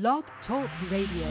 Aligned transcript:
Blog 0.00 0.24
Talk 0.48 0.68
Radio. 0.90 1.28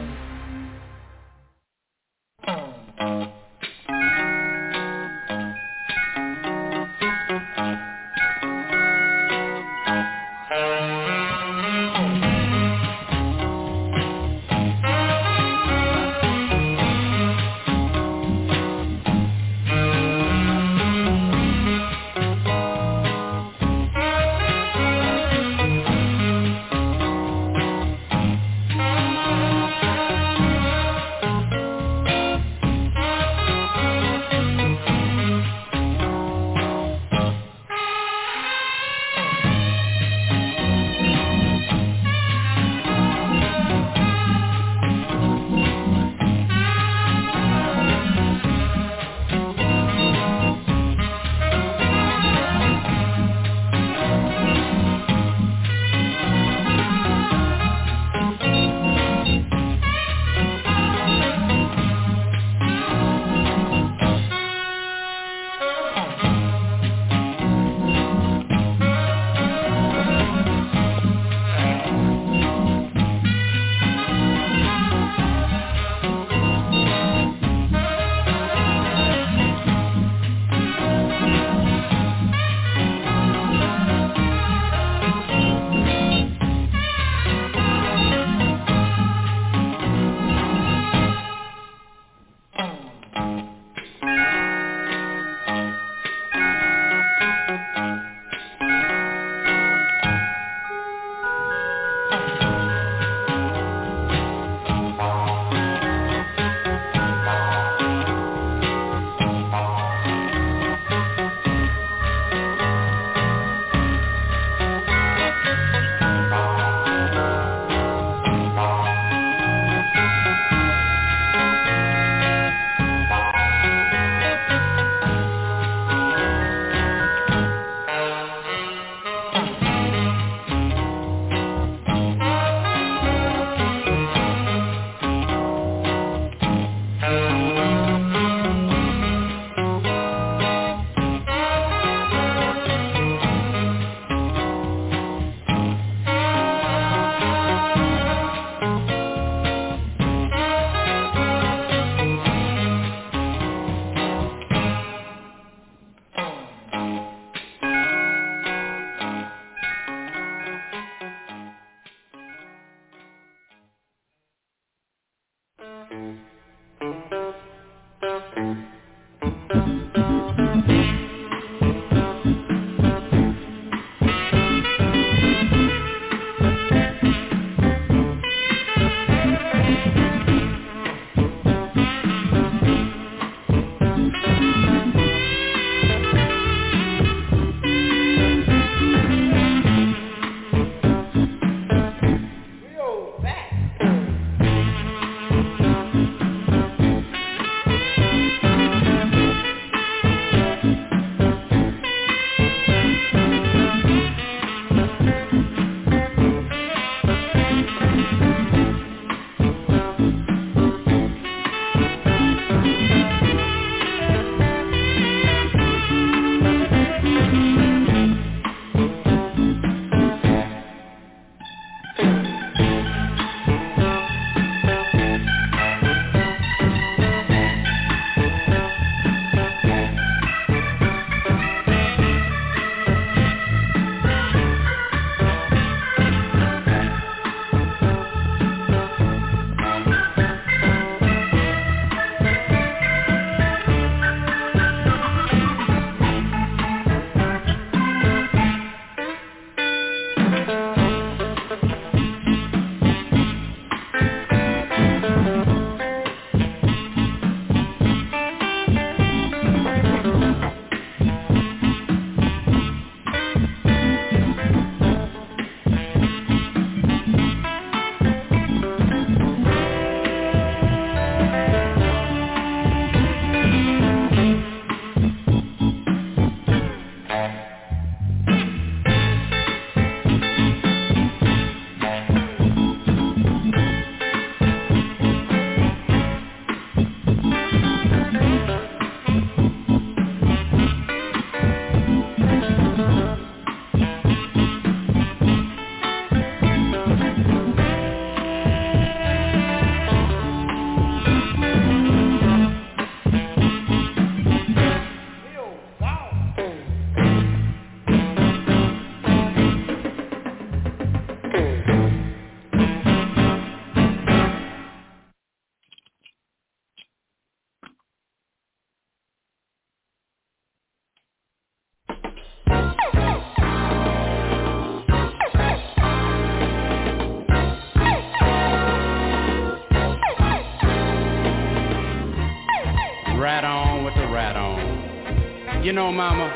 You 335.63 335.71
know, 335.71 335.93
Mama, 335.93 336.27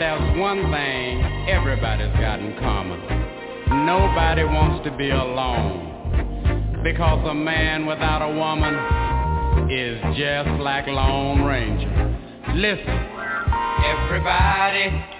there's 0.00 0.36
one 0.36 0.68
thing 0.72 1.22
everybody's 1.48 2.12
got 2.18 2.40
in 2.40 2.58
common. 2.58 2.98
Nobody 3.86 4.42
wants 4.42 4.84
to 4.84 4.96
be 4.96 5.10
alone. 5.10 6.80
Because 6.82 7.24
a 7.24 7.32
man 7.32 7.86
without 7.86 8.22
a 8.22 8.34
woman 8.34 9.70
is 9.70 10.02
just 10.18 10.60
like 10.60 10.88
Lone 10.88 11.42
Ranger. 11.42 12.18
Listen. 12.56 12.98
Everybody 13.84 15.15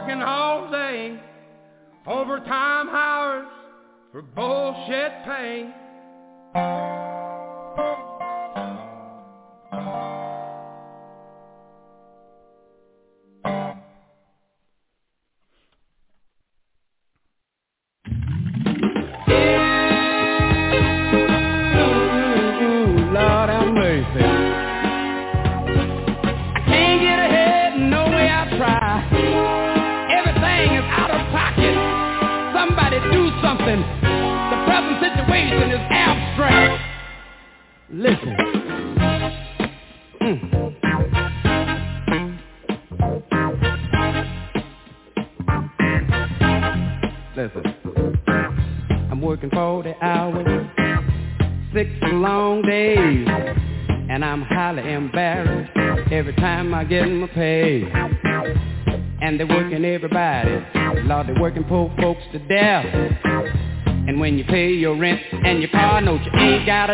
working 0.00 0.20
hard. 0.20 0.39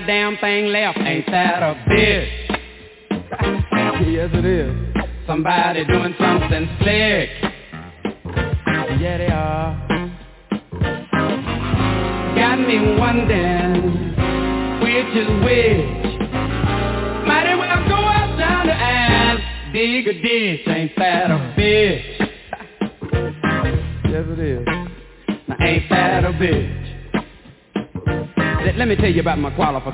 damn 0.07 0.39
thing 0.39 0.67
left. 0.67 0.99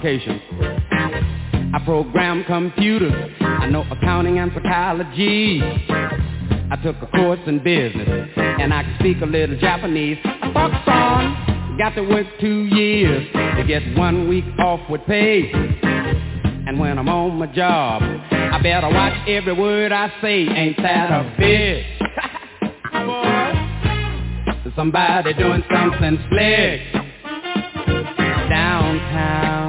I 0.04 1.80
program 1.85 2.42
computers. 2.44 3.30
I 3.40 3.68
know 3.68 3.85
accounting 3.88 4.40
and 4.40 4.50
psychology. 4.52 5.61
I 5.62 6.76
took 6.82 6.97
a 7.02 7.06
course 7.06 7.38
in 7.47 7.62
business, 7.62 8.30
and 8.37 8.75
I 8.75 8.82
can 8.82 8.97
speak 8.99 9.18
a 9.23 9.26
little 9.26 9.56
Japanese. 9.61 10.18
Fox 10.52 10.75
on. 10.88 11.76
Got 11.78 11.94
to 11.94 12.02
work 12.02 12.26
two 12.40 12.64
years 12.64 13.28
to 13.32 13.64
get 13.64 13.97
one 13.97 14.28
week 14.28 14.44
off 14.59 14.80
with 14.90 15.02
pay. 15.06 15.52
And 15.52 16.80
when 16.80 16.99
I'm 16.99 17.09
on 17.09 17.38
my 17.38 17.47
job, 17.47 18.02
I 18.02 18.61
better 18.61 18.88
watch 18.88 19.28
every 19.28 19.52
word 19.52 19.92
I 19.92 20.12
say. 20.21 20.49
Ain't 20.49 20.78
that 20.78 21.11
a 21.12 21.23
bitch? 21.40 21.87
Somebody 24.75 25.35
doing 25.35 25.62
something 25.71 26.18
slick 26.28 26.80
downtown 28.52 29.62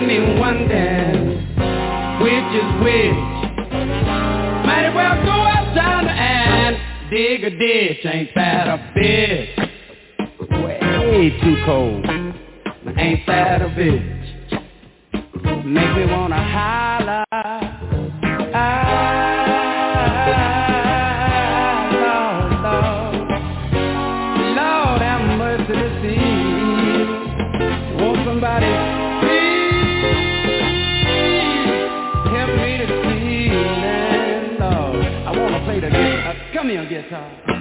one 0.00 0.10
in 0.10 0.38
one 0.38 0.62
which 2.22 2.50
is 2.56 2.68
which. 2.82 3.14
Might 4.64 4.84
as 4.86 4.94
well 4.94 5.24
go 5.24 5.30
outside 5.30 6.06
and 6.06 6.76
dig 7.10 7.44
a 7.44 7.50
ditch. 7.50 8.06
Ain't 8.06 8.30
that 8.34 8.68
a 8.68 8.78
bitch? 8.96 9.58
Way 10.50 11.30
too 11.42 11.56
cold. 11.66 12.06
Ain't 12.96 13.26
that 13.26 13.62
a 13.62 13.68
bitch? 13.68 14.20
Make 15.64 15.96
me 15.96 16.06
wanna 16.12 16.42
holler. 16.42 17.69
Yes. 37.08 37.59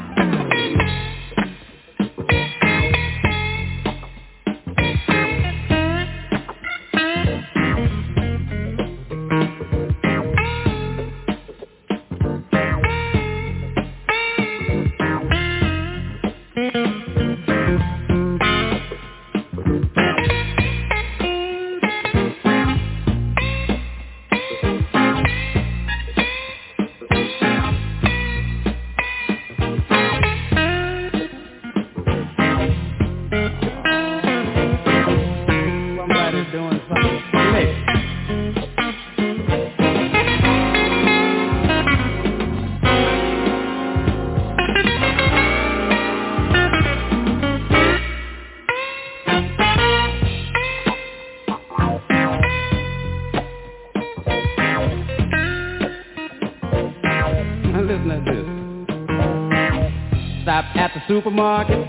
supermarket 61.19 61.85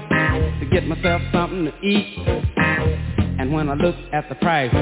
to 0.58 0.66
get 0.72 0.86
myself 0.88 1.22
something 1.32 1.66
to 1.66 1.86
eat. 1.86 2.18
And 3.38 3.52
when 3.52 3.68
I 3.68 3.74
looked 3.74 4.12
at 4.12 4.28
the 4.28 4.34
price, 4.36 4.72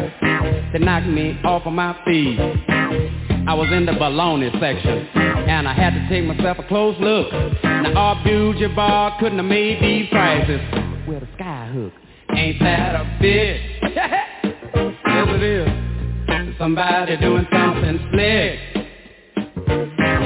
they 0.73 0.79
knocked 0.79 1.07
me 1.07 1.39
off 1.45 1.67
of 1.67 1.73
my 1.75 1.95
feet. 2.07 2.39
I 2.41 3.55
was 3.55 3.69
in 3.71 3.85
the 3.85 3.93
baloney 3.93 4.51
section, 4.59 5.07
and 5.17 5.69
I 5.69 5.75
had 5.75 5.91
to 5.91 6.09
take 6.09 6.25
myself 6.25 6.59
a 6.59 6.63
close 6.65 6.97
look. 6.99 7.31
Now, 7.63 7.93
our 7.95 8.25
beauty 8.25 8.67
bar 8.69 9.19
couldn't 9.21 9.39
have 9.39 9.47
made 9.47 9.83
these 9.83 10.09
prices 10.11 10.61
with 11.07 11.23
a 11.23 11.27
skyhook. 11.39 11.93
Ain't 12.35 12.59
that 12.61 12.95
a 12.95 13.05
bitch? 13.23 13.79
yes, 13.83 15.29
it 15.31 15.43
is. 15.43 16.59
Somebody 16.59 17.17
doing 17.19 17.47
something 17.53 17.99
slick. 18.13 18.59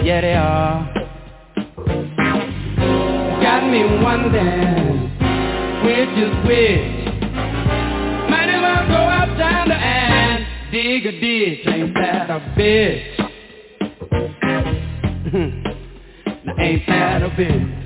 Yeah, 0.05 0.21
they 0.21 0.35
are. 0.35 1.02
Me 3.73 3.81
wondering 4.03 5.09
which 5.83 6.15
is 6.19 6.33
which. 6.45 7.09
Might 8.29 8.51
as 8.51 8.61
well 8.61 8.87
go 8.87 9.01
out 9.09 9.39
yonder 9.39 9.73
and 9.73 10.45
dig 10.71 11.07
a 11.07 11.13
ditch. 11.13 11.67
Ain't 11.67 11.95
that 11.95 12.29
a 12.29 12.41
bitch? 12.55 13.19
now 16.45 16.55
ain't 16.59 16.87
that 16.87 17.23
a 17.23 17.31
bitch? 17.31 17.82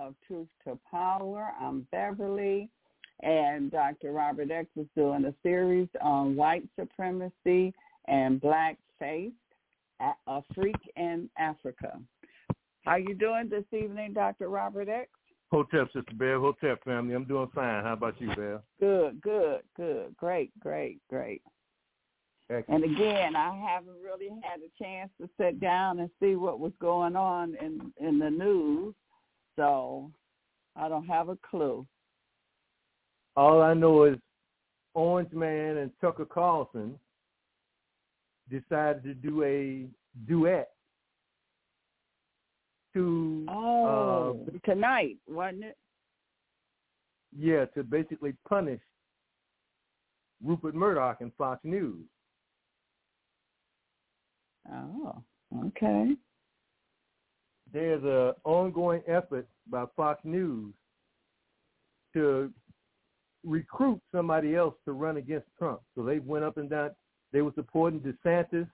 Of 0.00 0.14
Truth 0.26 0.48
to 0.66 0.78
Power. 0.90 1.52
I'm 1.60 1.86
Beverly, 1.92 2.70
and 3.22 3.70
Dr. 3.70 4.12
Robert 4.12 4.50
X 4.50 4.66
is 4.76 4.86
doing 4.96 5.26
a 5.26 5.34
series 5.42 5.88
on 6.00 6.36
white 6.36 6.66
supremacy 6.78 7.74
and 8.08 8.40
black 8.40 8.78
face, 8.98 9.32
a 10.00 10.12
a 10.26 10.42
freak 10.54 10.76
in 10.96 11.28
Africa. 11.38 11.98
How 12.86 12.96
you 12.96 13.14
doing 13.14 13.50
this 13.50 13.64
evening, 13.72 14.14
Dr. 14.14 14.48
Robert 14.48 14.88
X? 14.88 15.10
Hotep, 15.52 15.88
Sister 15.92 16.14
Bear, 16.14 16.40
Hotep 16.40 16.82
family. 16.84 17.14
I'm 17.14 17.24
doing 17.24 17.50
fine. 17.54 17.84
How 17.84 17.92
about 17.92 18.18
you, 18.20 18.34
Bear? 18.34 18.62
Good, 18.80 19.20
good, 19.20 19.60
good. 19.76 20.16
Great, 20.16 20.50
great, 20.60 20.98
great. 21.10 21.42
Excellent. 22.48 22.84
And 22.84 22.96
again, 22.96 23.36
I 23.36 23.54
haven't 23.54 24.02
really 24.02 24.30
had 24.42 24.60
a 24.60 24.82
chance 24.82 25.10
to 25.20 25.28
sit 25.38 25.60
down 25.60 26.00
and 26.00 26.08
see 26.20 26.36
what 26.36 26.58
was 26.58 26.72
going 26.80 27.16
on 27.16 27.54
in 27.60 27.92
in 27.98 28.18
the 28.18 28.30
news, 28.30 28.94
so 29.60 30.10
I 30.74 30.88
don't 30.88 31.06
have 31.06 31.28
a 31.28 31.36
clue. 31.48 31.86
All 33.36 33.60
I 33.60 33.74
know 33.74 34.04
is 34.04 34.16
Orange 34.94 35.32
Man 35.32 35.76
and 35.76 35.90
Tucker 36.00 36.24
Carlson 36.24 36.98
decided 38.48 39.02
to 39.04 39.12
do 39.14 39.42
a 39.44 39.86
duet 40.26 40.70
to 42.94 43.46
Oh, 43.50 44.40
uh, 44.48 44.58
tonight 44.64 45.18
wasn't 45.28 45.64
it? 45.64 45.76
yeah 47.38 47.66
to 47.66 47.84
basically 47.84 48.34
punish 48.48 48.80
Rupert 50.42 50.74
Murdoch 50.74 51.18
and 51.20 51.30
Fox 51.36 51.60
News. 51.64 52.06
Oh, 54.72 55.22
okay. 55.66 56.14
There's 57.72 58.02
a 58.04 58.34
ongoing 58.44 59.02
effort 59.06 59.46
by 59.70 59.84
Fox 59.96 60.20
News 60.24 60.72
to 62.14 62.52
recruit 63.44 64.00
somebody 64.12 64.56
else 64.56 64.74
to 64.84 64.92
run 64.92 65.16
against 65.16 65.46
Trump. 65.58 65.80
So 65.94 66.02
they 66.02 66.18
went 66.18 66.44
up 66.44 66.56
and 66.56 66.68
down. 66.68 66.90
They 67.32 67.42
were 67.42 67.52
supporting 67.54 68.00
DeSantis. 68.00 68.68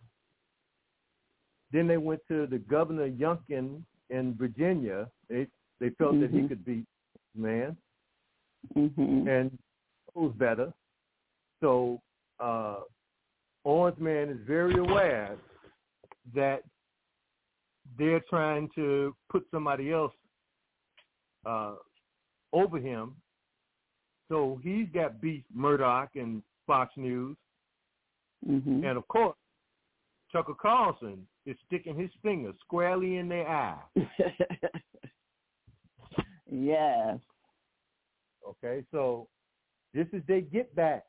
Then 1.73 1.87
they 1.87 1.99
went 1.99 2.21
to 2.29 2.47
the 2.47 2.59
governor 2.59 3.09
Youngkin 3.11 3.83
in 4.11 4.35
Virginia. 4.35 5.09
They 5.29 5.47
they 5.79 5.91
felt 5.91 6.19
that 6.21 6.31
he 6.31 6.39
Mhm. 6.39 6.49
could 6.49 6.65
beat 6.65 6.87
man 7.35 7.77
Mhm. 8.75 9.29
and 9.29 9.59
was 10.15 10.33
better. 10.37 10.73
So 11.61 12.01
uh, 12.41 12.81
Orange 13.65 13.99
Man 13.99 14.31
is 14.31 14.41
very 14.47 14.79
aware 14.79 15.37
that 16.35 16.63
they're 17.99 18.23
trying 18.29 18.69
to 18.75 19.15
put 19.31 19.47
somebody 19.51 19.93
else 19.93 20.13
uh, 21.45 21.75
over 22.53 22.79
him. 22.79 23.15
So 24.29 24.61
he's 24.63 24.89
got 24.93 25.21
beef 25.21 25.45
Murdoch 25.55 26.11
and 26.17 26.43
Fox 26.67 26.93
News, 26.97 27.37
Mhm. 28.47 28.85
and 28.85 28.99
of 28.99 29.07
course 29.09 29.37
Tucker 30.33 30.55
Carlson 30.55 31.27
is 31.47 31.57
sticking 31.67 31.97
his 31.97 32.11
finger 32.23 32.53
squarely 32.61 33.17
in 33.17 33.29
their 33.29 33.49
eye. 33.49 33.81
yes. 36.51 37.19
Okay, 38.47 38.85
so 38.91 39.29
this 39.95 40.07
is 40.13 40.23
they 40.27 40.41
get 40.41 40.75
back 40.75 41.05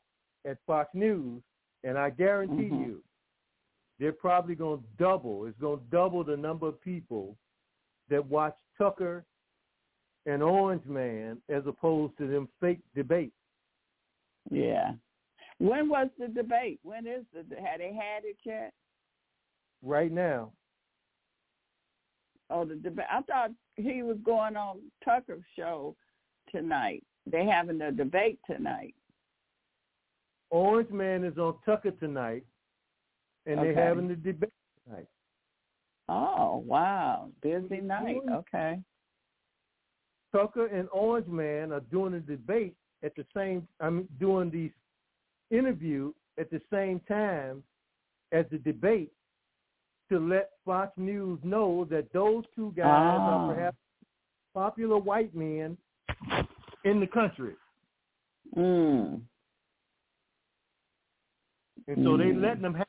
at 0.46 0.58
Fox 0.66 0.90
News, 0.94 1.42
and 1.84 1.98
I 1.98 2.10
guarantee 2.10 2.70
Mhm. 2.70 2.88
you, 2.88 3.04
they're 4.00 4.12
probably 4.12 4.56
going 4.56 4.80
to 4.80 5.04
double. 5.04 5.46
It's 5.46 5.60
going 5.60 5.80
to 5.80 5.86
double 5.92 6.24
the 6.24 6.38
number 6.38 6.68
of 6.68 6.82
people 6.82 7.38
that 8.10 8.26
watch 8.26 8.56
Tucker 8.78 9.26
and 10.26 10.44
Orange 10.44 10.86
Man 10.86 11.38
as 11.50 11.64
opposed 11.66 12.18
to 12.18 12.28
them 12.28 12.48
fake 12.60 12.80
debates. 12.96 13.34
Yeah. 14.50 14.92
When 15.60 15.90
was 15.90 16.10
the 16.20 16.28
debate? 16.28 16.80
When 16.84 17.08
is 17.08 17.24
the 17.34 17.40
had 17.56 17.80
they 17.80 17.94
had 17.94 18.24
it 18.24 18.38
yet? 18.46 18.74
Right 19.82 20.12
now, 20.12 20.52
Oh, 22.50 22.66
the 22.66 22.76
debate. 22.76 23.06
I 23.12 23.22
thought 23.22 23.52
he 23.76 24.04
was 24.04 24.18
going 24.24 24.56
on 24.56 24.80
Tucker's 25.04 25.44
show 25.56 25.96
tonight. 26.52 27.04
They 27.30 27.46
having 27.46 27.82
a 27.82 27.92
debate 27.92 28.40
tonight. 28.50 28.96
Orange 30.50 30.90
Man 30.92 31.26
is 31.26 31.38
on 31.38 31.56
Tucker 31.66 31.92
tonight, 31.92 32.46
and 33.48 33.60
Okay. 33.60 33.74
they're 33.74 33.84
having 33.88 34.08
the 34.08 34.16
debate 34.16 34.54
tonight. 34.86 35.08
Oh, 36.10 36.58
wow. 36.66 37.32
Busy 37.42 37.82
night. 37.82 38.22
Okay. 38.30 38.80
Tucker 40.32 40.68
and 40.68 40.88
Orange 40.92 41.28
Man 41.28 41.72
are 41.72 41.80
doing 41.80 42.14
a 42.14 42.20
debate 42.20 42.76
at 43.04 43.16
the 43.16 43.26
same. 43.36 43.68
I'm 43.80 44.08
doing 44.20 44.52
the 44.52 44.72
interview 45.56 46.14
at 46.38 46.50
the 46.52 46.62
same 46.72 47.00
time 47.08 47.64
as 48.32 48.46
the 48.52 48.58
debate 48.60 49.12
to 50.10 50.20
let 50.20 50.52
Fox 50.66 50.92
News 50.98 51.40
know 51.44 51.86
that 51.86 52.12
those 52.14 52.44
two 52.56 52.72
guys 52.76 52.86
Ah. 52.86 53.48
are 53.48 53.54
perhaps 53.54 53.78
popular 54.54 54.98
white 54.98 55.34
men 55.34 55.78
in 56.84 57.00
the 57.00 57.08
country, 57.08 57.56
Mm. 58.56 59.22
and 61.88 62.04
so 62.04 62.18
they 62.18 62.32
Mm. 62.32 62.42
letting 62.42 62.62
them 62.64 62.74
have 62.74 62.88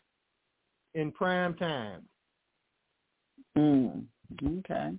in 0.94 1.12
prime 1.12 1.55
time. 1.55 2.03
Mm. 3.57 4.05
Okay. 4.59 4.90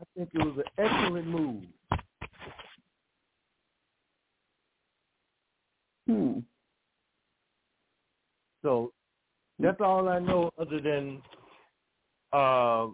I 0.00 0.04
think 0.16 0.30
it 0.32 0.38
was 0.38 0.58
an 0.58 0.84
excellent 0.84 1.26
move. 1.26 1.64
Hmm. 6.06 6.38
So 8.62 8.92
that's 9.58 9.80
all 9.80 10.08
I 10.08 10.18
know 10.18 10.50
other 10.58 10.80
than 10.80 11.20
uh, 12.32 12.86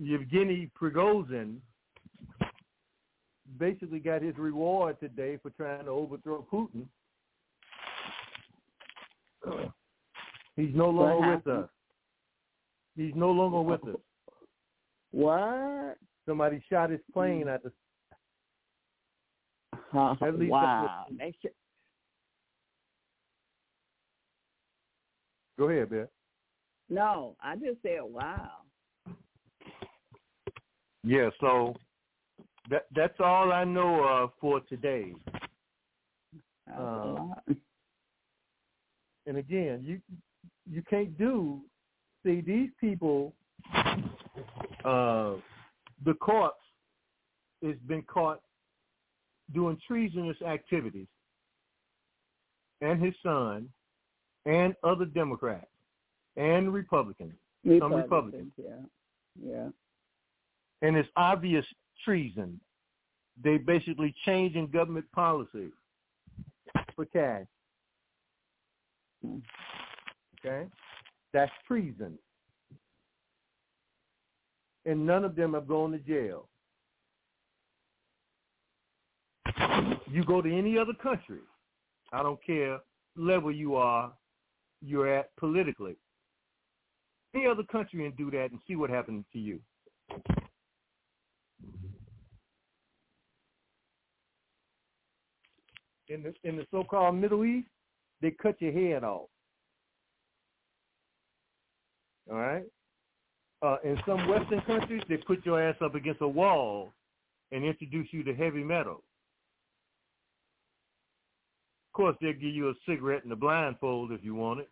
Yevgeny 0.00 0.70
Prigozhin 0.80 1.56
basically 3.58 3.98
got 3.98 4.22
his 4.22 4.36
reward 4.36 5.00
today 5.00 5.38
for 5.42 5.50
trying 5.50 5.84
to 5.84 5.90
overthrow 5.90 6.46
Putin. 6.52 6.86
He's 10.58 10.74
no 10.74 10.90
longer 10.90 11.36
with 11.36 11.46
us. 11.46 11.68
He's 12.96 13.14
no 13.14 13.30
longer 13.30 13.60
with 13.60 13.84
us. 13.94 14.00
What? 15.12 15.96
Somebody 16.26 16.60
shot 16.68 16.90
his 16.90 17.00
plane 17.12 17.44
Mm. 17.46 17.54
at 17.54 17.62
the. 17.62 17.72
Uh, 19.94 20.16
At 20.20 20.38
least 20.38 20.50
wow. 20.50 21.06
that's 21.08 21.18
They 21.18 21.32
should, 21.40 21.54
Go 25.58 25.68
ahead, 25.68 25.90
Bill. 25.90 26.08
no, 26.88 27.36
I 27.40 27.54
just 27.56 27.80
said 27.82 28.00
wow. 28.02 28.62
Yeah. 31.04 31.30
So 31.40 31.74
that 32.68 32.86
that's 32.94 33.18
all 33.20 33.52
I 33.52 33.62
know 33.64 34.02
of 34.04 34.30
for 34.40 34.60
today. 34.62 35.14
That's 36.66 36.78
a 36.78 36.82
Uh, 36.82 37.06
lot. 37.12 37.44
And 39.26 39.36
again, 39.38 39.82
you 39.84 40.00
you 40.70 40.82
can't 40.88 41.16
do. 41.18 41.60
See, 42.24 42.40
these 42.40 42.70
people, 42.80 43.32
uh, 44.84 45.34
the 46.04 46.14
corpse 46.20 46.56
has 47.64 47.76
been 47.86 48.02
caught 48.02 48.40
doing 49.54 49.78
treasonous 49.86 50.36
activities, 50.42 51.06
and 52.80 53.02
his 53.02 53.14
son, 53.22 53.68
and 54.46 54.74
other 54.84 55.04
Democrats, 55.04 55.66
and 56.36 56.72
Republicans, 56.72 57.34
some 57.78 57.92
Republicans. 57.94 58.52
Yeah. 58.56 58.74
Yeah. 59.40 59.68
and 60.82 60.96
it's 60.96 61.08
obvious 61.16 61.64
treason. 62.04 62.60
They 63.42 63.56
basically 63.56 64.14
changing 64.24 64.68
government 64.68 65.06
policy 65.12 65.68
for 66.96 67.04
cash. 67.06 67.46
Hmm. 69.24 69.38
Okay, 70.44 70.66
that's 71.32 71.52
treason, 71.66 72.18
and 74.86 75.06
none 75.06 75.24
of 75.24 75.34
them 75.34 75.54
have 75.54 75.66
gone 75.66 75.92
to 75.92 75.98
jail. 75.98 76.48
You 80.10 80.24
go 80.24 80.40
to 80.40 80.56
any 80.56 80.78
other 80.78 80.94
country, 81.02 81.40
I 82.12 82.22
don't 82.22 82.42
care 82.44 82.78
level 83.16 83.52
you 83.52 83.74
are, 83.74 84.12
you're 84.80 85.12
at 85.12 85.34
politically. 85.36 85.96
Any 87.34 87.46
other 87.46 87.64
country 87.64 88.06
and 88.06 88.16
do 88.16 88.30
that 88.30 88.52
and 88.52 88.60
see 88.66 88.76
what 88.76 88.90
happens 88.90 89.24
to 89.32 89.38
you. 89.38 89.60
in 96.08 96.22
the 96.22 96.34
in 96.48 96.56
the 96.56 96.66
so-called 96.70 97.16
Middle 97.16 97.44
East, 97.44 97.68
they 98.20 98.30
cut 98.30 98.60
your 98.60 98.72
head 98.72 99.04
off. 99.04 99.28
All 102.30 102.38
right. 102.38 102.64
Uh, 103.62 103.76
in 103.84 103.98
some 104.06 104.28
Western 104.28 104.60
countries, 104.62 105.02
they 105.08 105.16
put 105.16 105.44
your 105.44 105.60
ass 105.60 105.76
up 105.82 105.94
against 105.94 106.20
a 106.20 106.28
wall 106.28 106.92
and 107.50 107.64
introduce 107.64 108.08
you 108.12 108.22
to 108.22 108.34
heavy 108.34 108.62
metal. 108.62 109.02
Of 111.88 111.92
course, 111.94 112.16
they'll 112.20 112.32
give 112.32 112.42
you 112.42 112.68
a 112.68 112.74
cigarette 112.86 113.24
and 113.24 113.32
a 113.32 113.36
blindfold 113.36 114.12
if 114.12 114.22
you 114.22 114.34
want 114.34 114.60
it. 114.60 114.68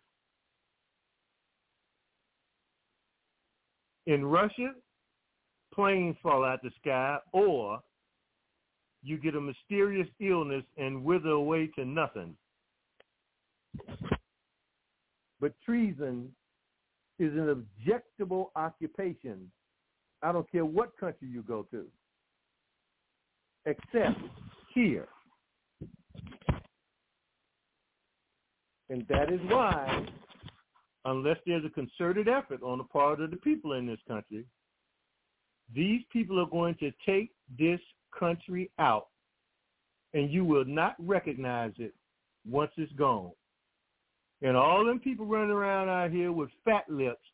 In 4.05 4.23
Russia, 4.23 4.71
planes 5.73 6.15
fall 6.23 6.45
out 6.45 6.61
the 6.63 6.71
sky, 6.79 7.17
or 7.33 7.79
you 9.03 9.17
get 9.17 9.35
a 9.35 9.41
mysterious 9.41 10.07
illness 10.21 10.63
and 10.77 11.03
wither 11.03 11.31
away 11.31 11.67
to 11.75 11.83
nothing. 11.83 12.35
But 15.41 15.53
treason 15.65 16.29
is 17.19 17.33
an 17.33 17.65
objectable 17.85 18.47
occupation. 18.55 19.51
I 20.21 20.31
don't 20.31 20.49
care 20.51 20.65
what 20.65 20.97
country 20.97 21.27
you 21.27 21.43
go 21.43 21.63
to, 21.71 21.85
except 23.65 24.19
here. 24.73 25.07
And 28.89 29.05
that 29.09 29.31
is 29.31 29.39
why, 29.49 30.05
unless 31.05 31.37
there's 31.45 31.65
a 31.65 31.69
concerted 31.69 32.27
effort 32.27 32.61
on 32.63 32.77
the 32.77 32.83
part 32.85 33.21
of 33.21 33.31
the 33.31 33.37
people 33.37 33.73
in 33.73 33.85
this 33.85 33.99
country, 34.07 34.45
these 35.75 36.01
people 36.11 36.39
are 36.39 36.49
going 36.49 36.75
to 36.75 36.91
take 37.05 37.31
this 37.59 37.79
country 38.17 38.71
out, 38.79 39.07
and 40.13 40.31
you 40.31 40.45
will 40.45 40.65
not 40.65 40.95
recognize 40.99 41.73
it 41.77 41.93
once 42.49 42.71
it's 42.77 42.91
gone. 42.93 43.31
And 44.41 44.55
all 44.55 44.85
them 44.85 44.99
people 44.99 45.25
running 45.25 45.49
around 45.49 45.89
out 45.89 46.11
here 46.11 46.31
with 46.31 46.49
fat 46.63 46.89
lips 46.89 47.25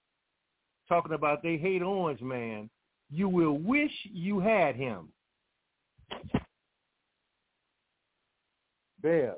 talking 0.87 1.13
about 1.13 1.43
they 1.43 1.57
hate 1.57 1.81
Orange 1.81 2.21
Man, 2.21 2.69
you 3.09 3.27
will 3.27 3.57
wish 3.57 3.91
you 4.05 4.39
had 4.39 4.75
him. 4.75 5.09
Bear, 9.01 9.35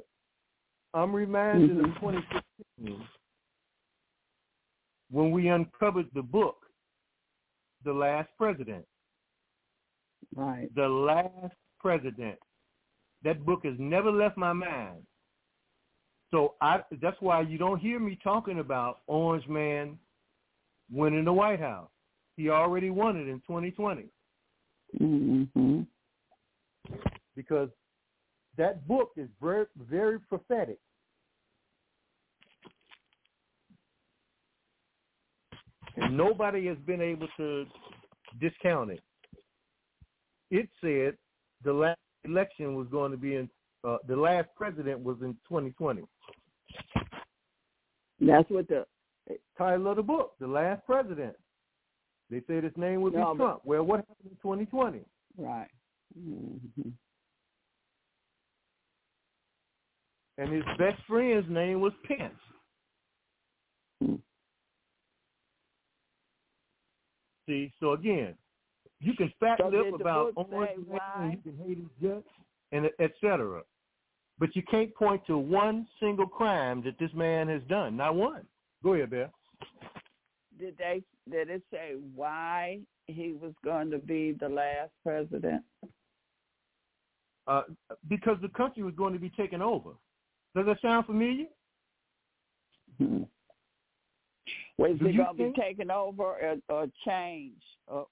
I'm 0.94 1.14
reminded 1.16 1.72
Mhm. 1.72 1.90
of 1.90 2.00
2016 2.00 3.08
when 5.10 5.32
we 5.32 5.48
uncovered 5.48 6.10
the 6.14 6.22
book, 6.22 6.70
The 7.84 7.94
Last 7.94 8.30
President. 8.38 8.88
Right. 10.36 10.74
The 10.76 10.88
Last 10.88 11.56
President. 11.80 12.40
That 13.24 13.44
book 13.46 13.66
has 13.66 13.78
never 13.80 14.12
left 14.12 14.38
my 14.38 14.54
mind. 14.54 15.08
So 16.36 16.56
I 16.60 16.82
that's 17.02 17.16
why 17.22 17.40
you 17.40 17.58
don't 17.58 17.80
hear 17.80 17.98
me 17.98 18.20
talking 18.22 18.60
about 18.60 19.00
Orange 19.08 19.48
Man 19.48 19.98
winning 20.92 21.24
the 21.24 21.32
White 21.32 21.62
House. 21.62 21.88
He 22.36 22.50
already 22.50 22.90
won 22.90 23.16
it 23.16 23.30
in 23.30 23.42
2020 23.48 24.04
hmm 24.98 25.82
because 27.38 27.70
that 28.58 28.86
book 28.86 29.12
is 29.16 29.30
very 29.42 29.66
very 29.90 30.20
prophetic. 30.20 30.78
And 35.96 36.18
nobody 36.18 36.68
has 36.68 36.78
been 36.86 37.00
able 37.00 37.30
to 37.38 37.66
discount 38.42 38.92
it. 38.92 39.02
It 40.52 40.68
said 40.82 41.16
the 41.64 41.72
last 41.72 42.00
election 42.26 42.76
was 42.76 42.90
going 42.92 43.12
to 43.12 43.18
be 43.18 43.36
in 43.36 43.50
uh, 43.86 44.00
the 44.06 44.18
last 44.18 44.50
president 44.58 45.00
was 45.00 45.16
in 45.22 45.32
2020. 45.48 46.04
That's 48.20 48.50
what 48.50 48.68
the 48.68 48.86
title 49.58 49.88
of 49.88 49.98
the 49.98 50.04
book, 50.04 50.34
The 50.40 50.48
Last 50.48 50.86
President. 50.86 51.36
They 52.30 52.42
said 52.48 52.64
his 52.64 52.74
name 52.76 53.02
would 53.02 53.14
be 53.14 53.20
No, 53.20 53.36
Trump. 53.36 53.62
Well, 53.64 53.84
what 53.84 54.00
happened 54.00 54.32
in 54.32 54.38
2020? 54.42 55.02
right. 55.38 55.68
hmm 56.18 56.90
And 60.38 60.52
his 60.52 60.64
best 60.78 61.02
friend's 61.08 61.48
name 61.50 61.82
was 61.82 61.94
Pence. 62.08 62.34
Hmm. 64.02 64.16
See, 67.48 67.72
so 67.80 67.94
again, 67.94 68.36
you 69.00 69.14
can 69.14 69.32
fat 69.40 69.60
So 69.60 69.68
lip 69.68 69.94
about 69.94 70.34
Orange 70.36 70.86
you 70.88 71.38
can 71.44 71.58
hate 71.64 71.78
his 71.78 71.88
guts, 72.02 72.28
and 72.72 72.90
et 73.00 73.12
cetera. 73.22 73.62
But 74.38 74.56
you 74.56 74.64
can't 74.70 74.94
point 74.96 75.26
to 75.28 75.38
one 75.38 75.88
single 76.00 76.28
crime 76.28 76.84
that 76.84 77.00
this 77.00 77.12
man 77.14 77.48
has 77.48 77.62
done. 77.70 77.96
Not 77.96 78.16
one. 78.16 78.46
Go 78.84 78.94
ahead, 78.94 79.10
Bill. 79.10 79.30
Did 80.60 80.78
they 80.78 81.04
did 81.30 81.50
it 81.50 81.64
say 81.72 81.94
why 82.14 82.80
he 83.08 83.34
was 83.34 83.54
going 83.64 83.90
to 83.92 83.98
be 83.98 84.36
the 84.40 84.50
last 84.50 84.92
president? 85.04 85.64
Uh, 87.48 87.62
because 88.10 88.38
the 88.42 88.50
country 88.50 88.84
was 88.84 88.94
going 88.96 89.14
to 89.14 89.20
be 89.20 89.30
taken 89.30 89.62
over. 89.62 89.92
Does 90.56 90.66
that 90.66 90.82
sound 90.82 91.06
familiar? 91.06 91.46
Hmm. 92.98 93.24
Was 94.78 94.98
it 95.00 95.18
going 95.18 95.38
to 95.38 95.54
be 95.54 95.62
taken 95.62 95.92
over 95.92 96.24
or, 96.24 96.56
or 96.70 96.88
changed? 97.06 97.62
Or, 97.88 98.08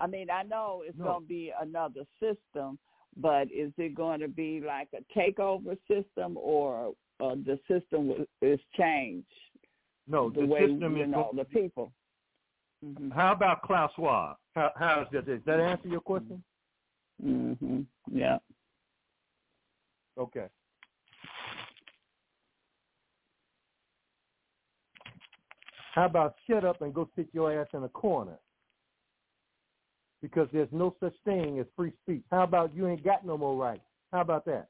I 0.00 0.06
mean, 0.06 0.30
I 0.30 0.42
know 0.42 0.82
it's 0.86 0.96
No. 0.98 1.04
going 1.04 1.22
to 1.22 1.28
be 1.28 1.52
another 1.60 2.02
system, 2.20 2.78
but 3.18 3.48
is 3.52 3.72
it 3.78 3.94
going 3.94 4.20
to 4.20 4.28
be 4.28 4.62
like 4.64 4.88
a 4.94 5.18
takeover 5.18 5.76
system 5.88 6.36
or 6.36 6.94
uh, 7.20 7.34
the 7.34 7.58
system 7.68 8.26
is 8.40 8.60
changed? 8.76 9.26
No, 10.06 10.30
the 10.30 10.42
the 10.42 10.46
way 10.46 10.60
system 10.60 10.96
you 10.96 11.02
is 11.02 11.10
know 11.10 11.30
the 11.34 11.44
people. 11.44 11.92
hmm 12.82 13.10
How 13.10 13.32
about 13.32 13.62
Klaus 13.62 13.90
Schwab? 13.96 14.36
How, 14.54 14.70
how 14.76 15.02
is 15.02 15.08
that? 15.12 15.26
Does 15.26 15.40
that 15.46 15.60
answer 15.60 15.88
your 15.88 16.00
question? 16.00 16.42
hmm 17.22 17.80
Yeah. 18.10 18.38
Okay. 20.16 20.46
How 25.94 26.06
about 26.06 26.36
shut 26.48 26.64
up 26.64 26.80
and 26.82 26.94
go 26.94 27.08
sit 27.16 27.28
your 27.32 27.60
ass 27.60 27.66
in 27.74 27.82
a 27.82 27.88
corner? 27.88 28.38
Because 30.20 30.48
there's 30.52 30.68
no 30.72 30.96
such 31.00 31.14
thing 31.24 31.60
as 31.60 31.66
free 31.76 31.92
speech. 32.02 32.24
How 32.30 32.42
about 32.42 32.74
you 32.74 32.88
ain't 32.88 33.04
got 33.04 33.24
no 33.24 33.38
more 33.38 33.56
rights? 33.56 33.84
How 34.12 34.20
about 34.20 34.44
that? 34.46 34.68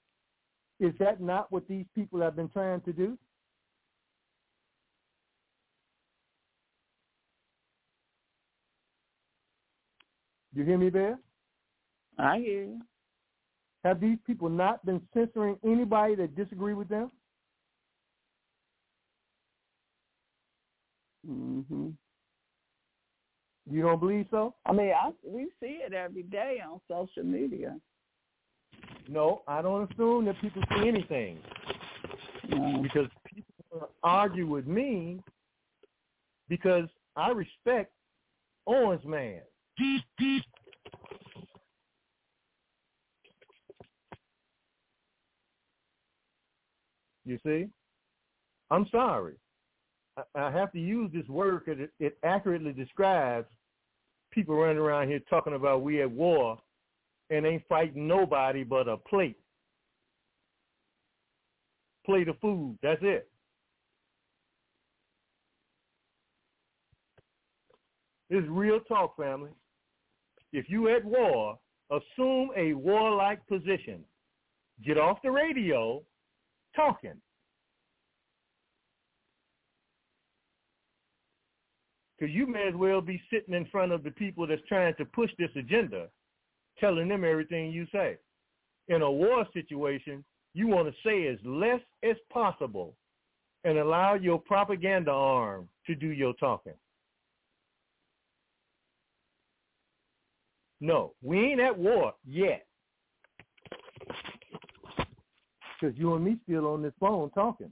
Is 0.81 0.93
that 1.01 1.21
not 1.21 1.51
what 1.51 1.67
these 1.69 1.87
people 1.95 2.21
have 2.21 2.37
been 2.37 2.49
trying 2.51 2.81
to 2.83 2.93
do? 2.93 3.19
You 10.55 10.65
hear 10.65 10.79
me, 10.79 10.91
Bear? 10.91 11.19
I 12.19 12.39
hear 12.39 12.65
you. 12.65 12.81
Have 13.85 14.01
these 14.01 14.19
people 14.27 14.49
not 14.49 14.85
been 14.85 15.01
censoring 15.15 15.57
anybody 15.65 16.15
that 16.17 16.35
disagree 16.37 16.75
with 16.75 16.89
them? 16.89 17.11
Mhm. 21.27 21.97
You 23.71 23.83
don't 23.83 24.01
believe 24.01 24.27
so? 24.31 24.55
I 24.65 24.73
mean, 24.73 24.91
I 24.93 25.11
we 25.25 25.49
see 25.61 25.81
it 25.85 25.93
every 25.93 26.23
day 26.23 26.59
on 26.67 26.81
social 26.89 27.25
media. 27.25 27.79
No, 29.09 29.43
I 29.49 29.63
don't 29.63 29.91
assume 29.93 30.25
that 30.27 30.41
people 30.41 30.63
see 30.71 30.89
anything 30.89 31.39
No. 32.49 32.83
because 32.83 33.09
people 33.25 33.89
argue 34.03 34.47
with 34.47 34.67
me 34.67 35.21
because 36.49 36.89
I 37.17 37.31
respect 37.31 37.93
Orange 38.67 39.05
Man. 39.05 39.41
You 47.25 47.39
see? 47.45 47.69
I'm 48.71 48.87
sorry. 48.91 49.35
I, 50.17 50.23
I 50.35 50.51
have 50.51 50.73
to 50.73 50.81
use 50.81 51.11
this 51.13 51.29
word 51.29 51.63
because 51.65 51.81
it, 51.81 51.91
it 52.01 52.19
accurately 52.25 52.73
describes 52.73 53.47
people 54.39 54.55
running 54.55 54.79
around 54.79 55.09
here 55.09 55.19
talking 55.29 55.55
about 55.55 55.83
we 55.83 56.01
at 56.01 56.09
war 56.09 56.57
and 57.29 57.45
ain't 57.45 57.65
fighting 57.69 58.07
nobody 58.07 58.63
but 58.63 58.87
a 58.87 58.97
plate. 58.97 59.37
Plate 62.07 62.29
of 62.29 62.39
food. 62.39 62.79
That's 62.81 63.01
it. 63.03 63.29
Is 68.31 68.45
real 68.49 68.79
talk, 68.87 69.17
family. 69.17 69.51
If 70.53 70.67
you 70.69 70.89
at 70.95 71.05
war, 71.05 71.59
assume 71.91 72.51
a 72.57 72.75
warlike 72.75 73.45
position. 73.49 74.05
Get 74.87 74.99
off 74.99 75.19
the 75.25 75.33
radio 75.33 76.01
talking. 76.77 77.21
Because 82.19 82.35
you 82.35 82.47
may 82.47 82.67
as 82.67 82.75
well 82.75 83.01
be 83.01 83.23
sitting 83.31 83.55
in 83.55 83.67
front 83.67 83.93
of 83.93 84.03
the 84.03 84.11
people 84.11 84.47
that's 84.47 84.63
trying 84.69 84.95
to 84.97 85.05
push 85.05 85.31
this 85.39 85.51
agenda, 85.57 86.09
telling 86.81 87.09
them 87.09 87.25
everything 87.25 87.71
you 87.71 87.87
say. 87.93 88.17
In 88.89 89.03
a 89.03 89.11
war 89.11 89.47
situation, 89.53 90.25
you 90.55 90.67
want 90.67 90.89
to 90.89 90.95
say 91.05 91.29
as 91.29 91.39
less 91.45 91.81
as 92.03 92.17
possible 92.33 92.95
and 93.65 93.79
allow 93.79 94.15
your 94.15 94.39
propaganda 94.39 95.11
arm 95.11 95.69
to 95.87 95.95
do 95.95 96.09
your 96.09 96.33
talking. 96.35 96.73
No, 100.81 101.13
we 101.23 101.39
ain't 101.39 101.61
at 101.61 101.77
war 101.77 102.15
yet. 102.25 102.67
Because 105.81 105.97
you 105.97 106.15
and 106.15 106.25
me 106.25 106.37
still 106.45 106.67
on 106.67 106.83
this 106.83 106.93
phone 106.99 107.31
talking. 107.31 107.71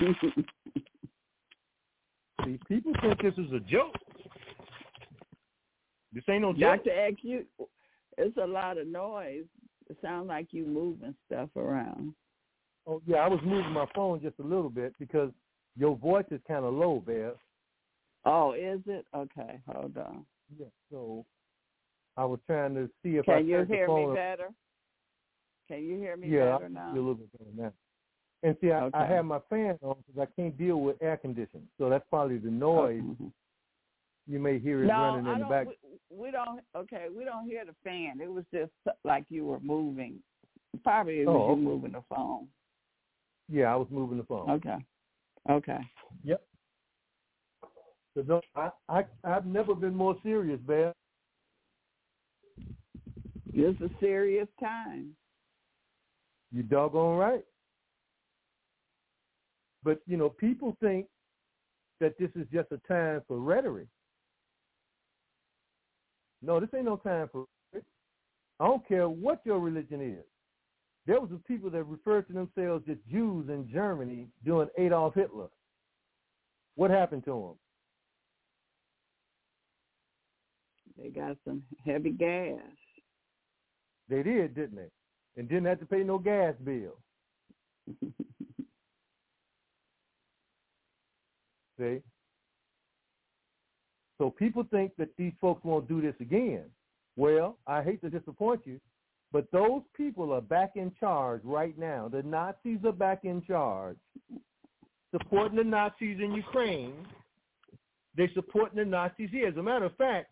See, 2.46 2.60
people 2.68 2.92
think 3.00 3.20
this 3.20 3.34
is 3.34 3.52
a 3.52 3.58
joke. 3.60 3.94
This 6.12 6.22
ain't 6.30 6.42
no 6.42 6.52
joke. 6.52 6.84
Dr. 6.84 6.90
X, 6.90 7.16
you, 7.22 7.44
it's 8.16 8.36
a 8.36 8.46
lot 8.46 8.78
of 8.78 8.86
noise. 8.86 9.44
It 9.90 9.96
sounds 10.00 10.28
like 10.28 10.48
you 10.52 10.64
moving 10.64 11.14
stuff 11.26 11.50
around. 11.56 12.14
Oh 12.86 13.02
yeah, 13.04 13.16
I 13.16 13.28
was 13.28 13.40
moving 13.44 13.72
my 13.72 13.86
phone 13.94 14.20
just 14.20 14.38
a 14.38 14.42
little 14.42 14.70
bit 14.70 14.94
because 14.98 15.30
your 15.76 15.96
voice 15.96 16.24
is 16.30 16.40
kind 16.46 16.64
of 16.64 16.72
low, 16.72 17.02
Bear. 17.04 17.32
Oh, 18.24 18.52
is 18.52 18.80
it? 18.86 19.04
Okay, 19.14 19.60
hold 19.68 19.96
on. 19.96 20.24
Yeah. 20.56 20.66
So 20.90 21.24
I 22.16 22.24
was 22.24 22.38
trying 22.46 22.74
to 22.76 22.88
see 23.02 23.16
if 23.16 23.28
I 23.28 23.38
Can 23.38 23.48
you 23.48 23.64
hear 23.64 23.88
me 23.88 24.14
better? 24.14 24.48
Can 25.68 25.84
you 25.84 25.98
hear 25.98 26.16
me 26.16 26.28
Yeah, 26.28 26.54
I 26.54 26.58
better 26.58 26.68
now? 26.68 26.92
hear 26.92 27.02
a 27.02 27.06
little 27.06 27.14
bit 27.14 27.32
better 27.32 27.50
now. 27.56 27.72
And 28.46 28.56
see, 28.60 28.70
I, 28.70 28.88
I 28.94 29.04
have 29.06 29.24
my 29.24 29.40
fan 29.50 29.76
on 29.82 29.96
because 30.06 30.22
I 30.22 30.40
can't 30.40 30.56
deal 30.56 30.80
with 30.80 31.02
air 31.02 31.16
conditioning, 31.16 31.66
so 31.78 31.90
that's 31.90 32.04
probably 32.08 32.38
the 32.38 32.48
noise. 32.48 33.02
Mhm. 33.02 33.32
You 34.28 34.38
may 34.38 34.60
hear 34.60 34.84
it 34.84 34.86
No, 34.86 34.94
running 34.94 35.26
I 35.26 35.32
in 35.32 35.38
the 35.40 35.44
don't. 35.46 35.50
back. 35.50 35.66
We, 35.66 35.98
we 36.16 36.30
don't. 36.30 36.60
Okay, 36.76 37.06
we 37.12 37.24
don't 37.24 37.44
hear 37.44 37.64
the 37.64 37.74
fan. 37.82 38.20
It 38.20 38.30
was 38.30 38.44
just 38.54 38.70
like 39.02 39.24
you 39.30 39.46
were 39.46 39.58
moving. 39.58 40.20
Probably 40.84 41.22
it 41.22 41.26
was 41.26 41.36
Oh, 41.36 41.46
you 41.46 41.52
okay. 41.54 41.60
moving 41.60 41.92
the 41.92 42.04
phone. 42.08 42.46
Yeah, 43.48 43.72
I 43.72 43.74
was 43.74 43.88
moving 43.90 44.18
the 44.18 44.24
phone. 44.24 44.48
Okay. 44.48 44.76
Okay. 45.50 45.80
Yep. 46.22 46.46
So 48.14 48.22
don't, 48.22 48.44
I, 48.54 48.70
I, 48.88 49.04
I've 49.24 49.46
never 49.46 49.74
been 49.74 49.94
more 49.94 50.16
serious, 50.22 50.60
Bear. 50.60 50.92
It's 53.52 53.80
a 53.80 53.90
serious 53.98 54.46
time. 54.60 55.16
You 56.52 56.62
doggone 56.62 57.16
right. 57.16 57.44
But 59.86 60.00
you 60.04 60.16
know, 60.16 60.28
people 60.28 60.76
think 60.80 61.06
that 62.00 62.18
this 62.18 62.30
is 62.34 62.44
just 62.52 62.72
a 62.72 62.80
time 62.88 63.22
for 63.28 63.38
rhetoric. 63.38 63.86
No, 66.42 66.58
this 66.58 66.68
ain't 66.74 66.86
no 66.86 66.96
time 66.96 67.28
for 67.30 67.46
rhetoric. 67.72 67.86
I 68.58 68.66
don't 68.66 68.86
care 68.88 69.08
what 69.08 69.42
your 69.44 69.60
religion 69.60 70.00
is. 70.00 70.24
There 71.06 71.20
was 71.20 71.30
some 71.30 71.42
people 71.46 71.70
that 71.70 71.84
referred 71.84 72.26
to 72.26 72.32
themselves 72.32 72.84
as 72.90 72.96
Jews 73.08 73.48
in 73.48 73.70
Germany 73.72 74.26
during 74.44 74.68
Adolf 74.76 75.14
Hitler. 75.14 75.46
What 76.74 76.90
happened 76.90 77.24
to 77.26 77.56
them? 80.96 81.04
They 81.04 81.10
got 81.10 81.36
some 81.46 81.62
heavy 81.84 82.10
gas. 82.10 82.58
They 84.08 84.24
did, 84.24 84.56
didn't 84.56 84.74
they? 84.74 84.90
And 85.36 85.48
didn't 85.48 85.66
have 85.66 85.78
to 85.78 85.86
pay 85.86 86.02
no 86.02 86.18
gas 86.18 86.54
bill. 86.64 86.98
See? 91.78 92.00
So 94.18 94.30
people 94.30 94.64
think 94.70 94.92
that 94.96 95.10
these 95.18 95.32
folks 95.40 95.64
won't 95.64 95.88
do 95.88 96.00
this 96.00 96.14
again. 96.20 96.64
Well, 97.16 97.58
I 97.66 97.82
hate 97.82 98.00
to 98.02 98.10
disappoint 98.10 98.62
you, 98.64 98.80
but 99.32 99.50
those 99.52 99.82
people 99.96 100.32
are 100.32 100.40
back 100.40 100.72
in 100.76 100.92
charge 100.98 101.40
right 101.44 101.76
now. 101.78 102.08
The 102.08 102.22
Nazis 102.22 102.78
are 102.84 102.92
back 102.92 103.24
in 103.24 103.42
charge, 103.42 103.96
supporting 105.10 105.56
the 105.56 105.64
Nazis 105.64 106.18
in 106.20 106.32
Ukraine. 106.32 106.94
They're 108.16 108.30
supporting 108.34 108.78
the 108.78 108.84
Nazis 108.84 109.30
here. 109.30 109.48
As 109.48 109.56
a 109.56 109.62
matter 109.62 109.86
of 109.86 109.96
fact, 109.96 110.30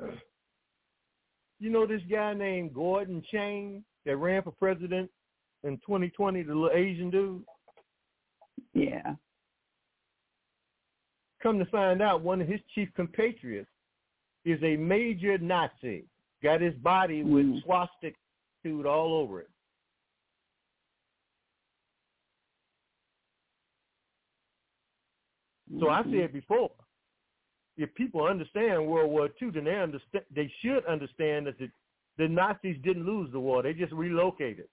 you 1.60 1.70
know 1.70 1.86
this 1.86 2.02
guy 2.10 2.34
named 2.34 2.74
Gordon 2.74 3.22
Chain 3.32 3.84
that 4.06 4.16
ran 4.16 4.42
for 4.42 4.52
president 4.52 5.10
in 5.64 5.76
2020, 5.78 6.42
the 6.42 6.54
little 6.54 6.70
Asian 6.76 7.10
dude? 7.10 7.42
Yeah. 8.74 9.14
Come 11.42 11.58
to 11.58 11.66
find 11.66 12.02
out, 12.02 12.22
one 12.22 12.40
of 12.40 12.48
his 12.48 12.60
chief 12.74 12.88
compatriots 12.94 13.70
is 14.44 14.60
a 14.62 14.76
major 14.76 15.38
Nazi. 15.38 16.04
Got 16.42 16.60
his 16.60 16.74
body 16.76 17.22
with 17.22 17.46
Mm. 17.46 17.62
swastika 17.62 18.16
tattooed 18.62 18.86
all 18.86 19.14
over 19.14 19.40
it. 19.40 19.50
So 25.78 25.90
I 25.90 26.02
Mhm. 26.02 26.12
said 26.12 26.32
before, 26.32 26.72
if 27.76 27.94
people 27.94 28.24
understand 28.24 28.86
World 28.86 29.10
War 29.10 29.28
II, 29.40 29.50
then 29.50 29.64
they 29.64 29.78
understand. 29.78 30.24
They 30.30 30.48
should 30.60 30.84
understand 30.86 31.46
that 31.46 31.58
the, 31.58 31.70
the 32.16 32.28
Nazis 32.28 32.78
didn't 32.82 33.04
lose 33.04 33.30
the 33.30 33.38
war; 33.38 33.62
they 33.62 33.74
just 33.74 33.92
relocated. 33.92 34.68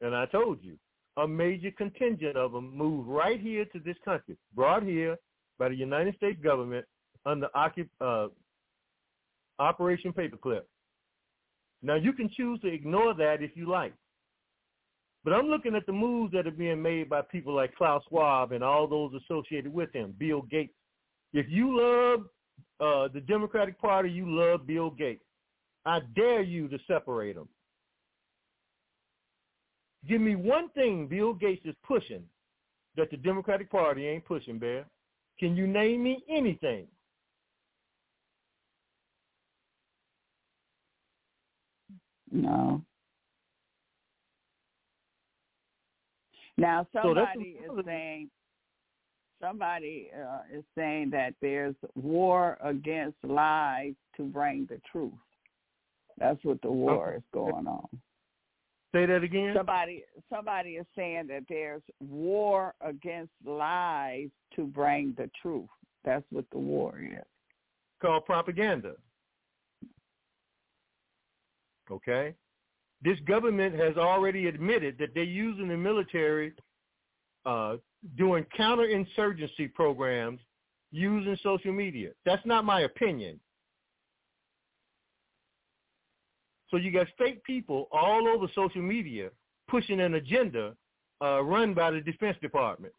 And 0.00 0.14
I 0.14 0.26
told 0.26 0.62
you, 0.62 0.78
a 1.16 1.28
major 1.28 1.70
contingent 1.70 2.36
of 2.36 2.52
them 2.52 2.76
moved 2.76 3.08
right 3.08 3.40
here 3.40 3.64
to 3.66 3.78
this 3.78 3.96
country, 4.04 4.36
brought 4.54 4.82
here 4.82 5.16
by 5.58 5.68
the 5.68 5.74
United 5.74 6.16
States 6.16 6.40
government 6.42 6.86
under 7.26 7.48
uh, 8.00 8.28
Operation 9.58 10.12
Paperclip. 10.12 10.62
Now 11.82 11.96
you 11.96 12.12
can 12.12 12.30
choose 12.34 12.60
to 12.60 12.68
ignore 12.68 13.14
that 13.14 13.42
if 13.42 13.50
you 13.54 13.68
like. 13.68 13.92
But 15.24 15.34
I'm 15.34 15.46
looking 15.46 15.76
at 15.76 15.86
the 15.86 15.92
moves 15.92 16.32
that 16.32 16.46
are 16.46 16.52
being 16.52 16.82
made 16.82 17.08
by 17.08 17.22
people 17.22 17.54
like 17.54 17.74
Klaus 17.76 18.02
Schwab 18.08 18.52
and 18.52 18.64
all 18.64 18.88
those 18.88 19.12
associated 19.22 19.72
with 19.72 19.92
him, 19.92 20.14
Bill 20.18 20.42
Gates. 20.42 20.74
If 21.32 21.46
you 21.48 21.78
love 21.78 22.20
uh, 22.80 23.08
the 23.12 23.20
Democratic 23.20 23.80
Party, 23.80 24.10
you 24.10 24.28
love 24.28 24.66
Bill 24.66 24.90
Gates. 24.90 25.22
I 25.84 26.00
dare 26.16 26.42
you 26.42 26.68
to 26.68 26.78
separate 26.88 27.36
them. 27.36 27.48
Give 30.08 30.20
me 30.20 30.34
one 30.34 30.68
thing 30.70 31.06
Bill 31.06 31.32
Gates 31.32 31.64
is 31.64 31.74
pushing 31.86 32.24
that 32.96 33.10
the 33.10 33.16
Democratic 33.16 33.70
Party 33.70 34.06
ain't 34.06 34.24
pushing, 34.24 34.58
Bear. 34.58 34.84
Can 35.38 35.56
you 35.56 35.66
name 35.66 36.02
me 36.02 36.22
anything? 36.28 36.86
No. 42.30 42.82
Now 46.56 46.86
So 46.92 47.00
somebody 47.02 47.56
what- 47.66 47.80
is 47.80 47.84
saying 47.86 48.30
somebody 49.40 50.08
uh, 50.16 50.42
is 50.56 50.64
saying 50.76 51.10
that 51.10 51.34
there's 51.42 51.74
war 51.96 52.56
against 52.62 53.16
lies 53.24 53.94
to 54.16 54.22
bring 54.22 54.66
the 54.66 54.80
truth. 54.90 55.12
That's 56.18 56.42
what 56.44 56.62
the 56.62 56.70
war 56.70 57.14
is 57.16 57.22
going 57.32 57.66
on. 57.66 57.88
Say 58.92 59.06
that 59.06 59.22
again. 59.22 59.54
Somebody 59.56 60.04
somebody 60.32 60.70
is 60.70 60.86
saying 60.94 61.26
that 61.28 61.44
there's 61.48 61.82
war 62.00 62.74
against 62.82 63.32
lies 63.44 64.28
to 64.54 64.66
bring 64.66 65.14
the 65.16 65.30
truth. 65.40 65.68
That's 66.04 66.24
what 66.30 66.44
the 66.52 66.58
war 66.58 66.98
is. 67.00 67.24
Called 68.00 68.26
propaganda. 68.26 68.94
Okay? 71.90 72.34
This 73.02 73.18
government 73.26 73.74
has 73.74 73.96
already 73.96 74.46
admitted 74.46 74.96
that 74.98 75.14
they're 75.14 75.24
using 75.24 75.68
the 75.68 75.76
military 75.76 76.52
uh, 77.46 77.76
doing 78.16 78.46
counterinsurgency 78.58 79.72
programs 79.74 80.40
using 80.92 81.36
social 81.42 81.72
media. 81.72 82.10
That's 82.24 82.44
not 82.44 82.64
my 82.64 82.82
opinion. 82.82 83.40
So 86.72 86.78
you 86.78 86.90
got 86.90 87.06
fake 87.18 87.44
people 87.44 87.86
all 87.92 88.26
over 88.26 88.46
social 88.54 88.80
media 88.80 89.28
pushing 89.68 90.00
an 90.00 90.14
agenda 90.14 90.74
uh, 91.22 91.42
run 91.42 91.74
by 91.74 91.90
the 91.90 92.00
Defense 92.00 92.38
Department. 92.40 92.94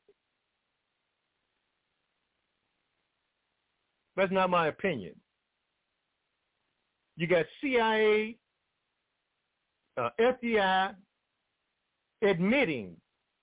That's 4.16 4.32
not 4.32 4.52
my 4.52 4.68
opinion. 4.68 5.16
You 7.18 7.26
got 7.26 7.46
CIA, 7.62 8.38
uh, 9.98 10.10
FBI 10.20 10.94
admitting 12.22 12.96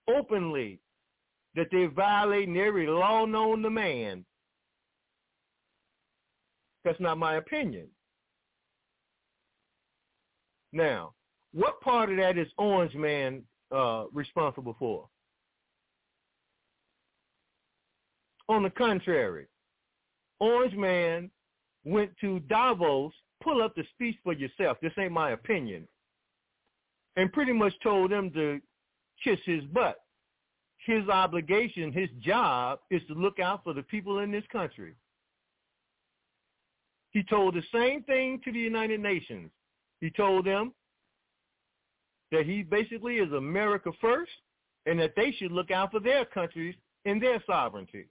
openly 0.08 0.78
that 1.56 1.66
they're 1.72 1.90
violating 1.90 2.56
every 2.56 2.86
law 2.86 3.26
known 3.26 3.62
to 3.62 3.70
man. 3.70 4.24
That's 6.84 7.00
not 7.00 7.18
my 7.18 7.34
opinion. 7.34 7.88
Now, 10.72 11.14
what 11.52 11.80
part 11.80 12.10
of 12.10 12.16
that 12.18 12.38
is 12.38 12.46
Orange 12.58 12.94
Man 12.94 13.42
uh, 13.74 14.04
responsible 14.12 14.76
for? 14.78 15.08
On 18.48 18.62
the 18.62 18.70
contrary, 18.70 19.46
Orange 20.40 20.74
Man 20.74 21.30
went 21.84 22.10
to 22.20 22.40
Davos, 22.40 23.12
pull 23.42 23.62
up 23.62 23.74
the 23.74 23.84
speech 23.94 24.16
for 24.22 24.32
yourself. 24.32 24.78
This 24.82 24.92
ain't 24.98 25.12
my 25.12 25.30
opinion. 25.30 25.86
And 27.16 27.32
pretty 27.32 27.52
much 27.52 27.74
told 27.82 28.10
them 28.10 28.30
to 28.32 28.60
kiss 29.22 29.38
his 29.44 29.62
butt. 29.64 29.96
His 30.86 31.08
obligation, 31.08 31.92
his 31.92 32.08
job 32.20 32.80
is 32.90 33.02
to 33.08 33.14
look 33.14 33.38
out 33.38 33.62
for 33.64 33.74
the 33.74 33.82
people 33.82 34.20
in 34.20 34.30
this 34.30 34.44
country. 34.50 34.94
He 37.10 37.22
told 37.22 37.54
the 37.54 37.62
same 37.72 38.02
thing 38.04 38.40
to 38.44 38.52
the 38.52 38.58
United 38.58 39.00
Nations. 39.00 39.50
He 40.00 40.10
told 40.10 40.46
them 40.46 40.72
that 42.32 42.46
he 42.46 42.62
basically 42.62 43.16
is 43.16 43.32
America 43.32 43.90
first 44.00 44.30
and 44.86 44.98
that 44.98 45.12
they 45.16 45.32
should 45.32 45.52
look 45.52 45.70
out 45.70 45.90
for 45.90 46.00
their 46.00 46.24
countries 46.24 46.74
and 47.04 47.22
their 47.22 47.42
sovereignty. 47.46 48.06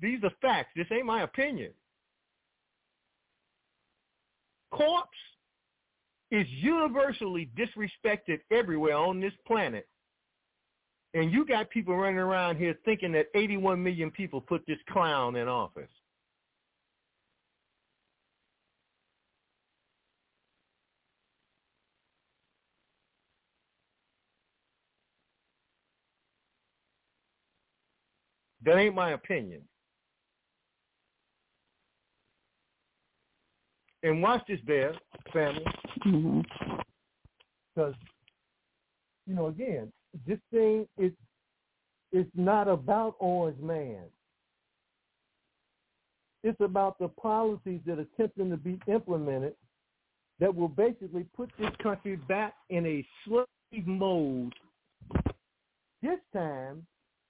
These 0.00 0.22
are 0.24 0.32
facts. 0.42 0.70
This 0.76 0.86
ain't 0.92 1.06
my 1.06 1.22
opinion. 1.22 1.72
Corpse 4.70 5.08
is 6.30 6.46
universally 6.48 7.50
disrespected 7.56 8.40
everywhere 8.50 8.96
on 8.96 9.20
this 9.20 9.32
planet. 9.46 9.86
And 11.14 11.32
you 11.32 11.46
got 11.46 11.70
people 11.70 11.96
running 11.96 12.18
around 12.18 12.56
here 12.56 12.76
thinking 12.84 13.12
that 13.12 13.26
81 13.34 13.82
million 13.82 14.10
people 14.10 14.40
put 14.40 14.66
this 14.66 14.78
clown 14.90 15.36
in 15.36 15.48
office. 15.48 15.88
That 28.66 28.78
ain't 28.78 28.96
my 28.96 29.12
opinion. 29.12 29.62
And 34.02 34.20
watch 34.20 34.42
this, 34.48 34.60
Bear 34.66 34.92
family, 35.32 35.64
because 35.94 36.04
mm-hmm. 37.76 37.90
you 39.26 39.34
know, 39.34 39.46
again, 39.46 39.92
this 40.26 40.38
thing 40.52 40.86
is 40.98 41.12
it's 42.12 42.30
not 42.34 42.68
about 42.68 43.16
Orange 43.18 43.60
Man. 43.60 44.04
It's 46.42 46.60
about 46.60 46.98
the 46.98 47.08
policies 47.08 47.80
that 47.86 47.98
are 47.98 48.06
attempting 48.14 48.50
to 48.50 48.56
be 48.56 48.80
implemented 48.86 49.54
that 50.38 50.54
will 50.54 50.68
basically 50.68 51.24
put 51.36 51.50
this 51.58 51.72
country 51.82 52.16
back 52.16 52.54
in 52.70 52.86
a 52.86 53.06
slave 53.24 53.86
mode. 53.86 54.54
This 56.02 56.18
time, 56.32 56.86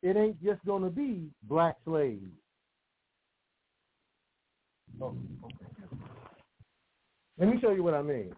it 0.06 0.16
ain't 0.16 0.40
just 0.40 0.64
going 0.64 0.84
to 0.84 0.90
be 0.90 1.30
black 1.42 1.74
slaves. 1.84 2.22
Oh, 5.02 5.16
okay. 5.44 5.96
Let 7.38 7.48
me 7.48 7.58
show 7.60 7.72
you 7.72 7.82
what 7.82 7.94
I 7.94 8.02
mean. 8.02 8.32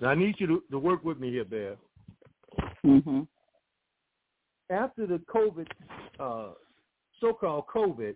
Now, 0.00 0.08
I 0.08 0.14
need 0.14 0.36
you 0.38 0.46
to, 0.46 0.62
to 0.70 0.78
work 0.78 1.04
with 1.04 1.20
me 1.20 1.30
here, 1.30 1.44
Bear. 1.44 1.76
Mm-hmm. 2.84 3.20
After 4.70 5.06
the 5.06 5.20
COVID, 5.32 5.66
uh, 6.18 6.54
so-called 7.20 7.64
COVID, 7.72 8.14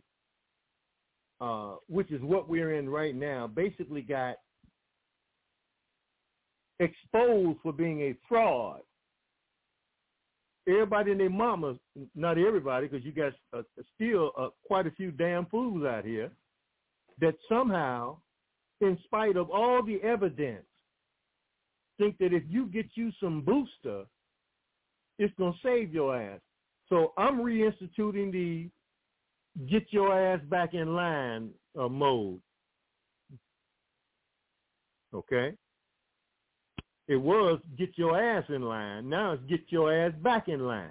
uh, 1.42 1.76
which 1.87 2.11
is 2.11 2.22
what 2.22 2.48
we're 2.48 2.76
in 2.76 2.88
right 2.88 3.14
now, 3.14 3.46
basically 3.46 4.00
got 4.00 4.37
exposed 6.81 7.59
for 7.62 7.74
being 7.74 8.00
a 8.00 8.14
fraud 8.26 8.81
everybody 10.68 11.12
and 11.12 11.20
their 11.20 11.31
mamas, 11.31 11.78
not 12.14 12.38
everybody, 12.38 12.87
because 12.87 13.04
you 13.04 13.12
got 13.12 13.33
uh, 13.57 13.62
still 13.94 14.33
uh, 14.38 14.48
quite 14.66 14.87
a 14.87 14.90
few 14.92 15.11
damn 15.11 15.46
fools 15.46 15.85
out 15.85 16.04
here 16.04 16.31
that 17.20 17.35
somehow, 17.48 18.16
in 18.81 18.98
spite 19.04 19.37
of 19.37 19.50
all 19.50 19.83
the 19.83 20.00
evidence, 20.02 20.64
think 21.98 22.16
that 22.18 22.33
if 22.33 22.44
you 22.48 22.66
get 22.66 22.87
you 22.94 23.11
some 23.20 23.42
booster, 23.42 24.04
it's 25.18 25.35
going 25.37 25.52
to 25.52 25.59
save 25.62 25.92
your 25.92 26.16
ass. 26.16 26.40
So 26.88 27.12
I'm 27.18 27.38
reinstituting 27.38 28.33
the 28.33 28.70
get 29.68 29.86
your 29.90 30.16
ass 30.16 30.40
back 30.49 30.74
in 30.74 30.95
line 30.95 31.51
uh, 31.78 31.88
mode. 31.88 32.40
Okay? 35.12 35.55
It 37.09 37.16
was 37.16 37.59
get 37.78 37.96
your 37.96 38.20
ass 38.20 38.44
in 38.48 38.62
line. 38.62 39.09
Now 39.09 39.32
it's 39.32 39.42
get 39.48 39.62
your 39.68 39.92
ass 39.92 40.12
back 40.22 40.48
in 40.48 40.61
line. 40.61 40.90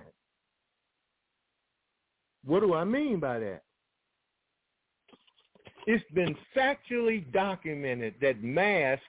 What 2.43 2.61
do 2.61 2.73
I 2.73 2.83
mean 2.83 3.19
by 3.19 3.39
that? 3.39 3.61
It's 5.85 6.03
been 6.13 6.35
factually 6.55 7.31
documented 7.31 8.15
that 8.21 8.43
masks 8.43 9.05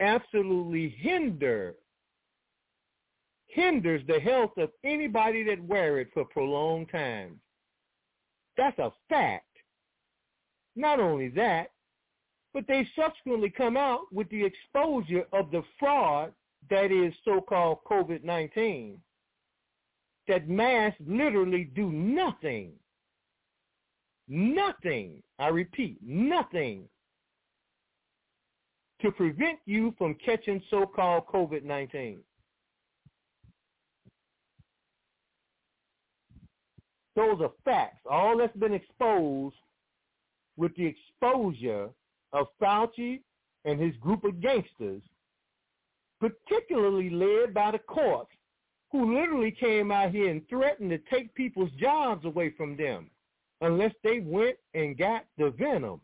absolutely 0.00 0.94
hinder 0.98 1.74
hinders 3.48 4.02
the 4.06 4.20
health 4.20 4.52
of 4.58 4.70
anybody 4.84 5.42
that 5.44 5.62
wear 5.64 5.98
it 5.98 6.08
for 6.12 6.26
prolonged 6.26 6.90
times. 6.90 7.38
That's 8.58 8.78
a 8.78 8.92
fact. 9.08 9.44
Not 10.74 11.00
only 11.00 11.28
that, 11.30 11.68
but 12.56 12.66
they 12.66 12.88
subsequently 12.96 13.50
come 13.50 13.76
out 13.76 14.10
with 14.10 14.26
the 14.30 14.42
exposure 14.42 15.26
of 15.34 15.50
the 15.50 15.62
fraud 15.78 16.32
that 16.70 16.90
is 16.90 17.12
so-called 17.22 17.76
COVID-19, 17.86 18.96
that 20.26 20.48
masks 20.48 20.98
literally 21.06 21.64
do 21.74 21.92
nothing, 21.92 22.72
nothing, 24.26 25.22
I 25.38 25.48
repeat, 25.48 25.98
nothing 26.02 26.88
to 29.02 29.12
prevent 29.12 29.58
you 29.66 29.94
from 29.98 30.16
catching 30.24 30.62
so-called 30.70 31.26
COVID-19. 31.26 32.20
Those 37.16 37.38
are 37.42 37.52
facts. 37.66 38.00
All 38.10 38.38
that's 38.38 38.56
been 38.56 38.72
exposed 38.72 39.56
with 40.56 40.74
the 40.76 40.86
exposure 40.86 41.90
of 42.36 42.46
Fauci 42.60 43.20
and 43.64 43.80
his 43.80 43.96
group 43.96 44.24
of 44.24 44.40
gangsters, 44.40 45.02
particularly 46.20 47.10
led 47.10 47.52
by 47.52 47.70
the 47.70 47.78
corpse, 47.78 48.34
who 48.92 49.18
literally 49.18 49.50
came 49.50 49.90
out 49.90 50.12
here 50.12 50.30
and 50.30 50.48
threatened 50.48 50.90
to 50.90 50.98
take 51.10 51.34
people's 51.34 51.72
jobs 51.72 52.24
away 52.24 52.52
from 52.56 52.76
them 52.76 53.10
unless 53.60 53.92
they 54.04 54.20
went 54.20 54.56
and 54.74 54.96
got 54.96 55.24
the 55.38 55.50
venom. 55.58 56.00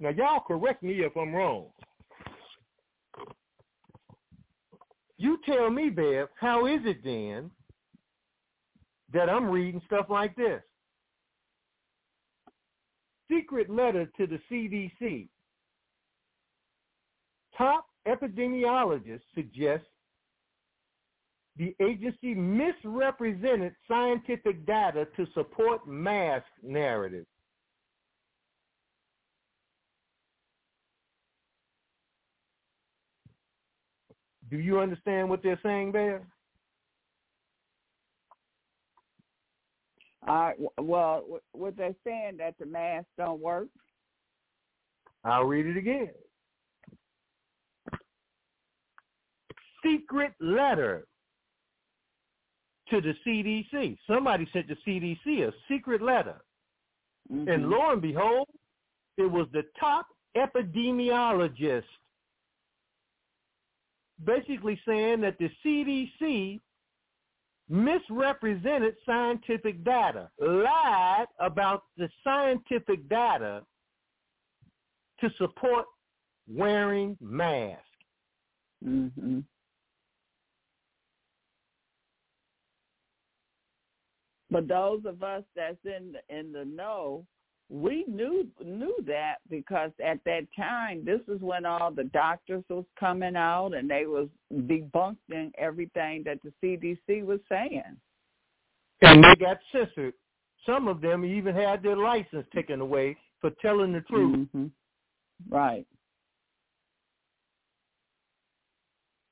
Now, 0.00 0.10
y'all 0.10 0.40
correct 0.40 0.82
me 0.82 1.00
if 1.02 1.16
I'm 1.16 1.34
wrong. 1.34 1.68
you 5.18 5.38
tell 5.44 5.68
me, 5.68 5.90
Bev, 5.90 6.28
how 6.40 6.66
is 6.66 6.80
it 6.84 7.02
then 7.04 7.50
that 9.12 9.28
I'm 9.28 9.50
reading 9.50 9.82
stuff 9.84 10.06
like 10.08 10.34
this? 10.36 10.62
Secret 13.30 13.68
letter 13.68 14.06
to 14.16 14.26
the 14.26 14.38
CDC. 14.50 15.28
Top 17.58 17.86
epidemiologists 18.06 19.20
suggest 19.34 19.84
the 21.56 21.74
agency 21.82 22.34
misrepresented 22.34 23.74
scientific 23.88 24.64
data 24.64 25.08
to 25.16 25.26
support 25.34 25.86
mask 25.88 26.46
narrative. 26.62 27.26
Do 34.48 34.58
you 34.58 34.78
understand 34.78 35.28
what 35.28 35.42
they're 35.42 35.60
saying 35.62 35.92
there? 35.92 36.22
Uh, 40.26 40.52
well, 40.80 41.24
what 41.52 41.76
they're 41.76 41.94
saying 42.04 42.36
that 42.38 42.54
the 42.58 42.66
masks 42.66 43.10
don't 43.18 43.40
work. 43.40 43.68
I'll 45.24 45.44
read 45.44 45.66
it 45.66 45.76
again. 45.76 46.10
Secret 49.84 50.32
letter 50.40 51.06
to 52.90 53.00
the 53.00 53.14
CDC. 53.26 53.96
Somebody 54.06 54.48
sent 54.52 54.66
the 54.68 54.76
CDC 54.86 55.46
a 55.46 55.52
secret 55.68 56.02
letter. 56.02 56.40
Mm-hmm. 57.32 57.48
And 57.48 57.70
lo 57.70 57.90
and 57.92 58.02
behold, 58.02 58.48
it 59.16 59.30
was 59.30 59.46
the 59.52 59.64
top 59.78 60.06
epidemiologist 60.36 61.84
basically 64.24 64.80
saying 64.86 65.20
that 65.20 65.36
the 65.38 65.50
CDC 65.64 66.60
misrepresented 67.68 68.94
scientific 69.04 69.84
data, 69.84 70.30
lied 70.40 71.26
about 71.38 71.82
the 71.96 72.08
scientific 72.24 73.08
data 73.08 73.62
to 75.20 75.30
support 75.36 75.84
wearing 76.48 77.16
masks. 77.20 77.82
Mm-hmm. 78.84 79.40
But 84.50 84.68
those 84.68 85.02
of 85.04 85.22
us 85.22 85.44
that's 85.54 85.76
in 85.84 86.12
the, 86.12 86.36
in 86.36 86.52
the 86.52 86.64
know, 86.64 87.24
we 87.70 88.04
knew 88.08 88.46
knew 88.64 88.96
that 89.06 89.36
because 89.50 89.90
at 90.02 90.24
that 90.24 90.46
time, 90.56 91.04
this 91.04 91.20
is 91.28 91.40
when 91.42 91.66
all 91.66 91.90
the 91.90 92.04
doctors 92.04 92.64
was 92.70 92.86
coming 92.98 93.36
out 93.36 93.74
and 93.74 93.90
they 93.90 94.06
was 94.06 94.28
debunking 94.54 95.52
everything 95.58 96.24
that 96.24 96.38
the 96.42 96.52
CDC 96.62 97.24
was 97.24 97.40
saying. 97.48 97.82
And 99.02 99.22
they 99.22 99.34
got 99.38 99.58
censored. 99.70 100.14
Some 100.64 100.88
of 100.88 101.00
them 101.00 101.24
even 101.24 101.54
had 101.54 101.82
their 101.82 101.96
license 101.96 102.46
taken 102.54 102.80
away 102.80 103.16
for 103.40 103.50
telling 103.62 103.92
the 103.92 104.00
truth. 104.00 104.36
Mm-hmm. 104.36 104.66
Right. 105.48 105.86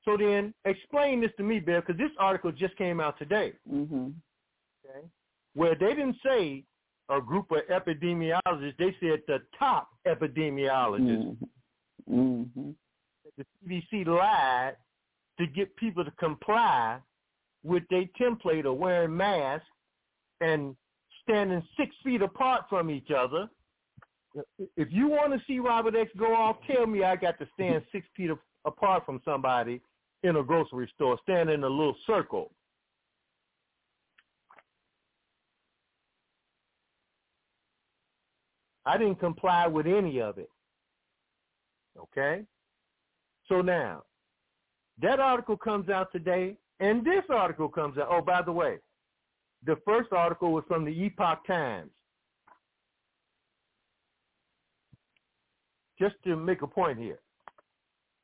So 0.05 0.15
then, 0.15 0.53
explain 0.63 1.19
this 1.19 1.31
to 1.37 1.43
me, 1.43 1.59
Bill, 1.59 1.81
because 1.81 1.97
this 1.97 2.11
article 2.17 2.51
just 2.51 2.77
came 2.77 3.01
out 3.01 3.17
today. 3.19 3.53
Mhm. 3.69 4.13
Where 5.57 5.73
they 5.73 5.95
didn't 5.95 6.17
say 6.23 6.63
a 7.09 7.19
group 7.19 7.49
of 7.49 7.61
epidemiologists, 7.67 8.77
they 8.77 8.95
said 8.99 9.23
the 9.27 9.39
top 9.57 9.89
epidemiologists. 10.05 11.35
Mm-hmm. 12.07 12.69
The 13.39 13.45
CDC 13.65 14.05
lied 14.05 14.75
to 15.39 15.47
get 15.47 15.75
people 15.75 16.05
to 16.05 16.11
comply 16.11 16.99
with 17.63 17.81
their 17.89 18.03
template 18.21 18.67
of 18.67 18.77
wearing 18.77 19.17
masks 19.17 19.65
and 20.41 20.75
standing 21.23 21.63
six 21.75 21.95
feet 22.03 22.21
apart 22.21 22.65
from 22.69 22.91
each 22.91 23.09
other. 23.09 23.49
If 24.75 24.89
you 24.91 25.07
want 25.07 25.33
to 25.33 25.41
see 25.47 25.57
Robert 25.57 25.95
X 25.95 26.11
go 26.19 26.35
off, 26.35 26.57
tell 26.71 26.85
me 26.85 27.03
I 27.03 27.15
got 27.15 27.39
to 27.39 27.47
stand 27.55 27.81
six 27.91 28.05
feet 28.15 28.29
apart 28.63 29.07
from 29.07 29.21
somebody 29.25 29.81
in 30.21 30.35
a 30.35 30.43
grocery 30.43 30.87
store, 30.93 31.17
stand 31.23 31.49
in 31.49 31.63
a 31.63 31.67
little 31.67 31.95
circle. 32.05 32.51
I 38.87 38.97
didn't 38.97 39.19
comply 39.19 39.67
with 39.67 39.85
any 39.85 40.21
of 40.21 40.37
it. 40.37 40.49
Okay? 41.99 42.43
So 43.49 43.61
now, 43.61 44.03
that 45.01 45.19
article 45.19 45.57
comes 45.57 45.89
out 45.89 46.09
today, 46.13 46.55
and 46.79 47.05
this 47.05 47.23
article 47.29 47.67
comes 47.67 47.97
out. 47.97 48.07
Oh, 48.09 48.21
by 48.21 48.41
the 48.41 48.51
way, 48.51 48.77
the 49.65 49.75
first 49.85 50.13
article 50.13 50.53
was 50.53 50.63
from 50.69 50.85
the 50.85 50.91
Epoch 50.91 51.45
Times. 51.45 51.91
Just 55.99 56.15
to 56.23 56.37
make 56.37 56.61
a 56.61 56.67
point 56.67 56.97
here. 56.97 57.19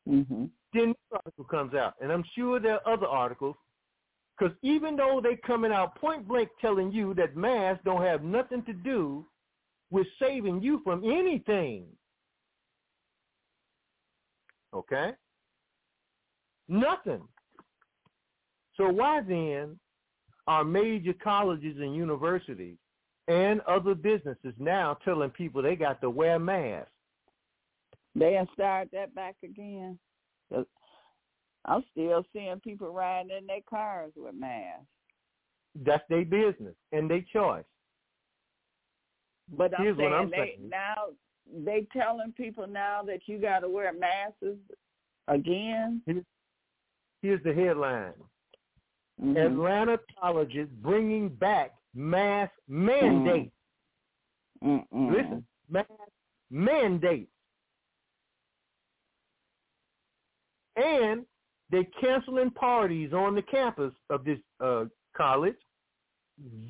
Mm-hmm. 0.07 0.45
Then 0.73 0.87
this 0.87 1.11
article 1.11 1.43
comes 1.43 1.73
out, 1.73 1.95
and 1.99 2.09
I'm 2.09 2.23
sure 2.35 2.59
there 2.61 2.79
are 2.85 2.93
other 2.93 3.07
articles, 3.07 3.55
because 4.37 4.55
even 4.61 4.95
though 4.95 5.19
they're 5.21 5.35
coming 5.37 5.73
out 5.73 5.95
point 5.95 6.25
blank 6.25 6.49
telling 6.61 6.91
you 6.91 7.13
that 7.15 7.35
masks 7.35 7.83
don't 7.83 8.01
have 8.01 8.23
nothing 8.23 8.63
to 8.63 8.73
do 8.73 9.25
with 9.93 10.07
saving 10.19 10.59
you 10.63 10.81
from 10.83 11.03
anything. 11.03 11.85
Okay? 14.73 15.11
Nothing. 16.67 17.21
So 18.75 18.89
why 18.89 19.21
then 19.21 19.79
are 20.47 20.63
major 20.63 21.13
colleges 21.23 21.77
and 21.79 21.95
universities 21.95 22.75
and 23.27 23.61
other 23.61 23.93
businesses 23.93 24.55
now 24.57 24.97
telling 25.05 25.29
people 25.29 25.61
they 25.61 25.75
got 25.75 26.01
to 26.01 26.09
wear 26.09 26.39
masks? 26.39 26.89
They 28.15 28.33
have 28.33 28.47
started 28.51 28.89
that 28.93 29.13
back 29.13 29.35
again. 29.43 29.99
I'm 31.65 31.83
still 31.91 32.25
seeing 32.33 32.59
people 32.61 32.91
riding 32.91 33.37
in 33.37 33.45
their 33.45 33.61
cars 33.69 34.11
with 34.15 34.33
masks. 34.33 34.87
That's 35.85 36.03
their 36.09 36.25
business 36.25 36.75
and 36.91 37.07
their 37.07 37.23
choice. 37.31 37.63
But 39.51 39.77
I'm 39.77 39.83
Here's 39.83 39.97
saying 39.97 40.09
what 40.09 40.19
I'm 40.19 40.29
they 40.29 40.37
saying. 40.57 40.69
now 40.69 40.95
they 41.65 41.85
telling 41.95 42.31
people 42.33 42.65
now 42.67 43.01
that 43.03 43.19
you 43.27 43.37
got 43.39 43.59
to 43.59 43.69
wear 43.69 43.91
masks 43.93 44.57
again. 45.27 46.01
Here's 47.21 47.43
the 47.43 47.53
headline: 47.53 48.13
Mhm. 49.21 49.45
Atlanta 49.45 49.99
colleges 50.19 50.69
bringing 50.81 51.29
back 51.29 51.73
mask 51.93 52.53
mandates. 52.67 53.51
Mm-mm. 54.63 55.11
Listen, 55.11 55.45
mask 55.69 55.89
mandates, 56.49 57.31
and 60.75 61.25
they're 61.69 61.83
canceling 61.99 62.51
parties 62.51 63.13
on 63.13 63.35
the 63.35 63.41
campus 63.41 63.93
of 64.09 64.23
this 64.23 64.39
uh, 64.59 64.85
college. 65.15 65.55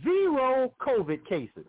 Zero 0.04 0.74
COVID 0.82 1.26
cases. 1.28 1.66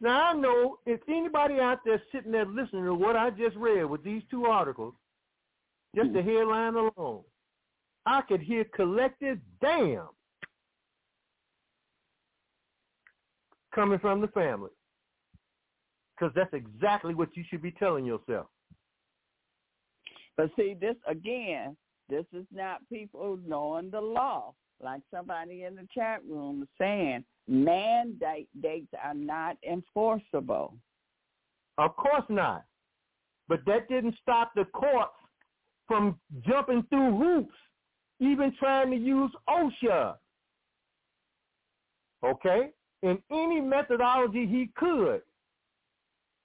Now 0.00 0.30
I 0.30 0.32
know 0.34 0.78
if 0.84 1.00
anybody 1.08 1.58
out 1.58 1.78
there 1.84 2.02
sitting 2.12 2.32
there 2.32 2.46
listening 2.46 2.84
to 2.84 2.94
what 2.94 3.16
I 3.16 3.30
just 3.30 3.56
read 3.56 3.84
with 3.84 4.04
these 4.04 4.22
two 4.30 4.44
articles, 4.44 4.94
just 5.94 6.12
the 6.12 6.22
hmm. 6.22 6.28
headline 6.28 6.74
alone, 6.74 7.22
I 8.04 8.20
could 8.22 8.40
hear 8.40 8.64
collective 8.74 9.38
damn 9.60 10.08
coming 13.74 13.98
from 13.98 14.20
the 14.20 14.28
family. 14.28 14.70
Because 16.18 16.32
that's 16.34 16.52
exactly 16.54 17.14
what 17.14 17.36
you 17.36 17.44
should 17.48 17.62
be 17.62 17.72
telling 17.72 18.06
yourself. 18.06 18.46
But 20.36 20.50
see, 20.56 20.74
this 20.78 20.96
again, 21.06 21.76
this 22.08 22.24
is 22.32 22.46
not 22.52 22.86
people 22.90 23.38
knowing 23.46 23.90
the 23.90 24.00
law. 24.00 24.54
Like 24.82 25.02
somebody 25.10 25.64
in 25.64 25.74
the 25.74 25.86
chat 25.94 26.20
room 26.28 26.62
is 26.62 26.68
saying, 26.78 27.24
mandate 27.48 28.48
dates 28.60 28.92
are 29.02 29.14
not 29.14 29.56
enforceable. 29.68 30.74
Of 31.78 31.96
course 31.96 32.24
not. 32.28 32.64
But 33.48 33.60
that 33.66 33.88
didn't 33.88 34.16
stop 34.20 34.52
the 34.54 34.64
corpse 34.64 35.14
from 35.86 36.18
jumping 36.46 36.84
through 36.90 37.16
hoops, 37.16 37.54
even 38.18 38.52
trying 38.58 38.90
to 38.90 38.96
use 38.96 39.30
OSHA. 39.48 40.16
Okay? 42.24 42.70
In 43.02 43.18
any 43.30 43.60
methodology 43.60 44.46
he 44.46 44.70
could. 44.76 45.22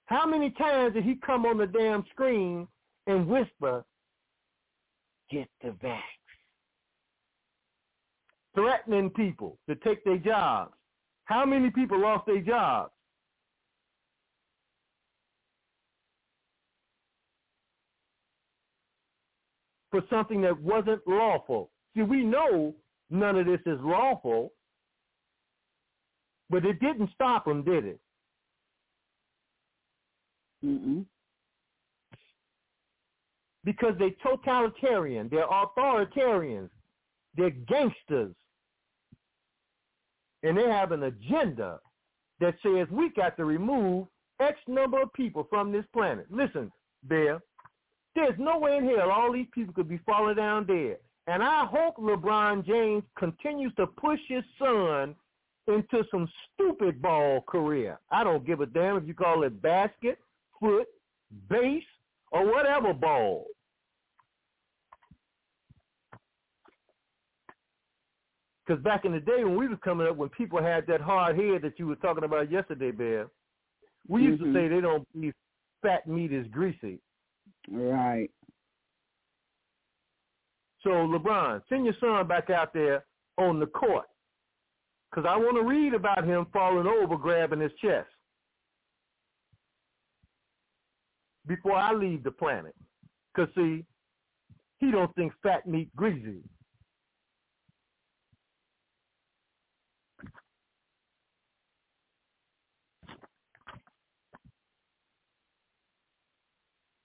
How 0.06 0.26
many 0.26 0.50
times 0.50 0.94
did 0.94 1.04
he 1.04 1.14
come 1.16 1.46
on 1.46 1.58
the 1.58 1.66
damn 1.66 2.04
screen 2.10 2.68
and 3.06 3.26
whisper, 3.26 3.84
get 5.30 5.48
the 5.62 5.70
vax? 5.70 6.00
Threatening 8.54 9.08
people 9.10 9.58
to 9.68 9.74
take 9.76 10.04
their 10.04 10.18
jobs. 10.18 10.74
How 11.24 11.44
many 11.46 11.70
people 11.70 12.00
lost 12.00 12.26
their 12.26 12.40
jobs? 12.40 12.92
For 19.90 20.02
something 20.08 20.40
that 20.42 20.58
wasn't 20.60 21.02
lawful. 21.06 21.70
See, 21.94 22.02
we 22.02 22.24
know 22.24 22.74
none 23.10 23.36
of 23.36 23.46
this 23.46 23.60
is 23.66 23.78
lawful, 23.82 24.52
but 26.48 26.64
it 26.64 26.80
didn't 26.80 27.10
stop 27.14 27.44
them, 27.44 27.62
did 27.62 27.84
it? 27.84 28.00
Mm-mm. 30.64 31.04
Because 33.64 33.94
they're 33.98 34.10
totalitarian, 34.22 35.28
they're 35.30 35.46
authoritarians, 35.46 36.70
they're 37.36 37.50
gangsters, 37.50 38.34
and 40.42 40.56
they 40.56 40.68
have 40.68 40.92
an 40.92 41.04
agenda 41.04 41.80
that 42.40 42.54
says 42.62 42.88
we 42.90 43.10
got 43.10 43.36
to 43.36 43.44
remove 43.44 44.06
X 44.40 44.58
number 44.66 45.00
of 45.00 45.12
people 45.12 45.46
from 45.48 45.72
this 45.72 45.84
planet. 45.92 46.26
Listen, 46.30 46.70
Bear, 47.04 47.40
there's 48.14 48.38
no 48.38 48.58
way 48.58 48.76
in 48.76 48.88
hell 48.88 49.10
all 49.10 49.32
these 49.32 49.46
people 49.52 49.74
could 49.74 49.88
be 49.88 50.00
falling 50.04 50.36
down 50.36 50.66
dead. 50.66 50.98
And 51.26 51.42
I 51.42 51.64
hope 51.64 51.96
LeBron 51.96 52.66
James 52.66 53.04
continues 53.16 53.72
to 53.76 53.86
push 53.86 54.18
his 54.28 54.42
son 54.58 55.14
into 55.68 56.04
some 56.10 56.28
stupid 56.52 57.00
ball 57.00 57.42
career. 57.48 57.98
I 58.10 58.24
don't 58.24 58.44
give 58.44 58.60
a 58.60 58.66
damn 58.66 58.96
if 58.96 59.06
you 59.06 59.14
call 59.14 59.44
it 59.44 59.62
basket, 59.62 60.18
foot, 60.58 60.88
base, 61.48 61.84
or 62.32 62.50
whatever 62.50 62.92
ball. 62.92 63.46
Because 68.64 68.82
back 68.82 69.04
in 69.04 69.12
the 69.12 69.20
day 69.20 69.44
when 69.44 69.56
we 69.56 69.66
was 69.68 69.78
coming 69.82 70.06
up, 70.06 70.16
when 70.16 70.28
people 70.28 70.62
had 70.62 70.86
that 70.86 71.00
hard 71.00 71.36
head 71.36 71.62
that 71.62 71.78
you 71.78 71.86
were 71.86 71.96
talking 71.96 72.24
about 72.24 72.50
yesterday, 72.50 72.92
Bear, 72.92 73.28
we 74.08 74.22
used 74.22 74.40
Mhm. 74.42 74.46
to 74.46 74.52
say 74.52 74.68
they 74.68 74.80
don't 74.80 75.10
believe 75.12 75.34
fat 75.80 76.06
meat 76.06 76.32
is 76.32 76.46
greasy. 76.48 77.00
Right. 77.68 78.30
So 80.80 80.90
LeBron, 80.90 81.66
send 81.68 81.84
your 81.84 81.94
son 81.94 82.26
back 82.26 82.50
out 82.50 82.72
there 82.72 83.04
on 83.38 83.58
the 83.58 83.66
court, 83.66 84.08
because 85.10 85.24
I 85.26 85.36
want 85.36 85.56
to 85.56 85.62
read 85.62 85.94
about 85.94 86.24
him 86.24 86.46
falling 86.46 86.86
over, 86.86 87.16
grabbing 87.16 87.60
his 87.60 87.72
chest 87.74 88.10
before 91.46 91.76
I 91.76 91.92
leave 91.92 92.22
the 92.22 92.32
planet. 92.32 92.74
Because 93.34 93.52
see, 93.54 93.84
he 94.78 94.90
don't 94.90 95.14
think 95.14 95.32
fat 95.42 95.66
meat 95.66 95.94
greasy. 95.96 96.42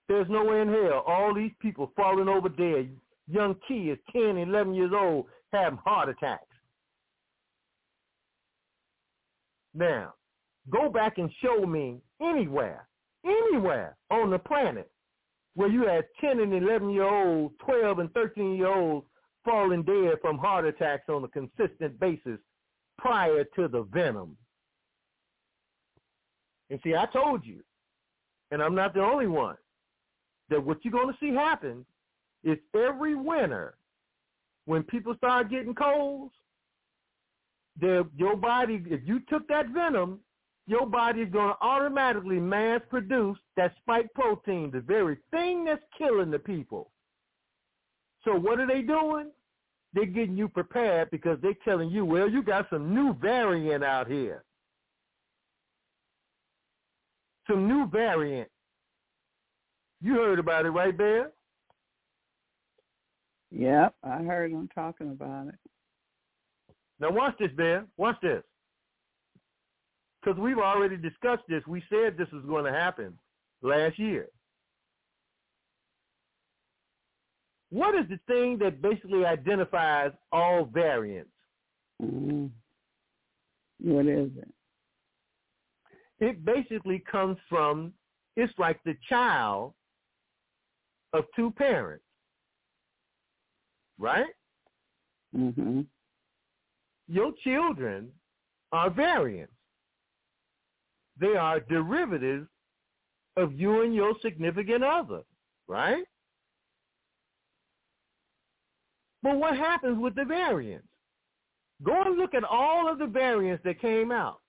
There's 0.07 0.29
no 0.29 0.43
way 0.45 0.61
in 0.61 0.69
hell 0.69 1.03
all 1.05 1.33
these 1.33 1.51
people 1.61 1.91
falling 1.95 2.29
over 2.29 2.49
dead, 2.49 2.95
young 3.27 3.55
kids, 3.67 3.99
10, 4.13 4.37
11 4.37 4.73
years 4.73 4.91
old, 4.93 5.25
having 5.51 5.79
heart 5.79 6.09
attacks. 6.09 6.43
Now, 9.73 10.13
go 10.69 10.89
back 10.89 11.17
and 11.17 11.29
show 11.43 11.65
me 11.65 12.01
anywhere, 12.21 12.87
anywhere 13.25 13.95
on 14.09 14.31
the 14.31 14.39
planet 14.39 14.89
where 15.57 15.69
you 15.69 15.87
had 15.87 16.05
10 16.21 16.39
and 16.39 16.53
11 16.53 16.91
year 16.91 17.03
olds, 17.03 17.53
12 17.65 17.99
and 17.99 18.13
13 18.13 18.55
year 18.55 18.67
olds 18.67 19.07
falling 19.43 19.81
dead 19.81 20.13
from 20.21 20.37
heart 20.37 20.65
attacks 20.65 21.09
on 21.09 21.23
a 21.23 21.27
consistent 21.27 21.99
basis 21.99 22.39
prior 22.97 23.43
to 23.55 23.67
the 23.67 23.83
venom. 23.91 24.37
And 26.69 26.79
see, 26.83 26.95
I 26.95 27.07
told 27.07 27.45
you, 27.45 27.61
and 28.51 28.61
I'm 28.61 28.75
not 28.75 28.93
the 28.93 29.01
only 29.01 29.27
one, 29.27 29.55
that 30.49 30.63
what 30.63 30.83
you're 30.83 30.91
going 30.91 31.13
to 31.13 31.19
see 31.19 31.33
happen 31.33 31.85
is 32.43 32.57
every 32.75 33.15
winter, 33.15 33.75
when 34.65 34.83
people 34.83 35.15
start 35.15 35.49
getting 35.49 35.73
colds, 35.73 36.33
the, 37.79 38.07
your 38.17 38.35
body, 38.35 38.83
if 38.87 39.01
you 39.05 39.19
took 39.29 39.47
that 39.47 39.69
venom, 39.69 40.19
your 40.67 40.85
body 40.85 41.21
is 41.21 41.31
going 41.31 41.49
to 41.49 41.65
automatically 41.65 42.39
mass 42.39 42.81
produce 42.89 43.37
that 43.55 43.73
spike 43.77 44.13
protein, 44.13 44.69
the 44.71 44.81
very 44.81 45.17
thing 45.31 45.63
that's 45.63 45.81
killing 45.97 46.29
the 46.29 46.39
people. 46.39 46.91
So 48.25 48.35
what 48.35 48.59
are 48.59 48.67
they 48.67 48.81
doing? 48.81 49.31
They're 49.93 50.05
getting 50.05 50.35
you 50.35 50.49
prepared 50.49 51.09
because 51.11 51.39
they're 51.41 51.53
telling 51.63 51.89
you, 51.89 52.03
well, 52.03 52.29
you 52.29 52.43
got 52.43 52.67
some 52.69 52.93
new 52.93 53.13
variant 53.13 53.83
out 53.83 54.07
here. 54.07 54.43
Some 57.49 57.67
new 57.67 57.87
variant. 57.87 58.49
You 60.01 60.15
heard 60.15 60.39
about 60.39 60.65
it, 60.65 60.69
right, 60.69 60.95
Bear? 60.95 61.31
Yep, 63.51 63.95
I 64.03 64.17
heard 64.23 64.51
them 64.51 64.69
talking 64.73 65.09
about 65.09 65.47
it. 65.47 65.55
Now 66.99 67.11
watch 67.11 67.35
this, 67.39 67.51
Bear. 67.55 67.85
Watch 67.97 68.17
this. 68.21 68.43
Because 70.21 70.39
we've 70.39 70.57
already 70.57 70.97
discussed 70.97 71.43
this. 71.47 71.65
We 71.67 71.81
said 71.89 72.17
this 72.17 72.31
was 72.31 72.43
going 72.45 72.65
to 72.65 72.71
happen 72.71 73.17
last 73.61 73.97
year. 73.97 74.27
What 77.69 77.95
is 77.95 78.05
the 78.09 78.19
thing 78.27 78.57
that 78.59 78.81
basically 78.81 79.25
identifies 79.25 80.11
all 80.31 80.65
variants? 80.65 81.31
Mm. 82.01 82.49
What 83.79 84.05
is 84.05 84.29
it? 84.37 84.53
It 86.19 86.45
basically 86.45 87.03
comes 87.09 87.37
from, 87.49 87.93
it's 88.35 88.53
like 88.57 88.79
the 88.83 88.95
child 89.07 89.73
of 91.17 91.25
two 91.35 91.51
parents, 91.51 92.05
right? 93.97 94.33
Mhm. 95.35 95.87
Your 97.07 97.33
children 97.43 98.11
are 98.71 98.89
variants. 98.89 99.53
They 101.17 101.35
are 101.35 101.59
derivatives 101.59 102.49
of 103.35 103.53
you 103.53 103.81
and 103.81 103.93
your 103.93 104.17
significant 104.19 104.83
other, 104.83 105.23
right? 105.67 106.05
But 109.23 109.37
what 109.37 109.57
happens 109.57 109.97
with 109.99 110.15
the 110.15 110.25
variants? 110.25 110.87
Go 111.83 112.01
and 112.01 112.17
look 112.17 112.33
at 112.33 112.43
all 112.43 112.87
of 112.91 112.97
the 112.99 113.07
variants 113.07 113.63
that 113.63 113.79
came 113.79 114.11
out. 114.11 114.41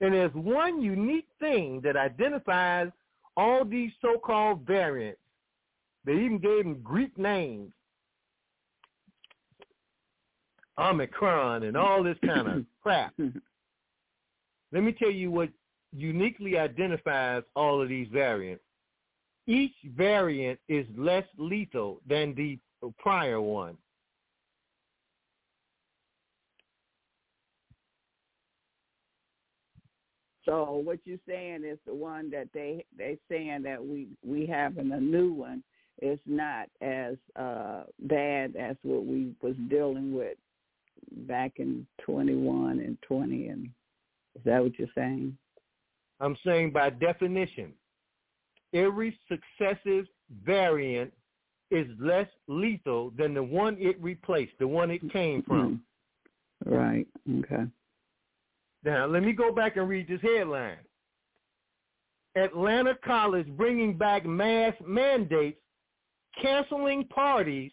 And 0.00 0.14
there's 0.14 0.34
one 0.34 0.82
unique 0.82 1.28
thing 1.38 1.80
that 1.82 1.96
identifies 1.96 2.90
all 3.36 3.64
these 3.64 3.92
so-called 4.00 4.66
variants. 4.66 5.20
They 6.04 6.12
even 6.12 6.38
gave 6.38 6.64
them 6.64 6.80
Greek 6.82 7.16
names. 7.18 7.72
Omicron 10.78 11.62
and 11.62 11.76
all 11.76 12.02
this 12.02 12.18
kind 12.24 12.48
of 12.48 12.64
crap. 12.82 13.14
Let 13.18 14.82
me 14.82 14.92
tell 14.92 15.10
you 15.10 15.30
what 15.30 15.50
uniquely 15.92 16.58
identifies 16.58 17.44
all 17.54 17.80
of 17.80 17.88
these 17.88 18.08
variants. 18.12 18.64
Each 19.46 19.74
variant 19.94 20.58
is 20.68 20.86
less 20.96 21.24
lethal 21.38 22.00
than 22.08 22.34
the 22.34 22.58
prior 22.98 23.40
one. 23.40 23.76
So 30.44 30.82
what 30.84 30.98
you're 31.04 31.18
saying 31.26 31.64
is 31.64 31.78
the 31.86 31.94
one 31.94 32.30
that 32.30 32.48
they 32.52 32.84
they 32.96 33.16
saying 33.30 33.62
that 33.62 33.82
we 33.82 34.08
we 34.22 34.44
having 34.44 34.92
a 34.92 35.00
new 35.00 35.32
one 35.32 35.62
is 36.04 36.18
not 36.26 36.68
as 36.80 37.16
uh 37.36 37.84
bad 38.00 38.54
as 38.56 38.76
what 38.82 39.06
we 39.06 39.32
was 39.42 39.54
dealing 39.68 40.14
with 40.14 40.36
back 41.28 41.52
in 41.56 41.86
21 42.04 42.80
and 42.80 42.98
20 43.08 43.48
and 43.48 43.70
is 44.36 44.42
that 44.44 44.62
what 44.62 44.78
you're 44.78 44.88
saying? 44.94 45.36
I'm 46.20 46.36
saying 46.44 46.72
by 46.72 46.90
definition, 46.90 47.72
every 48.72 49.18
successive 49.28 50.06
variant 50.44 51.12
is 51.70 51.86
less 52.00 52.28
lethal 52.48 53.12
than 53.16 53.34
the 53.34 53.42
one 53.42 53.76
it 53.78 54.00
replaced, 54.00 54.52
the 54.58 54.66
one 54.66 54.90
it 54.90 55.12
came 55.12 55.42
from. 55.42 55.82
Right. 56.64 57.06
Okay. 57.40 57.64
Now, 58.84 59.06
let 59.06 59.22
me 59.22 59.32
go 59.32 59.52
back 59.52 59.76
and 59.76 59.88
read 59.88 60.08
this 60.08 60.20
headline. 60.22 60.78
Atlanta 62.36 62.96
College 63.04 63.46
bringing 63.56 63.96
back 63.96 64.26
mask 64.26 64.76
mandates, 64.86 65.60
canceling 66.40 67.04
parties 67.08 67.72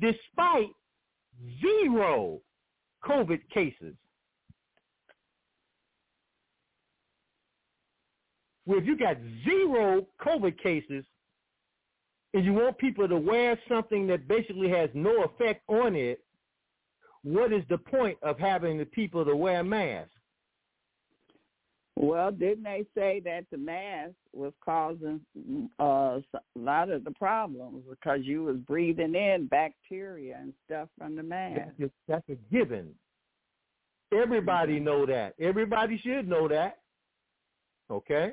despite 0.00 0.70
zero 1.60 2.40
COVID 3.04 3.40
cases. 3.52 3.94
Well, 8.66 8.78
if 8.78 8.84
you 8.86 8.96
got 8.96 9.16
zero 9.44 10.06
COVID 10.20 10.60
cases 10.62 11.04
and 12.34 12.44
you 12.44 12.52
want 12.52 12.78
people 12.78 13.08
to 13.08 13.16
wear 13.16 13.58
something 13.68 14.06
that 14.06 14.28
basically 14.28 14.68
has 14.70 14.90
no 14.94 15.24
effect 15.24 15.62
on 15.68 15.96
it, 15.96 16.24
what 17.22 17.52
is 17.52 17.62
the 17.68 17.78
point 17.78 18.18
of 18.22 18.38
having 18.38 18.78
the 18.78 18.86
people 18.86 19.24
to 19.24 19.34
wear 19.34 19.64
masks? 19.64 20.19
Well, 22.02 22.30
didn't 22.30 22.64
they 22.64 22.86
say 22.94 23.20
that 23.26 23.44
the 23.50 23.58
mask 23.58 24.14
was 24.32 24.54
causing 24.64 25.20
uh, 25.78 26.20
a 26.34 26.40
lot 26.56 26.88
of 26.88 27.04
the 27.04 27.10
problems 27.10 27.84
because 27.90 28.20
you 28.22 28.42
was 28.44 28.56
breathing 28.56 29.14
in 29.14 29.48
bacteria 29.50 30.38
and 30.40 30.54
stuff 30.64 30.88
from 30.96 31.14
the 31.14 31.22
mask? 31.22 31.60
That's 31.78 31.90
a, 31.90 31.92
that's 32.08 32.28
a 32.30 32.36
given. 32.50 32.88
Everybody 34.14 34.80
know 34.80 35.04
that. 35.04 35.34
Everybody 35.38 36.00
should 36.02 36.26
know 36.26 36.48
that. 36.48 36.78
Okay? 37.90 38.32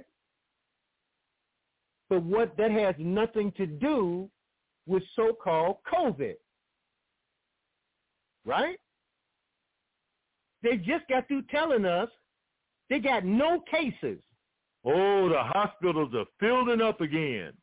But 2.10 2.24
what 2.24 2.56
that 2.56 2.72
has 2.72 2.96
nothing 2.98 3.52
to 3.58 3.66
do 3.66 4.30
with 4.86 5.04
so-called 5.14 5.80
COVID. 5.94 6.36
Right? 8.46 8.80
They 10.64 10.78
just 10.78 11.06
got 11.10 11.28
through 11.28 11.44
telling 11.52 11.84
us 11.84 12.08
they 12.90 13.00
got 13.00 13.26
no 13.26 13.62
cases. 13.72 14.20
Oh, 14.86 15.30
the 15.30 15.44
hospitals 15.44 16.14
are 16.16 16.26
filling 16.40 16.82
up 16.82 17.02
again 17.02 17.54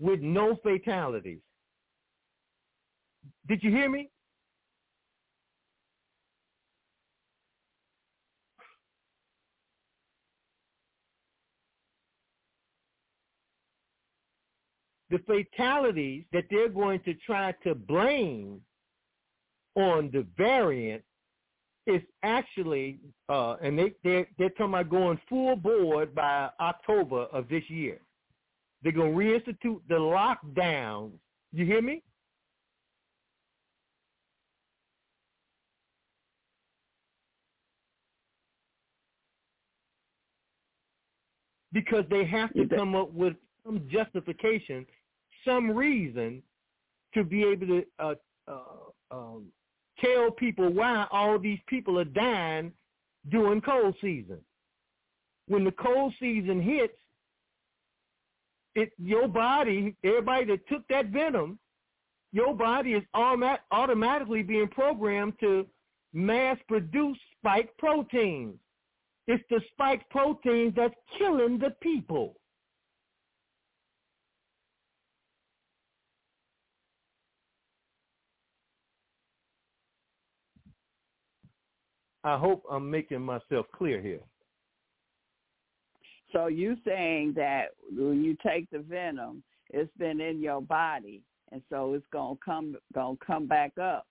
with 0.00 0.20
no 0.20 0.56
fatalities. 0.62 1.40
Did 3.48 3.62
you 3.62 3.70
hear 3.70 3.90
me? 3.90 4.10
The 15.10 15.18
fatalities 15.26 16.24
that 16.32 16.44
they're 16.50 16.70
going 16.70 17.00
to 17.04 17.14
try 17.26 17.52
to 17.64 17.74
blame 17.74 18.62
on 19.76 20.10
the 20.12 20.26
variant 20.36 21.04
is 21.86 22.02
actually, 22.22 22.98
uh, 23.28 23.56
and 23.62 23.78
they, 23.78 23.92
they're, 24.04 24.26
they're 24.38 24.50
talking 24.50 24.74
about 24.74 24.90
going 24.90 25.20
full 25.28 25.56
board 25.56 26.14
by 26.14 26.48
October 26.60 27.24
of 27.32 27.48
this 27.48 27.64
year. 27.68 27.98
They're 28.82 28.92
going 28.92 29.12
to 29.12 29.18
reinstitute 29.18 29.80
the 29.88 29.94
lockdown. 29.94 31.12
You 31.52 31.64
hear 31.66 31.82
me? 31.82 32.02
Because 41.72 42.04
they 42.10 42.24
have 42.26 42.52
to 42.54 42.66
come 42.68 42.94
up 42.94 43.12
with 43.12 43.34
some 43.64 43.88
justification, 43.90 44.86
some 45.44 45.70
reason 45.70 46.42
to 47.14 47.24
be 47.24 47.44
able 47.44 47.66
to 47.66 47.84
uh, 47.98 48.14
uh, 48.46 48.60
um, 49.10 49.46
tell 50.02 50.30
people 50.30 50.72
why 50.72 51.06
all 51.10 51.38
these 51.38 51.60
people 51.66 51.98
are 51.98 52.04
dying 52.04 52.72
during 53.30 53.60
cold 53.60 53.94
season. 54.00 54.38
When 55.48 55.64
the 55.64 55.72
cold 55.72 56.14
season 56.18 56.60
hits, 56.60 56.94
it 58.74 58.92
your 58.98 59.28
body, 59.28 59.94
everybody 60.02 60.46
that 60.46 60.66
took 60.68 60.86
that 60.88 61.06
venom, 61.06 61.58
your 62.32 62.54
body 62.54 62.94
is 62.94 63.02
automat- 63.14 63.64
automatically 63.70 64.42
being 64.42 64.68
programmed 64.68 65.38
to 65.40 65.66
mass 66.14 66.56
produce 66.68 67.18
spike 67.38 67.76
proteins. 67.78 68.56
It's 69.26 69.44
the 69.50 69.60
spike 69.72 70.08
proteins 70.10 70.74
that's 70.74 70.94
killing 71.18 71.58
the 71.58 71.70
people. 71.82 72.36
I 82.24 82.36
hope 82.38 82.62
I'm 82.70 82.90
making 82.90 83.20
myself 83.20 83.66
clear 83.74 84.00
here. 84.00 84.20
So 86.32 86.46
you 86.46 86.76
saying 86.86 87.34
that 87.36 87.66
when 87.94 88.24
you 88.24 88.36
take 88.46 88.70
the 88.70 88.78
venom, 88.78 89.42
it's 89.70 89.90
been 89.98 90.20
in 90.20 90.40
your 90.40 90.62
body, 90.62 91.22
and 91.50 91.62
so 91.68 91.92
it's 91.94 92.06
gonna 92.12 92.38
come 92.44 92.76
gonna 92.94 93.16
come 93.24 93.46
back 93.46 93.76
up 93.78 94.06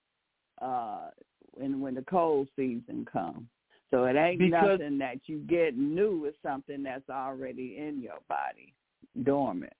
uh, 0.61 1.09
when 1.51 1.79
when 1.81 1.95
the 1.95 2.03
cold 2.03 2.47
season 2.55 3.05
comes. 3.11 3.47
So 3.89 4.05
it 4.05 4.15
ain't 4.15 4.39
Because- 4.39 4.79
nothing 4.79 4.97
that 4.99 5.17
you 5.27 5.39
get 5.39 5.75
new. 5.75 6.25
It's 6.25 6.37
something 6.41 6.83
that's 6.83 7.09
already 7.09 7.77
in 7.77 8.01
your 8.01 8.19
body, 8.29 8.73
dormant. 9.23 9.73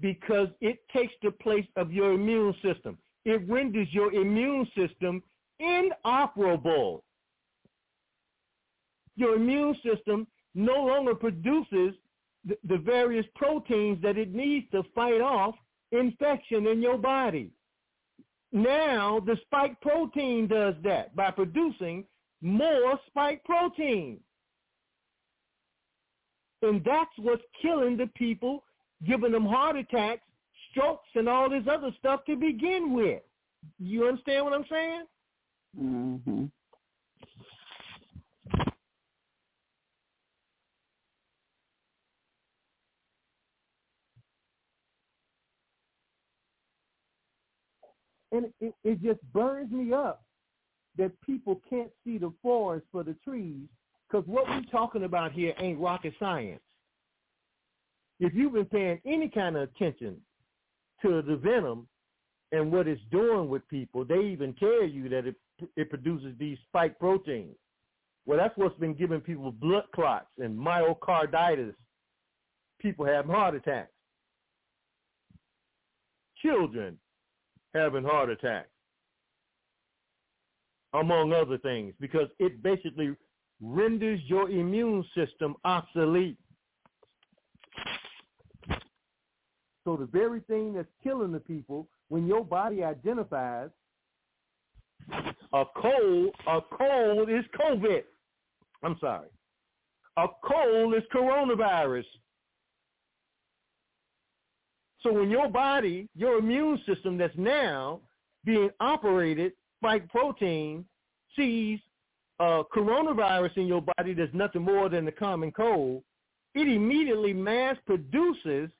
because 0.00 0.48
it 0.60 0.78
takes 0.88 1.12
the 1.22 1.30
place 1.30 1.66
of 1.76 1.92
your 1.92 2.14
immune 2.14 2.52
system. 2.62 2.98
It 3.24 3.48
renders 3.48 3.86
your 3.94 4.12
immune 4.12 4.66
system 4.76 5.22
inoperable. 5.60 7.03
Your 9.16 9.36
immune 9.36 9.76
system 9.84 10.26
no 10.54 10.84
longer 10.84 11.14
produces 11.14 11.94
the, 12.44 12.56
the 12.64 12.78
various 12.78 13.26
proteins 13.34 14.02
that 14.02 14.16
it 14.16 14.34
needs 14.34 14.66
to 14.72 14.82
fight 14.94 15.20
off 15.20 15.54
infection 15.92 16.66
in 16.66 16.82
your 16.82 16.98
body. 16.98 17.50
Now 18.52 19.20
the 19.20 19.36
spike 19.42 19.80
protein 19.80 20.46
does 20.46 20.74
that 20.84 21.14
by 21.16 21.30
producing 21.30 22.04
more 22.40 22.98
spike 23.06 23.42
protein. 23.44 24.20
And 26.62 26.82
that's 26.84 27.10
what's 27.18 27.42
killing 27.60 27.96
the 27.96 28.06
people 28.14 28.64
giving 29.06 29.32
them 29.32 29.44
heart 29.44 29.76
attacks, 29.76 30.22
strokes, 30.70 31.08
and 31.14 31.28
all 31.28 31.50
this 31.50 31.64
other 31.70 31.90
stuff 31.98 32.24
to 32.26 32.36
begin 32.36 32.94
with. 32.94 33.22
You 33.78 34.06
understand 34.08 34.44
what 34.44 34.54
I'm 34.54 34.64
saying? 34.70 35.04
hmm 35.76 36.44
And 48.34 48.52
it, 48.60 48.74
it 48.82 49.00
just 49.00 49.22
burns 49.32 49.70
me 49.70 49.92
up 49.92 50.24
that 50.98 51.12
people 51.20 51.60
can't 51.70 51.90
see 52.04 52.18
the 52.18 52.32
forest 52.42 52.84
for 52.90 53.04
the 53.04 53.14
trees 53.24 53.68
because 54.08 54.26
what 54.26 54.48
we're 54.48 54.62
talking 54.72 55.04
about 55.04 55.32
here 55.32 55.54
ain't 55.58 55.78
rocket 55.78 56.14
science. 56.18 56.60
If 58.18 58.34
you've 58.34 58.52
been 58.54 58.64
paying 58.66 59.00
any 59.06 59.28
kind 59.28 59.56
of 59.56 59.62
attention 59.62 60.16
to 61.02 61.22
the 61.22 61.36
venom 61.36 61.86
and 62.50 62.72
what 62.72 62.88
it's 62.88 63.00
doing 63.12 63.48
with 63.48 63.66
people, 63.68 64.04
they 64.04 64.20
even 64.20 64.52
tell 64.54 64.84
you 64.84 65.08
that 65.10 65.26
it 65.26 65.36
it 65.76 65.88
produces 65.88 66.34
these 66.36 66.58
spike 66.66 66.98
proteins. 66.98 67.54
Well, 68.26 68.38
that's 68.38 68.56
what's 68.56 68.76
been 68.80 68.94
giving 68.94 69.20
people 69.20 69.52
blood 69.52 69.84
clots 69.94 70.26
and 70.38 70.58
myocarditis. 70.58 71.74
People 72.80 73.06
having 73.06 73.30
heart 73.30 73.54
attacks. 73.54 73.92
Children 76.42 76.98
having 77.74 78.04
heart 78.04 78.30
attacks, 78.30 78.68
among 80.92 81.32
other 81.32 81.58
things, 81.58 81.92
because 82.00 82.28
it 82.38 82.62
basically 82.62 83.14
renders 83.60 84.20
your 84.26 84.48
immune 84.50 85.04
system 85.14 85.54
obsolete. 85.64 86.38
So 89.84 89.96
the 89.96 90.06
very 90.06 90.40
thing 90.40 90.72
that's 90.72 90.88
killing 91.02 91.32
the 91.32 91.40
people, 91.40 91.88
when 92.08 92.26
your 92.26 92.44
body 92.44 92.82
identifies 92.84 93.70
a 95.52 95.64
cold, 95.76 96.34
a 96.46 96.60
cold 96.76 97.28
is 97.28 97.44
COVID. 97.60 98.02
I'm 98.82 98.96
sorry. 99.00 99.28
A 100.16 100.26
cold 100.42 100.94
is 100.94 101.02
coronavirus. 101.14 102.04
So 105.04 105.12
when 105.12 105.30
your 105.30 105.48
body, 105.48 106.08
your 106.16 106.38
immune 106.38 106.80
system 106.86 107.18
that's 107.18 107.36
now 107.36 108.00
being 108.44 108.70
operated 108.80 109.52
by 109.82 109.98
protein 109.98 110.84
sees 111.36 111.78
uh, 112.40 112.62
coronavirus 112.74 113.58
in 113.58 113.66
your 113.66 113.82
body 113.82 114.14
that's 114.14 114.32
nothing 114.32 114.62
more 114.62 114.88
than 114.88 115.04
the 115.04 115.12
common 115.12 115.52
cold, 115.52 116.02
it 116.54 116.66
immediately 116.66 117.34
mass 117.34 117.76
produces 117.84 118.70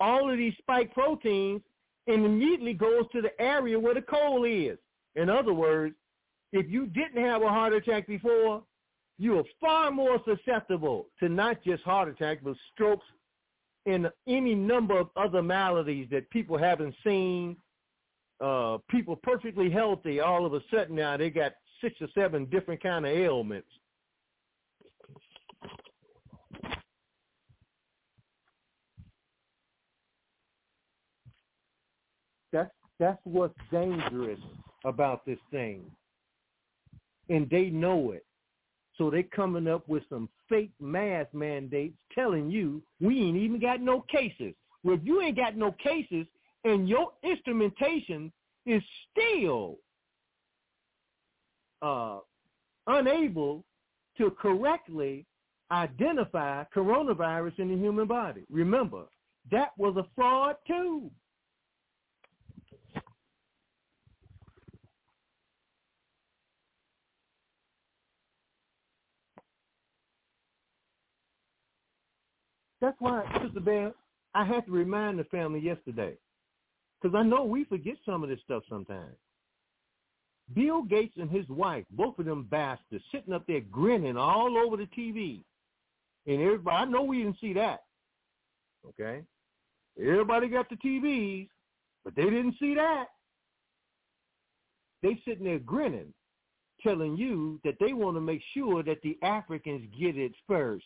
all 0.00 0.30
of 0.30 0.38
these 0.38 0.54
spike 0.58 0.92
proteins 0.94 1.60
and 2.06 2.24
immediately 2.24 2.72
goes 2.72 3.04
to 3.12 3.20
the 3.20 3.38
area 3.40 3.78
where 3.78 3.94
the 3.94 4.02
cold 4.02 4.46
is. 4.48 4.78
In 5.16 5.28
other 5.28 5.52
words, 5.52 5.94
if 6.52 6.66
you 6.70 6.86
didn't 6.86 7.22
have 7.22 7.42
a 7.42 7.48
heart 7.48 7.74
attack 7.74 8.06
before, 8.06 8.62
you 9.18 9.38
are 9.38 9.44
far 9.60 9.90
more 9.90 10.18
susceptible 10.24 11.08
to 11.18 11.28
not 11.28 11.62
just 11.62 11.82
heart 11.82 12.08
attack, 12.08 12.38
but 12.42 12.56
strokes 12.72 13.04
and 13.88 14.10
any 14.26 14.54
number 14.54 14.98
of 14.98 15.08
other 15.16 15.42
maladies 15.42 16.08
that 16.10 16.28
people 16.30 16.58
haven't 16.58 16.94
seen. 17.04 17.56
Uh, 18.40 18.78
people 18.88 19.16
perfectly 19.16 19.68
healthy, 19.68 20.20
all 20.20 20.46
of 20.46 20.54
a 20.54 20.60
sudden 20.72 20.94
now 20.94 21.16
they 21.16 21.28
got 21.28 21.54
six 21.80 21.96
or 22.00 22.06
seven 22.14 22.44
different 22.46 22.80
kind 22.80 23.04
of 23.04 23.10
ailments. 23.10 23.68
That's 32.52 32.70
that's 33.00 33.20
what's 33.24 33.58
dangerous 33.72 34.40
about 34.84 35.26
this 35.26 35.38
thing. 35.50 35.90
And 37.28 37.50
they 37.50 37.70
know 37.70 38.12
it. 38.12 38.24
So 38.98 39.10
they're 39.10 39.22
coming 39.22 39.68
up 39.68 39.88
with 39.88 40.02
some 40.10 40.28
fake 40.48 40.72
mask 40.80 41.32
mandates 41.32 41.96
telling 42.12 42.50
you 42.50 42.82
we 43.00 43.20
ain't 43.22 43.36
even 43.36 43.60
got 43.60 43.80
no 43.80 44.02
cases. 44.02 44.54
Well, 44.82 44.96
if 44.96 45.00
you 45.04 45.22
ain't 45.22 45.36
got 45.36 45.56
no 45.56 45.72
cases 45.72 46.26
and 46.64 46.88
your 46.88 47.12
instrumentation 47.22 48.32
is 48.66 48.82
still 49.10 49.76
uh, 51.80 52.18
unable 52.88 53.64
to 54.18 54.30
correctly 54.32 55.24
identify 55.70 56.64
coronavirus 56.74 57.58
in 57.58 57.68
the 57.68 57.76
human 57.76 58.06
body. 58.06 58.42
Remember, 58.50 59.04
that 59.50 59.70
was 59.78 59.96
a 59.96 60.06
fraud 60.14 60.56
too. 60.66 61.10
That's 72.80 72.96
why, 73.00 73.24
Sister 73.42 73.60
Bear, 73.60 73.92
I 74.34 74.44
had 74.44 74.66
to 74.66 74.72
remind 74.72 75.18
the 75.18 75.24
family 75.24 75.60
yesterday. 75.60 76.16
Because 77.00 77.16
I 77.16 77.22
know 77.22 77.44
we 77.44 77.64
forget 77.64 77.96
some 78.04 78.22
of 78.22 78.28
this 78.28 78.40
stuff 78.44 78.62
sometimes. 78.68 79.16
Bill 80.54 80.82
Gates 80.82 81.16
and 81.18 81.30
his 81.30 81.48
wife, 81.48 81.84
both 81.90 82.18
of 82.18 82.24
them 82.24 82.44
bastards, 82.50 83.04
sitting 83.12 83.34
up 83.34 83.46
there 83.46 83.60
grinning 83.60 84.16
all 84.16 84.56
over 84.56 84.76
the 84.76 84.88
TV. 84.96 85.42
And 86.26 86.40
everybody, 86.40 86.76
I 86.76 86.84
know 86.84 87.02
we 87.02 87.22
didn't 87.22 87.40
see 87.40 87.52
that. 87.54 87.80
Okay? 88.88 89.22
Everybody 90.00 90.48
got 90.48 90.68
the 90.70 90.76
TVs, 90.76 91.48
but 92.04 92.14
they 92.14 92.24
didn't 92.24 92.56
see 92.58 92.74
that. 92.74 93.06
They 95.02 95.20
sitting 95.26 95.44
there 95.44 95.58
grinning, 95.58 96.12
telling 96.82 97.16
you 97.16 97.60
that 97.64 97.74
they 97.78 97.92
want 97.92 98.16
to 98.16 98.20
make 98.20 98.42
sure 98.54 98.82
that 98.82 99.02
the 99.02 99.18
Africans 99.22 99.88
get 99.98 100.16
it 100.16 100.32
first. 100.46 100.84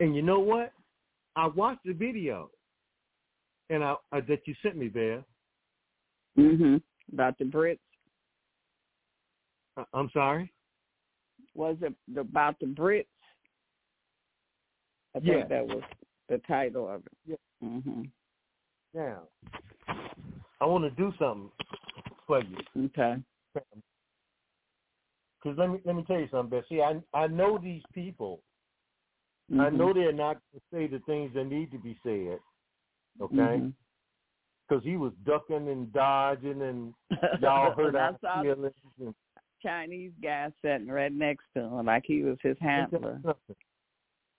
And 0.00 0.14
you 0.14 0.22
know 0.22 0.40
what? 0.40 0.72
I 1.36 1.46
watched 1.46 1.84
the 1.84 1.92
video, 1.92 2.50
and 3.70 3.84
I, 3.84 3.92
uh, 4.12 4.20
that 4.28 4.46
you 4.46 4.54
sent 4.62 4.76
me, 4.76 4.88
Bear. 4.88 5.24
Mhm. 6.36 6.82
About 7.12 7.38
the 7.38 7.44
Brits. 7.44 7.78
Uh, 9.76 9.84
I'm 9.92 10.10
sorry. 10.10 10.52
Was 11.54 11.76
it 11.82 11.94
about 12.16 12.58
the 12.60 12.66
Brits? 12.66 13.06
I 15.14 15.20
Yeah. 15.20 15.34
think 15.34 15.48
that 15.48 15.66
was 15.66 15.82
the 16.28 16.38
title 16.38 16.88
of 16.88 17.06
it. 17.06 17.12
Yeah. 17.24 17.36
Mhm. 17.62 18.10
Now, 18.94 19.28
I 20.60 20.66
want 20.66 20.84
to 20.84 20.90
do 20.90 21.12
something 21.18 21.50
for 22.26 22.40
you. 22.40 22.58
Okay. 22.76 23.22
Because 23.54 25.56
let 25.56 25.70
me 25.70 25.80
let 25.84 25.94
me 25.94 26.04
tell 26.04 26.20
you 26.20 26.28
something, 26.28 26.50
Bear. 26.50 26.64
See, 26.68 26.82
I 26.82 27.02
I 27.14 27.26
know 27.26 27.58
these 27.58 27.84
people. 27.92 28.42
I 29.50 29.70
Mhm. 29.70 29.76
know 29.76 29.92
they're 29.92 30.12
not 30.12 30.34
going 30.34 30.60
to 30.60 30.62
say 30.70 30.86
the 30.86 30.98
things 31.00 31.32
that 31.34 31.44
need 31.44 31.70
to 31.72 31.78
be 31.78 31.98
said. 32.02 32.38
Okay. 33.20 33.72
Because 34.68 34.84
he 34.84 34.96
was 34.98 35.12
ducking 35.24 35.68
and 35.68 35.90
dodging, 35.92 36.60
and 36.60 36.94
y'all 37.40 37.72
heard 37.72 37.96
I 37.96 38.10
our 38.22 38.42
feelings. 38.42 38.74
And, 39.00 39.14
Chinese 39.62 40.12
guy 40.22 40.52
sitting 40.62 40.88
right 40.88 41.12
next 41.12 41.44
to 41.54 41.62
him, 41.62 41.86
like 41.86 42.04
he 42.06 42.22
was 42.22 42.38
his 42.42 42.58
handler. 42.60 43.20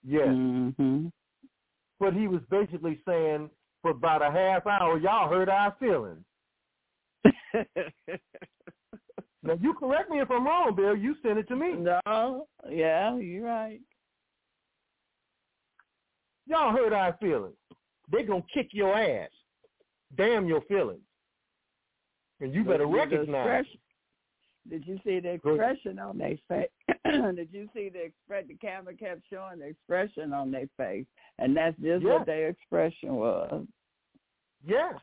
Yes. 0.02 0.28
hmm 0.28 1.08
But 1.98 2.14
he 2.14 2.26
was 2.28 2.40
basically 2.48 3.00
saying 3.04 3.50
for 3.82 3.90
about 3.90 4.22
a 4.22 4.30
half 4.30 4.66
hour, 4.66 4.98
y'all 4.98 5.28
hurt 5.28 5.48
our 5.48 5.72
feelings. 5.78 6.24
Now 9.42 9.54
you 9.58 9.72
correct 9.74 10.10
me 10.10 10.20
if 10.20 10.30
I'm 10.30 10.44
wrong, 10.44 10.74
Bill. 10.76 10.94
You 10.94 11.14
sent 11.22 11.38
it 11.38 11.48
to 11.48 11.56
me. 11.56 11.72
no, 11.72 12.46
yeah, 12.68 13.16
you're 13.16 13.44
right. 13.44 13.80
Y'all 16.50 16.72
hurt 16.72 16.92
our 16.92 17.16
feelings. 17.20 17.54
They 18.10 18.24
gonna 18.24 18.42
kick 18.52 18.70
your 18.72 18.98
ass. 18.98 19.30
Damn 20.16 20.48
your 20.48 20.62
feelings. 20.62 21.04
And 22.40 22.52
you 22.52 22.64
better 22.64 22.86
recognize. 22.86 23.66
Did 24.68 24.84
you 24.84 24.98
see 25.04 25.20
the 25.20 25.30
expression 25.30 26.00
on 26.00 26.18
their 26.18 26.36
face? 26.48 26.68
Did 27.04 27.48
you 27.52 27.68
see 27.72 27.88
the 27.88 28.02
express? 28.06 28.44
The 28.48 28.54
camera 28.56 28.94
kept 28.94 29.22
showing 29.30 29.60
the 29.60 29.66
expression 29.66 30.32
on 30.32 30.50
their 30.50 30.68
face, 30.76 31.06
and 31.38 31.56
that's 31.56 31.76
just 31.80 32.04
Yeah. 32.04 32.14
what 32.14 32.26
their 32.26 32.48
expression 32.48 33.14
was. 33.14 33.64
Yes. 34.66 34.94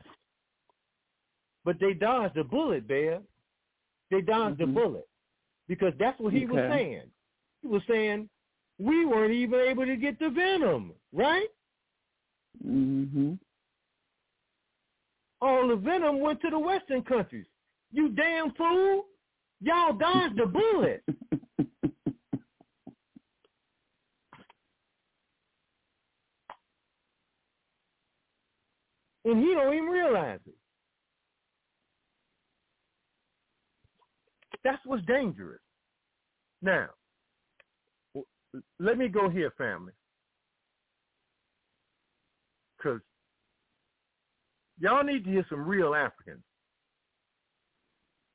But 1.64 1.76
they 1.80 1.94
dodged 1.94 2.34
the 2.34 2.44
bullet, 2.44 2.86
Bear. 2.86 3.22
They 4.10 4.20
dodged 4.20 4.58
the 4.58 4.64
Mhm. 4.64 4.74
bullet. 4.74 5.08
Because 5.66 5.94
that's 5.98 6.18
what 6.20 6.32
he 6.34 6.44
was 6.46 6.56
saying. 6.70 7.10
He 7.62 7.68
was 7.68 7.82
saying, 7.86 8.28
we 8.78 9.04
weren't 9.04 9.32
even 9.32 9.60
able 9.60 9.86
to 9.86 9.96
get 9.96 10.18
the 10.18 10.30
venom, 10.30 10.92
right? 11.12 11.48
hmm 12.62 13.34
All 15.40 15.68
the 15.68 15.76
venom 15.76 16.20
went 16.20 16.40
to 16.42 16.50
the 16.50 16.58
Western 16.58 17.02
countries. 17.02 17.46
You 17.92 18.10
damn 18.10 18.52
fool. 18.54 19.06
Y'all 19.60 19.92
dodged 19.92 20.36
the 20.36 20.46
bullet. 20.46 21.02
And 29.28 29.44
he 29.44 29.52
don't 29.52 29.74
even 29.74 29.88
realize 29.88 30.40
it. 30.46 30.54
That's 34.64 34.80
what's 34.86 35.04
dangerous. 35.04 35.60
Now, 36.62 36.88
let 38.78 38.98
me 38.98 39.08
go 39.08 39.28
here, 39.28 39.52
family. 39.56 39.92
Because 42.76 43.00
y'all 44.78 45.04
need 45.04 45.24
to 45.24 45.30
hear 45.30 45.46
some 45.48 45.66
real 45.66 45.94
Africans. 45.94 46.42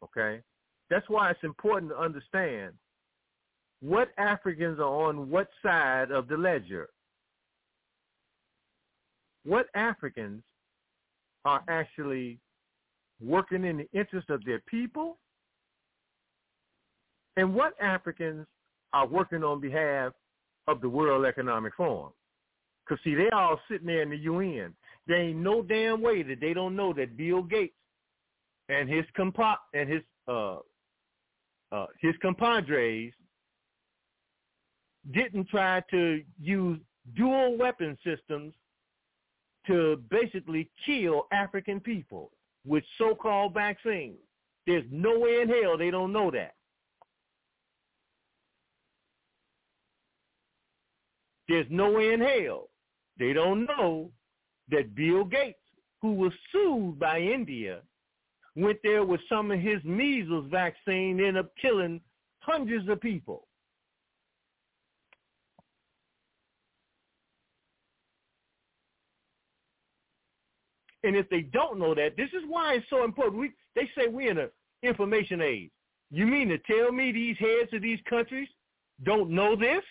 Okay? 0.04 0.42
That's 0.90 1.08
why 1.10 1.32
it's 1.32 1.44
important 1.44 1.92
to 1.92 1.98
understand 1.98 2.74
what 3.80 4.10
Africans 4.18 4.80
are 4.80 5.10
on 5.10 5.30
what 5.30 5.48
side 5.62 6.12
of 6.12 6.28
the 6.28 6.38
ledger. 6.38 6.90
What 9.46 9.68
Africans 9.76 10.44
are 11.46 11.64
actually 11.68 12.40
working 13.22 13.66
in 13.66 13.78
the 13.78 14.00
interest 14.00 14.30
of 14.30 14.44
their 14.46 14.62
people 14.68 15.18
and 17.36 17.54
what 17.54 17.74
Africans 17.82 18.46
are 18.94 19.08
working 19.08 19.44
on 19.44 19.60
behalf 19.60 20.14
of 20.68 20.82
the 20.82 20.90
World 20.90 21.26
Economic 21.26 21.74
Forum. 21.76 22.12
Because, 22.86 23.04
see, 23.04 23.16
they 23.16 23.30
all 23.30 23.60
sitting 23.70 23.88
there 23.88 24.02
in 24.02 24.10
the 24.10 24.18
UN. 24.18 24.74
There 25.08 25.18
ain't 25.18 25.40
no 25.40 25.62
damn 25.62 26.02
way 26.02 26.24
that 26.24 26.40
they 26.40 26.54
don't 26.54 26.76
know 26.76 26.94
that 26.94 27.18
Bill 27.18 27.44
Gates 27.44 27.74
and 28.70 28.90
his 28.90 29.06
compa- 29.18 29.58
and 29.74 29.90
his 29.90 30.02
uh, 30.28 30.58
uh, 31.72 31.88
his 32.00 32.14
compadres 32.22 33.14
didn't 35.12 35.50
try 35.50 35.82
to 35.92 36.22
use 36.40 36.80
dual 37.16 37.58
weapon 37.58 37.98
systems 38.06 38.54
to 39.68 40.02
basically 40.10 40.70
kill 40.86 41.28
African 41.32 41.80
people 41.80 42.32
with 42.66 42.84
so-called 42.98 43.54
vaccines. 43.54 44.18
There's 44.66 44.86
no 44.92 45.20
way 45.20 45.42
in 45.42 45.50
hell 45.50 45.78
they 45.78 45.92
don't 45.92 46.14
know 46.14 46.32
that. 46.32 46.54
There's 51.48 51.68
no 51.70 51.92
way 51.92 52.14
in 52.14 52.22
hell 52.22 52.70
they 53.20 53.34
don't 53.34 53.66
know 53.66 54.12
that 54.70 54.96
Bill 54.96 55.24
Gates, 55.26 55.60
who 56.02 56.14
was 56.14 56.32
sued 56.52 57.00
by 57.00 57.20
India, 57.20 57.82
went 58.56 58.80
there 58.84 59.04
with 59.04 59.22
some 59.30 59.52
of 59.52 59.60
his 59.60 59.84
measles 59.84 60.48
vaccine, 60.50 61.20
ended 61.20 61.38
up 61.38 61.52
killing 61.62 62.02
hundreds 62.40 62.88
of 62.90 63.02
people. 63.02 63.48
And 71.04 71.18
if 71.18 71.30
they 71.30 71.42
don't 71.42 71.80
know 71.80 71.94
that, 71.96 72.16
this 72.16 72.30
is 72.30 72.44
why 72.48 72.76
it's 72.76 72.90
so 72.90 73.04
important. 73.04 73.42
We, 73.42 73.52
they 73.76 73.90
say 73.96 74.08
we're 74.08 74.32
in 74.32 74.38
an 74.38 74.50
information 74.84 75.42
age. 75.42 75.70
You 76.12 76.26
mean 76.26 76.48
to 76.50 76.58
tell 76.60 76.92
me 76.92 77.12
these 77.12 77.36
heads 77.38 77.74
of 77.74 77.82
these 77.82 78.00
countries 78.10 78.48
don't 79.04 79.30
know 79.30 79.56
this? 79.56 79.84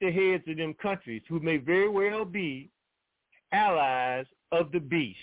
The 0.00 0.10
heads 0.10 0.44
of 0.48 0.56
them 0.56 0.74
countries 0.74 1.22
who 1.28 1.40
may 1.40 1.58
very 1.58 1.88
well 1.88 2.24
be 2.24 2.70
allies 3.52 4.26
of 4.52 4.72
the 4.72 4.80
beast. 4.80 5.18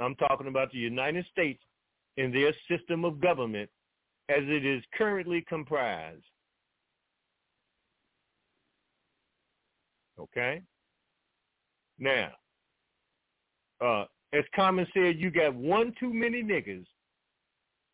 I'm 0.00 0.16
talking 0.16 0.48
about 0.48 0.72
the 0.72 0.78
United 0.78 1.24
States 1.30 1.62
and 2.16 2.34
their 2.34 2.52
system 2.68 3.04
of 3.04 3.20
government 3.20 3.70
as 4.28 4.42
it 4.42 4.64
is 4.64 4.82
currently 4.96 5.44
comprised. 5.48 6.24
Okay? 10.18 10.62
Now, 11.98 12.30
uh, 13.80 14.04
as 14.32 14.44
Common 14.54 14.86
said, 14.94 15.18
you 15.18 15.30
got 15.30 15.54
one 15.54 15.94
too 15.98 16.12
many 16.12 16.42
niggas. 16.42 16.86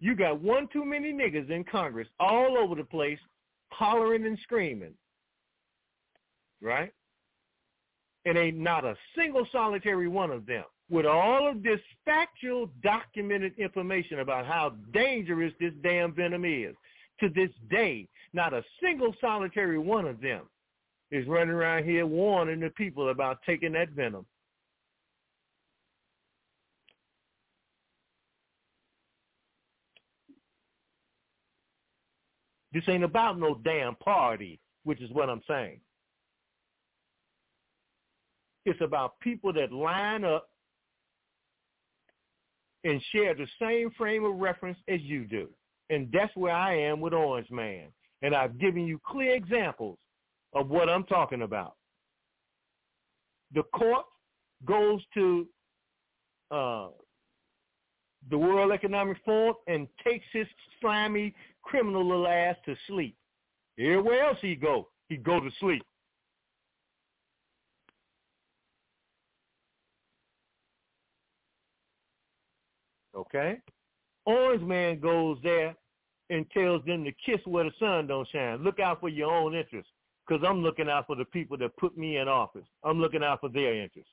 You 0.00 0.16
got 0.16 0.40
one 0.40 0.68
too 0.72 0.84
many 0.84 1.12
niggas 1.12 1.50
in 1.50 1.64
Congress 1.64 2.08
all 2.18 2.56
over 2.56 2.74
the 2.74 2.84
place 2.84 3.18
hollering 3.70 4.26
and 4.26 4.38
screaming. 4.42 4.94
Right? 6.62 6.92
And 8.26 8.36
ain't 8.36 8.58
not 8.58 8.84
a 8.84 8.96
single 9.16 9.46
solitary 9.50 10.08
one 10.08 10.30
of 10.30 10.46
them 10.46 10.64
with 10.90 11.06
all 11.06 11.48
of 11.48 11.62
this 11.62 11.80
factual 12.04 12.68
documented 12.82 13.56
information 13.58 14.18
about 14.18 14.44
how 14.44 14.74
dangerous 14.92 15.54
this 15.60 15.72
damn 15.82 16.12
venom 16.12 16.44
is. 16.44 16.74
To 17.20 17.28
this 17.28 17.50
day, 17.70 18.08
not 18.32 18.52
a 18.52 18.64
single 18.82 19.14
solitary 19.20 19.78
one 19.78 20.06
of 20.06 20.20
them 20.20 20.42
is 21.10 21.26
running 21.26 21.54
around 21.54 21.84
here 21.84 22.06
warning 22.06 22.60
the 22.60 22.70
people 22.70 23.10
about 23.10 23.38
taking 23.44 23.72
that 23.72 23.90
venom. 23.90 24.26
This 32.72 32.84
ain't 32.88 33.04
about 33.04 33.38
no 33.38 33.56
damn 33.64 33.96
party, 33.96 34.60
which 34.84 35.00
is 35.00 35.10
what 35.10 35.28
I'm 35.28 35.42
saying. 35.46 35.80
It's 38.64 38.80
about 38.80 39.18
people 39.20 39.52
that 39.54 39.72
line 39.72 40.24
up 40.24 40.48
and 42.84 43.02
share 43.12 43.34
the 43.34 43.46
same 43.60 43.90
frame 43.96 44.24
of 44.24 44.36
reference 44.36 44.78
as 44.88 45.00
you 45.02 45.24
do. 45.24 45.48
And 45.90 46.08
that's 46.12 46.34
where 46.36 46.54
I 46.54 46.76
am 46.76 47.00
with 47.00 47.12
Orange 47.12 47.50
Man. 47.50 47.88
And 48.22 48.34
I've 48.34 48.58
given 48.58 48.86
you 48.86 49.00
clear 49.06 49.34
examples 49.34 49.98
of 50.54 50.68
what 50.68 50.88
I'm 50.88 51.04
talking 51.04 51.42
about. 51.42 51.74
The 53.52 53.62
corpse 53.74 54.08
goes 54.64 55.00
to 55.14 55.46
uh, 56.50 56.88
the 58.30 58.38
World 58.38 58.72
Economic 58.72 59.16
Forum 59.24 59.54
and 59.66 59.88
takes 60.04 60.26
his 60.32 60.46
slimy 60.80 61.34
criminal 61.62 62.26
ass 62.26 62.56
to 62.66 62.76
sleep. 62.86 63.16
Everywhere 63.78 64.24
else 64.24 64.38
he 64.40 64.54
go, 64.54 64.88
he 65.08 65.16
go 65.16 65.40
to 65.40 65.50
sleep. 65.58 65.82
Okay? 73.20 73.58
Orange 74.26 74.62
Man 74.62 75.00
goes 75.00 75.38
there 75.42 75.74
and 76.30 76.48
tells 76.50 76.84
them 76.84 77.04
to 77.04 77.12
kiss 77.24 77.40
where 77.44 77.64
the 77.64 77.70
sun 77.78 78.06
don't 78.06 78.28
shine. 78.32 78.62
Look 78.62 78.78
out 78.78 79.00
for 79.00 79.08
your 79.08 79.32
own 79.32 79.54
interests 79.54 79.90
because 80.26 80.44
I'm 80.46 80.62
looking 80.62 80.88
out 80.88 81.06
for 81.06 81.16
the 81.16 81.24
people 81.24 81.56
that 81.58 81.76
put 81.76 81.96
me 81.98 82.18
in 82.18 82.28
office. 82.28 82.66
I'm 82.84 83.00
looking 83.00 83.24
out 83.24 83.40
for 83.40 83.48
their 83.48 83.74
interests. 83.82 84.12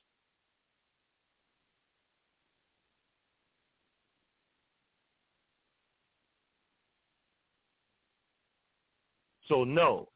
So 9.48 9.64
no, 9.64 10.08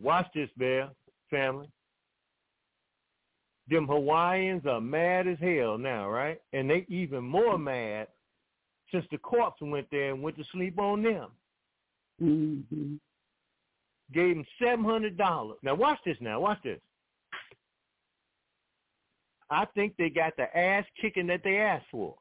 watch 0.00 0.26
this, 0.34 0.50
Bear 0.56 0.90
family. 1.30 1.68
Them 3.68 3.86
Hawaiians 3.86 4.64
are 4.66 4.80
mad 4.80 5.28
as 5.28 5.38
hell 5.40 5.76
now, 5.76 6.08
right? 6.08 6.40
And 6.52 6.70
they 6.70 6.86
even 6.88 7.22
more 7.22 7.58
mad 7.58 8.06
since 8.92 9.04
the 9.10 9.18
corpse 9.18 9.60
went 9.60 9.86
there 9.90 10.12
and 10.12 10.22
went 10.22 10.36
to 10.36 10.44
sleep 10.52 10.78
on 10.78 11.02
them. 11.02 11.28
Mm-hmm. 12.22 12.94
Gave 14.12 14.36
them 14.36 14.44
seven 14.62 14.84
hundred 14.84 15.16
dollars. 15.16 15.58
Now 15.62 15.74
watch 15.74 15.98
this. 16.04 16.16
Now 16.20 16.40
watch 16.40 16.58
this. 16.64 16.80
I 19.50 19.64
think 19.74 19.94
they 19.96 20.10
got 20.10 20.34
the 20.36 20.56
ass 20.56 20.84
kicking 21.00 21.26
that 21.28 21.42
they 21.44 21.58
asked 21.58 21.86
for. 21.90 22.14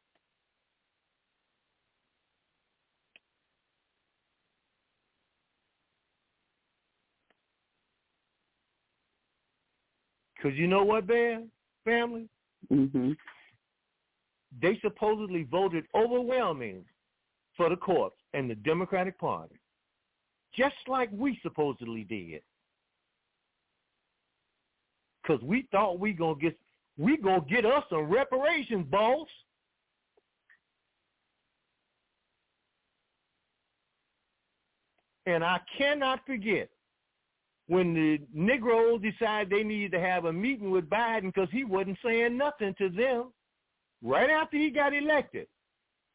Because 10.35 10.57
you 10.57 10.67
know 10.67 10.83
what, 10.83 11.07
Bear 11.07 11.41
family? 11.83 12.27
Mm-hmm. 12.71 13.11
They 14.61 14.79
supposedly 14.81 15.43
voted 15.43 15.85
overwhelming 15.95 16.83
for 17.55 17.69
the 17.69 17.75
corpse 17.75 18.17
and 18.33 18.49
the 18.49 18.55
Democratic 18.55 19.19
Party, 19.19 19.55
just 20.55 20.75
like 20.87 21.09
we 21.11 21.39
supposedly 21.43 22.03
did. 22.03 22.41
Because 25.21 25.41
we 25.43 25.67
thought 25.71 25.99
we 25.99 26.13
gonna 26.13 26.39
get 26.39 26.57
we 26.97 27.17
gonna 27.17 27.45
get 27.47 27.65
us 27.65 27.83
some 27.89 28.09
reparations, 28.09 28.87
boss. 28.89 29.27
And 35.25 35.43
I 35.43 35.59
cannot 35.77 36.25
forget 36.25 36.69
when 37.67 37.93
the 37.93 38.21
Negroes 38.33 39.01
decided 39.01 39.49
they 39.49 39.63
needed 39.63 39.91
to 39.91 39.99
have 39.99 40.23
a 40.23 40.31
meeting 40.31 40.71
with 40.71 40.89
Biden 40.89 41.33
because 41.33 41.49
he 41.51 41.65
wasn't 41.65 41.97
saying 42.01 42.37
nothing 42.37 42.73
to 42.77 42.89
them 42.89 43.33
right 44.03 44.29
after 44.29 44.57
he 44.57 44.69
got 44.69 44.93
elected. 44.93 45.47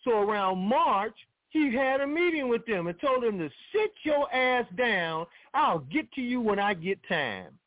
So 0.04 0.18
around 0.18 0.58
March, 0.58 1.14
he 1.50 1.74
had 1.74 2.00
a 2.00 2.06
meeting 2.06 2.48
with 2.48 2.64
them 2.66 2.86
and 2.86 2.98
told 3.00 3.22
them 3.22 3.38
to 3.38 3.48
sit 3.72 3.92
your 4.04 4.32
ass 4.34 4.66
down. 4.76 5.26
I'll 5.54 5.80
get 5.80 6.10
to 6.12 6.20
you 6.20 6.40
when 6.40 6.58
I 6.58 6.74
get 6.74 6.98
time. 7.08 7.58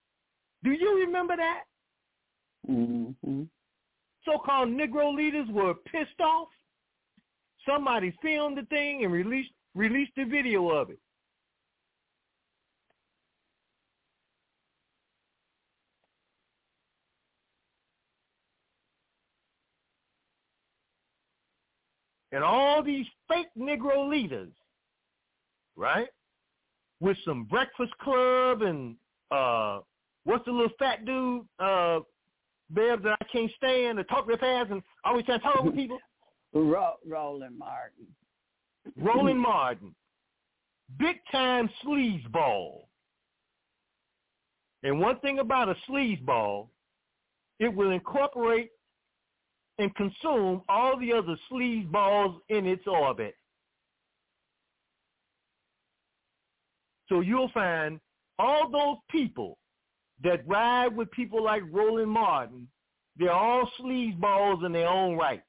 Do 0.64 0.72
you 0.72 1.06
remember 1.06 1.36
that? 1.38 1.64
Mm-hmm. 2.70 3.44
So-called 4.26 4.70
Negro 4.70 5.16
leaders 5.16 5.48
were 5.52 5.76
pissed 5.76 6.20
off. 6.20 6.48
Somebody 7.68 8.16
filmed 8.22 8.58
the 8.58 8.64
thing 8.64 9.04
and 9.04 9.14
released 9.14 9.52
released 9.76 10.14
the 10.16 10.24
video 10.24 10.70
of 10.70 10.90
it. 10.90 11.00
And 22.36 22.44
all 22.44 22.84
these 22.84 23.06
fake 23.30 23.48
Negro 23.58 24.10
leaders, 24.10 24.52
right, 25.78 26.10
with 27.00 27.16
some 27.24 27.46
Breakfast 27.46 27.98
Club 28.00 28.62
and 28.62 28.98
uh, 29.32 29.80
what's 30.26 30.44
the 30.44 30.52
little 30.52 30.68
fat 30.78 31.06
dude, 31.06 31.46
uh, 31.60 32.02
Bev, 32.72 33.04
that 33.04 33.18
I 33.22 33.26
can't 33.32 33.50
stand, 33.56 33.98
to 34.00 34.04
talk 34.04 34.28
real 34.28 34.38
fast 34.38 34.70
and 34.70 34.84
always 35.06 35.24
trying 35.24 35.40
to 35.40 35.46
talk 35.46 35.56
over 35.62 35.72
people? 35.76 35.98
Ro- 36.54 36.96
Roland 37.08 37.58
Martin. 37.58 38.06
Roland 38.98 39.40
Martin. 39.40 39.96
Big 41.00 41.16
time 41.32 41.70
sleazeball. 41.86 42.82
And 44.84 45.00
one 45.00 45.20
thing 45.22 45.40
about 45.40 45.70
a 45.70 45.76
sleazeball, 45.90 46.68
it 47.60 47.74
will 47.74 47.92
incorporate 47.92 48.72
and 49.78 49.94
consume 49.96 50.62
all 50.70 50.98
the 51.00 51.12
other 51.14 51.36
sleeve 51.50 51.92
balls 51.92 52.42
in 52.50 52.66
its 52.66 52.88
orbit. 52.88 53.36
So 57.10 57.22
you'll 57.22 57.52
find 57.54 58.00
all 58.40 58.70
those 58.70 58.98
people 59.10 59.58
that 60.24 60.48
ride 60.48 60.96
with 60.96 61.12
people 61.12 61.44
like 61.44 61.62
Roland 61.72 62.12
Martin, 62.12 62.68
they're 63.18 63.32
all 63.32 63.70
sleazeballs 63.80 64.66
in 64.66 64.72
their 64.72 64.88
own 64.88 65.18
right. 65.18 65.44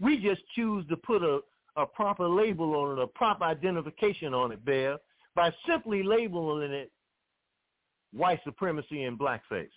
We 0.00 0.18
just 0.18 0.42
choose 0.54 0.86
to 0.88 0.96
put 0.96 1.22
a, 1.22 1.40
a 1.76 1.86
proper 1.86 2.28
label 2.28 2.74
on 2.76 2.98
it, 2.98 3.02
a 3.02 3.06
proper 3.06 3.44
identification 3.44 4.32
on 4.32 4.52
it, 4.52 4.64
Bear, 4.64 4.98
by 5.34 5.52
simply 5.66 6.02
labeling 6.02 6.70
it 6.70 6.92
white 8.12 8.40
supremacy 8.44 9.04
and 9.04 9.18
blackface. 9.18 9.68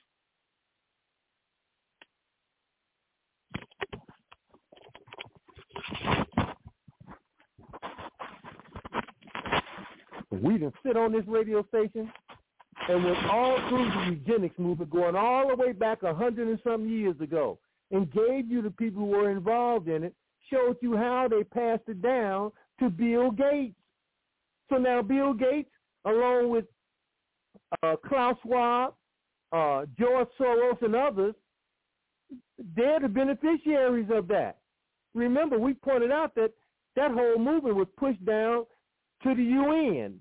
We 10.31 10.53
didn't 10.53 10.75
sit 10.85 10.95
on 10.95 11.11
this 11.11 11.27
radio 11.27 11.65
station 11.67 12.11
and 12.87 13.03
went 13.03 13.25
all 13.25 13.57
through 13.69 13.89
the 13.89 14.05
eugenics 14.11 14.57
movement 14.57 14.89
going 14.89 15.15
all 15.15 15.49
the 15.49 15.55
way 15.55 15.71
back 15.73 16.03
a 16.03 16.13
hundred 16.13 16.47
and 16.47 16.59
some 16.63 16.87
years 16.87 17.19
ago 17.19 17.59
and 17.91 18.11
gave 18.11 18.49
you 18.49 18.61
the 18.61 18.71
people 18.71 19.01
who 19.01 19.07
were 19.07 19.29
involved 19.29 19.89
in 19.89 20.03
it, 20.05 20.15
showed 20.49 20.77
you 20.81 20.95
how 20.95 21.27
they 21.29 21.43
passed 21.43 21.83
it 21.87 22.01
down 22.01 22.51
to 22.79 22.89
Bill 22.89 23.31
Gates. 23.31 23.75
So 24.69 24.77
now 24.77 25.01
Bill 25.01 25.33
Gates, 25.33 25.69
along 26.05 26.49
with 26.49 26.65
uh, 27.83 27.97
Klaus 28.07 28.37
Schwab, 28.43 28.93
uh, 29.51 29.85
George 29.99 30.29
Soros, 30.39 30.81
and 30.81 30.95
others, 30.95 31.35
they're 32.75 33.01
the 33.01 33.09
beneficiaries 33.09 34.09
of 34.11 34.29
that. 34.29 34.59
Remember, 35.13 35.59
we 35.59 35.73
pointed 35.73 36.11
out 36.11 36.33
that 36.35 36.51
that 36.95 37.11
whole 37.11 37.37
movement 37.37 37.75
was 37.75 37.87
pushed 37.97 38.23
down 38.25 38.65
to 39.23 39.35
the 39.35 39.43
UN. 39.43 40.19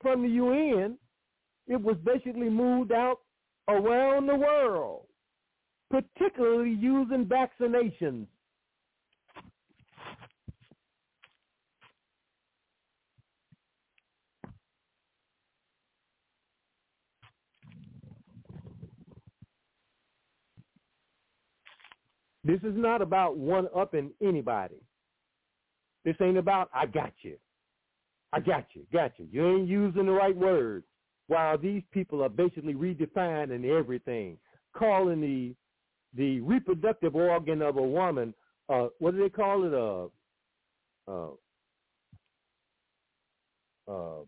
From 0.00 0.22
the 0.22 0.28
UN, 0.28 0.96
it 1.66 1.80
was 1.80 1.96
basically 2.04 2.48
moved 2.48 2.92
out 2.92 3.18
around 3.68 4.26
the 4.26 4.36
world, 4.36 5.06
particularly 5.90 6.70
using 6.70 7.26
vaccinations. 7.26 8.26
This 22.44 22.60
is 22.62 22.74
not 22.76 23.02
about 23.02 23.36
one-upping 23.36 24.12
anybody. 24.22 24.76
This 26.08 26.16
ain't 26.22 26.38
about, 26.38 26.70
I 26.72 26.86
got 26.86 27.12
you. 27.20 27.36
I 28.32 28.40
got 28.40 28.64
you, 28.72 28.86
got 28.90 29.12
you. 29.18 29.28
You 29.30 29.46
ain't 29.46 29.68
using 29.68 30.06
the 30.06 30.12
right 30.12 30.34
words. 30.34 30.86
While 31.26 31.58
these 31.58 31.82
people 31.92 32.22
are 32.22 32.30
basically 32.30 32.72
redefining 32.72 33.68
everything, 33.78 34.38
calling 34.74 35.20
the 35.20 35.54
the 36.14 36.40
reproductive 36.40 37.14
organ 37.14 37.60
of 37.60 37.76
a 37.76 37.82
woman, 37.82 38.32
uh, 38.70 38.86
what 39.00 39.10
do 39.10 39.22
they 39.22 39.28
call 39.28 39.64
it? 39.66 39.74
Uh, 41.06 41.28
uh, 43.90 44.22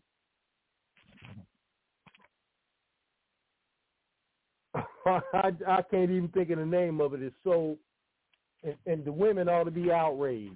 uh, 4.74 4.80
I, 5.32 5.50
I 5.66 5.82
can't 5.90 6.10
even 6.10 6.28
think 6.34 6.50
of 6.50 6.58
the 6.58 6.66
name 6.66 7.00
of 7.00 7.14
it. 7.14 7.22
It's 7.22 7.34
so, 7.42 7.78
and, 8.62 8.76
and 8.84 9.02
the 9.02 9.12
women 9.12 9.48
ought 9.48 9.64
to 9.64 9.70
be 9.70 9.90
outraged. 9.90 10.52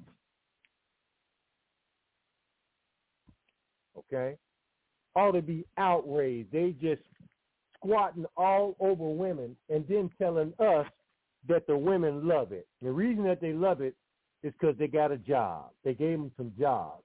Okay, 4.15 4.37
ought 5.17 5.33
to 5.33 5.43
be 5.43 5.65
outraged. 5.77 6.53
They 6.53 6.75
just 6.81 7.03
squatting 7.77 8.27
all 8.37 8.77
over 8.81 9.09
women 9.11 9.57
and 9.69 9.85
then 9.89 10.11
telling 10.19 10.53
us 10.59 10.87
that 11.49 11.67
the 11.67 11.77
women 11.77 12.27
love 12.27 12.53
it. 12.53 12.67
The 12.81 12.91
reason 12.91 13.25
that 13.25 13.41
they 13.41 13.53
love 13.53 13.81
it 13.81 13.95
is 14.43 14.53
because 14.59 14.77
they 14.79 14.87
got 14.87 15.11
a 15.13 15.17
job. 15.19 15.71
They 15.85 15.95
gave 15.95 16.19
them 16.19 16.31
some 16.37 16.53
jobs. 16.59 17.03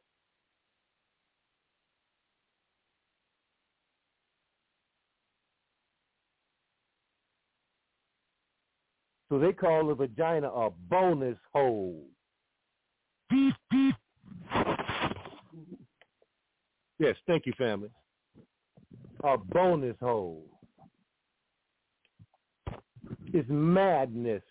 So 9.29 9.37
they 9.37 9.53
call 9.53 9.87
the 9.87 9.93
vagina 9.93 10.49
a 10.49 10.69
bonus 10.89 11.37
hole. 11.53 12.03
Yes, 16.99 17.15
thank 17.25 17.45
you, 17.45 17.53
family. 17.57 17.89
A 19.23 19.37
bonus 19.37 19.95
hole. 20.01 20.45
It's 23.27 23.47
madness. 23.49 24.43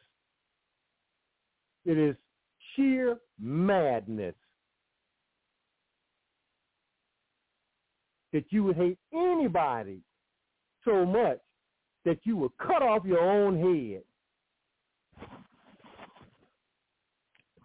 It 1.85 1.99
is 1.99 2.17
sheer 2.75 3.19
madness 3.39 4.35
that 8.33 8.45
you 8.51 8.65
would 8.65 8.77
hate 8.77 8.99
anybody 9.13 10.01
so 10.85 11.05
much 11.05 11.39
that 12.05 12.19
you 12.25 12.37
would 12.37 12.57
cut 12.59 12.83
off 12.83 13.05
your 13.05 13.21
own 13.21 13.59
head. 13.59 14.03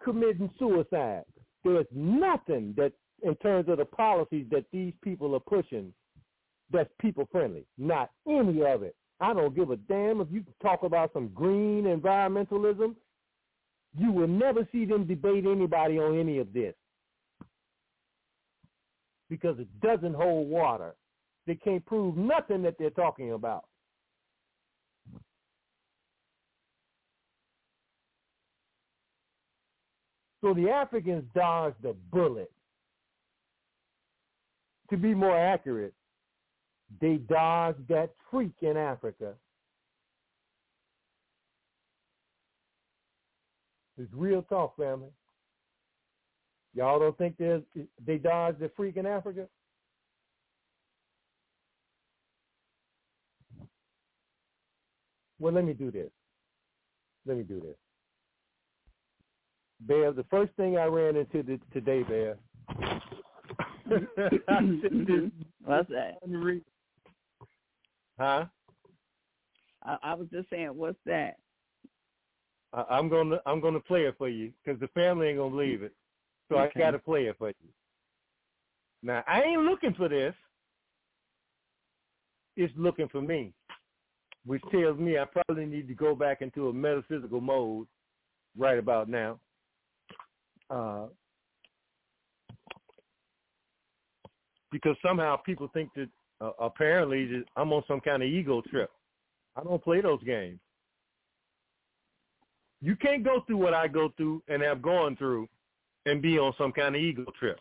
Committing 0.02 0.50
suicide. 0.58 1.24
There's 1.64 1.86
nothing 1.92 2.74
that 2.76 2.92
in 3.24 3.34
terms 3.36 3.68
of 3.68 3.78
the 3.78 3.84
policies 3.84 4.46
that 4.50 4.64
these 4.70 4.92
people 5.02 5.34
are 5.34 5.40
pushing 5.40 5.92
that's 6.70 6.90
people 7.00 7.28
friendly. 7.30 7.64
Not 7.78 8.10
any 8.28 8.64
of 8.64 8.82
it. 8.82 8.94
I 9.20 9.32
don't 9.32 9.54
give 9.54 9.70
a 9.70 9.76
damn 9.76 10.20
if 10.20 10.28
you 10.30 10.44
talk 10.60 10.82
about 10.82 11.12
some 11.12 11.28
green 11.28 11.84
environmentalism. 11.84 12.94
You 13.96 14.12
will 14.12 14.28
never 14.28 14.66
see 14.72 14.84
them 14.84 15.06
debate 15.06 15.44
anybody 15.46 15.98
on 15.98 16.18
any 16.18 16.38
of 16.38 16.52
this 16.52 16.74
because 19.30 19.58
it 19.58 19.68
doesn't 19.80 20.14
hold 20.14 20.48
water. 20.48 20.94
They 21.46 21.54
can't 21.54 21.84
prove 21.86 22.16
nothing 22.16 22.62
that 22.62 22.76
they're 22.78 22.90
talking 22.90 23.32
about. 23.32 23.66
So 30.40 30.52
the 30.52 30.68
Africans 30.68 31.24
dodged 31.34 31.76
the 31.82 31.94
bullet. 32.12 32.50
To 34.90 34.96
be 34.96 35.14
more 35.14 35.36
accurate, 35.36 35.94
they 37.00 37.16
dodged 37.16 37.88
that 37.88 38.10
freak 38.30 38.52
in 38.60 38.76
Africa. 38.76 39.34
It's 43.96 44.12
real 44.12 44.42
talk, 44.42 44.76
family. 44.76 45.10
Y'all 46.74 46.98
don't 46.98 47.16
think 47.16 47.36
they 47.38 48.18
dodged 48.18 48.58
the 48.58 48.70
freak 48.76 48.96
in 48.96 49.06
Africa? 49.06 49.46
Well, 55.38 55.52
let 55.52 55.64
me 55.64 55.72
do 55.72 55.90
this. 55.90 56.10
Let 57.26 57.36
me 57.36 57.42
do 57.44 57.60
this. 57.60 57.76
Bear, 59.80 60.12
the 60.12 60.24
first 60.24 60.52
thing 60.54 60.76
I 60.78 60.86
ran 60.86 61.16
into 61.16 61.58
today, 61.72 62.02
Bear. 62.02 62.36
What's 65.64 65.88
that? 65.90 66.18
Huh? 68.16 68.44
I, 69.82 69.96
I 70.04 70.14
was 70.14 70.28
just 70.32 70.48
saying, 70.48 70.70
what's 70.74 70.98
that? 71.04 71.36
I, 72.72 72.84
I'm 72.90 73.08
gonna 73.08 73.38
I'm 73.46 73.60
gonna 73.60 73.80
play 73.80 74.02
it 74.04 74.14
for 74.18 74.28
you 74.28 74.52
because 74.64 74.80
the 74.80 74.88
family 74.88 75.28
ain't 75.28 75.38
gonna 75.38 75.50
believe 75.50 75.82
it, 75.82 75.92
so 76.48 76.56
okay. 76.56 76.70
I 76.76 76.78
gotta 76.78 76.98
play 76.98 77.26
it 77.26 77.36
for 77.38 77.48
you. 77.48 77.68
Now 79.02 79.22
I 79.26 79.42
ain't 79.42 79.62
looking 79.62 79.94
for 79.94 80.08
this. 80.08 80.34
It's 82.56 82.72
looking 82.76 83.08
for 83.08 83.20
me, 83.20 83.52
which 84.46 84.62
tells 84.70 84.98
me 84.98 85.18
I 85.18 85.24
probably 85.24 85.66
need 85.66 85.88
to 85.88 85.94
go 85.94 86.14
back 86.14 86.40
into 86.40 86.68
a 86.68 86.72
metaphysical 86.72 87.40
mode 87.40 87.86
right 88.56 88.78
about 88.78 89.08
now. 89.08 89.40
Uh, 90.70 91.06
because 94.74 94.96
somehow 95.06 95.36
people 95.36 95.70
think 95.72 95.88
that 95.94 96.08
uh, 96.40 96.50
apparently 96.58 97.44
I'm 97.54 97.72
on 97.72 97.84
some 97.86 98.00
kind 98.00 98.24
of 98.24 98.28
ego 98.28 98.60
trip. 98.60 98.90
I 99.54 99.62
don't 99.62 99.82
play 99.82 100.00
those 100.00 100.20
games. 100.24 100.58
You 102.82 102.96
can't 102.96 103.22
go 103.22 103.44
through 103.46 103.58
what 103.58 103.72
I 103.72 103.86
go 103.86 104.12
through 104.16 104.42
and 104.48 104.60
have 104.62 104.82
gone 104.82 105.14
through 105.14 105.48
and 106.06 106.20
be 106.20 106.40
on 106.40 106.54
some 106.58 106.72
kind 106.72 106.96
of 106.96 107.00
ego 107.00 107.24
trip 107.38 107.60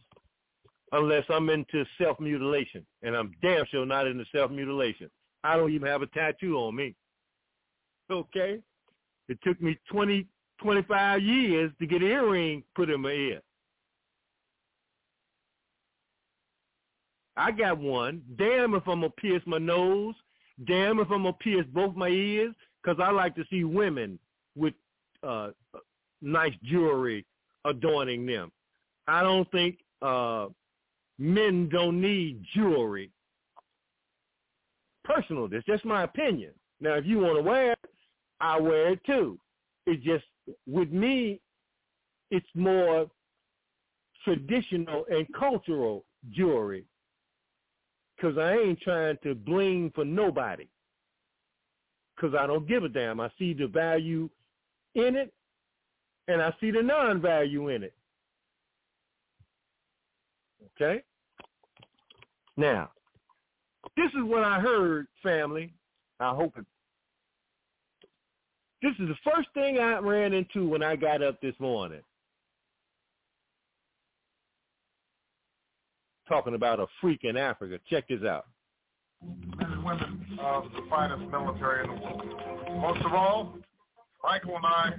unless 0.91 1.24
I'm 1.30 1.51
into 1.51 1.86
self-mutilation. 2.01 2.84
And 3.03 3.16
I'm 3.16 3.32
damn 3.43 3.64
sure 3.70 3.86
not 3.86 4.07
into 4.07 4.26
self-mutilation. 4.36 5.11
I 5.43 5.55
don't 5.55 5.72
even 5.72 5.88
have 5.88 6.01
a 6.01 6.07
tattoo 6.07 6.57
on 6.57 6.76
me. 6.76 6.95
Okay? 8.09 8.57
It 9.30 9.38
took 9.43 9.61
me 9.61 9.78
20, 9.91 10.26
25 10.64 11.22
years 11.22 11.72
to 11.80 11.86
get 11.86 12.01
an 12.01 12.07
earring 12.07 12.64
put 12.76 12.89
in 12.89 13.01
my 13.01 13.11
ear. 13.11 13.41
I 17.36 17.52
got 17.52 17.78
one. 17.78 18.22
Damn 18.38 18.76
if 18.76 18.88
I'm 18.88 19.02
going 19.02 19.12
to 19.12 19.22
pierce 19.22 19.42
my 19.46 19.58
nose. 19.58 20.16
Damn 20.66 21.00
if 21.00 21.10
I'm 21.12 21.24
going 21.24 21.34
to 21.34 21.40
pierce 21.40 21.66
both 21.74 21.96
my 21.96 22.10
ears 22.10 22.54
because 22.82 23.00
I 23.04 23.12
like 23.12 23.36
to 23.36 23.46
see 23.50 23.64
women 23.64 24.20
with 24.56 24.74
uh, 25.24 25.50
nice 26.22 26.54
jewelry 26.64 27.26
adorning 27.66 28.26
them. 28.26 28.52
I 29.08 29.24
don't 29.24 29.50
think 29.52 29.80
uh, 30.02 30.48
men 31.18 31.70
don't 31.70 32.00
need 32.00 32.44
jewelry. 32.54 33.10
Personal, 35.04 35.48
that's 35.48 35.66
just 35.66 35.86
my 35.86 36.04
opinion. 36.04 36.52
Now, 36.80 36.94
if 36.96 37.06
you 37.06 37.20
want 37.20 37.38
to 37.38 37.42
wear 37.42 37.72
it, 37.72 37.80
I 38.40 38.60
wear 38.60 38.90
it 38.90 39.04
too. 39.06 39.40
It's 39.86 40.04
just, 40.04 40.24
with 40.68 40.92
me, 40.92 41.42
it's 42.32 42.48
more 42.56 43.10
traditional 44.24 45.06
and 45.10 45.28
cultural 45.38 46.06
jewelry 46.32 46.86
because 48.24 48.38
I 48.38 48.54
ain't 48.54 48.80
trying 48.80 49.18
to 49.24 49.36
bling 49.36 49.92
for 49.94 50.06
nobody 50.06 50.68
because 52.16 52.34
I 52.40 52.48
don't 52.48 52.68
give 52.68 52.84
a 52.84 52.90
damn. 52.90 53.20
I 53.20 53.30
see 53.38 53.54
the 53.54 53.68
value 53.68 54.30
in 54.96 55.16
it, 55.18 55.34
and 56.30 56.42
I 56.42 56.54
see 56.62 56.72
the 56.72 56.82
non-value 56.82 57.68
in 57.70 57.84
it. 57.84 57.94
Okay? 60.82 61.04
Now, 62.56 62.92
this 63.98 64.10
is 64.18 64.24
what 64.24 64.44
I 64.44 64.60
heard, 64.60 65.08
family. 65.22 65.74
I 66.22 66.34
hope 66.34 66.54
it. 66.58 66.66
This 68.82 68.94
is 69.00 69.10
the 69.10 69.32
first 69.32 69.50
thing 69.54 69.80
I 69.80 69.98
ran 69.98 70.32
into 70.32 70.68
when 70.68 70.82
I 70.84 70.96
got 70.96 71.22
up 71.22 71.42
this 71.42 71.56
morning. 71.60 72.02
Talking 76.28 76.56
about 76.56 76.80
a 76.80 76.88
freak 77.02 77.24
in 77.24 77.38
Africa. 77.38 77.80
Check 77.90 78.08
this 78.08 78.24
out. 78.24 78.46
This 79.22 79.68
is 79.68 79.84
where 79.84 79.96
of 80.44 80.66
the 80.74 80.82
finest 80.90 81.32
military 81.32 81.84
in 81.84 81.96
the 81.96 82.02
world. 82.02 82.24
Most 82.82 83.06
of 83.06 83.14
all, 83.14 83.56
Michael 84.24 84.58
and 84.58 84.66
I 84.66 84.92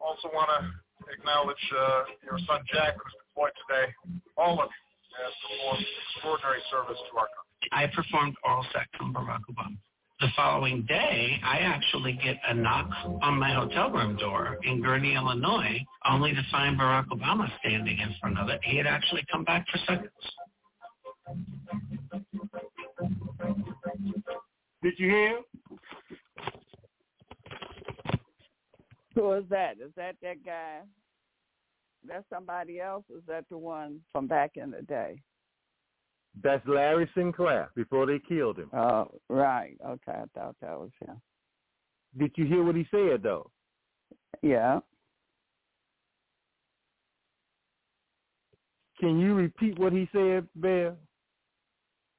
also 0.00 0.28
want 0.34 0.50
to 0.50 1.12
acknowledge 1.12 1.56
uh, 1.72 2.02
your 2.24 2.38
son 2.46 2.60
Jack, 2.72 2.94
who's 2.94 3.14
deployed 3.28 3.52
today. 3.68 3.92
All 4.36 4.60
of 4.60 4.68
you 4.68 5.24
have 5.24 5.32
performed 5.40 5.86
extraordinary 6.12 6.60
service 6.70 6.98
to 7.10 7.18
our 7.18 7.28
country. 7.32 7.68
I 7.72 7.86
performed 7.94 8.36
oral 8.44 8.64
sex 8.72 8.88
on 9.00 9.14
Barack 9.14 9.40
Obama. 9.50 9.76
The 10.20 10.28
following 10.36 10.84
day, 10.86 11.40
I 11.44 11.58
actually 11.58 12.18
get 12.22 12.36
a 12.48 12.54
knock 12.54 12.88
on 13.22 13.38
my 13.38 13.52
hotel 13.52 13.90
room 13.90 14.16
door 14.16 14.58
in 14.62 14.82
Gurnee, 14.82 15.16
Illinois, 15.16 15.84
only 16.08 16.32
to 16.32 16.42
find 16.50 16.78
Barack 16.78 17.08
Obama 17.08 17.50
standing 17.60 17.98
in 17.98 18.14
front 18.20 18.38
of 18.38 18.48
it. 18.48 18.60
He 18.62 18.76
had 18.76 18.86
actually 18.86 19.24
come 19.30 19.44
back 19.44 19.66
for 19.70 19.78
seconds. 19.78 20.10
Did 24.82 24.98
you 24.98 25.08
hear? 25.08 25.40
Who 29.14 29.32
is 29.32 29.44
that? 29.48 29.78
Is 29.80 29.92
that 29.96 30.16
that 30.22 30.44
guy? 30.44 30.80
That's 32.06 32.24
somebody 32.28 32.80
else? 32.80 33.04
Is 33.10 33.22
that 33.26 33.44
the 33.48 33.56
one 33.56 34.00
from 34.12 34.26
back 34.26 34.52
in 34.56 34.70
the 34.70 34.82
day? 34.82 35.22
That's 36.42 36.66
Larry 36.66 37.08
Sinclair 37.14 37.70
before 37.76 38.06
they 38.06 38.18
killed 38.18 38.58
him. 38.58 38.68
Oh, 38.74 39.08
right. 39.28 39.76
Okay, 39.86 40.12
I 40.12 40.24
thought 40.34 40.56
that 40.60 40.78
was 40.78 40.90
him. 41.00 41.20
Did 42.18 42.32
you 42.36 42.44
hear 42.44 42.62
what 42.62 42.74
he 42.74 42.86
said 42.90 43.22
though? 43.22 43.50
Yeah. 44.42 44.80
Can 49.00 49.18
you 49.18 49.34
repeat 49.34 49.78
what 49.78 49.92
he 49.92 50.08
said, 50.12 50.46
Bear? 50.56 50.94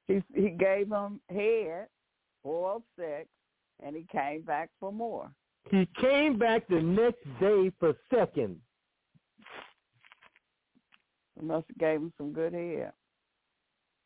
He 0.08 0.22
he 0.34 0.50
gave 0.50 0.90
him 0.90 1.20
head, 1.28 1.88
oral 2.44 2.82
sex, 2.98 3.28
and 3.82 3.96
he 3.96 4.06
came 4.10 4.42
back 4.42 4.70
for 4.78 4.92
more. 4.92 5.30
He 5.70 5.88
came 6.00 6.38
back 6.38 6.68
the 6.68 6.80
next 6.80 7.24
day 7.40 7.72
for 7.80 7.94
second. 8.14 8.60
Must 11.42 11.66
have 11.68 11.78
gave 11.78 12.00
him 12.00 12.12
some 12.16 12.32
good 12.32 12.54
head. 12.54 12.92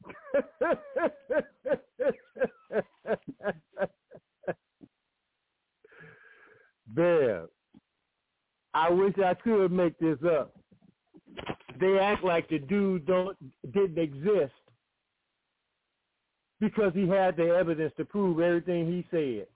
Bear, 6.89 7.47
I 8.75 8.91
wish 8.91 9.15
I 9.25 9.35
could 9.35 9.71
make 9.71 9.97
this 9.99 10.19
up. 10.29 10.53
They 11.79 11.99
act 11.99 12.25
like 12.25 12.49
the 12.49 12.59
dude 12.59 13.07
don't 13.07 13.37
didn't 13.73 13.99
exist 13.99 14.53
because 16.61 16.93
he 16.95 17.09
had 17.09 17.37
the 17.37 17.49
evidence 17.49 17.93
to 17.97 18.05
prove 18.05 18.41
everything 18.41 18.87
he 18.87 19.07
said. 19.11 19.47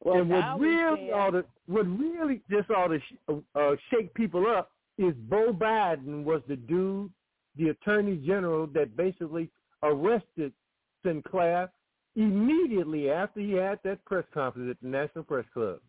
Well, 0.00 0.20
and 0.20 0.28
what 0.28 0.60
really 0.60 1.10
ought 1.12 1.30
to, 1.30 1.44
what 1.66 1.86
really 1.86 2.42
just 2.50 2.70
ought 2.70 2.88
to 2.88 2.98
sh- 2.98 3.32
uh, 3.54 3.70
shake 3.90 4.12
people 4.12 4.46
up 4.46 4.70
is 4.98 5.14
Beau 5.14 5.50
Biden 5.52 6.24
was 6.24 6.42
the 6.46 6.56
dude, 6.56 7.10
the 7.56 7.70
attorney 7.70 8.16
general 8.16 8.66
that 8.74 8.96
basically 8.96 9.50
arrested 9.82 10.52
Sinclair 11.04 11.70
immediately 12.16 13.10
after 13.10 13.40
he 13.40 13.52
had 13.52 13.78
that 13.84 14.04
press 14.04 14.24
conference 14.32 14.70
at 14.70 14.82
the 14.82 14.88
National 14.88 15.24
Press 15.24 15.46
Club. 15.54 15.80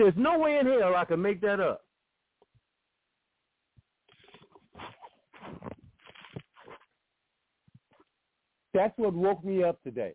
There's 0.00 0.14
no 0.16 0.38
way 0.38 0.56
in 0.58 0.64
hell 0.64 0.96
I 0.96 1.04
can 1.04 1.20
make 1.20 1.42
that 1.42 1.60
up. 1.60 1.84
That's 8.72 8.96
what 8.96 9.12
woke 9.12 9.44
me 9.44 9.62
up 9.62 9.82
today. 9.82 10.14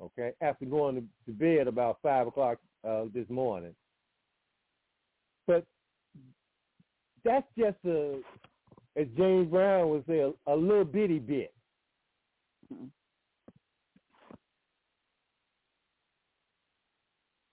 Okay, 0.00 0.30
after 0.40 0.64
going 0.64 1.08
to, 1.26 1.32
bed 1.32 1.66
about 1.66 1.98
five 2.04 2.28
o'clock 2.28 2.58
uh, 2.88 3.06
this 3.12 3.28
morning. 3.28 3.74
But 5.48 5.64
that's 7.24 7.46
just 7.58 7.78
a, 7.84 8.20
as 8.96 9.08
James 9.16 9.50
Brown 9.50 9.90
would 9.90 10.06
say, 10.06 10.20
a, 10.20 10.30
a 10.46 10.54
little 10.54 10.84
bitty 10.84 11.18
bit. 11.18 11.52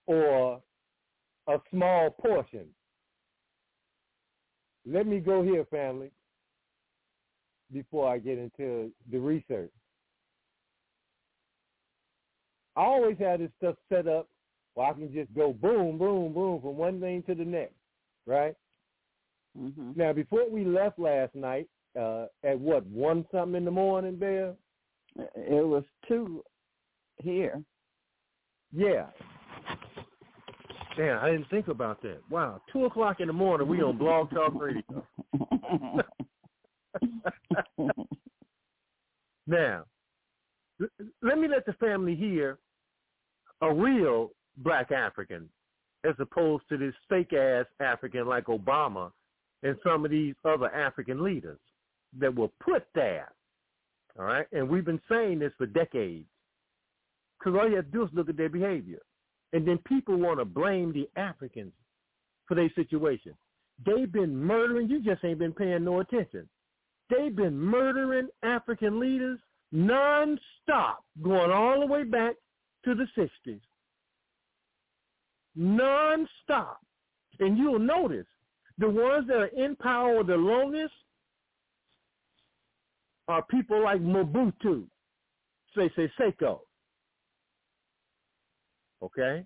Or 0.10 0.62
a 1.48 1.58
small 1.70 2.10
portion. 2.10 2.66
Let 4.86 5.06
me 5.06 5.20
go 5.20 5.44
here, 5.44 5.66
family 5.66 6.12
before 7.72 8.12
I 8.12 8.18
get 8.18 8.38
into 8.38 8.92
the 9.12 9.20
research. 9.20 9.72
I 12.76 12.82
always 12.82 13.18
have 13.20 13.40
this 13.40 13.52
stuff 13.58 13.76
set 13.90 14.08
up 14.08 14.28
where 14.74 14.88
I 14.88 14.94
can 14.94 15.14
just 15.14 15.34
go 15.34 15.54
boom, 15.54 15.98
boom, 15.98 16.34
boom 16.34 16.62
from 16.62 16.78
one 16.78 17.00
thing 17.00 17.24
to 17.24 17.36
the 17.36 17.46
next, 17.46 17.76
right? 18.26 18.56
Mhm. 19.58 19.96
Now, 19.96 20.14
before 20.14 20.50
we 20.50 20.64
left 20.64 21.00
last 21.00 21.36
night, 21.36 21.70
uh, 21.96 22.28
at 22.44 22.60
what, 22.60 22.86
one 22.86 23.28
something 23.32 23.56
in 23.56 23.66
the 23.66 23.72
morning, 23.72 24.16
Bill? 24.16 24.58
It 25.36 25.66
was 25.66 25.84
two 26.08 26.44
here. 27.18 27.64
Yeah. 28.72 29.12
Damn, 31.00 31.24
I 31.24 31.32
didn't 31.32 31.50
think 31.50 31.70
about 31.70 32.02
that. 32.02 32.18
Wow, 32.30 32.62
2 32.74 32.84
o'clock 32.84 33.22
in 33.22 33.28
the 33.28 33.34
morning, 33.34 33.70
we 33.70 33.82
on 33.82 33.98
Blog 33.98 34.30
Talk 34.32 34.52
Radio. 34.54 34.84
now, 39.48 39.86
let 41.22 41.38
me 41.38 41.48
let 41.48 41.66
the 41.66 41.72
family 41.80 42.16
hear 42.16 42.58
a 43.62 43.74
real 43.74 44.32
black 44.58 44.92
African 44.92 45.48
as 46.04 46.16
opposed 46.20 46.66
to 46.68 46.76
this 46.78 46.94
fake 47.08 47.32
ass 47.32 47.66
African 47.80 48.28
like 48.28 48.48
Obama 48.48 49.14
and 49.64 49.78
some 49.86 50.04
of 50.04 50.12
these 50.12 50.36
other 50.44 50.68
African 50.76 51.24
leaders 51.24 51.60
that 52.20 52.36
were 52.36 52.50
put 52.62 52.86
there. 52.94 53.32
All 54.20 54.26
right? 54.26 54.48
And 54.52 54.68
we've 54.68 54.84
been 54.84 55.00
saying 55.10 55.40
this 55.40 55.54
for 55.58 55.66
decades. 55.66 56.28
Because 57.40 57.58
all 57.58 57.70
you 57.70 57.78
have 57.78 57.86
to 57.86 57.92
do 57.92 58.04
is 58.04 58.10
look 58.12 58.28
at 58.28 58.36
their 58.36 58.50
behavior. 58.50 59.00
And 59.54 59.68
then 59.68 59.80
people 59.80 60.18
want 60.18 60.40
to 60.40 60.46
blame 60.46 60.94
the 60.94 61.10
Africans 61.20 61.74
for 62.48 62.56
their 62.56 62.72
situation. 62.76 63.34
They've 63.86 64.12
been 64.12 64.36
murdering, 64.36 64.90
you 64.90 65.02
just 65.02 65.24
ain't 65.24 65.40
been 65.40 65.54
paying 65.54 65.86
no 65.86 66.02
attention. 66.02 66.48
They've 67.10 67.36
been 67.36 67.58
murdering 67.58 68.28
African 68.44 69.00
leaders 69.00 69.40
nonstop, 69.74 70.98
going 71.22 71.52
all 71.52 71.80
the 71.80 71.86
way 71.86 72.04
back 72.04 72.36
to 72.86 72.96
the 72.96 73.08
60s. 73.18 73.62
Nonstop. 75.58 76.76
And 77.40 77.58
you'll 77.58 77.80
notice 77.80 78.28
the 78.78 78.90
ones 78.90 79.28
that 79.28 79.38
are 79.38 79.46
in 79.48 79.76
power 79.78 80.24
the 80.24 80.36
longest 80.36 80.94
are 83.28 83.44
people 83.44 83.84
like 83.84 84.02
Mobutu, 84.02 84.86
Sese 85.76 86.10
Seko, 86.20 86.60
okay, 89.02 89.44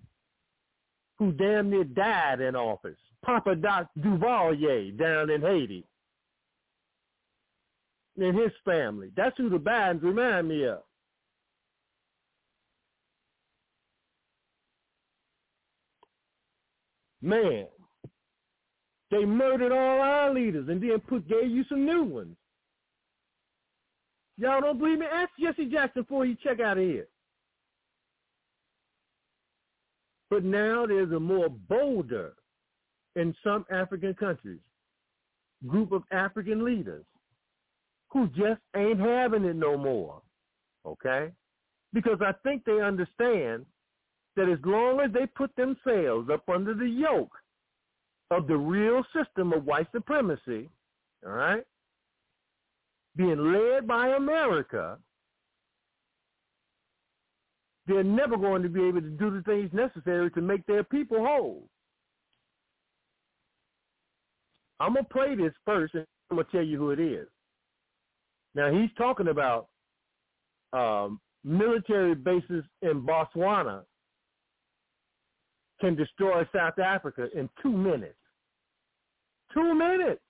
who 1.18 1.32
damn 1.32 1.70
near 1.70 1.84
died 1.84 2.40
in 2.40 2.56
office. 2.56 2.98
Papa 3.24 3.54
Doc 3.54 3.88
Duvalier 3.98 4.96
down 4.98 5.30
in 5.30 5.40
Haiti 5.40 5.84
and 8.16 8.38
his 8.38 8.52
family. 8.64 9.10
That's 9.16 9.36
who 9.36 9.48
the 9.48 9.58
Bidens 9.58 10.02
remind 10.02 10.48
me 10.48 10.66
of. 10.66 10.80
Man, 17.22 17.66
they 19.10 19.24
murdered 19.24 19.72
all 19.72 20.00
our 20.00 20.34
leaders 20.34 20.68
and 20.68 20.82
then 20.82 21.00
put 21.00 21.26
gave 21.26 21.50
you 21.50 21.64
some 21.68 21.86
new 21.86 22.04
ones. 22.04 22.36
Y'all 24.36 24.60
don't 24.60 24.78
believe 24.78 24.98
me? 24.98 25.06
Ask 25.10 25.30
Jesse 25.40 25.70
Jackson 25.70 26.02
before 26.02 26.26
you 26.26 26.36
check 26.42 26.60
out 26.60 26.76
of 26.76 26.84
here. 26.84 27.06
But 30.34 30.42
now 30.42 30.84
there's 30.84 31.12
a 31.12 31.20
more 31.20 31.48
bolder 31.48 32.32
in 33.14 33.32
some 33.44 33.64
African 33.70 34.14
countries 34.14 34.58
group 35.64 35.92
of 35.92 36.02
African 36.10 36.64
leaders 36.64 37.04
who 38.10 38.26
just 38.30 38.60
ain't 38.74 38.98
having 38.98 39.44
it 39.44 39.54
no 39.54 39.78
more. 39.78 40.22
Okay? 40.84 41.30
Because 41.92 42.18
I 42.20 42.32
think 42.42 42.64
they 42.64 42.80
understand 42.80 43.64
that 44.34 44.48
as 44.48 44.58
long 44.64 44.98
as 44.98 45.12
they 45.12 45.26
put 45.26 45.54
themselves 45.54 46.28
up 46.28 46.48
under 46.48 46.74
the 46.74 46.88
yoke 46.88 47.36
of 48.32 48.48
the 48.48 48.56
real 48.56 49.04
system 49.14 49.52
of 49.52 49.64
white 49.64 49.86
supremacy, 49.92 50.68
all 51.24 51.30
right, 51.30 51.62
being 53.14 53.52
led 53.52 53.86
by 53.86 54.08
America, 54.08 54.98
they're 57.86 58.02
never 58.02 58.36
going 58.36 58.62
to 58.62 58.68
be 58.68 58.82
able 58.84 59.00
to 59.00 59.10
do 59.10 59.30
the 59.30 59.42
things 59.42 59.70
necessary 59.72 60.30
to 60.32 60.40
make 60.40 60.64
their 60.66 60.84
people 60.84 61.18
whole. 61.18 61.68
I'm 64.80 64.94
going 64.94 65.04
to 65.04 65.12
play 65.12 65.34
this 65.34 65.52
first, 65.64 65.94
and 65.94 66.06
I'm 66.30 66.36
going 66.36 66.46
to 66.46 66.52
tell 66.52 66.64
you 66.64 66.78
who 66.78 66.90
it 66.90 67.00
is. 67.00 67.28
Now, 68.54 68.72
he's 68.72 68.90
talking 68.96 69.28
about 69.28 69.68
um, 70.72 71.20
military 71.44 72.14
bases 72.14 72.64
in 72.82 73.02
Botswana 73.02 73.82
can 75.80 75.94
destroy 75.94 76.44
South 76.54 76.78
Africa 76.78 77.28
in 77.34 77.48
two 77.62 77.72
minutes. 77.72 78.14
Two 79.52 79.74
minutes. 79.74 80.20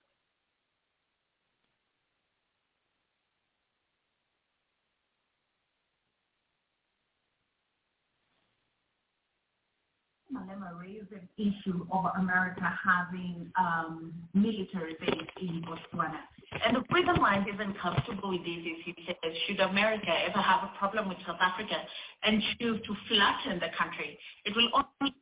Malema 10.45 10.79
raised 10.79 11.11
an 11.11 11.27
issue 11.37 11.85
of 11.91 12.05
America 12.17 12.61
having 12.83 13.51
um, 13.59 14.13
military 14.33 14.95
base 14.99 15.29
in 15.41 15.63
Botswana. 15.63 16.19
And 16.65 16.77
the 16.77 16.83
reason 16.93 17.19
why 17.19 17.43
he's 17.45 17.59
uncomfortable 17.59 18.29
with 18.29 18.41
this 18.41 18.59
is 18.59 18.77
he 18.85 18.95
says, 19.07 19.33
should 19.47 19.59
America 19.59 20.11
ever 20.29 20.39
have 20.39 20.63
a 20.63 20.77
problem 20.77 21.09
with 21.09 21.17
South 21.25 21.39
Africa 21.39 21.75
and 22.23 22.41
choose 22.59 22.79
to 22.85 22.95
flatten 23.07 23.59
the 23.59 23.69
country, 23.77 24.17
it 24.45 24.55
will 24.55 24.69
only 24.73 25.15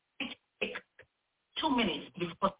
take 0.61 0.75
two 1.59 1.75
minutes 1.75 2.05
before 2.19 2.53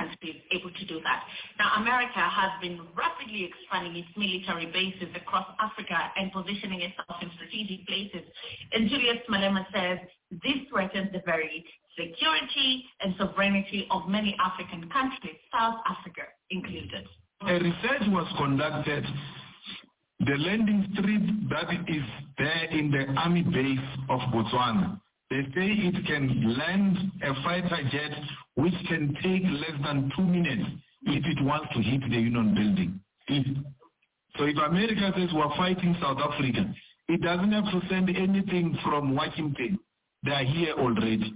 country 0.00 0.40
is 0.40 0.42
able 0.56 0.72
to 0.72 0.84
do 0.86 1.00
that. 1.04 1.24
Now, 1.58 1.76
America 1.76 2.20
has 2.20 2.50
been 2.60 2.80
rapidly 2.96 3.44
expanding 3.44 3.96
its 4.00 4.08
military 4.16 4.66
bases 4.72 5.12
across 5.14 5.46
Africa 5.60 5.96
and 6.16 6.32
positioning 6.32 6.80
itself 6.80 7.20
in 7.20 7.30
strategic 7.36 7.86
places. 7.86 8.24
And 8.72 8.88
Julius 8.88 9.20
Malema 9.28 9.66
says 9.72 9.98
this 10.42 10.64
threatens 10.70 11.12
the 11.12 11.22
very 11.26 11.64
security 11.98 12.84
and 13.00 13.14
sovereignty 13.18 13.86
of 13.90 14.08
many 14.08 14.36
African 14.40 14.88
countries, 14.90 15.36
South 15.52 15.80
Africa 15.86 16.22
included. 16.50 17.04
A 17.42 17.54
research 17.54 18.04
was 18.08 18.28
conducted. 18.38 19.04
The 20.20 20.36
landing 20.36 20.86
strip 20.92 21.22
that 21.48 21.72
is 21.88 22.04
there 22.36 22.64
in 22.70 22.90
the 22.90 23.06
army 23.18 23.42
base 23.42 23.78
of 24.10 24.20
Botswana, 24.32 25.00
they 25.30 25.42
say 25.54 25.68
it 25.70 26.06
can 26.06 26.58
land 26.58 26.98
a 27.22 27.34
fighter 27.44 27.82
jet 27.92 28.10
which 28.56 28.74
can 28.88 29.14
take 29.22 29.44
less 29.44 29.78
than 29.84 30.10
two 30.16 30.24
minutes 30.24 30.68
if 31.02 31.24
it 31.24 31.44
wants 31.44 31.68
to 31.74 31.80
hit 31.80 32.00
the 32.02 32.16
Union 32.16 32.54
building. 32.54 33.00
If, 33.28 33.46
so 34.36 34.44
if 34.44 34.56
America 34.56 35.12
says 35.16 35.30
we're 35.32 35.56
fighting 35.56 35.96
South 36.00 36.18
Africa, 36.18 36.74
it 37.08 37.22
doesn't 37.22 37.52
have 37.52 37.64
to 37.64 37.80
send 37.88 38.08
anything 38.10 38.76
from 38.84 39.14
Washington. 39.14 39.78
They 40.24 40.32
are 40.32 40.44
here 40.44 40.74
already. 40.74 41.34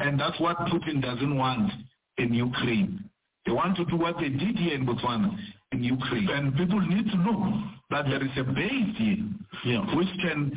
And 0.00 0.18
that's 0.18 0.38
what 0.40 0.56
Putin 0.58 1.02
doesn't 1.02 1.36
want 1.36 1.70
in 2.16 2.34
Ukraine. 2.34 3.04
They 3.46 3.52
want 3.52 3.76
to 3.76 3.84
do 3.84 3.96
what 3.96 4.16
they 4.18 4.28
did 4.28 4.56
here 4.56 4.74
in 4.74 4.86
Botswana, 4.86 5.36
in 5.72 5.84
Ukraine. 5.84 6.28
And 6.30 6.56
people 6.56 6.80
need 6.80 7.06
to 7.10 7.16
know 7.18 7.62
that 7.90 8.06
there 8.06 8.22
is 8.22 8.30
a 8.36 8.44
base 8.44 8.96
here 8.96 9.16
yeah. 9.64 9.96
which 9.96 10.08
can 10.20 10.52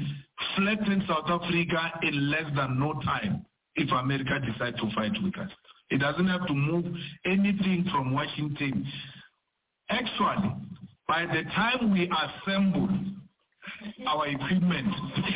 flatten 0.56 1.04
South 1.08 1.30
Africa 1.30 1.92
in 2.04 2.32
less 2.32 2.46
than 2.56 2.80
no 2.80 2.94
time 3.02 3.46
if 3.76 3.90
America 3.92 4.40
decides 4.40 4.78
to 4.78 4.90
fight 4.96 5.14
with 5.24 5.38
us. 5.38 5.50
It 5.90 6.00
doesn't 6.00 6.28
have 6.28 6.48
to 6.48 6.54
move 6.54 6.86
anything 7.26 7.86
from 7.92 8.14
Washington. 8.14 8.88
Actually, 9.90 10.56
by 11.08 11.26
the 11.26 11.44
time 11.54 11.92
we 11.92 12.10
assemble 12.10 12.90
our 14.08 14.28
equipment, 14.28 14.88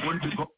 will 0.06 0.20
be 0.20 0.36
go- 0.36 0.46
Hello 0.46 0.46
there, 0.46 0.55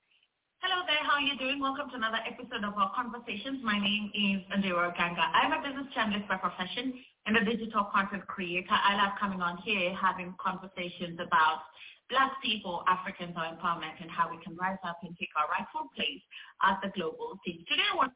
how 1.17 1.23
are 1.23 1.33
you 1.33 1.37
doing? 1.39 1.59
Welcome 1.59 1.89
to 1.89 1.95
another 1.95 2.21
episode 2.29 2.61
of 2.61 2.77
our 2.77 2.93
conversations. 2.93 3.57
My 3.63 3.79
name 3.79 4.11
is 4.13 4.45
Andrea 4.53 4.93
Ganga. 4.95 5.25
I'm 5.33 5.49
a 5.49 5.65
business 5.65 5.89
journalist 5.95 6.29
by 6.29 6.37
profession 6.37 6.93
and 7.25 7.35
a 7.37 7.43
digital 7.43 7.89
content 7.89 8.27
creator. 8.27 8.69
I 8.69 9.01
love 9.01 9.17
coming 9.19 9.41
on 9.41 9.57
here 9.65 9.95
having 9.95 10.35
conversations 10.37 11.17
about 11.17 11.65
Black 12.11 12.33
people, 12.45 12.83
Africans, 12.85 13.33
our 13.35 13.49
empowerment, 13.49 13.97
and 13.99 14.11
how 14.11 14.29
we 14.29 14.37
can 14.45 14.55
rise 14.57 14.77
up 14.85 14.99
and 15.01 15.17
take 15.17 15.29
our 15.33 15.49
rightful 15.49 15.89
place 15.97 16.21
at 16.61 16.77
the 16.85 16.93
global 16.93 17.39
stage. 17.41 17.65
Today, 17.65 17.89
I 17.91 17.97
want 17.97 18.13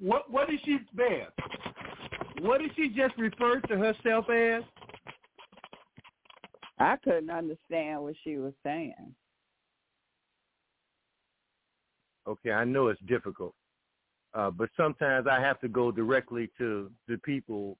what 0.00 0.32
what 0.32 0.48
is 0.48 0.58
she 0.64 0.78
bear? 0.94 1.28
What 2.40 2.62
did 2.62 2.70
she 2.76 2.88
just 2.88 3.12
refer 3.18 3.60
to 3.60 3.76
herself 3.76 4.24
as? 4.30 4.62
I 6.78 6.96
couldn't 7.04 7.28
understand 7.28 8.00
what 8.00 8.14
she 8.24 8.38
was 8.38 8.54
saying. 8.64 9.14
Okay, 12.28 12.52
I 12.52 12.64
know 12.64 12.88
it's 12.88 13.00
difficult, 13.08 13.54
uh, 14.34 14.50
but 14.50 14.68
sometimes 14.76 15.26
I 15.26 15.40
have 15.40 15.58
to 15.60 15.68
go 15.68 15.90
directly 15.90 16.50
to 16.58 16.90
the 17.08 17.16
people 17.18 17.78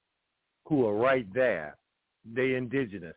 who 0.67 0.87
are 0.87 0.95
right 0.95 1.27
there. 1.35 1.77
They 2.25 2.55
indigenous, 2.55 3.17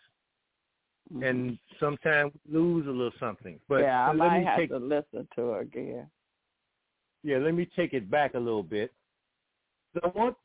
mm-hmm. 1.12 1.24
and 1.24 1.60
sometimes 1.80 2.34
lose 2.50 2.86
a 2.86 2.92
little 2.92 3.12
something. 3.20 3.60
But 3.70 3.82
yeah, 3.82 4.10
I 4.10 4.14
might 4.14 4.44
have 4.46 4.58
take, 4.60 4.70
to 4.72 4.78
listen 4.78 5.28
to 5.36 5.42
her 5.42 5.60
again. 5.62 6.08
Yeah, 7.24 7.38
let 7.38 7.54
me 7.54 7.68
take 7.76 7.94
it 7.94 8.12
back 8.12 8.34
a 8.34 8.40
little 8.40 8.64
bit. 8.64 8.92
So 9.94 10.10
what? 10.14 10.36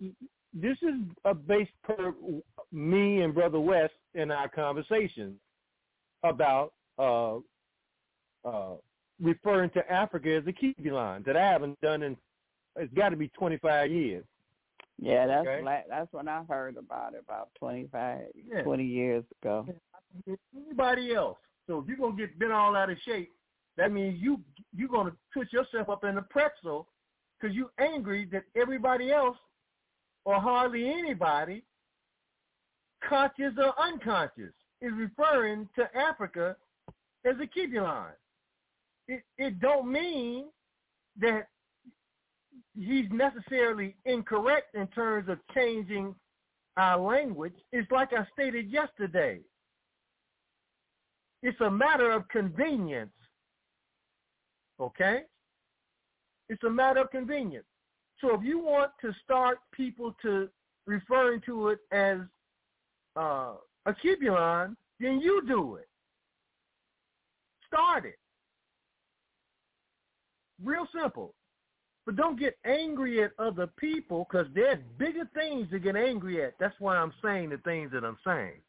This 0.55 0.77
is 0.83 0.95
a 1.25 1.35
base 1.35 1.69
per 1.83 2.15
me 2.73 3.23
and 3.23 3.35
Brother 3.35 3.61
West 3.61 3.93
in 4.15 4.31
our 4.31 4.49
conversation 4.49 5.35
about 6.23 6.73
uh, 6.99 7.37
uh, 8.49 8.77
referring 9.21 9.71
to 9.71 9.93
Africa 9.93 10.35
as 10.35 10.45
Alkebulan 10.45 11.25
that 11.25 11.37
I 11.37 11.47
haven't 11.47 11.81
done 11.81 12.03
in 12.03 12.17
it's 12.79 12.93
got 12.95 13.11
to 13.11 13.17
be 13.17 13.29
25 13.29 13.91
years. 13.91 14.25
Yeah, 14.99 15.27
that's 15.27 15.47
okay? 15.47 15.63
like, 15.63 15.85
that's 15.89 16.13
when 16.13 16.29
I 16.29 16.43
heard 16.49 16.77
about 16.77 17.15
it 17.15 17.23
about 17.27 17.49
25, 17.59 18.21
yeah. 18.51 18.63
20 18.63 18.85
years 18.85 19.25
ago. 19.43 19.67
Anybody 20.55 21.15
else? 21.15 21.39
So 21.67 21.79
if 21.79 21.89
you're 21.89 21.97
gonna 21.97 22.17
get 22.17 22.39
bent 22.39 22.53
all 22.53 22.77
out 22.77 22.91
of 22.91 22.97
shape, 23.05 23.33
that 23.77 23.93
means 23.93 24.21
you 24.21 24.41
you're 24.75 24.89
gonna 24.89 25.13
put 25.35 25.53
yourself 25.53 25.91
up 25.91 26.05
in 26.05 26.17
a 26.17 26.23
pretzel 26.23 26.89
because 27.39 27.55
you're 27.55 27.73
angry 27.79 28.27
that 28.33 28.45
everybody 28.55 29.13
else 29.13 29.37
or 30.25 30.41
hardly 30.41 30.89
anybody, 30.89 31.63
conscious 33.07 33.53
or 33.59 33.75
unconscious, 33.79 34.53
is 34.81 34.93
referring 34.97 35.69
to 35.75 35.89
Africa 35.95 36.57
as 37.27 37.35
Alkebulan. 37.35 38.13
It 39.09 39.23
it 39.39 39.61
don't 39.61 39.91
mean 39.91 40.47
that 41.21 41.49
he's 42.75 43.07
necessarily 43.11 43.97
incorrect 44.05 44.75
in 44.75 44.87
terms 44.89 45.29
of 45.29 45.39
changing 45.55 46.15
our 46.77 46.99
language. 46.99 47.55
It's 47.73 47.91
like 47.91 48.13
I 48.13 48.27
stated 48.33 48.71
yesterday. 48.71 49.41
It's 51.43 51.61
a 51.61 51.71
matter 51.71 52.11
of 52.11 52.29
convenience. 52.29 53.13
Okay? 54.81 55.23
It's 56.49 56.63
a 56.65 56.71
matter 56.71 57.01
of 57.01 57.11
convenience. 57.11 57.67
So 58.21 58.35
if 58.35 58.43
you 58.43 58.59
want 58.59 58.93
to 59.01 59.13
start 59.25 59.59
people 59.73 60.15
to 60.23 60.49
referring 60.87 61.41
to 61.43 61.69
it 61.69 61.79
as 61.93 62.19
uh, 63.17 63.55
Alkebulan, 63.87 64.77
then 65.01 65.21
you 65.21 65.43
do 65.47 65.77
it. 65.77 65.89
Start 67.67 68.07
it. 68.07 68.19
Real 70.63 70.87
simple. 70.95 71.35
But 72.07 72.17
don't 72.17 72.39
get 72.39 72.57
angry 72.65 73.23
at 73.25 73.33
other 73.39 73.67
people 73.67 74.27
because 74.31 74.47
there's 74.55 74.79
bigger 74.97 75.29
things 75.35 75.69
to 75.71 75.81
get 75.81 75.97
angry 75.97 76.45
at. 76.45 76.55
That's 76.61 76.79
why 76.79 76.97
I'm 76.97 77.13
saying 77.23 77.51
the 77.51 77.59
things 77.59 77.91
that 77.93 78.05
I'm 78.05 78.19
saying. 78.25 78.61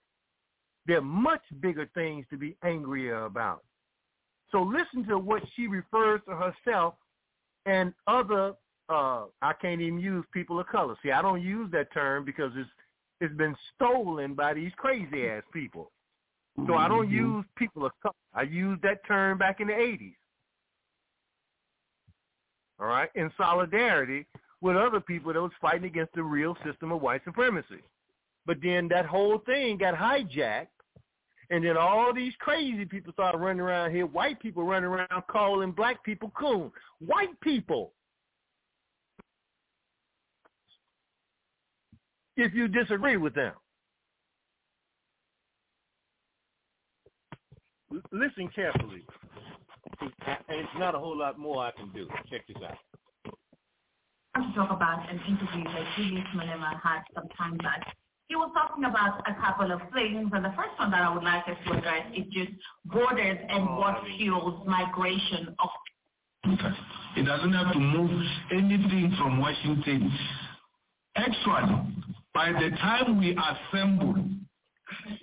There 0.88 0.98
are 0.98 1.02
much 1.02 1.42
bigger 1.60 1.88
things 1.94 2.26
to 2.32 2.38
be 2.38 2.58
angrier 2.64 3.26
about. 3.26 3.64
So 4.52 4.62
listen 4.64 5.08
to 5.10 5.20
what 5.20 5.44
she 5.56 5.68
refers 5.68 6.22
to 6.28 6.36
herself 6.36 6.96
and 7.66 7.94
other 8.08 8.54
uh 8.90 9.26
I 9.42 9.52
can't 9.62 9.82
even 9.82 10.00
use 10.00 10.26
people 10.34 10.60
of 10.60 10.68
color. 10.68 10.96
See, 11.04 11.12
I 11.12 11.22
don't 11.22 11.42
use 11.42 11.70
that 11.74 11.94
term 11.94 12.24
because 12.24 12.52
it's 12.56 12.70
it's 13.20 13.36
been 13.36 13.56
stolen 13.76 14.34
by 14.34 14.54
these 14.54 14.72
crazy 14.78 15.28
ass 15.28 15.44
people. 15.54 15.92
So 16.66 16.76
I 16.76 16.88
don't 16.88 17.08
mm-hmm. 17.08 17.36
use 17.38 17.46
people 17.56 17.86
of 17.86 17.92
color. 18.02 18.14
I 18.34 18.44
used 18.44 18.82
that 18.84 19.06
term 19.06 19.38
back 19.38 19.60
in 19.60 19.68
the 19.68 19.78
eighties. 19.78 20.16
All 22.80 22.88
right, 22.88 23.10
in 23.16 23.32
solidarity 23.38 24.26
with 24.62 24.76
other 24.76 25.00
people 25.00 25.34
that 25.34 25.42
was 25.42 25.52
fighting 25.62 25.86
against 25.86 26.14
the 26.14 26.24
real 26.24 26.56
system 26.66 26.92
of 26.92 27.02
white 27.02 27.24
supremacy. 27.24 27.82
But 28.46 28.58
then 28.62 28.88
that 28.90 29.06
whole 29.06 29.40
thing 29.40 29.78
got 29.78 29.96
hijacked 29.96 30.68
and 31.50 31.64
then 31.64 31.78
all 31.78 32.14
these 32.14 32.34
crazy 32.40 32.86
people 32.86 33.14
started 33.14 33.38
running 33.38 33.62
around 33.62 33.92
here, 33.92 34.06
white 34.06 34.40
people 34.40 34.64
running 34.64 34.90
around 34.90 35.24
calling 35.30 35.72
black 35.72 36.04
people 36.04 36.32
coon. 36.38 36.72
White 37.00 37.40
people. 37.42 37.94
If 42.36 42.54
you 42.54 42.68
disagree 42.68 43.18
with 43.18 43.34
them. 43.34 43.54
Listen 48.12 48.50
carefully. 48.54 49.06
And 50.02 50.12
it's 50.50 50.70
not 50.78 50.96
a 50.96 51.00
whole 51.00 51.18
lot 51.18 51.38
more 51.38 51.66
I 51.66 51.72
can 51.72 51.90
do. 51.94 52.08
Check 52.30 52.48
this 52.48 52.58
out. 52.64 52.78
I 54.36 54.40
want 54.40 54.54
to 54.54 54.60
talk 54.60 54.72
about 54.72 55.10
an 55.10 55.20
interview 55.28 55.64
that 55.64 55.86
Julius 55.96 56.28
Malema 56.36 56.80
had 56.82 57.02
some 57.16 57.28
time 57.38 57.58
back. 57.58 57.96
He 58.28 58.36
was 58.36 58.52
talking 58.54 58.84
about 58.84 59.24
a 59.28 59.34
couple 59.42 59.72
of 59.72 59.80
things, 59.94 60.30
and 60.34 60.44
the 60.44 60.54
first 60.56 60.78
one 60.78 60.92
that 60.92 61.02
I 61.02 61.14
would 61.14 61.24
like 61.24 61.48
us 61.48 61.56
to 61.66 61.78
address 61.78 62.06
is 62.14 62.26
just 62.32 62.52
borders 62.86 63.38
and 63.50 63.64
oh, 63.68 63.80
what 63.80 64.04
fuels 64.18 64.68
migration 64.68 65.56
of 65.60 65.70
It 67.16 67.24
doesn't 67.24 67.54
have 67.54 67.74
to 67.74 67.80
move 67.80 68.12
anything 68.52 69.16
from 69.18 69.40
Washington. 69.40 70.12
Actually, 71.16 71.94
by 72.34 72.52
the 72.52 72.70
time 72.78 73.18
we 73.18 73.32
assemble 73.32 74.16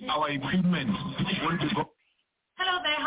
our 0.09 0.29
equipment, 0.29 0.89
want 1.43 1.61
to 1.61 1.75
go 1.75 1.85
Hello 1.85 1.85
there, 1.85 1.85
how 1.85 1.94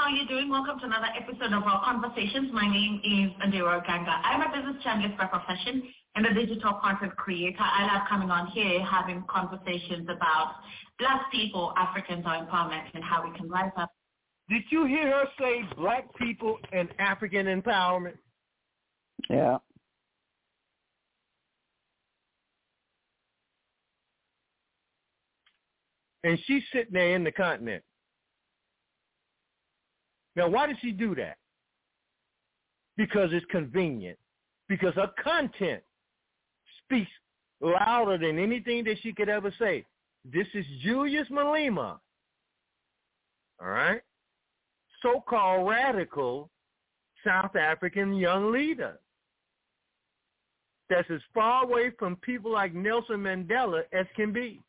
are 0.09 0.17
you 0.17 0.27
doing? 0.27 0.49
Welcome 0.49 0.79
to 0.79 0.87
another 0.87 1.09
episode 1.15 1.53
of 1.53 1.65
our 1.65 1.85
conversations. 1.85 2.49
My 2.51 2.67
name 2.67 2.99
is 3.05 3.31
Andira 3.47 3.87
Ganga. 3.87 4.11
I'm 4.25 4.41
a 4.41 4.57
business 4.57 4.83
journalist 4.83 5.19
by 5.19 5.27
profession 5.27 5.83
and 6.15 6.25
a 6.25 6.33
digital 6.33 6.81
content 6.83 7.15
creator. 7.17 7.61
I 7.61 7.93
love 7.93 8.09
coming 8.09 8.31
on 8.31 8.47
here 8.47 8.83
having 8.83 9.23
conversations 9.29 10.09
about 10.09 10.55
black 10.99 11.31
people, 11.31 11.75
Africans, 11.77 12.25
our 12.25 12.43
empowerment 12.43 12.85
and 12.95 13.05
how 13.05 13.23
we 13.23 13.37
can 13.37 13.51
rise 13.51 13.71
up. 13.77 13.91
Did 14.49 14.63
you 14.71 14.87
hear 14.87 15.11
her 15.11 15.25
say 15.39 15.63
black 15.77 16.07
people 16.17 16.57
and 16.73 16.89
African 16.99 17.45
empowerment? 17.45 18.17
Yeah. 19.29 19.59
And 26.25 26.39
she's 26.47 26.63
sitting 26.73 26.95
there 26.95 27.15
in 27.15 27.25
the 27.25 27.33
continent. 27.33 27.85
Now, 30.39 30.49
why 30.49 30.69
does 30.69 30.77
she 30.81 30.93
do 30.93 31.17
that? 31.17 31.37
Because 32.97 33.31
it's 33.33 33.45
convenient. 33.51 34.17
Because 34.69 34.95
her 34.95 35.11
content 35.23 35.83
speaks 36.85 37.11
louder 37.61 38.19
than 38.19 38.39
anything 38.39 38.85
that 38.85 38.99
she 39.03 39.13
could 39.13 39.29
ever 39.29 39.53
say. 39.59 39.85
This 40.25 40.47
is 40.55 40.65
Julius 40.81 41.27
Malema. 41.29 41.99
All 43.61 43.69
right? 43.69 44.01
So-called 45.03 45.69
radical 45.69 46.51
South 47.27 47.57
African 47.57 48.15
young 48.15 48.53
leader. 48.53 49.01
That's 50.89 51.11
as 51.11 51.21
far 51.35 51.65
away 51.65 51.91
from 51.99 52.15
people 52.17 52.53
like 52.53 52.75
Nelson 52.75 53.17
Mandela 53.17 53.83
as 53.93 54.07
can 54.15 54.33
be. 54.33 54.61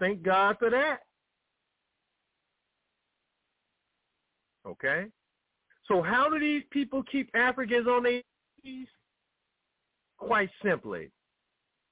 Thank 0.00 0.24
God 0.24 0.56
for 0.58 0.68
that. 0.70 1.05
Okay? 4.66 5.06
So 5.86 6.02
how 6.02 6.28
do 6.28 6.38
these 6.40 6.64
people 6.70 7.02
keep 7.10 7.30
Africans 7.34 7.86
on 7.86 8.02
their 8.02 8.22
knees? 8.64 8.88
Quite 10.18 10.50
simply, 10.64 11.10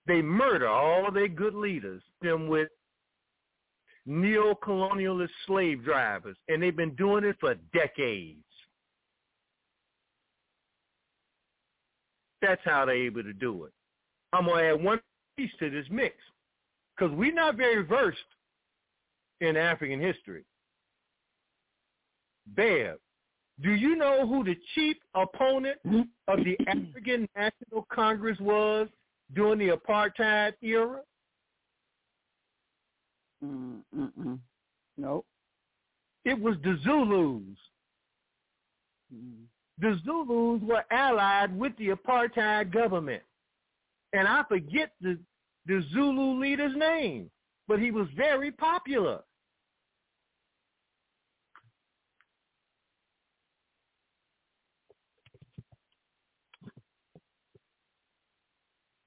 they 0.07 0.23
murder 0.23 0.69
all 0.69 1.11
their 1.13 1.29
good 1.29 1.55
leaders, 1.55 2.03
them 2.23 2.49
with 2.49 2.69
neo-colonialist 4.07 5.31
slave 5.47 5.85
drivers, 5.85 6.37
and 6.49 6.63
they've 6.63 6.77
been 6.77 6.95
doing 6.97 7.25
it 7.25 7.37
for 7.41 7.55
decades. 7.73 8.41
That's 12.43 12.61
how 12.65 12.85
they're 12.85 12.95
able 12.95 13.23
to 13.23 13.33
do 13.33 13.65
it. 13.65 13.73
I'm 14.33 14.47
going 14.47 14.65
to 14.65 14.71
add 14.71 14.83
one 14.83 15.01
piece 15.37 15.53
to 15.61 15.71
this 15.71 15.87
mix 15.91 16.17
because 16.97 17.15
we're 17.15 17.33
not 17.33 17.57
very 17.57 17.85
versed 17.85 18.19
in 19.41 19.57
African 19.57 20.01
history. 20.01 20.45
Bev, 22.49 22.99
do 23.63 23.73
you 23.73 23.97
know 23.97 24.27
who 24.27 24.45
the 24.45 24.57
chief 24.75 24.97
opponent 25.15 25.79
of 26.29 26.39
the 26.45 26.57
African 26.67 27.29
National 27.37 27.87
Congress 27.93 28.39
was 28.41 28.89
during 29.35 29.59
the 29.59 29.77
apartheid 29.77 30.55
era? 30.63 31.01
Mm-mm. 33.45 34.39
Nope. 34.97 35.27
It 36.25 36.41
was 36.41 36.57
the 36.63 36.79
Zulus. 36.83 37.43
Mm. 39.15 39.45
The 39.79 40.01
Zulus 40.05 40.63
were 40.63 40.85
allied 40.91 41.57
with 41.57 41.77
the 41.77 41.89
apartheid 41.89 42.73
government. 42.73 43.23
And 44.13 44.27
I 44.29 44.45
forget 44.49 44.93
the, 45.01 45.19
the 45.67 45.85
Zulu 45.93 46.41
leader's 46.41 46.77
name, 46.77 47.31
but 47.69 47.81
he 47.81 47.91
was 47.91 48.07
very 48.17 48.51
popular. 48.51 49.21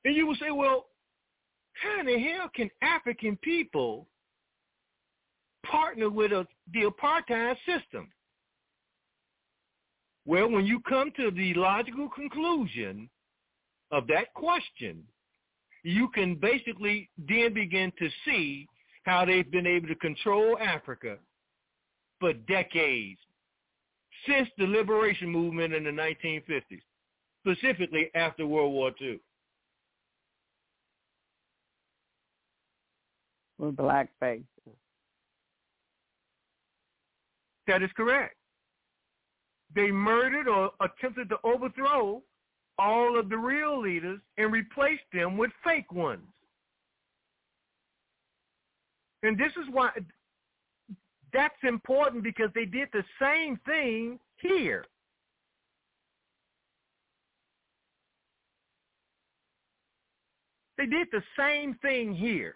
And 0.07 0.15
you 0.15 0.25
will 0.25 0.35
say, 0.35 0.51
well, 0.51 0.85
how 1.73 1.99
in 1.99 2.05
the 2.05 2.17
hell 2.17 2.49
can 2.55 2.69
African 2.81 3.35
people 3.43 4.07
partner 5.69 6.09
with 6.09 6.31
a, 6.31 6.47
the 6.71 6.83
apartheid 6.83 7.57
system? 7.65 8.07
Well, 10.25 10.49
when 10.49 10.65
you 10.65 10.79
come 10.87 11.11
to 11.17 11.29
the 11.29 11.53
logical 11.55 12.07
conclusion 12.07 13.09
of 13.91 14.07
that 14.07 14.33
question, 14.33 15.03
you 15.83 16.07
can 16.15 16.35
basically 16.35 17.09
then 17.17 17.53
begin 17.53 17.91
to 17.99 18.07
see 18.23 18.65
how 19.03 19.25
they've 19.25 19.51
been 19.51 19.67
able 19.67 19.89
to 19.89 19.95
control 19.95 20.57
Africa 20.57 21.17
for 22.21 22.31
decades 22.31 23.19
since 24.25 24.47
the 24.57 24.67
liberation 24.67 25.29
movement 25.29 25.73
in 25.73 25.83
the 25.83 25.89
1950s, 25.89 26.81
specifically 27.45 28.09
after 28.15 28.47
World 28.47 28.71
War 28.71 28.93
II. 29.01 29.19
With 33.57 33.75
black 33.75 34.09
faces. 34.19 34.45
That 37.67 37.83
is 37.83 37.89
correct. 37.97 38.35
They 39.75 39.91
murdered 39.91 40.47
or 40.47 40.71
attempted 40.79 41.29
to 41.29 41.37
overthrow 41.43 42.21
all 42.79 43.19
of 43.19 43.29
the 43.29 43.37
real 43.37 43.81
leaders 43.81 44.19
and 44.37 44.51
replaced 44.51 45.03
them 45.11 45.37
with 45.37 45.51
fake 45.63 45.91
ones. 45.91 46.21
And 49.23 49.37
this 49.37 49.51
is 49.57 49.67
why 49.71 49.89
that's 51.33 51.55
important 51.63 52.23
because 52.23 52.49
they 52.55 52.65
did 52.65 52.89
the 52.93 53.03
same 53.19 53.59
thing 53.65 54.19
here. 54.37 54.85
They 60.77 60.85
did 60.85 61.07
the 61.11 61.23
same 61.37 61.73
thing 61.81 62.13
here. 62.13 62.55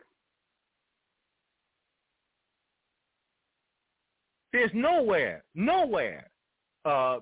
There's 4.53 4.71
nowhere, 4.73 5.43
nowhere 5.55 6.29
uh, 6.85 7.19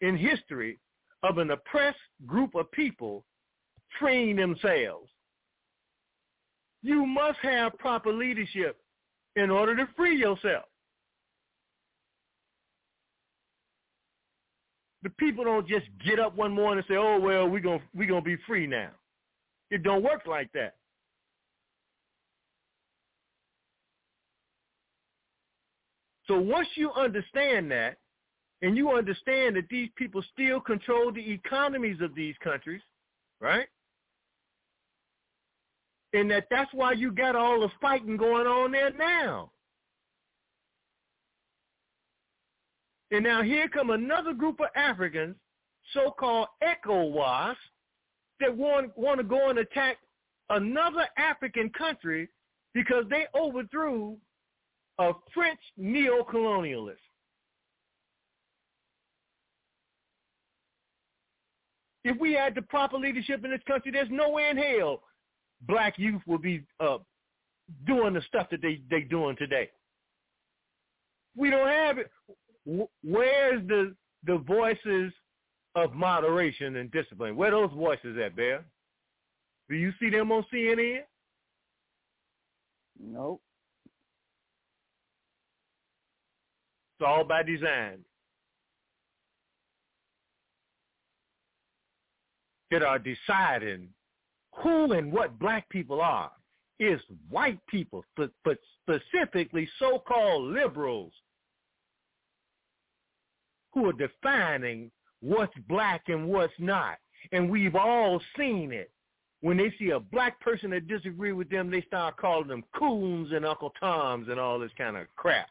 in 0.00 0.16
history 0.16 0.78
of 1.22 1.38
an 1.38 1.50
oppressed 1.50 1.98
group 2.26 2.54
of 2.54 2.70
people 2.72 3.24
freeing 3.98 4.36
themselves. 4.36 5.10
You 6.82 7.06
must 7.06 7.38
have 7.42 7.76
proper 7.78 8.12
leadership 8.12 8.76
in 9.36 9.50
order 9.50 9.74
to 9.76 9.88
free 9.96 10.16
yourself. 10.16 10.64
The 15.02 15.10
people 15.10 15.44
don't 15.44 15.68
just 15.68 15.86
get 16.04 16.18
up 16.18 16.36
one 16.36 16.52
morning 16.52 16.78
and 16.78 16.86
say, 16.88 16.98
"Oh 16.98 17.18
well, 17.20 17.48
we're 17.48 17.60
gonna 17.60 17.82
we're 17.94 18.08
gonna 18.08 18.22
be 18.22 18.36
free 18.46 18.66
now." 18.66 18.90
It 19.70 19.82
don't 19.82 20.02
work 20.02 20.26
like 20.26 20.50
that. 20.52 20.74
So 26.26 26.38
once 26.38 26.68
you 26.74 26.92
understand 26.92 27.70
that, 27.70 27.96
and 28.62 28.76
you 28.76 28.90
understand 28.90 29.56
that 29.56 29.68
these 29.68 29.90
people 29.96 30.22
still 30.32 30.60
control 30.60 31.12
the 31.12 31.30
economies 31.30 32.00
of 32.00 32.14
these 32.14 32.34
countries, 32.42 32.80
right? 33.40 33.66
And 36.14 36.30
that 36.30 36.46
that's 36.50 36.72
why 36.72 36.92
you 36.92 37.12
got 37.12 37.36
all 37.36 37.60
the 37.60 37.68
fighting 37.80 38.16
going 38.16 38.46
on 38.46 38.72
there 38.72 38.92
now. 38.92 39.50
And 43.10 43.22
now 43.22 43.42
here 43.42 43.68
come 43.68 43.90
another 43.90 44.32
group 44.32 44.60
of 44.60 44.68
Africans, 44.74 45.36
so-called 45.92 46.48
ECOWAS, 46.62 47.54
that 48.40 48.56
want, 48.56 48.96
want 48.96 49.18
to 49.18 49.24
go 49.24 49.50
and 49.50 49.58
attack 49.58 49.98
another 50.50 51.06
African 51.16 51.70
country 51.70 52.28
because 52.74 53.04
they 53.10 53.26
overthrew 53.38 54.16
a 54.98 55.12
French 55.34 55.60
neo-colonialist. 55.76 56.96
If 62.04 62.18
we 62.20 62.32
had 62.34 62.54
the 62.54 62.62
proper 62.62 62.96
leadership 62.96 63.44
in 63.44 63.50
this 63.50 63.60
country, 63.66 63.90
there's 63.90 64.08
no 64.10 64.30
way 64.30 64.48
in 64.50 64.56
hell 64.56 65.02
black 65.62 65.98
youth 65.98 66.22
will 66.26 66.38
be 66.38 66.64
uh, 66.80 66.98
doing 67.86 68.14
the 68.14 68.22
stuff 68.22 68.48
that 68.50 68.62
they 68.62 68.80
they 68.90 69.00
doing 69.00 69.36
today. 69.36 69.70
We 71.36 71.50
don't 71.50 71.68
have 71.68 71.98
it. 71.98 72.10
Where's 73.02 73.66
the 73.68 73.94
the 74.24 74.38
voices 74.38 75.12
of 75.74 75.94
moderation 75.94 76.76
and 76.76 76.90
discipline? 76.90 77.36
Where 77.36 77.50
those 77.50 77.70
voices 77.74 78.16
at, 78.24 78.36
Bear? 78.36 78.64
Do 79.68 79.76
you 79.76 79.92
see 80.00 80.10
them 80.10 80.32
on 80.32 80.44
CNN? 80.52 81.00
Nope. 82.98 83.40
It's 86.98 87.06
all 87.06 87.24
by 87.24 87.42
design. 87.42 87.98
That 92.70 92.82
are 92.82 92.98
deciding 92.98 93.88
who 94.62 94.92
and 94.92 95.12
what 95.12 95.38
black 95.38 95.68
people 95.68 96.00
are 96.00 96.32
is 96.80 97.00
white 97.28 97.60
people, 97.68 98.04
but, 98.16 98.30
but 98.44 98.58
specifically 98.82 99.68
so-called 99.78 100.52
liberals 100.52 101.12
who 103.72 103.88
are 103.88 103.92
defining 103.92 104.90
what's 105.20 105.52
black 105.68 106.04
and 106.08 106.28
what's 106.28 106.52
not. 106.58 106.96
And 107.32 107.50
we've 107.50 107.76
all 107.76 108.20
seen 108.36 108.72
it. 108.72 108.90
When 109.42 109.58
they 109.58 109.72
see 109.78 109.90
a 109.90 110.00
black 110.00 110.40
person 110.40 110.70
that 110.70 110.88
disagree 110.88 111.32
with 111.32 111.50
them, 111.50 111.70
they 111.70 111.82
start 111.82 112.16
calling 112.16 112.48
them 112.48 112.64
coons 112.76 113.32
and 113.32 113.44
Uncle 113.44 113.72
Toms 113.78 114.28
and 114.28 114.40
all 114.40 114.58
this 114.58 114.72
kind 114.78 114.96
of 114.96 115.06
crap. 115.16 115.48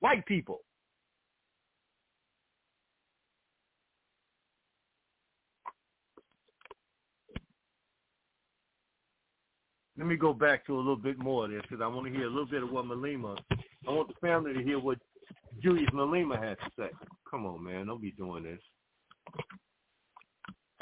White 0.00 0.26
people. 0.26 0.60
Let 9.98 10.06
me 10.06 10.16
go 10.16 10.34
back 10.34 10.66
to 10.66 10.74
a 10.74 10.76
little 10.76 10.96
bit 10.96 11.18
more 11.18 11.46
of 11.46 11.50
this 11.50 11.62
because 11.62 11.82
I 11.82 11.86
want 11.86 12.06
to 12.06 12.12
hear 12.12 12.26
a 12.26 12.30
little 12.30 12.46
bit 12.46 12.62
of 12.62 12.70
what 12.70 12.84
Malema. 12.84 13.38
I 13.50 13.90
want 13.90 14.08
the 14.08 14.14
family 14.20 14.52
to 14.52 14.62
hear 14.62 14.78
what 14.78 14.98
Julius 15.62 15.88
Malema 15.94 16.42
has 16.42 16.58
to 16.58 16.70
say. 16.78 16.90
Come 17.30 17.46
on, 17.46 17.64
man, 17.64 17.86
don't 17.86 18.02
be 18.02 18.10
doing 18.12 18.44
this. 18.44 18.60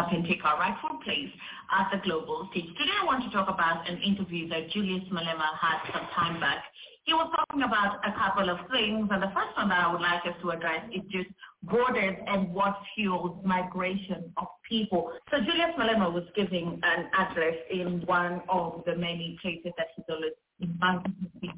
I 0.01 0.11
can 0.11 0.25
take 0.25 0.45
our 0.45 0.59
rightful 0.59 0.99
place 1.05 1.31
at 1.71 1.91
the 1.93 2.03
global 2.03 2.49
stage. 2.51 2.67
Today 2.77 2.91
I 3.01 3.07
want 3.07 3.23
to 3.23 3.31
talk 3.31 3.49
about 3.49 3.89
an 3.89 3.99
interview 3.99 4.49
that 4.49 4.71
Julius 4.71 5.05
Malema 5.13 5.57
had 5.61 5.79
some 5.93 6.09
time 6.13 6.41
back 6.41 6.65
he 7.05 7.13
was 7.13 7.31
talking 7.37 7.63
about 7.63 8.01
a 8.05 8.13
couple 8.13 8.49
of 8.49 8.59
things, 8.73 9.09
and 9.11 9.23
the 9.23 9.33
first 9.35 9.57
one 9.57 9.69
that 9.69 9.85
I 9.85 9.93
would 9.93 10.01
like 10.01 10.25
us 10.25 10.35
to 10.41 10.51
address 10.51 10.85
is 10.93 11.03
just 11.11 11.29
borders 11.63 12.17
and 12.27 12.53
what 12.53 12.77
fuels 12.95 13.39
migration 13.45 14.33
of 14.39 14.47
people. 14.69 15.13
So 15.31 15.39
Julius 15.39 15.77
Malema 15.79 16.13
was 16.13 16.25
giving 16.35 16.81
an 16.83 17.11
address 17.19 17.57
in 17.71 18.03
one 18.07 18.41
of 18.49 18.83
the 18.87 18.97
many 18.97 19.39
places 19.43 19.73
that 19.77 19.89
he's 19.97 20.05
always 20.09 20.33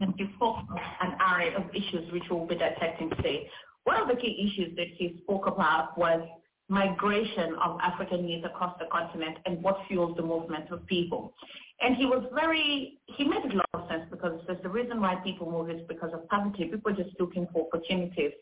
and 0.01 0.15
he 0.17 0.27
spoke 0.37 0.57
an 1.01 1.17
array 1.21 1.55
of 1.55 1.65
issues 1.75 2.11
which 2.13 2.25
we'll 2.31 2.47
be 2.47 2.57
dissecting 2.57 3.11
today. 3.11 3.49
One 3.85 4.01
of 4.01 4.09
the 4.09 4.17
key 4.17 4.51
issues 4.51 4.75
that 4.77 4.89
he 4.97 5.21
spoke 5.23 5.47
about 5.47 5.97
was 5.99 6.27
migration 6.69 7.55
of 7.63 7.79
African 7.81 8.27
youth 8.27 8.45
across 8.45 8.77
the 8.81 8.87
continent 8.91 9.39
and 9.47 9.63
what 9.63 9.79
fuels 9.87 10.17
the 10.17 10.23
movement 10.23 10.71
of 10.71 10.85
people. 10.87 11.33
And 11.81 11.95
he 11.95 12.07
was 12.07 12.25
very, 12.35 12.99
he 13.05 13.25
made 13.25 13.45
a 13.53 13.57
lot 13.57 13.69
of 13.75 13.89
sense 13.89 14.05
because 14.11 14.41
says 14.47 14.57
the 14.63 14.69
reason 14.69 15.01
why 15.01 15.17
people 15.17 15.51
move 15.51 15.71
is 15.71 15.83
because 15.89 16.11
of 16.15 16.27
poverty. 16.29 16.65
People 16.65 16.93
are 16.93 16.97
just 16.97 17.15
looking 17.21 17.47
for 17.53 17.67
opportunities. 17.67 18.33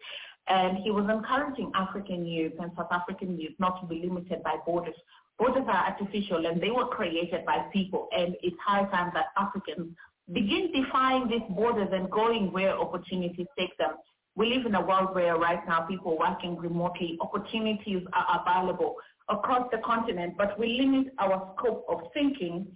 And 0.46 0.78
he 0.78 0.90
was 0.90 1.08
encouraging 1.10 1.72
African 1.74 2.26
youth 2.26 2.52
and 2.60 2.70
South 2.76 2.92
African 2.92 3.38
youth 3.40 3.54
not 3.58 3.80
to 3.80 3.86
be 3.86 4.02
limited 4.04 4.42
by 4.44 4.56
borders. 4.64 4.94
Borders 5.38 5.64
are 5.66 5.86
artificial 5.90 6.46
and 6.46 6.62
they 6.62 6.70
were 6.70 6.86
created 6.86 7.44
by 7.44 7.66
people. 7.72 8.08
And 8.16 8.36
it's 8.42 8.56
high 8.64 8.84
time 8.84 9.10
that 9.14 9.26
Africans 9.36 9.96
begin 10.32 10.70
defying 10.72 11.28
these 11.28 11.42
borders 11.50 11.88
and 11.92 12.10
going 12.10 12.52
where 12.52 12.78
opportunities 12.78 13.46
take 13.58 13.76
them. 13.78 13.94
We 14.36 14.54
live 14.54 14.66
in 14.66 14.74
a 14.74 14.84
world 14.84 15.14
where 15.14 15.36
right 15.36 15.60
now 15.66 15.82
people 15.82 16.16
are 16.18 16.30
working 16.30 16.56
remotely, 16.56 17.18
opportunities 17.20 18.02
are 18.12 18.42
available 18.42 18.96
across 19.28 19.68
the 19.70 19.78
continent, 19.78 20.34
but 20.36 20.58
we 20.58 20.80
limit 20.80 21.14
our 21.18 21.54
scope 21.56 21.84
of 21.88 22.00
thinking 22.12 22.66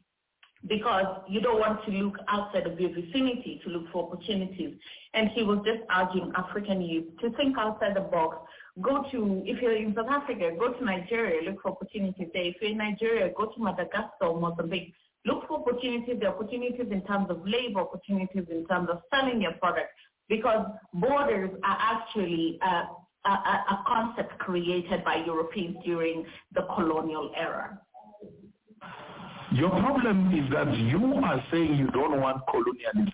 because 0.67 1.23
you 1.29 1.41
don't 1.41 1.61
want 1.61 1.85
to 1.85 1.91
look 1.93 2.17
outside 2.29 2.67
of 2.67 2.79
your 2.81 2.91
vicinity 2.91 3.61
to 3.65 3.71
look 3.71 3.91
for 3.93 4.05
opportunities. 4.05 4.77
And 5.15 5.31
he 5.31 5.43
was 5.43 5.65
just 5.65 5.81
urging 5.95 6.33
African 6.37 6.83
youth 6.83 7.07
to 7.21 7.31
think 7.37 7.57
outside 7.57 7.95
the 7.97 8.01
box. 8.01 8.39
Go 8.81 9.05
to, 9.11 9.43
if 9.47 9.63
you're 9.63 9.77
in 9.77 9.95
South 9.95 10.09
Africa, 10.11 10.51
go 10.59 10.73
to 10.73 10.85
Nigeria, 10.85 11.49
look 11.49 11.63
for 11.63 11.73
opportunities 11.73 12.29
there. 12.33 12.45
If 12.45 12.57
you're 12.61 12.73
in 12.73 12.79
Nigeria, 12.79 13.33
go 13.37 13.47
to 13.47 13.63
Madagascar 13.63 14.27
or 14.27 14.41
Mozambique. 14.41 14.95
Look 15.25 15.49
for 15.49 15.61
opportunities, 15.61 16.17
the 16.21 16.29
opportunities 16.29 16.87
in 16.91 17.03
terms 17.03 17.27
of 17.31 17.47
labor, 17.47 17.81
opportunities 17.81 18.45
in 18.51 18.67
terms 18.67 18.89
of 18.91 19.01
selling 19.13 19.43
your 19.43 19.53
product, 19.53 19.91
because 20.29 20.67
borders 20.95 21.51
are 21.65 21.79
actually 21.81 22.59
a, 22.63 22.85
a, 23.25 23.31
a 23.31 23.85
concept 23.87 24.39
created 24.39 25.05
by 25.05 25.17
Europeans 25.27 25.77
during 25.85 26.25
the 26.55 26.63
colonial 26.75 27.33
era. 27.37 27.79
Your 29.53 29.71
problem 29.71 30.35
is 30.35 30.51
that 30.53 30.77
you 30.77 31.15
are 31.25 31.43
saying 31.51 31.77
you 31.77 31.87
don't 31.89 32.21
want 32.21 32.43
colonialism, 32.51 33.13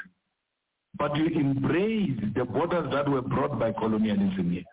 but 0.98 1.16
you 1.16 1.26
embrace 1.26 2.18
the 2.34 2.44
borders 2.44 2.90
that 2.92 3.08
were 3.08 3.22
brought 3.22 3.58
by 3.58 3.72
colonialism 3.72 4.50
here. 4.50 4.64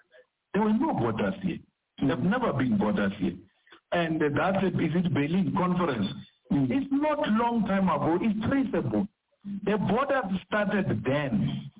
There 0.54 0.64
were 0.64 0.74
no 0.74 0.94
borders 0.94 1.36
here. 1.44 1.60
There 2.00 2.10
have 2.10 2.24
never 2.24 2.52
been 2.54 2.78
borders 2.78 3.12
here. 3.20 3.36
And 3.92 4.20
that's 4.20 4.58
a 4.64 4.72
visit 4.72 5.14
Berlin 5.14 5.54
conference. 5.56 6.08
Mm. 6.52 6.72
It's 6.72 6.88
not 6.92 7.28
long 7.30 7.66
time 7.68 7.90
ago. 7.90 8.18
It's 8.22 8.48
traceable. 8.48 9.08
The 9.66 9.78
borders 9.78 10.40
started 10.48 11.04
then. 11.06 11.72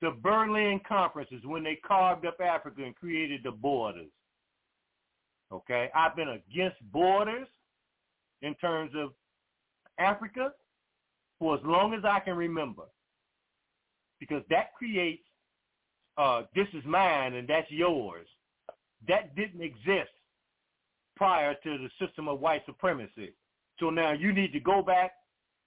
The 0.00 0.10
Berlin 0.22 0.80
conference 0.86 1.30
is 1.30 1.44
when 1.44 1.62
they 1.62 1.78
carved 1.86 2.26
up 2.26 2.40
Africa 2.40 2.82
and 2.82 2.96
created 2.96 3.42
the 3.44 3.52
borders. 3.52 4.10
Okay? 5.52 5.90
I've 5.94 6.16
been 6.16 6.28
against 6.28 6.76
borders 6.92 7.46
in 8.42 8.54
terms 8.56 8.92
of 8.96 9.12
Africa 9.98 10.52
for 11.38 11.56
as 11.56 11.60
long 11.64 11.94
as 11.94 12.04
I 12.04 12.20
can 12.20 12.36
remember. 12.36 12.84
Because 14.20 14.42
that 14.50 14.74
creates 14.74 15.22
uh, 16.18 16.42
this 16.54 16.68
is 16.74 16.84
mine 16.84 17.34
and 17.34 17.48
that's 17.48 17.70
yours. 17.70 18.26
That 19.08 19.34
didn't 19.34 19.62
exist 19.62 20.10
prior 21.16 21.54
to 21.54 21.78
the 21.78 21.88
system 22.04 22.28
of 22.28 22.40
white 22.40 22.62
supremacy. 22.66 23.32
So 23.80 23.90
now 23.90 24.12
you 24.12 24.32
need 24.32 24.52
to 24.52 24.60
go 24.60 24.82
back 24.82 25.12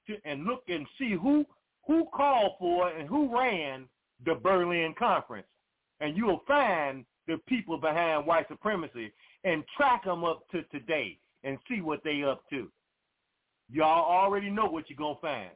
to, 0.08 0.16
and 0.24 0.46
look 0.46 0.64
and 0.68 0.86
see 0.98 1.14
who 1.14 1.46
who 1.88 2.06
called 2.16 2.54
for 2.60 2.90
and 2.90 3.08
who 3.08 3.36
ran 3.36 3.86
the 4.26 4.36
Berlin 4.36 4.96
Conference. 4.98 5.48
And 6.00 6.18
you'll 6.18 6.42
find 6.48 7.06
the 7.28 7.38
people 7.48 7.78
behind 7.78 8.26
white 8.26 8.48
supremacy 8.48 9.12
and 9.44 9.64
track 9.78 10.06
them 10.06 10.24
up 10.24 10.50
to 10.52 10.64
today 10.64 11.20
and 11.46 11.58
see 11.70 11.80
what 11.80 12.04
they 12.04 12.24
up 12.24 12.42
to. 12.50 12.70
Y'all 13.72 14.06
already 14.06 14.50
know 14.50 14.66
what 14.66 14.90
you're 14.90 14.98
going 14.98 15.16
to 15.16 15.22
find. 15.22 15.50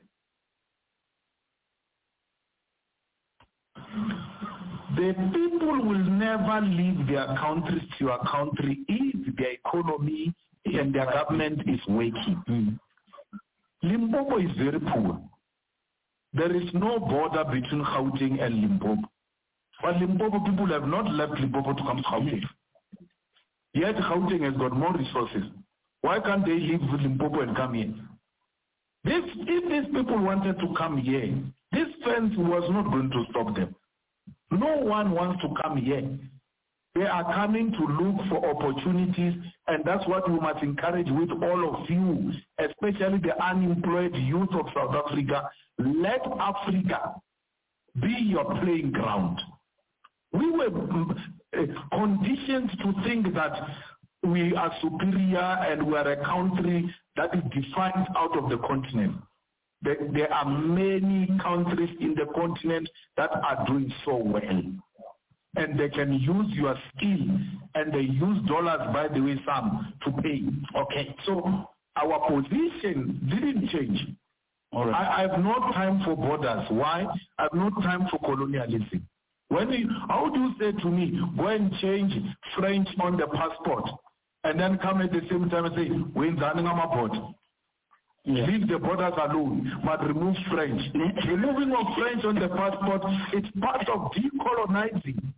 The 4.95 5.13
people 5.33 5.83
will 5.85 6.03
never 6.03 6.61
leave 6.61 7.07
their 7.07 7.27
countries 7.37 7.83
to 7.99 8.09
a 8.09 8.27
country 8.27 8.79
if 8.87 9.35
their 9.35 9.51
economy 9.51 10.33
and 10.65 10.93
their 10.93 11.05
government 11.05 11.61
is 11.67 11.79
working. 11.87 12.43
Mm. 12.49 12.79
Limpopo 13.83 14.39
is 14.39 14.51
very 14.57 14.79
poor. 14.79 15.21
There 16.33 16.55
is 16.55 16.69
no 16.73 16.99
border 16.99 17.43
between 17.45 17.83
Gauteng 17.83 18.41
and 18.41 18.61
Limpopo. 18.61 19.01
But 19.81 19.97
Limpopo 19.97 20.39
people 20.43 20.67
have 20.67 20.85
not 20.85 21.09
left 21.11 21.39
Limpopo 21.39 21.73
to 21.73 21.83
come 21.83 21.97
to 21.97 22.03
Gauteng. 22.03 22.43
Yet 23.73 23.95
Gauteng 23.95 24.43
has 24.43 24.57
got 24.57 24.73
more 24.75 24.93
resources. 24.95 25.43
Why 26.01 26.19
can't 26.19 26.45
they 26.45 26.53
leave 26.53 26.81
Limpopo 26.81 27.41
and 27.41 27.55
come 27.55 27.73
here? 27.73 27.93
This, 29.03 29.23
if 29.35 29.69
these 29.69 29.93
people 29.93 30.19
wanted 30.19 30.59
to 30.59 30.73
come 30.77 30.97
here, 30.97 31.33
this 31.71 31.87
fence 32.03 32.33
was 32.37 32.69
not 32.71 32.91
going 32.91 33.09
to 33.11 33.25
stop 33.29 33.55
them. 33.55 33.75
No 34.51 34.77
one 34.77 35.11
wants 35.11 35.41
to 35.41 35.49
come 35.61 35.77
here. 35.77 36.17
They 36.95 37.05
are 37.05 37.23
coming 37.33 37.71
to 37.71 37.85
look 37.85 38.27
for 38.27 38.43
opportunities, 38.49 39.35
and 39.67 39.85
that's 39.85 40.05
what 40.07 40.29
we 40.29 40.39
must 40.39 40.63
encourage 40.63 41.07
with 41.09 41.29
all 41.43 41.75
of 41.75 41.89
you, 41.89 42.33
especially 42.57 43.19
the 43.19 43.41
unemployed 43.41 44.15
youth 44.15 44.49
of 44.53 44.65
South 44.73 44.95
Africa. 45.05 45.49
Let 45.77 46.21
Africa 46.39 47.15
be 48.01 48.09
your 48.09 48.45
playing 48.61 48.91
ground. 48.91 49.39
We 50.33 50.49
were 50.51 50.67
uh, 50.67 51.65
conditioned 51.91 52.71
to 52.83 52.93
think 53.03 53.33
that 53.33 53.53
we 54.23 54.55
are 54.55 54.71
superior 54.81 55.39
and 55.39 55.85
we 55.85 55.95
are 55.95 56.11
a 56.11 56.25
country 56.25 56.93
that 57.15 57.33
is 57.33 57.43
defined 57.51 58.07
out 58.15 58.37
of 58.37 58.49
the 58.49 58.57
continent. 58.67 59.15
There 59.81 60.31
are 60.33 60.45
many 60.45 61.27
countries 61.41 61.95
in 62.01 62.15
the 62.15 62.25
continent 62.35 62.89
that 63.15 63.31
are 63.31 63.65
doing 63.65 63.93
so 64.03 64.17
well. 64.17 64.61
And 65.55 65.79
they 65.79 65.89
can 65.89 66.13
use 66.13 66.47
your 66.49 66.75
skill 66.95 67.39
and 67.75 67.93
they 67.93 68.01
use 68.01 68.47
dollars, 68.47 68.81
by 68.93 69.07
the 69.07 69.21
way, 69.21 69.41
some 69.47 69.93
to 70.05 70.11
pay. 70.21 70.43
Okay, 70.77 71.15
so 71.25 71.69
our 71.95 72.29
position 72.29 73.19
didn't 73.29 73.69
change. 73.69 73.99
All 74.71 74.85
right. 74.85 74.95
I, 74.95 75.17
I 75.17 75.21
have 75.27 75.39
no 75.39 75.55
time 75.73 76.01
for 76.05 76.15
borders. 76.15 76.65
Why? 76.69 77.05
I 77.39 77.43
have 77.43 77.53
no 77.53 77.69
time 77.81 78.07
for 78.11 78.19
colonialism. 78.19 79.07
When 79.47 79.71
you, 79.71 79.89
how 80.07 80.29
do 80.29 80.39
you 80.39 80.53
say 80.59 80.79
to 80.83 80.89
me, 80.89 81.19
go 81.35 81.47
and 81.47 81.73
change 81.81 82.13
French 82.55 82.87
on 83.01 83.17
the 83.17 83.25
passport, 83.27 83.89
and 84.43 84.59
then 84.59 84.77
come 84.79 85.01
at 85.01 85.11
the 85.11 85.21
same 85.29 85.49
time 85.49 85.65
and 85.65 85.75
say, 85.75 85.89
we're 86.15 86.27
in 86.27 86.37
passport. 86.37 87.11
Yeah. 88.25 88.45
Leave 88.45 88.67
the 88.67 88.77
borders 88.77 89.13
alone, 89.17 89.71
but 89.83 90.05
remove 90.05 90.35
French. 90.51 90.81
Mm-hmm. 90.93 91.29
Removing 91.29 91.73
of 91.73 91.97
French 91.97 92.23
on 92.25 92.35
the 92.35 92.49
passport, 92.49 93.01
it's 93.33 93.47
part 93.59 93.87
of 93.89 94.11
decolonizing 94.11 95.33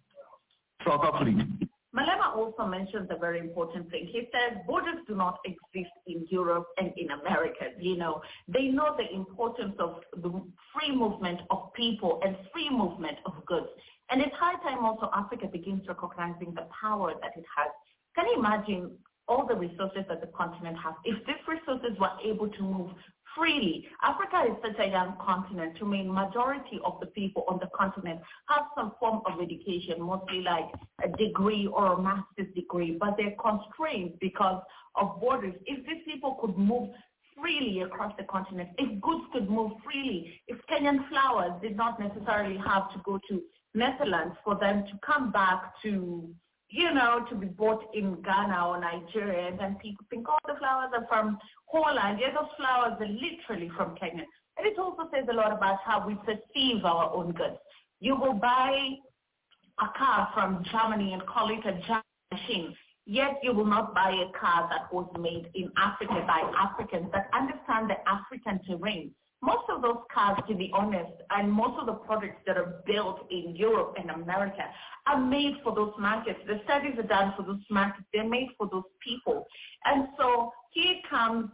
South 0.85 1.01
Africa. 1.05 1.47
Malema 1.95 2.35
also 2.35 2.65
mentions 2.65 3.09
a 3.11 3.17
very 3.17 3.39
important 3.39 3.89
thing. 3.91 4.07
He 4.07 4.29
says 4.31 4.57
borders 4.65 4.95
do 5.07 5.15
not 5.15 5.39
exist 5.45 5.91
in 6.07 6.25
Europe 6.29 6.67
and 6.77 6.93
in 6.95 7.11
America. 7.11 7.65
You 7.77 7.97
know, 7.97 8.21
they 8.47 8.67
know 8.67 8.95
the 8.97 9.13
importance 9.13 9.75
of 9.77 10.01
the 10.15 10.31
free 10.73 10.95
movement 10.95 11.41
of 11.49 11.73
people 11.73 12.21
and 12.23 12.37
free 12.53 12.69
movement 12.69 13.17
of 13.25 13.33
goods. 13.45 13.67
And 14.09 14.21
it's 14.21 14.35
high 14.35 14.55
time 14.63 14.85
also 14.85 15.09
Africa 15.13 15.47
begins 15.47 15.87
recognizing 15.87 16.53
the 16.55 16.67
power 16.81 17.13
that 17.21 17.31
it 17.35 17.45
has. 17.57 17.71
Can 18.15 18.27
you 18.27 18.39
imagine 18.39 18.97
all 19.27 19.47
the 19.47 19.55
resources 19.55 20.03
that 20.09 20.21
the 20.21 20.27
continent 20.27 20.77
has? 20.83 20.93
If 21.05 21.25
these 21.25 21.43
resources 21.47 21.97
were 21.99 22.11
able 22.23 22.49
to 22.49 22.61
move 22.61 22.91
freely. 23.35 23.87
Africa 24.03 24.51
is 24.51 24.57
such 24.61 24.79
a 24.85 24.89
young 24.89 25.15
continent. 25.23 25.77
To 25.77 25.85
mean 25.85 26.13
majority 26.13 26.79
of 26.83 26.99
the 26.99 27.07
people 27.07 27.45
on 27.47 27.59
the 27.59 27.69
continent 27.75 28.19
have 28.49 28.65
some 28.75 28.93
form 28.99 29.21
of 29.25 29.41
education, 29.41 30.01
mostly 30.01 30.41
like 30.41 30.65
a 31.03 31.09
degree 31.17 31.67
or 31.67 31.93
a 31.93 32.01
master's 32.01 32.53
degree, 32.55 32.97
but 32.99 33.15
they're 33.17 33.35
constrained 33.39 34.13
because 34.19 34.61
of 34.95 35.19
borders. 35.19 35.55
If 35.65 35.85
these 35.85 36.03
people 36.05 36.37
could 36.41 36.57
move 36.57 36.89
freely 37.39 37.81
across 37.81 38.13
the 38.17 38.23
continent, 38.25 38.69
if 38.77 39.01
goods 39.01 39.23
could 39.33 39.49
move 39.49 39.71
freely, 39.83 40.41
if 40.47 40.57
Kenyan 40.69 41.07
flowers 41.09 41.53
did 41.61 41.75
not 41.75 41.99
necessarily 41.99 42.57
have 42.57 42.91
to 42.93 42.99
go 43.03 43.19
to 43.29 43.41
Netherlands 43.73 44.35
for 44.43 44.55
them 44.55 44.83
to 44.85 44.99
come 45.05 45.31
back 45.31 45.73
to 45.83 46.29
you 46.71 46.93
know, 46.93 47.25
to 47.29 47.35
be 47.35 47.47
bought 47.47 47.83
in 47.93 48.21
Ghana 48.21 48.67
or 48.67 48.79
Nigeria, 48.79 49.49
and 49.49 49.59
then 49.59 49.75
people 49.81 50.05
think, 50.09 50.25
oh, 50.29 50.37
the 50.47 50.57
flowers 50.57 50.89
are 50.93 51.05
from 51.07 51.37
Holland. 51.65 52.19
Yeah, 52.19 52.31
those 52.33 52.49
flowers 52.57 52.93
are 52.99 53.07
literally 53.07 53.69
from 53.75 53.95
Kenya. 53.95 54.23
And 54.57 54.65
it 54.65 54.79
also 54.79 55.09
says 55.13 55.25
a 55.29 55.33
lot 55.33 55.51
about 55.51 55.79
how 55.85 56.05
we 56.07 56.15
perceive 56.15 56.85
our 56.85 57.13
own 57.13 57.33
goods. 57.33 57.57
You 57.99 58.15
will 58.15 58.33
buy 58.33 58.95
a 59.79 59.97
car 59.97 60.29
from 60.33 60.63
Germany 60.71 61.13
and 61.13 61.25
call 61.25 61.49
it 61.49 61.65
a 61.65 61.73
German 61.81 62.03
machine, 62.31 62.75
yet 63.05 63.39
you 63.43 63.53
will 63.53 63.65
not 63.65 63.93
buy 63.93 64.11
a 64.11 64.39
car 64.39 64.69
that 64.69 64.93
was 64.93 65.09
made 65.19 65.49
in 65.53 65.69
Africa 65.77 66.23
by 66.25 66.49
Africans 66.57 67.11
that 67.11 67.29
understand 67.33 67.89
the 67.89 67.97
African 68.09 68.59
terrain 68.65 69.11
most 69.41 69.69
of 69.69 69.81
those 69.81 69.97
cars, 70.13 70.37
to 70.47 70.55
be 70.55 70.71
honest, 70.73 71.11
and 71.31 71.51
most 71.51 71.79
of 71.79 71.87
the 71.87 71.93
products 71.93 72.41
that 72.45 72.57
are 72.57 72.83
built 72.85 73.25
in 73.31 73.55
Europe 73.55 73.95
and 73.97 74.11
America 74.11 74.63
are 75.07 75.19
made 75.19 75.55
for 75.63 75.73
those 75.73 75.93
markets. 75.99 76.39
The 76.45 76.61
studies 76.63 76.93
are 76.99 77.07
done 77.07 77.33
for 77.35 77.43
those 77.43 77.61
markets. 77.69 78.05
They're 78.13 78.27
made 78.27 78.49
for 78.57 78.69
those 78.71 78.83
people. 79.03 79.45
And 79.85 80.09
so 80.17 80.51
here 80.71 80.95
comes 81.09 81.49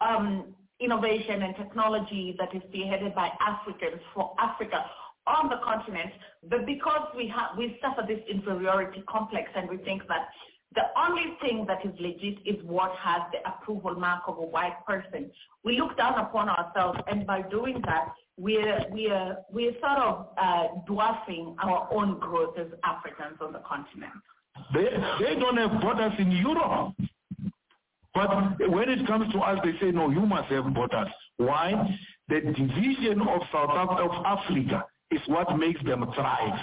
um, 0.00 0.54
innovation 0.80 1.42
and 1.42 1.54
technology 1.56 2.34
that 2.38 2.54
is 2.54 2.62
spearheaded 2.72 3.14
by 3.14 3.30
Africans 3.46 4.00
for 4.14 4.34
Africa 4.38 4.84
on 5.26 5.50
the 5.50 5.60
continent. 5.62 6.12
But 6.48 6.66
because 6.66 7.08
we 7.16 7.28
have 7.28 7.56
we 7.56 7.78
suffer 7.80 8.04
this 8.06 8.20
inferiority 8.28 9.04
complex 9.08 9.50
and 9.54 9.68
we 9.68 9.76
think 9.78 10.02
that 10.08 10.28
the 10.74 10.84
only 10.96 11.36
thing 11.40 11.66
that 11.66 11.84
is 11.84 11.92
legit 12.00 12.38
is 12.46 12.62
what 12.64 12.92
has 12.96 13.22
the 13.32 13.46
approval 13.48 13.94
mark 13.94 14.22
of 14.26 14.38
a 14.38 14.42
white 14.42 14.84
person. 14.86 15.30
We 15.64 15.78
look 15.78 15.96
down 15.96 16.18
upon 16.18 16.48
ourselves, 16.48 17.00
and 17.06 17.26
by 17.26 17.42
doing 17.42 17.82
that, 17.86 18.14
we're 18.38 18.80
we're 18.90 19.36
we're 19.50 19.72
sort 19.80 19.98
of 19.98 20.28
uh, 20.38 20.66
dwarfing 20.86 21.56
our 21.62 21.88
own 21.92 22.18
growth 22.18 22.58
as 22.58 22.66
Africans 22.84 23.38
on 23.40 23.52
the 23.52 23.60
continent. 23.60 24.12
They 24.74 24.88
they 25.20 25.38
don't 25.38 25.56
have 25.56 25.80
borders 25.80 26.12
in 26.18 26.30
Europe. 26.32 26.94
But 28.14 28.68
when 28.68 28.90
it 28.90 29.06
comes 29.06 29.32
to 29.32 29.38
us, 29.38 29.58
they 29.64 29.72
say, 29.80 29.90
no, 29.90 30.10
you 30.10 30.20
must 30.20 30.52
have 30.52 30.72
borders. 30.74 31.08
Why? 31.38 31.72
The 32.28 32.40
division 32.40 33.22
of 33.22 33.40
South 33.50 33.70
of 33.70 34.10
Africa 34.26 34.84
is 35.10 35.20
what 35.26 35.56
makes 35.58 35.82
them 35.84 36.04
thrive. 36.14 36.60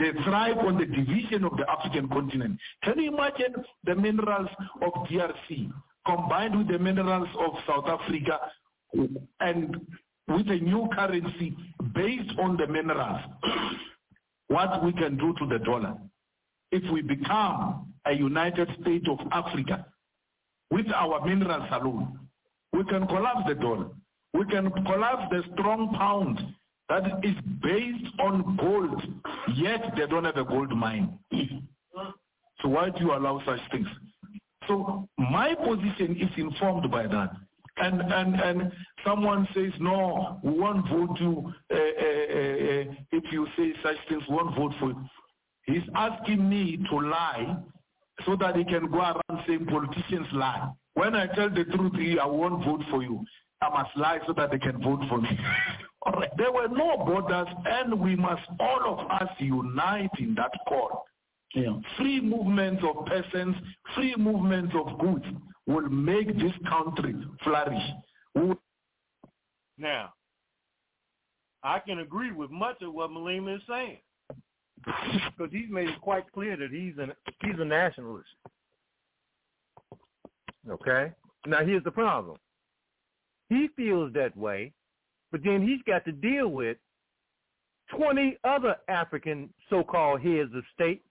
They 0.00 0.12
thrive 0.24 0.56
on 0.58 0.78
the 0.78 0.86
division 0.86 1.44
of 1.44 1.58
the 1.58 1.70
African 1.70 2.08
continent. 2.08 2.58
Can 2.82 2.98
you 2.98 3.12
imagine 3.12 3.54
the 3.84 3.94
minerals 3.94 4.48
of 4.80 4.92
DRC 5.08 5.70
combined 6.06 6.56
with 6.56 6.68
the 6.68 6.78
minerals 6.78 7.28
of 7.38 7.52
South 7.68 7.84
Africa 7.86 8.40
and 9.40 9.76
with 10.26 10.48
a 10.48 10.56
new 10.56 10.88
currency 10.94 11.54
based 11.94 12.32
on 12.38 12.56
the 12.56 12.66
minerals, 12.66 13.20
what 14.48 14.82
we 14.82 14.92
can 14.94 15.18
do 15.18 15.34
to 15.38 15.46
the 15.46 15.58
dollar. 15.58 15.94
If 16.72 16.90
we 16.90 17.02
become 17.02 17.92
a 18.06 18.14
United 18.14 18.70
States 18.80 19.04
of 19.06 19.18
Africa 19.32 19.84
with 20.70 20.86
our 20.94 21.26
minerals 21.26 21.68
alone, 21.72 22.20
we 22.72 22.84
can 22.84 23.06
collapse 23.06 23.42
the 23.46 23.54
dollar. 23.54 23.88
We 24.32 24.46
can 24.46 24.70
collapse 24.70 25.24
the 25.30 25.42
strong 25.52 25.94
pound 25.98 26.40
that 26.90 27.04
is 27.22 27.36
based 27.62 28.12
on 28.18 28.56
gold, 28.56 29.00
yet 29.54 29.80
they 29.96 30.06
don't 30.06 30.24
have 30.24 30.36
a 30.36 30.44
gold 30.44 30.70
mine. 30.76 31.16
so 32.60 32.68
why 32.68 32.90
do 32.90 32.98
you 33.04 33.12
allow 33.14 33.40
such 33.46 33.60
things? 33.70 33.86
So 34.66 35.08
my 35.16 35.54
position 35.54 36.16
is 36.20 36.28
informed 36.36 36.90
by 36.90 37.06
that. 37.06 37.30
And, 37.76 38.00
and, 38.02 38.40
and 38.40 38.72
someone 39.06 39.46
says, 39.54 39.72
no, 39.78 40.40
we 40.42 40.50
won't 40.50 40.86
vote 40.88 41.16
you 41.20 41.52
uh, 41.70 41.74
uh, 41.74 41.78
uh, 41.78 42.94
if 43.12 43.24
you 43.32 43.46
say 43.56 43.72
such 43.84 43.96
things, 44.08 44.22
we 44.28 44.34
won't 44.34 44.56
vote 44.56 44.72
for 44.80 44.88
you. 44.88 45.04
He's 45.66 45.88
asking 45.94 46.46
me 46.48 46.76
to 46.90 46.96
lie 46.98 47.56
so 48.26 48.36
that 48.36 48.56
he 48.56 48.64
can 48.64 48.90
go 48.90 48.98
around 48.98 49.44
saying 49.46 49.66
politicians 49.66 50.26
lie. 50.32 50.72
When 50.94 51.14
I 51.14 51.26
tell 51.34 51.48
the 51.50 51.64
truth, 51.64 51.92
I 52.20 52.26
won't 52.26 52.64
vote 52.64 52.82
for 52.90 53.02
you. 53.02 53.24
I 53.62 53.68
must 53.70 53.96
lie 53.96 54.18
so 54.26 54.32
that 54.32 54.50
they 54.50 54.58
can 54.58 54.82
vote 54.82 55.02
for 55.08 55.20
me. 55.20 55.38
All 56.02 56.12
right. 56.12 56.30
There 56.36 56.52
were 56.52 56.68
no 56.68 56.96
borders, 57.04 57.48
and 57.66 58.00
we 58.00 58.16
must 58.16 58.42
all 58.58 58.98
of 58.98 59.10
us 59.10 59.28
unite 59.38 60.10
in 60.18 60.34
that 60.36 60.52
call. 60.66 61.04
Yeah. 61.54 61.76
Free 61.96 62.20
movements 62.20 62.82
of 62.84 63.04
persons, 63.06 63.56
free 63.94 64.14
movements 64.16 64.74
of 64.74 64.98
goods 64.98 65.24
will 65.66 65.88
make 65.88 66.28
this 66.38 66.52
country 66.68 67.14
flourish. 67.42 67.82
Now, 69.76 70.12
I 71.62 71.78
can 71.80 71.98
agree 71.98 72.32
with 72.32 72.50
much 72.50 72.80
of 72.82 72.92
what 72.92 73.10
Malema 73.10 73.56
is 73.56 73.62
saying 73.68 73.98
because 74.84 75.52
he's 75.52 75.70
made 75.70 75.88
it 75.88 76.00
quite 76.00 76.30
clear 76.32 76.56
that 76.56 76.70
he's 76.70 76.94
an 76.98 77.12
he's 77.42 77.58
a 77.58 77.64
nationalist. 77.64 78.28
Okay. 80.68 81.12
Now 81.46 81.64
here's 81.64 81.84
the 81.84 81.90
problem. 81.90 82.36
He 83.48 83.68
feels 83.76 84.12
that 84.14 84.36
way 84.36 84.72
but 85.32 85.42
then 85.44 85.66
he's 85.66 85.82
got 85.86 86.04
to 86.04 86.12
deal 86.12 86.48
with 86.48 86.76
20 87.96 88.36
other 88.44 88.76
African 88.88 89.52
so-called 89.68 90.20
heads 90.20 90.50
of 90.54 90.62
state 90.74 91.02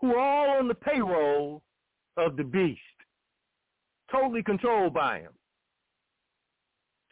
who 0.00 0.14
are 0.14 0.18
all 0.18 0.58
on 0.58 0.68
the 0.68 0.74
payroll 0.74 1.62
of 2.16 2.36
the 2.36 2.44
beast, 2.44 2.80
totally 4.10 4.42
controlled 4.42 4.94
by 4.94 5.20
him. 5.20 5.32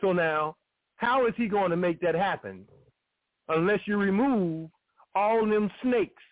So 0.01 0.13
now, 0.13 0.57
how 0.97 1.27
is 1.27 1.35
he 1.37 1.49
going 1.49 1.71
to 1.71 1.77
make 1.77 2.01
that 2.01 2.15
happen 2.15 2.65
unless 3.49 3.81
you 3.87 3.97
remove 3.97 4.71
all 5.15 5.47
them 5.47 5.71
snakes? 5.83 6.23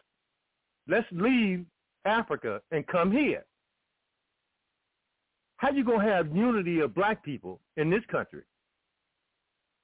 Let's 0.89 1.07
leave 1.13 1.65
Africa 2.05 2.61
and 2.73 2.87
come 2.87 3.13
here. 3.13 3.45
How 5.57 5.71
you 5.71 5.85
going 5.85 6.07
to 6.07 6.13
have 6.13 6.35
unity 6.35 6.81
of 6.81 6.95
black 6.95 7.23
people 7.23 7.61
in 7.77 7.91
this 7.91 8.03
country? 8.11 8.43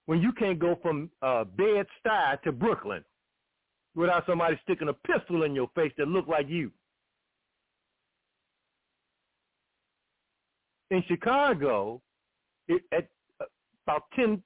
When 0.06 0.22
you 0.22 0.32
can't 0.32 0.58
go 0.58 0.78
from 0.80 1.10
uh, 1.22 1.44
Bed-Stuy 1.44 2.42
to 2.42 2.52
Brooklyn 2.52 3.04
without 3.94 4.24
somebody 4.26 4.58
sticking 4.62 4.88
a 4.88 4.92
pistol 4.92 5.42
in 5.42 5.54
your 5.54 5.68
face 5.74 5.92
that 5.98 6.08
look 6.08 6.28
like 6.28 6.48
you. 6.48 6.70
In 10.90 11.02
Chicago, 11.08 12.00
it, 12.68 12.82
at 12.92 13.08
uh, 13.40 13.44
about 13.86 14.04
10, 14.14 14.42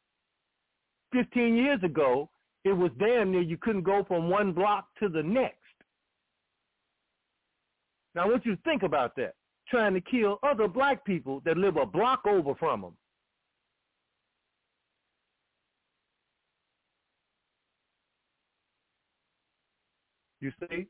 15 1.13 1.57
years 1.57 1.83
ago, 1.83 2.31
it 2.65 2.73
was 2.73 2.91
damn 2.99 3.33
near 3.33 3.43
you 3.43 3.59
couldn't 3.59 3.83
go 3.83 4.05
from 4.09 4.31
one 4.31 4.53
block 4.53 4.89
to 5.01 5.09
the 5.09 5.23
next. 5.23 5.57
Now, 8.15 8.25
I 8.25 8.27
want 8.27 8.47
you 8.47 8.57
to 8.57 8.63
think 8.63 8.83
about 8.83 9.15
that. 9.17 9.35
Trying 9.69 9.95
to 9.95 10.01
kill 10.01 10.39
other 10.43 10.67
black 10.67 11.05
people 11.05 11.43
that 11.45 11.57
live 11.57 11.77
a 11.77 11.87
block 11.87 12.23
over 12.27 12.55
from 12.55 12.81
them. 12.81 12.97
You 20.41 20.53
see? 20.61 20.87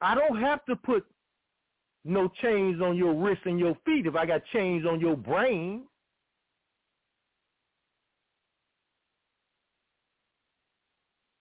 I 0.00 0.14
don't 0.14 0.40
have 0.40 0.64
to 0.66 0.76
put 0.76 1.06
no 2.04 2.28
chains 2.40 2.80
on 2.80 2.96
your 2.96 3.14
wrists 3.14 3.44
and 3.46 3.58
your 3.58 3.76
feet 3.84 4.06
if 4.06 4.14
I 4.14 4.26
got 4.26 4.42
chains 4.52 4.86
on 4.86 5.00
your 5.00 5.16
brain. 5.16 5.86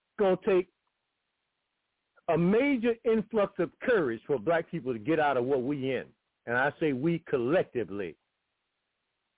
It's 0.10 0.20
going 0.20 0.38
to 0.38 0.46
take 0.46 0.70
a 2.30 2.38
major 2.38 2.96
influx 3.04 3.54
of 3.60 3.70
courage 3.82 4.22
for 4.26 4.40
black 4.40 4.70
people 4.72 4.94
to 4.94 5.00
get 5.00 5.20
out 5.20 5.38
of 5.38 5.46
what 5.46 5.64
we 5.64 5.96
in. 5.96 6.06
And 6.48 6.58
I 6.58 6.72
say 6.80 6.94
we 6.94 7.20
collectively. 7.30 8.16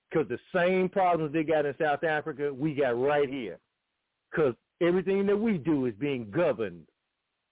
Because 0.10 0.30
the 0.30 0.40
same 0.56 0.88
problems 0.88 1.34
they 1.34 1.44
got 1.44 1.66
in 1.66 1.76
South 1.82 2.04
Africa, 2.04 2.54
we 2.54 2.74
got 2.74 2.92
right 2.92 3.28
here. 3.28 3.60
Because 4.32 4.54
everything 4.82 5.26
that 5.26 5.36
we 5.36 5.58
do 5.58 5.86
is 5.86 5.94
being 5.96 6.32
governed 6.32 6.86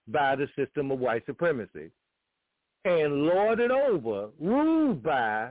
by 0.08 0.36
the 0.36 0.48
system 0.56 0.92
of 0.92 1.00
white 1.00 1.26
supremacy 1.26 1.92
and 2.86 3.24
lorded 3.24 3.72
over, 3.72 4.30
ruled 4.40 5.02
by 5.02 5.50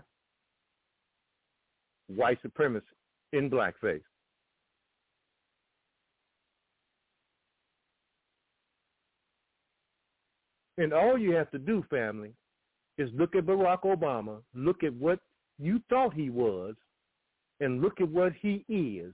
white 2.07 2.39
supremacy 2.43 2.87
in 3.33 3.51
blackface. 3.51 4.03
And 10.79 10.93
all 10.93 11.19
you 11.19 11.33
have 11.35 11.51
to 11.53 11.59
do, 11.59 11.85
family, 11.89 12.33
is 12.99 13.11
look 13.15 13.35
at 13.37 13.47
Barack 13.47 13.83
Obama, 13.83 14.39
look 14.55 14.83
at 14.83 14.93
what 14.95 15.21
you 15.59 15.81
thought 15.89 16.15
he 16.15 16.31
was, 16.31 16.75
and 17.61 17.81
look 17.81 18.01
at 18.01 18.09
what 18.09 18.33
he 18.41 18.65
is. 18.69 19.13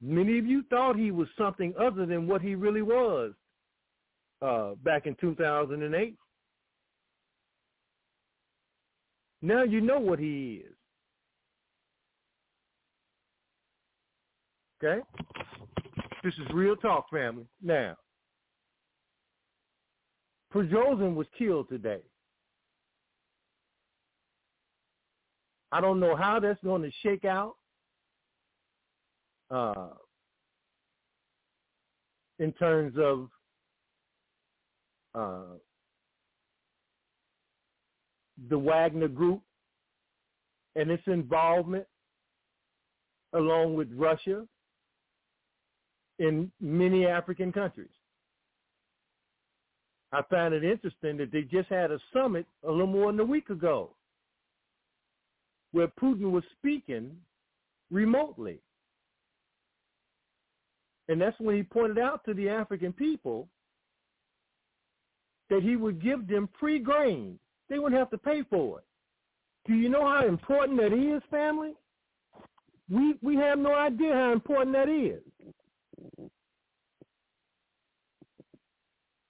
Many 0.00 0.38
of 0.38 0.46
you 0.46 0.62
thought 0.68 0.96
he 0.96 1.10
was 1.10 1.28
something 1.38 1.72
other 1.80 2.04
than 2.06 2.26
what 2.26 2.42
he 2.42 2.54
really 2.54 2.82
was 2.82 3.32
uh, 4.42 4.74
back 4.84 5.06
in 5.06 5.16
2008. 5.20 6.14
Now 9.42 9.62
you 9.62 9.80
know 9.80 9.98
what 9.98 10.18
he 10.18 10.62
is. 10.66 10.76
Okay? 14.82 15.02
This 16.22 16.34
is 16.34 16.46
real 16.52 16.76
talk, 16.76 17.08
family. 17.10 17.46
Now, 17.62 17.96
Prigozhin 20.52 21.14
was 21.14 21.26
killed 21.38 21.68
today. 21.68 22.00
I 25.72 25.80
don't 25.80 26.00
know 26.00 26.16
how 26.16 26.40
that's 26.40 26.62
going 26.62 26.82
to 26.82 26.90
shake 27.02 27.24
out 27.24 27.56
uh, 29.50 29.88
in 32.38 32.52
terms 32.52 32.94
of 32.98 33.28
uh, 35.14 35.56
the 38.48 38.58
Wagner 38.58 39.08
Group 39.08 39.42
and 40.74 40.90
its 40.90 41.02
involvement 41.06 41.86
along 43.32 43.74
with 43.74 43.88
Russia 43.92 44.46
in 46.18 46.50
many 46.60 47.06
African 47.06 47.52
countries. 47.52 47.88
I 50.12 50.22
find 50.30 50.54
it 50.54 50.64
interesting 50.64 51.16
that 51.18 51.32
they 51.32 51.42
just 51.42 51.68
had 51.68 51.90
a 51.90 51.98
summit 52.12 52.46
a 52.66 52.70
little 52.70 52.86
more 52.86 53.10
than 53.10 53.20
a 53.20 53.24
week 53.24 53.50
ago 53.50 53.90
where 55.72 55.88
Putin 56.00 56.30
was 56.30 56.44
speaking 56.58 57.16
remotely. 57.90 58.58
And 61.08 61.20
that's 61.20 61.38
when 61.38 61.56
he 61.56 61.62
pointed 61.62 61.98
out 61.98 62.24
to 62.24 62.34
the 62.34 62.48
African 62.48 62.92
people 62.92 63.48
that 65.50 65.62
he 65.62 65.76
would 65.76 66.02
give 66.02 66.26
them 66.26 66.48
free 66.58 66.78
grain. 66.78 67.38
They 67.68 67.78
wouldn't 67.78 67.98
have 67.98 68.10
to 68.10 68.18
pay 68.18 68.42
for 68.48 68.80
it. 68.80 68.84
Do 69.66 69.74
you 69.74 69.88
know 69.88 70.06
how 70.06 70.26
important 70.26 70.78
that 70.78 70.92
is, 70.92 71.22
family? 71.30 71.74
We 72.88 73.14
we 73.20 73.36
have 73.36 73.58
no 73.58 73.74
idea 73.74 74.12
how 74.12 74.32
important 74.32 74.76
that 74.76 74.88
is. 74.88 75.22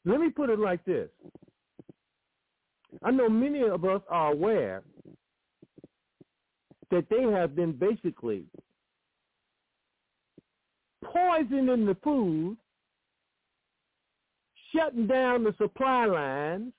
Let 0.04 0.20
me 0.20 0.30
put 0.30 0.50
it 0.50 0.58
like 0.58 0.84
this. 0.84 1.08
I 3.02 3.10
know 3.10 3.28
many 3.28 3.62
of 3.62 3.84
us 3.84 4.02
are 4.08 4.32
aware 4.32 4.82
that 6.90 7.06
they 7.10 7.22
have 7.22 7.56
been 7.56 7.72
basically 7.72 8.44
poisoning 11.04 11.86
the 11.86 11.96
food, 12.02 12.56
shutting 14.74 15.06
down 15.06 15.44
the 15.44 15.54
supply 15.58 16.06
lines, 16.06 16.72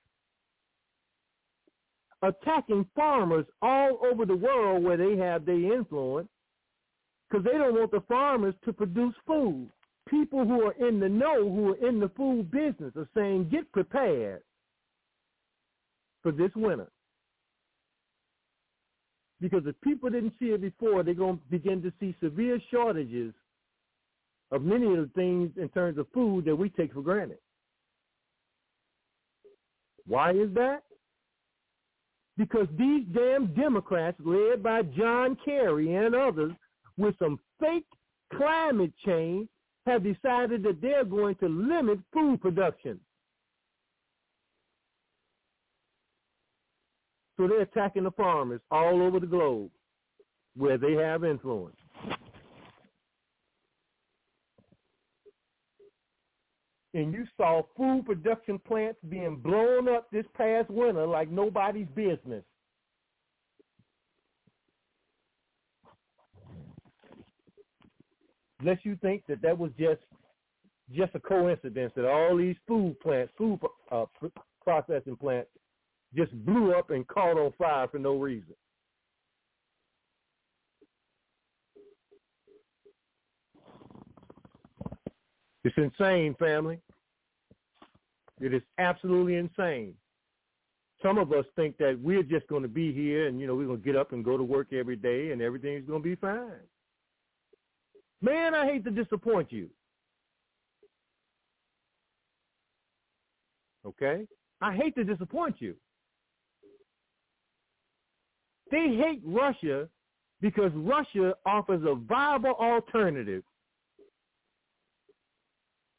attacking 2.21 2.85
farmers 2.95 3.45
all 3.61 3.99
over 4.03 4.25
the 4.25 4.35
world 4.35 4.83
where 4.83 4.97
they 4.97 5.17
have 5.17 5.45
their 5.45 5.73
influence 5.73 6.29
because 7.29 7.45
they 7.45 7.57
don't 7.57 7.75
want 7.75 7.91
the 7.91 8.03
farmers 8.07 8.55
to 8.65 8.73
produce 8.73 9.13
food. 9.25 9.69
People 10.09 10.45
who 10.45 10.61
are 10.63 10.87
in 10.87 10.99
the 10.99 11.09
know, 11.09 11.43
who 11.49 11.73
are 11.73 11.87
in 11.87 11.99
the 11.99 12.09
food 12.15 12.49
business, 12.49 12.93
are 12.95 13.09
saying, 13.13 13.49
get 13.49 13.69
prepared 13.73 14.41
for 16.23 16.31
this 16.31 16.51
winter. 16.55 16.87
Because 19.39 19.63
if 19.65 19.79
people 19.81 20.09
didn't 20.09 20.33
see 20.39 20.47
it 20.47 20.61
before, 20.61 21.03
they're 21.03 21.13
going 21.13 21.37
to 21.37 21.43
begin 21.51 21.81
to 21.83 21.91
see 21.99 22.15
severe 22.23 22.59
shortages 22.71 23.33
of 24.51 24.63
many 24.63 24.85
of 24.85 24.97
the 24.97 25.11
things 25.15 25.51
in 25.57 25.69
terms 25.69 25.97
of 25.97 26.07
food 26.13 26.45
that 26.45 26.55
we 26.55 26.69
take 26.69 26.93
for 26.93 27.01
granted. 27.01 27.39
Why 30.05 30.31
is 30.31 30.53
that? 30.53 30.83
Because 32.37 32.67
these 32.77 33.03
damn 33.13 33.47
Democrats, 33.47 34.17
led 34.23 34.63
by 34.63 34.83
John 34.83 35.37
Kerry 35.43 35.95
and 35.95 36.15
others, 36.15 36.53
with 36.97 37.15
some 37.19 37.39
fake 37.59 37.85
climate 38.35 38.93
change, 39.05 39.49
have 39.85 40.03
decided 40.03 40.63
that 40.63 40.81
they're 40.81 41.03
going 41.03 41.35
to 41.35 41.47
limit 41.47 41.99
food 42.13 42.41
production. 42.41 42.99
So 47.37 47.47
they're 47.47 47.61
attacking 47.61 48.03
the 48.03 48.11
farmers 48.11 48.61
all 48.71 49.01
over 49.01 49.19
the 49.19 49.27
globe 49.27 49.69
where 50.55 50.77
they 50.77 50.93
have 50.93 51.23
influence. 51.23 51.76
And 56.97 57.13
you 57.13 57.27
saw 57.37 57.61
food 57.77 58.07
production 58.07 58.57
plants 58.57 58.97
being 59.07 59.35
blown 59.35 59.87
up 59.87 60.09
this 60.11 60.25
past 60.35 60.67
winter 60.67 61.05
like 61.05 61.29
nobody's 61.29 61.85
business. 61.93 62.43
Unless 68.59 68.79
you 68.81 68.97
think 68.99 69.21
that 69.27 69.43
that 69.43 69.55
was 69.55 69.69
just 69.79 70.01
just 70.91 71.13
a 71.13 71.19
coincidence 71.19 71.93
that 71.95 72.09
all 72.09 72.35
these 72.35 72.55
food 72.67 72.99
plants, 72.99 73.31
food 73.37 73.59
uh, 73.91 74.05
processing 74.63 75.17
plants, 75.17 75.51
just 76.15 76.33
blew 76.47 76.73
up 76.73 76.89
and 76.89 77.07
caught 77.07 77.37
on 77.37 77.53
fire 77.59 77.87
for 77.89 77.99
no 77.99 78.17
reason. 78.17 78.55
It's 85.63 85.77
insane, 85.77 86.35
family. 86.39 86.79
It 88.39 88.53
is 88.53 88.61
absolutely 88.77 89.35
insane. 89.35 89.93
Some 91.01 91.17
of 91.17 91.31
us 91.31 91.45
think 91.55 91.77
that 91.77 91.99
we're 92.01 92.23
just 92.23 92.47
going 92.47 92.63
to 92.63 92.67
be 92.67 92.91
here 92.91 93.27
and, 93.27 93.39
you 93.39 93.47
know, 93.47 93.55
we're 93.55 93.67
going 93.67 93.79
to 93.79 93.85
get 93.85 93.95
up 93.95 94.13
and 94.13 94.25
go 94.25 94.37
to 94.37 94.43
work 94.43 94.73
every 94.73 94.95
day 94.95 95.31
and 95.31 95.41
everything's 95.41 95.87
going 95.87 96.01
to 96.01 96.09
be 96.09 96.15
fine. 96.15 96.51
Man, 98.21 98.55
I 98.55 98.65
hate 98.65 98.83
to 98.85 98.91
disappoint 98.91 99.51
you. 99.51 99.69
Okay? 103.85 104.27
I 104.59 104.75
hate 104.75 104.95
to 104.95 105.03
disappoint 105.03 105.57
you. 105.59 105.75
They 108.71 108.97
hate 109.01 109.21
Russia 109.23 109.87
because 110.41 110.71
Russia 110.75 111.33
offers 111.45 111.83
a 111.85 111.95
viable 111.95 112.55
alternative 112.59 113.43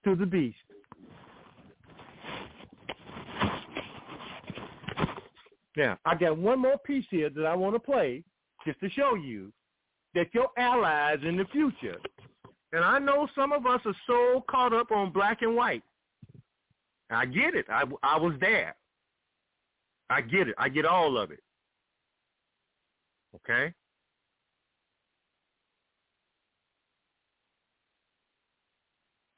to 0.04 0.16
the 0.16 0.26
beast. 0.26 0.56
Now, 5.78 5.96
I 6.04 6.16
got 6.16 6.36
one 6.36 6.58
more 6.58 6.76
piece 6.76 7.04
here 7.08 7.30
that 7.30 7.46
I 7.46 7.54
want 7.54 7.76
to 7.76 7.78
play 7.78 8.24
just 8.66 8.80
to 8.80 8.90
show 8.90 9.14
you 9.14 9.52
that 10.12 10.26
your 10.34 10.48
allies 10.58 11.18
in 11.22 11.36
the 11.36 11.44
future, 11.52 11.98
and 12.72 12.84
I 12.84 12.98
know 12.98 13.28
some 13.36 13.52
of 13.52 13.64
us 13.64 13.80
are 13.84 13.94
so 14.08 14.44
caught 14.50 14.72
up 14.72 14.90
on 14.90 15.12
black 15.12 15.42
and 15.42 15.54
white. 15.54 15.84
I 17.10 17.26
get 17.26 17.54
it. 17.54 17.66
I, 17.70 17.84
I 18.02 18.18
was 18.18 18.34
there. 18.40 18.74
I 20.10 20.20
get 20.20 20.48
it. 20.48 20.56
I 20.58 20.68
get 20.68 20.84
all 20.84 21.16
of 21.16 21.30
it. 21.30 21.44
Okay? 23.36 23.72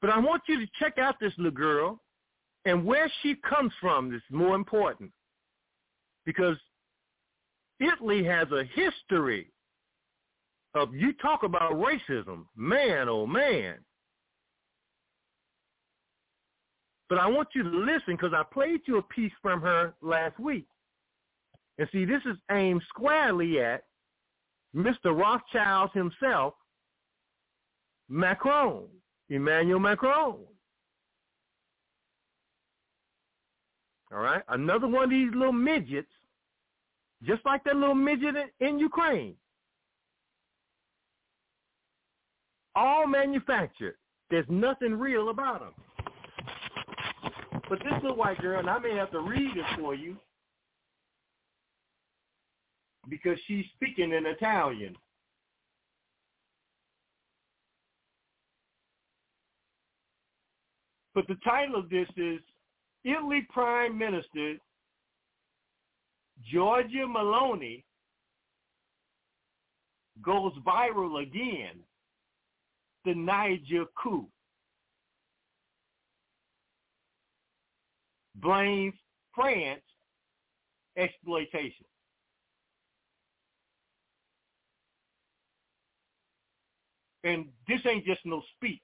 But 0.01 0.09
I 0.09 0.17
want 0.17 0.41
you 0.47 0.59
to 0.59 0.65
check 0.79 0.97
out 0.97 1.19
this 1.21 1.33
little 1.37 1.51
girl 1.51 2.01
and 2.65 2.83
where 2.83 3.11
she 3.21 3.35
comes 3.35 3.71
from 3.79 4.11
is 4.11 4.23
more 4.31 4.55
important 4.55 5.11
because 6.25 6.57
Italy 7.79 8.23
has 8.23 8.47
a 8.51 8.63
history 8.75 9.51
of 10.75 10.93
you 10.93 11.13
talk 11.13 11.43
about 11.43 11.73
racism, 11.73 12.45
man 12.55 13.09
oh 13.09 13.25
man. 13.25 13.75
But 17.09 17.19
I 17.19 17.27
want 17.27 17.49
you 17.53 17.63
to 17.63 17.69
listen 17.69 18.15
because 18.15 18.31
I 18.33 18.43
played 18.53 18.81
you 18.85 18.97
a 18.97 19.01
piece 19.01 19.33
from 19.41 19.61
her 19.61 19.93
last 20.01 20.39
week. 20.39 20.65
And 21.77 21.89
see, 21.91 22.05
this 22.05 22.21
is 22.25 22.37
aimed 22.49 22.81
squarely 22.87 23.59
at 23.59 23.83
Mr. 24.73 25.07
Rothschild 25.07 25.91
himself, 25.93 26.53
Macron, 28.07 28.85
Emmanuel 29.29 29.79
Macron. 29.79 30.37
All 34.13 34.19
right? 34.19 34.43
Another 34.49 34.87
one 34.87 35.05
of 35.05 35.09
these 35.09 35.31
little 35.33 35.53
midgets, 35.53 36.11
just 37.23 37.45
like 37.45 37.63
that 37.63 37.75
little 37.75 37.95
midget 37.95 38.35
in 38.59 38.79
Ukraine. 38.79 39.35
All 42.75 43.07
manufactured. 43.07 43.95
There's 44.29 44.45
nothing 44.49 44.93
real 44.93 45.29
about 45.29 45.59
them. 45.59 45.73
But 47.69 47.79
this 47.79 47.93
little 48.01 48.17
white 48.17 48.39
girl, 48.39 48.59
and 48.59 48.69
I 48.69 48.79
may 48.79 48.95
have 48.95 49.11
to 49.11 49.19
read 49.19 49.55
it 49.55 49.79
for 49.79 49.95
you 49.95 50.17
because 53.09 53.37
she's 53.47 53.65
speaking 53.75 54.11
in 54.11 54.25
Italian. 54.25 54.95
But 61.13 61.27
the 61.27 61.35
title 61.43 61.75
of 61.75 61.89
this 61.89 62.07
is 62.15 62.39
Italy 63.03 63.47
Prime 63.51 63.97
Minister 63.97 64.55
Giorgia 66.53 67.05
Meloni 67.05 67.83
goes 70.23 70.53
viral 70.65 71.21
again, 71.21 71.79
the 73.05 73.13
Niger 73.15 73.85
coup. 74.01 74.27
Blames 78.35 78.93
France 79.35 79.81
exploitation. 80.97 81.85
And 87.23 87.45
this 87.67 87.81
ain't 87.85 88.05
just 88.05 88.21
no 88.25 88.41
speech. 88.55 88.81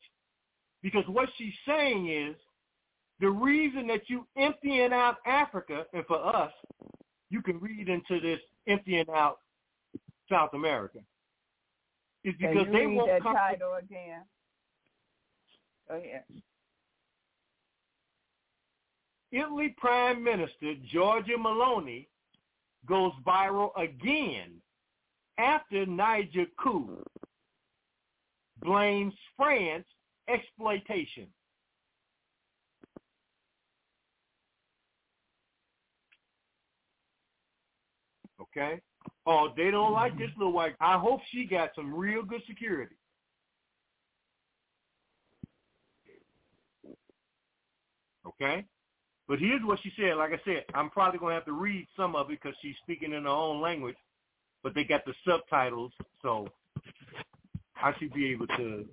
Because 0.84 1.06
what 1.08 1.28
she's 1.38 1.54
saying 1.66 2.10
is 2.10 2.36
the 3.20 3.30
reason 3.30 3.88
that 3.88 4.02
you 4.08 4.26
emptying 4.38 4.94
out 4.94 5.18
Africa, 5.26 5.86
and 5.94 6.06
for 6.06 6.24
us, 6.24 6.52
you 7.30 7.42
can 7.42 7.60
read 7.60 7.90
into 7.90 8.20
this 8.22 8.40
emptying 8.68 9.06
out 9.14 9.40
South 10.30 10.54
America, 10.54 11.00
is 12.24 12.34
because 12.40 12.68
they 12.72 12.86
won't 12.86 13.10
that 13.10 13.22
come. 13.22 13.36
title 13.36 13.74
again? 13.82 14.22
Go 15.90 15.96
ahead. 15.96 16.24
Italy 19.32 19.76
Prime 19.78 20.24
Minister 20.24 20.76
Giorgia 20.94 21.38
Meloni 21.38 22.08
goes 22.88 23.12
viral 23.26 23.72
again 23.78 24.54
after 25.38 25.86
Niger 25.86 26.46
coup 26.62 27.04
blames 28.62 29.14
France 29.36 29.86
exploitation. 30.30 31.28
Okay? 38.58 38.82
Oh, 39.26 39.50
they 39.56 39.72
don't 39.72 39.94
like 39.94 40.18
this 40.18 40.30
little 40.38 40.54
white. 40.54 40.76
I 40.80 40.98
hope 40.98 41.22
she 41.32 41.46
got 41.46 41.70
some 41.76 41.94
real 41.94 42.24
good 42.24 42.42
security. 42.48 42.96
Okay? 48.26 48.66
But 49.28 49.40
here's 49.40 49.64
what 49.64 49.80
she 49.84 49.92
said. 50.00 50.16
Like 50.18 50.32
I 50.32 50.40
said, 50.46 50.64
I'm 50.74 50.90
probably 50.90 51.20
going 51.20 51.32
to 51.32 51.36
have 51.36 51.46
to 51.46 51.52
read 51.52 51.88
some 51.96 52.16
of 52.16 52.30
it 52.32 52.40
because 52.42 52.58
she's 52.62 52.76
speaking 52.82 53.14
in 53.14 53.24
her 53.24 53.30
own 53.30 53.62
language, 53.62 53.98
but 54.64 54.74
they 54.74 54.84
got 54.84 55.06
the 55.06 55.14
subtitles, 55.28 55.92
so 56.22 56.48
I 57.76 57.94
should 58.00 58.14
be 58.14 58.32
able 58.32 58.48
to 58.48 58.86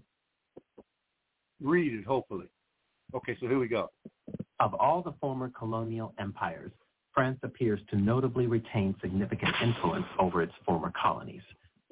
read 1.62 1.95
it, 1.95 2.05
hopefully. 2.05 2.47
Okay, 3.15 3.36
so 3.41 3.47
here 3.47 3.59
we 3.59 3.69
go. 3.69 3.91
Of 4.61 4.74
all 4.74 5.03
the 5.03 5.15
former 5.20 5.51
colonial 5.51 6.12
empires, 6.19 6.73
France 7.15 7.39
appears 7.45 7.81
to 7.91 7.97
notably 7.97 8.49
retain 8.49 8.95
significant 9.01 9.55
influence 9.62 10.07
over 10.19 10.43
its 10.43 10.53
former 10.66 10.93
colonies. 11.01 11.43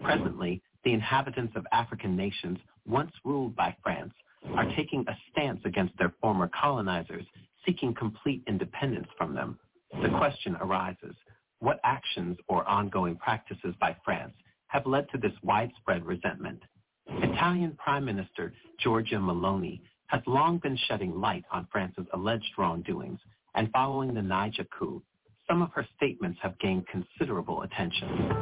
Presently, 0.02 0.60
the 0.84 0.92
inhabitants 0.92 1.54
of 1.54 1.64
African 1.70 2.16
nations 2.16 2.58
once 2.86 3.12
ruled 3.24 3.54
by 3.54 3.76
France 3.84 4.12
are 4.56 4.66
taking 4.76 5.04
a 5.06 5.16
stance 5.30 5.60
against 5.64 5.96
their 5.96 6.12
former 6.20 6.50
colonizers, 6.60 7.24
seeking 7.64 7.94
complete 7.94 8.42
independence 8.48 9.06
from 9.16 9.32
them. 9.34 9.58
The 10.02 10.08
question 10.18 10.56
arises, 10.56 11.14
what 11.60 11.78
actions 11.84 12.36
or 12.48 12.68
ongoing 12.68 13.14
practices 13.16 13.74
by 13.80 13.96
France 14.04 14.34
have 14.66 14.86
led 14.86 15.08
to 15.10 15.18
this 15.18 15.32
widespread 15.44 16.04
resentment? 16.04 16.60
Italian 17.06 17.76
Prime 17.78 18.04
Minister 18.04 18.52
Giorgia 18.84 19.20
Meloni 19.20 19.80
has 20.06 20.22
long 20.26 20.58
been 20.58 20.76
shedding 20.88 21.20
light 21.20 21.44
on 21.52 21.68
France's 21.70 22.06
alleged 22.12 22.50
wrongdoings, 22.58 23.20
and 23.54 23.70
following 23.70 24.14
the 24.14 24.22
Niger 24.22 24.64
coup, 24.76 25.02
some 25.48 25.62
of 25.62 25.70
her 25.74 25.86
statements 25.96 26.38
have 26.42 26.58
gained 26.60 26.86
considerable 26.88 27.62
attention. 27.62 28.32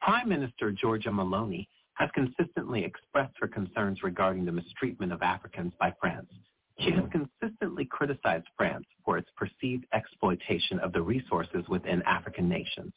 Prime 0.00 0.28
Minister 0.28 0.72
Giorgia 0.72 1.08
Meloni 1.10 1.66
has 1.94 2.10
consistently 2.14 2.84
expressed 2.84 3.34
her 3.40 3.48
concerns 3.48 4.02
regarding 4.02 4.44
the 4.44 4.52
mistreatment 4.52 5.12
of 5.12 5.22
Africans 5.22 5.72
by 5.80 5.92
France. 6.00 6.28
She 6.80 6.90
has 6.92 7.04
consistently 7.12 7.86
criticized 7.86 8.46
France 8.56 8.86
for 9.04 9.18
its 9.18 9.28
perceived 9.36 9.86
exploitation 9.94 10.80
of 10.80 10.92
the 10.92 11.02
resources 11.02 11.64
within 11.68 12.02
African 12.02 12.48
nations. 12.48 12.92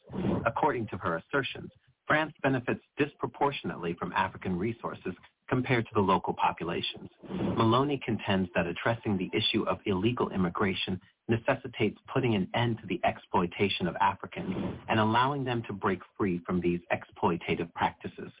According 0.46 0.88
to 0.88 0.98
her 0.98 1.16
assertions, 1.16 1.70
France 2.06 2.34
benefits 2.42 2.80
disproportionately 2.98 3.94
from 3.94 4.12
African 4.12 4.58
resources 4.58 5.14
compared 5.48 5.84
to 5.86 5.90
the 5.94 6.00
local 6.00 6.34
populations. 6.34 7.08
Meloni 7.30 8.00
contends 8.02 8.48
that 8.54 8.66
addressing 8.66 9.16
the 9.16 9.30
issue 9.32 9.64
of 9.66 9.78
illegal 9.86 10.28
immigration 10.30 11.00
necessitates 11.28 11.98
putting 12.12 12.34
an 12.34 12.48
end 12.54 12.78
to 12.80 12.86
the 12.86 13.00
exploitation 13.04 13.86
of 13.86 13.96
Africans 14.00 14.54
and 14.88 14.98
allowing 15.00 15.44
them 15.44 15.62
to 15.66 15.72
break 15.72 16.00
free 16.16 16.40
from 16.46 16.60
these 16.60 16.80
exploitative 16.92 17.72
practices. 17.74 18.32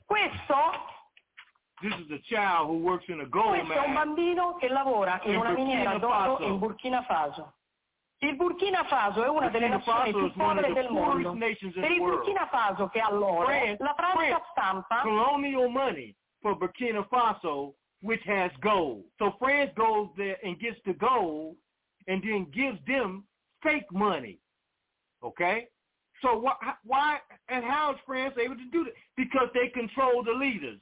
This 1.80 1.92
is 1.94 2.10
a 2.10 2.18
child 2.34 2.66
who 2.66 2.78
works 2.78 3.04
in 3.08 3.20
a 3.20 3.26
gold 3.26 3.54
questo 3.54 3.72
è 3.72 3.78
un 3.78 3.92
mine. 3.92 3.94
bambino 3.94 4.56
che 4.56 4.68
lavora 4.68 5.20
in 5.22 5.30
In 5.34 5.36
una 5.38 5.50
miniera 5.52 5.96
d'oro 5.98 6.38
in 6.44 6.58
Burkina 6.58 7.02
Faso. 7.04 7.52
Il 8.20 8.34
Burkina 8.34 8.82
Faso 8.82 9.22
è 9.22 9.28
una 9.28 9.48
delle 9.48 9.68
Burkina 9.68 9.76
nazioni 9.94 10.12
Faso 10.12 10.18
più 10.18 10.26
is 10.26 10.34
one 10.36 10.58
of 10.58 10.64
povere 10.66 10.72
del 10.72 10.90
mondo. 10.90 11.32
Per 11.34 11.90
il. 11.92 11.98
Burkina 12.00 12.48
Faso 12.50 12.88
che 12.88 12.98
ha 12.98 13.12
l'oro, 13.12 13.44
France- 13.46 13.76
la 13.78 13.94
Francia 13.94 14.16
France- 14.16 14.46
stampa 14.50 15.00
colonial 15.02 15.70
money 15.70 16.16
for 16.42 16.54
Burkina 16.54 17.08
Faso, 17.08 17.74
which 18.02 18.20
has 18.24 18.50
gold. 18.62 19.04
So 19.18 19.32
France 19.38 19.70
goes 19.76 20.08
there 20.16 20.36
and 20.44 20.58
gets 20.60 20.78
the 20.86 20.94
gold 20.94 21.56
and 22.06 22.22
then 22.22 22.46
gives 22.54 22.78
them 22.86 23.24
fake 23.62 23.90
money. 23.92 24.38
Okay? 25.22 25.68
So 26.22 26.38
why, 26.38 26.54
why 26.84 27.18
and 27.48 27.64
how 27.64 27.92
is 27.92 27.98
France 28.06 28.34
able 28.42 28.56
to 28.56 28.70
do 28.72 28.84
that? 28.84 28.94
Because 29.16 29.48
they 29.54 29.68
control 29.68 30.22
the 30.24 30.32
leaders. 30.32 30.80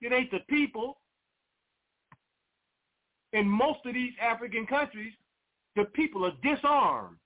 It 0.00 0.12
ain't 0.12 0.30
the 0.30 0.40
people. 0.48 0.98
In 3.32 3.46
most 3.46 3.80
of 3.84 3.94
these 3.94 4.12
African 4.20 4.66
countries, 4.66 5.12
the 5.74 5.84
people 5.84 6.24
are 6.24 6.32
disarmed. 6.42 7.16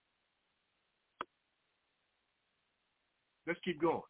Let's 3.47 3.61
keep 3.65 3.81
going. 3.81 4.03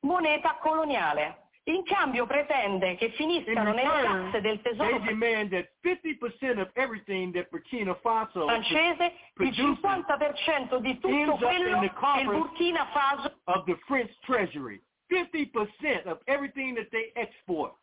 Moneta 0.00 0.56
coloniale. 0.60 1.48
In 1.64 1.84
cambio 1.84 2.26
pretende 2.26 2.96
che 2.96 3.06
In 3.06 3.12
finiscano 3.12 3.72
nelle 3.72 3.82
casse 3.82 4.40
del 4.40 4.60
tesoro 4.62 4.98
demand 5.00 5.50
that 5.50 5.68
50% 5.82 6.58
of 6.58 6.70
everything 6.74 7.32
that 7.34 7.48
Burkina 7.50 7.94
Faso 7.96 8.46
francese, 8.46 9.04
il 9.04 9.12
produces 9.34 9.78
50% 9.78 10.78
di 10.78 10.98
tutto 10.98 11.36
quello 11.36 11.78
che 11.80 11.92
il 12.20 12.26
Burkina 12.26 12.86
Faso 12.86 13.40
of 13.44 13.64
the 13.64 13.76
French 13.86 14.10
treasury. 14.22 14.82
50% 15.10 16.06
of 16.06 16.20
everything 16.26 16.74
that 16.74 16.88
they 16.90 17.12
export 17.14 17.74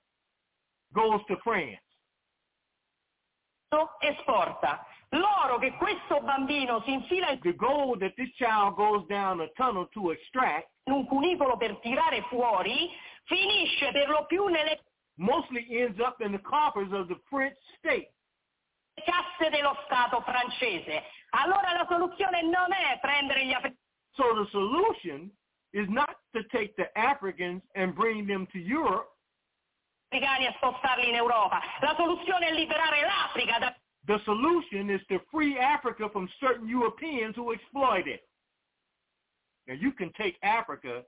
goes 0.91 1.23
to 1.27 1.37
France. 1.43 1.81
esporta. 3.99 4.85
L'oro 5.09 5.57
che 5.59 5.71
questo 5.73 6.19
bambino 6.21 6.81
si 6.81 6.93
infila 6.93 7.29
in 7.29 7.39
The 7.41 7.55
gold 7.55 7.99
that 7.99 8.13
this 8.15 8.33
child 8.35 8.75
goes 8.75 9.05
down 9.07 9.41
a 9.41 9.47
tunnel 9.55 9.87
to 9.91 10.11
extract 10.11 10.69
un 10.93 11.05
cunicolo 11.05 11.57
per 11.57 11.77
tirare 11.79 12.21
fuori, 12.23 12.89
finisce 13.23 13.91
per 13.91 14.09
lo 14.09 14.25
più 14.25 14.45
nelle 14.47 14.81
mostly 15.19 15.65
ends 15.69 15.99
up 15.99 16.19
in 16.21 16.31
the 16.31 16.41
coffers 16.41 16.91
of 16.91 17.07
the 17.07 17.19
French 17.29 17.57
state. 17.77 18.13
casse 19.03 19.49
dello 19.49 19.77
Stato 19.85 20.21
francese. 20.21 21.03
Allora 21.31 21.73
la 21.73 21.85
soluzione 21.87 22.41
non 22.41 22.71
è 22.71 22.97
prendere 22.99 23.45
gli 23.45 23.53
africani 23.53 23.77
So 24.17 24.33
the 24.33 24.49
solution 24.49 25.29
is 25.73 25.87
not 25.89 26.17
to 26.33 26.41
take 26.49 26.75
the 26.75 26.89
Africans 26.97 27.61
and 27.75 27.93
bring 27.93 28.25
them 28.25 28.47
to 28.47 28.57
Europe. 28.57 29.13
africani 30.09 30.47
e 30.47 30.53
spostarli 30.55 31.09
in 31.09 31.15
Europa. 31.15 31.61
La 31.81 31.93
soluzione 31.95 32.47
è 32.47 32.53
liberare 32.53 33.01
l'Africa 33.01 33.59
da... 33.59 33.75
The 34.05 34.19
solution 34.23 34.89
is 34.89 35.05
to 35.07 35.19
free 35.29 35.59
Africa 35.59 36.09
from 36.09 36.27
certain 36.39 36.67
Europeans 36.67 37.35
who 37.35 37.51
exploit 37.51 38.07
it. 38.07 38.26
Now 39.67 39.73
you 39.73 39.91
can 39.91 40.11
take 40.17 40.37
Africa 40.43 41.03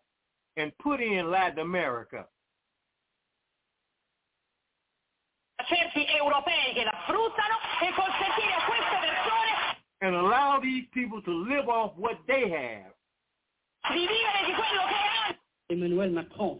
and 0.57 0.71
put 0.79 0.99
in 1.01 1.29
Latin 1.29 1.59
America. 1.59 2.27
certi 5.67 6.05
europei 6.07 6.73
che 6.73 6.83
la 6.83 6.97
sfruttano 7.03 7.57
e 7.81 7.93
consentire 7.93 8.53
a 8.53 8.65
queste 8.65 8.97
persone 8.97 9.49
and 10.01 10.15
allow 10.15 10.59
these 10.59 10.87
people 10.93 11.21
to 11.21 11.31
live 11.31 11.67
off 11.67 11.93
what 11.97 12.17
they 12.25 12.49
have. 12.49 12.93
di 13.91 14.07
vivere 14.07 14.45
di 14.45 14.53
quello 14.53 14.85
che 14.87 14.95
hanno. 14.95 15.37
Emmanuel 15.67 16.11
Macron. 16.11 16.59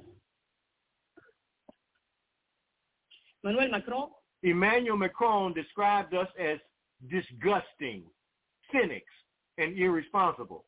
Emmanuel 3.41 3.69
Macron 3.69 4.11
Emmanuel 4.41 4.97
Macron 4.97 5.53
described 5.53 6.13
us 6.13 6.29
as 6.37 6.59
disgusting, 7.09 8.03
cynics, 8.71 9.11
and 9.57 9.77
irresponsible. 9.77 10.65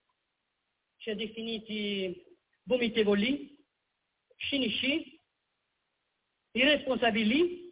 Ci 1.02 1.10
ha 1.10 1.15
definiti 1.15 2.23
vomitevoli, 2.64 3.57
cinici, 4.36 5.19
irresponsabili. 6.52 7.69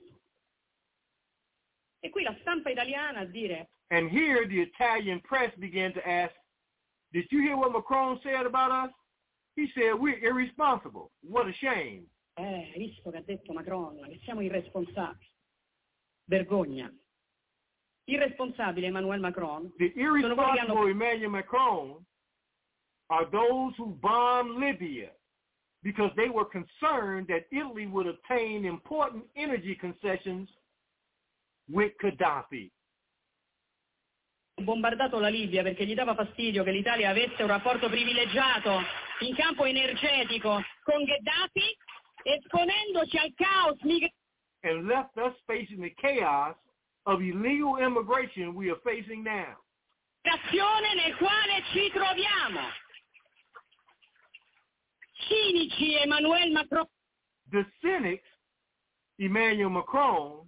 E 2.02 2.10
qui 2.10 2.24
la 2.24 2.36
stampa 2.42 2.70
italiana 2.70 3.20
a 3.20 3.26
dire 3.26 3.70
And 3.92 4.10
here 4.10 4.48
the 4.48 4.62
Italian 4.62 5.20
press 5.22 5.52
began 5.58 5.92
to 5.94 6.08
ask, 6.08 6.34
did 7.12 7.26
you 7.32 7.42
hear 7.42 7.58
what 7.58 7.72
Macron 7.72 8.20
said 8.22 8.46
about 8.46 8.72
us? 8.72 8.94
He 9.56 9.68
said, 9.74 9.94
we're 9.96 10.20
irresponsible. 10.20 11.12
What 11.22 11.48
a 11.48 11.54
shame. 11.54 12.08
Eh, 12.36 12.72
hai 12.72 12.78
visto 12.78 13.10
che 13.10 13.18
ha 13.18 13.22
detto 13.22 13.52
Macron, 13.52 14.00
che 14.08 14.20
siamo 14.24 14.42
irresponsabili. 14.42 15.28
Vergogna. 16.26 16.92
Irresponsabile 18.06 18.88
Emmanuel 18.88 19.20
Macron. 19.20 19.74
The 19.78 19.92
irresponsible 19.96 20.90
Emmanuel 20.90 21.30
Macron 21.30 22.06
are 23.10 23.26
those 23.32 23.74
who 23.78 23.98
bombed 24.02 24.60
Libya 24.60 25.10
because 25.84 26.12
they 26.16 26.30
were 26.30 26.46
concerned 26.46 27.28
that 27.28 27.46
Italy 27.52 27.88
would 27.88 28.08
obtain 28.08 28.66
important 28.66 29.24
energy 29.36 29.76
concessions 29.76 30.50
with 31.72 31.92
Gaddafi. 32.02 32.72
bombardato 34.62 35.20
la 35.20 35.30
Libia 35.30 35.64
perché 35.64 35.86
gli 35.86 35.94
dava 35.94 36.16
fastidio 36.16 36.64
che 36.64 36.72
l'Italia 36.72 37.10
avesse 37.10 37.42
un 37.42 37.48
rapporto 37.48 37.88
privilegiato 37.88 38.82
in 39.22 39.34
campo 39.36 39.64
energetico 39.66 40.62
con 40.84 41.04
Gheddafi, 41.04 41.78
esponendoci 42.24 43.18
al 43.18 43.34
caos 43.36 43.78
migratorio. 43.84 44.18
and 44.64 44.88
left 44.88 45.16
us 45.16 45.34
facing 45.46 45.80
the 45.80 45.94
chaos 45.96 46.56
of 47.06 47.22
illegal 47.22 47.78
immigration 47.78 48.54
we 48.54 48.70
are 48.70 48.80
facing 48.84 49.24
now. 49.24 49.56
nel 50.24 51.16
quale 51.16 51.64
ci 51.72 51.90
troviamo. 51.92 52.60
Cinici 55.28 56.02
Emmanuel 56.04 56.52
Macron. 56.52 56.86
The 57.52 57.66
cynics, 57.82 58.28
Emmanuel 59.18 59.70
Macron, 59.70 60.48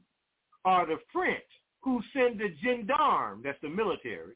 are 0.64 0.86
the 0.86 0.98
French 1.12 1.44
who 1.82 2.02
send 2.14 2.40
the 2.40 2.56
gendarme, 2.64 3.42
that's 3.44 3.60
the 3.62 3.70
military, 3.70 4.36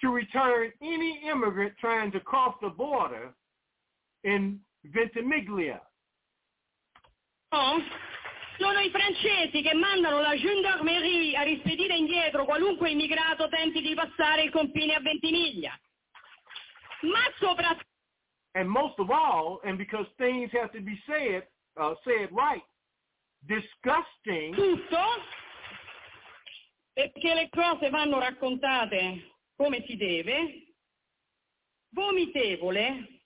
to 0.00 0.10
return 0.10 0.70
any 0.82 1.22
immigrant 1.28 1.72
trying 1.80 2.12
to 2.12 2.20
cross 2.20 2.54
the 2.60 2.68
border 2.68 3.34
in 4.24 4.60
Ventimiglia. 4.84 5.80
No, 7.50 7.82
sono 8.58 8.80
i 8.80 8.90
francesi 8.90 9.62
che 9.62 9.74
mandano 9.74 10.20
la 10.20 10.36
gendarmerie 10.36 11.36
a 11.36 11.42
rispedire 11.42 11.96
indietro 11.96 12.44
qualunque 12.44 12.90
immigrato 12.90 13.48
tenti 13.48 13.80
di 13.80 13.94
passare 13.94 14.42
il 14.42 14.50
confine 14.50 14.94
a 14.94 15.00
Ventimiglia. 15.00 15.78
Ma 17.02 17.20
soprattutto 17.38 17.87
And 18.58 18.68
most 18.68 18.98
of 18.98 19.08
all, 19.08 19.60
and 19.64 19.78
because 19.78 20.06
things 20.16 20.50
have 20.50 20.72
to 20.72 20.80
be 20.80 21.00
said, 21.06 21.46
uh, 21.80 21.94
said 22.04 22.28
right, 22.32 22.60
disgusting 23.46 24.52
perché 26.92 27.34
le 27.34 27.48
cose 27.50 27.88
vanno 27.88 28.18
raccontate 28.18 29.30
come 29.56 29.84
si 29.86 29.96
deve, 29.96 30.74
vomitevole 31.90 33.22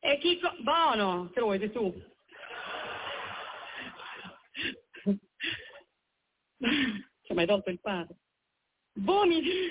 e 0.00 0.18
chi... 0.18 0.38
Co- 0.38 0.56
buono, 0.60 1.30
te 1.32 1.40
lo 1.40 1.46
vuoi 1.46 1.70
tu. 1.70 2.02
Ci 6.58 7.30
hai 7.30 7.34
mai 7.34 7.46
tolto 7.46 7.70
il 7.70 7.80
padre? 7.80 8.14
Vomiti... 8.98 9.70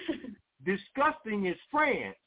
disgusting 0.64 1.46
is 1.46 1.60
France 1.70 2.23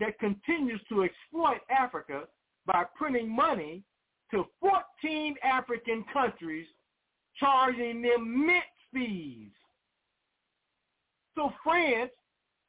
that 0.00 0.18
continues 0.18 0.80
to 0.88 1.04
exploit 1.04 1.60
Africa 1.70 2.24
by 2.66 2.84
printing 2.96 3.28
money 3.34 3.82
to 4.30 4.44
14 4.60 5.36
African 5.42 6.04
countries, 6.12 6.66
charging 7.38 8.02
them 8.02 8.46
mint 8.46 8.64
fees. 8.92 9.50
So 11.36 11.52
France 11.62 12.10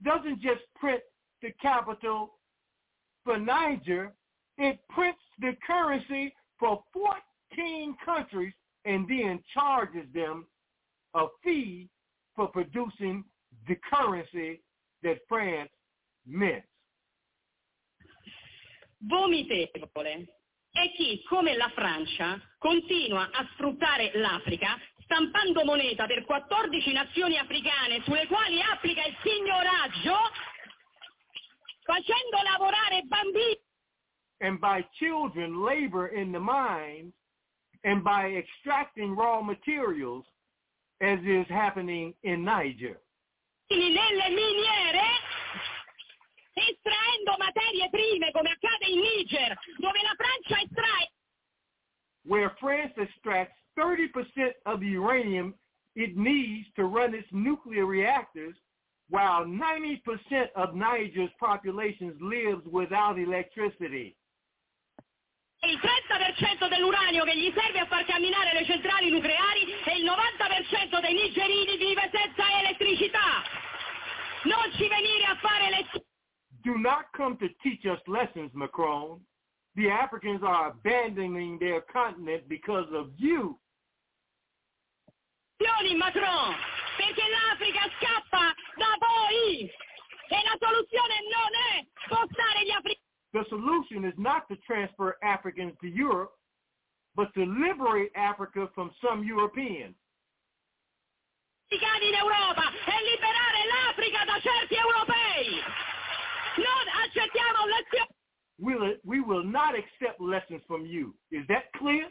doesn't 0.03 0.41
just 0.41 0.61
print 0.75 1.01
the 1.41 1.51
capital 1.61 2.33
for 3.23 3.37
Niger, 3.37 4.13
it 4.57 4.79
prints 4.89 5.19
the 5.39 5.55
currency 5.65 6.33
for 6.59 6.83
14 6.93 7.95
countries 8.03 8.53
and 8.85 9.07
then 9.07 9.39
charges 9.53 10.05
them 10.13 10.45
a 11.13 11.25
fee 11.43 11.89
for 12.35 12.47
producing 12.47 13.23
the 13.67 13.75
currency 13.91 14.61
that 15.03 15.17
France 15.27 15.69
mints. 16.25 16.67
Vomitevole 19.02 20.40
è 20.72 20.90
chi, 20.95 21.22
come 21.28 21.56
la 21.56 21.69
Francia, 21.76 22.40
continua 22.57 23.30
a 23.32 23.48
sfruttare 23.53 24.11
l'Africa 24.14 24.78
stampando 25.03 25.65
moneta 25.65 26.06
per 26.06 26.23
14 26.23 26.94
nazioni 26.94 27.38
africane 27.38 28.02
sulle 28.03 28.26
quali 28.28 28.61
applica 28.61 29.03
il 29.03 29.15
signoraggio, 29.22 30.15
facendo 31.84 32.38
lavorare 32.44 33.02
bambini. 33.03 33.60
And 34.40 34.60
by 34.60 34.88
children 34.98 35.61
labor 35.61 36.07
in 36.15 36.32
the 36.32 36.40
mines 36.40 37.14
and 37.84 38.02
by 38.02 38.34
extracting 38.38 39.15
raw 39.15 39.41
materials 39.41 40.26
as 40.99 41.19
is 41.23 41.45
happening 41.49 42.15
in 42.22 42.44
Niger. 42.44 42.99
nelle 43.68 44.30
miniere 44.30 45.20
estraendo 46.53 47.36
materie 47.38 47.90
prime 47.90 48.32
come 48.32 48.49
accade 48.52 48.86
in 48.88 48.99
Niger 48.99 49.57
dove 49.78 50.02
la 50.02 50.15
Francia 50.15 50.61
estrae 50.61 51.10
where 52.23 52.56
France 52.60 52.94
extracts 52.98 53.56
30% 53.78 54.07
of 54.65 54.80
the 54.80 54.88
uranium 54.88 55.53
it 55.95 56.15
needs 56.15 56.68
to 56.76 56.86
run 56.86 57.14
its 57.14 57.28
nuclear 57.32 57.86
reactors, 57.86 58.56
while 59.10 59.44
90% 59.44 59.99
of 60.56 60.73
Niger's 60.73 61.32
population 61.40 62.15
lives 62.22 62.65
without 62.72 63.19
electricity. 63.19 64.15
il 65.64 65.78
30% 65.78 66.69
dell'uranio 66.69 67.23
che 67.23 67.38
gli 67.38 67.53
serve 67.56 67.80
a 67.80 67.86
far 67.86 68.03
camminare 68.06 68.52
le 68.53 68.65
centrali 68.65 69.11
nucleari 69.11 69.61
e 69.86 69.98
il 69.98 70.06
90% 70.06 71.02
dei 71.02 71.14
nigerini 71.14 71.78
vive 71.78 72.10
senza 72.11 72.44
elettricità. 72.61 73.44
Non 74.45 74.72
ci 74.73 74.88
venire 74.88 75.26
a 75.26 75.36
fare 75.36 75.69
lezioni. 75.69 76.10
Do 76.63 76.77
not 76.77 77.05
come 77.15 77.38
to 77.38 77.47
teach 77.63 77.85
us 77.85 77.99
lessons, 78.07 78.51
Macron. 78.53 79.19
The 79.75 79.89
Africans 79.89 80.41
are 80.43 80.69
abandoning 80.69 81.57
their 81.59 81.81
continent 81.81 82.47
because 82.49 82.88
of 82.93 83.09
you. 83.17 83.57
Macron, 85.97 86.55
perché 86.97 87.23
l'Africa 87.29 87.89
scappa 87.97 88.53
da 88.75 88.97
voi 88.99 89.69
e 90.29 90.38
la 90.43 90.57
soluzione 90.59 91.15
non 91.29 91.51
è 91.69 91.85
spostare 92.05 92.65
gli 92.65 92.71
africani. 92.71 92.99
The 93.31 93.45
solution 93.47 94.05
is 94.05 94.13
not 94.17 94.47
to 94.49 94.57
transfer 94.65 95.17
Africans 95.21 95.73
to 95.81 95.88
Europe, 95.88 96.33
but 97.15 97.31
to 97.33 97.45
liberate 97.45 98.11
Africa 98.15 98.69
from 98.73 98.91
some 98.99 99.23
Europeans. 99.23 99.95
in 101.71 102.15
Europa 102.15 102.63
e 102.85 103.03
liberare 103.03 103.65
l'Africa 103.67 104.25
da 104.25 104.39
certi 104.41 104.75
europei. 104.75 105.20
Non 107.61 107.69
accettiamo 107.69 107.69
lezioni. 107.69 108.19
We'll, 108.57 108.95
we 109.03 109.21
will 109.21 109.43
not 109.43 109.75
accept 109.75 110.19
lessons 110.19 110.61
from 110.67 110.85
you. 110.85 111.13
Is 111.31 111.45
that 111.47 111.71
clear? 111.77 112.07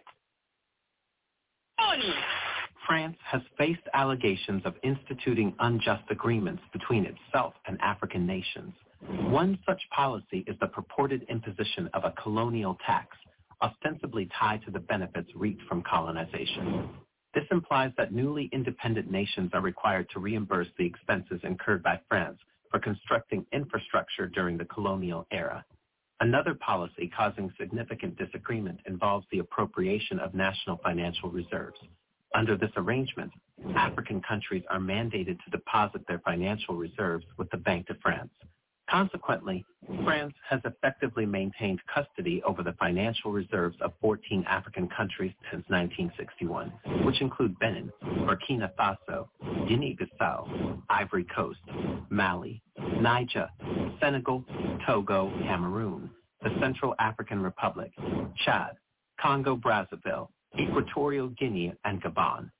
France 2.86 3.16
has 3.24 3.40
faced 3.56 3.82
allegations 3.94 4.62
of 4.64 4.74
instituting 4.82 5.54
unjust 5.60 6.04
agreements 6.10 6.62
between 6.72 7.06
itself 7.06 7.54
and 7.66 7.80
African 7.80 8.26
nations. 8.26 8.74
One 9.30 9.58
such 9.66 9.80
policy 9.94 10.44
is 10.46 10.56
the 10.60 10.66
purported 10.66 11.24
imposition 11.28 11.88
of 11.94 12.04
a 12.04 12.12
colonial 12.22 12.76
tax 12.86 13.16
ostensibly 13.62 14.28
tied 14.38 14.62
to 14.64 14.70
the 14.70 14.78
benefits 14.78 15.30
reaped 15.34 15.62
from 15.68 15.82
colonization. 15.82 16.90
This 17.34 17.44
implies 17.50 17.92
that 17.96 18.12
newly 18.12 18.48
independent 18.52 19.10
nations 19.10 19.50
are 19.52 19.60
required 19.60 20.08
to 20.10 20.20
reimburse 20.20 20.68
the 20.78 20.86
expenses 20.86 21.40
incurred 21.44 21.82
by 21.82 22.00
France 22.08 22.38
for 22.70 22.78
constructing 22.78 23.44
infrastructure 23.52 24.26
during 24.26 24.56
the 24.56 24.64
colonial 24.66 25.26
era. 25.30 25.64
Another 26.20 26.54
policy 26.54 27.10
causing 27.16 27.50
significant 27.58 28.16
disagreement 28.18 28.80
involves 28.86 29.26
the 29.32 29.38
appropriation 29.38 30.20
of 30.20 30.34
national 30.34 30.78
financial 30.84 31.30
reserves. 31.30 31.78
Under 32.34 32.56
this 32.56 32.70
arrangement, 32.76 33.32
African 33.74 34.20
countries 34.20 34.62
are 34.70 34.78
mandated 34.78 35.42
to 35.44 35.50
deposit 35.50 36.06
their 36.06 36.20
financial 36.20 36.76
reserves 36.76 37.24
with 37.38 37.50
the 37.50 37.56
Banque 37.56 37.86
de 37.86 37.94
France. 38.02 38.30
Consequently, 38.90 39.64
France 40.04 40.34
has 40.48 40.60
effectively 40.64 41.24
maintained 41.24 41.80
custody 41.92 42.42
over 42.44 42.62
the 42.64 42.72
financial 42.72 43.30
reserves 43.30 43.76
of 43.80 43.92
14 44.00 44.44
African 44.48 44.88
countries 44.88 45.32
since 45.50 45.64
1961, 45.68 46.72
which 47.04 47.20
include 47.20 47.56
Benin, 47.60 47.92
Burkina 48.02 48.70
Faso, 48.74 49.28
Guinea-Bissau, 49.68 50.82
Ivory 50.88 51.24
Coast, 51.34 51.60
Mali, 52.10 52.60
Niger, 53.00 53.48
Senegal, 54.00 54.44
Togo, 54.86 55.30
Cameroon, 55.44 56.10
the 56.42 56.50
Central 56.60 56.94
African 56.98 57.40
Republic, 57.40 57.92
Chad, 58.44 58.72
Congo-Brazzaville, 59.20 60.28
Equatorial 60.58 61.28
Guinea, 61.28 61.72
and 61.84 62.02
Gabon. 62.02 62.50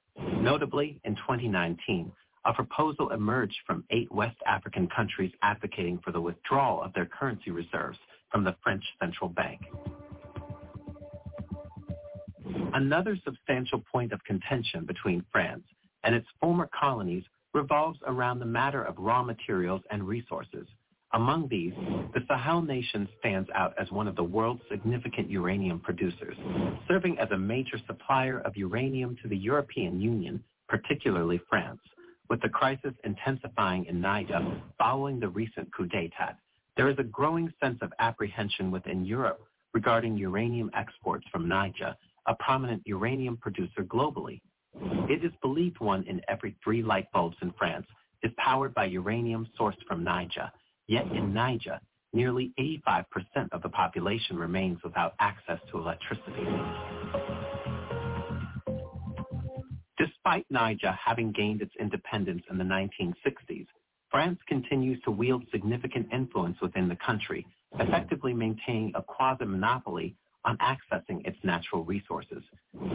Notably, 0.41 1.01
in 1.05 1.17
2019, 1.17 2.13
a 2.45 2.53
proposal 2.53 3.11
emerged 3.11 3.59
from 3.67 3.85
eight 3.91 4.11
West 4.11 4.37
African 4.47 4.89
countries 4.89 5.33
advocating 5.43 5.99
for 6.05 6.13
the 6.13 6.21
withdrawal 6.21 6.83
of 6.83 6.93
their 6.95 7.07
currency 7.07 7.51
reserves 7.51 7.99
from 8.31 8.45
the 8.45 8.57
French 8.63 8.85
central 9.01 9.29
bank. 9.29 9.61
Another 12.73 13.19
substantial 13.25 13.83
point 13.93 14.13
of 14.13 14.23
contention 14.25 14.87
between 14.87 15.25
France 15.33 15.65
and 16.05 16.15
its 16.15 16.27
former 16.41 16.69
colonies 16.79 17.25
revolves 17.53 17.99
around 18.07 18.39
the 18.39 18.47
matter 18.47 18.83
of 18.83 18.97
raw 18.99 19.23
materials 19.23 19.83
and 19.91 20.07
resources. 20.07 20.67
Among 21.13 21.49
these, 21.49 21.73
the 22.15 22.21
Sahel 22.29 22.63
nation 22.63 23.09
stands 23.19 23.51
out 23.55 23.75
as 23.81 23.91
one 23.91 24.07
of 24.07 24.15
the 24.15 24.23
world's 24.23 24.63
significant 24.71 25.29
uranium 25.29 25.81
producers, 25.81 26.37
serving 26.87 27.19
as 27.19 27.29
a 27.33 27.37
major 27.37 27.79
supplier 27.89 28.39
of 28.41 28.57
uranium 28.57 29.17
to 29.23 29.29
the 29.29 29.37
European 29.37 30.01
Union, 30.01 30.43
particularly 30.69 31.41
France. 31.49 31.81
With 32.31 32.41
the 32.43 32.49
crisis 32.49 32.95
intensifying 33.03 33.87
in 33.87 34.01
Niger 34.01 34.41
following 34.79 35.19
the 35.19 35.29
recent 35.29 35.69
coup 35.75 35.89
d'etat, 35.89 36.37
there 36.77 36.89
is 36.89 36.97
a 37.01 37.03
growing 37.03 37.53
sense 37.61 37.79
of 37.83 37.93
apprehension 37.99 38.71
within 38.71 39.05
Europe 39.05 39.41
regarding 39.75 40.17
uranium 40.17 40.71
exports 40.73 41.27
from 41.33 41.49
Niger, 41.49 41.97
a 42.27 42.35
prominent 42.37 42.83
uranium 42.87 43.37
producer 43.37 43.83
globally. 43.83 44.41
It 45.09 45.25
is 45.25 45.33
believed 45.43 45.81
one 45.81 46.05
in 46.05 46.21
every 46.29 46.57
three 46.63 46.85
light 46.85 47.11
bulbs 47.13 47.37
in 47.43 47.53
France 47.59 47.87
is 48.23 48.31
powered 48.37 48.75
by 48.75 48.85
uranium 48.85 49.49
sourced 49.59 49.83
from 49.89 50.05
Niger. 50.05 50.53
Yet 50.87 51.07
in 51.11 51.35
Niger, 51.35 51.81
nearly 52.13 52.53
85% 52.87 53.49
of 53.51 53.63
the 53.63 53.69
population 53.71 54.37
remains 54.37 54.79
without 54.85 55.15
access 55.19 55.59
to 55.73 55.79
electricity. 55.79 56.47
Despite 60.23 60.51
Niger 60.51 60.93
having 60.93 61.33
gained 61.33 61.63
its 61.63 61.75
independence 61.81 62.43
in 62.51 62.59
the 62.59 62.65
1960s, 62.65 63.67
France 64.11 64.39
continues 64.47 65.01
to 65.05 65.11
wield 65.11 65.47
significant 65.51 66.09
influence 66.13 66.61
within 66.61 66.89
the 66.89 66.97
country, 66.97 67.47
effectively 67.79 68.35
maintaining 68.35 68.93
a 68.95 69.03
quasi-monopoly 69.03 70.15
on 70.45 70.59
accessing 70.59 71.27
its 71.27 71.39
natural 71.43 71.85
resources. 71.85 72.43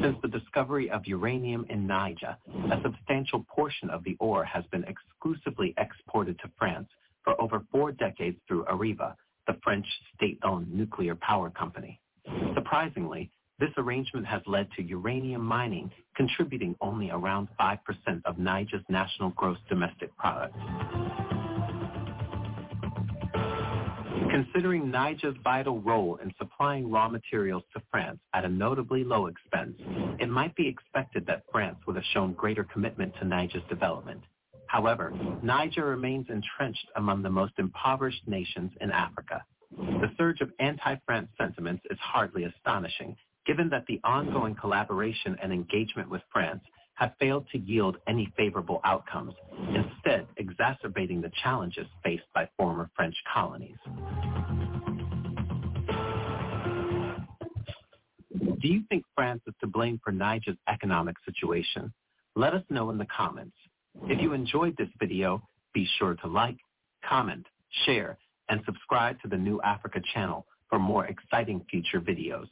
Since 0.03 0.17
the 0.21 0.27
discovery 0.27 0.91
of 0.91 1.07
uranium 1.07 1.65
in 1.67 1.87
Niger, 1.87 2.37
a 2.71 2.79
substantial 2.83 3.43
portion 3.49 3.89
of 3.89 4.03
the 4.03 4.15
ore 4.19 4.45
has 4.45 4.63
been 4.67 4.83
exclusively 4.83 5.73
exported 5.79 6.37
to 6.39 6.51
France 6.59 6.89
for 7.23 7.41
over 7.41 7.63
four 7.71 7.91
decades 7.91 8.37
through 8.47 8.65
Areva, 8.65 9.15
the 9.47 9.57
French 9.63 9.87
state-owned 10.15 10.71
nuclear 10.71 11.15
power 11.15 11.49
company. 11.49 11.99
Surprisingly, 12.53 13.31
this 13.59 13.71
arrangement 13.77 14.25
has 14.25 14.41
led 14.45 14.67
to 14.73 14.83
uranium 14.83 15.41
mining 15.41 15.91
contributing 16.15 16.75
only 16.81 17.09
around 17.09 17.47
5% 17.59 17.77
of 18.25 18.37
Niger's 18.37 18.83
national 18.89 19.29
gross 19.31 19.57
domestic 19.69 20.15
product. 20.17 20.55
Considering 24.31 24.91
Niger's 24.91 25.35
vital 25.43 25.79
role 25.81 26.17
in 26.21 26.33
supplying 26.37 26.91
raw 26.91 27.07
materials 27.07 27.63
to 27.73 27.81
France 27.91 28.19
at 28.33 28.43
a 28.43 28.49
notably 28.49 29.03
low 29.03 29.27
expense, 29.27 29.75
it 30.19 30.29
might 30.29 30.55
be 30.55 30.67
expected 30.67 31.25
that 31.27 31.43
France 31.51 31.77
would 31.87 31.95
have 31.95 32.05
shown 32.13 32.33
greater 32.33 32.63
commitment 32.65 33.13
to 33.19 33.25
Niger's 33.25 33.63
development. 33.69 34.21
However, 34.67 35.13
Niger 35.41 35.85
remains 35.85 36.27
entrenched 36.29 36.87
among 36.97 37.23
the 37.23 37.29
most 37.29 37.53
impoverished 37.57 38.27
nations 38.27 38.71
in 38.81 38.91
Africa. 38.91 39.43
The 39.77 40.11
surge 40.17 40.41
of 40.41 40.51
anti-France 40.59 41.29
sentiments 41.37 41.83
is 41.89 41.97
hardly 42.01 42.45
astonishing, 42.45 43.15
given 43.45 43.69
that 43.69 43.85
the 43.87 43.99
ongoing 44.03 44.55
collaboration 44.55 45.37
and 45.41 45.53
engagement 45.53 46.09
with 46.09 46.21
France 46.31 46.61
have 46.95 47.13
failed 47.19 47.45
to 47.51 47.57
yield 47.59 47.97
any 48.07 48.31
favorable 48.37 48.79
outcomes, 48.85 49.33
instead 49.73 50.25
exacerbating 50.37 51.21
the 51.21 51.31
challenges 51.43 51.85
faced 52.03 52.23
by 52.33 52.47
former 52.57 52.89
French 52.95 53.15
colonies. 53.31 53.77
Do 58.61 58.71
you 58.71 58.83
think 58.89 59.03
France 59.13 59.41
is 59.45 59.53
to 59.61 59.67
blame 59.67 59.99
for 60.03 60.11
Niger's 60.11 60.57
economic 60.67 61.15
situation? 61.25 61.93
Let 62.35 62.53
us 62.53 62.63
know 62.69 62.89
in 62.89 62.97
the 62.97 63.05
comments. 63.05 63.55
If 64.03 64.21
you 64.21 64.33
enjoyed 64.33 64.75
this 64.77 64.89
video, 64.99 65.41
be 65.73 65.87
sure 65.99 66.15
to 66.15 66.27
like, 66.27 66.57
comment, 67.07 67.45
share, 67.85 68.17
and 68.49 68.61
subscribe 68.65 69.21
to 69.21 69.27
the 69.27 69.37
New 69.37 69.61
Africa 69.61 70.01
channel 70.13 70.45
for 70.69 70.79
more 70.79 71.05
exciting 71.05 71.63
future 71.69 72.01
videos. 72.01 72.47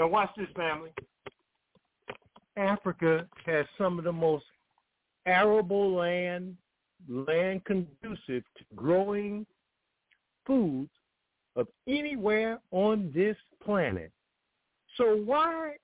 Now 0.00 0.06
watch 0.06 0.30
this, 0.34 0.48
family. 0.56 0.92
Africa 2.56 3.28
has 3.44 3.66
some 3.76 3.98
of 3.98 4.04
the 4.06 4.12
most 4.12 4.46
arable 5.26 5.94
land, 5.94 6.56
land 7.06 7.66
conducive 7.66 8.42
to 8.56 8.64
growing 8.74 9.44
foods 10.46 10.88
of 11.54 11.68
anywhere 11.86 12.60
on 12.70 13.12
this 13.14 13.36
planet. 13.62 14.10
So 14.96 15.16
why 15.16 15.74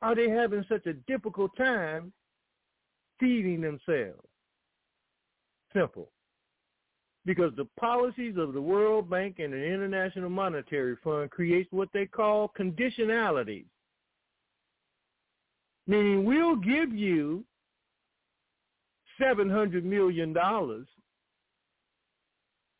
are 0.00 0.14
they 0.14 0.30
having 0.30 0.64
such 0.66 0.86
a 0.86 0.94
difficult 1.06 1.54
time 1.54 2.10
feeding 3.20 3.60
themselves? 3.60 4.26
Simple. 5.74 6.08
Because 7.28 7.52
the 7.56 7.68
policies 7.78 8.38
of 8.38 8.54
the 8.54 8.62
World 8.62 9.10
Bank 9.10 9.38
and 9.38 9.52
the 9.52 9.62
International 9.62 10.30
Monetary 10.30 10.96
Fund 11.04 11.30
creates 11.30 11.70
what 11.70 11.90
they 11.92 12.06
call 12.06 12.50
conditionalities. 12.58 13.66
Meaning 15.86 16.24
we'll 16.24 16.56
give 16.56 16.90
you 16.94 17.44
$700 19.20 19.84
million, 19.84 20.32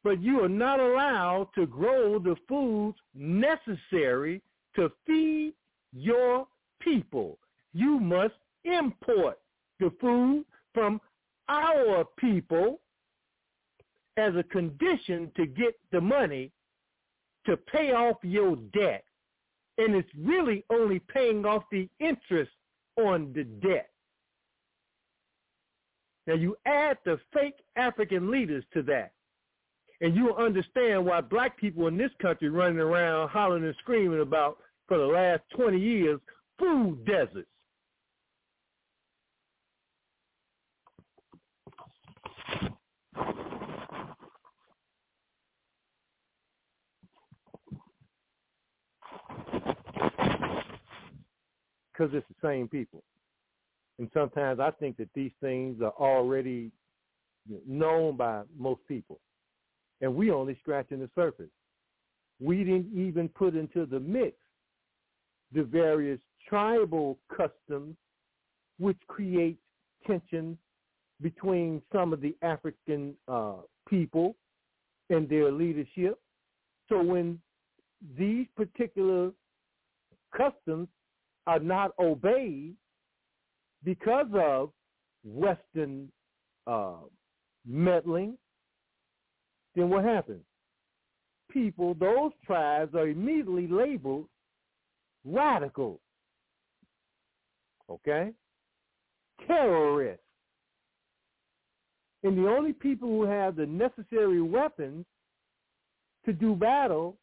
but 0.02 0.22
you 0.22 0.42
are 0.42 0.48
not 0.48 0.80
allowed 0.80 1.48
to 1.54 1.66
grow 1.66 2.18
the 2.18 2.36
foods 2.48 2.96
necessary 3.14 4.40
to 4.76 4.90
feed 5.06 5.52
your 5.92 6.46
people. 6.80 7.36
You 7.74 8.00
must 8.00 8.32
import 8.64 9.38
the 9.78 9.92
food 10.00 10.46
from 10.72 11.02
our 11.50 12.06
people 12.16 12.80
as 14.18 14.34
a 14.36 14.42
condition 14.42 15.30
to 15.36 15.46
get 15.46 15.74
the 15.92 16.00
money 16.00 16.52
to 17.46 17.56
pay 17.56 17.92
off 17.92 18.16
your 18.22 18.56
debt. 18.74 19.04
And 19.78 19.94
it's 19.94 20.08
really 20.18 20.64
only 20.70 20.98
paying 20.98 21.46
off 21.46 21.62
the 21.70 21.88
interest 22.00 22.50
on 22.96 23.32
the 23.32 23.44
debt. 23.44 23.90
Now 26.26 26.34
you 26.34 26.56
add 26.66 26.98
the 27.04 27.18
fake 27.32 27.54
African 27.76 28.30
leaders 28.30 28.64
to 28.74 28.82
that, 28.82 29.12
and 30.02 30.14
you'll 30.14 30.34
understand 30.34 31.06
why 31.06 31.22
black 31.22 31.56
people 31.56 31.86
in 31.86 31.96
this 31.96 32.10
country 32.20 32.50
running 32.50 32.80
around 32.80 33.28
hollering 33.30 33.64
and 33.64 33.74
screaming 33.78 34.20
about 34.20 34.58
for 34.88 34.98
the 34.98 35.06
last 35.06 35.42
20 35.56 35.78
years 35.78 36.20
food 36.58 37.04
deserts. 37.06 37.48
Because 51.98 52.14
it's 52.14 52.26
the 52.28 52.48
same 52.48 52.68
people. 52.68 53.02
And 53.98 54.08
sometimes 54.14 54.60
I 54.60 54.70
think 54.70 54.96
that 54.98 55.08
these 55.14 55.32
things 55.40 55.82
are 55.82 55.94
already 55.98 56.70
known 57.66 58.16
by 58.16 58.42
most 58.56 58.80
people. 58.86 59.18
And 60.00 60.14
we 60.14 60.30
only 60.30 60.56
scratching 60.60 61.00
the 61.00 61.10
surface. 61.16 61.50
We 62.40 62.58
didn't 62.58 62.92
even 62.94 63.28
put 63.28 63.56
into 63.56 63.84
the 63.84 63.98
mix 63.98 64.36
the 65.52 65.64
various 65.64 66.20
tribal 66.48 67.18
customs 67.36 67.96
which 68.78 68.98
create 69.08 69.56
tension 70.06 70.56
between 71.20 71.82
some 71.92 72.12
of 72.12 72.20
the 72.20 72.36
African 72.42 73.14
uh, 73.26 73.54
people 73.88 74.36
and 75.10 75.28
their 75.28 75.50
leadership. 75.50 76.20
So 76.88 77.02
when 77.02 77.40
these 78.16 78.46
particular 78.56 79.32
customs 80.36 80.86
are 81.48 81.58
not 81.58 81.92
obeyed 81.98 82.74
because 83.82 84.26
of 84.34 84.70
Western 85.24 86.12
uh, 86.66 86.98
meddling, 87.66 88.36
then 89.74 89.88
what 89.88 90.04
happens? 90.04 90.42
People, 91.50 91.94
those 91.94 92.32
tribes 92.44 92.94
are 92.94 93.08
immediately 93.08 93.66
labeled 93.66 94.26
radical. 95.24 96.00
Okay? 97.90 98.32
Terrorists. 99.46 100.22
And 102.24 102.36
the 102.36 102.48
only 102.50 102.74
people 102.74 103.08
who 103.08 103.22
have 103.22 103.56
the 103.56 103.64
necessary 103.64 104.42
weapons 104.42 105.06
to 106.26 106.34
do 106.34 106.54
battle 106.54 107.16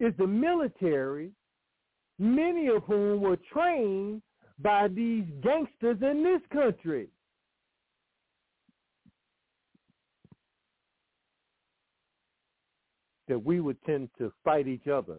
is 0.00 0.12
the 0.18 0.26
military, 0.26 1.30
many 2.18 2.68
of 2.68 2.82
whom 2.84 3.20
were 3.20 3.38
trained 3.52 4.22
by 4.58 4.88
these 4.88 5.24
gangsters 5.42 5.98
in 6.02 6.24
this 6.24 6.40
country. 6.52 7.08
That 13.28 13.44
we 13.44 13.60
would 13.60 13.76
tend 13.84 14.08
to 14.18 14.32
fight 14.42 14.66
each 14.66 14.88
other. 14.88 15.18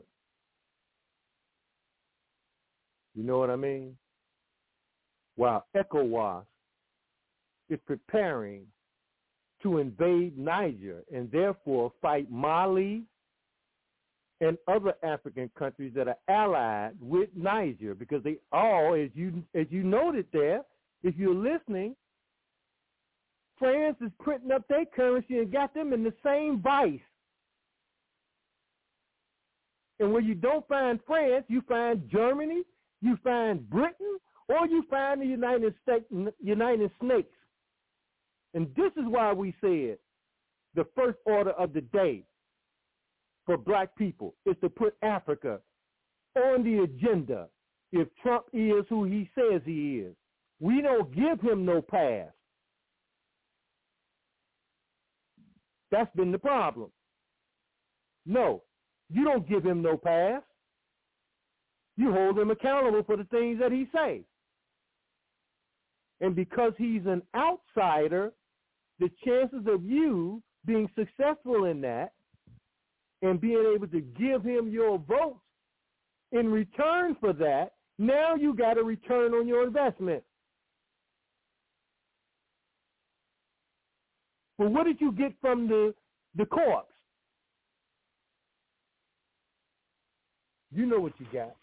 You 3.16 3.24
know 3.24 3.38
what 3.38 3.50
I 3.50 3.56
mean? 3.56 3.98
While 5.36 5.66
ECOWAS 5.76 6.44
is 7.70 7.80
preparing 7.86 8.64
to 9.62 9.78
invade 9.78 10.38
Niger 10.38 11.04
and 11.14 11.32
therefore 11.32 11.92
fight 12.02 12.32
Mali 12.32 13.04
and 14.42 14.58
other 14.68 14.94
African 15.04 15.52
countries 15.58 15.94
that 15.96 16.08
are 16.08 16.18
allied 16.30 16.94
with 17.02 17.30
Niger 17.36 17.94
because 17.94 18.24
they 18.24 18.38
all, 18.52 18.94
as 18.96 19.10
you 19.14 19.44
as 19.54 19.68
you 19.70 19.84
noted 19.84 20.28
there, 20.32 20.62
if 21.04 21.16
you're 21.18 21.36
listening, 21.36 21.96
France 23.58 23.98
is 24.02 24.12
printing 24.22 24.52
up 24.52 24.68
their 24.70 24.86
currency 24.86 25.40
and 25.40 25.52
got 25.52 25.74
them 25.74 25.92
in 25.94 26.04
the 26.04 26.14
same 26.24 26.62
vice. 26.62 27.00
And 30.00 30.14
when 30.14 30.24
you 30.24 30.34
don't 30.34 30.66
find 30.68 31.00
France, 31.06 31.44
you 31.50 31.62
find 31.68 32.10
Germany, 32.10 32.64
you 33.02 33.18
find 33.22 33.70
Britain, 33.70 34.18
or 34.48 34.66
you 34.66 34.84
find 34.90 35.22
the 35.22 35.26
United 35.26 35.76
States, 35.84 36.06
United 36.42 36.92
Snakes. 37.02 37.36
And 38.54 38.74
this 38.76 38.92
is 38.96 39.04
why 39.06 39.34
we 39.34 39.54
said 39.60 39.98
the 40.76 40.86
first 40.96 41.18
order 41.26 41.52
of 41.52 41.74
the 41.74 41.82
day 41.82 42.24
for 43.50 43.58
black 43.58 43.96
people 43.96 44.36
is 44.46 44.56
to 44.62 44.70
put 44.70 44.96
Africa 45.02 45.60
on 46.36 46.64
the 46.64 46.84
agenda 46.84 47.48
if 47.92 48.08
Trump 48.22 48.46
is 48.54 48.86
who 48.90 49.06
he 49.06 49.28
says 49.34 49.64
he 49.66 50.04
is. 50.06 50.16
We 50.60 50.84
don't 50.84 51.12
give 51.16 51.42
him 51.42 51.66
no 51.66 51.82
pass. 51.82 52.28
That's 55.90 56.16
been 56.16 56.32
the 56.32 56.38
problem. 56.38 56.92
No, 58.28 58.62
you 59.10 59.24
don't 59.24 59.50
give 59.50 59.64
him 59.64 59.82
no 59.82 59.98
pass. 59.98 60.44
You 61.98 62.12
hold 62.12 62.38
him 62.38 62.52
accountable 62.52 63.02
for 63.02 63.18
the 63.18 63.24
things 63.24 63.60
that 63.62 63.72
he 63.72 63.88
says. 63.92 64.22
And 66.22 66.36
because 66.36 66.74
he's 66.78 67.08
an 67.08 67.24
outsider, 67.36 68.32
the 69.00 69.10
chances 69.26 69.66
of 69.66 69.84
you 69.84 70.44
being 70.68 70.88
successful 70.96 71.66
in 71.66 71.82
that 71.82 72.12
and 73.22 73.40
being 73.42 73.74
able 73.76 73.88
to 73.88 74.02
give 74.02 74.44
him 74.44 74.70
your 74.70 74.98
votes 74.98 75.40
in 76.32 76.50
return 76.50 77.16
for 77.20 77.34
that, 77.34 77.74
now 77.98 78.36
you 78.36 78.54
got 78.54 78.78
a 78.78 78.84
return 78.84 79.34
on 79.34 79.48
your 79.48 79.66
investment. 79.66 80.24
But 84.58 84.72
what 84.72 84.86
did 84.86 85.00
you 85.00 85.12
get 85.12 85.34
from 85.42 85.68
the, 85.68 85.94
the 86.36 86.46
corpse? 86.46 86.94
You 90.72 90.86
know 90.86 91.00
what 91.00 91.14
you 91.20 91.26
got. 91.34 91.56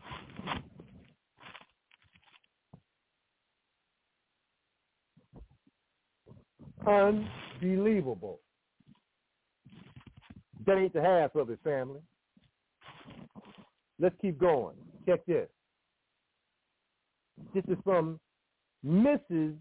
Unbelievable. 6.87 8.41
That 10.67 10.79
ain't 10.79 10.93
the 10.93 11.03
half 11.03 11.35
of 11.37 11.51
it, 11.51 11.61
family. 11.63 12.01
Let's 14.01 14.17
keep 14.21 14.39
going. 14.39 14.75
Check 15.07 15.25
this. 15.27 15.49
This 17.55 17.65
is 17.69 17.77
from 17.85 18.19
Mises.org. 18.83 19.55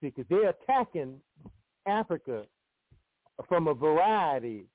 Because 0.00 0.24
they're 0.28 0.50
attacking 0.50 1.20
Africa 1.86 2.44
from 3.48 3.68
a 3.68 3.74
variety 3.74 4.66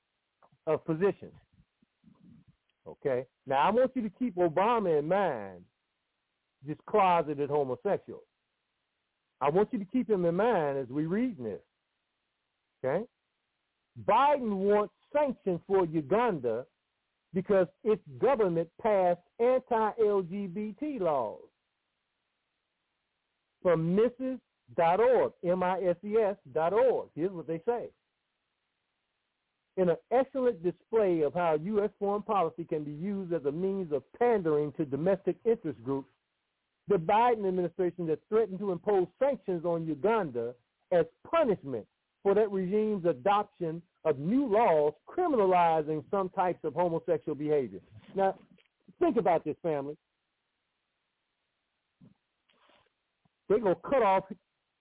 of 0.66 0.84
positions. 0.84 1.32
Okay? 2.86 3.26
Now, 3.46 3.66
I 3.66 3.70
want 3.70 3.90
you 3.94 4.02
to 4.02 4.10
keep 4.18 4.36
Obama 4.36 4.98
in 4.98 5.08
mind, 5.08 5.64
this 6.66 6.76
closeted 6.88 7.50
homosexual. 7.50 8.22
I 9.40 9.50
want 9.50 9.72
you 9.72 9.78
to 9.78 9.84
keep 9.84 10.08
him 10.08 10.24
in 10.24 10.34
mind 10.34 10.78
as 10.78 10.88
we 10.88 11.06
read 11.06 11.36
this. 11.38 11.60
Okay? 12.84 13.04
Biden 14.06 14.56
wants 14.58 14.94
sanctions 15.12 15.60
for 15.66 15.84
Uganda 15.86 16.66
because 17.34 17.66
its 17.84 18.02
government 18.18 18.68
passed 18.80 19.20
anti-LGBT 19.38 21.00
laws. 21.00 21.40
From 23.62 23.94
Mises.org, 23.94 25.32
M-I-S-E-S 25.44 26.36
dot 26.52 26.72
org. 26.72 27.08
Here's 27.14 27.32
what 27.32 27.46
they 27.46 27.60
say. 27.66 27.88
In 29.76 29.90
an 29.90 29.96
excellent 30.10 30.62
display 30.62 31.22
of 31.22 31.34
how 31.34 31.54
U.S. 31.54 31.90
foreign 31.98 32.22
policy 32.22 32.64
can 32.64 32.82
be 32.82 32.92
used 32.92 33.32
as 33.32 33.44
a 33.44 33.52
means 33.52 33.92
of 33.92 34.02
pandering 34.18 34.72
to 34.72 34.84
domestic 34.84 35.36
interest 35.44 35.82
groups, 35.84 36.08
the 36.88 36.96
Biden 36.96 37.46
administration 37.46 38.08
has 38.08 38.18
threatened 38.28 38.58
to 38.60 38.72
impose 38.72 39.06
sanctions 39.18 39.64
on 39.64 39.86
Uganda 39.86 40.54
as 40.90 41.04
punishment 41.30 41.86
for 42.22 42.34
that 42.34 42.50
regime's 42.50 43.04
adoption 43.04 43.82
of 44.04 44.18
new 44.18 44.46
laws 44.46 44.92
criminalizing 45.08 46.02
some 46.10 46.28
types 46.30 46.60
of 46.64 46.74
homosexual 46.74 47.34
behavior. 47.34 47.80
Now, 48.14 48.38
think 49.00 49.16
about 49.16 49.44
this, 49.44 49.56
family. 49.62 49.96
They're 53.48 53.60
going 53.60 53.74
to 53.74 53.80
cut 53.88 54.02
off 54.02 54.24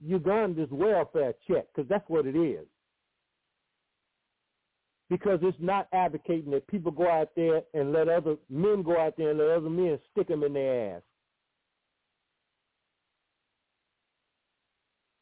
Uganda's 0.06 0.70
welfare 0.72 1.34
check 1.48 1.66
because 1.74 1.88
that's 1.90 2.08
what 2.08 2.26
it 2.26 2.36
is. 2.36 2.66
Because 5.10 5.40
it's 5.42 5.58
not 5.62 5.88
advocating 5.94 6.52
that 6.52 6.68
people 6.68 6.92
go 6.92 7.10
out 7.10 7.30
there 7.36 7.62
and 7.74 7.94
let 7.94 8.10
other 8.10 8.36
men 8.50 8.84
go 8.84 9.00
out 9.00 9.16
there 9.18 9.30
and 9.30 9.40
let 9.40 9.50
other 9.50 9.70
men 9.70 9.98
stick 10.12 10.28
them 10.28 10.44
in 10.44 10.54
their 10.54 10.98
ass. 10.98 11.02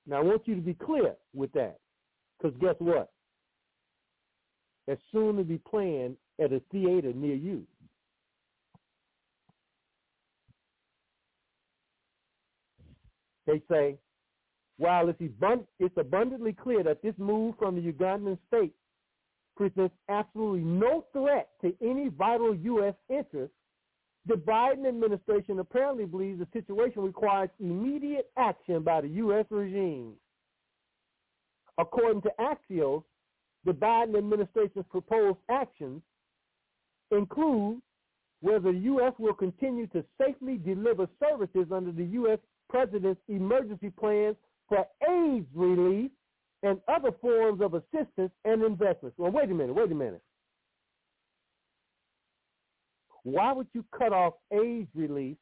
Now, 0.08 0.18
I 0.18 0.24
want 0.24 0.48
you 0.48 0.56
to 0.56 0.62
be 0.62 0.74
clear 0.74 1.16
with 1.34 1.52
that. 1.54 1.78
Because 2.38 2.58
guess 2.60 2.76
what? 2.80 3.12
It's 4.88 5.02
soon 5.12 5.38
to 5.38 5.44
be 5.44 5.58
playing 5.58 6.18
at 6.44 6.54
a 6.54 6.62
theater 6.72 7.14
near 7.14 7.36
you. 7.36 7.66
They 13.48 13.62
say, 13.70 13.98
while 14.78 15.08
it's, 15.10 15.22
abund- 15.22 15.68
it's 15.80 15.98
abundantly 15.98 16.54
clear 16.54 16.84
that 16.84 17.02
this 17.02 17.14
move 17.18 17.56
from 17.58 17.76
the 17.76 17.92
Ugandan 17.92 18.38
state 18.48 18.74
presents 19.56 19.96
absolutely 20.10 20.62
no 20.62 21.06
threat 21.14 21.50
to 21.62 21.74
any 21.82 22.10
vital 22.10 22.56
U.S. 22.56 22.96
interest, 23.10 23.54
the 24.26 24.36
Biden 24.36 24.88
administration 24.88 25.60
apparently 25.60 26.06
believes 26.06 26.40
the 26.40 26.48
situation 26.52 27.04
requires 27.04 27.50
immediate 27.60 28.30
action 28.38 28.84
by 28.84 29.02
the 29.02 29.08
U.S. 29.10 29.46
regime. 29.50 30.14
According 31.78 32.22
to 32.24 32.32
Axios, 32.40 33.04
the 33.66 33.72
Biden 33.74 34.18
administration's 34.18 34.86
proposed 34.90 35.40
actions 35.50 36.02
include 37.12 37.82
whether 38.42 38.72
the 38.72 38.80
U.S. 38.80 39.14
will 39.18 39.34
continue 39.34 39.88
to 39.88 40.04
safely 40.22 40.58
deliver 40.58 41.08
services 41.20 41.68
under 41.72 41.92
the 41.92 42.06
U.S. 42.06 42.40
President's 42.70 43.22
emergency 43.28 43.92
plans 44.00 44.36
for 44.70 44.86
AIDS 45.10 45.48
relief 45.54 46.12
and 46.64 46.80
other 46.88 47.12
forms 47.22 47.62
of 47.62 47.74
assistance 47.74 48.32
and 48.44 48.64
investments. 48.64 49.18
Well, 49.18 49.32
wait 49.32 49.50
a 49.50 49.54
minute, 49.54 49.74
wait 49.76 49.92
a 49.92 49.96
minute. 49.96 50.22
Why 53.24 53.54
would 53.54 53.68
you 53.74 53.84
cut 53.98 54.14
off 54.14 54.36
AIDS 54.52 54.90
relief 54.96 55.38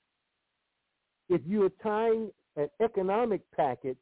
if 1.30 1.41
you 1.45 1.64
are 1.64 1.72
tying 1.81 2.31
an 2.55 2.69
economic 2.81 3.41
package 3.55 3.97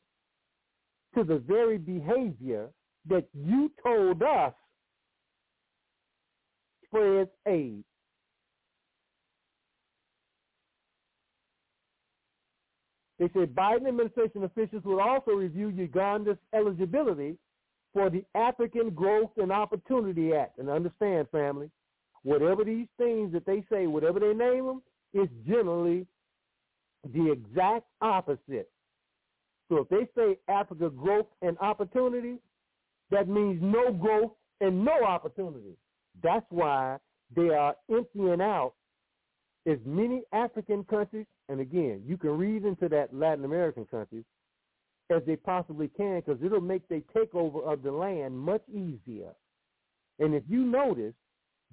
to 1.16 1.24
the 1.24 1.40
very 1.40 1.78
behavior 1.78 2.70
that 3.08 3.28
you 3.34 3.72
told 3.84 4.22
us 4.24 4.54
spreads 6.86 7.30
AIDS? 7.48 7.84
They 13.20 13.30
said 13.34 13.54
Biden 13.54 13.88
administration 13.88 14.46
officials 14.46 14.84
will 14.84 15.00
also 15.00 15.32
review 15.34 15.70
Uganda's 15.70 16.40
eligibility 16.56 17.38
for 17.94 18.10
the 18.10 18.24
African 18.34 18.90
Growth 18.90 19.30
and 19.38 19.52
Opportunity 19.52 20.34
Act. 20.34 20.58
And 20.58 20.70
understand, 20.70 21.28
family, 21.32 21.70
whatever 22.24 22.64
these 22.64 22.88
things 22.98 23.32
that 23.34 23.46
they 23.46 23.64
say, 23.72 23.86
whatever 23.86 24.20
they 24.20 24.34
name 24.34 24.66
them, 24.66 24.82
is 25.14 25.28
generally 25.48 26.08
the 27.14 27.32
exact 27.32 27.86
opposite. 28.02 28.72
So 29.72 29.77
if 29.77 29.89
they 29.89 30.06
say 30.18 30.38
Africa 30.49 30.89
growth 30.89 31.27
and 31.41 31.57
opportunity, 31.60 32.39
that 33.10 33.30
means 33.30 33.61
no 33.61 33.93
growth 33.93 34.31
and 34.60 34.84
no 34.84 35.06
opportunity. 35.06 35.77
That's 36.22 36.45
why 36.49 36.98
they 37.34 37.52
are 37.52 37.77
emptying 37.89 38.41
out 38.41 38.73
as 39.65 39.77
many 39.85 40.23
African 40.34 40.84
countries, 40.84 41.26
and 41.48 41.61
again, 41.61 42.03
you 42.06 42.18
can 42.18 42.31
read 42.38 42.65
into 42.65 42.89
that 42.89 43.14
Latin 43.14 43.45
American 43.45 43.85
countries, 43.85 44.26
as 45.10 45.22
they 45.26 45.38
possibly 45.38 45.88
can 45.88 46.19
because 46.19 46.41
it'll 46.43 46.60
make 46.60 46.85
the 46.89 47.02
takeover 47.15 47.64
of 47.64 47.81
the 47.81 47.91
land 47.91 48.38
much 48.38 48.64
easier. 48.68 49.31
And 50.19 50.35
if 50.35 50.43
you 50.49 50.65
notice, 50.65 51.14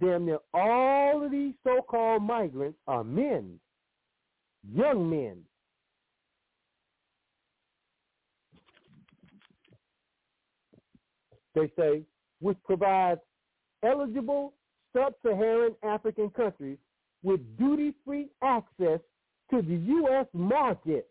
damn 0.01 0.27
near 0.27 0.39
all 0.55 1.25
of 1.25 1.33
these 1.33 1.55
so-called 1.65 2.23
migrants 2.23 2.79
are 2.87 3.03
men, 3.03 3.59
young 4.73 5.11
men. 5.11 5.39
They 11.59 11.73
say, 11.77 12.03
which 12.41 12.59
provides 12.65 13.21
eligible 13.83 14.55
sub-Saharan 14.93 15.75
African 15.83 16.31
countries 16.31 16.79
with 17.23 17.41
duty-free 17.59 18.29
access 18.43 19.01
to 19.51 19.63
the 19.63 19.75
U.S. 19.75 20.27
market 20.33 21.11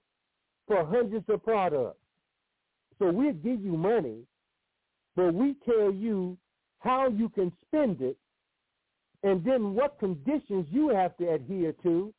for 0.67 0.85
hundreds 0.85 1.25
of 1.29 1.43
products. 1.43 1.99
So 2.99 3.11
we'll 3.11 3.33
give 3.33 3.61
you 3.61 3.75
money, 3.75 4.23
but 5.15 5.33
we 5.33 5.55
tell 5.65 5.91
you 5.91 6.37
how 6.79 7.09
you 7.09 7.29
can 7.29 7.51
spend 7.67 8.01
it 8.01 8.17
and 9.23 9.43
then 9.43 9.73
what 9.73 9.99
conditions 9.99 10.67
you 10.71 10.89
have 10.89 11.17
to 11.17 11.29
adhere 11.29 11.73
to 11.83 12.13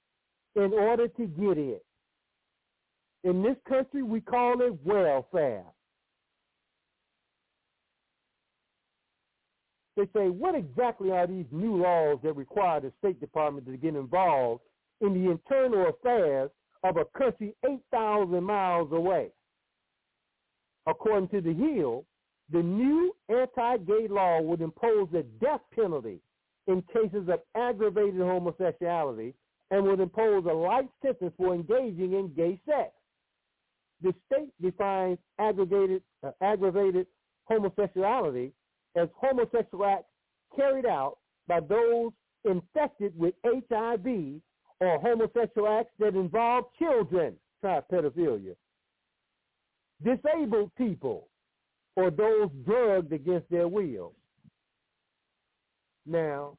in 0.57 0.73
order 0.73 1.09
to 1.09 1.27
get 1.27 1.57
it. 1.57 1.85
In 3.25 3.43
this 3.43 3.57
country, 3.69 4.03
we 4.03 4.21
call 4.21 4.61
it 4.61 4.75
welfare. 4.85 5.65
They 9.99 10.07
say, 10.15 10.31
what 10.31 10.55
exactly 10.55 11.11
are 11.11 11.27
these 11.27 11.47
new 11.51 11.77
laws 11.77 12.21
that 12.23 12.35
require 12.37 12.81
the 12.81 12.93
State 13.01 13.21
Department 13.21 13.67
to 13.67 13.77
get 13.77 13.97
involved 13.97 14.63
in 15.01 15.13
the 15.13 15.31
internal 15.33 15.89
affairs 15.89 16.53
of 16.85 16.99
a 16.99 17.05
country 17.19 17.57
8,000 17.69 18.45
miles 18.45 18.93
away? 18.93 19.33
According 20.87 21.31
to 21.31 21.41
the 21.41 21.53
Hill, 21.53 22.05
the 22.53 22.63
new 22.63 23.13
anti-gay 23.29 24.07
law 24.09 24.41
would 24.41 24.61
impose 24.61 25.09
the 25.13 25.25
death 25.41 25.63
penalty 25.75 26.21
in 26.69 26.83
cases 26.95 27.29
of 27.29 27.41
aggravated 27.57 28.21
homosexuality 28.21 29.35
and 29.73 29.85
would 29.85 29.99
impose 30.01 30.45
a 30.47 30.55
life 30.55 30.87
sentence 31.03 31.35
for 31.37 31.55
engaging 31.55 32.13
in 32.13 32.33
gay 32.37 32.61
sex. 32.67 32.93
The 34.01 34.15
state 34.27 34.53
defines 34.63 35.19
aggravated, 35.41 36.05
uh, 36.23 36.31
aggravated 36.41 37.09
homosexuality 37.49 38.53
as 38.99 39.09
homosexual 39.17 39.85
acts 39.85 40.11
carried 40.55 40.87
out 40.87 41.19
by 41.47 41.61
those 41.61 42.13
infected 42.45 43.19
with 43.19 43.35
HIV 43.45 44.41
or 44.81 44.99
homosexual 45.01 45.69
acts 45.69 45.93
that 45.99 46.15
involve 46.15 46.67
children, 46.79 47.35
try 47.61 47.81
pedophilia, 47.93 48.55
disabled 50.03 50.71
people, 50.77 51.29
or 51.97 52.11
those 52.11 52.49
drugged 52.65 53.13
against 53.13 53.51
their 53.51 53.69
will. 53.69 54.13
Now, 56.07 56.57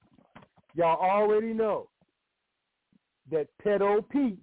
y'all 0.75 0.99
already 0.99 1.53
know 1.53 1.89
that 3.31 3.47
pedo 3.65 4.07
Pete 4.09 4.39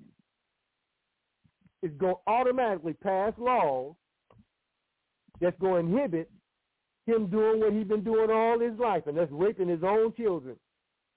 is 1.83 1.93
going 1.99 2.15
to 2.15 2.31
automatically 2.31 2.95
pass 2.95 3.33
laws 3.39 3.95
that's 5.41 5.59
going 5.61 5.87
to 5.87 5.93
inhibit 5.93 6.31
him 7.07 7.29
doing 7.29 7.61
what 7.61 7.73
he's 7.73 7.87
been 7.87 8.05
doing 8.05 8.31
all 8.31 8.59
his 8.59 8.79
life, 8.79 9.07
and 9.07 9.17
that's 9.17 9.31
raping 9.33 9.69
his 9.69 9.83
own 9.83 10.13
children. 10.15 10.57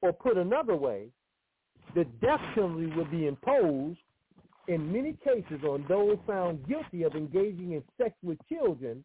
Or 0.02 0.14
put 0.14 0.38
another 0.38 0.76
way, 0.76 1.08
the 1.96 2.06
death 2.22 2.42
penalty 2.56 2.92
would 2.96 3.12
be 3.12 3.28
imposed 3.28 4.00
in 4.68 4.92
many 4.92 5.14
cases 5.24 5.64
on 5.64 5.84
those 5.90 6.18
found 6.28 6.68
guilty 6.68 7.04
of 7.04 7.16
engaging 7.16 7.74
in 7.74 7.84
sex 7.98 8.14
with 8.24 8.38
children 8.48 9.04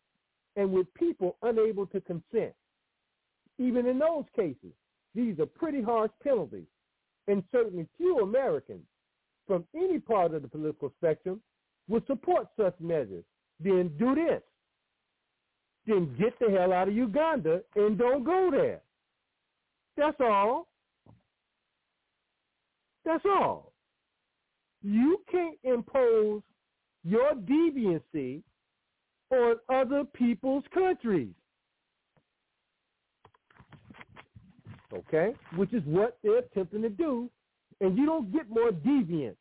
and 0.56 0.70
with 0.70 0.92
people 0.94 1.36
unable 1.42 1.86
to 1.86 2.00
consent. 2.02 2.52
Even 3.58 3.86
in 3.86 3.98
those 3.98 4.24
cases, 4.36 4.72
these 5.14 5.38
are 5.40 5.46
pretty 5.46 5.80
harsh 5.80 6.10
penalties, 6.22 6.66
and 7.28 7.42
certainly 7.50 7.86
few 7.96 8.18
Americans 8.18 8.84
from 9.46 9.64
any 9.74 9.98
part 9.98 10.34
of 10.34 10.42
the 10.42 10.48
political 10.48 10.92
spectrum 10.98 11.40
would 11.88 12.06
support 12.06 12.48
such 12.58 12.78
measures. 12.80 13.24
Then 13.60 13.90
do 13.98 14.14
this 14.14 14.42
then 15.86 16.14
get 16.18 16.38
the 16.38 16.50
hell 16.50 16.72
out 16.72 16.88
of 16.88 16.94
Uganda 16.94 17.60
and 17.76 17.98
don't 17.98 18.24
go 18.24 18.50
there. 18.50 18.80
That's 19.96 20.16
all. 20.20 20.68
That's 23.04 23.24
all. 23.24 23.72
You 24.82 25.20
can't 25.30 25.58
impose 25.62 26.42
your 27.04 27.34
deviancy 27.34 28.42
on 29.30 29.56
other 29.72 30.04
people's 30.04 30.64
countries. 30.72 31.34
Okay? 34.92 35.34
Which 35.56 35.72
is 35.72 35.82
what 35.84 36.18
they're 36.22 36.38
attempting 36.38 36.82
to 36.82 36.88
do. 36.88 37.28
And 37.80 37.96
you 37.96 38.06
don't 38.06 38.32
get 38.32 38.48
more 38.48 38.70
deviant 38.70 39.36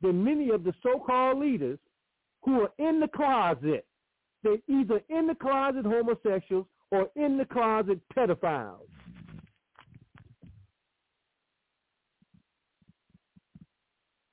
than 0.00 0.24
many 0.24 0.50
of 0.50 0.64
the 0.64 0.72
so-called 0.82 1.38
leaders 1.38 1.78
who 2.42 2.62
are 2.62 2.72
in 2.78 3.00
the 3.00 3.08
closet 3.08 3.86
they're 4.42 4.58
either 4.68 5.02
in 5.08 5.26
the 5.26 5.34
closet 5.34 5.84
homosexuals 5.84 6.66
or 6.90 7.10
in 7.16 7.38
the 7.38 7.44
closet 7.44 8.00
pedophiles. 8.16 8.88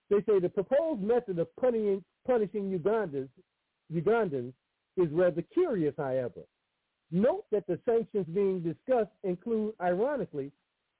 They 0.09 0.17
say 0.27 0.39
the 0.39 0.49
proposed 0.49 1.01
method 1.01 1.39
of 1.39 1.55
punishing, 1.57 2.03
punishing 2.25 2.71
Ugandans, 2.77 3.29
Ugandans 3.93 4.53
is 4.97 5.07
rather 5.11 5.43
curious, 5.53 5.93
however. 5.97 6.41
Note 7.11 7.45
that 7.51 7.67
the 7.67 7.79
sanctions 7.85 8.25
being 8.33 8.61
discussed 8.61 9.11
include, 9.23 9.73
ironically, 9.81 10.51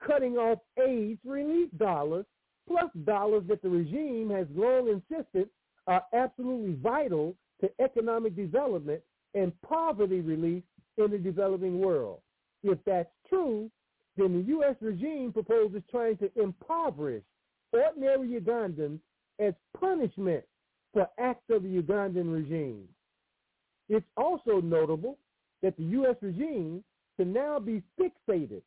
cutting 0.06 0.38
off 0.38 0.60
AIDS 0.78 1.20
relief 1.26 1.70
dollars 1.78 2.26
plus 2.68 2.92
dollars 3.04 3.44
that 3.48 3.62
the 3.62 3.70
regime 3.70 4.30
has 4.30 4.48
long 4.54 4.88
insisted 4.90 5.50
are 5.88 6.04
absolutely 6.14 6.76
vital 6.76 7.36
to 7.62 7.70
economic 7.80 8.36
development 8.36 9.02
and 9.34 9.52
poverty 9.62 10.22
relief 10.22 10.64
in 10.98 11.12
the 11.12 11.18
developing 11.18 11.80
world. 11.80 12.20
If 12.64 12.80
that's 12.86 13.10
true, 13.28 13.70
then 14.18 14.34
the 14.34 14.48
U.S. 14.50 14.76
regime 14.82 15.32
proposes 15.32 15.82
trying 15.90 16.18
to 16.18 16.32
impoverish 16.42 17.24
ordinary 17.72 18.40
Ugandans 18.40 19.00
as 19.40 19.54
punishment 19.80 20.44
for 20.94 21.08
acts 21.20 21.50
of 21.50 21.64
the 21.64 21.82
Ugandan 21.82 22.34
regime. 22.34 22.88
It's 23.88 24.06
also 24.18 24.60
notable 24.60 25.18
that 25.62 25.78
the 25.78 25.84
U.S. 25.84 26.16
regime 26.22 26.84
can 27.18 27.34
now 27.34 27.60
be 27.60 27.84
fixated 28.00 28.62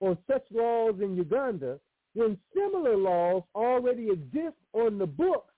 on 0.00 0.16
such 0.30 0.44
laws 0.50 0.94
in 1.00 1.16
Uganda 1.16 1.78
when 2.14 2.38
similar 2.54 2.96
laws 2.96 3.42
already 3.54 4.08
exist 4.10 4.56
on 4.72 4.98
the 4.98 5.06
books 5.06 5.52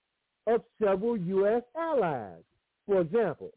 of 0.46 0.62
several 0.82 1.16
U.S. 1.16 1.62
allies. 1.76 2.42
For 2.90 3.02
example, 3.02 3.52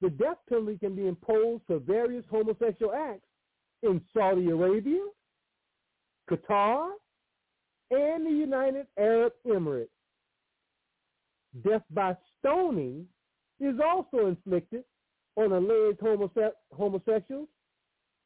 the 0.00 0.08
death 0.08 0.38
penalty 0.48 0.78
can 0.78 0.94
be 0.96 1.06
imposed 1.06 1.62
for 1.66 1.78
various 1.78 2.24
homosexual 2.30 2.94
acts 2.94 3.28
in 3.82 4.00
Saudi 4.16 4.48
Arabia, 4.48 5.02
Qatar, 6.30 6.92
and 7.90 8.24
the 8.24 8.30
United 8.30 8.86
Arab 8.98 9.34
Emirates. 9.46 9.88
Death 11.62 11.82
by 11.90 12.16
stoning 12.38 13.06
is 13.60 13.74
also 13.78 14.28
inflicted 14.28 14.84
on 15.36 15.52
alleged 15.52 16.00
homose- 16.00 16.52
homosexuals 16.72 17.48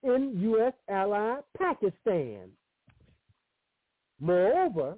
in 0.05 0.39
U.S. 0.43 0.75
allied 0.89 1.43
Pakistan. 1.59 2.51
Moreover, 4.21 4.95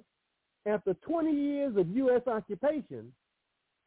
after 0.67 0.93
20 0.93 1.31
years 1.31 1.75
of 1.75 1.87
U.S. 1.89 2.21
occupation, 2.27 3.11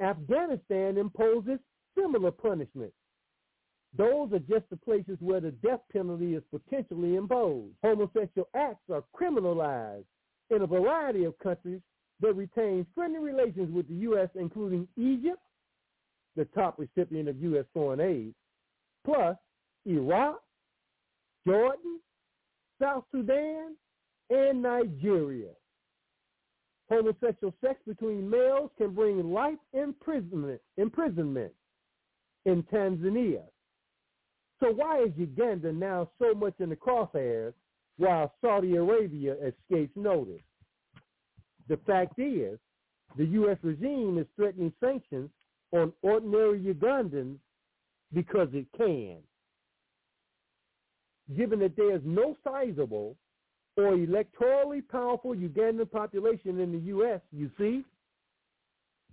Afghanistan 0.01 0.97
imposes 0.99 1.59
similar 1.97 2.31
punishments. 2.31 2.95
Those 3.97 4.33
are 4.33 4.39
just 4.39 4.69
the 4.71 4.77
places 4.77 5.17
where 5.21 5.41
the 5.41 5.51
death 5.51 5.81
penalty 5.93 6.35
is 6.35 6.43
potentially 6.51 7.17
imposed. 7.17 7.75
Homosexual 7.83 8.49
acts 8.55 8.89
are 8.93 9.05
criminalized 9.15 10.05
in 10.51 10.63
a 10.63 10.67
variety 10.67 11.25
of 11.25 11.39
countries 11.39 11.81
that 12.21 12.35
retain 12.35 12.87
friendly 12.95 13.19
relations 13.19 13.73
with 13.73 13.89
the 13.89 13.95
U.S., 13.95 14.29
including 14.35 14.87
Egypt, 14.97 15.41
the 16.37 16.45
top 16.47 16.79
recipient 16.79 17.29
of 17.29 17.37
U.S. 17.43 17.65
foreign 17.75 18.01
aid, 18.01 18.35
plus 19.05 19.37
Iraq, 19.87 20.41
Jordan, 21.47 22.01
South 22.81 23.05
Sudan, 23.11 23.77
and 24.29 24.63
Nigeria. 24.63 25.51
Homosexual 26.91 27.55
sex 27.65 27.79
between 27.87 28.29
males 28.29 28.71
can 28.77 28.93
bring 28.95 29.33
life 29.33 29.59
imprisonment, 29.73 30.61
imprisonment 30.77 31.53
in 32.47 32.65
Tanzania. 32.65 33.45
So 34.59 34.73
why 34.73 35.05
is 35.05 35.11
Uganda 35.17 35.73
now 35.73 36.11
so 36.19 36.35
much 36.35 36.55
in 36.59 36.69
the 36.69 36.77
crosshairs 36.77 37.55
while 37.97 38.35
Saudi 38.41 38.75
Arabia 38.75 39.35
escapes 39.35 39.97
notice? 39.97 40.43
The 41.69 41.77
fact 41.87 42.19
is, 42.19 42.59
the 43.17 43.25
U.S. 43.27 43.59
regime 43.63 44.19
is 44.19 44.27
threatening 44.37 44.73
sanctions 44.81 45.31
on 45.73 45.93
ordinary 46.03 46.61
Ugandans 46.61 47.39
because 48.13 48.49
it 48.53 48.67
can. 48.77 49.19
Given 51.37 51.61
that 51.61 51.77
there 51.77 51.95
is 51.95 52.03
no 52.05 52.37
sizable 52.43 53.17
or 53.87 53.97
electorally 53.97 54.87
powerful 54.87 55.35
Ugandan 55.35 55.91
population 55.91 56.61
in 56.61 56.73
the 56.73 56.79
U.S., 56.79 57.21
you 57.33 57.51
see, 57.59 57.85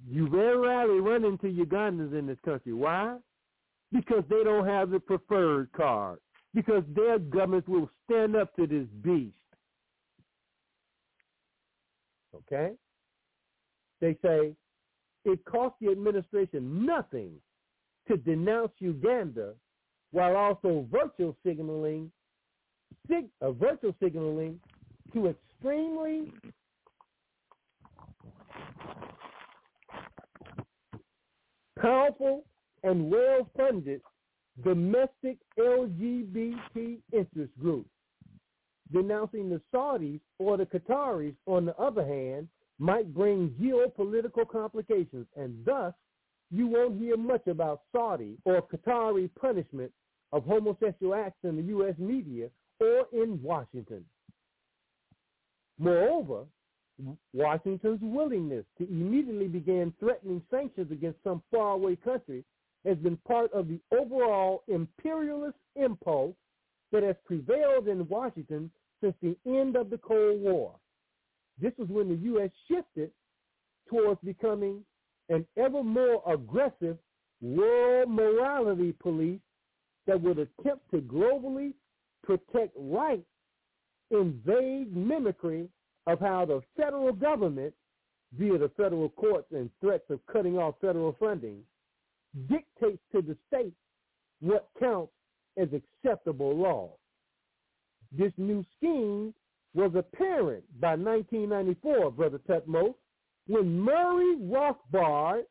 you 0.07 0.30
very 0.30 0.57
rarely 0.57 0.99
run 0.99 1.26
into 1.26 1.48
Ugandans 1.48 2.18
in 2.18 2.27
this 2.27 2.38
country. 2.45 2.73
Why? 2.73 3.18
Because 3.91 4.23
they 4.30 4.44
don't 4.44 4.68
have 4.68 4.89
the 4.89 4.99
preferred 4.99 5.72
card. 5.72 6.19
Because 6.53 6.84
their 6.95 7.19
government 7.19 7.68
will 7.68 7.89
stand 8.06 8.35
up 8.35 8.56
to 8.56 8.68
this 8.68 8.88
beast. 9.02 9.34
Okay? 12.35 12.73
They 14.02 14.18
say 14.23 14.56
it 15.26 15.44
costs 15.45 15.77
the 15.81 15.91
administration 15.91 16.85
nothing 16.85 17.31
to 18.07 18.18
denounce 18.18 18.72
Uganda 18.80 19.53
while 20.11 20.35
also 20.38 20.88
virtual 20.89 21.35
signaling, 21.45 22.11
sig, 23.07 23.26
uh, 23.41 23.51
virtual 23.51 23.95
signaling 24.01 24.59
to 25.14 25.27
extremely 25.27 26.31
powerful 31.80 32.43
and 32.84 33.09
well-funded 33.09 34.01
domestic 34.64 35.38
LGBT 35.59 36.97
interest 37.11 37.53
groups. 37.59 37.89
Denouncing 38.91 39.49
the 39.49 39.61
Saudis 39.73 40.22
or 40.39 40.57
the 40.57 40.65
Qataris, 40.65 41.35
on 41.45 41.65
the 41.65 41.77
other 41.77 42.05
hand, 42.05 42.47
might 42.80 43.14
bring 43.14 43.49
geopolitical 43.61 44.47
complications, 44.47 45.26
and 45.35 45.53
thus 45.65 45.93
you 46.51 46.68
won't 46.68 46.99
hear 46.99 47.18
much 47.18 47.45
about 47.47 47.81
Saudi 47.91 48.38
or 48.45 48.61
Qatari 48.61 49.30
punishment 49.39 49.91
of 50.31 50.45
homosexual 50.45 51.15
acts 51.15 51.39
in 51.43 51.57
the 51.57 51.64
U.S. 51.64 51.95
media 51.97 52.49
or 52.79 53.07
in 53.11 53.41
Washington. 53.41 54.05
Moreover, 55.79 56.45
Washington's 57.33 57.99
willingness 58.01 58.65
to 58.77 58.87
immediately 58.87 59.47
begin 59.47 59.93
threatening 59.99 60.41
sanctions 60.49 60.91
against 60.91 61.23
some 61.23 61.43
faraway 61.51 61.95
country 61.95 62.43
has 62.85 62.97
been 62.97 63.17
part 63.17 63.51
of 63.53 63.67
the 63.67 63.79
overall 63.91 64.63
imperialist 64.67 65.57
impulse 65.75 66.35
that 66.91 67.03
has 67.03 67.15
prevailed 67.25 67.87
in 67.87 68.07
Washington 68.07 68.71
since 69.01 69.15
the 69.21 69.37
end 69.45 69.75
of 69.75 69.89
the 69.89 69.97
Cold 69.97 70.41
War. 70.41 70.75
This 71.59 71.73
was 71.77 71.89
when 71.89 72.09
the 72.09 72.15
U.S. 72.15 72.49
shifted 72.67 73.11
towards 73.89 74.21
becoming 74.21 74.83
an 75.29 75.45
ever 75.57 75.83
more 75.83 76.23
aggressive 76.31 76.97
world 77.41 78.09
morality 78.09 78.93
police 78.93 79.41
that 80.07 80.21
would 80.21 80.39
attempt 80.39 80.89
to 80.91 81.01
globally 81.01 81.73
protect 82.27 82.73
rights 82.77 83.25
in 84.11 84.39
vague 84.45 84.95
mimicry 84.95 85.69
of 86.05 86.19
how 86.19 86.45
the 86.45 86.61
federal 86.75 87.13
government, 87.13 87.73
via 88.37 88.57
the 88.57 88.69
federal 88.75 89.09
courts 89.09 89.47
and 89.51 89.69
threats 89.79 90.03
of 90.09 90.19
cutting 90.31 90.57
off 90.57 90.75
federal 90.81 91.15
funding, 91.17 91.61
dictates 92.49 93.01
to 93.13 93.21
the 93.21 93.37
states 93.47 93.75
what 94.41 94.69
counts 94.79 95.13
as 95.57 95.69
acceptable 95.73 96.55
law. 96.55 96.91
This 98.11 98.33
new 98.37 98.63
scheme 98.77 99.33
was 99.73 99.91
apparent 99.95 100.63
by 100.79 100.95
1994, 100.95 102.11
Brother 102.11 102.39
Tutmos, 102.47 102.93
when 103.47 103.79
Murray 103.79 104.35
Rothbard 104.41 105.43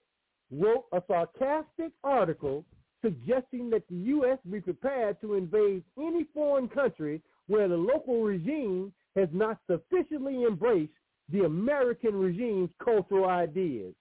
wrote 0.50 0.84
a 0.92 1.02
sarcastic 1.08 1.92
article 2.04 2.64
suggesting 3.02 3.70
that 3.70 3.86
the 3.88 3.96
U.S. 3.96 4.38
be 4.50 4.60
prepared 4.60 5.20
to 5.20 5.34
invade 5.34 5.82
any 5.98 6.24
foreign 6.34 6.68
country 6.68 7.22
where 7.46 7.68
the 7.68 7.76
local 7.76 8.22
regime 8.22 8.92
has 9.14 9.28
not 9.32 9.58
sufficiently 9.70 10.44
embraced 10.44 10.92
the 11.30 11.44
American 11.44 12.14
regime's 12.14 12.70
cultural 12.82 13.28
ideas. 13.28 13.94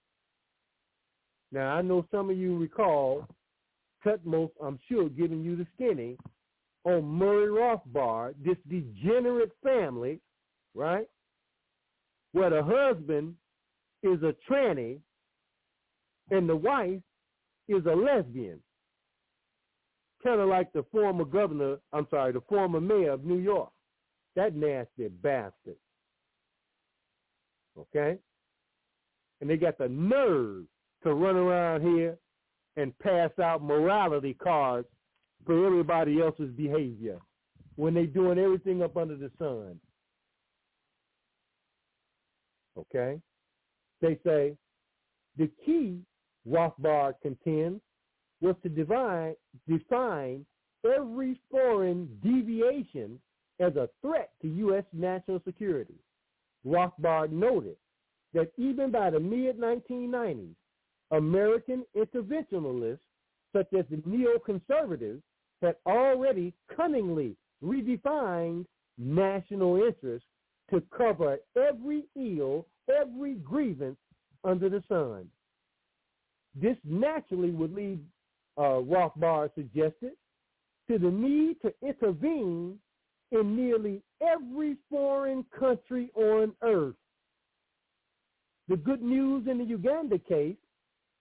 Now, 1.52 1.74
I 1.74 1.82
know 1.82 2.06
some 2.10 2.30
of 2.30 2.36
you 2.36 2.58
recall 2.58 3.26
Tutmos, 4.04 4.50
I'm 4.62 4.78
sure, 4.88 5.08
giving 5.08 5.42
you 5.42 5.56
the 5.56 5.66
skinny 5.74 6.16
on 6.84 7.04
Murray 7.04 7.48
Rothbard, 7.48 8.34
this 8.44 8.56
degenerate 8.68 9.52
family, 9.62 10.20
right? 10.74 11.08
Where 12.32 12.50
the 12.50 12.62
husband 12.62 13.34
is 14.02 14.22
a 14.22 14.34
tranny 14.50 15.00
and 16.30 16.48
the 16.48 16.56
wife 16.56 17.00
is 17.68 17.84
a 17.86 17.94
lesbian. 17.94 18.60
Kind 20.26 20.40
of 20.40 20.48
like 20.48 20.72
the 20.72 20.84
former 20.90 21.24
governor, 21.24 21.76
I'm 21.92 22.08
sorry, 22.10 22.32
the 22.32 22.40
former 22.48 22.80
mayor 22.80 23.12
of 23.12 23.24
New 23.24 23.38
York. 23.38 23.70
That 24.34 24.56
nasty 24.56 25.06
bastard. 25.06 25.76
Okay? 27.78 28.18
And 29.40 29.48
they 29.48 29.56
got 29.56 29.78
the 29.78 29.88
nerve 29.88 30.64
to 31.04 31.14
run 31.14 31.36
around 31.36 31.82
here 31.82 32.18
and 32.76 32.98
pass 32.98 33.30
out 33.40 33.62
morality 33.62 34.34
cards 34.34 34.88
for 35.46 35.64
everybody 35.64 36.20
else's 36.20 36.50
behavior 36.56 37.20
when 37.76 37.94
they're 37.94 38.06
doing 38.06 38.40
everything 38.40 38.82
up 38.82 38.96
under 38.96 39.14
the 39.14 39.30
sun. 39.38 39.78
Okay? 42.76 43.20
They 44.00 44.18
say 44.26 44.56
the 45.36 45.48
key, 45.64 46.00
Rothbard 46.48 47.14
contends, 47.22 47.80
was 48.40 48.54
to 48.62 48.68
divine, 48.68 49.34
define 49.68 50.44
every 50.84 51.40
foreign 51.50 52.08
deviation 52.22 53.18
as 53.60 53.74
a 53.76 53.88
threat 54.02 54.30
to 54.42 54.48
U.S. 54.48 54.84
national 54.92 55.40
security. 55.44 55.94
Rothbard 56.66 57.30
noted 57.30 57.76
that 58.34 58.52
even 58.56 58.90
by 58.90 59.10
the 59.10 59.20
mid-1990s, 59.20 60.54
American 61.12 61.84
interventionalists 61.96 62.98
such 63.54 63.72
as 63.78 63.84
the 63.90 63.96
neoconservatives 63.98 65.22
had 65.62 65.76
already 65.86 66.52
cunningly 66.76 67.36
redefined 67.64 68.66
national 68.98 69.76
interests 69.82 70.28
to 70.70 70.82
cover 70.96 71.38
every 71.56 72.04
ill, 72.16 72.66
every 73.00 73.34
grievance 73.36 73.96
under 74.44 74.68
the 74.68 74.82
sun. 74.88 75.28
This 76.54 76.76
naturally 76.84 77.50
would 77.50 77.74
lead, 77.74 78.00
uh, 78.56 78.80
Rothbard 78.82 79.54
suggested, 79.54 80.12
to 80.88 80.98
the 80.98 81.10
need 81.10 81.56
to 81.62 81.72
intervene 81.86 82.78
in 83.32 83.56
nearly 83.56 84.02
every 84.22 84.76
foreign 84.90 85.44
country 85.58 86.10
on 86.14 86.52
earth. 86.62 86.94
The 88.68 88.76
good 88.76 89.02
news 89.02 89.46
in 89.48 89.58
the 89.58 89.64
Uganda 89.64 90.18
case 90.18 90.56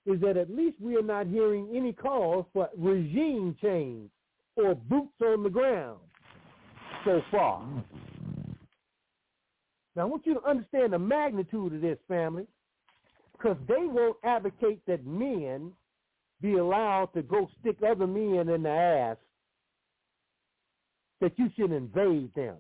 is 0.06 0.22
that 0.22 0.38
at 0.38 0.50
least 0.50 0.80
we 0.80 0.96
are 0.96 1.02
not 1.02 1.28
hearing 1.28 1.70
any 1.76 1.94
calls 1.94 2.46
for 2.54 2.70
regime 2.78 3.56
change 3.62 4.10
or 4.56 4.76
boots 4.76 5.14
on 5.22 5.44
the 5.44 5.50
ground 5.50 6.00
so 7.04 7.22
far. 7.32 7.66
Now, 9.96 10.04
I 10.04 10.06
want 10.06 10.26
you 10.26 10.34
to 10.36 10.44
understand 10.44 10.94
the 10.94 11.00
magnitude 11.00 11.74
of 11.74 11.82
this, 11.82 11.98
family, 12.08 12.46
because 13.32 13.58
they 13.68 13.86
won't 13.86 14.18
advocate 14.24 14.82
that 14.88 15.06
men 15.06 15.72
be 16.42 16.54
allowed 16.54 17.10
to 17.14 17.22
go 17.22 17.50
stick 17.60 17.78
other 17.84 18.08
men 18.08 18.50
in 18.50 18.64
the 18.64 18.70
ass, 18.70 19.18
that 21.22 21.38
you 21.38 21.50
should 21.56 21.72
invade 21.72 22.34
them. 22.36 22.58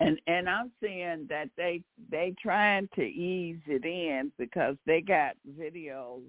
And 0.00 0.20
and 0.26 0.48
I'm 0.48 0.72
seeing 0.82 1.26
that 1.28 1.50
they 1.56 1.82
they 2.10 2.34
trying 2.40 2.88
to 2.94 3.02
ease 3.02 3.60
it 3.66 3.84
in 3.84 4.32
because 4.38 4.76
they 4.86 5.00
got 5.00 5.36
videos 5.58 6.22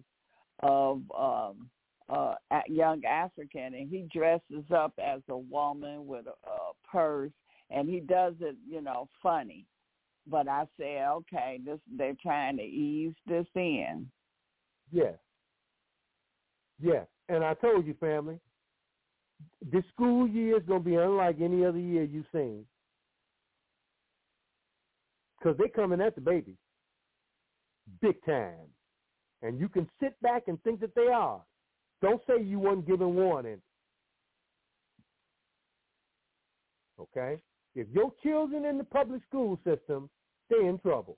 of 0.61 1.01
um 1.17 1.69
uh 2.07 2.35
a 2.51 2.61
young 2.67 3.03
African 3.05 3.73
and 3.73 3.89
he 3.89 4.07
dresses 4.13 4.65
up 4.73 4.93
as 5.03 5.21
a 5.29 5.37
woman 5.37 6.05
with 6.05 6.25
a, 6.27 6.49
a 6.49 6.73
purse 6.91 7.31
and 7.71 7.89
he 7.89 7.99
does 7.99 8.35
it, 8.39 8.55
you 8.69 8.81
know, 8.81 9.09
funny. 9.23 9.65
But 10.27 10.47
I 10.47 10.65
say, 10.79 11.03
okay, 11.03 11.59
this 11.65 11.79
they're 11.97 12.15
trying 12.21 12.57
to 12.57 12.63
ease 12.63 13.15
this 13.27 13.47
in. 13.55 14.09
Yes. 14.95 15.19
Yes. 16.79 17.07
And 17.27 17.43
I 17.43 17.53
told 17.55 17.85
you, 17.85 17.95
family, 17.95 18.39
this 19.61 19.83
school 19.93 20.27
year 20.27 20.57
is 20.57 20.65
going 20.65 20.83
to 20.83 20.89
be 20.89 20.95
unlike 20.95 21.41
any 21.41 21.65
other 21.65 21.79
year 21.79 22.03
you've 22.03 22.25
seen. 22.31 22.65
Because 25.37 25.57
they're 25.57 25.67
coming 25.69 26.01
at 26.01 26.15
the 26.15 26.21
baby 26.21 26.57
big 28.01 28.15
time. 28.25 28.69
And 29.41 29.59
you 29.59 29.69
can 29.69 29.89
sit 30.01 30.19
back 30.21 30.43
and 30.47 30.61
think 30.63 30.79
that 30.79 30.95
they 30.95 31.07
are. 31.07 31.45
Don't 32.01 32.21
say 32.27 32.41
you 32.41 32.59
weren't 32.59 32.87
given 32.87 33.15
warning. 33.15 33.61
Okay? 36.99 37.41
If 37.75 37.87
your 37.89 38.11
children 38.23 38.65
in 38.65 38.77
the 38.77 38.83
public 38.85 39.21
school 39.27 39.59
system, 39.65 40.09
they're 40.49 40.69
in 40.69 40.79
trouble. 40.79 41.17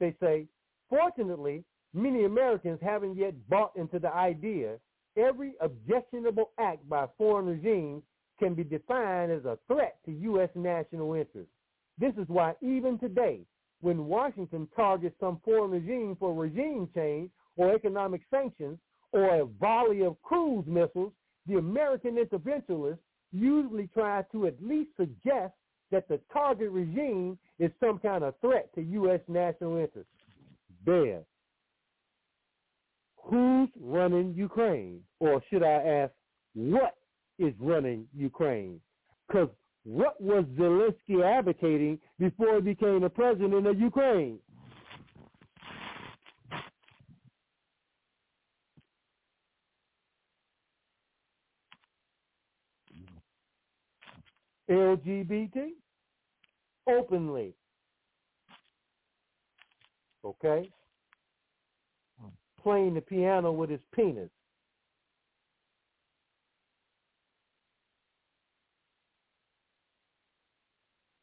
They 0.00 0.16
say, 0.20 0.48
fortunately, 0.88 1.64
many 1.92 2.24
Americans 2.24 2.80
haven't 2.82 3.16
yet 3.16 3.34
bought 3.48 3.76
into 3.76 3.98
the 3.98 4.12
idea 4.12 4.78
every 5.16 5.54
objectionable 5.60 6.50
act 6.58 6.88
by 6.88 7.06
foreign 7.18 7.46
regimes 7.46 8.02
can 8.38 8.54
be 8.54 8.64
defined 8.64 9.30
as 9.30 9.44
a 9.44 9.58
threat 9.66 9.98
to 10.06 10.12
U.S. 10.12 10.48
national 10.54 11.14
interests. 11.14 11.52
This 11.98 12.14
is 12.16 12.26
why 12.28 12.54
even 12.62 12.98
today, 12.98 13.40
when 13.80 14.06
Washington 14.06 14.68
targets 14.74 15.16
some 15.20 15.40
foreign 15.44 15.70
regime 15.70 16.16
for 16.18 16.34
regime 16.34 16.88
change 16.94 17.30
or 17.56 17.74
economic 17.74 18.22
sanctions 18.30 18.78
or 19.12 19.40
a 19.40 19.44
volley 19.44 20.02
of 20.04 20.20
cruise 20.22 20.64
missiles, 20.66 21.12
the 21.46 21.56
American 21.56 22.16
interventionists 22.16 22.98
usually 23.32 23.88
try 23.88 24.22
to 24.32 24.46
at 24.46 24.62
least 24.62 24.90
suggest 24.96 25.54
that 25.90 26.08
the 26.08 26.20
target 26.32 26.70
regime 26.70 27.38
is 27.60 27.70
some 27.78 27.98
kind 27.98 28.24
of 28.24 28.34
threat 28.40 28.74
to 28.74 28.80
U.S. 28.80 29.20
national 29.28 29.76
interests. 29.76 30.10
There. 30.84 31.20
Who's 33.24 33.68
running 33.78 34.34
Ukraine? 34.34 35.00
Or 35.20 35.42
should 35.50 35.62
I 35.62 35.74
ask, 36.02 36.12
what 36.54 36.96
is 37.38 37.52
running 37.60 38.06
Ukraine? 38.16 38.80
Because 39.28 39.50
what 39.84 40.20
was 40.20 40.44
Zelensky 40.58 41.22
advocating 41.22 41.98
before 42.18 42.56
he 42.56 42.60
became 42.62 43.02
the 43.02 43.10
president 43.10 43.66
of 43.66 43.78
Ukraine? 43.78 44.38
LGBT 54.70 55.72
openly. 56.90 57.54
Okay? 60.24 60.70
Playing 62.62 62.94
the 62.94 63.00
piano 63.00 63.52
with 63.52 63.70
his 63.70 63.80
penis. 63.94 64.30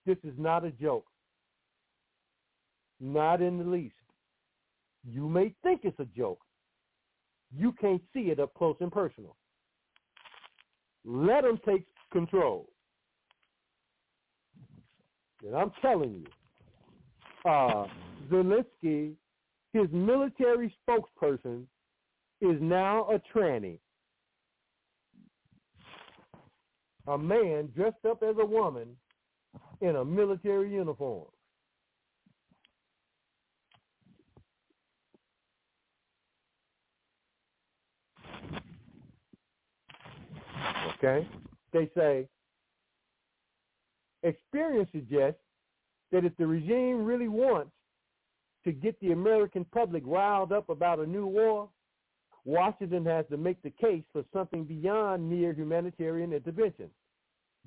This 0.05 0.17
is 0.23 0.33
not 0.37 0.63
a 0.63 0.71
joke. 0.71 1.05
Not 2.99 3.41
in 3.41 3.57
the 3.59 3.65
least. 3.65 3.93
You 5.03 5.27
may 5.27 5.53
think 5.63 5.81
it's 5.83 5.99
a 5.99 6.05
joke. 6.05 6.39
You 7.55 7.73
can't 7.73 8.01
see 8.13 8.31
it 8.31 8.39
up 8.39 8.53
close 8.53 8.77
and 8.79 8.91
personal. 8.91 9.35
Let 11.05 11.43
them 11.43 11.59
take 11.65 11.85
control. 12.11 12.69
And 15.45 15.55
I'm 15.55 15.71
telling 15.81 16.13
you, 16.13 17.49
uh, 17.49 17.85
Zelensky, 18.29 19.13
his 19.73 19.87
military 19.91 20.73
spokesperson, 20.87 21.63
is 22.41 22.57
now 22.61 23.07
a 23.09 23.37
tranny. 23.37 23.79
A 27.07 27.17
man 27.17 27.69
dressed 27.75 28.05
up 28.09 28.21
as 28.21 28.35
a 28.39 28.45
woman 28.45 28.89
in 29.81 29.95
a 29.95 30.05
military 30.05 30.71
uniform. 30.73 31.27
Okay? 40.97 41.27
They 41.73 41.89
say 41.95 42.27
experience 44.23 44.89
suggests 44.91 45.39
that 46.11 46.25
if 46.25 46.35
the 46.37 46.47
regime 46.47 47.03
really 47.03 47.27
wants 47.27 47.71
to 48.63 48.71
get 48.71 48.99
the 48.99 49.11
American 49.11 49.65
public 49.65 50.03
riled 50.05 50.51
up 50.51 50.69
about 50.69 50.99
a 50.99 51.05
new 51.05 51.25
war, 51.25 51.69
Washington 52.45 53.05
has 53.05 53.25
to 53.29 53.37
make 53.37 53.61
the 53.61 53.69
case 53.71 54.03
for 54.13 54.23
something 54.31 54.63
beyond 54.63 55.29
mere 55.29 55.53
humanitarian 55.53 56.31
intervention. 56.33 56.89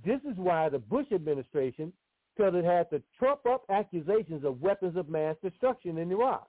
This 0.04 0.20
is 0.30 0.36
why 0.36 0.68
the 0.68 0.78
Bush 0.78 1.06
administration 1.12 1.92
felt 2.36 2.54
it 2.54 2.64
had 2.64 2.88
to 2.90 3.02
trump 3.18 3.44
up 3.46 3.64
accusations 3.68 4.44
of 4.44 4.62
weapons 4.62 4.96
of 4.96 5.08
mass 5.08 5.36
destruction 5.42 5.98
in 5.98 6.10
Iraq. 6.10 6.48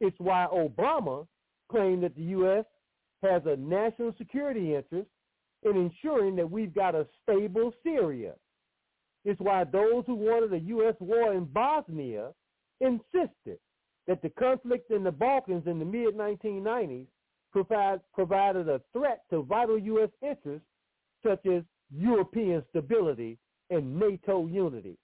It's 0.00 0.18
why 0.18 0.46
Obama 0.52 1.26
claimed 1.70 2.02
that 2.02 2.16
the 2.16 2.22
U.S. 2.22 2.64
has 3.22 3.42
a 3.46 3.56
national 3.56 4.12
security 4.18 4.74
interest 4.74 5.08
in 5.62 5.76
ensuring 5.76 6.36
that 6.36 6.50
we've 6.50 6.74
got 6.74 6.94
a 6.94 7.06
stable 7.22 7.72
Syria. 7.82 8.34
It's 9.24 9.40
why 9.40 9.64
those 9.64 10.04
who 10.06 10.14
wanted 10.14 10.52
a 10.52 10.60
U.S. 10.66 10.94
war 11.00 11.32
in 11.34 11.46
Bosnia 11.46 12.32
insisted 12.80 13.58
that 14.06 14.20
the 14.22 14.30
conflict 14.30 14.90
in 14.90 15.02
the 15.02 15.12
Balkans 15.12 15.66
in 15.66 15.78
the 15.78 15.84
mid-1990s 15.84 17.06
provide, 17.52 18.00
provided 18.12 18.68
a 18.68 18.82
threat 18.92 19.22
to 19.30 19.42
vital 19.42 19.78
U.S. 19.78 20.10
interests 20.22 20.66
such 21.26 21.46
as 21.46 21.62
European 21.90 22.62
stability 22.70 23.38
and 23.70 23.98
NATO 23.98 24.46
unity. 24.46 24.98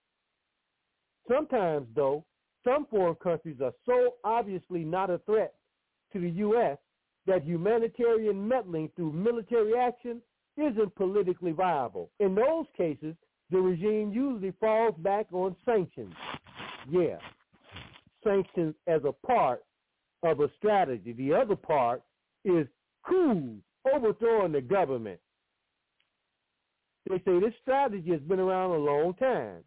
Sometimes, 1.28 1.86
though, 1.94 2.24
some 2.64 2.86
foreign 2.90 3.14
countries 3.16 3.58
are 3.62 3.72
so 3.86 4.16
obviously 4.24 4.84
not 4.84 5.08
a 5.10 5.18
threat 5.20 5.54
to 6.12 6.20
the 6.20 6.30
U.S. 6.30 6.78
that 7.26 7.44
humanitarian 7.44 8.46
meddling 8.46 8.90
through 8.96 9.12
military 9.12 9.78
action 9.78 10.20
isn't 10.56 10.94
politically 10.96 11.52
viable. 11.52 12.10
In 12.20 12.34
those 12.34 12.66
cases, 12.76 13.14
the 13.50 13.58
regime 13.58 14.12
usually 14.12 14.52
falls 14.60 14.94
back 14.98 15.26
on 15.32 15.56
sanctions. 15.64 16.14
Yeah, 16.88 17.18
sanctions 18.24 18.74
as 18.86 19.02
a 19.04 19.12
part 19.26 19.64
of 20.22 20.40
a 20.40 20.50
strategy. 20.56 21.12
The 21.12 21.34
other 21.34 21.56
part 21.56 22.02
is 22.44 22.66
coups, 23.06 23.62
overthrowing 23.92 24.52
the 24.52 24.60
government. 24.60 25.20
They 27.08 27.18
say 27.24 27.40
this 27.40 27.54
strategy 27.62 28.10
has 28.10 28.20
been 28.20 28.40
around 28.40 28.70
a 28.70 28.78
long 28.78 29.14
time. 29.14 29.64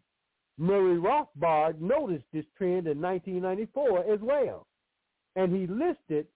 Murray 0.56 0.96
Rothbard 0.96 1.80
noticed 1.80 2.24
this 2.32 2.44
trend 2.56 2.86
in 2.86 3.00
1994 3.00 4.12
as 4.12 4.20
well. 4.20 4.66
And 5.36 5.54
he 5.54 5.66
listed 5.66 6.26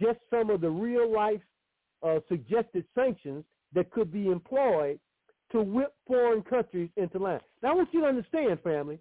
just 0.00 0.20
some 0.30 0.50
of 0.50 0.60
the 0.60 0.70
real-life 0.70 1.40
uh, 2.02 2.20
suggested 2.28 2.84
sanctions 2.94 3.44
that 3.72 3.90
could 3.90 4.12
be 4.12 4.28
employed 4.28 5.00
to 5.52 5.62
whip 5.62 5.94
foreign 6.06 6.42
countries 6.42 6.90
into 6.96 7.18
line. 7.18 7.40
Now, 7.62 7.72
I 7.72 7.74
want 7.74 7.88
you 7.92 8.00
to 8.00 8.06
understand, 8.06 8.60
family, 8.62 8.98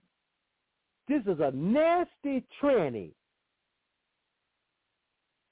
this 1.07 1.21
is 1.23 1.39
a 1.39 1.51
nasty 1.51 2.45
tranny 2.61 3.13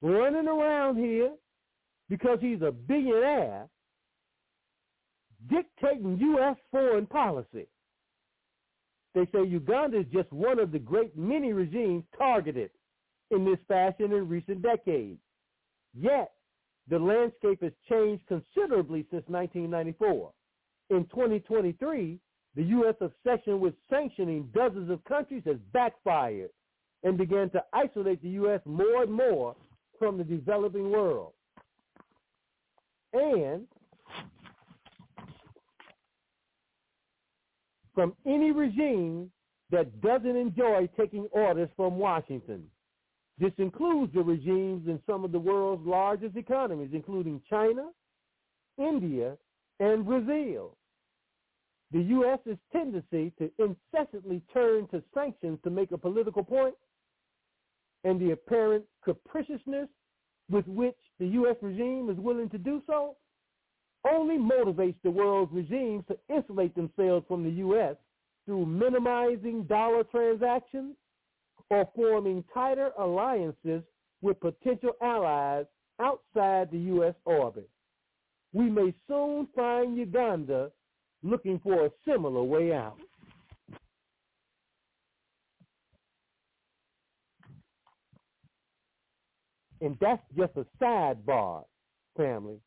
running 0.01 0.47
around 0.47 0.97
here 0.97 1.31
because 2.09 2.39
he's 2.41 2.61
a 2.61 2.71
billionaire 2.71 3.67
dictating 5.49 6.17
U.S. 6.19 6.57
foreign 6.71 7.05
policy. 7.05 7.67
They 9.15 9.25
say 9.33 9.45
Uganda 9.45 9.99
is 9.99 10.05
just 10.11 10.31
one 10.31 10.59
of 10.59 10.71
the 10.71 10.79
great 10.79 11.15
many 11.17 11.53
regimes 11.53 12.03
targeted 12.17 12.71
in 13.31 13.45
this 13.45 13.59
fashion 13.67 14.11
in 14.11 14.27
recent 14.27 14.61
decades. 14.61 15.19
Yet, 15.93 16.31
the 16.89 16.99
landscape 16.99 17.61
has 17.61 17.71
changed 17.89 18.23
considerably 18.27 19.05
since 19.11 19.23
1994. 19.27 20.31
In 20.89 21.05
2023, 21.05 22.19
the 22.55 22.63
U.S. 22.63 22.95
obsession 23.01 23.59
with 23.59 23.73
sanctioning 23.89 24.49
dozens 24.53 24.89
of 24.89 25.03
countries 25.05 25.43
has 25.45 25.57
backfired 25.71 26.51
and 27.03 27.17
began 27.17 27.49
to 27.51 27.63
isolate 27.73 28.21
the 28.21 28.29
U.S. 28.29 28.61
more 28.65 29.03
and 29.03 29.11
more 29.11 29.55
from 29.97 30.17
the 30.17 30.23
developing 30.23 30.91
world. 30.91 31.33
And 33.13 33.67
from 37.93 38.15
any 38.25 38.51
regime 38.51 39.31
that 39.71 40.01
doesn't 40.01 40.35
enjoy 40.35 40.87
taking 40.97 41.27
orders 41.31 41.69
from 41.75 41.97
Washington. 41.97 42.65
This 43.39 43.53
includes 43.57 44.13
the 44.13 44.21
regimes 44.21 44.87
in 44.87 44.99
some 45.07 45.25
of 45.25 45.31
the 45.31 45.39
world's 45.39 45.85
largest 45.85 46.35
economies, 46.37 46.91
including 46.93 47.41
China, 47.49 47.89
India, 48.77 49.37
and 49.79 50.05
Brazil. 50.05 50.77
The 51.91 52.01
U.S.'s 52.01 52.57
tendency 52.71 53.31
to 53.37 53.51
incessantly 53.59 54.41
turn 54.51 54.87
to 54.87 55.03
sanctions 55.13 55.59
to 55.63 55.69
make 55.69 55.91
a 55.91 55.97
political 55.97 56.43
point 56.43 56.75
and 58.03 58.19
the 58.19 58.31
apparent 58.31 58.83
capriciousness 59.03 59.87
with 60.49 60.67
which 60.67 60.97
the 61.19 61.27
U.S. 61.27 61.55
regime 61.61 62.09
is 62.09 62.17
willing 62.17 62.49
to 62.49 62.57
do 62.57 62.81
so 62.87 63.15
only 64.11 64.37
motivates 64.37 64.97
the 65.03 65.11
world's 65.11 65.53
regimes 65.53 66.03
to 66.07 66.17
insulate 66.35 66.75
themselves 66.75 67.25
from 67.27 67.43
the 67.43 67.51
U.S. 67.51 67.95
through 68.45 68.65
minimizing 68.65 69.63
dollar 69.63 70.03
transactions 70.03 70.95
or 71.69 71.87
forming 71.95 72.43
tighter 72.53 72.91
alliances 72.99 73.81
with 74.21 74.39
potential 74.39 74.91
allies 75.01 75.65
outside 76.01 76.69
the 76.71 76.79
U.S. 76.79 77.15
orbit. 77.25 77.69
We 78.53 78.69
may 78.69 78.93
soon 79.07 79.47
find 79.55 79.97
Uganda 79.97 80.71
looking 81.23 81.59
for 81.59 81.85
a 81.85 81.89
similar 82.05 82.43
way 82.43 82.73
out. 82.73 82.97
And 89.81 89.97
that's 89.99 90.21
just 90.37 90.53
a 90.55 90.65
sidebar, 90.81 91.63
family. 92.15 92.59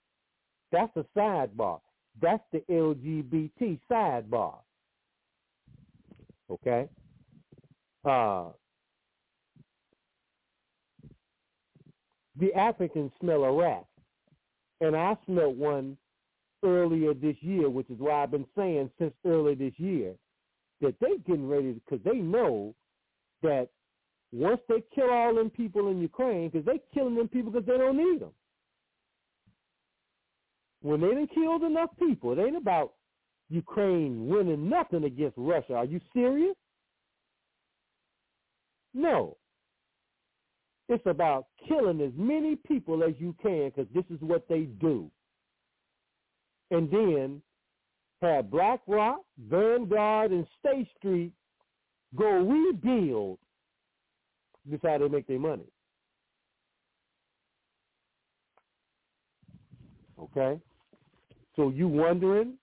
That's 0.71 0.95
a 0.97 1.07
sidebar. 1.17 1.81
That's 2.21 2.43
the 2.53 2.63
LGBT 2.71 3.79
sidebar. 3.91 4.57
Okay? 6.51 6.89
Uh, 8.05 8.49
the 12.39 12.53
Africans 12.55 13.13
smell 13.21 13.45
a 13.45 13.53
rat. 13.53 13.87
And 14.81 14.97
I 14.97 15.17
smelt 15.27 15.57
one 15.57 15.97
earlier 16.65 17.15
this 17.15 17.37
year, 17.41 17.71
which 17.71 17.89
is 17.91 17.99
why 17.99 18.23
I've 18.23 18.31
been 18.31 18.47
saying 18.57 18.91
since 18.99 19.15
early 19.25 19.55
this 19.55 19.73
year 19.79 20.15
that 20.81 20.95
they're 21.01 21.19
getting 21.27 21.49
ready 21.49 21.73
because 21.73 22.05
they 22.05 22.19
know 22.19 22.75
that 23.43 23.69
once 24.33 24.61
they 24.69 24.83
kill 24.95 25.11
all 25.11 25.35
them 25.35 25.51
people 25.51 25.89
in 25.89 26.01
Ukraine, 26.01 26.51
because 26.51 26.67
they 26.67 26.81
killing 26.93 27.15
them 27.15 27.29
people 27.29 27.51
because 27.53 27.67
they 27.67 27.79
don't 27.79 27.97
need 27.97 28.21
them. 28.21 28.33
When 30.83 31.01
they 31.01 31.09
done 31.09 31.29
killed 31.35 31.63
enough 31.63 31.91
people, 31.99 32.33
it 32.33 32.43
ain't 32.43 32.57
about 32.57 32.93
Ukraine 33.49 34.29
winning 34.29 34.69
nothing 34.69 35.05
against 35.05 35.37
Russia. 35.39 35.75
Are 35.75 35.85
you 35.85 36.01
serious? 36.13 36.57
No. 38.93 39.37
It's 40.89 41.07
about 41.07 41.47
killing 41.69 42.01
as 42.01 42.13
many 42.17 42.57
people 42.57 43.03
as 43.03 43.15
you 43.19 43.35
can 43.43 43.71
because 43.75 43.93
this 43.93 44.05
is 44.11 44.21
what 44.21 44.47
they 44.49 44.63
do. 44.81 45.11
And 46.71 46.91
then 46.91 47.43
have 48.23 48.51
BlackRock, 48.51 49.21
Vanguard, 49.49 50.31
and 50.31 50.47
State 50.59 50.89
Street 50.99 51.33
go 52.15 52.27
rebuild. 52.27 53.39
This 54.65 54.81
how 54.83 54.99
they 54.99 55.09
make 55.09 55.27
their 55.27 55.39
money. 55.39 55.67
Okay? 60.19 60.61
So 61.57 61.71
you 61.71 61.89
wondering? 61.89 62.55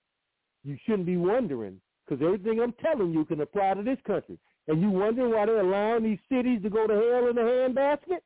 You 0.63 0.77
shouldn't 0.85 1.05
be 1.05 1.17
wondering 1.17 1.79
because 2.05 2.23
everything 2.23 2.59
I'm 2.61 2.73
telling 2.83 3.11
you 3.11 3.25
can 3.25 3.41
apply 3.41 3.75
to 3.75 3.83
this 3.83 3.97
country. 4.05 4.37
And 4.67 4.81
you 4.81 4.89
wondering 4.89 5.31
why 5.31 5.45
they're 5.45 5.59
allowing 5.59 6.03
these 6.03 6.19
cities 6.29 6.61
to 6.63 6.69
go 6.69 6.87
to 6.87 6.93
hell 6.93 7.29
in 7.29 7.37
a 7.37 7.41
handbasket? 7.41 8.19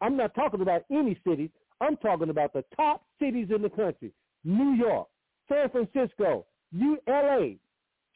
I'm 0.00 0.16
not 0.16 0.34
talking 0.34 0.60
about 0.60 0.84
any 0.90 1.18
cities. 1.26 1.50
I'm 1.80 1.96
talking 1.96 2.30
about 2.30 2.52
the 2.52 2.64
top 2.76 3.04
cities 3.20 3.48
in 3.54 3.62
the 3.62 3.70
country. 3.70 4.12
New 4.44 4.74
York, 4.74 5.08
San 5.48 5.68
Francisco, 5.70 6.46
LA, 6.72 7.54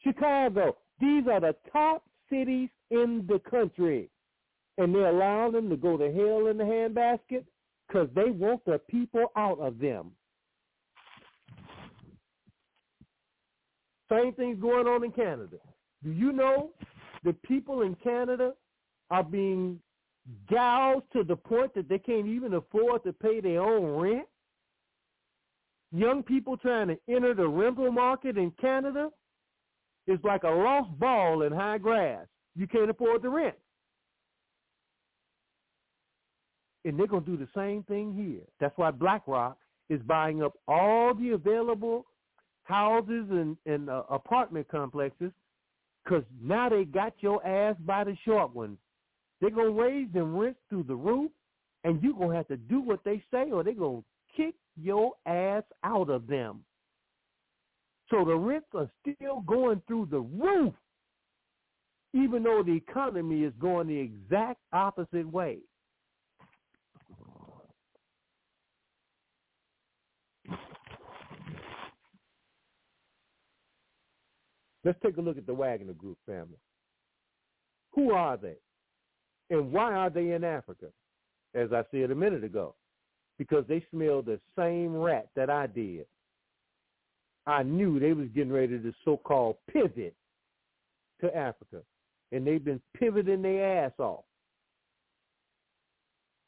Chicago. 0.03 0.77
These 0.99 1.27
are 1.27 1.39
the 1.39 1.55
top 1.71 2.03
cities 2.29 2.69
in 2.89 3.25
the 3.27 3.39
country. 3.39 4.09
And 4.77 4.93
they're 4.93 5.09
allowing 5.09 5.51
them 5.51 5.69
to 5.69 5.77
go 5.77 5.97
to 5.97 6.05
hell 6.05 6.47
in 6.47 6.57
the 6.57 6.63
handbasket 6.63 7.45
because 7.87 8.09
they 8.15 8.31
want 8.31 8.65
the 8.65 8.79
people 8.89 9.31
out 9.35 9.59
of 9.59 9.77
them. 9.77 10.11
Same 14.11 14.33
thing's 14.33 14.59
going 14.59 14.87
on 14.87 15.03
in 15.03 15.11
Canada. 15.11 15.57
Do 16.03 16.11
you 16.11 16.31
know 16.31 16.71
the 17.23 17.33
people 17.45 17.81
in 17.81 17.95
Canada 17.95 18.53
are 19.09 19.23
being 19.23 19.79
gouged 20.49 21.05
to 21.13 21.23
the 21.23 21.35
point 21.35 21.73
that 21.75 21.89
they 21.89 21.99
can't 21.99 22.27
even 22.27 22.53
afford 22.53 23.03
to 23.03 23.13
pay 23.13 23.41
their 23.41 23.61
own 23.61 24.01
rent? 24.01 24.27
Young 25.91 26.23
people 26.23 26.57
trying 26.57 26.87
to 26.87 26.97
enter 27.07 27.33
the 27.33 27.47
rental 27.47 27.91
market 27.91 28.37
in 28.37 28.51
Canada 28.59 29.09
is 30.07 30.19
like 30.23 30.43
a 30.43 30.49
lost 30.49 30.89
ball 30.99 31.43
in 31.43 31.53
high 31.53 31.77
grass. 31.77 32.25
You 32.55 32.67
can't 32.67 32.89
afford 32.89 33.21
the 33.21 33.29
rent. 33.29 33.55
And 36.85 36.99
they're 36.99 37.07
going 37.07 37.23
to 37.23 37.31
do 37.31 37.37
the 37.37 37.47
same 37.55 37.83
thing 37.83 38.13
here. 38.13 38.41
That's 38.59 38.77
why 38.77 38.91
BlackRock 38.91 39.57
is 39.89 40.01
buying 40.01 40.43
up 40.43 40.53
all 40.67 41.13
the 41.13 41.29
available 41.31 42.05
houses 42.63 43.25
and, 43.29 43.55
and 43.65 43.89
uh, 43.89 44.03
apartment 44.09 44.67
complexes 44.69 45.31
because 46.03 46.23
now 46.41 46.69
they 46.69 46.83
got 46.83 47.13
your 47.19 47.45
ass 47.45 47.75
by 47.85 48.03
the 48.03 48.17
short 48.25 48.53
ones. 48.53 48.77
They're 49.39 49.49
going 49.49 49.75
to 49.75 49.81
raise 49.81 50.11
them 50.13 50.37
rents 50.37 50.59
through 50.69 50.83
the 50.83 50.95
roof, 50.95 51.31
and 51.83 52.01
you're 52.01 52.13
going 52.13 52.29
to 52.29 52.35
have 52.35 52.47
to 52.47 52.57
do 52.57 52.81
what 52.81 53.03
they 53.03 53.23
say 53.31 53.51
or 53.51 53.63
they're 53.63 53.73
going 53.73 54.01
to 54.01 54.41
kick 54.41 54.55
your 54.81 55.13
ass 55.25 55.63
out 55.83 56.09
of 56.09 56.27
them. 56.27 56.63
So 58.09 58.23
the 58.25 58.35
rents 58.35 58.67
are 58.73 58.89
still 59.01 59.41
going 59.41 59.81
through 59.87 60.07
the 60.11 60.19
roof, 60.19 60.73
even 62.13 62.43
though 62.43 62.63
the 62.63 62.73
economy 62.73 63.43
is 63.43 63.53
going 63.59 63.87
the 63.87 63.97
exact 63.97 64.59
opposite 64.71 65.31
way. 65.31 65.59
Let's 74.83 74.99
take 75.03 75.17
a 75.17 75.21
look 75.21 75.37
at 75.37 75.45
the 75.45 75.53
Wagner 75.53 75.93
Group 75.93 76.17
family. 76.25 76.57
Who 77.93 78.11
are 78.11 78.37
they? 78.37 78.55
And 79.49 79.71
why 79.71 79.93
are 79.93 80.09
they 80.09 80.31
in 80.31 80.43
Africa? 80.43 80.87
As 81.55 81.71
I 81.71 81.83
said 81.91 82.11
a 82.11 82.15
minute 82.15 82.43
ago, 82.43 82.75
because 83.37 83.65
they 83.67 83.85
smell 83.91 84.21
the 84.21 84.39
same 84.57 84.95
rat 84.95 85.29
that 85.35 85.49
I 85.49 85.67
did. 85.67 86.05
I 87.45 87.63
knew 87.63 87.99
they 87.99 88.13
was 88.13 88.27
getting 88.29 88.53
ready 88.53 88.79
to 88.79 88.93
so-called 89.03 89.57
pivot 89.71 90.15
to 91.21 91.35
Africa. 91.35 91.81
And 92.31 92.47
they've 92.47 92.63
been 92.63 92.81
pivoting 92.97 93.41
their 93.41 93.85
ass 93.85 93.91
off. 93.99 94.23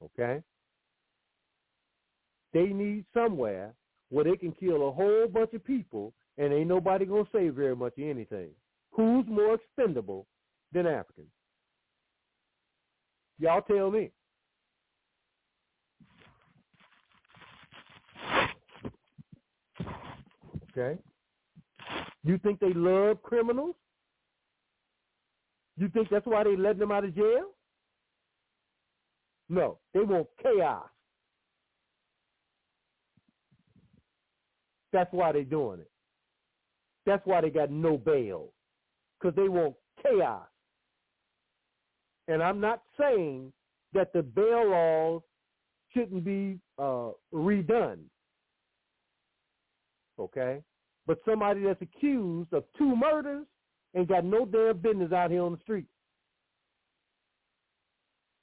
Okay? 0.04 0.42
They 2.54 2.68
need 2.68 3.06
somewhere 3.14 3.74
where 4.10 4.24
they 4.24 4.38
can 4.38 4.54
kill 4.54 4.88
a 4.88 4.92
whole 4.92 5.28
bunch 5.28 5.54
of 5.54 5.64
people 5.64 6.14
and 6.38 6.54
ain't 6.54 6.68
nobody 6.68 7.06
gonna 7.06 7.24
say 7.32 7.50
very 7.50 7.76
much 7.76 7.94
of 7.98 8.04
anything. 8.04 8.50
Who's 8.92 9.26
more 9.28 9.56
expendable 9.56 10.28
than 10.72 10.88
Africans? 10.88 11.28
Y'all 13.40 13.62
tell 13.62 13.92
me. 13.92 14.12
Okay. 20.78 21.00
You 22.24 22.38
think 22.40 22.60
they 22.60 22.74
love 22.74 23.22
criminals? 23.24 23.76
You 25.78 25.90
think 25.90 26.10
that's 26.10 26.26
why 26.26 26.44
they 26.44 26.56
letting 26.56 26.80
them 26.80 26.92
out 26.92 27.04
of 27.04 27.16
jail? 27.16 27.52
No, 29.48 29.80
they 29.94 30.02
want 30.02 30.28
chaos. 30.42 30.88
That's 34.92 35.12
why 35.12 35.34
they're 35.34 35.44
doing 35.44 35.82
it. 35.82 35.92
That's 37.06 37.26
why 37.26 37.42
they 37.42 37.50
got 37.50 37.72
no 37.72 37.98
bail, 37.98 38.50
because 39.20 39.36
they 39.36 39.48
want 39.48 39.76
chaos. 40.02 40.48
And 42.28 42.42
I'm 42.42 42.60
not 42.60 42.82
saying 43.00 43.54
that 43.94 44.12
the 44.14 44.24
bail 44.24 44.70
laws 44.70 45.22
shouldn't 45.94 46.26
be 46.26 46.60
uh, 46.80 47.12
redone. 47.34 48.00
Okay? 50.20 50.62
but 51.08 51.20
somebody 51.26 51.64
that's 51.64 51.82
accused 51.82 52.52
of 52.54 52.64
two 52.78 52.96
murders 52.96 53.46
ain't 53.96 54.10
got 54.10 54.26
no 54.26 54.46
damn 54.46 54.78
business 54.78 55.12
out 55.12 55.32
here 55.32 55.44
on 55.44 55.54
the 55.54 55.60
street. 55.60 55.86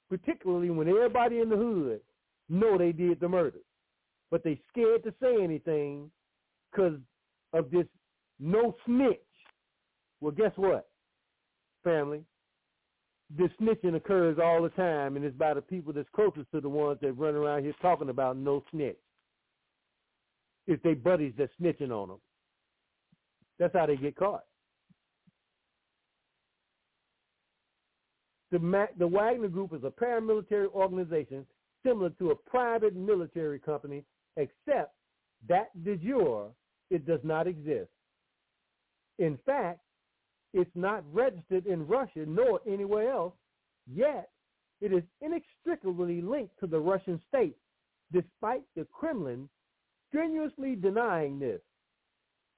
Particularly 0.09 0.69
when 0.69 0.87
everybody 0.87 1.39
in 1.39 1.49
the 1.49 1.55
hood 1.55 2.01
know 2.49 2.77
they 2.77 2.91
did 2.91 3.19
the 3.19 3.27
murder, 3.27 3.59
but 4.31 4.43
they 4.43 4.59
scared 4.69 5.03
to 5.03 5.13
say 5.21 5.43
anything 5.43 6.09
because 6.71 6.97
of 7.53 7.69
this 7.71 7.85
no 8.43 8.75
snitch. 8.85 9.19
Well, 10.19 10.31
guess 10.31 10.51
what, 10.57 10.89
family? 11.83 12.23
This 13.35 13.49
snitching 13.59 13.95
occurs 13.95 14.37
all 14.41 14.61
the 14.61 14.69
time, 14.69 15.15
and 15.15 15.25
it's 15.25 15.35
by 15.35 15.53
the 15.53 15.61
people 15.61 15.93
that's 15.93 16.09
closest 16.13 16.51
to 16.51 16.61
the 16.61 16.69
ones 16.69 16.99
that 17.01 17.13
run 17.13 17.35
around 17.35 17.63
here 17.63 17.73
talking 17.81 18.09
about 18.09 18.37
no 18.37 18.63
snitch. 18.69 18.97
It's 20.67 20.83
they 20.83 20.93
buddies 20.93 21.33
that's 21.37 21.51
snitching 21.59 21.89
on 21.89 22.09
them. 22.09 22.19
That's 23.59 23.73
how 23.73 23.85
they 23.85 23.95
get 23.95 24.15
caught. 24.15 24.43
The, 28.51 28.87
the 28.99 29.07
Wagner 29.07 29.47
Group 29.47 29.73
is 29.73 29.83
a 29.83 29.89
paramilitary 29.89 30.67
organization 30.67 31.45
similar 31.83 32.11
to 32.11 32.31
a 32.31 32.35
private 32.35 32.95
military 32.95 33.57
company, 33.57 34.03
except 34.37 34.95
that 35.47 35.69
de 35.83 35.95
jure 35.95 36.51
it 36.89 37.05
does 37.07 37.19
not 37.23 37.47
exist. 37.47 37.89
In 39.19 39.37
fact, 39.45 39.79
it's 40.53 40.75
not 40.75 41.03
registered 41.11 41.65
in 41.65 41.87
Russia 41.87 42.25
nor 42.27 42.61
anywhere 42.67 43.11
else, 43.11 43.33
yet 43.91 44.29
it 44.81 44.91
is 44.93 45.03
inextricably 45.21 46.21
linked 46.21 46.59
to 46.59 46.67
the 46.67 46.79
Russian 46.79 47.21
state, 47.27 47.57
despite 48.11 48.63
the 48.75 48.85
Kremlin 48.91 49.49
strenuously 50.07 50.75
denying 50.75 51.39
this. 51.39 51.61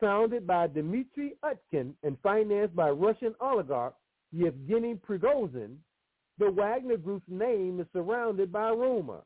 Founded 0.02 0.45
by 0.45 0.68
Dmitry 0.68 1.36
Utkin 1.44 1.94
and 2.03 2.18
financed 2.22 2.76
by 2.76 2.90
Russian 2.90 3.34
oligarch 3.40 3.95
Yevgeny 4.34 4.95
Prigozhin, 4.95 5.77
the 6.38 6.52
Wagner 6.52 6.98
Group's 6.98 7.30
name 7.30 7.80
is 7.80 7.88
surrounded 7.94 8.52
by 8.52 8.69
rumor. 8.69 9.22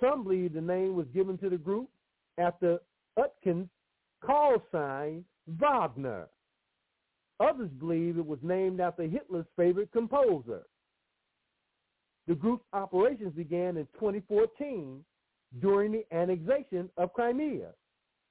Some 0.00 0.24
believe 0.24 0.54
the 0.54 0.62
name 0.62 0.96
was 0.96 1.06
given 1.12 1.36
to 1.38 1.50
the 1.50 1.58
group 1.58 1.90
after 2.38 2.78
Utkin's 3.18 3.68
call 4.24 4.62
sign 4.72 5.24
Wagner. 5.46 6.28
Others 7.42 7.70
believe 7.78 8.18
it 8.18 8.26
was 8.26 8.38
named 8.42 8.80
after 8.80 9.02
Hitler's 9.02 9.46
favorite 9.56 9.90
composer. 9.92 10.62
The 12.28 12.34
group's 12.34 12.64
operations 12.72 13.34
began 13.34 13.76
in 13.76 13.86
2014 13.94 15.04
during 15.60 15.92
the 15.92 16.04
annexation 16.14 16.88
of 16.96 17.12
Crimea, 17.12 17.72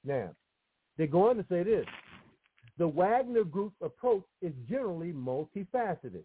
Now, 0.04 0.30
they 0.96 1.06
go 1.06 1.28
on 1.28 1.36
to 1.36 1.44
say 1.50 1.62
this. 1.62 1.84
The 2.78 2.88
Wagner 2.88 3.44
Group's 3.44 3.76
approach 3.82 4.24
is 4.40 4.54
generally 4.68 5.12
multifaceted. 5.12 6.24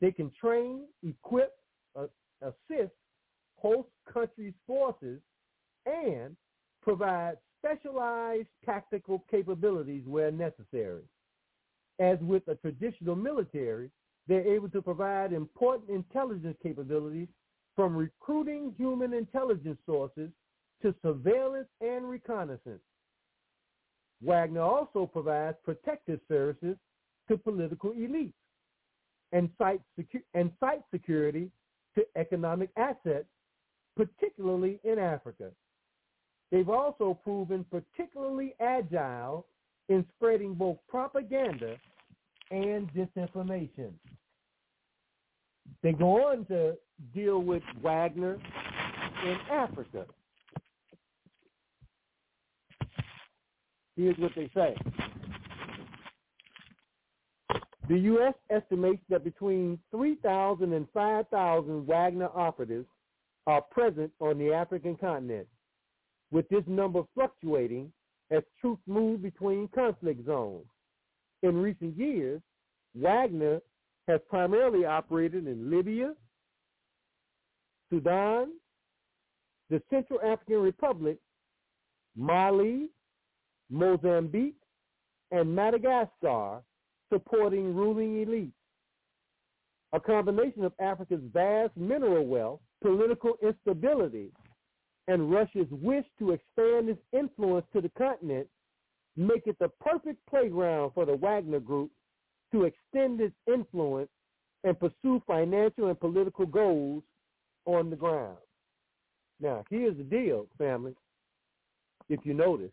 They 0.00 0.12
can 0.12 0.30
train, 0.40 0.86
equip, 1.02 1.52
uh, 1.98 2.06
assist 2.40 2.92
host 3.60 3.88
countries' 4.12 4.54
forces, 4.66 5.20
and 5.86 6.36
provide 6.82 7.36
specialized 7.58 8.48
tactical 8.64 9.24
capabilities 9.30 10.04
where 10.06 10.30
necessary. 10.30 11.02
As 11.98 12.18
with 12.20 12.46
a 12.48 12.54
traditional 12.54 13.16
military, 13.16 13.90
they're 14.28 14.46
able 14.46 14.68
to 14.70 14.82
provide 14.82 15.32
important 15.32 15.90
intelligence 15.90 16.56
capabilities 16.62 17.28
from 17.74 17.96
recruiting 17.96 18.74
human 18.76 19.12
intelligence 19.12 19.78
sources 19.86 20.30
to 20.82 20.94
surveillance 21.02 21.68
and 21.80 22.08
reconnaissance. 22.08 22.80
Wagner 24.20 24.62
also 24.62 25.06
provides 25.06 25.56
protective 25.64 26.20
services 26.28 26.76
to 27.28 27.36
political 27.36 27.92
elites 27.92 28.32
and 29.32 29.50
site, 29.58 29.80
secu- 29.98 30.22
and 30.34 30.50
site 30.60 30.82
security 30.90 31.50
to 31.94 32.04
economic 32.16 32.70
assets, 32.76 33.26
particularly 33.98 34.78
in 34.84 34.98
Africa. 34.98 35.50
They've 36.52 36.68
also 36.68 37.18
proven 37.24 37.66
particularly 37.68 38.54
agile 38.60 39.44
in 39.88 40.06
spreading 40.16 40.54
both 40.54 40.78
propaganda 40.88 41.76
and 42.52 42.88
disinformation. 42.94 43.90
They 45.82 45.92
go 45.92 46.28
on 46.30 46.46
to 46.46 46.76
deal 47.12 47.40
with 47.40 47.62
Wagner 47.82 48.38
in 49.24 49.36
Africa. 49.50 50.06
Here's 53.96 54.16
what 54.18 54.30
they 54.36 54.48
say. 54.54 54.76
The 57.88 57.98
U.S. 57.98 58.34
estimates 58.48 59.02
that 59.08 59.24
between 59.24 59.78
3,000 59.90 60.72
and 60.72 60.86
5,000 60.94 61.86
Wagner 61.86 62.28
operatives 62.34 62.86
are 63.48 63.62
present 63.62 64.12
on 64.20 64.38
the 64.38 64.52
African 64.52 64.94
continent 64.94 65.48
with 66.30 66.46
this 66.50 66.62
number 66.66 67.02
fluctuating 67.14 67.90
as 68.30 68.42
troops 68.60 68.82
move 68.86 69.22
between 69.22 69.66
conflict 69.74 70.26
zones. 70.26 70.66
In 71.42 71.56
recent 71.56 71.96
years, 71.96 72.42
Wagner 72.94 73.60
has 74.06 74.20
primarily 74.28 74.84
operated 74.84 75.46
in 75.46 75.70
Libya, 75.70 76.12
Sudan, 77.88 78.50
the 79.70 79.80
Central 79.88 80.20
African 80.20 80.58
Republic, 80.60 81.16
Mali, 82.16 82.90
Mozambique, 83.70 84.60
and 85.30 85.54
Madagascar, 85.54 86.60
supporting 87.10 87.74
ruling 87.74 88.26
elites. 88.26 88.52
A 89.94 90.00
combination 90.00 90.64
of 90.64 90.72
Africa's 90.78 91.22
vast 91.32 91.74
mineral 91.78 92.26
wealth, 92.26 92.60
political 92.82 93.34
instability, 93.42 94.30
and 95.06 95.30
Russia's 95.30 95.68
wish 95.70 96.04
to 96.18 96.32
expand 96.32 96.88
its 96.88 97.00
influence 97.12 97.66
to 97.72 97.80
the 97.80 97.90
continent 97.90 98.48
make 99.18 99.46
it 99.46 99.56
the 99.58 99.68
perfect 99.80 100.24
playground 100.30 100.92
for 100.94 101.04
the 101.04 101.16
Wagner 101.16 101.60
Group 101.60 101.90
to 102.52 102.64
extend 102.64 103.20
its 103.20 103.34
influence 103.52 104.08
and 104.64 104.78
pursue 104.78 105.20
financial 105.26 105.88
and 105.88 105.98
political 105.98 106.46
goals 106.46 107.02
on 107.66 107.90
the 107.90 107.96
ground. 107.96 108.38
Now, 109.40 109.64
here's 109.70 109.96
the 109.96 110.04
deal, 110.04 110.46
family. 110.56 110.94
If 112.08 112.20
you 112.24 112.32
notice, 112.32 112.70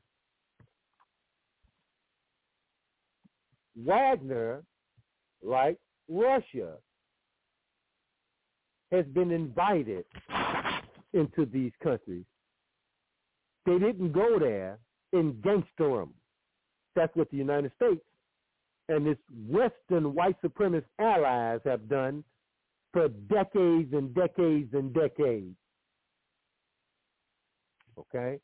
Wagner, 3.76 4.64
like 5.44 5.78
Russia, 6.08 6.76
has 8.96 9.06
been 9.08 9.32
invited 9.32 10.06
into 11.14 11.46
these 11.46 11.72
countries. 11.82 12.26
They 13.66 13.80
didn't 13.80 14.12
go 14.12 14.38
there 14.40 14.80
in 15.14 15.40
gangster 15.42 15.90
them. 15.98 16.14
That's 16.96 17.16
what 17.16 17.30
the 17.32 17.38
United 17.38 17.72
States 17.76 18.04
and 18.90 19.08
its 19.08 19.22
Western 19.48 20.14
white 20.14 20.40
supremacist 20.42 20.86
allies 21.00 21.60
have 21.66 21.90
done 21.90 22.24
for 22.94 23.08
decades 23.08 23.92
and 23.94 24.14
decades 24.14 24.74
and 24.74 24.94
decades. 24.94 25.56
Okay? 27.98 28.40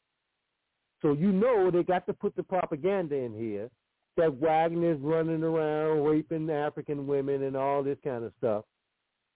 So 1.01 1.13
you 1.13 1.31
know 1.31 1.71
they 1.71 1.83
got 1.83 2.05
to 2.07 2.13
put 2.13 2.35
the 2.35 2.43
propaganda 2.43 3.15
in 3.15 3.33
here 3.33 3.69
that 4.17 4.33
Wagner's 4.35 4.99
running 4.99 5.43
around 5.43 6.03
raping 6.03 6.49
African 6.49 7.07
women 7.07 7.43
and 7.43 7.55
all 7.55 7.81
this 7.83 7.97
kind 8.03 8.23
of 8.23 8.33
stuff. 8.38 8.65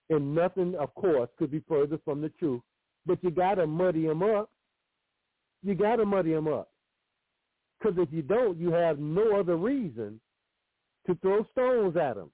And 0.09 0.35
nothing, 0.35 0.75
of 0.75 0.93
course, 0.95 1.29
could 1.37 1.51
be 1.51 1.63
further 1.67 1.99
from 2.05 2.21
the 2.21 2.29
truth. 2.29 2.61
But 3.05 3.23
you 3.23 3.31
got 3.31 3.55
to 3.55 3.67
muddy 3.67 4.05
them 4.05 4.23
up. 4.23 4.49
You 5.63 5.75
got 5.75 5.97
to 5.97 6.05
muddy 6.05 6.33
them 6.33 6.47
up. 6.47 6.69
Because 7.79 7.97
if 7.97 8.09
you 8.11 8.21
don't, 8.21 8.57
you 8.59 8.71
have 8.71 8.99
no 8.99 9.39
other 9.39 9.57
reason 9.57 10.19
to 11.07 11.15
throw 11.15 11.45
stones 11.51 11.97
at 11.97 12.15
them. 12.15 12.31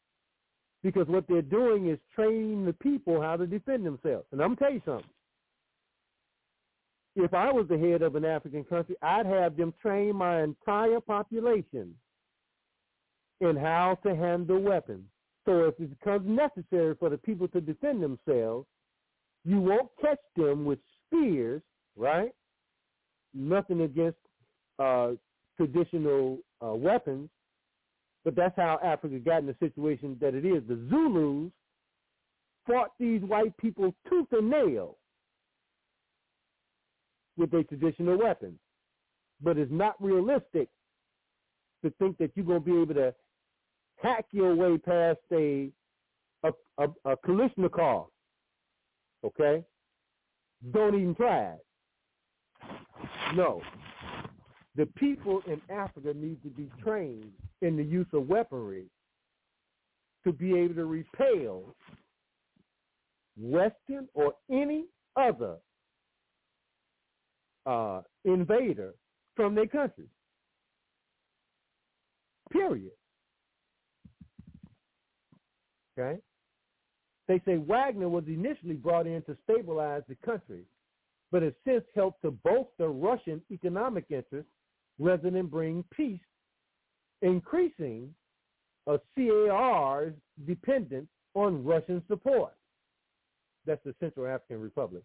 Because 0.84 1.08
what 1.08 1.26
they're 1.28 1.42
doing 1.42 1.90
is 1.90 2.00
training 2.16 2.66
the 2.66 2.74
people 2.74 3.22
how 3.22 3.38
to 3.38 3.46
defend 3.46 3.86
themselves. 3.86 4.26
And 4.32 4.42
I'm 4.42 4.56
going 4.56 4.58
to 4.58 4.64
tell 4.64 4.74
you 4.74 4.82
something. 4.86 5.10
If 7.16 7.34
I 7.34 7.52
was 7.52 7.68
the 7.68 7.78
head 7.78 8.02
of 8.02 8.16
an 8.16 8.24
African 8.24 8.64
country, 8.64 8.96
I'd 9.02 9.26
have 9.26 9.58
them 9.58 9.74
train 9.82 10.16
my 10.16 10.44
entire 10.44 11.02
population 11.02 11.94
in 13.42 13.56
how 13.58 13.98
to 14.04 14.16
handle 14.16 14.60
weapons. 14.60 15.06
So 15.46 15.66
if 15.66 15.80
it 15.80 16.00
becomes 16.00 16.28
necessary 16.28 16.96
for 16.96 17.10
the 17.10 17.18
people 17.18 17.48
to 17.50 17.62
defend 17.62 18.04
themselves, 18.04 18.68
you 19.44 19.60
won't 19.60 19.90
catch 20.00 20.20
them 20.36 20.66
with 20.66 20.80
spears, 21.08 21.62
right? 21.96 22.32
Nothing 23.34 23.82
against 23.82 24.20
uh, 24.78 25.12
traditional 25.58 26.40
uh, 26.64 26.74
weapons, 26.74 27.30
but 28.24 28.36
that's 28.36 28.56
how 28.56 28.80
Africa 28.84 29.18
got 29.20 29.40
in 29.40 29.48
the 29.48 29.56
situation 29.60 30.18
that 30.22 30.36
it 30.36 30.46
is. 30.46 30.62
The 30.68 30.88
Zulus 30.90 31.52
fought 32.68 32.92
these 33.00 33.22
white 33.22 33.58
people 33.58 33.96
tooth 34.08 34.28
and 34.32 34.50
nail 34.50 34.98
with 37.38 37.52
their 37.52 37.64
traditional 37.64 38.18
weapons. 38.18 38.60
But 39.42 39.58
it's 39.58 39.72
not 39.72 39.96
realistic 40.00 40.70
to 41.84 41.90
think 41.98 42.18
that 42.20 42.32
you're 42.36 42.46
going 42.46 42.64
to 42.64 42.66
be 42.66 42.80
able 42.80 42.94
to 42.94 43.16
hack 44.02 44.26
your 44.32 44.56
way 44.56 44.78
past 44.78 45.20
a 45.32 45.72
a, 46.44 46.52
a, 46.78 46.88
a. 47.06 47.16
Okay? 49.24 49.64
Don't 50.74 50.96
even 50.96 51.16
try 51.16 51.54
it. 51.54 51.66
No. 53.36 53.62
The 54.76 54.86
people 54.86 55.42
in 55.48 55.62
Africa 55.70 56.14
need 56.16 56.42
to 56.44 56.50
be 56.50 56.70
trained 56.84 57.32
in 57.62 57.76
the 57.76 57.84
use 57.84 58.08
of 58.14 58.28
weaponry 58.28 58.86
to 60.24 60.32
be 60.32 60.58
able 60.58 60.76
to 60.76 60.86
repel 60.86 61.76
Western 63.40 64.08
or 64.14 64.34
any 64.52 64.86
other 65.16 65.58
uh, 67.66 68.02
invader 68.26 68.94
from 69.36 69.56
their 69.56 69.68
country. 69.68 70.08
Period. 72.52 72.92
Okay? 75.98 76.20
They 77.28 77.42
say 77.46 77.58
Wagner 77.58 78.10
was 78.10 78.26
initially 78.28 78.76
brought 78.76 79.08
in 79.08 79.22
to 79.24 79.38
stabilize 79.44 80.04
the 80.08 80.16
country, 80.16 80.64
but 81.32 81.44
has 81.44 81.54
since 81.66 81.84
helped 81.96 82.22
to 82.24 82.32
bolster 82.32 82.90
Russian 82.90 83.42
economic 83.52 84.06
interests 84.10 84.52
rather 85.00 85.30
than 85.30 85.48
bring 85.48 85.84
peace, 85.96 86.20
increasing 87.22 88.14
a 88.88 89.00
CAR's 89.16 90.14
dependence 90.46 91.08
on 91.36 91.64
Russian 91.64 92.04
support. 92.08 92.54
That's 93.66 93.84
the 93.86 93.96
Central 94.00 94.28
African 94.28 94.60
Republic. 94.60 95.04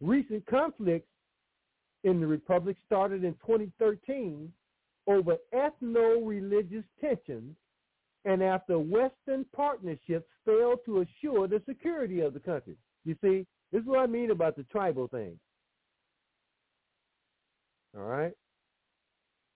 Recent 0.00 0.44
conflicts 0.46 1.08
in 2.04 2.20
the 2.20 2.26
Republic 2.26 2.76
started 2.86 3.24
in 3.24 3.32
2013 3.34 4.52
over 5.06 5.36
ethno-religious 5.54 6.84
tensions 7.00 7.56
and 8.24 8.42
after 8.42 8.78
Western 8.78 9.44
partnerships 9.54 10.28
failed 10.44 10.78
to 10.86 11.00
assure 11.00 11.48
the 11.48 11.62
security 11.68 12.20
of 12.20 12.34
the 12.34 12.40
country. 12.40 12.76
You 13.04 13.16
see, 13.22 13.46
this 13.72 13.82
is 13.82 13.86
what 13.86 14.00
I 14.00 14.06
mean 14.06 14.30
about 14.30 14.56
the 14.56 14.62
tribal 14.64 15.08
thing. 15.08 15.38
All 17.96 18.04
right? 18.04 18.32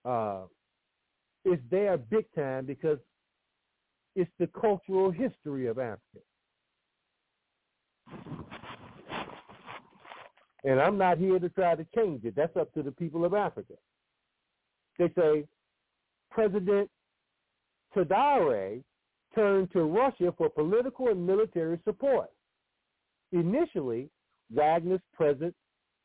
Uh, 0.03 0.41
it's 1.45 1.61
there 1.71 1.97
big 1.97 2.25
time 2.35 2.65
because 2.65 2.99
it's 4.15 4.31
the 4.39 4.47
cultural 4.47 5.11
history 5.11 5.67
of 5.67 5.79
Africa. 5.79 6.01
And 10.63 10.81
I'm 10.81 10.97
not 10.97 11.17
here 11.17 11.39
to 11.39 11.49
try 11.49 11.75
to 11.75 11.85
change 11.95 12.25
it. 12.25 12.35
That's 12.35 12.55
up 12.57 12.73
to 12.73 12.83
the 12.83 12.91
people 12.91 13.23
of 13.23 13.33
Africa. 13.33 13.75
They 14.99 15.09
say 15.17 15.45
President 16.31 16.89
Touadéra 17.97 18.83
turned 19.33 19.71
to 19.71 19.83
Russia 19.83 20.33
for 20.37 20.49
political 20.49 21.07
and 21.09 21.25
military 21.25 21.79
support. 21.83 22.29
Initially, 23.31 24.09
Wagner's 24.53 25.01
presence 25.13 25.55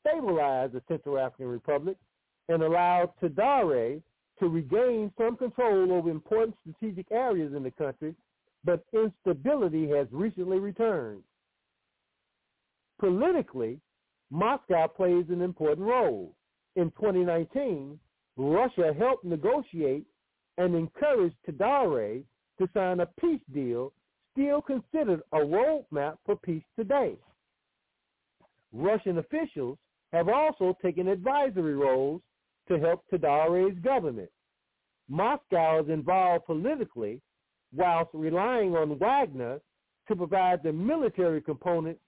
stabilized 0.00 0.72
the 0.72 0.82
Central 0.88 1.18
African 1.18 1.46
Republic 1.46 1.96
and 2.48 2.62
allowed 2.62 3.10
Touadéra 3.22 4.02
to 4.40 4.48
regain 4.48 5.12
some 5.18 5.36
control 5.36 5.92
over 5.92 6.10
important 6.10 6.56
strategic 6.60 7.06
areas 7.12 7.52
in 7.54 7.62
the 7.62 7.70
country, 7.70 8.14
but 8.64 8.84
instability 8.92 9.88
has 9.88 10.06
recently 10.10 10.58
returned. 10.58 11.22
Politically, 12.98 13.78
Moscow 14.30 14.86
plays 14.88 15.26
an 15.28 15.42
important 15.42 15.86
role. 15.86 16.34
In 16.76 16.90
2019, 16.92 17.98
Russia 18.36 18.94
helped 18.98 19.24
negotiate 19.24 20.06
and 20.58 20.74
encouraged 20.74 21.36
Touadéra 21.48 22.24
to 22.58 22.68
sign 22.74 23.00
a 23.00 23.06
peace 23.20 23.40
deal 23.52 23.92
still 24.32 24.62
considered 24.62 25.22
a 25.32 25.38
roadmap 25.38 26.16
for 26.24 26.36
peace 26.36 26.64
today. 26.78 27.16
Russian 28.72 29.18
officials 29.18 29.78
have 30.12 30.28
also 30.28 30.76
taken 30.82 31.08
advisory 31.08 31.74
roles 31.74 32.22
to 32.68 32.78
help 32.78 33.04
Touadéra's 33.12 33.78
government. 33.80 34.30
Moscow 35.08 35.82
is 35.82 35.88
involved 35.90 36.46
politically 36.46 37.20
whilst 37.74 38.10
relying 38.14 38.74
on 38.74 38.98
Wagner 38.98 39.60
to 40.08 40.16
provide 40.16 40.62
the 40.62 40.72
military 40.72 41.40
component 41.40 41.98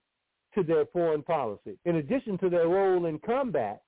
to 0.54 0.62
their 0.62 0.86
foreign 0.86 1.22
policy. 1.22 1.78
In 1.84 1.96
addition 1.96 2.38
to 2.38 2.48
their 2.48 2.68
role 2.68 3.06
in 3.06 3.18
combat, 3.18 3.82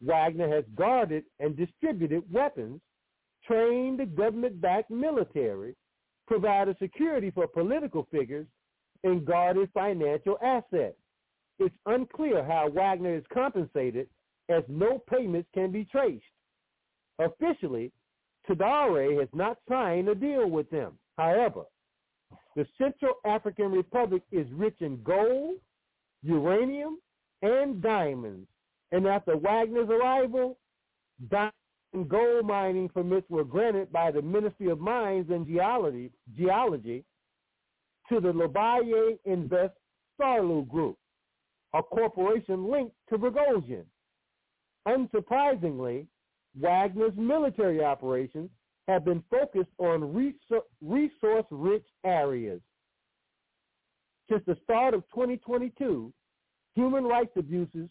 Wagner 0.00 0.48
has 0.54 0.64
guarded 0.74 1.24
and 1.40 1.56
distributed 1.56 2.22
weapons 2.32 2.80
trained 3.46 3.98
the 3.98 4.06
government-backed 4.06 4.90
military, 4.90 5.74
provided 6.26 6.76
security 6.78 7.30
for 7.30 7.46
political 7.46 8.06
figures, 8.10 8.46
and 9.02 9.24
guarded 9.26 9.68
financial 9.74 10.38
assets. 10.42 10.96
It's 11.58 11.74
unclear 11.86 12.44
how 12.44 12.68
Wagner 12.70 13.14
is 13.14 13.24
compensated 13.32 14.08
as 14.48 14.62
no 14.68 14.98
payments 15.10 15.48
can 15.54 15.70
be 15.70 15.84
traced. 15.84 16.24
Officially, 17.18 17.92
Touadéra 18.48 19.20
has 19.20 19.28
not 19.32 19.58
signed 19.68 20.08
a 20.08 20.14
deal 20.14 20.48
with 20.48 20.68
them. 20.70 20.98
However, 21.16 21.62
the 22.56 22.66
Central 22.78 23.14
African 23.24 23.70
Republic 23.70 24.22
is 24.32 24.46
rich 24.52 24.76
in 24.80 25.02
gold, 25.02 25.56
uranium, 26.22 26.98
and 27.42 27.82
diamonds. 27.82 28.48
And 28.92 29.06
after 29.06 29.36
Wagner's 29.36 29.88
arrival, 29.88 30.58
diamonds 31.30 31.54
gold 32.02 32.44
mining 32.46 32.88
permits 32.88 33.30
were 33.30 33.44
granted 33.44 33.92
by 33.92 34.10
the 34.10 34.20
Ministry 34.20 34.68
of 34.68 34.80
Mines 34.80 35.30
and 35.30 35.46
Geology, 35.46 36.10
Geology 36.36 37.04
to 38.08 38.20
the 38.20 38.32
Lobaye 38.32 39.18
Invest 39.24 39.74
Sarlu 40.20 40.68
Group, 40.68 40.96
a 41.72 41.82
corporation 41.82 42.68
linked 42.70 42.96
to 43.10 43.18
Prigozhin. 43.18 43.84
Unsurprisingly, 44.88 46.06
Wagner's 46.60 47.16
military 47.16 47.82
operations 47.82 48.50
have 48.86 49.04
been 49.04 49.22
focused 49.30 49.70
on 49.78 50.12
resource-rich 50.82 51.86
areas. 52.04 52.60
Since 54.28 54.42
the 54.46 54.56
start 54.62 54.94
of 54.94 55.02
2022, 55.14 56.12
human 56.74 57.04
rights 57.04 57.32
abuses 57.36 57.88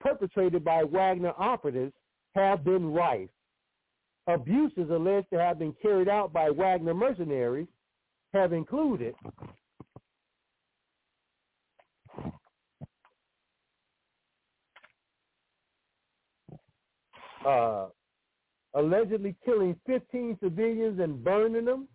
perpetrated 0.00 0.64
by 0.64 0.82
Wagner 0.82 1.32
operatives 1.38 1.94
have 2.34 2.64
been 2.64 2.92
rife. 2.92 3.28
Abuses 4.26 4.88
alleged 4.90 5.28
to 5.32 5.38
have 5.38 5.58
been 5.58 5.74
carried 5.82 6.08
out 6.08 6.32
by 6.32 6.50
Wagner 6.50 6.94
mercenaries 6.94 7.66
have 8.32 8.52
included 8.52 9.14
uh, 17.46 17.86
allegedly 18.74 19.34
killing 19.44 19.76
15 19.86 20.38
civilians 20.42 21.00
and 21.00 21.22
burning 21.22 21.64
them, 21.64 21.88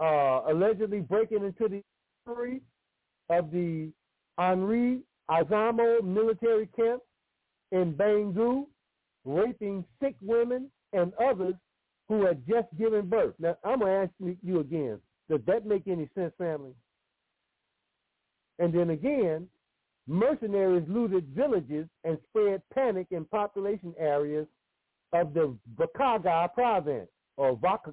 uh, 0.00 0.42
allegedly 0.48 1.00
breaking 1.00 1.44
into 1.44 1.68
the 1.68 1.82
armory 2.26 2.60
of 3.30 3.50
the 3.50 3.90
Henri 4.38 5.00
Izamo 5.30 6.02
military 6.02 6.68
camp 6.76 7.02
in 7.72 7.92
Bangui, 7.94 8.66
raping 9.26 9.84
sick 10.00 10.14
women 10.22 10.70
and 10.92 11.12
others 11.14 11.54
who 12.08 12.24
had 12.24 12.46
just 12.48 12.68
given 12.78 13.08
birth. 13.08 13.34
Now, 13.38 13.56
I'm 13.64 13.80
going 13.80 13.92
to 13.92 14.02
ask 14.04 14.38
you 14.42 14.60
again, 14.60 14.98
does 15.28 15.40
that 15.46 15.66
make 15.66 15.82
any 15.86 16.08
sense, 16.14 16.32
family? 16.38 16.72
And 18.58 18.72
then 18.72 18.90
again, 18.90 19.48
mercenaries 20.06 20.88
looted 20.88 21.26
villages 21.34 21.88
and 22.04 22.16
spread 22.28 22.62
panic 22.72 23.08
in 23.10 23.24
population 23.24 23.92
areas 23.98 24.46
of 25.12 25.34
the 25.34 25.54
Vakaga 25.76 26.52
province, 26.54 27.08
or 27.36 27.56
Vaka, 27.56 27.92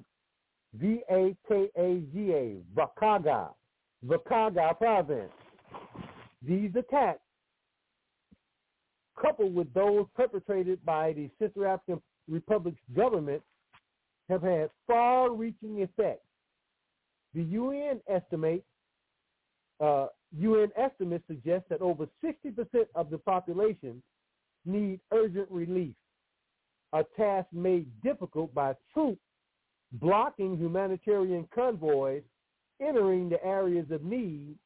V-A-K-A-G-A, 0.74 2.56
Vakaga, 2.74 3.48
Vakaga 4.06 4.78
province. 4.78 5.32
These 6.40 6.70
attacks, 6.76 7.23
coupled 9.20 9.54
with 9.54 9.72
those 9.74 10.06
perpetrated 10.14 10.84
by 10.84 11.12
the 11.12 11.30
Central 11.38 11.66
African 11.66 12.02
Republic's 12.28 12.80
government, 12.94 13.42
have 14.28 14.42
had 14.42 14.70
far-reaching 14.86 15.80
effects. 15.80 16.26
The 17.34 17.42
UN 17.42 18.00
estimates 18.08 18.64
uh, 19.80 20.06
UN 20.38 20.70
estimates 20.76 21.24
suggest 21.26 21.64
that 21.68 21.80
over 21.80 22.06
60% 22.24 22.86
of 22.94 23.10
the 23.10 23.18
population 23.18 24.02
need 24.64 25.00
urgent 25.12 25.50
relief, 25.50 25.94
a 26.92 27.04
task 27.16 27.48
made 27.52 27.86
difficult 28.02 28.54
by 28.54 28.74
troops 28.92 29.20
blocking 29.92 30.56
humanitarian 30.56 31.46
convoys 31.54 32.22
entering 32.80 33.28
the 33.28 33.44
areas 33.44 33.86
of 33.90 34.02
need 34.02 34.56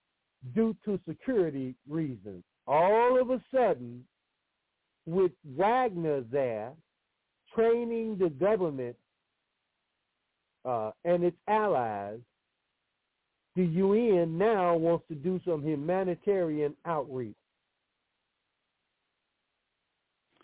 due 0.55 0.75
to 0.85 0.99
security 1.07 1.75
reasons. 1.89 2.43
All 2.67 3.21
of 3.21 3.31
a 3.31 3.43
sudden, 3.53 4.05
with 5.09 5.33
Wagner 5.57 6.21
there 6.31 6.73
training 7.55 8.19
the 8.19 8.29
government 8.29 8.95
uh, 10.67 10.91
and 11.05 11.25
its 11.25 11.37
allies, 11.49 12.19
the 13.57 13.65
UN 13.65 14.37
now 14.37 14.77
wants 14.77 15.07
to 15.09 15.15
do 15.15 15.41
some 15.47 15.63
humanitarian 15.63 16.75
outreach. 16.85 17.35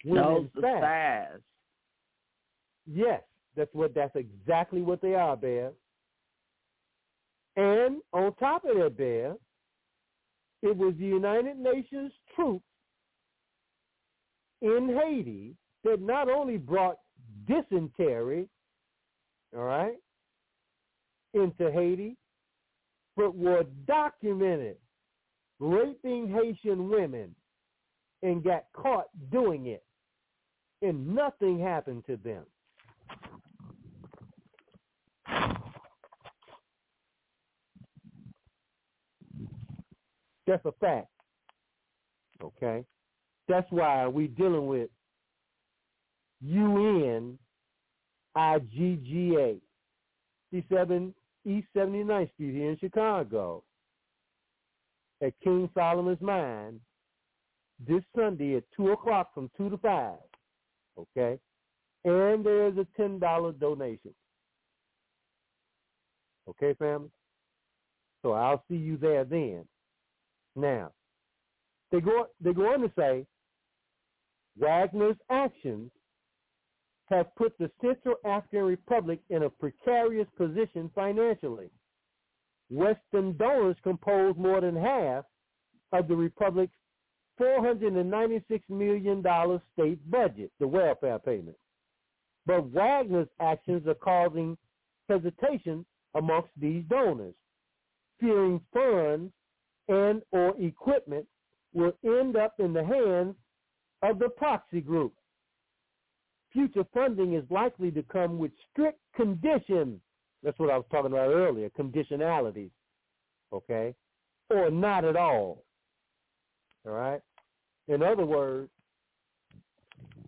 Knows 0.03 0.49
the 0.55 0.63
size. 0.63 1.41
Yes, 2.87 3.23
that's 3.57 3.73
what 3.75 3.95
that's 3.95 4.17
exactly 4.17 4.81
what 4.81 5.01
they 5.01 5.15
are, 5.15 5.37
Bear. 5.37 5.73
And 7.57 7.99
on 8.13 8.35
top 8.35 8.65
of 8.65 8.77
that, 8.77 8.97
Bear, 8.97 9.35
it 10.63 10.77
was 10.77 10.95
the 10.99 11.07
United 11.07 11.59
Nations 11.59 12.13
troops 12.35 12.65
in 14.65 14.99
Haiti 14.99 15.55
that 15.85 16.01
not 16.01 16.31
only 16.31 16.57
brought 16.57 16.97
dysentery, 17.47 18.49
all 19.55 19.65
right, 19.65 19.99
into 21.35 21.71
Haiti, 21.71 22.17
but 23.17 23.37
were 23.37 23.65
documented 23.87 24.77
raping 25.61 26.29
Haitian 26.29 26.89
women 26.89 27.35
and 28.23 28.43
got 28.43 28.65
caught 28.73 29.07
doing 29.31 29.67
it, 29.67 29.85
and 30.81 31.15
nothing 31.15 31.61
happened 31.61 32.05
to 32.07 32.17
them. 32.17 32.45
That's 40.47 40.65
a 40.65 40.73
fact. 40.73 41.09
Okay? 42.43 42.85
That's 43.49 43.71
why 43.71 44.07
we're 44.07 44.29
dealing 44.29 44.67
with 44.67 44.91
UN 46.41 47.39
IGGA. 48.37 49.61
C7 50.53 51.13
East 51.47 51.67
79th 51.77 52.33
Street 52.35 52.55
here 52.55 52.71
in 52.71 52.79
Chicago 52.79 53.63
at 55.21 55.33
King 55.43 55.69
Solomon's 55.75 56.21
Mine 56.21 56.81
this 57.87 58.03
Sunday 58.17 58.57
at 58.57 58.65
2 58.77 58.93
o'clock 58.93 59.35
from 59.35 59.51
2 59.57 59.71
to 59.71 59.79
5. 59.79 60.15
Okay? 60.99 61.39
And 62.05 62.45
there's 62.45 62.77
a 62.79 62.87
$10 63.01 63.59
donation. 63.59 64.15
Okay, 66.49 66.75
family? 66.75 67.11
So 68.23 68.33
I'll 68.33 68.63
see 68.71 68.77
you 68.77 68.97
there 68.97 69.25
then. 69.25 69.65
Now, 70.57 70.93
they 71.91 72.01
go, 72.01 72.29
they 72.41 72.53
go 72.53 72.73
on 72.73 72.81
to 72.81 72.93
say, 72.97 73.27
Wagner's 74.57 75.17
actions 75.31 75.93
have 77.07 77.35
put 77.37 77.57
the 77.59 77.71
Central 77.83 78.17
African 78.25 78.65
Republic 78.65 79.23
in 79.31 79.45
a 79.45 79.51
precarious 79.51 80.29
position 80.37 80.91
financially. 80.95 81.71
Western 82.71 83.37
donors 83.37 83.77
compose 83.85 84.37
more 84.39 84.61
than 84.61 84.77
half 84.77 85.27
of 85.93 86.09
the 86.09 86.17
Republic's 86.17 86.77
$496 87.41 88.71
million 88.71 89.23
state 89.73 90.11
budget, 90.11 90.53
the 90.61 90.69
welfare 90.69 91.19
payment. 91.21 91.59
But 92.47 92.71
Wagner's 92.71 93.29
actions 93.41 93.87
are 93.89 93.95
causing 93.97 94.59
hesitation 95.09 95.87
amongst 96.15 96.51
these 96.57 96.85
donors, 96.89 97.35
fearing 98.21 98.67
funds 98.73 99.35
and 99.89 100.23
or 100.33 100.61
equipment 100.61 101.29
will 101.75 101.93
end 102.05 102.37
up 102.37 102.55
in 102.61 102.73
the 102.75 102.85
hands 102.85 103.37
of 104.05 104.19
the 104.19 104.29
proxy 104.29 104.81
group 104.81 105.13
future 106.55 106.85
funding 106.95 107.35
is 107.35 107.45
likely 107.51 107.91
to 107.91 108.03
come 108.05 108.39
with 108.39 108.53
strict 108.71 109.01
conditions. 109.15 110.01
That's 110.43 110.59
what 110.59 110.71
I 110.71 110.77
was 110.77 110.87
talking 110.91 111.11
about 111.11 111.31
earlier, 111.31 111.69
conditionalities, 111.71 112.71
okay? 113.53 113.95
Or 114.49 114.71
not 114.71 115.05
at 115.05 115.17
all, 115.17 115.65
all 116.87 116.93
right? 116.93 117.21
In 117.89 118.03
other 118.03 118.25
words, 118.25 118.71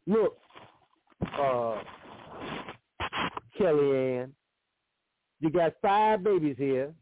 look, 0.07 0.37
uh, 1.39 1.79
Kellyanne, 3.59 4.31
you 5.41 5.51
got 5.51 5.75
five 5.81 6.25
babies 6.25 6.57
here 6.59 6.93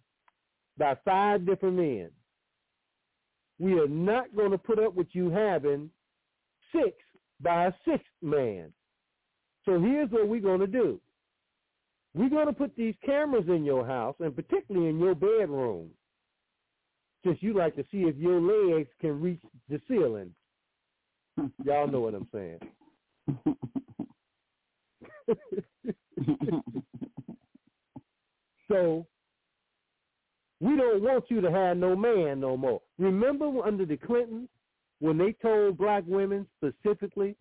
by 0.77 0.97
five 1.05 1.47
different 1.47 1.77
men. 1.77 2.11
We 3.59 3.79
are 3.79 3.89
not 3.89 4.35
going 4.37 4.51
to 4.51 4.59
put 4.59 4.79
up 4.79 4.95
with 4.95 5.07
you 5.13 5.31
having 5.31 5.89
six 6.75 6.97
by 7.41 7.67
a 7.67 7.73
sixth 7.85 8.07
man. 8.23 8.73
So 9.65 9.81
here's 9.81 10.11
what 10.11 10.29
we're 10.29 10.41
going 10.41 10.61
to 10.61 10.67
do. 10.67 11.01
We're 12.15 12.31
going 12.31 12.47
to 12.47 12.53
put 12.53 12.77
these 12.77 12.95
cameras 13.05 13.47
in 13.49 13.65
your 13.65 13.85
house, 13.87 14.15
and 14.21 14.37
particularly 14.37 14.89
in 14.89 14.99
your 14.99 15.15
bedroom, 15.15 15.91
since 17.25 17.39
you 17.41 17.55
like 17.55 17.75
to 17.77 17.85
see 17.91 18.03
if 18.03 18.17
your 18.17 18.41
legs 18.41 18.89
can 19.01 19.21
reach 19.21 19.43
the 19.69 19.81
ceiling. 19.89 20.35
Y'all 21.65 21.89
know 21.89 22.01
what 22.01 22.15
I'm 22.15 22.29
saying. 22.33 22.61
so 28.69 29.07
we 30.61 30.77
don't 30.77 31.03
want 31.03 31.25
you 31.29 31.41
to 31.41 31.51
have 31.51 31.77
no 31.77 31.97
man 31.97 32.39
no 32.41 32.57
more. 32.57 32.81
Remember 32.99 33.51
under 33.65 33.85
the 33.85 33.97
Clintons 33.97 34.49
when 35.01 35.19
they 35.19 35.33
told 35.43 35.79
black 35.79 36.05
women 36.07 36.47
specifically 36.57 37.37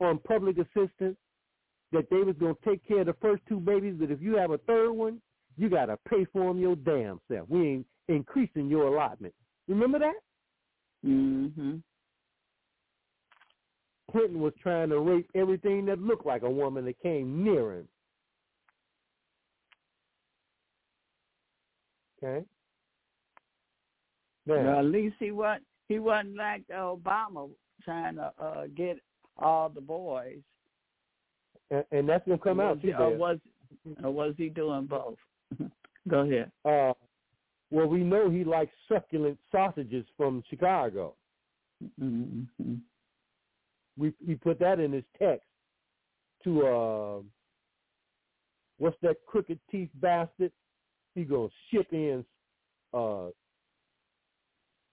on 0.00 0.18
public 0.18 0.56
assistance 0.58 1.16
that 1.92 2.08
they 2.10 2.18
was 2.18 2.36
going 2.40 2.54
to 2.54 2.70
take 2.70 2.86
care 2.86 3.00
of 3.00 3.06
the 3.06 3.16
first 3.20 3.42
two 3.48 3.60
babies, 3.60 3.94
but 3.98 4.10
if 4.10 4.20
you 4.20 4.36
have 4.36 4.50
a 4.50 4.58
third 4.58 4.92
one, 4.92 5.20
you 5.56 5.68
got 5.68 5.86
to 5.86 5.98
pay 6.08 6.24
for 6.32 6.44
them 6.46 6.58
your 6.58 6.76
damn 6.76 7.20
self. 7.30 7.48
We 7.48 7.68
ain't 7.68 7.86
increasing 8.08 8.68
your 8.68 8.86
allotment. 8.86 9.34
Remember 9.68 9.98
that? 9.98 10.14
Mm-hmm. 11.06 11.76
Clinton 14.10 14.40
was 14.40 14.52
trying 14.62 14.90
to 14.90 15.00
rape 15.00 15.30
everything 15.34 15.86
that 15.86 16.00
looked 16.00 16.26
like 16.26 16.42
a 16.42 16.50
woman 16.50 16.84
that 16.84 17.00
came 17.02 17.44
near 17.44 17.78
him. 17.78 17.88
Okay? 22.22 22.44
Now, 24.46 24.54
well, 24.54 24.78
at 24.80 24.84
least 24.84 25.16
he 25.18 25.30
what 25.30 25.60
he 25.88 25.98
wasn't 25.98 26.36
like 26.36 26.66
Obama 26.68 27.50
trying 27.84 28.16
to 28.16 28.32
uh, 28.40 28.66
get 28.76 28.98
all 29.38 29.68
the 29.68 29.80
boys. 29.80 30.38
And, 31.70 31.84
and 31.90 32.08
that's 32.08 32.24
gonna 32.26 32.38
come 32.38 32.58
was 32.58 32.78
out 32.78 32.80
he, 32.80 32.92
or 32.92 33.16
was 33.16 33.38
or 34.02 34.10
was 34.10 34.34
he 34.36 34.48
doing 34.48 34.86
both? 34.86 35.16
Go 36.08 36.20
ahead. 36.20 36.50
Uh, 36.64 36.92
well, 37.70 37.86
we 37.86 38.00
know 38.00 38.28
he 38.30 38.44
likes 38.44 38.72
succulent 38.90 39.38
sausages 39.50 40.04
from 40.16 40.42
Chicago. 40.48 41.14
Mm-hmm. 42.00 42.74
We 43.96 44.12
he 44.24 44.34
put 44.34 44.58
that 44.60 44.80
in 44.80 44.92
his 44.92 45.04
text 45.18 45.46
to 46.44 46.66
uh, 46.66 47.22
what's 48.78 48.96
that 49.02 49.16
crooked 49.26 49.58
teeth 49.70 49.90
bastard? 49.94 50.52
He 51.14 51.24
gonna 51.24 51.48
ship 51.70 51.86
in 51.92 52.24
uh 52.94 53.28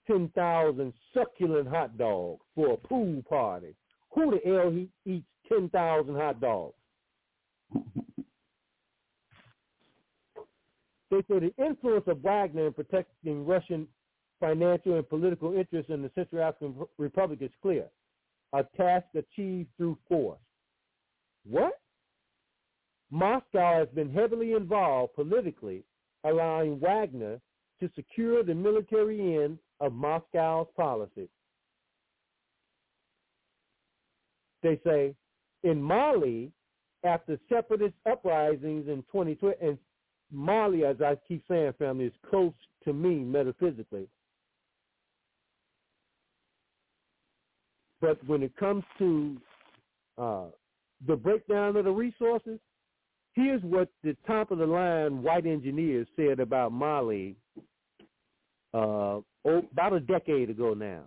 ten 0.09 0.29
thousand 0.29 0.93
succulent 1.13 1.67
hot 1.67 1.97
dogs 1.97 2.41
for 2.55 2.73
a 2.73 2.77
pool 2.77 3.21
party. 3.29 3.75
Who 4.15 4.31
the 4.31 4.39
hell 4.43 4.71
he 4.71 4.89
eats 5.05 5.27
ten 5.47 5.69
thousand 5.69 6.15
hot 6.15 6.41
dogs? 6.41 6.75
They 11.11 11.21
say 11.29 11.39
the 11.39 11.53
influence 11.57 12.05
of 12.07 12.21
Wagner 12.21 12.67
in 12.67 12.73
protecting 12.73 13.45
Russian 13.45 13.87
financial 14.39 14.95
and 14.95 15.09
political 15.09 15.53
interests 15.53 15.91
in 15.91 16.01
the 16.01 16.11
Central 16.15 16.43
African 16.43 16.85
Republic 16.97 17.39
is 17.41 17.51
clear. 17.61 17.85
A 18.53 18.63
task 18.77 19.07
achieved 19.15 19.69
through 19.77 19.97
force. 20.07 20.39
What? 21.47 21.79
Moscow 23.11 23.79
has 23.79 23.87
been 23.95 24.11
heavily 24.11 24.53
involved 24.53 25.13
politically, 25.15 25.83
allowing 26.23 26.79
Wagner 26.79 27.39
to 27.79 27.89
secure 27.95 28.43
the 28.43 28.53
military 28.53 29.43
end 29.43 29.57
of 29.79 29.93
Moscow's 29.93 30.67
policy. 30.75 31.29
They 34.61 34.79
say 34.85 35.15
in 35.63 35.81
Mali, 35.81 36.51
after 37.03 37.39
separatist 37.47 37.93
uprisings 38.05 38.87
in 38.87 39.03
2020, 39.11 39.55
and 39.61 39.77
Mali, 40.31 40.83
as 40.83 40.97
I 41.01 41.17
keep 41.27 41.43
saying, 41.47 41.73
family, 41.79 42.05
is 42.05 42.13
close 42.29 42.53
to 42.83 42.93
me 42.93 43.15
metaphysically. 43.15 44.07
But 48.01 48.25
when 48.27 48.43
it 48.43 48.55
comes 48.55 48.83
to 48.97 49.37
uh, 50.17 50.45
the 51.07 51.15
breakdown 51.15 51.75
of 51.75 51.85
the 51.85 51.91
resources, 51.91 52.59
here's 53.33 53.61
what 53.63 53.89
the 54.03 54.15
top 54.27 54.51
of 54.51 54.57
the 54.57 54.65
line 54.65 55.21
white 55.21 55.45
engineers 55.45 56.07
said 56.15 56.39
about 56.39 56.71
Mali 56.71 57.35
uh, 58.73 59.19
oh, 59.45 59.63
about 59.71 59.93
a 59.93 59.99
decade 59.99 60.49
ago 60.49 60.73
now. 60.73 61.03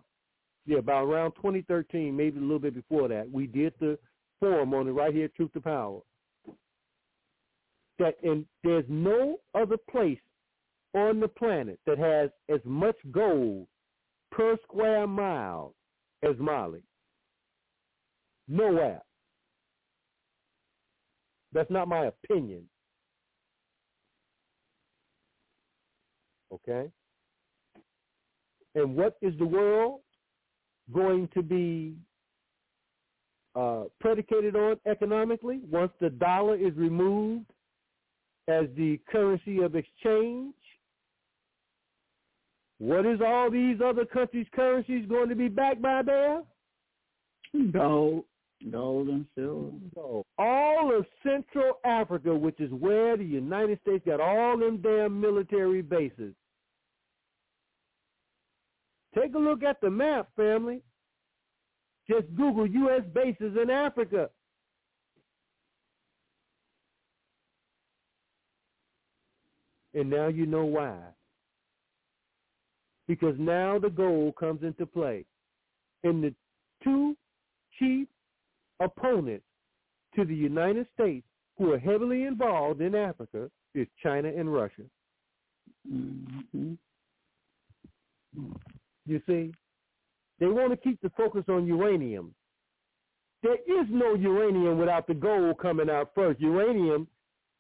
Yeah, 0.66 0.78
about 0.78 1.04
around 1.04 1.32
2013, 1.32 2.16
maybe 2.16 2.38
a 2.38 2.42
little 2.42 2.58
bit 2.58 2.74
before 2.74 3.08
that. 3.08 3.30
We 3.30 3.46
did 3.46 3.74
the 3.80 3.98
forum 4.38 4.74
on 4.74 4.88
it 4.88 4.92
right 4.92 5.14
here, 5.14 5.28
Truth 5.28 5.52
to 5.54 5.60
Power. 5.60 6.00
That 7.98 8.14
and 8.22 8.46
there's 8.64 8.84
no 8.88 9.38
other 9.54 9.76
place 9.90 10.18
on 10.94 11.20
the 11.20 11.28
planet 11.28 11.78
that 11.86 11.98
has 11.98 12.30
as 12.52 12.60
much 12.64 12.96
gold 13.10 13.66
per 14.30 14.56
square 14.64 15.06
mile 15.06 15.74
as 16.22 16.36
Mali. 16.38 16.82
Nowhere. 18.48 19.02
That's 21.52 21.70
not 21.70 21.88
my 21.88 22.06
opinion. 22.06 22.64
Okay? 26.52 26.90
And 28.74 28.96
what 28.96 29.16
is 29.20 29.34
the 29.38 29.46
world 29.46 30.00
going 30.92 31.28
to 31.34 31.42
be 31.42 31.94
uh, 33.54 33.84
predicated 34.00 34.56
on 34.56 34.76
economically 34.86 35.60
once 35.70 35.92
the 36.00 36.10
dollar 36.10 36.56
is 36.56 36.74
removed 36.76 37.46
as 38.48 38.66
the 38.76 38.98
currency 39.10 39.62
of 39.62 39.74
exchange? 39.74 40.54
What 42.78 43.06
is 43.06 43.20
all 43.24 43.50
these 43.50 43.76
other 43.84 44.04
countries' 44.04 44.46
currencies 44.54 45.06
going 45.08 45.28
to 45.28 45.36
be 45.36 45.48
backed 45.48 45.80
by 45.82 46.02
there? 46.02 46.42
Gold, 47.70 48.24
gold 48.70 49.08
and 49.08 49.26
silver. 49.36 49.70
No. 49.94 50.24
All 50.38 50.96
of 50.96 51.06
Central 51.22 51.78
Africa, 51.84 52.34
which 52.34 52.58
is 52.58 52.72
where 52.72 53.16
the 53.16 53.24
United 53.24 53.78
States 53.82 54.02
got 54.04 54.20
all 54.20 54.58
them 54.58 54.78
damn 54.78 55.20
military 55.20 55.82
bases. 55.82 56.34
Take 59.14 59.34
a 59.34 59.38
look 59.38 59.62
at 59.62 59.80
the 59.80 59.90
map, 59.90 60.28
family. 60.36 60.80
Just 62.08 62.34
Google 62.36 62.66
U.S. 62.66 63.02
bases 63.14 63.56
in 63.60 63.70
Africa. 63.70 64.30
And 69.94 70.08
now 70.08 70.28
you 70.28 70.46
know 70.46 70.64
why. 70.64 70.96
Because 73.06 73.34
now 73.38 73.78
the 73.78 73.90
goal 73.90 74.32
comes 74.38 74.62
into 74.62 74.86
play. 74.86 75.26
And 76.02 76.24
the 76.24 76.34
two 76.82 77.16
chief 77.78 78.08
opponents 78.80 79.44
to 80.16 80.24
the 80.24 80.34
United 80.34 80.86
States 80.94 81.26
who 81.58 81.72
are 81.72 81.78
heavily 81.78 82.24
involved 82.24 82.80
in 82.80 82.94
Africa 82.94 83.50
is 83.74 83.86
China 84.02 84.28
and 84.28 84.52
Russia. 84.52 84.82
Mm-hmm. 85.90 86.72
You 89.06 89.20
see, 89.26 89.52
they 90.38 90.46
want 90.46 90.70
to 90.70 90.76
keep 90.76 91.00
the 91.00 91.10
focus 91.16 91.44
on 91.48 91.66
uranium. 91.66 92.34
There 93.42 93.54
is 93.54 93.86
no 93.90 94.14
uranium 94.14 94.78
without 94.78 95.06
the 95.06 95.14
gold 95.14 95.58
coming 95.58 95.90
out 95.90 96.12
first. 96.14 96.40
Uranium 96.40 97.08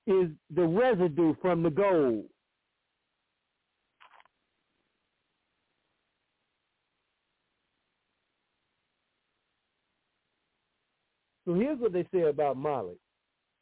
is 0.06 0.28
the 0.54 0.62
residue 0.62 1.34
from 1.40 1.62
the 1.62 1.70
gold. 1.70 2.24
So 11.44 11.54
here's 11.54 11.80
what 11.80 11.92
they 11.92 12.06
say 12.14 12.22
about 12.22 12.56
Mali. 12.56 12.94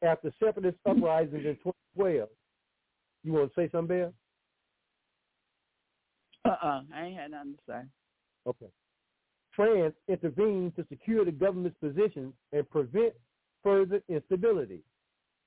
After 0.02 0.32
separatist 0.38 0.78
uprisings 0.86 1.44
in 1.46 1.56
2012, 1.56 2.28
you 3.24 3.32
want 3.32 3.54
to 3.54 3.60
say 3.60 3.70
something, 3.70 3.88
Bear? 3.88 4.12
Uh-uh. 6.50 6.82
I 6.94 7.06
ain't 7.06 7.18
had 7.18 7.30
nothing 7.30 7.54
to 7.54 7.60
say. 7.66 7.80
Okay. 8.46 8.70
France 9.54 9.94
intervened 10.08 10.74
to 10.76 10.86
secure 10.88 11.24
the 11.24 11.32
government's 11.32 11.78
position 11.80 12.32
and 12.52 12.68
prevent 12.70 13.12
further 13.62 14.00
instability. 14.08 14.80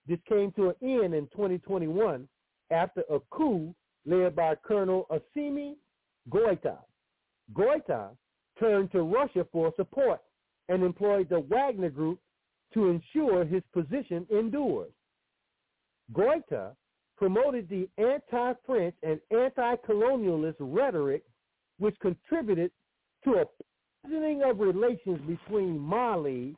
This 0.07 0.19
came 0.27 0.51
to 0.53 0.69
an 0.69 0.75
end 0.81 1.13
in 1.13 1.27
2021 1.31 2.27
after 2.71 3.03
a 3.09 3.19
coup 3.31 3.73
led 4.05 4.35
by 4.35 4.55
Colonel 4.55 5.07
Assimi 5.09 5.75
Goita. 6.29 6.77
Goita 7.53 8.09
turned 8.59 8.91
to 8.91 9.01
Russia 9.01 9.45
for 9.51 9.73
support 9.75 10.21
and 10.69 10.83
employed 10.83 11.29
the 11.29 11.39
Wagner 11.39 11.89
Group 11.89 12.19
to 12.73 12.89
ensure 12.89 13.45
his 13.45 13.63
position 13.73 14.25
endures. 14.29 14.91
Goita 16.13 16.75
promoted 17.23 17.69
the 17.69 17.87
anti-French 17.97 18.93
and 19.01 19.17
anti-colonialist 19.31 20.57
rhetoric, 20.59 21.23
which 21.79 21.95
contributed 22.01 22.69
to 23.23 23.35
a 23.35 23.45
poisoning 24.03 24.43
of 24.43 24.59
relations 24.59 25.21
between 25.25 25.79
Mali. 25.79 26.53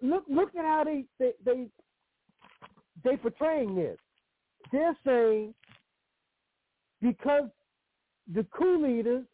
Look, 0.00 0.24
look 0.30 0.48
at 0.56 0.64
how 0.64 0.84
they 0.84 1.04
they 1.18 1.32
they 1.44 1.66
they 3.04 3.18
portraying 3.18 3.74
this. 3.74 3.98
They're 4.72 4.96
saying 5.04 5.54
because 7.02 7.50
the 8.32 8.44
coup 8.44 8.82
leaders 8.82 9.26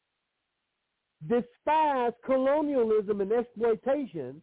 despise 1.28 2.12
colonialism 2.24 3.20
and 3.20 3.30
exploitation, 3.30 4.42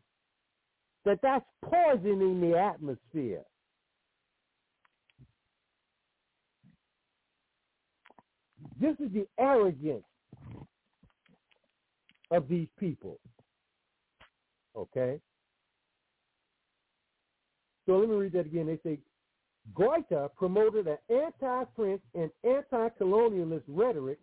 that 1.04 1.20
that's 1.22 1.46
poisoning 1.62 2.40
the 2.40 2.58
atmosphere. 2.58 3.44
This 8.84 8.98
is 9.00 9.14
the 9.14 9.26
arrogance 9.40 10.04
of 12.32 12.50
these 12.50 12.68
people. 12.78 13.18
Okay? 14.76 15.22
So 17.86 17.94
let 17.94 18.10
me 18.10 18.16
read 18.16 18.34
that 18.34 18.46
again. 18.46 18.68
They 18.68 18.80
say 18.84 19.00
Goita 19.74 20.36
promoted 20.36 20.88
an 20.88 20.98
anti-French 21.10 22.02
and 22.14 22.30
anti-colonialist 22.44 23.64
rhetoric 23.70 24.20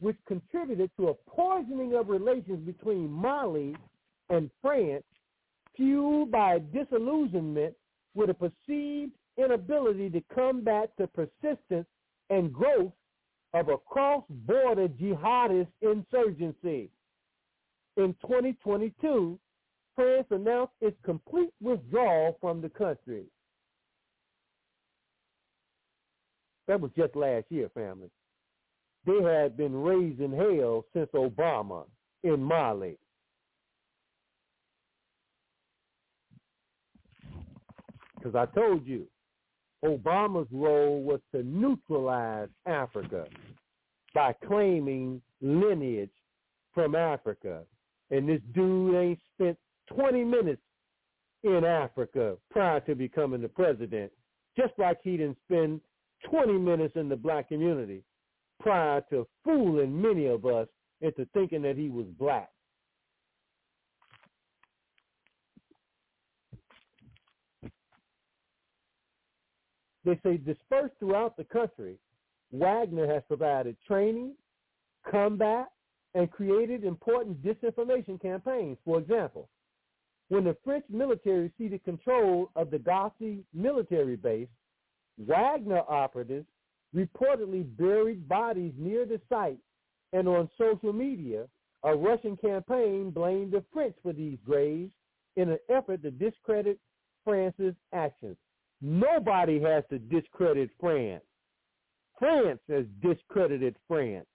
which 0.00 0.16
contributed 0.26 0.90
to 0.98 1.10
a 1.10 1.14
poisoning 1.30 1.94
of 1.94 2.08
relations 2.08 2.66
between 2.66 3.08
Mali 3.08 3.76
and 4.28 4.50
France, 4.60 5.04
fueled 5.76 6.32
by 6.32 6.58
disillusionment 6.74 7.74
with 8.16 8.30
a 8.30 8.34
perceived 8.34 9.12
inability 9.36 10.10
to 10.10 10.20
combat 10.34 10.90
the 10.98 11.06
persistence 11.06 11.86
and 12.30 12.52
growth 12.52 12.90
of 13.52 13.68
a 13.68 13.76
cross-border 13.78 14.88
jihadist 14.88 15.68
insurgency. 15.82 16.90
In 17.96 18.14
2022, 18.22 19.38
France 19.96 20.26
announced 20.30 20.72
its 20.80 20.96
complete 21.04 21.52
withdrawal 21.60 22.36
from 22.40 22.62
the 22.62 22.68
country. 22.68 23.24
That 26.68 26.80
was 26.80 26.92
just 26.96 27.16
last 27.16 27.46
year, 27.50 27.68
family. 27.74 28.10
They 29.04 29.22
had 29.22 29.56
been 29.56 29.74
raising 29.74 30.32
hell 30.32 30.84
since 30.92 31.08
Obama 31.14 31.84
in 32.22 32.42
Mali. 32.42 32.96
Because 38.14 38.34
I 38.34 38.46
told 38.54 38.86
you, 38.86 39.06
Obama's 39.84 40.48
role 40.52 41.02
was 41.02 41.20
to 41.34 41.42
neutralize 41.42 42.48
Africa 42.66 43.26
by 44.14 44.34
claiming 44.46 45.22
lineage 45.40 46.10
from 46.74 46.94
Africa. 46.94 47.64
And 48.10 48.28
this 48.28 48.40
dude 48.54 48.94
ain't 48.94 49.20
spent 49.34 49.58
20 49.94 50.24
minutes 50.24 50.62
in 51.44 51.64
Africa 51.64 52.36
prior 52.50 52.80
to 52.80 52.94
becoming 52.94 53.40
the 53.40 53.48
president, 53.48 54.12
just 54.56 54.72
like 54.78 54.98
he 55.02 55.16
didn't 55.16 55.38
spend 55.44 55.80
20 56.30 56.52
minutes 56.54 56.96
in 56.96 57.08
the 57.08 57.16
black 57.16 57.48
community 57.48 58.04
prior 58.60 59.02
to 59.10 59.26
fooling 59.44 60.00
many 60.00 60.26
of 60.26 60.44
us 60.44 60.68
into 61.00 61.26
thinking 61.32 61.62
that 61.62 61.76
he 61.76 61.88
was 61.88 62.06
black. 62.18 62.50
They 70.04 70.18
say 70.22 70.38
dispersed 70.38 70.94
throughout 70.98 71.36
the 71.36 71.44
country, 71.44 71.98
Wagner 72.52 73.06
has 73.12 73.22
provided 73.28 73.76
training, 73.86 74.34
combat, 75.08 75.68
and 76.14 76.30
created 76.30 76.84
important 76.84 77.42
disinformation 77.42 78.20
campaigns. 78.20 78.78
For 78.84 78.98
example, 78.98 79.48
when 80.28 80.44
the 80.44 80.56
French 80.64 80.84
military 80.88 81.52
ceded 81.58 81.84
control 81.84 82.50
of 82.56 82.70
the 82.70 82.78
Gossi 82.78 83.44
military 83.52 84.16
base, 84.16 84.48
Wagner 85.18 85.82
operatives 85.88 86.46
reportedly 86.94 87.64
buried 87.76 88.28
bodies 88.28 88.72
near 88.76 89.04
the 89.04 89.20
site, 89.28 89.58
and 90.12 90.26
on 90.26 90.50
social 90.58 90.92
media, 90.92 91.46
a 91.84 91.94
Russian 91.94 92.36
campaign 92.36 93.10
blamed 93.10 93.52
the 93.52 93.64
French 93.72 93.94
for 94.02 94.12
these 94.12 94.38
graves 94.44 94.90
in 95.36 95.50
an 95.50 95.58
effort 95.68 96.02
to 96.02 96.10
discredit 96.10 96.78
France's 97.24 97.74
actions. 97.92 98.36
Nobody 98.80 99.60
has 99.60 99.84
to 99.90 99.98
discredit 99.98 100.70
France. 100.80 101.24
France 102.18 102.60
has 102.68 102.84
discredited 103.02 103.76
France. 103.88 104.26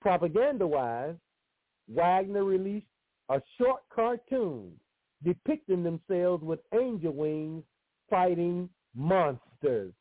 Propaganda-wise, 0.00 1.16
Wagner 1.88 2.44
released 2.44 2.86
a 3.28 3.40
short 3.58 3.82
cartoon 3.94 4.72
depicting 5.24 5.82
themselves 5.82 6.44
with 6.44 6.60
angel 6.78 7.12
wings 7.12 7.64
fighting 8.08 8.68
monsters. 8.94 9.92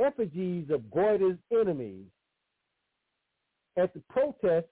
Effigies 0.00 0.70
of 0.70 0.90
Goita's 0.90 1.38
enemies. 1.52 2.06
At 3.76 3.94
the 3.94 4.02
protest 4.10 4.68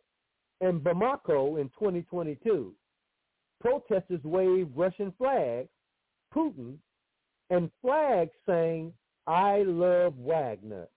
in 0.61 0.81
Bamako 0.81 1.61
in 1.61 1.69
2022, 1.71 2.75
protesters 3.61 4.23
waved 4.25 4.77
Russian 4.77 5.13
flags, 5.19 5.69
Putin, 6.35 6.77
and 7.51 7.71
flags 7.81 8.33
saying, 8.47 8.93
I 9.27 9.63
love 9.63 10.15
Wagner. 10.19 10.89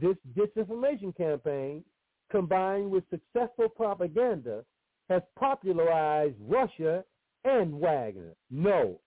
This 0.00 0.16
disinformation 0.36 1.16
campaign, 1.16 1.84
combined 2.30 2.90
with 2.90 3.04
successful 3.10 3.68
propaganda, 3.68 4.64
has 5.08 5.22
popularized 5.38 6.36
Russia 6.40 7.04
and 7.44 7.78
Wagner. 7.78 8.34
No, 8.50 9.00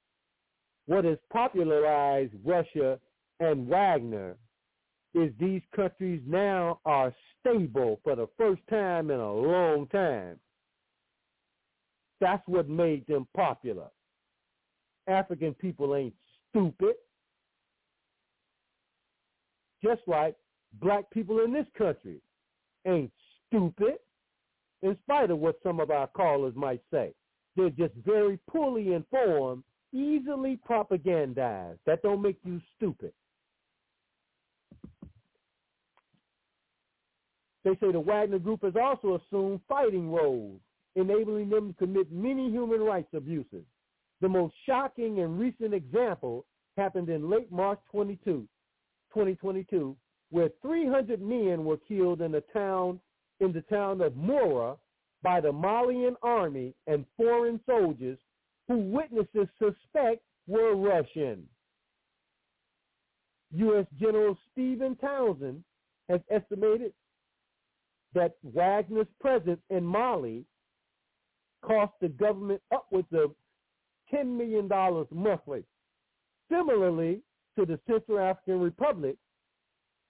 what 0.85 1.03
has 1.03 1.17
popularized 1.31 2.33
Russia 2.45 2.99
and 3.39 3.67
Wagner 3.67 4.37
is 5.13 5.31
these 5.39 5.61
countries 5.75 6.21
now 6.25 6.79
are 6.85 7.13
stable 7.39 7.99
for 8.03 8.15
the 8.15 8.27
first 8.37 8.61
time 8.69 9.11
in 9.11 9.19
a 9.19 9.33
long 9.33 9.87
time. 9.87 10.39
That's 12.19 12.41
what 12.47 12.67
made 12.67 13.05
them 13.07 13.27
popular. 13.35 13.87
African 15.07 15.53
people 15.53 15.95
ain't 15.95 16.13
stupid. 16.49 16.95
Just 19.83 20.01
like 20.07 20.35
black 20.81 21.09
people 21.11 21.43
in 21.43 21.53
this 21.53 21.67
country 21.77 22.19
ain't 22.85 23.11
stupid, 23.47 23.95
in 24.81 24.97
spite 25.03 25.31
of 25.31 25.39
what 25.39 25.59
some 25.63 25.79
of 25.79 25.91
our 25.91 26.07
callers 26.07 26.53
might 26.55 26.81
say. 26.91 27.13
They're 27.55 27.69
just 27.69 27.93
very 28.05 28.39
poorly 28.49 28.93
informed, 28.93 29.63
easily 29.93 30.59
propagandized. 30.67 31.79
That 31.85 32.01
don't 32.01 32.21
make 32.21 32.37
you 32.43 32.59
stupid. 32.75 33.13
They 37.63 37.75
say 37.81 37.91
the 37.91 37.99
Wagner 37.99 38.39
Group 38.39 38.63
has 38.63 38.75
also 38.81 39.19
assumed 39.19 39.59
fighting 39.67 40.09
roles 40.09 40.61
enabling 40.97 41.49
them 41.49 41.69
to 41.69 41.73
commit 41.73 42.11
many 42.11 42.49
human 42.49 42.81
rights 42.81 43.13
abuses. 43.13 43.63
The 44.19 44.29
most 44.29 44.53
shocking 44.65 45.19
and 45.19 45.39
recent 45.39 45.73
example 45.73 46.45
happened 46.75 47.09
in 47.09 47.29
late 47.29 47.51
March 47.51 47.79
22, 47.91 48.47
2022, 49.13 49.95
where 50.31 50.49
300 50.61 51.21
men 51.21 51.63
were 51.63 51.77
killed 51.77 52.21
in 52.21 52.31
the 52.31 52.43
town 52.53 52.99
in 53.39 53.53
the 53.53 53.61
town 53.61 54.01
of 54.01 54.13
Moura 54.13 54.77
by 55.21 55.39
the 55.39 55.51
Malian 55.51 56.15
army 56.23 56.73
and 56.87 57.05
foreign 57.15 57.59
soldiers 57.67 58.17
who 58.67 58.77
witnesses 58.77 59.47
suspect 59.59 60.23
were 60.47 60.75
Russian. 60.75 61.47
U.S. 63.51 63.85
General 63.99 64.35
Stephen 64.51 64.95
Townsend 64.95 65.63
has 66.09 66.19
estimated 66.31 66.93
that 68.13 68.35
Wagner's 68.43 69.07
presence 69.19 69.59
in 69.69 69.83
Mali 69.83 70.45
cost 71.67 71.93
the 72.01 72.07
government 72.07 72.61
upwards 72.73 73.07
of 73.11 73.31
$10 74.13 74.37
million 74.37 74.69
monthly. 75.11 75.63
Similarly 76.49 77.21
to 77.57 77.65
the 77.65 77.79
Central 77.87 78.19
African 78.19 78.59
Republic, 78.61 79.17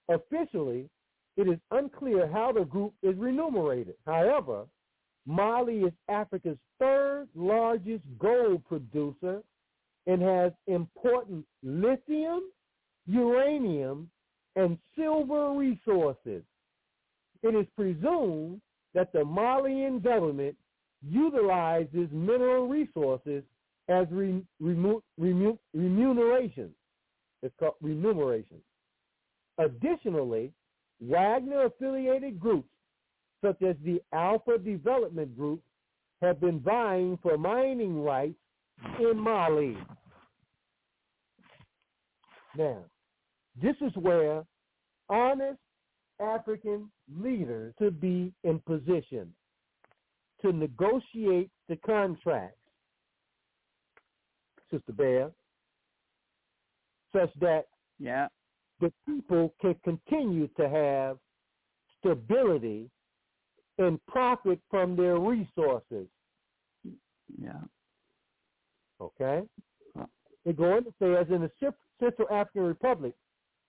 officially, 0.08 0.88
it 1.36 1.48
is 1.48 1.58
unclear 1.72 2.30
how 2.32 2.52
the 2.52 2.64
group 2.64 2.94
is 3.02 3.16
remunerated. 3.16 3.94
However, 4.06 4.66
Mali 5.26 5.80
is 5.80 5.92
Africa's 6.08 6.56
third 6.78 7.28
largest 7.34 8.04
gold 8.18 8.64
producer 8.64 9.42
and 10.06 10.22
has 10.22 10.52
important 10.66 11.44
lithium, 11.62 12.42
uranium, 13.06 14.10
and 14.56 14.78
silver 14.96 15.52
resources. 15.52 16.42
It 17.42 17.54
is 17.54 17.66
presumed 17.76 18.60
that 18.94 19.12
the 19.12 19.24
Malian 19.24 20.00
government 20.00 20.56
utilizes 21.06 22.08
mineral 22.12 22.68
resources 22.68 23.42
as 23.88 24.06
re, 24.10 24.42
remu, 24.62 25.00
remu, 25.20 25.58
remuneration. 25.74 26.70
It's 27.42 27.54
called 27.58 27.74
remuneration. 27.80 28.58
Additionally, 29.58 30.52
Wagner-affiliated 31.00 32.40
groups 32.40 32.68
such 33.42 33.62
as 33.62 33.76
the 33.84 34.00
Alpha 34.12 34.58
Development 34.58 35.36
Group 35.36 35.60
have 36.20 36.40
been 36.40 36.58
vying 36.60 37.18
for 37.22 37.38
mining 37.38 38.02
rights 38.02 38.34
in 38.98 39.16
Mali. 39.16 39.76
Now, 42.56 42.84
this 43.62 43.76
is 43.80 43.92
where 43.94 44.44
honest 45.08 45.58
African 46.20 46.90
leaders 47.16 47.74
should 47.78 48.00
be 48.00 48.32
in 48.42 48.60
position 48.66 49.32
to 50.42 50.52
negotiate 50.52 51.50
the 51.68 51.76
contracts, 51.76 52.56
Sister 54.70 54.92
Bear, 54.92 55.30
such 57.12 57.30
that 57.40 57.66
yeah. 57.98 58.28
the 58.80 58.92
people 59.06 59.54
can 59.60 59.74
continue 59.84 60.48
to 60.58 60.68
have 60.68 61.18
stability 61.98 62.90
and 63.78 64.04
profit 64.06 64.60
from 64.70 64.96
their 64.96 65.18
resources. 65.18 66.06
Yeah. 67.40 67.60
Okay? 69.00 69.42
They 70.44 70.52
go 70.52 70.76
on 70.76 70.84
to 70.84 70.94
say, 71.00 71.14
as 71.14 71.26
in 71.28 71.42
the 71.42 71.50
Central 72.00 72.28
African 72.30 72.62
Republic, 72.62 73.14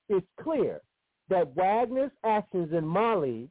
it's 0.07 0.25
clear 0.41 0.81
that 1.29 1.55
Wagner's 1.55 2.11
actions 2.23 2.73
in 2.73 2.85
Mali 2.85 3.49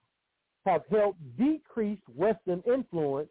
have 0.68 0.82
helped 0.90 1.20
decrease 1.38 2.00
Western 2.14 2.62
influence 2.66 3.30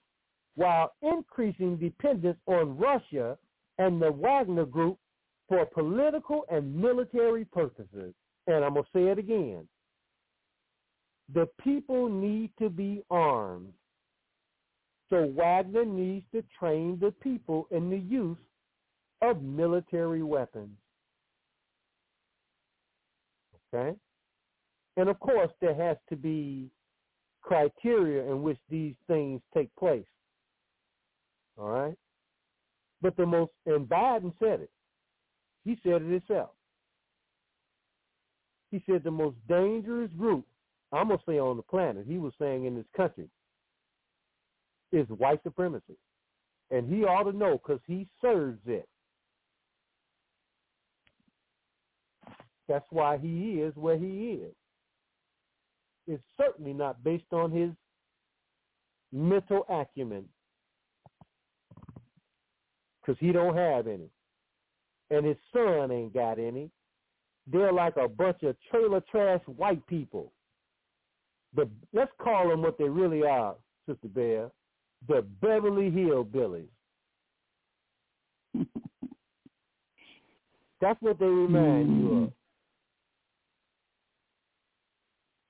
while 0.56 0.94
increasing 1.04 1.78
dependence 1.78 2.40
on 2.48 2.78
Russia 2.78 3.38
and 3.78 4.02
the 4.02 4.12
Wagner 4.12 4.66
Group 4.66 4.98
for 5.48 5.66
political 5.66 6.46
and 6.50 6.76
military 6.76 7.46
purposes. 7.46 8.14
and 8.48 8.66
I'm 8.66 8.74
going 8.74 8.86
to 8.86 8.90
say 8.94 9.04
it 9.12 9.20
again. 9.20 9.68
The 11.34 11.48
people 11.62 12.10
need 12.10 12.52
to 12.60 12.70
be 12.70 13.04
armed. 13.12 13.74
So 15.10 15.32
Wagner 15.36 15.86
needs 15.86 16.26
to 16.34 16.44
train 16.58 16.98
the 17.00 17.12
people 17.12 17.68
in 17.72 17.90
the 17.90 17.98
use 18.00 18.38
of 19.22 19.42
military 19.42 20.24
weapons. 20.24 20.78
Okay? 23.74 23.96
And 24.96 25.10
of 25.10 25.20
course, 25.20 25.52
there 25.62 25.76
has 25.76 25.98
to 26.10 26.16
be 26.16 26.70
criteria 27.48 28.30
in 28.30 28.44
which 28.44 28.58
these 28.70 28.96
things 29.08 29.42
take 29.54 29.74
place. 29.80 30.06
All 31.58 31.70
right? 31.70 31.96
But 33.02 33.16
the 33.16 33.26
most, 33.26 33.52
and 33.66 33.88
Biden 33.88 34.34
said 34.40 34.60
it. 34.62 34.70
He 35.64 35.80
said 35.84 36.02
it 36.02 36.12
himself. 36.12 36.50
He 38.72 38.84
said 38.86 39.04
the 39.04 39.12
most 39.12 39.38
dangerous 39.48 40.12
group, 40.18 40.46
I'm 40.92 41.08
going 41.08 41.20
to 41.20 41.26
say 41.26 41.40
on 41.40 41.58
the 41.58 41.64
planet, 41.64 42.06
he 42.08 42.18
was 42.18 42.34
saying 42.40 42.66
in 42.66 42.76
this 42.76 42.86
country, 42.96 43.30
is 44.92 45.08
white 45.08 45.42
supremacy. 45.44 45.98
And 46.70 46.94
he 46.94 47.04
ought 47.04 47.32
to 47.32 47.38
know 47.38 47.54
because 47.54 47.82
he 47.88 48.08
serves 48.22 48.60
it. 48.66 48.88
That's 52.68 52.86
why 52.90 53.18
he 53.18 53.62
is 53.62 53.74
where 53.76 53.98
he 53.98 54.42
is. 54.44 54.54
It's 56.08 56.24
certainly 56.38 56.74
not 56.74 57.04
based 57.04 57.32
on 57.34 57.52
his 57.52 57.70
mental 59.12 59.66
acumen 59.70 60.26
because 63.08 63.20
he 63.20 63.32
don't 63.32 63.56
have 63.56 63.88
any. 63.88 64.10
And 65.10 65.26
his 65.26 65.38
son 65.54 65.92
ain't 65.92 66.14
got 66.14 66.40
any. 66.40 66.70
They're 67.50 67.72
like 67.72 67.96
a 67.98 68.10
bunch 68.10 68.44
of 68.44 68.56
trailer 68.70 69.02
trash 69.10 69.42
white 69.46 69.86
people. 69.88 70.34
The 71.56 71.70
let's 71.94 72.12
call 72.22 72.50
them 72.50 72.62
what 72.62 72.78
they 72.78 72.90
really 72.90 73.24
are, 73.24 73.56
Sister 73.88 74.10
Bear. 74.10 74.52
The 75.08 75.26
Beverly 75.42 75.90
Hillbillies. 75.90 76.68
That's 80.82 81.02
what 81.02 81.20
they 81.20 81.26
remind 81.26 81.88
mm-hmm. 81.88 82.08
you 82.08 82.24
of. 82.24 82.32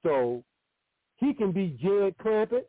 So 0.03 0.43
he 1.17 1.33
can 1.33 1.51
be 1.51 1.77
Jed 1.81 2.15
Clampett. 2.17 2.65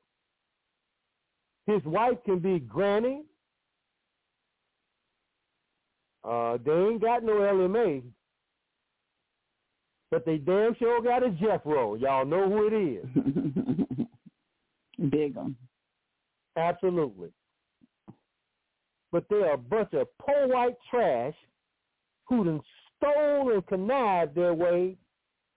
His 1.67 1.85
wife 1.85 2.18
can 2.25 2.39
be 2.39 2.59
Granny. 2.60 3.23
Uh, 6.25 6.59
they 6.65 6.73
ain't 6.73 7.01
got 7.01 7.23
no 7.23 7.43
Elly 7.43 7.68
May, 7.68 8.02
But 10.10 10.25
they 10.27 10.39
damn 10.39 10.75
sure 10.77 11.01
got 11.02 11.23
a 11.23 11.31
Jethro. 11.31 11.94
Y'all 11.94 12.27
know 12.27 12.49
who 12.49 12.67
it 12.67 12.75
is. 12.75 14.07
Big 15.10 15.36
one. 15.36 15.57
Absolutely. 16.57 17.28
But 19.12 19.25
they're 19.31 19.55
a 19.55 19.59
bunch 19.59 19.94
of 19.94 20.09
poor 20.18 20.49
white 20.49 20.77
trash 20.91 21.35
who 22.27 22.44
done 22.44 22.60
stole 22.97 23.52
and 23.52 23.67
connived 23.67 24.35
their 24.35 24.55
way 24.55 24.97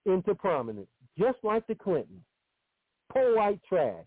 into 0.06 0.34
prominence, 0.34 0.88
just 1.18 1.38
like 1.42 1.66
the 1.66 1.74
Clintons. 1.74 2.22
Poor 3.12 3.36
white 3.36 3.60
trash. 3.68 4.06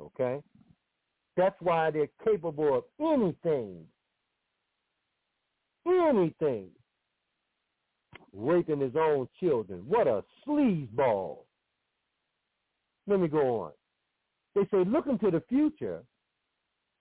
Okay? 0.00 0.40
That's 1.36 1.56
why 1.60 1.90
they're 1.90 2.08
capable 2.24 2.78
of 2.78 2.84
anything. 3.00 3.84
Anything. 5.86 6.68
Raping 8.32 8.80
his 8.80 8.96
own 8.96 9.28
children. 9.40 9.82
What 9.86 10.06
a 10.06 10.22
sleazeball. 10.46 11.38
Let 13.06 13.20
me 13.20 13.28
go 13.28 13.62
on. 13.62 13.72
They 14.54 14.62
say, 14.70 14.84
looking 14.84 15.18
to 15.20 15.30
the 15.30 15.42
future, 15.48 16.02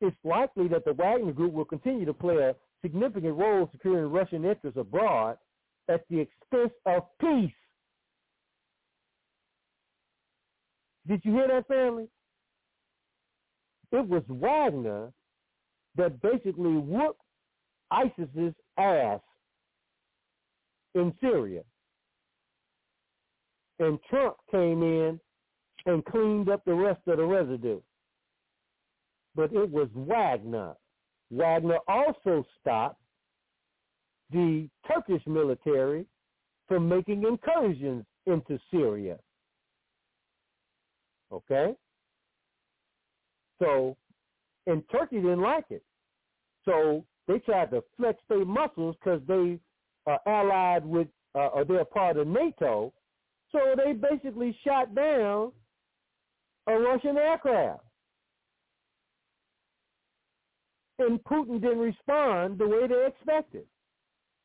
it's 0.01 0.15
likely 0.23 0.67
that 0.69 0.85
the 0.85 0.93
Wagner 0.93 1.33
Group 1.33 1.53
will 1.53 1.65
continue 1.65 2.05
to 2.05 2.13
play 2.13 2.37
a 2.37 2.55
significant 2.81 3.35
role 3.35 3.69
securing 3.71 4.11
Russian 4.11 4.45
interests 4.45 4.79
abroad 4.79 5.37
at 5.89 6.05
the 6.09 6.19
expense 6.19 6.73
of 6.85 7.03
peace. 7.19 7.51
Did 11.07 11.21
you 11.23 11.33
hear 11.33 11.47
that, 11.47 11.67
family? 11.67 12.07
It 13.91 14.07
was 14.07 14.23
Wagner 14.29 15.11
that 15.95 16.21
basically 16.21 16.77
whooped 16.77 17.19
ISIS's 17.91 18.53
ass 18.77 19.19
in 20.93 21.13
Syria. 21.19 21.61
And 23.79 23.97
Trump 24.09 24.35
came 24.51 24.83
in 24.83 25.19
and 25.85 26.05
cleaned 26.05 26.49
up 26.49 26.63
the 26.65 26.73
rest 26.73 27.01
of 27.07 27.17
the 27.17 27.25
residue. 27.25 27.79
But 29.35 29.53
it 29.53 29.69
was 29.71 29.87
Wagner. 29.95 30.73
Wagner 31.31 31.79
also 31.87 32.45
stopped 32.59 33.01
the 34.31 34.69
Turkish 34.87 35.25
military 35.25 36.05
from 36.67 36.87
making 36.87 37.23
incursions 37.23 38.05
into 38.25 38.59
Syria. 38.71 39.17
Okay? 41.31 41.73
So, 43.59 43.97
and 44.67 44.83
Turkey 44.91 45.17
didn't 45.17 45.41
like 45.41 45.65
it. 45.69 45.83
So 46.65 47.03
they 47.27 47.39
tried 47.39 47.71
to 47.71 47.83
flex 47.97 48.19
their 48.29 48.45
muscles 48.45 48.95
because 49.03 49.21
they 49.27 49.59
are 50.05 50.19
allied 50.25 50.85
with, 50.85 51.07
uh, 51.35 51.47
or 51.47 51.65
they're 51.65 51.85
part 51.85 52.17
of 52.17 52.27
NATO. 52.27 52.93
So 53.51 53.59
they 53.75 53.93
basically 53.93 54.57
shot 54.65 54.93
down 54.93 55.51
a 56.67 56.73
Russian 56.73 57.17
aircraft. 57.17 57.83
And 60.99 61.23
Putin 61.23 61.61
didn't 61.61 61.79
respond 61.79 62.59
the 62.59 62.67
way 62.67 62.87
they 62.87 63.07
expected. 63.07 63.65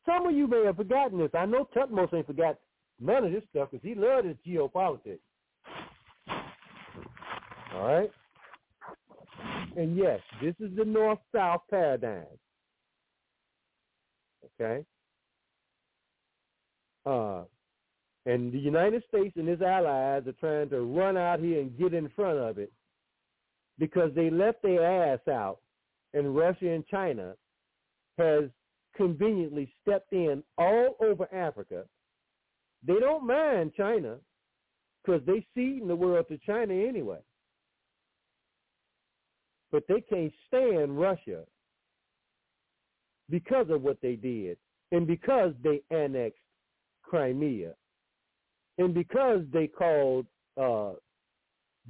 Some 0.07 0.26
of 0.26 0.34
you 0.34 0.47
may 0.47 0.65
have 0.65 0.76
forgotten 0.76 1.18
this. 1.18 1.31
I 1.34 1.47
know 1.47 1.68
Tutmos 1.74 2.12
ain't 2.12 2.26
forgot 2.26 2.58
none 3.00 3.24
of 3.24 3.33
this 3.33 3.42
stuff 3.50 3.70
because 3.70 3.86
he 3.86 3.94
loved 3.94 4.26
his 4.26 4.36
geopolitics. 4.47 5.18
All 7.74 7.86
right? 7.86 8.10
And 9.76 9.97
yes, 9.97 10.20
this 10.42 10.55
is 10.60 10.76
the 10.76 10.84
north-south 10.84 11.62
paradigm. 11.70 12.26
Okay? 14.60 14.84
Uh, 17.05 17.42
and 18.26 18.52
the 18.52 18.58
United 18.58 19.02
States 19.08 19.34
and 19.36 19.49
its 19.49 19.62
allies 19.62 20.23
are 20.26 20.33
trying 20.39 20.70
to 20.70 20.81
run 20.83 21.16
out 21.16 21.41
here 21.41 21.60
and 21.60 21.76
get 21.78 21.92
in 21.92 22.08
front 22.15 22.39
of 22.39 22.58
it 22.58 22.73
because 23.78 24.10
they 24.15 24.31
left 24.31 24.62
their 24.62 25.12
ass 25.12 25.20
out 25.28 25.58
and 26.15 26.34
Russia 26.34 26.70
and 26.70 26.86
China 26.86 27.34
has 28.16 28.44
conveniently 28.97 29.73
stepped 29.83 30.13
in 30.13 30.43
all 30.59 30.97
over 31.01 31.33
Africa. 31.35 31.85
They 32.87 32.99
don't 33.01 33.27
mind 33.27 33.73
China 33.77 34.17
because 35.03 35.23
they 35.27 35.47
see 35.55 35.79
in 35.81 35.89
the 35.89 35.97
world 35.97 36.27
to 36.29 36.39
China 36.39 36.75
anyway. 36.75 37.21
But 39.73 39.85
they 39.89 40.01
can't 40.03 40.33
stand 40.47 40.99
Russia 40.99 41.45
because 43.31 43.67
of 43.71 43.83
what 43.83 43.99
they 44.03 44.17
did 44.17 44.59
and 44.93 45.07
because 45.07 45.53
they 45.63 45.81
annexed 45.91 46.39
Crimea 47.03 47.73
and 48.79 48.95
because 48.95 49.41
they 49.53 49.67
called 49.67 50.27
uh, 50.61 50.93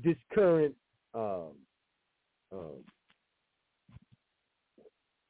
this 0.03 0.17
current 0.33 0.75
um, 1.15 1.53
uh, 2.53 2.79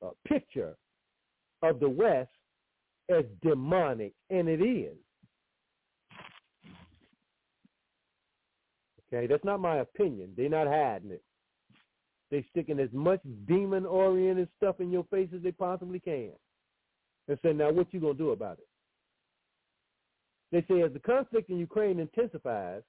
uh, 0.05 0.11
picture 0.27 0.77
of 1.69 1.81
the 1.81 1.89
West 1.89 2.31
as 3.09 3.25
demonic, 3.43 4.13
and 4.31 4.49
it 4.49 4.61
is. 4.61 4.97
Okay, 9.07 9.27
that's 9.27 9.45
not 9.45 9.61
my 9.61 9.79
opinion. 9.79 10.33
They're 10.37 10.49
not 10.49 10.67
hiding 10.67 11.13
it. 11.13 11.23
They're 12.31 12.45
sticking 12.51 12.81
as 12.81 12.89
much 12.93 13.21
demon-oriented 13.47 14.49
stuff 14.57 14.81
in 14.81 14.91
your 14.91 15.05
face 15.05 15.29
as 15.35 15.43
they 15.43 15.53
possibly 15.53 16.01
can, 16.01 16.33
and 17.29 17.39
say, 17.43 17.53
"Now, 17.53 17.71
what 17.71 17.93
you 17.93 18.01
gonna 18.01 18.15
do 18.15 18.31
about 18.31 18.59
it?" 18.59 18.69
They 20.51 20.63
say, 20.63 20.83
as 20.83 20.93
the 20.93 21.01
conflict 21.01 21.51
in 21.51 21.59
Ukraine 21.59 22.01
intensifies, 22.01 22.83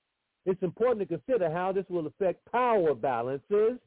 it's 0.46 0.62
important 0.64 1.00
to 1.00 1.18
consider 1.18 1.50
how 1.50 1.72
this 1.72 1.90
will 1.90 2.08
affect 2.08 2.46
power 2.52 2.94
balances 2.96 3.80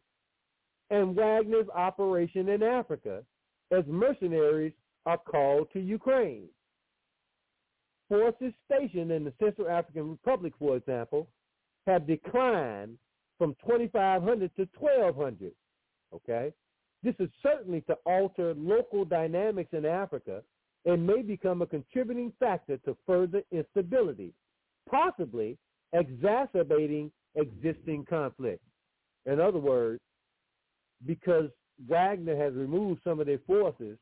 and 0.90 1.16
Wagner's 1.16 1.68
operation 1.70 2.48
in 2.48 2.62
Africa 2.62 3.24
as 3.70 3.84
mercenaries 3.86 4.72
are 5.06 5.18
called 5.18 5.68
to 5.72 5.80
Ukraine. 5.80 6.48
Forces 8.08 8.52
stationed 8.64 9.10
in 9.10 9.24
the 9.24 9.32
Central 9.38 9.68
African 9.68 10.10
Republic, 10.10 10.54
for 10.58 10.76
example, 10.76 11.28
have 11.86 12.06
declined 12.06 12.98
from 13.36 13.54
2,500 13.66 14.50
to 14.56 14.68
1,200. 14.78 15.52
Okay? 16.14 16.52
This 17.02 17.14
is 17.18 17.28
certainly 17.42 17.82
to 17.82 17.96
alter 18.06 18.54
local 18.54 19.04
dynamics 19.04 19.70
in 19.72 19.84
Africa 19.84 20.42
and 20.84 21.06
may 21.06 21.22
become 21.22 21.62
a 21.62 21.66
contributing 21.66 22.32
factor 22.40 22.78
to 22.78 22.96
further 23.06 23.42
instability, 23.52 24.32
possibly 24.88 25.58
exacerbating 25.92 27.10
existing 27.34 28.04
conflict. 28.04 28.62
In 29.26 29.40
other 29.40 29.58
words, 29.58 30.00
because 31.06 31.50
Wagner 31.86 32.36
has 32.36 32.54
removed 32.54 33.00
some 33.04 33.20
of 33.20 33.26
their 33.26 33.38
forces 33.46 33.98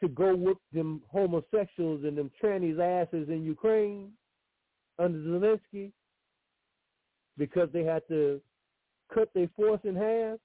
to 0.00 0.08
go 0.08 0.34
whoop 0.34 0.58
them 0.72 1.02
homosexuals 1.10 2.04
and 2.04 2.16
them 2.16 2.30
trannies 2.42 2.78
asses 2.78 3.28
in 3.28 3.44
Ukraine 3.44 4.12
under 4.98 5.18
Zelensky 5.18 5.92
because 7.36 7.68
they 7.72 7.84
had 7.84 8.02
to 8.08 8.40
cut 9.12 9.28
their 9.34 9.48
force 9.56 9.80
in 9.84 9.94
half. 9.94 10.38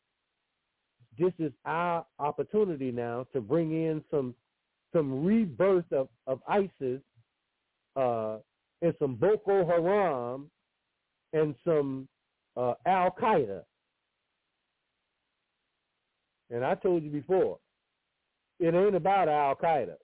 This 1.18 1.34
is 1.40 1.54
our 1.66 2.06
opportunity 2.20 2.92
now 2.92 3.26
to 3.34 3.42
bring 3.42 3.72
in 3.72 4.04
some 4.12 4.36
some 4.94 5.26
rebirth 5.26 5.92
of, 5.92 6.08
of 6.26 6.40
ISIS 6.48 7.02
uh, 7.98 8.38
and 8.82 8.94
some 8.98 9.16
Boko 9.16 9.66
Haram 9.66 10.50
and 11.34 11.54
some 11.66 12.08
uh, 12.56 12.74
Al 12.86 13.12
Qaeda. 13.12 13.64
And 16.52 16.64
I 16.64 16.76
told 16.76 17.04
you 17.04 17.10
before, 17.10 17.58
it 18.60 18.74
ain't 18.74 18.96
about 18.96 19.28
Al 19.28 19.56
Qaeda. 19.56 19.96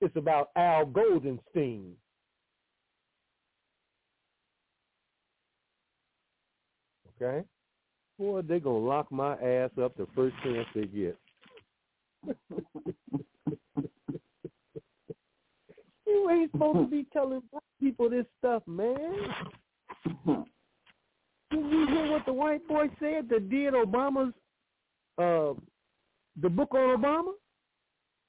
It's 0.00 0.16
about 0.16 0.50
Al 0.56 0.86
Goldenstein. 0.86 1.92
Okay? 7.20 7.44
Boy, 8.18 8.42
they 8.42 8.60
gonna 8.60 8.78
lock 8.78 9.10
my 9.10 9.32
ass 9.34 9.70
up 9.82 9.96
the 9.96 10.06
first 10.14 10.36
chance 10.44 10.66
they 10.74 10.86
get. 10.86 11.16
you 16.06 16.30
ain't 16.30 16.52
supposed 16.52 16.78
to 16.78 16.86
be 16.86 17.06
telling 17.12 17.42
black 17.50 17.62
people 17.80 18.08
this 18.10 18.26
stuff, 18.38 18.62
man. 18.66 19.28
Did 21.50 21.60
you 21.70 21.86
hear 21.86 22.10
what 22.10 22.26
the 22.26 22.32
white 22.32 22.66
boy 22.68 22.88
said 23.00 23.28
that 23.30 23.48
did 23.48 23.74
Obama's 23.74 24.34
uh 25.18 25.54
the 26.40 26.48
book 26.48 26.74
on 26.74 27.00
Obama? 27.00 27.32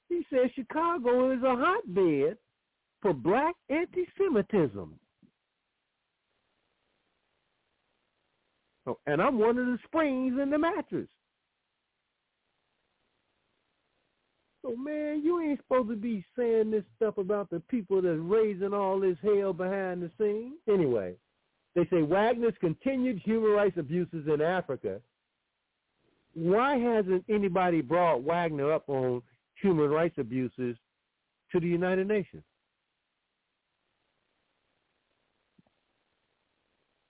He 0.08 0.24
said 0.30 0.50
Chicago 0.54 1.30
is 1.32 1.42
a 1.42 1.54
hotbed 1.54 2.36
for 3.00 3.12
black 3.14 3.54
anti-Semitism. 3.68 4.94
Oh, 8.86 8.98
and 9.06 9.22
I'm 9.22 9.38
one 9.38 9.58
of 9.58 9.66
the 9.66 9.78
springs 9.84 10.38
in 10.40 10.50
the 10.50 10.58
mattress. 10.58 11.08
So 14.62 14.74
man, 14.76 15.22
you 15.22 15.40
ain't 15.40 15.60
supposed 15.60 15.90
to 15.90 15.96
be 15.96 16.24
saying 16.36 16.70
this 16.70 16.84
stuff 16.96 17.18
about 17.18 17.48
the 17.50 17.60
people 17.68 18.02
that's 18.02 18.18
raising 18.18 18.74
all 18.74 19.00
this 19.00 19.16
hell 19.22 19.52
behind 19.52 20.02
the 20.02 20.10
scenes. 20.18 20.56
Anyway, 20.68 21.14
they 21.74 21.86
say 21.86 22.02
Wagner's 22.02 22.54
continued 22.60 23.20
human 23.24 23.52
rights 23.52 23.76
abuses 23.78 24.26
in 24.26 24.40
Africa. 24.40 25.00
Why 26.34 26.76
hasn't 26.76 27.24
anybody 27.28 27.80
brought 27.80 28.22
Wagner 28.22 28.72
up 28.72 28.88
on 28.88 29.22
human 29.60 29.90
rights 29.90 30.16
abuses 30.18 30.76
to 31.52 31.60
the 31.60 31.66
United 31.66 32.08
Nations? 32.08 32.42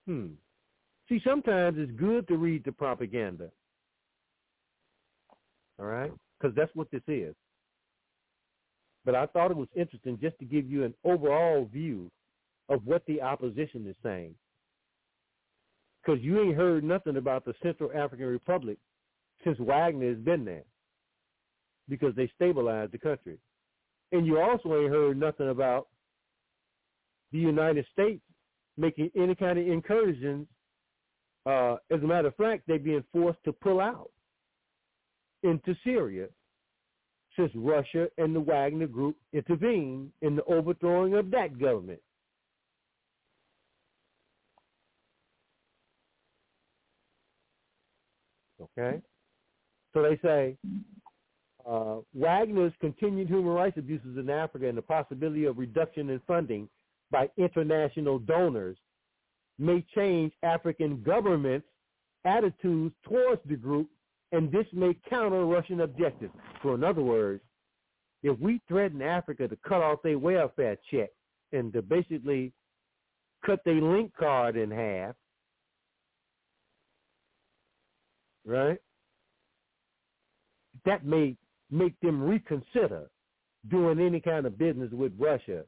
Hmm. 0.07 0.27
See, 1.07 1.21
sometimes 1.23 1.77
it's 1.79 1.91
good 1.99 2.27
to 2.27 2.37
read 2.37 2.63
the 2.63 2.71
propaganda. 2.71 3.49
All 5.79 5.85
right? 5.85 6.11
Because 6.39 6.55
that's 6.55 6.73
what 6.75 6.89
this 6.91 7.01
is. 7.07 7.35
But 9.05 9.15
I 9.15 9.25
thought 9.25 9.51
it 9.51 9.57
was 9.57 9.67
interesting 9.75 10.19
just 10.21 10.37
to 10.39 10.45
give 10.45 10.69
you 10.69 10.83
an 10.83 10.93
overall 11.03 11.67
view 11.71 12.11
of 12.69 12.85
what 12.85 13.03
the 13.07 13.21
opposition 13.21 13.87
is 13.87 13.95
saying 14.03 14.35
because 16.03 16.21
you 16.21 16.41
ain't 16.41 16.57
heard 16.57 16.83
nothing 16.83 17.17
about 17.17 17.45
the 17.45 17.53
Central 17.61 17.91
African 17.93 18.27
Republic 18.27 18.77
since 19.43 19.57
Wagner 19.59 20.09
has 20.09 20.17
been 20.17 20.45
there 20.45 20.63
because 21.89 22.15
they 22.15 22.31
stabilized 22.35 22.91
the 22.91 22.97
country. 22.97 23.37
And 24.11 24.25
you 24.25 24.39
also 24.39 24.75
ain't 24.77 24.91
heard 24.91 25.19
nothing 25.19 25.49
about 25.49 25.87
the 27.31 27.39
United 27.39 27.85
States 27.91 28.21
making 28.77 29.11
any 29.15 29.35
kind 29.35 29.57
of 29.57 29.67
incursions. 29.67 30.47
Uh, 31.45 31.75
as 31.91 32.01
a 32.01 32.07
matter 32.07 32.27
of 32.27 32.35
fact, 32.35 32.63
they're 32.67 32.79
being 32.79 33.03
forced 33.11 33.43
to 33.45 33.53
pull 33.53 33.79
out 33.79 34.11
into 35.43 35.75
Syria 35.83 36.27
since 37.37 37.51
Russia 37.55 38.07
and 38.17 38.35
the 38.35 38.39
Wagner 38.39 38.87
Group 38.87 39.15
intervened 39.33 40.11
in 40.21 40.35
the 40.35 40.43
overthrowing 40.43 41.15
of 41.15 41.31
that 41.31 41.59
government. 41.59 42.01
Okay? 48.77 49.01
So 49.93 50.01
they 50.01 50.17
say 50.23 50.57
uh, 51.67 51.97
Wagner's 52.13 52.73
continued 52.79 53.27
human 53.27 53.53
rights 53.53 53.77
abuses 53.77 54.17
in 54.17 54.29
Africa 54.29 54.67
and 54.67 54.77
the 54.77 54.81
possibility 54.81 55.45
of 55.45 55.57
reduction 55.57 56.09
in 56.09 56.21
funding 56.27 56.69
by 57.11 57.29
international 57.37 58.19
donors 58.19 58.77
may 59.59 59.85
change 59.93 60.33
African 60.43 61.03
governments' 61.03 61.67
attitudes 62.25 62.95
towards 63.03 63.41
the 63.45 63.55
group, 63.55 63.89
and 64.31 64.51
this 64.51 64.65
may 64.73 64.97
counter 65.09 65.45
Russian 65.45 65.81
objectives. 65.81 66.33
So 66.63 66.73
in 66.73 66.83
other 66.83 67.01
words, 67.01 67.43
if 68.23 68.39
we 68.39 68.61
threaten 68.67 69.01
Africa 69.01 69.47
to 69.47 69.57
cut 69.67 69.81
off 69.81 69.99
their 70.03 70.19
welfare 70.19 70.77
check 70.89 71.09
and 71.51 71.73
to 71.73 71.81
basically 71.81 72.53
cut 73.45 73.59
their 73.65 73.81
link 73.81 74.13
card 74.17 74.55
in 74.55 74.71
half, 74.71 75.15
right? 78.45 78.79
That 80.85 81.05
may 81.05 81.37
make 81.69 81.99
them 82.01 82.21
reconsider 82.21 83.09
doing 83.69 83.99
any 83.99 84.19
kind 84.19 84.45
of 84.45 84.57
business 84.57 84.91
with 84.91 85.13
Russia 85.17 85.63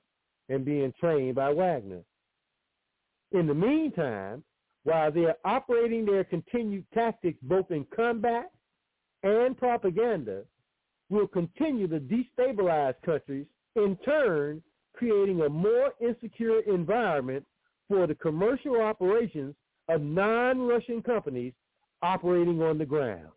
and 0.50 0.66
being 0.66 0.94
trained 1.00 1.36
by 1.36 1.54
Wagner. 1.54 2.02
In 3.32 3.48
the 3.48 3.54
meantime, 3.54 4.44
while 4.84 5.12
they're 5.12 5.38
operating 5.46 6.06
their 6.06 6.24
continued 6.24 6.86
tactics 6.94 7.40
both 7.44 7.72
in 7.72 7.86
combat 7.96 8.52
and 9.24 9.58
propaganda, 9.58 10.44
will 11.10 11.28
continue 11.28 11.88
to 11.88 12.00
destabilize 12.00 12.96
countries, 13.06 13.46
in 13.76 13.98
turn 14.04 14.62
creating 14.94 15.42
a 15.42 15.50
more 15.50 15.94
insecure 16.00 16.60
environment 16.62 17.46
for 17.88 18.08
the 18.08 18.16
commercial 18.16 18.82
operations 18.82 19.56
of 19.90 20.02
non-Russian 20.02 21.02
companies 21.02 21.54
operating 22.04 22.62
on 22.62 22.78
the 22.78 22.86
ground. 22.86 23.30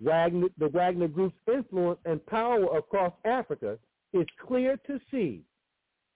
Wagner, 0.00 0.48
the 0.58 0.68
Wagner 0.68 1.08
Group's 1.08 1.36
influence 1.50 2.00
and 2.04 2.24
power 2.26 2.76
across 2.76 3.12
Africa 3.24 3.78
is 4.12 4.26
clear 4.46 4.76
to 4.86 5.00
see. 5.10 5.42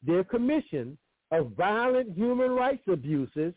Their 0.02 0.24
commission 0.24 0.98
of 1.30 1.52
violent 1.56 2.16
human 2.16 2.50
rights 2.50 2.82
abuses 2.90 3.54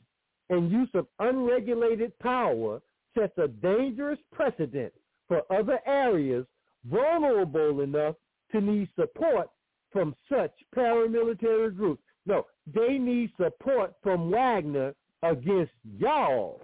and 0.50 0.72
use 0.72 0.90
of 0.94 1.08
unregulated 1.20 2.18
power 2.20 2.82
sets 3.18 3.38
a 3.38 3.48
dangerous 3.48 4.20
precedent 4.32 4.94
for 5.28 5.42
other 5.52 5.80
areas 5.86 6.46
vulnerable 6.86 7.82
enough 7.82 8.16
to 8.52 8.62
need 8.62 8.90
support 8.96 9.50
from 9.92 10.16
such 10.30 10.52
paramilitary 10.76 11.76
groups. 11.76 12.04
No, 12.26 12.46
they 12.66 12.98
need 12.98 13.32
support 13.38 13.94
from 14.04 14.32
Wagner 14.32 14.94
against 15.24 15.72
y'all. 15.98 16.62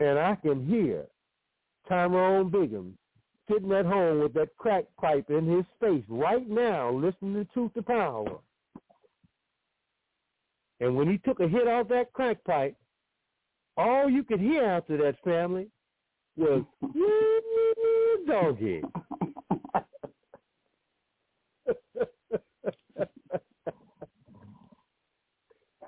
And 0.00 0.18
I 0.18 0.34
can 0.36 0.66
hear 0.66 1.04
Tyrone 1.88 2.50
Biggums 2.50 2.94
sitting 3.50 3.72
at 3.72 3.86
home 3.86 4.20
with 4.20 4.34
that 4.34 4.48
crack 4.58 4.84
pipe 5.00 5.30
in 5.30 5.46
his 5.46 5.64
face 5.80 6.04
right 6.08 6.48
now 6.48 6.90
listening 6.90 7.34
to 7.34 7.44
Truth 7.52 7.74
to 7.74 7.82
Power. 7.82 8.38
And 10.80 10.96
when 10.96 11.08
he 11.08 11.18
took 11.18 11.38
a 11.38 11.46
hit 11.46 11.68
off 11.68 11.88
that 11.88 12.12
crack 12.12 12.42
pipe, 12.44 12.76
all 13.76 14.10
you 14.10 14.24
could 14.24 14.40
hear 14.40 14.64
after 14.64 14.96
that 14.98 15.14
family 15.22 15.68
was 16.36 16.64
doggy. 18.26 18.82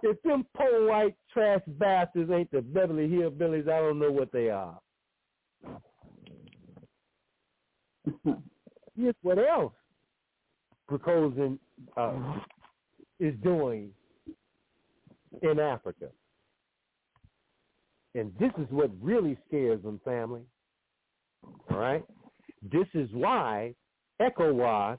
If 0.05 0.23
them 0.23 0.47
poor 0.57 0.89
white 0.89 1.17
trash 1.33 1.63
bastards 1.67 2.31
ain't 2.31 2.51
the 2.51 2.61
Beverly 2.61 3.09
Hillbillies, 3.09 3.69
I 3.69 3.81
don't 3.81 3.99
know 3.99 4.13
what 4.13 4.33
they 4.33 4.51
are. 4.51 4.79
Yes, 8.97 9.15
what 9.23 9.39
else 9.41 9.73
Prigozhin 10.89 11.59
uh, 11.97 12.39
is 13.19 13.35
doing 13.43 13.91
in 15.43 15.59
Africa. 15.59 16.09
And 18.15 18.33
this 18.39 18.53
is 18.59 18.67
what 18.71 18.91
really 19.01 19.37
scares 19.49 19.83
them, 19.83 20.01
family. 20.05 20.43
All 21.71 21.79
right? 21.79 22.05
This 22.73 22.87
is 22.95 23.09
why 23.13 23.75
ECOWAS 24.21 24.99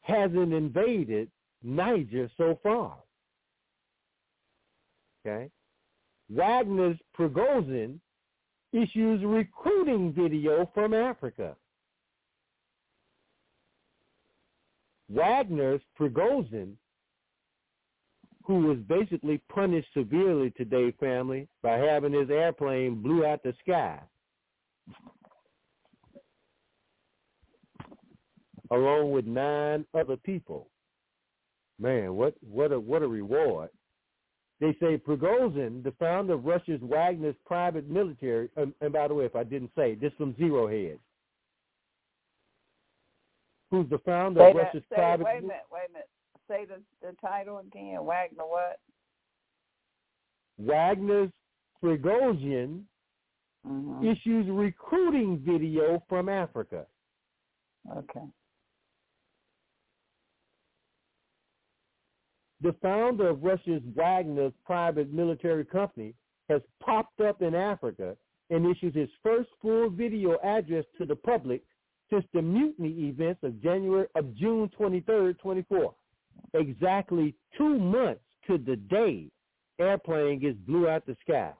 hasn't 0.00 0.52
invaded 0.52 1.30
Niger 1.62 2.30
so 2.36 2.58
far. 2.62 2.96
Okay? 5.26 5.50
Wagner's 6.30 6.98
Prigozhin 7.18 7.98
issues 8.72 9.22
recruiting 9.24 10.12
video 10.12 10.68
from 10.74 10.94
Africa. 10.94 11.56
Wagner's 15.08 15.80
Prigozhin, 15.98 16.72
who 18.42 18.60
was 18.66 18.78
basically 18.88 19.40
punished 19.48 19.88
severely 19.94 20.50
today, 20.50 20.92
family, 20.98 21.46
by 21.62 21.76
having 21.76 22.12
his 22.12 22.30
airplane 22.30 23.00
blew 23.00 23.24
out 23.24 23.42
the 23.42 23.54
sky, 23.62 24.00
along 28.70 29.12
with 29.12 29.26
nine 29.26 29.84
other 29.94 30.16
people. 30.16 30.68
Man, 31.78 32.14
what 32.14 32.34
what 32.40 32.72
a 32.72 32.80
what 32.80 33.02
a 33.02 33.08
reward! 33.08 33.70
They 34.60 34.76
say 34.80 34.96
Prigozhin, 34.96 35.82
the 35.82 35.92
founder 35.98 36.34
of 36.34 36.44
Russia's 36.44 36.80
Wagner's 36.82 37.34
private 37.44 37.88
military, 37.88 38.48
and, 38.56 38.72
and 38.80 38.92
by 38.92 39.08
the 39.08 39.14
way, 39.14 39.24
if 39.24 39.34
I 39.34 39.44
didn't 39.44 39.72
say, 39.76 39.94
this 39.94 40.12
from 40.16 40.32
ZeroHedge, 40.34 40.98
who's 43.70 43.88
the 43.90 43.98
founder 43.98 44.40
say 44.40 44.50
of 44.50 44.56
that, 44.56 44.62
Russia's 44.62 44.82
say, 44.90 44.96
private. 44.96 45.24
Wait 45.24 45.38
a 45.38 45.42
minute, 45.42 45.56
wait 45.72 45.80
a 45.88 45.92
minute. 45.92 46.08
Say 46.48 46.66
the 46.66 46.80
the 47.06 47.16
title 47.26 47.58
again. 47.58 48.04
Wagner 48.04 48.44
what? 48.44 48.78
Wagner's 50.58 51.30
Prigozhin 51.82 52.82
Mm-hmm. 53.66 54.06
issues 54.06 54.46
recruiting 54.50 55.38
video 55.38 56.02
from 56.06 56.28
Africa. 56.28 56.84
Okay. 57.96 58.26
The 62.64 62.74
founder 62.80 63.28
of 63.28 63.44
Russia's 63.44 63.82
Wagner's 63.94 64.54
private 64.64 65.12
military 65.12 65.66
company 65.66 66.14
has 66.48 66.62
popped 66.82 67.20
up 67.20 67.42
in 67.42 67.54
Africa 67.54 68.16
and 68.48 68.64
issued 68.64 68.94
his 68.94 69.10
first 69.22 69.50
full 69.60 69.90
video 69.90 70.38
address 70.42 70.86
to 70.96 71.04
the 71.04 71.14
public 71.14 71.62
since 72.08 72.24
the 72.32 72.40
mutiny 72.40 73.08
events 73.08 73.40
of 73.42 73.62
January 73.62 74.06
of 74.14 74.34
June 74.34 74.70
23rd, 74.80 75.38
24. 75.40 75.94
Exactly 76.54 77.34
two 77.58 77.78
months 77.78 78.22
to 78.46 78.56
the 78.56 78.76
day 78.76 79.30
airplane 79.78 80.38
gets 80.38 80.56
blew 80.60 80.88
out 80.88 81.04
the 81.04 81.18
sky. 81.20 81.52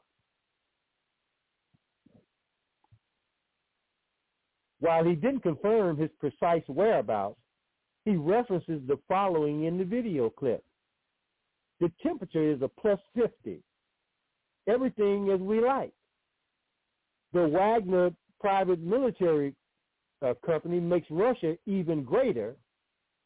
While 4.80 5.04
he 5.04 5.14
didn't 5.16 5.42
confirm 5.42 5.98
his 5.98 6.10
precise 6.18 6.62
whereabouts, 6.66 7.38
he 8.06 8.16
references 8.16 8.80
the 8.86 8.98
following 9.06 9.64
in 9.64 9.76
the 9.76 9.84
video 9.84 10.30
clip. 10.30 10.64
The 11.84 11.92
temperature 12.02 12.50
is 12.50 12.62
a 12.62 12.68
plus 12.80 12.98
50. 13.14 13.60
Everything 14.66 15.28
is 15.28 15.38
we 15.38 15.60
like. 15.60 15.92
The 17.34 17.46
Wagner 17.46 18.10
private 18.40 18.80
military 18.80 19.54
uh, 20.22 20.32
company 20.46 20.80
makes 20.80 21.06
Russia 21.10 21.58
even 21.66 22.02
greater 22.02 22.56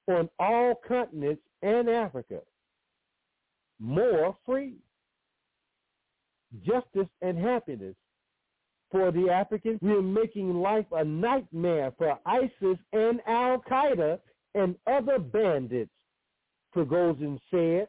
on 0.08 0.28
all 0.40 0.74
continents 0.88 1.40
and 1.62 1.88
Africa. 1.88 2.40
More 3.78 4.36
free. 4.44 4.74
Justice 6.66 7.06
and 7.22 7.38
happiness 7.38 7.94
for 8.90 9.12
the 9.12 9.30
Africans. 9.30 9.78
We're 9.80 10.02
making 10.02 10.52
life 10.52 10.86
a 10.90 11.04
nightmare 11.04 11.92
for 11.96 12.18
ISIS 12.26 12.78
and 12.92 13.20
Al 13.24 13.62
Qaeda 13.70 14.18
and 14.56 14.74
other 14.88 15.20
bandits, 15.20 15.92
Prigozhin 16.74 17.38
said. 17.52 17.86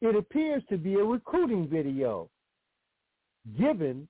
It 0.00 0.16
appears 0.16 0.62
to 0.70 0.78
be 0.78 0.94
a 0.94 1.04
recruiting 1.04 1.68
video. 1.68 2.30
Given, 3.58 4.08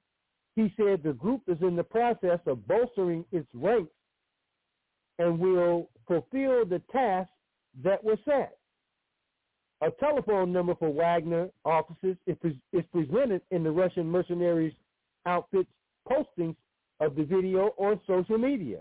he 0.57 0.73
said 0.77 1.03
the 1.03 1.13
group 1.13 1.43
is 1.49 1.59
in 1.61 1.77
the 1.77 1.85
process 1.85 2.39
of 2.47 2.67
bolstering 2.67 3.25
its 3.33 3.49
ranks 3.55 3.93
and 5.19 5.39
will 5.39 5.89
fulfill 6.07 6.65
the 6.65 6.83
tasks 6.93 7.33
that 7.83 8.03
were 8.03 8.19
set. 8.25 8.57
A 9.83 9.91
telephone 9.93 10.53
number 10.53 10.75
for 10.75 10.91
Wagner 10.91 11.49
offices 11.65 12.17
is, 12.27 12.37
is 12.73 12.85
presented 12.93 13.43
in 13.51 13.63
the 13.65 13.71
Russian 13.71 14.07
mercenaries 14.07 14.75
outfit's 15.27 15.71
postings 16.09 16.57
of 17.01 17.17
the 17.17 17.25
video 17.25 17.75
on 17.79 18.01
social 18.07 18.39
media. 18.39 18.81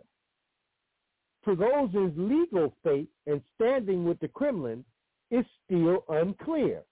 Prigozhin's 1.46 2.14
legal 2.18 2.74
fate 2.84 3.10
and 3.28 3.42
standing 3.56 4.04
with 4.04 4.20
the 4.20 4.28
Kremlin 4.28 4.84
is 5.32 5.46
still 5.66 6.04
unclear. 6.10 6.84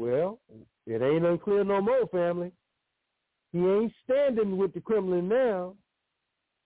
Well, 0.00 0.40
it 0.86 1.02
ain't 1.02 1.26
unclear 1.26 1.62
no 1.62 1.82
more, 1.82 2.06
family. 2.10 2.52
He 3.52 3.58
ain't 3.58 3.92
standing 4.02 4.56
with 4.56 4.72
the 4.72 4.80
Kremlin 4.80 5.28
now. 5.28 5.74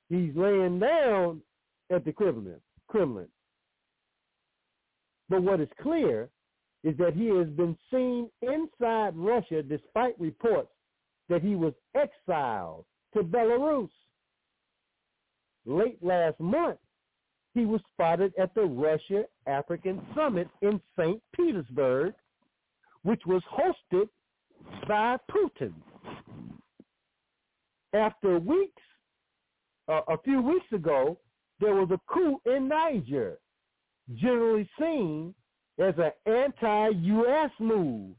He's 0.09 0.31
laying 0.37 0.79
down 0.79 1.43
at 1.91 2.05
the 2.05 2.13
Kremlin. 2.13 2.61
Kremlin. 2.87 3.27
But 5.29 5.43
what 5.43 5.61
is 5.61 5.67
clear 5.83 6.29
is 6.85 6.97
that 6.99 7.15
he 7.15 7.27
has 7.27 7.49
been 7.49 7.77
seen 7.91 8.31
inside 8.41 9.17
Russia 9.17 9.65
despite 9.65 10.15
reports 10.21 10.71
that 11.29 11.43
he 11.43 11.57
was 11.57 11.73
exiled 11.97 12.85
to 13.15 13.25
Belarus. 13.25 13.91
Late 15.67 16.01
last 16.05 16.39
month, 16.39 16.79
he 17.53 17.67
was 17.67 17.81
spotted 17.95 18.33
at 18.41 18.55
the 18.55 18.63
Russia-African 18.63 20.07
Summit 20.15 20.47
in 20.63 20.81
St. 20.97 21.21
Petersburg, 21.35 22.15
which 23.05 23.23
was 23.26 23.42
hosted 23.52 24.08
by 24.89 25.16
Putin. 25.31 25.73
After 27.94 28.39
weeks, 28.41 28.83
uh, 29.89 30.00
a 30.08 30.18
few 30.24 30.42
weeks 30.42 30.66
ago, 30.73 31.18
there 31.60 31.74
was 31.74 31.91
a 31.92 32.00
coup 32.12 32.41
in 32.47 32.68
Niger, 32.68 33.39
generally 34.15 34.68
seen 34.81 35.34
as 35.78 35.94
an 35.99 36.10
anti-U.S. 36.26 37.50
move. 37.60 38.16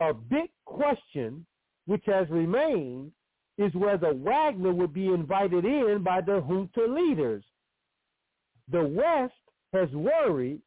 A 0.00 0.12
big 0.12 0.50
question 0.64 1.46
which 1.86 2.02
has 2.06 2.28
remained 2.30 3.12
is 3.58 3.72
whether 3.74 4.14
Wagner 4.14 4.72
would 4.72 4.94
be 4.94 5.06
invited 5.06 5.64
in 5.64 6.02
by 6.02 6.20
the 6.20 6.40
junta 6.40 6.84
leaders. 6.86 7.44
The 8.70 8.84
West 8.84 9.34
has 9.72 9.90
worried 9.92 10.60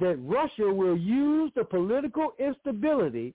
that 0.00 0.16
Russia 0.20 0.72
will 0.72 0.96
use 0.96 1.50
the 1.56 1.64
political 1.64 2.32
instability 2.38 3.34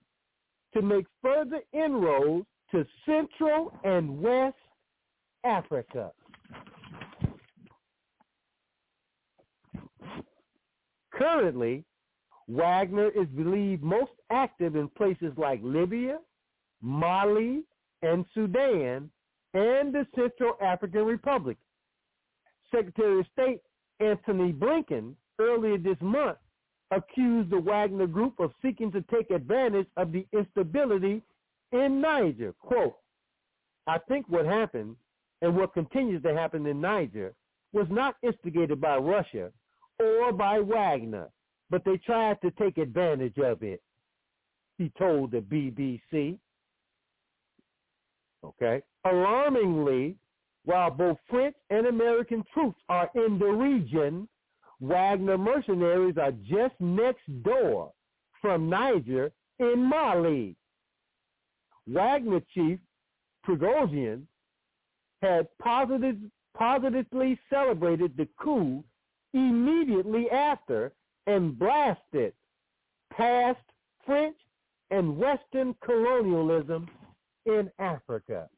to 0.72 0.82
make 0.82 1.06
further 1.22 1.60
inroads 1.72 2.46
to 2.70 2.86
Central 3.06 3.72
and 3.84 4.20
West 4.20 4.56
Africa. 5.44 6.10
Currently, 11.12 11.84
Wagner 12.48 13.08
is 13.08 13.28
believed 13.28 13.82
most 13.82 14.10
active 14.30 14.74
in 14.74 14.88
places 14.88 15.32
like 15.36 15.60
Libya, 15.62 16.18
Mali, 16.82 17.62
and 18.02 18.24
Sudan, 18.34 19.10
and 19.54 19.94
the 19.94 20.06
Central 20.14 20.56
African 20.60 21.04
Republic. 21.04 21.56
Secretary 22.70 23.20
of 23.20 23.26
State 23.32 23.62
Antony 24.00 24.52
Blinken 24.52 25.14
earlier 25.38 25.78
this 25.78 25.96
month 26.00 26.36
accused 26.94 27.50
the 27.50 27.58
Wagner 27.58 28.06
Group 28.06 28.38
of 28.38 28.52
seeking 28.62 28.90
to 28.92 29.02
take 29.02 29.30
advantage 29.30 29.86
of 29.96 30.12
the 30.12 30.26
instability 30.32 31.22
in 31.72 32.00
Niger. 32.00 32.54
Quote, 32.60 32.96
I 33.86 33.98
think 34.08 34.26
what 34.28 34.46
happened 34.46 34.96
and 35.42 35.56
what 35.56 35.74
continues 35.74 36.22
to 36.22 36.34
happen 36.34 36.66
in 36.66 36.80
Niger 36.80 37.34
was 37.72 37.86
not 37.90 38.16
instigated 38.22 38.80
by 38.80 38.96
Russia 38.96 39.50
or 39.98 40.32
by 40.32 40.60
Wagner, 40.60 41.28
but 41.70 41.84
they 41.84 41.96
tried 41.98 42.40
to 42.42 42.50
take 42.52 42.78
advantage 42.78 43.38
of 43.38 43.62
it, 43.62 43.82
he 44.78 44.90
told 44.98 45.32
the 45.32 45.40
BBC. 45.40 46.38
Okay. 48.44 48.82
Alarmingly, 49.04 50.16
while 50.64 50.90
both 50.90 51.18
French 51.28 51.56
and 51.70 51.86
American 51.86 52.42
troops 52.52 52.80
are 52.88 53.10
in 53.14 53.38
the 53.38 53.46
region, 53.46 54.28
Wagner 54.80 55.38
mercenaries 55.38 56.16
are 56.18 56.32
just 56.32 56.74
next 56.80 57.24
door 57.42 57.92
from 58.40 58.68
Niger 58.68 59.30
in 59.58 59.78
Mali. 59.78 60.56
Wagner 61.86 62.40
chief 62.52 62.78
Prigozhin 63.46 64.22
had 65.22 65.46
positive, 65.62 66.16
positively 66.56 67.38
celebrated 67.50 68.16
the 68.16 68.28
coup 68.38 68.82
immediately 69.32 70.30
after 70.30 70.92
and 71.26 71.58
blasted 71.58 72.32
past 73.12 73.60
French 74.04 74.36
and 74.90 75.16
Western 75.16 75.74
colonialism 75.84 76.88
in 77.46 77.70
Africa. 77.78 78.48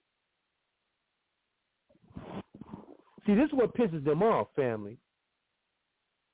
See, 3.26 3.34
this 3.34 3.46
is 3.46 3.52
what 3.52 3.76
pisses 3.76 4.04
them 4.04 4.22
off, 4.22 4.48
family. 4.54 4.98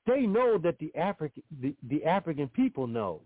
They 0.05 0.21
know 0.21 0.57
that 0.57 0.77
the 0.79 0.93
African 0.95 1.43
the, 1.61 1.75
the 1.87 2.03
African 2.03 2.49
people 2.49 2.87
know 2.87 3.21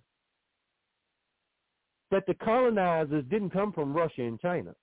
that 2.11 2.25
the 2.27 2.33
colonizers 2.35 3.25
didn't 3.29 3.49
come 3.49 3.73
from 3.73 3.93
Russia 3.93 4.21
and 4.21 4.39
China. 4.39 4.73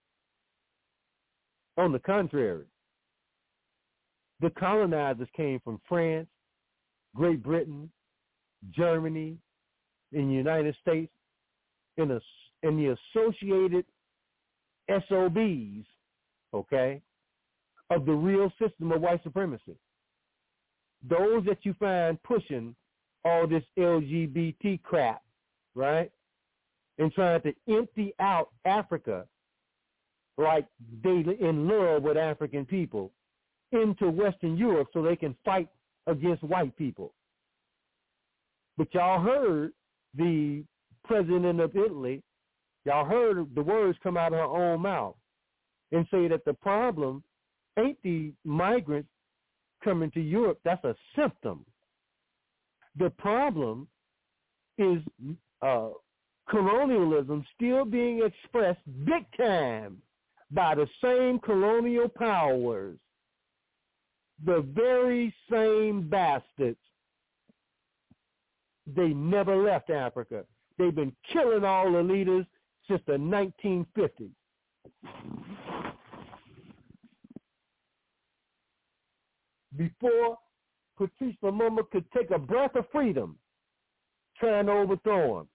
On 1.76 1.92
the 1.92 1.98
contrary, 1.98 2.66
the 4.40 4.50
colonizers 4.50 5.28
came 5.36 5.60
from 5.60 5.80
France, 5.88 6.28
Great 7.14 7.42
Britain, 7.42 7.90
Germany, 8.70 9.38
in 10.12 10.28
the 10.28 10.34
United 10.34 10.76
States, 10.80 11.12
in, 11.96 12.10
a, 12.10 12.20
in 12.62 12.76
the 12.76 12.96
associated 13.16 13.84
SOBs, 14.88 15.86
okay, 16.52 17.00
of 17.90 18.06
the 18.06 18.12
real 18.12 18.52
system 18.60 18.92
of 18.92 19.00
white 19.00 19.22
supremacy. 19.22 19.76
Those 21.08 21.44
that 21.44 21.58
you 21.62 21.74
find 21.74 22.22
pushing 22.22 22.74
all 23.24 23.46
this 23.46 23.64
LGBT 23.78 24.82
crap, 24.82 25.22
right? 25.74 26.10
And 26.98 27.12
trying 27.12 27.42
to 27.42 27.54
empty 27.68 28.14
out 28.20 28.50
Africa 28.64 29.26
like 30.36 30.66
they 31.02 31.24
in 31.40 31.68
love 31.68 32.02
with 32.02 32.16
African 32.16 32.64
people 32.64 33.12
into 33.72 34.08
Western 34.08 34.56
Europe 34.56 34.88
so 34.92 35.02
they 35.02 35.16
can 35.16 35.36
fight 35.44 35.68
against 36.06 36.42
white 36.42 36.76
people. 36.76 37.12
But 38.76 38.92
y'all 38.92 39.20
heard 39.20 39.72
the 40.16 40.64
president 41.04 41.60
of 41.60 41.76
Italy, 41.76 42.22
y'all 42.84 43.04
heard 43.04 43.54
the 43.54 43.62
words 43.62 43.98
come 44.02 44.16
out 44.16 44.32
of 44.32 44.38
her 44.38 44.72
own 44.72 44.80
mouth 44.80 45.14
and 45.92 46.06
say 46.10 46.28
that 46.28 46.44
the 46.44 46.54
problem 46.54 47.22
ain't 47.78 47.98
the 48.02 48.32
migrants 48.44 49.08
coming 49.84 50.10
to 50.12 50.20
Europe. 50.20 50.58
That's 50.64 50.82
a 50.84 50.96
symptom. 51.14 51.64
The 52.98 53.10
problem 53.10 53.86
is 54.78 55.02
uh, 55.62 55.88
colonialism 56.48 57.44
still 57.54 57.84
being 57.84 58.22
expressed 58.24 58.80
big 59.04 59.24
time 59.36 59.98
by 60.50 60.74
the 60.74 60.86
same 61.02 61.38
colonial 61.40 62.08
powers, 62.08 62.96
the 64.44 64.64
very 64.74 65.34
same 65.50 66.08
bastards. 66.08 66.78
They 68.86 69.08
never 69.08 69.56
left 69.56 69.90
Africa. 69.90 70.44
They've 70.78 70.94
been 70.94 71.14
killing 71.32 71.64
all 71.64 71.90
the 71.90 72.02
leaders 72.02 72.46
since 72.88 73.00
the 73.06 73.14
1950s. 73.14 74.30
Before 79.76 80.38
Patrice 80.96 81.36
Lumumba 81.42 81.88
could 81.90 82.04
take 82.12 82.30
a 82.30 82.38
breath 82.38 82.76
of 82.76 82.84
freedom, 82.92 83.36
trying 84.38 84.66
to 84.66 84.72
overthrow 84.72 85.40
him. 85.40 85.48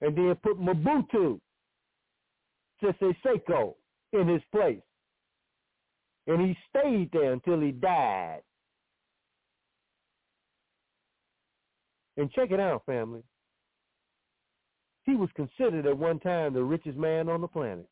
And 0.00 0.16
then 0.16 0.34
put 0.42 0.60
Mobutu 0.60 1.40
Sese 2.80 3.14
Seko 3.24 3.74
in 4.12 4.28
his 4.28 4.42
place. 4.52 4.80
And 6.26 6.40
he 6.40 6.56
stayed 6.68 7.10
there 7.12 7.32
until 7.32 7.60
he 7.60 7.72
died. 7.72 8.42
And 12.16 12.30
check 12.32 12.50
it 12.50 12.60
out, 12.60 12.84
family. 12.84 13.22
He 15.04 15.14
was 15.14 15.30
considered 15.34 15.86
at 15.86 15.96
one 15.96 16.20
time 16.20 16.52
the 16.52 16.62
richest 16.62 16.98
man 16.98 17.28
on 17.28 17.40
the 17.40 17.48
planet. 17.48 17.88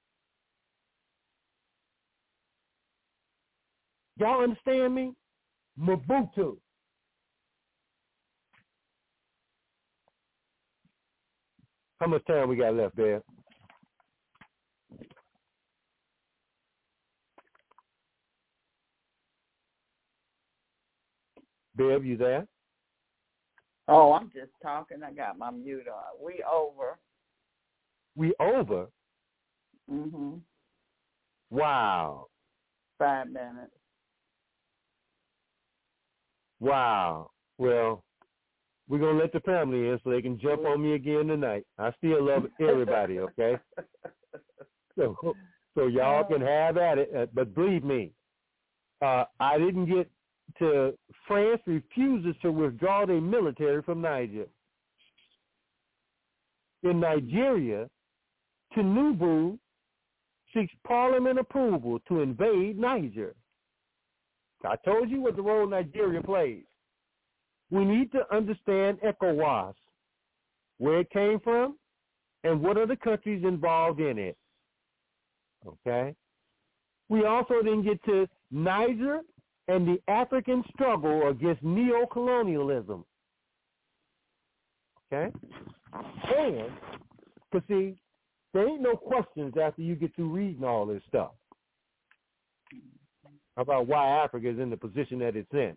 Y'all 4.19 4.43
understand 4.43 4.95
me? 4.95 5.13
Mobutu. 5.79 6.57
How 12.01 12.07
much 12.07 12.25
time 12.27 12.49
we 12.49 12.57
got 12.57 12.75
left 12.75 12.97
there? 12.97 13.23
Bev, 21.75 22.05
you 22.05 22.17
there? 22.17 22.47
Oh, 23.89 24.13
I'm 24.13 24.31
just 24.35 24.51
talking. 24.63 25.03
I 25.03 25.13
got 25.13 25.39
my 25.39 25.51
mute 25.51 25.87
on. 25.89 26.25
We 26.25 26.43
over. 26.51 26.99
We 28.17 28.35
over? 28.41 28.89
Mhm. 29.91 30.41
Wow. 31.51 32.29
Five 32.99 33.29
minutes. 33.29 33.77
Wow. 36.61 37.31
Well, 37.59 38.03
we're 38.89 38.99
gonna 38.99 39.19
let 39.19 39.33
the 39.33 39.41
family 39.41 39.89
in 39.89 39.99
so 40.03 40.11
they 40.11 40.23
can 40.23 40.39
jump 40.39 40.65
on 40.65 40.83
me 40.83 40.95
again 40.95 41.27
tonight. 41.27 41.65
I 41.79 41.93
still 41.99 42.25
love 42.25 42.45
everybody, 42.61 43.19
okay? 43.19 43.59
so 44.97 45.17
so 45.75 45.87
y'all 45.87 46.25
can 46.25 46.41
have 46.41 46.77
at 46.77 46.99
it. 46.99 47.11
Uh, 47.17 47.27
but 47.35 47.55
believe 47.55 47.85
me, 47.85 48.13
uh, 49.03 49.25
I 49.41 49.59
didn't 49.59 49.87
get 49.87 50.09
to 50.59 50.95
France 51.27 51.61
refuses 51.67 52.35
to 52.43 52.53
withdraw 52.53 53.05
their 53.05 53.21
military 53.21 53.83
from 53.83 54.01
Niger. 54.01 54.47
In 56.83 57.01
Nigeria, 57.01 57.89
Tinubu 58.75 59.59
seeks 60.55 60.73
parliament 60.87 61.39
approval 61.39 61.99
to 62.09 62.21
invade 62.21 62.79
Niger. 62.79 63.35
I 64.65 64.77
told 64.85 65.11
you 65.11 65.21
what 65.21 65.37
the 65.37 65.43
role 65.43 65.67
Nigeria 65.67 66.23
plays. 66.23 66.65
We 67.71 67.85
need 67.85 68.13
to 68.13 68.23
understand 68.35 68.99
ECOWAS, 69.05 69.75
where 70.79 71.01
it 71.01 71.11
came 71.11 71.41
from, 71.41 71.77
and 72.45 72.61
what 72.61 72.77
are 72.77 72.87
the 72.87 72.97
countries 72.97 73.45
involved 73.45 74.01
in 74.01 74.19
it. 74.19 74.37
Okay? 75.67 76.15
We 77.09 77.25
also 77.25 77.57
then 77.63 77.83
get 77.83 78.03
to 78.05 78.29
Niger 78.51 79.21
and 79.69 79.87
the 79.87 80.01
African 80.09 80.63
struggle 80.73 81.29
against 81.29 81.65
neocolonialism. 81.65 83.05
Okay? 85.13 85.33
And, 85.93 86.71
to 87.53 87.63
see, 87.69 87.97
there 88.53 88.69
ain't 88.69 88.83
no 88.83 88.97
questions 88.97 89.55
after 89.61 89.83
you 89.83 89.97
get 89.97 90.15
through 90.15 90.31
reading 90.31 90.65
all 90.65 90.87
this 90.87 91.03
stuff 91.09 91.33
about 93.57 93.87
why 93.87 94.23
Africa 94.23 94.51
is 94.51 94.59
in 94.59 94.71
the 94.71 94.77
position 94.77 95.19
that 95.21 95.37
it's 95.37 95.53
in. 95.53 95.77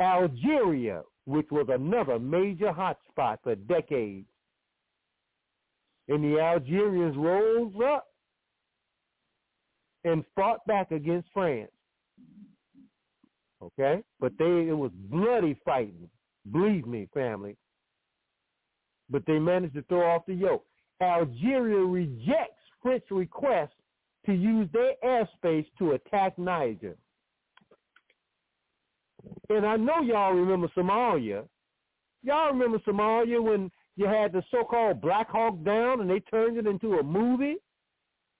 Algeria, 0.00 1.02
which 1.26 1.46
was 1.50 1.66
another 1.68 2.18
major 2.18 2.72
hotspot 2.72 3.38
for 3.42 3.54
decades, 3.54 4.26
and 6.08 6.24
the 6.24 6.40
Algerians 6.40 7.16
rose 7.16 7.72
up 7.84 8.06
and 10.04 10.24
fought 10.34 10.64
back 10.66 10.90
against 10.90 11.28
France. 11.34 11.70
Okay? 13.62 14.02
But 14.20 14.32
they 14.38 14.68
it 14.68 14.76
was 14.76 14.92
bloody 15.10 15.58
fighting. 15.64 16.08
Believe 16.50 16.86
me, 16.86 17.08
family. 17.12 17.56
But 19.10 19.24
they 19.26 19.38
managed 19.38 19.74
to 19.74 19.82
throw 19.82 20.08
off 20.10 20.26
the 20.26 20.34
yoke. 20.34 20.64
Algeria 21.02 21.84
rejects 21.84 22.62
French 22.82 23.04
request 23.10 23.72
to 24.26 24.32
use 24.32 24.68
their 24.72 24.92
airspace 25.04 25.66
to 25.78 25.92
attack 25.92 26.38
Niger. 26.38 26.96
And 29.48 29.66
I 29.66 29.76
know 29.76 30.00
y'all 30.00 30.32
remember 30.32 30.68
Somalia. 30.76 31.46
Y'all 32.22 32.52
remember 32.52 32.78
Somalia 32.80 33.42
when 33.42 33.70
you 33.96 34.06
had 34.06 34.32
the 34.32 34.42
so-called 34.50 35.00
Black 35.00 35.30
Hawk 35.30 35.62
Down 35.64 36.00
and 36.00 36.10
they 36.10 36.20
turned 36.20 36.56
it 36.56 36.66
into 36.66 36.98
a 36.98 37.02
movie? 37.02 37.56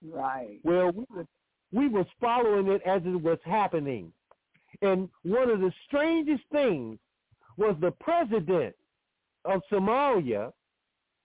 Right. 0.05 0.59
Well, 0.63 0.93
we 0.93 1.05
was, 1.11 1.27
we 1.73 1.89
was 1.89 2.07
following 2.21 2.69
it 2.69 2.83
as 2.87 3.03
it 3.05 3.21
was 3.21 3.39
happening. 3.45 4.13
And 4.83 5.09
one 5.23 5.51
of 5.51 5.61
the 5.61 5.73
strangest 5.87 6.45
things 6.53 6.99
was 7.57 7.77
the 7.81 7.91
president 7.93 8.75
of 9.45 9.63
Somalia, 9.73 10.53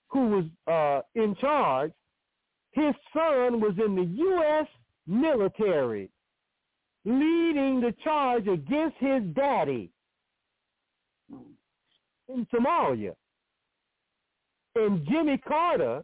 who 0.08 0.28
was 0.28 0.46
uh, 0.68 1.02
in 1.20 1.36
charge, 1.36 1.92
his 2.74 2.94
son 3.14 3.62
was 3.62 3.74
in 3.84 3.96
the 3.96 4.04
U.S. 4.04 4.68
military, 5.08 6.10
leading 7.06 7.82
the 7.82 7.94
charge 8.04 8.48
against 8.48 8.98
his 9.00 9.24
daddy 9.36 9.92
in 11.30 12.48
Somalia. 12.54 13.14
And 14.76 15.06
Jimmy 15.08 15.38
Carter 15.38 16.04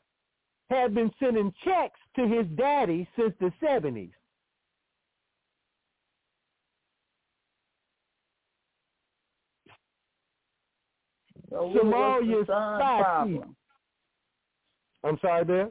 had 0.70 0.94
been 0.94 1.12
sending 1.20 1.52
checks 1.64 2.00
to 2.16 2.28
his 2.28 2.46
daddy 2.56 3.08
since 3.18 3.34
the 3.40 3.52
70s. 3.62 4.12
So 11.50 11.74
Somalia's 11.76 12.46
spy 12.46 13.24
chief. 13.26 13.42
I'm 15.04 15.18
sorry, 15.20 15.46
there. 15.46 15.70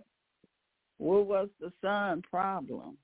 What 0.99 1.27
was 1.27 1.49
the 1.61 1.73
son 1.81 2.23
problem? 2.29 2.97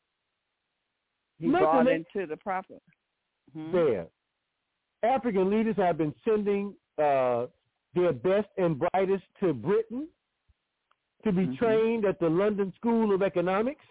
He 1.38 1.46
Listen, 1.46 1.60
brought 1.60 1.88
into 1.88 2.26
the 2.26 2.36
proper. 2.36 2.74
Hmm? 3.52 3.72
There. 3.72 4.06
African 5.02 5.50
leaders 5.50 5.76
have 5.76 5.98
been 5.98 6.14
sending 6.24 6.74
uh, 6.98 7.46
their 7.94 8.12
best 8.12 8.48
and 8.56 8.78
brightest 8.78 9.24
to 9.40 9.52
Britain 9.52 10.08
to 11.24 11.32
be 11.32 11.42
mm-hmm. 11.42 11.54
trained 11.54 12.04
at 12.04 12.20
the 12.20 12.28
London 12.28 12.72
School 12.76 13.14
of 13.14 13.22
Economics 13.22 13.84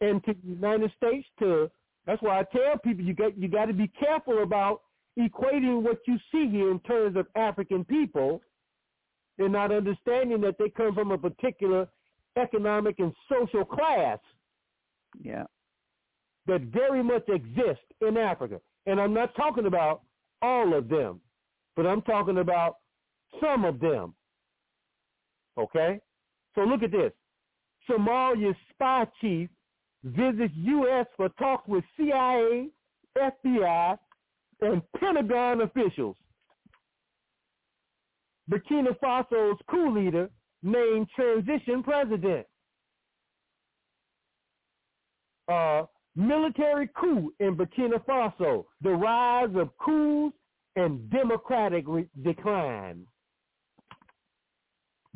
and 0.00 0.24
to 0.24 0.34
the 0.34 0.48
United 0.48 0.92
States 0.96 1.26
to 1.40 1.70
that's 2.06 2.22
why 2.22 2.40
I 2.40 2.44
tell 2.44 2.78
people 2.78 3.04
you 3.04 3.14
got 3.14 3.36
you 3.36 3.48
got 3.48 3.66
to 3.66 3.74
be 3.74 3.88
careful 3.88 4.42
about 4.42 4.82
equating 5.18 5.82
what 5.82 5.98
you 6.06 6.16
see 6.32 6.48
here 6.48 6.70
in 6.70 6.80
terms 6.80 7.16
of 7.16 7.26
African 7.34 7.84
people 7.84 8.40
and 9.38 9.52
not 9.52 9.72
understanding 9.72 10.40
that 10.40 10.56
they 10.58 10.70
come 10.70 10.94
from 10.94 11.10
a 11.10 11.18
particular 11.18 11.88
economic 12.36 12.98
and 12.98 13.12
social 13.30 13.64
class. 13.64 14.18
Yeah. 15.20 15.44
That 16.46 16.62
very 16.62 17.02
much 17.02 17.28
exist 17.28 17.80
in 18.00 18.16
Africa. 18.16 18.60
And 18.86 19.00
I'm 19.00 19.12
not 19.12 19.34
talking 19.36 19.66
about 19.66 20.02
all 20.40 20.74
of 20.76 20.88
them, 20.88 21.20
but 21.76 21.86
I'm 21.86 22.02
talking 22.02 22.38
about 22.38 22.76
some 23.40 23.64
of 23.64 23.80
them. 23.80 24.14
Okay? 25.58 26.00
So 26.54 26.62
look 26.62 26.82
at 26.82 26.92
this. 26.92 27.12
Somalia's 27.88 28.56
spy 28.70 29.06
chief 29.20 29.48
visits 30.04 30.54
U.S. 30.56 31.06
for 31.16 31.28
talks 31.30 31.66
with 31.68 31.84
CIA, 31.96 32.68
FBI, 33.16 33.98
and 34.60 34.82
Pentagon 34.98 35.62
officials. 35.62 36.16
Burkina 38.50 38.98
Faso's 38.98 39.58
coup 39.70 39.94
leader 39.94 40.30
named 40.62 41.08
transition 41.14 41.82
president. 41.82 42.46
Uh, 45.48 45.84
military 46.14 46.88
coup 47.00 47.32
in 47.40 47.56
Burkina 47.56 48.04
Faso, 48.06 48.64
the 48.82 48.90
rise 48.90 49.54
of 49.54 49.70
coups 49.78 50.36
and 50.76 51.08
democratic 51.10 51.84
re- 51.86 52.08
decline. 52.22 53.06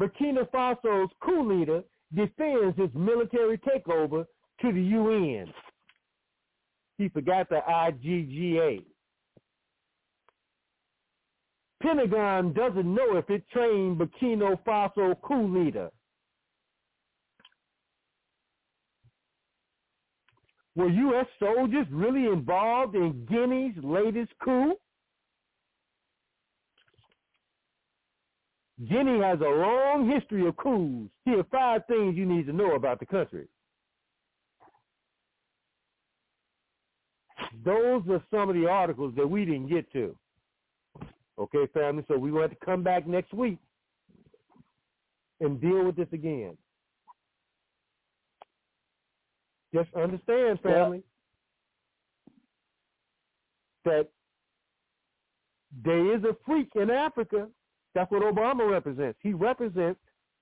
Burkina 0.01 0.49
Faso's 0.51 1.11
coup 1.23 1.49
leader 1.49 1.83
defends 2.15 2.77
his 2.79 2.91
military 2.95 3.59
takeover 3.59 4.25
to 4.61 4.73
the 4.73 4.81
UN. 4.81 5.53
He 6.99 7.09
forgot 7.09 7.49
the 7.49 7.61
IGGA. 7.69 8.85
Pentagon 11.83 12.52
doesn't 12.52 12.94
know 12.94 13.17
if 13.17 13.28
it 13.28 13.43
trained 13.52 13.99
Burkina 13.99 14.57
Faso 14.65 15.20
coup 15.20 15.65
leader. 15.65 15.91
Were 20.75 20.89
U.S. 20.89 21.27
soldiers 21.39 21.86
really 21.91 22.27
involved 22.27 22.94
in 22.94 23.27
Guinea's 23.28 23.77
latest 23.83 24.33
coup? 24.43 24.75
Guinea 28.89 29.20
has 29.20 29.39
a 29.41 29.44
long 29.44 30.11
history 30.11 30.47
of 30.47 30.57
coups. 30.57 31.11
Here 31.25 31.41
are 31.41 31.47
five 31.52 31.83
things 31.86 32.17
you 32.17 32.25
need 32.25 32.47
to 32.47 32.52
know 32.52 32.75
about 32.75 33.01
the 33.01 33.07
country. 33.07 33.47
Those 37.65 38.02
are 38.11 38.23
some 38.31 38.49
of 38.49 38.55
the 38.57 38.67
articles 38.67 39.12
that 39.17 39.28
we 39.28 39.44
didn't 39.44 39.69
get 39.69 39.93
to. 39.93 40.17
Okay, 41.39 41.67
family, 41.73 42.05
so 42.09 42.17
we 42.19 42.31
want 42.31 42.51
to 42.51 42.65
come 42.65 42.83
back 42.83 43.07
next 43.07 43.33
week 43.33 43.59
and 45.41 45.61
deal 45.61 45.85
with 45.85 45.97
this 45.97 46.09
again. 46.12 46.57
Just 49.75 49.89
understand, 49.94 50.61
family, 50.61 51.02
that 53.85 54.09
there 55.83 56.15
is 56.15 56.23
a 56.25 56.36
freak 56.44 56.69
in 56.77 56.91
Africa. 56.91 57.49
That's 57.94 58.11
what 58.11 58.23
Obama 58.23 58.70
represents. 58.70 59.19
He 59.23 59.33
represents 59.33 59.99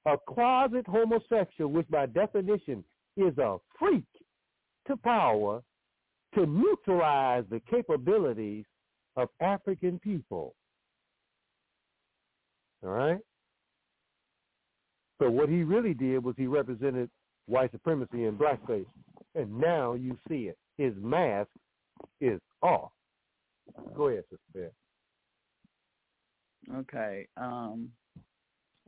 a 0.07 0.17
closet 0.29 0.87
homosexual, 0.87 1.71
which 1.71 1.89
by 1.89 2.07
definition 2.07 2.85
is 3.17 3.37
a 3.39 3.59
freak 3.79 4.05
to 4.89 4.97
power 4.97 5.63
to 6.35 6.47
neutralize 6.47 7.45
the 7.51 7.61
capabilities 7.71 8.65
of 9.17 9.29
African 9.41 9.99
people. 10.01 10.55
All 12.85 12.91
right? 12.91 13.19
So 15.21 15.31
what 15.31 15.49
he 15.49 15.63
really 15.63 15.95
did 15.95 16.25
was 16.25 16.35
he 16.39 16.47
represented 16.47 17.11
white 17.47 17.71
supremacy 17.73 18.25
in 18.25 18.37
blackface. 18.39 18.87
And 19.35 19.59
now 19.59 19.95
you 19.95 20.17
see 20.29 20.49
it. 20.49 20.57
His 20.79 20.95
mask 20.97 21.51
is 22.21 22.41
off. 22.63 22.91
Go 23.95 24.09
ahead, 24.09 24.25
Sister 24.31 24.41
Bear. 24.55 24.71
Okay. 26.79 27.27
Um, 27.37 27.91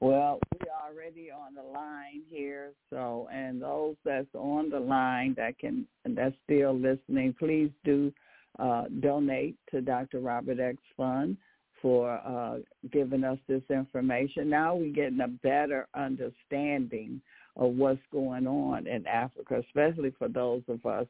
well, 0.01 0.41
we're 0.59 0.91
already 0.91 1.31
on 1.31 1.55
the 1.55 1.63
line 1.63 2.23
here, 2.29 2.73
so 2.91 3.29
and 3.33 3.63
those 3.63 3.95
that's 4.05 4.27
on 4.35 4.69
the 4.69 4.81
line 4.81 5.35
that 5.37 5.59
can 5.61 5.87
that's 6.05 6.35
still 6.45 6.77
listening, 6.77 7.37
please 7.39 7.71
do 7.85 8.13
uh, 8.59 8.85
donate 9.01 9.55
to 9.71 9.81
Dr. 9.81 10.19
Robert 10.19 10.59
X 10.59 10.77
Fund 10.97 11.37
for 11.83 12.11
uh, 12.11 12.59
giving 12.91 13.25
us 13.25 13.39
this 13.49 13.63
information. 13.69 14.49
Now 14.49 14.77
we're 14.77 14.93
getting 14.93 15.21
a 15.21 15.29
better 15.29 15.89
understanding 15.95 17.21
of 17.57 17.73
what's 17.73 18.01
going 18.13 18.47
on 18.47 18.87
in 18.87 19.07
Africa, 19.07 19.63
especially 19.67 20.15
for 20.19 20.29
those 20.29 20.63
of 20.69 20.87
us 20.87 21.07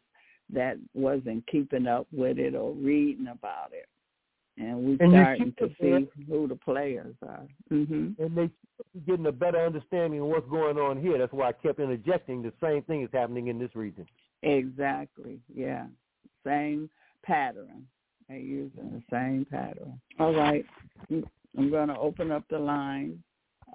that 0.52 0.78
wasn't 0.94 1.46
keeping 1.46 1.86
up 1.86 2.06
with 2.10 2.38
it 2.38 2.54
or 2.54 2.72
reading 2.72 3.28
about 3.28 3.70
it. 3.72 3.86
And 4.58 4.84
we're 4.84 4.96
and 5.00 5.12
starting 5.12 5.54
to 5.60 5.70
see 5.80 6.08
who 6.28 6.46
the 6.46 6.56
players 6.56 7.14
are. 7.26 7.46
Mm-hmm. 7.70 8.22
And 8.22 8.36
they're 8.36 8.50
getting 9.06 9.26
a 9.26 9.32
better 9.32 9.64
understanding 9.64 10.20
of 10.20 10.26
what's 10.26 10.48
going 10.50 10.78
on 10.78 11.00
here. 11.00 11.16
That's 11.16 11.32
why 11.32 11.48
I 11.48 11.52
kept 11.52 11.80
interjecting 11.80 12.42
the 12.42 12.52
same 12.62 12.82
thing 12.82 13.02
is 13.02 13.08
happening 13.12 13.48
in 13.48 13.58
this 13.58 13.74
region. 13.74 14.06
Exactly. 14.42 15.38
Yeah. 15.54 15.86
Same 16.44 16.90
pattern. 17.24 17.86
They're 18.32 18.40
using 18.40 18.90
the 18.90 19.02
same 19.10 19.46
pattern. 19.50 20.00
All 20.18 20.32
right. 20.34 20.64
I'm 21.10 21.70
going 21.70 21.88
to 21.88 21.98
open 21.98 22.32
up 22.32 22.44
the 22.48 22.58
line. 22.58 23.22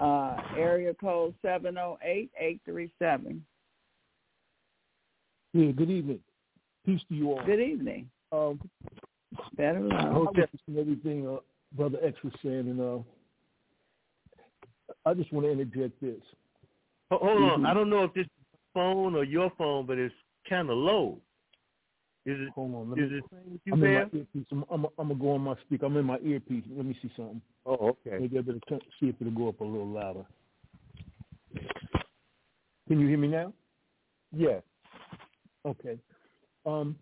Uh, 0.02 0.36
area 0.58 0.96
code 0.96 1.36
708-837. 1.46 3.40
Yeah, 5.54 5.72
good 5.72 5.92
evening. 5.92 6.20
Peace 6.86 7.02
to 7.10 7.16
you 7.16 7.32
all. 7.32 7.46
Good 7.46 7.60
evening. 7.60 8.10
Um, 8.32 8.60
Better 9.56 9.80
love. 9.82 10.00
I 10.00 10.12
hope 10.12 10.36
everything 10.68 11.28
uh, 11.28 11.38
Brother 11.76 12.00
X 12.04 12.18
was 12.24 12.34
saying, 12.44 12.68
and 12.68 12.82
uh, 12.82 12.98
I 15.06 15.14
just 15.14 15.32
want 15.32 15.46
to 15.46 15.52
interject 15.52 16.02
this. 16.02 16.22
Hold, 17.12 17.22
on. 17.22 17.60
Mm-hmm. 17.60 17.66
I 17.68 17.74
don't 17.76 17.92
know 17.92 18.04
if 18.06 18.14
this 18.14 18.26
is 18.26 18.32
phone 18.74 19.16
or 19.16 19.24
your 19.24 19.52
phone, 19.58 19.86
but 19.86 20.00
it's 20.00 20.16
kind 20.50 20.70
of 20.72 20.78
low. 20.78 21.20
Is 22.28 22.36
it? 22.42 22.50
Hold 22.56 22.76
on. 22.76 22.90
Let 22.90 23.00
is 23.00 23.12
me, 23.12 23.18
it 23.18 23.24
you 23.64 23.74
I'm, 23.74 23.84
in 23.86 23.94
my 23.94 24.00
earpiece. 24.02 24.46
I'm, 24.52 24.66
I'm, 24.70 24.86
I'm 25.00 25.08
gonna 25.08 25.16
go 25.16 25.32
on 25.32 25.42
my 25.42 25.56
speaker. 25.66 25.86
I'm 25.86 25.96
in 25.96 26.04
my 26.04 26.20
earpiece. 26.20 26.66
Let 26.76 26.86
me 26.86 26.98
see 27.02 27.10
something. 27.16 27.42
Oh, 27.66 27.96
okay. 28.06 28.18
Maybe 28.20 28.38
I 28.38 28.42
better 28.42 28.60
see 29.00 29.08
if 29.08 29.16
it'll 29.22 29.32
go 29.32 29.48
up 29.48 29.62
a 29.62 29.64
little 29.64 29.88
louder. 29.88 30.26
Can 32.90 33.00
you 33.00 33.08
hear 33.08 33.18
me 33.18 33.30
now? 33.30 33.54
Yes. 34.36 34.62
Okay. 35.66 35.98
Um, 36.66 36.98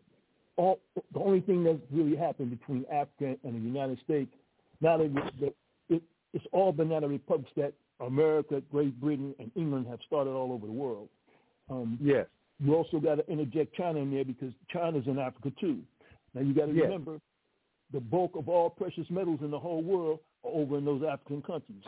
all 0.58 0.80
the 1.14 1.20
only 1.20 1.42
thing 1.42 1.64
that's 1.64 1.80
really 1.92 2.16
happened 2.16 2.52
between 2.52 2.86
Africa 2.92 3.36
and 3.44 3.56
the 3.56 3.60
United 3.60 4.00
States, 4.04 4.32
now 4.80 4.98
that 4.98 5.12
it, 5.42 5.56
it, 5.90 6.04
it's 6.34 6.46
all 6.52 6.72
banana 6.72 7.08
republics 7.08 7.52
that 7.58 7.74
America, 8.00 8.62
Great 8.72 9.00
Britain, 9.02 9.34
and 9.40 9.50
England 9.56 9.88
have 9.90 10.00
started 10.06 10.32
all 10.32 10.52
over 10.52 10.68
the 10.68 10.72
world. 10.72 11.10
Um, 11.70 11.98
yes. 12.00 12.28
You 12.60 12.76
also 12.76 13.00
got 13.00 13.16
to 13.16 13.30
interject 13.30 13.76
China 13.76 14.00
in 14.00 14.12
there 14.12 14.26
because 14.26 14.54
China's 14.70 15.04
in 15.08 15.20
Africa 15.20 15.52
too. 15.60 15.80
Now 16.34 16.42
you 16.42 16.54
got 16.54 16.68
to 16.68 16.74
remember, 16.74 17.20
the 17.92 18.00
bulk 18.00 18.32
of 18.36 18.50
all 18.50 18.70
precious 18.70 19.06
metals 19.10 19.40
in 19.42 19.52
the 19.52 19.60
whole 19.60 19.84
world 19.84 20.20
are 20.44 20.52
over 20.52 20.78
in 20.78 20.86
those 20.86 21.04
African 21.04 21.42
countries. 21.42 21.84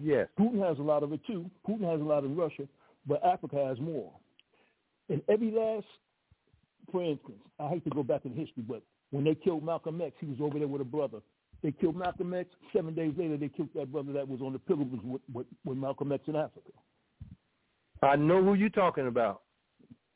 Yes. 0.00 0.28
Putin 0.38 0.66
has 0.66 0.78
a 0.78 0.82
lot 0.82 1.02
of 1.02 1.12
it 1.12 1.20
too. 1.26 1.50
Putin 1.68 1.90
has 1.90 2.00
a 2.00 2.04
lot 2.04 2.24
in 2.24 2.36
Russia, 2.36 2.64
but 3.06 3.24
Africa 3.24 3.64
has 3.66 3.78
more. 3.80 4.12
And 5.08 5.22
every 5.28 5.50
last, 5.50 5.86
for 6.90 7.02
instance, 7.02 7.38
I 7.60 7.68
hate 7.68 7.84
to 7.84 7.90
go 7.90 8.02
back 8.02 8.24
in 8.24 8.34
history, 8.34 8.64
but 8.66 8.82
when 9.10 9.24
they 9.24 9.34
killed 9.34 9.64
Malcolm 9.64 10.00
X, 10.00 10.16
he 10.18 10.26
was 10.26 10.38
over 10.40 10.58
there 10.58 10.68
with 10.68 10.80
a 10.80 10.84
brother. 10.84 11.18
They 11.62 11.72
killed 11.72 11.96
Malcolm 11.96 12.34
X. 12.34 12.50
Seven 12.74 12.94
days 12.94 13.12
later, 13.16 13.36
they 13.36 13.48
killed 13.48 13.68
that 13.74 13.92
brother 13.92 14.12
that 14.12 14.28
was 14.28 14.40
on 14.40 14.52
the 14.52 14.58
pilgrimage 14.58 15.00
with, 15.02 15.22
with, 15.32 15.46
with 15.64 15.78
Malcolm 15.78 16.12
X 16.12 16.24
in 16.26 16.36
Africa. 16.36 16.70
I 18.02 18.16
know 18.16 18.42
who 18.42 18.54
you're 18.54 18.68
talking 18.68 19.06
about. 19.06 19.43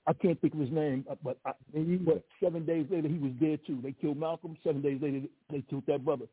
I 0.09 0.15
can't 0.15 0.41
think 0.41 0.55
of 0.55 0.61
his 0.61 0.71
name, 0.71 1.05
uh, 1.11 1.17
but, 1.23 1.37
I, 1.45 1.53
but 1.75 2.25
seven 2.43 2.65
days 2.65 2.87
later 2.91 3.09
he 3.09 3.19
was 3.19 3.33
dead 3.33 3.61
too. 3.67 3.79
They 3.83 3.93
killed 3.93 4.17
Malcolm. 4.17 4.57
Seven 4.65 4.81
days 4.81 4.99
later 5.03 5.21
they 5.51 5.63
killed 5.69 5.85
that 5.87 6.03
brother. 6.03 6.25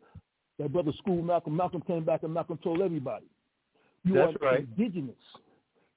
That 0.58 0.72
brother 0.72 0.94
school 0.98 1.22
Malcolm, 1.22 1.58
Malcolm 1.58 1.82
came 1.82 2.06
back 2.06 2.24
and 2.24 2.34
Malcolm 2.34 2.58
told 2.64 2.82
everybody, 2.82 3.26
you 4.06 4.14
That's 4.14 4.34
are 4.42 4.46
right. 4.46 4.60
indigenous. 4.60 5.16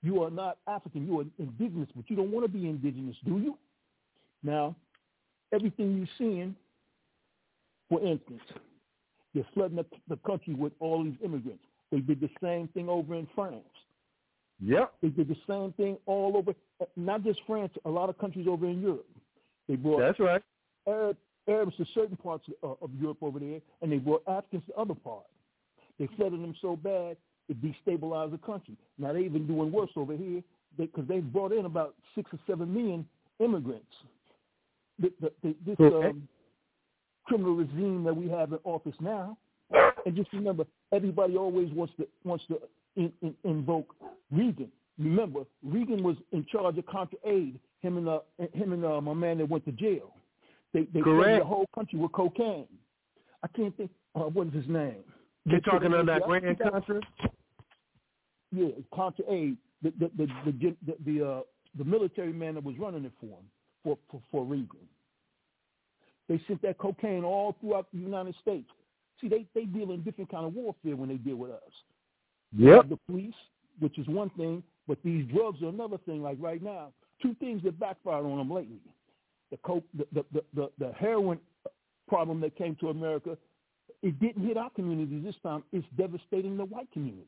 You 0.03 0.25
are 0.25 0.31
not 0.31 0.59
African. 0.67 1.07
You 1.07 1.21
are 1.21 1.25
indigenous, 1.39 1.89
but 1.95 2.11
you 2.11 2.17
don't 2.17 2.33
want 2.33 2.47
to 2.47 2.53
be 2.53 2.69
indigenous, 2.69 3.17
do 3.25 3.39
you? 3.39 3.57
Now, 4.43 4.75
everything 5.53 5.97
you're 5.97 6.09
seeing, 6.19 6.57
for 7.89 8.01
instance, 8.05 8.43
they're 9.35 9.47
flooding 9.55 9.77
the, 9.77 9.87
the 10.09 10.17
country 10.27 10.55
with 10.55 10.73
all 10.81 11.05
these 11.05 11.17
immigrants. 11.25 11.63
They 11.93 12.01
did 12.01 12.21
the 12.21 12.31
same 12.43 12.67
thing 12.69 12.89
over 12.89 13.15
in 13.15 13.29
France. 13.37 13.63
Yep. 14.61 14.93
They 15.03 15.09
did 15.09 15.29
the 15.29 15.37
same 15.49 15.73
thing 15.73 15.99
all 16.07 16.37
over, 16.37 16.53
not 16.97 17.23
just 17.23 17.41
France, 17.47 17.73
a 17.85 17.91
lot 17.91 18.09
of 18.09 18.19
countries 18.19 18.47
over 18.49 18.67
in 18.67 18.81
Europe. 18.81 19.07
They 19.69 19.77
brought 19.77 20.01
That's 20.01 20.19
right. 20.19 20.43
Arab, 20.87 21.17
Arabs 21.49 21.77
to 21.77 21.87
certain 21.95 22.17
parts 22.17 22.45
of, 22.63 22.77
of 22.81 22.91
Europe 23.01 23.19
over 23.23 23.39
there, 23.39 23.61
and 23.83 23.93
they 23.93 23.99
brought 23.99 24.23
Africans 24.27 24.63
to 24.67 24.75
other 24.75 24.95
parts. 24.95 25.29
They 25.99 26.09
flooded 26.17 26.43
them 26.43 26.55
so 26.61 26.77
bad 26.77 27.17
it 27.49 27.57
destabilized 27.63 28.33
the 28.33 28.39
country. 28.39 28.77
Now 28.99 29.13
they're 29.13 29.23
even 29.23 29.47
doing 29.47 29.73
worse 29.73 29.91
over 29.97 30.15
here 30.15 30.43
because 30.77 31.07
they, 31.09 31.17
have 31.17 31.33
brought 31.33 31.53
in 31.53 31.65
about 31.65 31.95
six 32.15 32.31
or 32.33 32.39
seven 32.47 32.73
million 32.73 33.07
immigrants. 33.41 33.87
The, 34.99 35.13
the, 35.21 35.33
the, 35.43 35.55
this 35.67 35.77
Okay. 35.81 36.09
um, 36.09 36.29
criminal 37.25 37.55
regime 37.55 38.05
that 38.05 38.15
we 38.15 38.29
have 38.29 38.53
in 38.53 38.59
office 38.65 38.95
now, 39.01 39.37
and 40.07 40.17
just 40.17 40.33
remember, 40.33 40.65
everybody 40.93 41.37
always 41.37 41.71
wants 41.73 41.93
to 41.99 42.07
wants 42.25 42.45
to 42.49 42.59
in, 42.97 43.13
in, 43.23 43.35
invoke 43.45 43.95
Reagan. 44.31 44.71
Remember, 44.99 45.41
Reagan 45.63 46.03
was 46.03 46.17
in 46.33 46.45
charge 46.51 46.79
of 46.79 46.87
Contra 46.87 47.19
Aid. 47.25 47.59
Him 47.81 47.97
and 47.97 48.09
uh, 48.09 48.19
him 48.53 48.73
and 48.73 48.85
uh, 48.85 49.01
my 49.01 49.15
man 49.15 49.39
that 49.39 49.49
went 49.49 49.65
to 49.67 49.73
jail. 49.73 50.13
They 50.75 50.87
they 50.93 51.01
Correct. 51.01 51.41
the 51.41 51.47
whole 51.47 51.67
country 51.75 51.99
with 51.99 52.13
cocaine. 52.13 52.67
I 53.43 53.49
can't 53.49 53.77
think. 53.77 53.91
Uh, 54.15 54.23
what 54.23 54.49
is 54.49 54.55
his 54.55 54.69
name? 54.69 55.05
You're 55.45 55.61
talking 55.61 55.87
about 55.87 56.07
that 56.07 56.23
Grand 56.23 56.59
Contra? 56.59 57.01
Yeah, 58.51 58.69
Contra 58.93 59.25
Aid. 59.31 59.57
The 59.83 59.93
the 59.99 60.11
the 60.17 60.27
the 60.45 60.77
the, 60.87 60.97
the, 61.05 61.27
uh, 61.27 61.41
the 61.77 61.85
military 61.85 62.33
man 62.33 62.55
that 62.55 62.65
was 62.65 62.75
running 62.79 63.05
it 63.05 63.13
for 63.21 63.27
him 63.27 63.45
for, 63.85 63.97
for 64.11 64.21
for 64.31 64.45
Reagan. 64.45 64.89
They 66.29 66.41
sent 66.47 66.61
that 66.63 66.79
cocaine 66.79 67.25
all 67.25 67.57
throughout 67.61 67.87
the 67.93 68.01
United 68.01 68.35
States. 68.43 68.69
See, 69.21 69.29
they 69.29 69.47
they 69.55 69.65
deal 69.65 69.93
in 69.93 70.03
different 70.03 70.31
kind 70.31 70.45
of 70.45 70.55
warfare 70.55 70.97
when 70.97 71.09
they 71.09 71.17
deal 71.17 71.37
with 71.37 71.53
us. 71.53 71.73
Yep. 72.57 72.89
The 72.89 72.99
police, 73.09 73.35
which 73.79 73.99
is 73.99 74.07
one 74.07 74.31
thing, 74.31 74.63
but 74.87 74.99
these 75.05 75.27
drugs 75.33 75.63
are 75.63 75.69
another 75.69 75.99
thing. 76.07 76.23
Like 76.23 76.39
right 76.41 76.63
now, 76.63 76.93
two 77.23 77.35
things 77.41 77.63
that 77.65 77.79
backfired 77.79 78.25
on 78.25 78.39
them 78.39 78.51
lately: 78.51 78.81
the 79.51 79.59
coke, 79.59 79.85
the 79.97 80.07
the 80.13 80.25
the, 80.33 80.43
the, 80.55 80.71
the 80.79 80.93
heroin 80.99 81.39
problem 82.09 82.41
that 82.41 82.57
came 82.57 82.77
to 82.77 82.89
America. 82.89 83.37
It 84.03 84.19
didn't 84.21 84.47
hit 84.47 84.57
our 84.57 84.71
communities 84.71 85.25
this 85.25 85.35
time. 85.43 85.65
It's 85.73 85.87
devastating 85.97 86.57
the 86.57 86.65
white 86.65 86.91
community. 86.93 87.27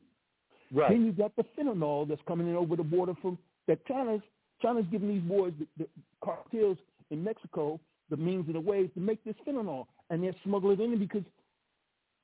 Right. 0.73 0.89
Then 0.89 1.05
you 1.05 1.11
got 1.11 1.35
the 1.35 1.43
fentanyl 1.57 2.07
that's 2.07 2.21
coming 2.27 2.47
in 2.47 2.55
over 2.55 2.77
the 2.77 2.83
border 2.83 3.13
from 3.21 3.37
that 3.67 3.85
China's 3.85 4.21
China's 4.61 4.85
giving 4.91 5.09
these 5.09 5.21
boys 5.21 5.53
the, 5.59 5.67
the 5.77 5.87
cartels 6.23 6.77
in 7.09 7.23
Mexico 7.23 7.79
the 8.11 8.17
means 8.17 8.45
and 8.45 8.55
the 8.55 8.59
ways 8.59 8.89
to 8.93 8.99
make 8.99 9.23
this 9.23 9.35
fentanyl, 9.47 9.87
and 10.09 10.23
they're 10.23 10.35
smuggling 10.43 10.79
it 10.79 10.83
in 10.83 10.99
because 10.99 11.23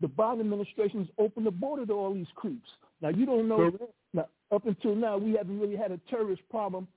the 0.01 0.08
Biden 0.08 0.42
administration 0.42 1.00
has 1.00 1.08
opened 1.17 1.48
the 1.48 1.51
border 1.51 1.85
to 1.85 1.93
all 1.93 2.14
these 2.14 2.27
creeps. 2.35 2.69
Now 3.01 3.09
you 3.09 3.26
don't 3.26 3.48
know. 3.48 3.72
Now, 4.14 4.27
up 4.51 4.66
until 4.66 4.95
now, 4.95 5.17
we 5.17 5.34
haven't 5.34 5.59
really 5.59 5.76
had 5.76 5.92
a 5.92 6.00
terrorist 6.09 6.42
problem. 6.50 6.88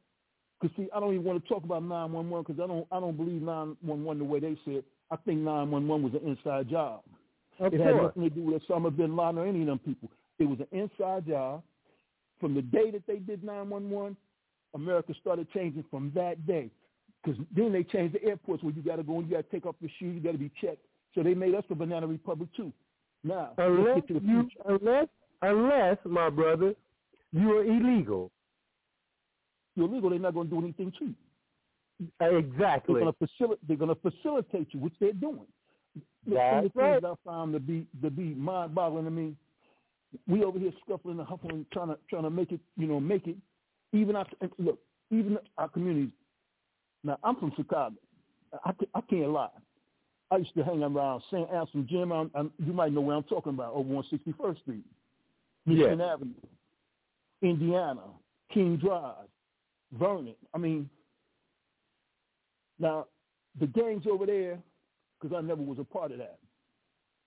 Because 0.60 0.76
see, 0.76 0.88
I 0.94 1.00
don't 1.00 1.14
even 1.14 1.24
want 1.24 1.42
to 1.42 1.48
talk 1.48 1.64
about 1.64 1.82
911 1.82 2.44
because 2.46 2.62
I 2.62 2.66
don't 2.66 2.86
I 2.92 3.00
don't 3.00 3.16
believe 3.16 3.42
911 3.42 4.18
the 4.18 4.24
way 4.24 4.40
they 4.40 4.54
say 4.64 4.78
it. 4.78 4.84
I 5.10 5.16
think 5.16 5.40
911 5.40 6.02
was 6.02 6.22
an 6.22 6.28
inside 6.28 6.68
job. 6.68 7.00
Of 7.58 7.74
it 7.74 7.80
had 7.80 7.96
nothing 7.96 8.22
to 8.22 8.30
do 8.30 8.42
with 8.42 8.62
Osama 8.62 8.94
bin 8.94 9.16
Laden 9.16 9.38
or 9.38 9.46
any 9.46 9.60
of 9.62 9.66
them 9.66 9.78
people. 9.78 10.10
It 10.38 10.44
was 10.44 10.58
an 10.60 10.68
inside 10.72 11.26
job. 11.26 11.62
From 12.40 12.54
the 12.54 12.62
day 12.62 12.90
that 12.90 13.06
they 13.06 13.16
did 13.16 13.44
911, 13.44 14.16
America 14.74 15.14
started 15.20 15.50
changing 15.52 15.84
from 15.90 16.10
that 16.14 16.46
day. 16.46 16.70
Because 17.22 17.38
then 17.54 17.72
they 17.72 17.82
changed 17.82 18.14
the 18.14 18.24
airports 18.24 18.62
where 18.62 18.72
you 18.72 18.80
got 18.80 18.96
to 18.96 19.02
go 19.02 19.18
and 19.18 19.28
you 19.28 19.36
got 19.36 19.44
to 19.44 19.50
take 19.50 19.66
off 19.66 19.74
your 19.80 19.90
shoes, 19.98 20.14
you 20.14 20.20
got 20.20 20.32
to 20.32 20.38
be 20.38 20.50
checked. 20.60 20.82
So 21.14 21.22
they 21.22 21.34
made 21.34 21.54
us 21.54 21.64
a 21.68 21.74
banana 21.74 22.06
republic 22.06 22.48
too. 22.56 22.72
Now, 23.22 23.50
let's 23.58 23.70
Unless 23.70 23.94
get 23.96 24.08
to 24.08 24.14
the 24.14 24.20
you, 24.20 24.40
future. 24.42 24.62
unless, 24.66 25.08
unless, 25.42 25.98
my 26.04 26.30
brother, 26.30 26.74
you 27.32 27.52
are 27.56 27.64
illegal. 27.64 28.30
You're 29.76 29.88
illegal, 29.88 30.10
they're 30.10 30.18
not 30.18 30.34
going 30.34 30.48
to 30.48 30.54
do 30.54 30.62
anything 30.62 30.92
to 30.98 31.06
you. 31.06 31.14
Uh, 32.20 32.36
exactly. 32.36 32.94
They're 32.94 33.04
going 33.04 33.14
to 33.14 33.26
facilitate. 33.26 33.68
They're 33.68 33.76
going 33.76 33.94
to 33.94 34.10
facilitate 34.10 34.68
you, 34.72 34.80
which 34.80 34.94
they're 35.00 35.12
doing. 35.12 35.46
The 36.26 36.34
That's 36.34 36.62
thing 36.62 36.70
right. 36.74 37.02
that 37.02 37.08
I 37.08 37.14
found 37.24 37.52
to 37.52 37.60
be 37.60 37.86
to 38.02 38.10
be 38.10 38.34
mind-boggling 38.34 39.04
to 39.04 39.10
me. 39.10 39.34
We 40.26 40.42
over 40.44 40.58
here 40.58 40.72
scuffling 40.84 41.18
and 41.18 41.28
huffling, 41.28 41.66
trying 41.72 41.88
to 41.88 41.98
trying 42.08 42.22
to 42.22 42.30
make 42.30 42.52
it, 42.52 42.60
you 42.76 42.86
know, 42.86 43.00
make 43.00 43.26
it. 43.26 43.36
Even 43.92 44.16
and 44.16 44.50
look, 44.58 44.78
even 45.10 45.38
our 45.58 45.68
communities. 45.68 46.10
Now 47.04 47.18
I'm 47.22 47.36
from 47.36 47.52
Chicago. 47.56 47.96
I, 48.64 48.72
I 48.94 49.00
can't 49.02 49.30
lie. 49.30 49.48
I 50.30 50.36
used 50.36 50.54
to 50.54 50.64
hang 50.64 50.82
around 50.82 51.22
St. 51.30 51.48
Anselm 51.50 51.86
Gym. 51.88 52.12
I'm, 52.12 52.30
I'm, 52.34 52.52
you 52.64 52.72
might 52.72 52.92
know 52.92 53.00
where 53.00 53.16
I'm 53.16 53.24
talking 53.24 53.52
about 53.52 53.74
over 53.74 53.94
on 53.94 54.04
61st 54.12 54.60
Street, 54.60 54.84
Michigan 55.66 56.00
Avenue, 56.00 56.32
Indiana, 57.42 58.02
King 58.52 58.76
Drive, 58.76 59.28
Vernon. 59.92 60.34
I 60.54 60.58
mean, 60.58 60.88
now 62.78 63.06
the 63.58 63.66
gangs 63.66 64.04
over 64.10 64.26
there, 64.26 64.58
because 65.20 65.36
I 65.36 65.40
never 65.40 65.62
was 65.62 65.78
a 65.78 65.84
part 65.84 66.12
of 66.12 66.18
that. 66.18 66.38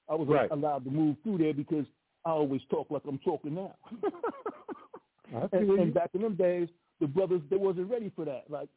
I 0.10 0.16
was 0.16 0.28
Right. 0.28 0.50
allowed 0.52 0.84
to 0.86 0.90
move 0.92 1.16
through 1.24 1.38
there 1.40 1.53
because 1.53 1.86
I 2.26 2.32
always 2.32 2.62
talk 2.70 2.90
like 2.90 3.03
I'm 3.08 3.20
talking 3.20 3.56
now. 3.56 3.76
And, 5.52 5.70
and 5.80 5.94
back 5.94 6.12
in 6.14 6.22
them 6.22 6.36
days, 6.36 6.68
the 7.00 7.08
brothers 7.08 7.42
they 7.50 7.56
wasn't 7.56 7.90
ready 7.90 8.12
for 8.16 8.24
that. 8.24 8.44
Like 8.50 8.70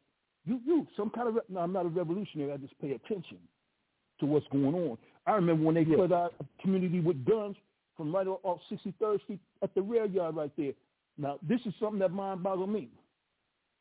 you, 0.47 0.59
you, 0.65 0.87
some 0.97 1.11
kind 1.11 1.29
of. 1.29 1.35
Re- 1.35 1.41
no, 1.51 1.61
I'm 1.61 1.73
not 1.73 1.85
a 1.85 1.89
revolutionary. 1.91 2.51
I 2.51 2.57
just 2.57 2.79
pay 2.81 2.93
attention 2.93 3.37
to 4.21 4.27
what's 4.27 4.47
going 4.51 4.75
on. 4.75 4.97
I 5.27 5.33
remember 5.33 5.65
when 5.67 5.75
they 5.75 5.85
flooded 5.85 6.13
our 6.13 6.31
community 6.63 7.01
with 7.01 7.23
guns 7.27 7.57
from 7.97 8.15
right 8.15 8.27
off- 8.27 8.45
off 8.45 8.61
63rd 8.71 9.21
Street 9.23 9.41
at 9.63 9.75
the 9.75 9.83
rail 9.83 10.07
yard 10.07 10.37
right 10.37 10.51
there. 10.57 10.73
Now 11.19 11.39
this 11.43 11.61
is 11.67 11.75
something 11.81 11.99
that 12.01 12.13
mind 12.13 12.43
boggled 12.43 12.71
me. 12.71 12.89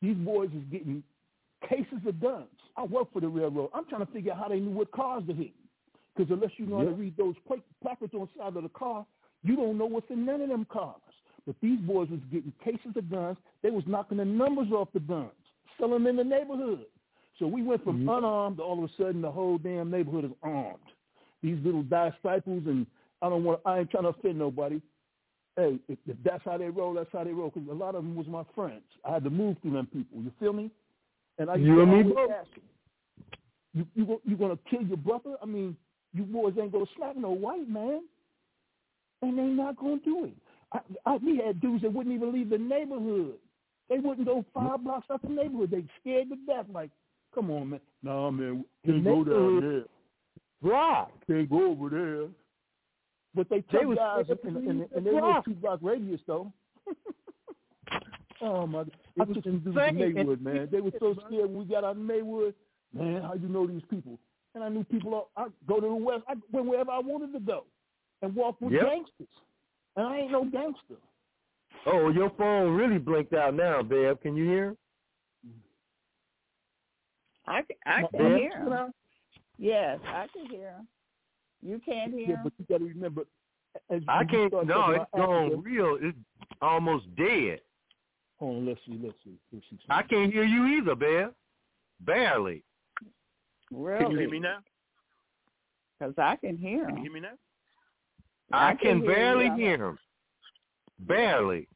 These 0.02 0.16
boys 0.16 0.50
is 0.50 0.64
getting 0.70 1.02
cases 1.68 2.04
of 2.06 2.20
guns. 2.20 2.48
I 2.76 2.84
work 2.84 3.12
for 3.12 3.20
the 3.20 3.28
railroad. 3.28 3.70
I'm 3.74 3.86
trying 3.86 4.04
to 4.04 4.12
figure 4.12 4.32
out 4.32 4.38
how 4.38 4.48
they 4.48 4.60
knew 4.60 4.70
what 4.70 4.90
cars 4.92 5.24
to 5.26 5.34
hit. 5.34 5.52
Because 6.14 6.30
unless 6.30 6.52
you 6.58 6.66
know 6.66 6.78
how 6.78 6.84
to 6.84 6.90
read 6.90 7.16
those 7.16 7.34
pla- 7.46 7.56
placards 7.82 8.14
on 8.14 8.20
the 8.20 8.28
side 8.38 8.56
of 8.56 8.62
the 8.62 8.68
car, 8.70 9.06
you 9.42 9.56
don't 9.56 9.76
know 9.78 9.86
what's 9.86 10.10
in 10.10 10.24
none 10.24 10.40
of 10.40 10.48
them 10.48 10.66
cars. 10.66 11.00
But 11.46 11.56
these 11.60 11.78
boys 11.80 12.08
was 12.10 12.20
getting 12.32 12.52
cases 12.64 12.96
of 12.96 13.10
guns. 13.10 13.36
They 13.62 13.70
was 13.70 13.84
knocking 13.86 14.18
the 14.18 14.24
numbers 14.24 14.72
off 14.72 14.88
the 14.92 15.00
guns, 15.00 15.30
selling 15.78 16.04
them 16.04 16.06
in 16.06 16.16
the 16.16 16.24
neighborhood. 16.24 16.86
So 17.38 17.46
we 17.46 17.62
went 17.62 17.84
from 17.84 18.08
unarmed 18.08 18.56
to 18.56 18.62
all 18.62 18.82
of 18.82 18.90
a 18.90 18.92
sudden 18.96 19.20
the 19.20 19.30
whole 19.30 19.58
damn 19.58 19.90
neighborhood 19.90 20.24
is 20.24 20.30
armed. 20.42 20.78
These 21.42 21.58
little 21.62 21.82
disciples 21.82 22.62
and 22.66 22.86
I 23.26 23.28
don't 23.28 23.42
want. 23.42 23.60
I 23.66 23.80
ain't 23.80 23.90
trying 23.90 24.04
to 24.04 24.10
offend 24.10 24.38
nobody. 24.38 24.80
Hey, 25.56 25.78
if, 25.88 25.98
if 26.06 26.16
that's 26.24 26.44
how 26.44 26.56
they 26.58 26.68
roll, 26.68 26.94
that's 26.94 27.08
how 27.12 27.24
they 27.24 27.32
roll. 27.32 27.50
Because 27.52 27.68
a 27.68 27.74
lot 27.74 27.94
of 27.94 28.04
them 28.04 28.14
was 28.14 28.26
my 28.28 28.44
friends. 28.54 28.84
I 29.04 29.14
had 29.14 29.24
to 29.24 29.30
move 29.30 29.56
through 29.62 29.72
them 29.72 29.88
people. 29.92 30.22
You 30.22 30.30
feel 30.38 30.52
me? 30.52 30.70
And 31.38 31.50
I 31.50 31.56
You 31.56 31.80
and 31.82 31.92
me 31.92 32.14
both. 32.14 32.30
you 33.74 33.86
you 33.94 34.20
you 34.24 34.36
gonna 34.36 34.58
kill 34.70 34.82
your 34.82 34.96
brother? 34.96 35.36
I 35.42 35.46
mean, 35.46 35.76
you 36.14 36.22
boys 36.22 36.54
ain't 36.60 36.72
gonna 36.72 36.84
slap 36.96 37.16
no 37.16 37.30
white 37.30 37.68
man, 37.68 38.02
and 39.22 39.38
they 39.38 39.42
not 39.42 39.76
gonna 39.76 39.98
do 40.04 40.26
it. 40.26 40.34
I, 40.72 40.80
I 41.04 41.16
we 41.16 41.40
had 41.44 41.60
dudes 41.60 41.82
that 41.82 41.92
wouldn't 41.92 42.14
even 42.14 42.32
leave 42.32 42.50
the 42.50 42.58
neighborhood. 42.58 43.34
They 43.88 43.98
wouldn't 43.98 44.26
go 44.26 44.44
five 44.54 44.84
blocks 44.84 45.06
out 45.10 45.22
the 45.22 45.28
neighborhood. 45.28 45.70
They 45.70 45.84
scared 46.00 46.28
to 46.28 46.36
death. 46.46 46.66
Like, 46.72 46.90
come 47.34 47.50
on, 47.50 47.70
man. 47.70 47.80
No, 48.02 48.30
man, 48.30 48.64
can't 48.84 49.04
go 49.04 49.24
down 49.24 49.60
there. 49.60 49.84
Right. 50.70 51.06
Can't 51.26 51.50
go 51.50 51.70
over 51.70 51.88
there. 51.90 52.28
But 53.36 53.48
they 53.50 53.60
They 53.70 53.78
took 53.80 53.84
was 53.88 53.98
guys 53.98 54.24
scared 54.24 54.42
to 54.42 54.48
in, 54.48 54.56
in, 54.56 54.62
leave 54.62 54.70
in, 54.70 55.04
the 55.04 55.10
they 55.12 55.18
block. 55.20 55.44
two 55.44 55.54
block 55.54 55.78
radius 55.82 56.20
though. 56.26 56.52
oh 58.40 58.66
my! 58.66 58.80
It 58.80 58.88
I 59.20 59.24
was 59.24 59.34
took 59.36 59.44
some 59.44 59.58
dudes 59.60 59.76
insane. 59.76 59.98
to 59.98 60.08
Maywood, 60.14 60.40
man. 60.42 60.68
They 60.72 60.80
were 60.80 60.90
so 60.98 61.14
scared 61.26 61.50
when 61.50 61.58
we 61.58 61.64
got 61.66 61.84
out 61.84 61.92
of 61.92 61.96
Maywood. 61.98 62.54
Man, 62.94 63.22
how 63.22 63.34
you 63.34 63.48
know 63.48 63.66
these 63.66 63.82
people? 63.90 64.18
And 64.54 64.64
I 64.64 64.68
knew 64.70 64.84
people. 64.84 65.12
all- 65.14 65.30
I 65.36 65.48
go 65.68 65.76
to 65.80 65.86
the 65.86 65.94
west. 65.94 66.24
I 66.28 66.34
went 66.50 66.66
wherever 66.66 66.90
I 66.90 66.98
wanted 67.00 67.32
to 67.34 67.40
go, 67.40 67.64
and 68.22 68.34
walk 68.34 68.56
with 68.60 68.72
Yep. 68.72 68.82
gangsters. 68.82 69.28
And 69.96 70.06
I 70.06 70.18
ain't 70.20 70.32
no 70.32 70.44
gangster. 70.44 70.96
Oh, 71.86 72.08
your 72.10 72.30
phone 72.30 72.74
really 72.74 72.98
blinked 72.98 73.34
out 73.34 73.54
now, 73.54 73.82
Bev. 73.82 74.20
Can 74.22 74.34
you 74.36 74.44
hear? 74.44 74.76
I, 77.46 77.62
can- 77.62 77.76
I 77.86 78.02
can 78.10 78.20
Yeah. 78.30 78.36
hear 78.38 78.64
him. 78.64 78.92
Yes, 79.58 80.00
I 80.06 80.26
can 80.32 80.46
hear 80.50 80.70
him. 80.70 80.88
You 81.66 81.80
can't 81.84 82.12
hear 82.12 82.28
Yeah, 82.30 82.36
but 82.44 82.52
you 82.58 82.64
got 82.68 82.78
to 82.78 82.84
remember. 82.84 83.22
As, 83.90 84.02
I 84.08 84.24
can't. 84.24 84.50
start 84.50 84.66
No, 84.66 84.74
talking 84.74 84.94
it's 85.00 85.04
about 85.12 85.26
gone 85.26 85.46
Africa- 85.46 85.62
real. 85.62 85.98
It's 86.00 86.18
almost 86.62 87.14
dead. 87.16 87.60
Hold 88.38 88.56
on, 88.58 88.66
let's 88.66 88.80
see, 88.86 89.00
let's 89.02 89.16
see. 89.24 89.34
Let's 89.52 89.64
see 89.70 89.78
I 89.90 90.02
can't 90.02 90.32
hear 90.32 90.44
you 90.44 90.66
either, 90.78 90.94
Bear. 90.94 91.30
Barely. 92.00 92.62
Really? 93.72 94.02
Can 94.04 94.12
you 94.12 94.18
hear 94.18 94.30
me 94.30 94.38
now? 94.38 94.58
Because 95.98 96.14
I 96.18 96.36
can 96.36 96.56
hear 96.56 96.84
Can 96.86 96.96
you 96.98 97.02
hear 97.02 97.12
me 97.12 97.20
now? 97.20 97.32
I, 98.52 98.68
I 98.68 98.74
can, 98.74 98.78
can 98.78 99.00
hear 99.00 99.14
barely 99.14 99.46
you. 99.46 99.54
hear 99.56 99.84
him. 99.88 99.98
Barely. 101.00 101.66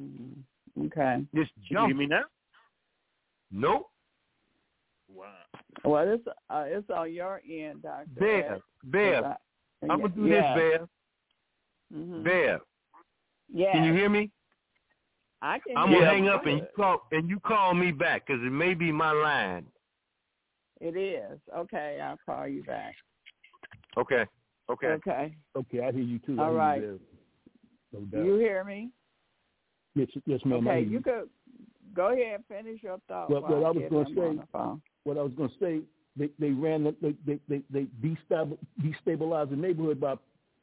Mhm. 0.00 0.42
Okay. 0.86 1.24
Just 1.34 1.52
jump. 1.56 1.68
Can 1.68 1.76
you 1.80 1.86
hear 1.88 1.96
me 1.96 2.06
now? 2.06 2.24
Nope. 3.50 3.90
Wow. 5.14 5.32
Well, 5.84 6.08
it's 6.12 6.26
uh, 6.50 6.64
it's 6.66 6.88
on 6.90 7.12
your 7.12 7.40
end, 7.48 7.82
Doctor. 7.82 8.08
Bear. 8.18 8.58
Bear. 8.84 9.36
I'm 9.88 10.00
gonna 10.00 10.08
do 10.08 10.26
yeah. 10.26 10.54
this, 10.54 10.62
Bear. 10.62 10.88
Mhm. 11.94 12.24
Bear. 12.24 12.60
Yeah. 13.52 13.72
Can 13.72 13.84
you 13.84 13.92
hear 13.94 14.08
me? 14.08 14.30
I 15.40 15.58
can. 15.60 15.76
I'm 15.76 15.88
hear 15.88 16.00
gonna 16.00 16.10
you 16.16 16.24
hang 16.24 16.28
up 16.28 16.46
and 16.46 16.58
you 16.58 16.66
call 16.74 17.06
and 17.12 17.28
you 17.30 17.40
call 17.40 17.74
me 17.74 17.92
back 17.92 18.26
'cause 18.26 18.40
it 18.42 18.50
may 18.52 18.74
be 18.74 18.90
my 18.92 19.12
line. 19.12 19.66
It 20.80 20.96
is 20.96 21.38
okay. 21.56 22.00
I'll 22.00 22.18
call 22.26 22.46
you 22.48 22.62
back. 22.64 22.94
Okay. 23.96 24.26
Okay. 24.70 24.86
Okay. 24.88 25.34
Okay, 25.56 25.80
I 25.80 25.92
hear 25.92 26.02
you 26.02 26.18
too. 26.18 26.36
I 26.38 26.44
All 26.44 26.50
hear 26.50 26.58
right. 26.58 26.82
You, 26.82 27.00
no. 28.12 28.22
You 28.22 28.34
hear 28.36 28.64
me? 28.64 28.90
yes, 29.94 30.08
yes, 30.26 30.40
ma'am. 30.44 30.66
Okay. 30.68 30.82
You 30.82 31.00
could 31.00 31.30
go 31.94 32.08
ahead 32.12 32.34
and 32.34 32.46
finish 32.46 32.82
your 32.82 32.98
thought. 33.08 33.30
Well, 33.30 33.40
while 33.42 33.52
well, 33.52 33.66
I 33.66 33.70
was 33.70 33.84
gonna 33.88 33.98
on 34.00 34.36
say- 34.36 34.40
the 34.42 34.46
phone. 34.52 34.82
What 35.08 35.18
I 35.18 35.22
was 35.22 35.32
going 35.36 35.48
to 35.48 35.54
say, 35.58 35.80
they 36.16 36.30
they 36.38 36.50
ran 36.50 36.84
the, 36.84 36.94
they 37.00 37.14
they 37.26 37.40
they, 37.48 37.62
they 37.72 37.86
destabilized 38.84 39.50
the 39.50 39.56
neighborhood 39.56 40.00
by 40.00 40.14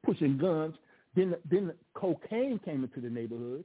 pushing 0.06 0.38
guns. 0.38 0.76
Then 1.16 1.36
then 1.50 1.74
cocaine 1.96 2.60
came 2.64 2.84
into 2.84 3.02
the 3.02 3.10
neighborhood. 3.10 3.64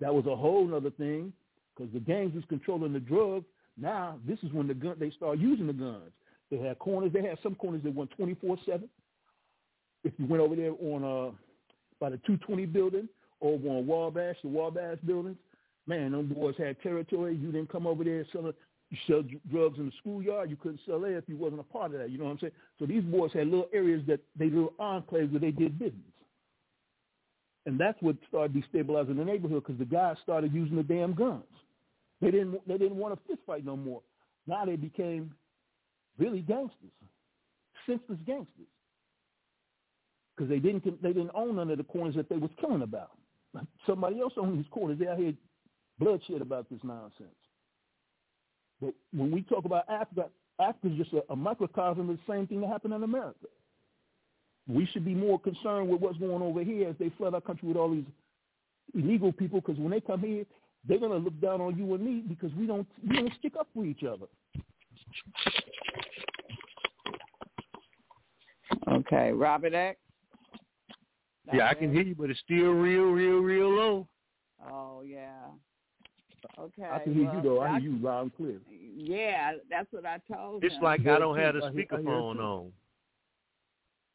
That 0.00 0.14
was 0.14 0.26
a 0.26 0.34
whole 0.34 0.74
other 0.74 0.90
thing 0.90 1.32
because 1.76 1.92
the 1.92 2.00
gangs 2.00 2.34
was 2.34 2.44
controlling 2.48 2.92
the 2.92 3.00
drugs. 3.00 3.44
Now 3.76 4.18
this 4.26 4.38
is 4.42 4.52
when 4.52 4.66
the 4.66 4.74
gun 4.74 4.96
they 4.98 5.10
start 5.10 5.38
using 5.38 5.66
the 5.66 5.72
guns. 5.72 6.12
They 6.50 6.58
had 6.58 6.78
corners. 6.78 7.12
They 7.12 7.22
had 7.22 7.38
some 7.42 7.54
corners 7.54 7.82
that 7.84 7.94
went 7.94 8.10
twenty 8.12 8.34
four 8.34 8.56
seven. 8.64 8.88
If 10.04 10.12
you 10.18 10.26
went 10.26 10.42
over 10.42 10.56
there 10.56 10.72
on 10.72 11.04
uh 11.04 11.30
by 12.00 12.10
the 12.10 12.20
two 12.26 12.36
twenty 12.38 12.66
building 12.66 13.08
over 13.40 13.68
on 13.68 13.86
Wabash, 13.86 14.36
the 14.42 14.48
Wabash 14.48 14.98
buildings, 15.04 15.36
man, 15.86 16.12
them 16.12 16.28
boys 16.28 16.54
had 16.56 16.80
territory. 16.82 17.36
You 17.36 17.50
didn't 17.50 17.72
come 17.72 17.86
over 17.86 18.04
there 18.04 18.24
selling 18.32 18.54
you 18.92 18.98
sell 19.06 19.22
drugs 19.50 19.78
in 19.78 19.86
the 19.86 19.92
schoolyard. 19.98 20.50
You 20.50 20.56
couldn't 20.56 20.80
sell 20.84 21.00
there 21.00 21.16
if 21.16 21.24
you 21.26 21.36
wasn't 21.36 21.60
a 21.60 21.64
part 21.64 21.92
of 21.94 21.98
that. 21.98 22.10
You 22.10 22.18
know 22.18 22.24
what 22.24 22.32
I'm 22.32 22.38
saying? 22.40 22.52
So 22.78 22.84
these 22.84 23.02
boys 23.02 23.32
had 23.32 23.46
little 23.46 23.68
areas 23.72 24.02
that 24.06 24.20
they 24.38 24.50
little 24.50 24.74
enclaves 24.78 25.30
where 25.30 25.40
they 25.40 25.50
did 25.50 25.78
business, 25.78 25.96
and 27.64 27.80
that's 27.80 27.96
what 28.02 28.16
started 28.28 28.54
destabilizing 28.54 29.16
the 29.16 29.24
neighborhood 29.24 29.64
because 29.66 29.78
the 29.78 29.86
guys 29.86 30.16
started 30.22 30.52
using 30.52 30.76
the 30.76 30.82
damn 30.82 31.14
guns. 31.14 31.42
They 32.20 32.30
didn't 32.30 32.68
they 32.68 32.76
didn't 32.76 32.98
want 32.98 33.14
a 33.14 33.18
fist 33.26 33.40
fight 33.46 33.64
no 33.64 33.76
more. 33.78 34.02
Now 34.46 34.66
they 34.66 34.76
became 34.76 35.32
really 36.18 36.40
gangsters, 36.40 36.92
senseless 37.86 38.18
gangsters, 38.26 38.66
because 40.36 40.50
they 40.50 40.58
didn't 40.58 40.84
they 41.02 41.14
didn't 41.14 41.30
own 41.34 41.56
none 41.56 41.70
of 41.70 41.78
the 41.78 41.84
corners 41.84 42.14
that 42.16 42.28
they 42.28 42.36
was 42.36 42.50
killing 42.60 42.82
about. 42.82 43.12
Somebody 43.86 44.20
else 44.20 44.34
owned 44.36 44.58
these 44.58 44.70
corners. 44.70 44.98
They 44.98 45.08
out 45.08 45.18
here 45.18 45.32
bloodshed 45.98 46.42
about 46.42 46.68
this 46.68 46.80
nonsense. 46.82 47.30
But 48.82 48.94
when 49.14 49.30
we 49.30 49.42
talk 49.42 49.64
about 49.64 49.88
Africa, 49.88 50.26
Africa 50.60 50.88
is 50.88 50.98
just 50.98 51.12
a, 51.12 51.22
a 51.30 51.36
microcosm 51.36 52.10
of 52.10 52.16
the 52.16 52.32
same 52.32 52.48
thing 52.48 52.60
that 52.62 52.68
happened 52.68 52.94
in 52.94 53.04
America. 53.04 53.46
We 54.68 54.86
should 54.86 55.04
be 55.04 55.14
more 55.14 55.38
concerned 55.38 55.88
with 55.88 56.00
what's 56.00 56.18
going 56.18 56.32
on 56.32 56.42
over 56.42 56.62
here 56.62 56.88
as 56.88 56.96
they 56.98 57.10
flood 57.16 57.34
our 57.34 57.40
country 57.40 57.68
with 57.68 57.76
all 57.76 57.90
these 57.90 58.04
illegal 58.94 59.32
people. 59.32 59.60
Because 59.60 59.78
when 59.78 59.92
they 59.92 60.00
come 60.00 60.20
here, 60.20 60.44
they're 60.86 60.98
gonna 60.98 61.16
look 61.16 61.40
down 61.40 61.60
on 61.60 61.78
you 61.78 61.94
and 61.94 62.04
me 62.04 62.24
because 62.28 62.52
we 62.54 62.66
don't 62.66 62.86
we 63.08 63.16
don't 63.16 63.32
stick 63.38 63.54
up 63.58 63.68
for 63.72 63.84
each 63.84 64.02
other. 64.02 64.26
Okay, 68.88 69.30
Robert 69.32 69.74
X. 69.74 69.98
Yeah, 71.52 71.68
I 71.68 71.74
can 71.74 71.92
hear 71.92 72.02
you, 72.02 72.14
but 72.14 72.30
it's 72.30 72.40
still 72.40 72.72
real, 72.72 73.04
real, 73.04 73.38
real 73.38 73.70
low. 73.70 74.08
Oh 74.70 75.02
yeah. 75.04 75.46
Okay. 76.58 76.84
I 76.90 76.98
can 77.00 77.14
hear 77.14 77.24
well, 77.26 77.34
you 77.36 77.42
though. 77.42 77.60
I 77.60 77.72
Doc- 77.72 77.80
hear 77.82 77.90
you 77.90 77.98
loud 77.98 78.22
and 78.22 78.36
clear. 78.36 78.56
Yeah, 78.96 79.52
that's 79.70 79.90
what 79.92 80.04
I 80.06 80.18
told 80.32 80.62
you. 80.62 80.66
It's 80.66 80.76
him. 80.76 80.82
like 80.82 81.00
I 81.06 81.18
don't 81.18 81.38
have 81.38 81.54
the 81.54 81.60
I 81.64 81.70
hear- 81.70 81.70
I 81.70 81.72
hear 81.72 81.80
it 81.82 81.88
speakerphone 82.04 82.38
on. 82.40 82.72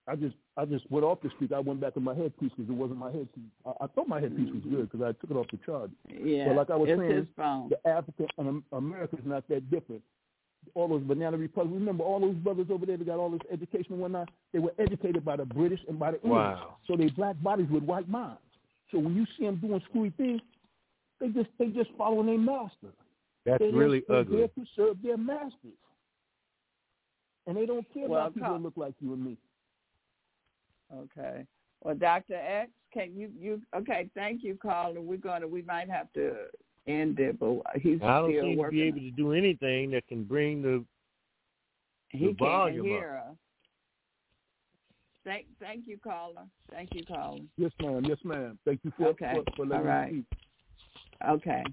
I 0.09 0.15
just 0.15 0.35
I 0.56 0.64
just 0.65 0.89
went 0.89 1.03
off 1.06 1.19
the 1.22 1.30
speaker. 1.31 1.56
I 1.56 1.59
went 1.59 1.81
back 1.81 1.93
to 1.95 1.99
my 1.99 2.15
headpiece 2.15 2.51
because 2.56 2.69
it 2.69 2.75
wasn't 2.75 2.99
my 2.99 3.11
headpiece. 3.11 3.51
I, 3.65 3.72
I 3.81 3.88
thought 3.88 4.07
my 4.07 4.22
headpiece 4.22 4.49
was 4.53 4.64
good 4.64 4.89
because 4.89 5.01
I 5.06 5.11
took 5.19 5.31
it 5.31 5.35
off 5.38 5.47
the 5.51 5.57
charge. 5.65 5.91
Yeah, 6.09 6.47
But 6.47 6.56
like 6.56 6.69
I 6.69 6.75
was 6.77 6.89
it's 6.89 6.99
saying, 6.99 7.11
his 7.11 7.25
phone. 7.35 7.69
the 7.69 7.89
African 7.89 8.27
and 8.38 8.47
Am- 8.47 8.64
America 8.72 9.17
is 9.17 9.25
not 9.25 9.47
that 9.49 9.69
different. 9.69 10.01
All 10.75 10.88
those 10.88 11.03
banana 11.03 11.38
republics. 11.38 11.73
Remember 11.73 12.03
all 12.03 12.19
those 12.22 12.35
brothers 12.35 12.67
over 12.69 12.85
there 12.85 12.97
that 12.97 13.06
got 13.06 13.19
all 13.19 13.30
this 13.30 13.41
education 13.51 13.93
and 13.93 13.99
whatnot. 14.01 14.30
They 14.53 14.59
were 14.59 14.73
educated 14.80 15.23
by 15.25 15.35
the 15.35 15.45
British 15.45 15.80
and 15.89 15.99
by 15.99 16.11
the 16.11 16.17
English. 16.22 16.31
Wow. 16.38 16.77
So 16.88 16.95
they 16.95 17.07
black 17.09 17.41
bodies 17.43 17.67
with 17.69 17.83
white 17.83 18.07
minds. 18.09 18.39
So 18.91 18.99
when 18.99 19.15
you 19.15 19.25
see 19.38 19.45
them 19.45 19.57
doing 19.57 19.81
screwy 19.89 20.11
things, 20.17 20.41
they 21.19 21.27
just 21.29 21.49
they 21.59 21.67
just 21.67 21.89
following 21.97 22.27
their 22.27 22.37
master. 22.37 22.89
That's 23.45 23.59
they 23.59 23.71
really 23.71 24.03
they're 24.07 24.17
ugly. 24.19 24.37
there 24.39 24.47
to 24.49 24.65
serve 24.75 24.97
their 25.01 25.17
masters, 25.17 25.77
and 27.45 27.55
they 27.57 27.65
don't 27.65 27.85
care 27.93 28.07
Well, 28.07 28.21
about 28.21 28.33
people 28.33 28.47
Carl- 28.47 28.57
that 28.59 28.63
look 28.63 28.77
like 28.77 28.93
you 28.99 29.13
and 29.13 29.25
me. 29.25 29.37
Okay. 30.93 31.45
Well, 31.83 31.95
Dr. 31.95 32.35
X, 32.35 32.71
can 32.93 33.15
you 33.15 33.31
you 33.39 33.61
okay? 33.75 34.09
Thank 34.15 34.43
you, 34.43 34.55
caller. 34.55 35.01
We're 35.01 35.17
gonna 35.17 35.47
we 35.47 35.61
might 35.61 35.89
have 35.89 36.11
to 36.13 36.35
end 36.87 37.19
it, 37.19 37.39
but 37.39 37.61
he's 37.81 38.01
I 38.01 38.19
don't 38.19 38.31
still 38.31 38.41
seem 38.43 38.63
to 38.63 38.69
be 38.69 38.81
able 38.83 38.99
to 38.99 39.11
do 39.11 39.33
anything 39.33 39.91
that 39.91 40.07
can 40.07 40.23
bring 40.23 40.61
the 40.61 40.83
he 42.09 42.19
the 42.19 42.25
can't 42.27 42.37
volume 42.39 42.85
hear 42.85 43.21
us. 43.29 43.35
Thank 45.23 45.45
thank 45.59 45.87
you, 45.87 45.97
caller. 45.97 46.43
Thank 46.71 46.93
you, 46.93 47.03
caller. 47.05 47.41
Yes, 47.57 47.71
ma'am. 47.81 48.05
Yes, 48.05 48.17
ma'am. 48.23 48.57
Thank 48.65 48.79
you 48.83 48.91
for 48.97 49.07
Okay. 49.09 49.33
for, 49.35 49.55
for 49.55 49.65
letting 49.65 49.85
All 49.87 49.91
right. 49.93 50.13
me 50.13 50.23
speak. 50.29 50.39
Okay. 51.27 51.63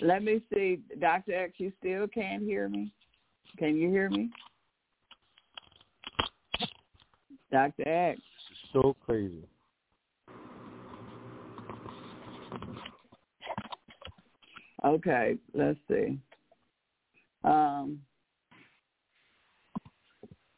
Let 0.00 0.22
me 0.22 0.40
see, 0.52 0.80
Dr. 1.00 1.34
X. 1.34 1.52
You 1.58 1.72
still 1.78 2.06
can't 2.08 2.42
hear 2.42 2.68
me? 2.68 2.92
Can 3.58 3.76
you 3.76 3.88
hear 3.88 4.10
me, 4.10 4.30
Dr. 7.52 7.86
X? 7.86 8.20
so 8.74 8.96
crazy. 9.06 9.46
Okay, 14.84 15.36
let's 15.54 15.78
see. 15.88 16.18
Um, 17.42 18.00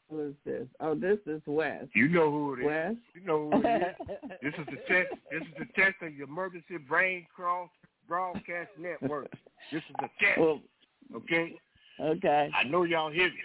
who 0.09 0.29
is 0.29 0.33
this? 0.45 0.67
Oh, 0.81 0.95
this 0.95 1.19
is 1.25 1.41
Wes. 1.45 1.85
You 1.93 2.09
know 2.09 2.29
who 2.29 2.53
it 2.55 2.59
is. 2.59 2.65
Wes. 2.65 2.95
You 3.13 3.25
know 3.25 3.49
who 3.51 3.61
it 3.63 3.95
is. 4.01 4.29
this 4.41 4.53
is 4.57 4.65
the 4.65 4.77
test. 4.87 5.09
This 5.31 5.41
is 5.43 5.53
the 5.59 5.81
test 5.81 5.95
of 6.01 6.13
your 6.13 6.27
emergency 6.27 6.77
brain 6.77 7.25
cross 7.33 7.69
broadcast 8.07 8.69
network. 8.79 9.31
This 9.71 9.81
is 9.89 9.95
the 9.99 10.09
test. 10.19 10.39
Well, 10.39 10.61
okay. 11.15 11.55
Okay. 11.99 12.51
I 12.55 12.63
know 12.63 12.83
y'all 12.83 13.11
hear 13.11 13.27
me. 13.27 13.35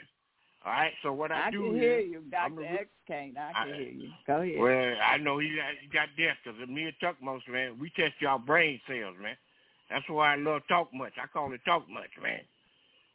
All 0.65 0.73
right. 0.73 0.93
So 1.03 1.13
what 1.13 1.33
I, 1.33 1.49
I 1.49 1.51
do 1.51 1.67
can 1.67 1.75
is, 1.77 1.81
hear 1.81 1.99
you. 2.01 2.19
I'm 2.19 2.31
Dr. 2.31 2.55
gonna- 2.63 2.67
X 2.79 2.89
can't. 3.07 3.37
I 3.39 3.53
can 3.53 3.73
I- 3.73 3.77
hear 3.77 3.89
you. 3.91 4.11
Go 4.27 4.41
ahead. 4.43 4.59
Well, 4.59 4.95
I 5.05 5.17
know 5.19 5.39
he 5.39 5.49
got, 5.57 5.75
he 5.81 5.89
got 5.89 6.09
deaf 6.17 6.37
because 6.45 6.69
me 6.69 6.85
and 6.85 6.95
Chuck 7.01 7.17
most 7.23 7.49
man, 7.49 7.79
we 7.81 7.91
test 7.91 8.15
y'all 8.21 8.39
brain 8.39 8.81
cells, 8.87 9.17
man. 9.21 9.37
That's 9.91 10.09
why 10.09 10.35
I 10.35 10.37
love 10.37 10.63
talk 10.69 10.89
much. 10.95 11.13
I 11.23 11.27
call 11.27 11.53
it 11.53 11.61
talk 11.65 11.89
much, 11.91 12.11
man. 12.23 12.41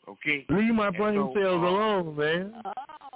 Okay. 0.08 0.46
Leave 0.50 0.74
my 0.74 0.90
brain 0.90 1.16
so, 1.18 1.34
cells 1.40 1.64
uh, 1.64 1.68
alone, 1.68 2.16
man. 2.16 2.54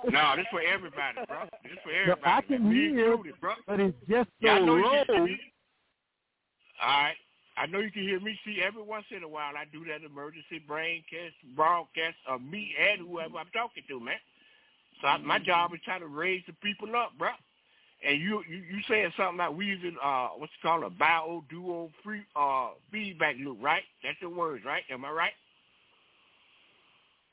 No, 0.10 0.34
this 0.36 0.46
for 0.52 0.62
everybody, 0.62 1.18
bro. 1.28 1.44
This 1.64 1.74
for 1.84 1.92
No, 1.92 2.00
everybody. 2.14 2.22
I 2.26 2.42
can 2.42 2.64
man. 2.64 2.74
Hear, 2.74 3.12
included, 3.12 3.34
bro. 3.40 3.54
but 3.68 3.80
it's 3.80 3.96
just 4.10 4.30
so 4.30 4.34
Yeah, 4.48 4.54
I 4.54 4.60
know 4.60 4.76
you 4.78 4.84
low. 4.84 5.04
can 5.06 5.16
hear 5.16 5.24
me. 5.26 5.40
All 6.82 6.88
right. 7.04 7.14
I 7.58 7.66
know 7.66 7.80
you 7.80 7.92
can 7.92 8.04
hear 8.04 8.20
me. 8.20 8.40
See, 8.46 8.62
every 8.66 8.82
once 8.82 9.06
in 9.16 9.24
a 9.24 9.28
while, 9.28 9.54
I 9.56 9.66
do 9.72 9.84
that 9.86 10.06
emergency 10.06 10.60
brain 10.66 11.04
cast 11.10 11.36
broadcast 11.56 12.18
of 12.28 12.42
me 12.42 12.74
and 12.80 13.02
whoever 13.08 13.38
I'm 13.38 13.52
talking 13.54 13.84
to, 13.88 14.00
man. 14.00 14.16
So 15.02 15.08
I, 15.08 15.18
my 15.18 15.40
job 15.40 15.74
is 15.74 15.80
trying 15.84 16.02
to 16.02 16.08
raise 16.08 16.44
the 16.48 16.54
people 16.54 16.96
up, 16.96 17.12
bro. 17.18 17.30
And 18.08 18.20
you 18.20 18.44
you 18.50 18.58
you 18.58 18.80
saying 18.88 19.12
something 19.16 19.38
like 19.38 19.54
we 19.54 19.66
using 19.68 19.96
uh 20.04 20.30
what's 20.30 20.52
it 20.54 20.66
called 20.66 20.84
a 20.84 20.90
bio 20.90 21.44
duo 21.50 21.92
free 22.04 22.24
uh 22.36 22.70
feedback 22.92 23.36
loop, 23.38 23.60
right? 23.62 23.84
That's 24.04 24.18
the 24.22 24.30
words, 24.30 24.66
right? 24.66 24.84
Am 24.90 25.06
I 25.06 25.12
right? 25.12 25.34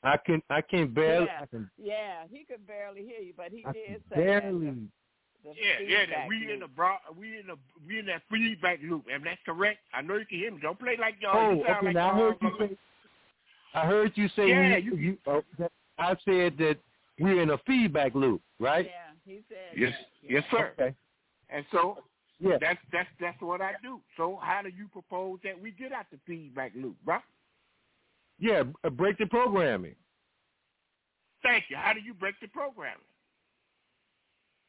I 0.03 0.17
can 0.17 0.41
I 0.49 0.61
can 0.61 0.93
barely 0.93 1.25
yeah, 1.25 1.41
I 1.41 1.45
can 1.47 1.69
yeah, 1.77 2.23
he 2.29 2.45
could 2.45 2.67
barely 2.67 3.03
hear 3.03 3.19
you, 3.19 3.33
but 3.35 3.51
he 3.51 3.63
I 3.65 3.73
did 3.73 3.75
can 3.87 3.99
say 4.09 4.15
barely 4.15 4.67
the, 4.67 4.75
the 5.43 5.49
Yeah, 5.51 5.79
yeah. 5.87 5.97
That 5.99 6.07
feedback 6.07 6.29
we 6.29 6.35
in 6.43 6.49
loop. 6.49 6.59
the 6.61 6.67
broad, 6.67 6.99
we 7.17 7.39
in 7.39 7.47
the 7.47 7.55
we 7.87 7.99
in 7.99 8.05
that 8.07 8.21
feedback 8.31 8.79
loop, 8.83 9.05
and 9.11 9.25
that's 9.25 9.39
correct. 9.45 9.79
I 9.93 10.01
know 10.01 10.15
you 10.17 10.25
can 10.25 10.37
hear 10.37 10.51
me. 10.51 10.59
Don't 10.61 10.79
play 10.79 10.97
like 10.99 11.15
y'all. 11.21 11.37
Oh, 11.37 11.51
you 11.55 11.63
sound 11.65 11.77
okay. 11.77 11.85
like 11.87 11.95
Now 11.95 12.11
I 12.11 12.17
y'all 12.17 12.29
heard 12.31 12.37
you 12.41 12.51
say. 12.59 12.77
I 13.73 13.85
heard 13.85 14.11
you 14.15 14.27
say. 14.35 14.47
Yeah, 14.49 14.75
we, 14.77 14.81
you- 14.83 14.95
you, 14.97 15.17
oh, 15.27 15.43
that- 15.57 15.71
I 15.97 16.15
said 16.23 16.57
that 16.59 16.77
we're 17.19 17.41
in 17.41 17.49
a 17.51 17.57
feedback 17.67 18.15
loop, 18.15 18.41
right? 18.59 18.85
Yeah, 18.85 19.11
he 19.25 19.41
said. 19.49 19.77
Yes, 19.77 19.93
that. 20.23 20.31
yes, 20.31 20.43
sir. 20.49 20.73
Okay. 20.79 20.95
And 21.49 21.65
so 21.71 21.97
Yeah. 22.39 22.57
that's 22.61 22.79
that's 22.91 23.09
that's 23.19 23.41
what 23.41 23.61
I 23.61 23.73
do. 23.83 23.99
So 24.15 24.39
how 24.41 24.61
do 24.61 24.69
you 24.69 24.87
propose 24.87 25.39
that 25.43 25.59
we 25.59 25.71
get 25.71 25.91
out 25.91 26.05
the 26.11 26.19
feedback 26.25 26.71
loop, 26.75 26.95
bro? 27.03 27.17
Yeah. 28.39 28.63
uh, 28.85 28.89
Break 28.89 29.17
the 29.17 29.25
programming. 29.25 29.95
Thank 31.43 31.65
you. 31.69 31.75
How 31.75 31.93
do 31.93 31.99
you 31.99 32.13
break 32.13 32.35
the 32.41 32.47
programming? 32.47 32.99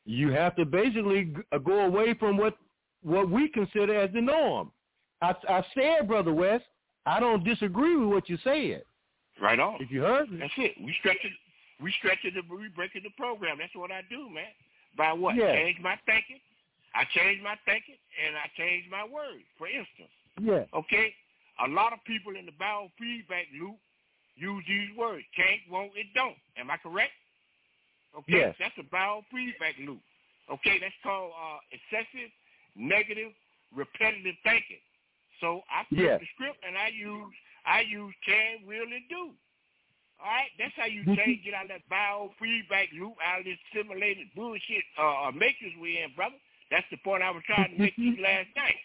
You 0.04 0.30
have 0.32 0.56
to 0.56 0.64
basically 0.64 1.34
uh, 1.52 1.58
go 1.58 1.80
away 1.80 2.14
from 2.14 2.36
what 2.36 2.54
what 3.02 3.30
we 3.30 3.48
consider 3.48 3.94
as 3.94 4.12
the 4.12 4.20
norm. 4.20 4.70
I, 5.22 5.34
I 5.48 5.64
said, 5.74 6.06
brother 6.06 6.32
West, 6.32 6.64
I 7.06 7.18
don't 7.20 7.44
disagree 7.44 7.96
with 7.96 8.08
what 8.08 8.28
you 8.28 8.38
said. 8.44 8.82
Right 9.40 9.58
on. 9.58 9.78
If 9.80 9.90
you 9.90 10.02
heard 10.02 10.30
me, 10.30 10.38
That's 10.40 10.52
it. 10.58 10.72
We 10.84 10.94
stretch 11.00 11.16
it. 11.24 11.32
We 11.82 11.92
stretch 11.98 12.18
it. 12.24 12.34
We 12.50 12.68
breaking 12.68 13.02
the 13.04 13.10
program. 13.16 13.56
That's 13.58 13.74
what 13.74 13.90
I 13.90 14.02
do, 14.10 14.28
man. 14.28 14.52
By 14.98 15.12
what? 15.12 15.34
Yeah. 15.34 15.52
Change 15.52 15.78
my 15.82 15.96
thinking. 16.04 16.40
I 16.94 17.04
change 17.14 17.40
my 17.42 17.54
thinking 17.64 17.94
and 18.18 18.34
I 18.36 18.50
change 18.58 18.84
my 18.90 19.04
words. 19.04 19.46
For 19.58 19.68
instance, 19.68 20.10
yeah, 20.42 20.66
okay, 20.74 21.14
a 21.64 21.68
lot 21.70 21.92
of 21.92 22.02
people 22.04 22.34
in 22.34 22.46
the 22.46 22.56
biofeedback 22.58 23.46
loop 23.54 23.78
use 24.34 24.64
these 24.66 24.90
words: 24.98 25.24
can't, 25.36 25.60
won't, 25.70 25.92
it 25.94 26.06
don't. 26.14 26.36
Am 26.58 26.70
I 26.70 26.76
correct? 26.78 27.14
Okay, 28.18 28.38
Yes. 28.50 28.56
that's 28.58 28.76
a 28.78 28.82
biofeedback 28.82 29.78
loop. 29.86 30.00
Okay, 30.50 30.78
that's 30.80 30.94
called 31.02 31.32
uh, 31.32 31.58
excessive, 31.70 32.30
negative, 32.74 33.32
repetitive 33.74 34.34
thinking. 34.42 34.82
So 35.40 35.62
I 35.70 35.84
flip 35.88 36.00
Yeah. 36.00 36.18
the 36.18 36.26
script 36.34 36.58
and 36.66 36.76
I 36.76 36.88
use 36.88 37.32
I 37.66 37.80
use 37.82 38.14
can, 38.24 38.66
will, 38.66 38.82
and 38.82 39.06
do. 39.08 39.34
All 40.18 40.26
right, 40.26 40.50
that's 40.58 40.74
how 40.76 40.86
you 40.86 41.04
change 41.16 41.44
get 41.44 41.54
out 41.54 41.64
of 41.64 41.68
that 41.68 41.88
biofeedback 41.90 42.88
loop, 42.98 43.14
out 43.24 43.40
of 43.40 43.44
this 43.44 43.58
simulated 43.72 44.28
bullshit 44.34 44.82
uh, 44.98 45.28
uh, 45.28 45.30
matrix 45.32 45.76
we 45.80 45.98
in, 46.02 46.10
brother. 46.16 46.36
That's 46.70 46.86
the 46.90 46.96
point 46.98 47.22
I 47.22 47.30
was 47.30 47.42
trying 47.46 47.72
to 47.72 47.78
make 47.78 47.96
you 47.96 48.16
last 48.22 48.48
night. 48.56 48.76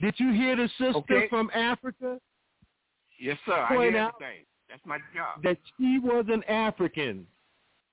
did 0.00 0.14
you 0.18 0.32
hear 0.32 0.56
the 0.56 0.68
sister 0.78 0.94
Okay. 0.96 1.28
from 1.28 1.50
Africa 1.54 2.18
Yes, 3.18 3.38
sir. 3.46 3.52
I 3.52 3.76
hear 3.76 3.96
out- 3.98 4.14
everything. 4.20 4.44
That's 4.68 4.84
my 4.86 4.98
job. 5.14 5.42
that 5.42 5.58
she 5.78 5.98
was 5.98 6.26
an 6.28 6.44
African, 6.44 7.26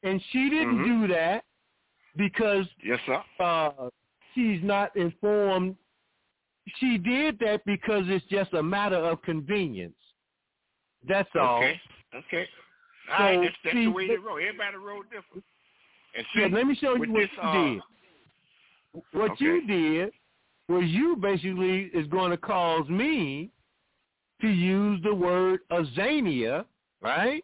and 0.04 0.22
she 0.32 0.50
didn't 0.50 0.78
Mhm. 0.78 0.86
do 0.86 1.08
that 1.14 1.46
because 2.16 2.68
Yes, 2.84 3.00
sir. 3.06 3.24
uh, 3.40 3.90
she's 4.34 4.62
not 4.64 4.96
informed. 4.96 5.78
She 6.78 6.98
did 6.98 7.40
that 7.40 7.64
because 7.66 8.08
it's 8.10 8.26
just 8.26 8.54
a 8.54 8.64
matter 8.64 8.98
of 8.98 9.22
convenience. 9.22 9.98
That's 11.08 11.30
all. 11.36 11.58
Okay. 11.58 11.82
Okay. 12.14 12.50
All 13.12 13.20
right, 13.20 13.36
So, 13.36 13.44
that's, 13.44 13.56
that's 13.64 13.76
see, 13.76 13.86
the 13.86 13.92
way 13.92 14.08
they 14.08 14.18
roll. 14.18 14.38
Everybody 14.38 14.78
roll 14.78 15.04
different. 15.04 15.44
And 16.16 16.26
see, 16.34 16.42
Yeah, 16.42 16.48
let 16.48 16.66
me 16.66 16.76
show 16.76 16.96
you 16.96 17.00
what 17.12 17.22
this, 17.22 17.30
you 17.38 17.44
uh, 17.44 17.52
did. 17.52 17.82
What 19.12 19.32
Okay. 19.32 19.46
you 19.46 19.68
did 19.68 20.12
was 20.68 20.86
you 20.86 21.16
basically 21.18 21.92
is 21.94 22.08
going 22.08 22.32
to 22.32 22.38
cause 22.38 22.88
me 22.90 23.52
to 24.42 24.48
use 24.48 25.00
the 25.04 25.14
word 25.14 25.60
azania, 25.72 26.66
right? 27.02 27.44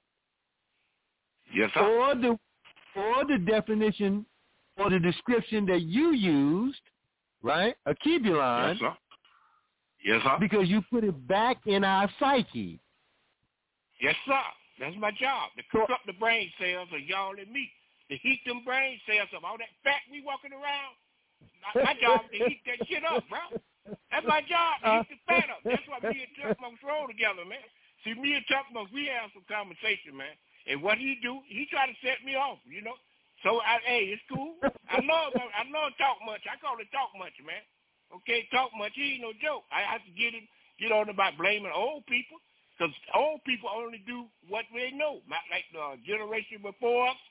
Yes, 1.53 1.69
sir. 1.73 1.81
Or 1.81 2.15
the 2.15 2.37
or 2.95 3.25
the 3.25 3.37
definition 3.37 4.25
or 4.77 4.89
the 4.89 4.99
description 4.99 5.65
that 5.67 5.81
you 5.81 6.13
used, 6.13 6.81
right? 7.41 7.75
Alkebulan, 7.87 8.69
Yes, 8.73 8.79
sir. 8.79 8.93
Yes, 10.03 10.23
sir. 10.23 10.37
because 10.39 10.67
you 10.67 10.81
put 10.89 11.03
it 11.03 11.27
back 11.27 11.57
in 11.65 11.83
our 11.83 12.09
psyche. 12.19 12.79
Yes, 14.01 14.15
sir. 14.25 14.41
That's 14.79 14.95
my 14.97 15.11
job. 15.11 15.51
To 15.57 15.63
cook 15.71 15.89
up 15.91 16.01
the 16.07 16.13
brain 16.13 16.49
cells 16.59 16.89
of 16.93 17.01
y'all 17.05 17.37
and 17.37 17.51
me. 17.51 17.69
To 18.09 18.17
heat 18.17 18.41
them 18.45 18.65
brain 18.65 18.99
cells 19.05 19.29
up. 19.35 19.43
All 19.45 19.57
that 19.61 19.69
fat 19.85 20.01
we 20.11 20.25
walking 20.25 20.51
around. 20.51 20.97
My, 21.61 21.93
my 21.93 21.95
job 22.01 22.25
to 22.33 22.37
heat 22.49 22.61
that 22.65 22.81
shit 22.89 23.05
up, 23.05 23.23
bro. 23.29 23.61
That's 24.09 24.25
my 24.25 24.41
job, 24.41 24.81
to 24.81 25.05
heat 25.05 25.09
the 25.13 25.19
fat 25.29 25.47
up. 25.53 25.61
That's 25.63 25.85
why 25.85 26.01
me 26.09 26.25
and 26.25 26.33
Tuckmonks 26.37 26.81
roll 26.87 27.05
together, 27.05 27.45
man. 27.45 27.61
See, 28.03 28.17
me 28.17 28.33
and 28.33 28.45
Tuckmonks, 28.49 28.89
we 28.89 29.05
have 29.13 29.29
some 29.37 29.45
conversation, 29.45 30.17
man. 30.17 30.33
And 30.67 30.81
what 30.81 30.97
he 30.97 31.17
do, 31.21 31.41
he 31.47 31.65
try 31.69 31.87
to 31.87 31.95
set 32.03 32.21
me 32.25 32.35
off, 32.35 32.59
you 32.67 32.81
know. 32.81 32.95
So, 33.43 33.61
I, 33.61 33.81
hey, 33.85 34.13
it's 34.13 34.21
cool. 34.29 34.55
I 34.89 34.99
love 35.07 35.33
I 35.33 35.63
love 35.71 35.93
talk 35.97 36.21
much. 36.25 36.45
I 36.45 36.59
call 36.61 36.77
it 36.77 36.91
talk 36.93 37.13
much, 37.17 37.33
man. 37.41 37.63
Okay, 38.13 38.45
talk 38.51 38.69
much. 38.77 38.91
He 38.93 39.17
ain't 39.17 39.25
no 39.25 39.33
joke. 39.41 39.63
I 39.71 39.81
have 39.87 40.03
to 40.05 40.13
get 40.13 40.35
him, 40.35 40.45
get 40.77 40.91
on 40.91 41.09
about 41.09 41.37
blaming 41.39 41.71
old 41.73 42.05
people. 42.05 42.37
Because 42.75 42.93
old 43.13 43.43
people 43.45 43.69
only 43.69 44.01
do 44.05 44.25
what 44.49 44.65
they 44.73 44.91
know. 44.91 45.21
Not 45.29 45.45
like 45.53 45.65
the 45.69 46.01
generation 46.01 46.59
before 46.65 47.09
us, 47.13 47.21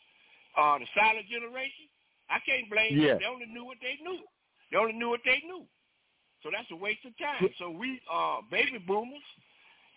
uh, 0.56 0.78
the 0.78 0.86
silent 0.94 1.26
generation. 1.26 1.90
I 2.30 2.38
can't 2.46 2.70
blame 2.70 2.94
Yeah. 2.96 3.18
them. 3.18 3.18
They 3.18 3.26
only 3.26 3.46
knew 3.50 3.66
what 3.66 3.82
they 3.82 3.98
knew. 4.02 4.22
They 4.70 4.78
only 4.78 4.94
knew 4.94 5.10
what 5.10 5.26
they 5.26 5.42
knew. 5.44 5.66
So 6.42 6.48
that's 6.50 6.70
a 6.70 6.76
waste 6.76 7.04
of 7.04 7.12
time. 7.18 7.50
So 7.58 7.70
we 7.70 8.00
uh 8.10 8.40
baby 8.50 8.78
boomers 8.78 9.26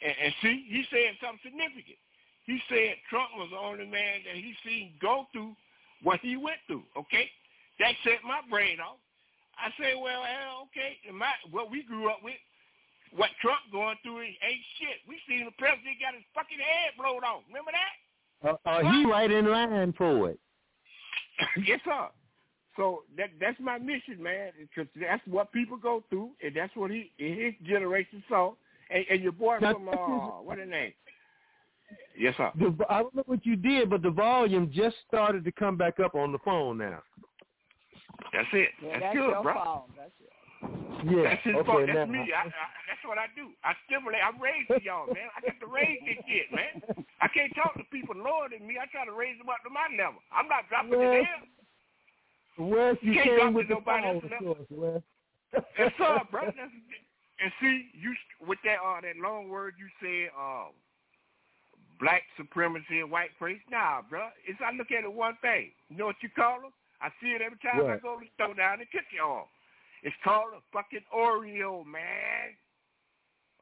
and, 0.03 0.15
and 0.19 0.33
see, 0.41 0.65
he 0.67 0.83
said 0.91 1.15
something 1.21 1.39
significant. 1.43 1.99
He 2.45 2.59
said 2.67 2.95
Trump 3.09 3.29
was 3.35 3.49
the 3.51 3.57
only 3.57 3.85
man 3.85 4.23
that 4.27 4.35
he 4.35 4.53
seen 4.65 4.93
go 5.01 5.27
through 5.31 5.55
what 6.03 6.19
he 6.19 6.35
went 6.35 6.59
through, 6.67 6.83
okay? 6.97 7.29
That 7.79 7.95
set 8.03 8.19
my 8.23 8.41
brain 8.49 8.79
off. 8.79 8.99
I 9.55 9.69
say, 9.79 9.95
well, 9.95 10.23
hell, 10.23 10.67
okay, 10.69 10.97
my 11.13 11.29
what 11.51 11.71
we 11.71 11.83
grew 11.83 12.09
up 12.09 12.19
with, 12.23 12.35
what 13.15 13.29
Trump 13.41 13.61
going 13.71 13.95
through 14.03 14.21
ain't 14.21 14.35
ain't 14.43 14.65
shit. 14.79 14.99
We 15.07 15.19
seen 15.27 15.45
the 15.45 15.55
president 15.57 16.01
got 16.01 16.15
his 16.15 16.23
fucking 16.33 16.59
head 16.59 16.97
blown 16.97 17.23
off. 17.23 17.43
Remember 17.47 17.71
that? 17.71 17.95
Uh, 18.43 18.57
uh, 18.65 18.91
he 18.91 19.05
right 19.05 19.31
in 19.31 19.45
line 19.49 19.93
for 19.97 20.31
it. 20.31 20.39
yes, 21.65 21.79
sir. 21.85 22.09
So 22.75 23.03
that 23.17 23.29
that's 23.39 23.59
my 23.59 23.77
mission, 23.77 24.21
man, 24.21 24.51
because 24.57 24.89
that's 24.99 25.21
what 25.27 25.51
people 25.51 25.77
go 25.77 26.03
through, 26.09 26.31
and 26.43 26.55
that's 26.55 26.75
what 26.75 26.91
he 26.91 27.11
his 27.17 27.53
generation 27.65 28.23
saw. 28.27 28.53
And, 28.89 29.05
and 29.09 29.21
your 29.21 29.31
boy 29.31 29.57
Now, 29.61 29.73
from 29.73 29.89
uh, 29.89 30.41
what 30.41 30.57
his 30.57 30.69
name? 30.69 30.93
Yes, 32.17 32.35
sir. 32.37 32.51
The, 32.57 32.75
I 32.89 33.01
don't 33.01 33.15
know 33.15 33.23
what 33.25 33.45
you 33.45 33.55
did, 33.55 33.89
but 33.89 34.01
the 34.01 34.11
volume 34.11 34.71
just 34.73 34.95
started 35.07 35.43
to 35.45 35.51
come 35.51 35.77
back 35.77 35.99
up 35.99 36.15
on 36.15 36.31
the 36.31 36.39
phone 36.39 36.77
now. 36.77 37.01
That's 38.31 38.47
it. 38.53 38.69
Yeah, 38.81 38.89
that's, 38.91 39.01
that's 39.01 39.15
good, 39.15 39.29
your 39.29 39.43
bro. 39.43 39.53
fault. 39.53 39.89
That's 39.97 40.13
your 40.21 40.29
Yeah. 41.03 41.29
That's 41.29 41.43
his 41.43 41.55
okay, 41.55 41.65
fault. 41.65 41.83
That's 41.87 41.97
now, 41.97 42.05
me. 42.05 42.31
I, 42.31 42.47
I, 42.47 42.67
that's 42.87 43.03
what 43.05 43.17
I 43.17 43.27
do. 43.35 43.51
I 43.65 43.73
stimulate. 43.85 44.21
I'm 44.21 44.37
raising 44.39 44.85
y'all, 44.85 45.07
man. 45.07 45.27
I 45.35 45.41
got 45.41 45.57
to 45.59 45.67
raise 45.67 45.99
this 46.05 46.21
shit, 46.29 46.47
man. 46.53 47.05
I 47.21 47.27
can't 47.27 47.53
talk 47.55 47.73
to 47.75 47.83
people 47.91 48.15
lower 48.15 48.47
than 48.49 48.65
me. 48.65 48.77
I 48.77 48.85
try 48.93 49.05
to 49.05 49.11
raise 49.13 49.37
them 49.37 49.49
up 49.49 49.61
to 49.65 49.71
my 49.73 49.89
level. 49.91 50.21
I'm 50.31 50.47
not 50.47 50.69
dropping 50.69 50.95
Well, 50.95 51.17
it 51.17 51.25
in. 51.25 51.41
Wes, 52.69 52.95
you 53.01 53.13
Can't 53.17 53.25
drop 53.33 53.39
came 53.49 53.53
with 53.53 53.67
to 53.67 53.73
the 53.73 53.79
nobody 53.81 54.03
power 54.03 54.13
else 54.13 54.23
level. 54.29 54.55
source, 54.55 54.69
Wes. 54.69 55.01
Yes, 55.77 55.91
sir, 55.97 56.21
bro. 56.29 56.45
That's, 56.45 56.57
and 57.41 57.51
see, 57.59 57.89
you 57.97 58.13
with 58.45 58.59
that 58.63 58.77
uh 58.77 59.01
that 59.01 59.17
long 59.17 59.49
word 59.49 59.73
you 59.77 59.89
said, 60.01 60.29
uh, 60.37 60.69
black 62.03 62.23
supremacy 62.35 62.99
and 62.99 63.09
white 63.09 63.31
praise. 63.39 63.63
Nah, 63.71 64.03
bro. 64.03 64.27
It's 64.43 64.59
I 64.59 64.75
look 64.75 64.91
at 64.91 65.07
it 65.07 65.13
one 65.13 65.39
thing. 65.39 65.71
You 65.87 65.97
know 65.97 66.11
what 66.11 66.19
you 66.19 66.29
call 66.35 66.59
them? 66.59 66.75
I 66.99 67.07
see 67.23 67.31
it 67.31 67.41
every 67.41 67.57
time 67.63 67.79
I 67.87 67.95
go 68.03 68.19
to 68.19 68.27
the 68.27 68.31
throw 68.35 68.51
down 68.53 68.83
the 68.83 68.87
cookie 68.91 69.23
on. 69.23 69.47
It's 70.03 70.15
called 70.23 70.51
a 70.51 70.61
fucking 70.75 71.07
Oreo, 71.15 71.87
man. 71.87 72.51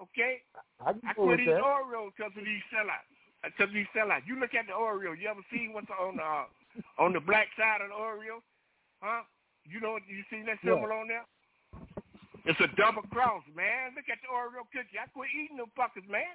Okay? 0.02 0.42
I 0.82 0.98
I 1.06 1.14
quit 1.14 1.46
eating 1.46 1.54
that. 1.54 1.62
Oreos 1.62 2.10
because 2.18 2.34
of 2.34 2.42
these 2.42 2.66
sellouts. 2.74 3.14
Because 3.46 3.70
of 3.70 3.78
these 3.78 3.90
sellouts. 3.94 4.26
You 4.26 4.42
look 4.42 4.58
at 4.58 4.66
the 4.66 4.74
Oreo. 4.74 5.14
You 5.14 5.30
ever 5.30 5.46
seen 5.54 5.74
what's 5.74 5.90
on 5.94 6.18
the 6.18 6.26
uh, 6.26 6.50
on 6.98 7.14
the 7.14 7.22
black 7.22 7.54
side 7.54 7.86
of 7.86 7.94
the 7.94 7.98
Oreo? 7.98 8.42
Huh? 9.06 9.22
You 9.70 9.82
know 9.82 10.02
you 10.02 10.26
seen 10.34 10.50
that 10.50 10.58
symbol 10.66 10.90
on 10.90 11.06
there? 11.06 11.26
It's 12.46 12.58
a 12.58 12.70
double 12.74 13.06
cross, 13.14 13.46
man. 13.54 13.94
Look 13.94 14.10
at 14.10 14.18
the 14.26 14.30
Oreo 14.34 14.66
cookie. 14.74 14.98
I 14.98 15.06
quit 15.14 15.30
eating 15.30 15.62
them 15.62 15.70
fuckers, 15.78 16.10
man. 16.10 16.34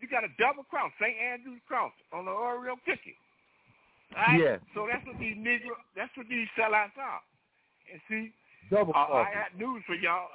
You 0.00 0.08
got 0.08 0.24
a 0.24 0.32
double 0.38 0.64
cross, 0.64 0.92
St. 1.00 1.14
Andrew's 1.14 1.62
cross 1.66 1.92
on 2.12 2.26
the 2.26 2.34
Oreo 2.34 2.78
cookie. 2.86 3.18
Right? 4.14 4.40
Yeah. 4.40 4.56
So 4.72 4.88
that's 4.88 5.04
what 5.04 5.18
these 5.20 5.36
Negro, 5.36 5.76
that's 5.92 6.12
what 6.16 6.26
these 6.30 6.48
sellouts 6.56 6.96
are. 6.96 7.20
And 7.92 8.00
see, 8.08 8.32
Double 8.70 8.92
uh. 8.92 9.24
I 9.24 9.48
got 9.48 9.56
news 9.56 9.82
for 9.86 9.96
y'all. 9.96 10.28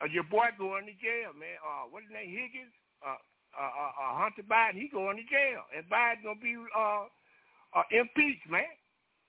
Uh, 0.00 0.06
your 0.06 0.24
boy 0.24 0.48
going 0.56 0.86
to 0.86 0.96
jail, 0.96 1.34
man. 1.36 1.58
Uh, 1.60 1.90
what's 1.90 2.06
his 2.08 2.14
name? 2.14 2.30
Higgins. 2.30 2.72
Uh, 3.04 3.18
uh, 3.52 3.66
uh, 3.66 3.92
uh, 3.98 4.12
Hunter 4.16 4.46
Biden. 4.46 4.78
He 4.78 4.88
going 4.88 5.18
to 5.18 5.26
jail, 5.26 5.66
and 5.74 5.82
Biden 5.90 6.22
gonna 6.22 6.38
be 6.38 6.54
uh, 6.54 7.10
uh, 7.74 7.86
impeached, 7.90 8.46
man. 8.46 8.70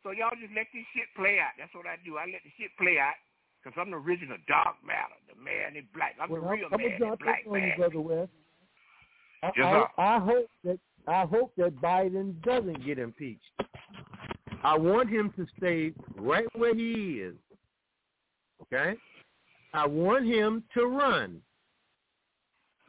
So 0.05 0.13
y'all 0.13 0.33
just 0.37 0.53
let 0.53 0.69
this 0.73 0.85
shit 0.93 1.09
play 1.17 1.41
out. 1.41 1.57
That's 1.57 1.73
what 1.73 1.89
I 1.89 1.97
do. 2.05 2.17
I 2.17 2.29
let 2.29 2.41
the 2.45 2.53
shit 2.57 2.73
play 2.77 2.97
out 3.01 3.17
because 3.61 3.77
I'm 3.77 3.93
the 3.93 4.01
original 4.01 4.37
dark 4.49 4.77
matter, 4.85 5.17
the 5.29 5.37
man 5.37 5.77
in 5.77 5.85
black. 5.93 6.17
I'm 6.21 6.29
Well, 6.29 6.41
the 6.41 6.49
real 6.49 6.69
I'm, 6.69 6.77
I'm 6.77 6.81
man 6.81 6.97
gonna 6.97 7.13
in 7.13 7.21
black, 7.21 7.41
on 7.45 7.53
you, 7.53 7.69
man. 7.69 7.77
brother 7.77 8.01
Wes. 8.01 8.29
I, 9.43 9.51
Yes, 9.57 9.87
I. 9.97 10.15
I 10.15 10.19
hope 10.19 10.47
that 10.63 10.79
I 11.07 11.25
hope 11.25 11.51
that 11.57 11.75
Biden 11.81 12.41
doesn't 12.43 12.85
get 12.85 12.99
impeached. 12.99 13.41
I 14.63 14.77
want 14.77 15.09
him 15.09 15.33
to 15.35 15.47
stay 15.57 15.93
right 16.15 16.45
where 16.55 16.75
he 16.75 17.19
is. 17.21 17.35
Okay? 18.61 18.95
I 19.73 19.87
want 19.87 20.25
him 20.25 20.63
to 20.75 20.85
run. 20.85 21.41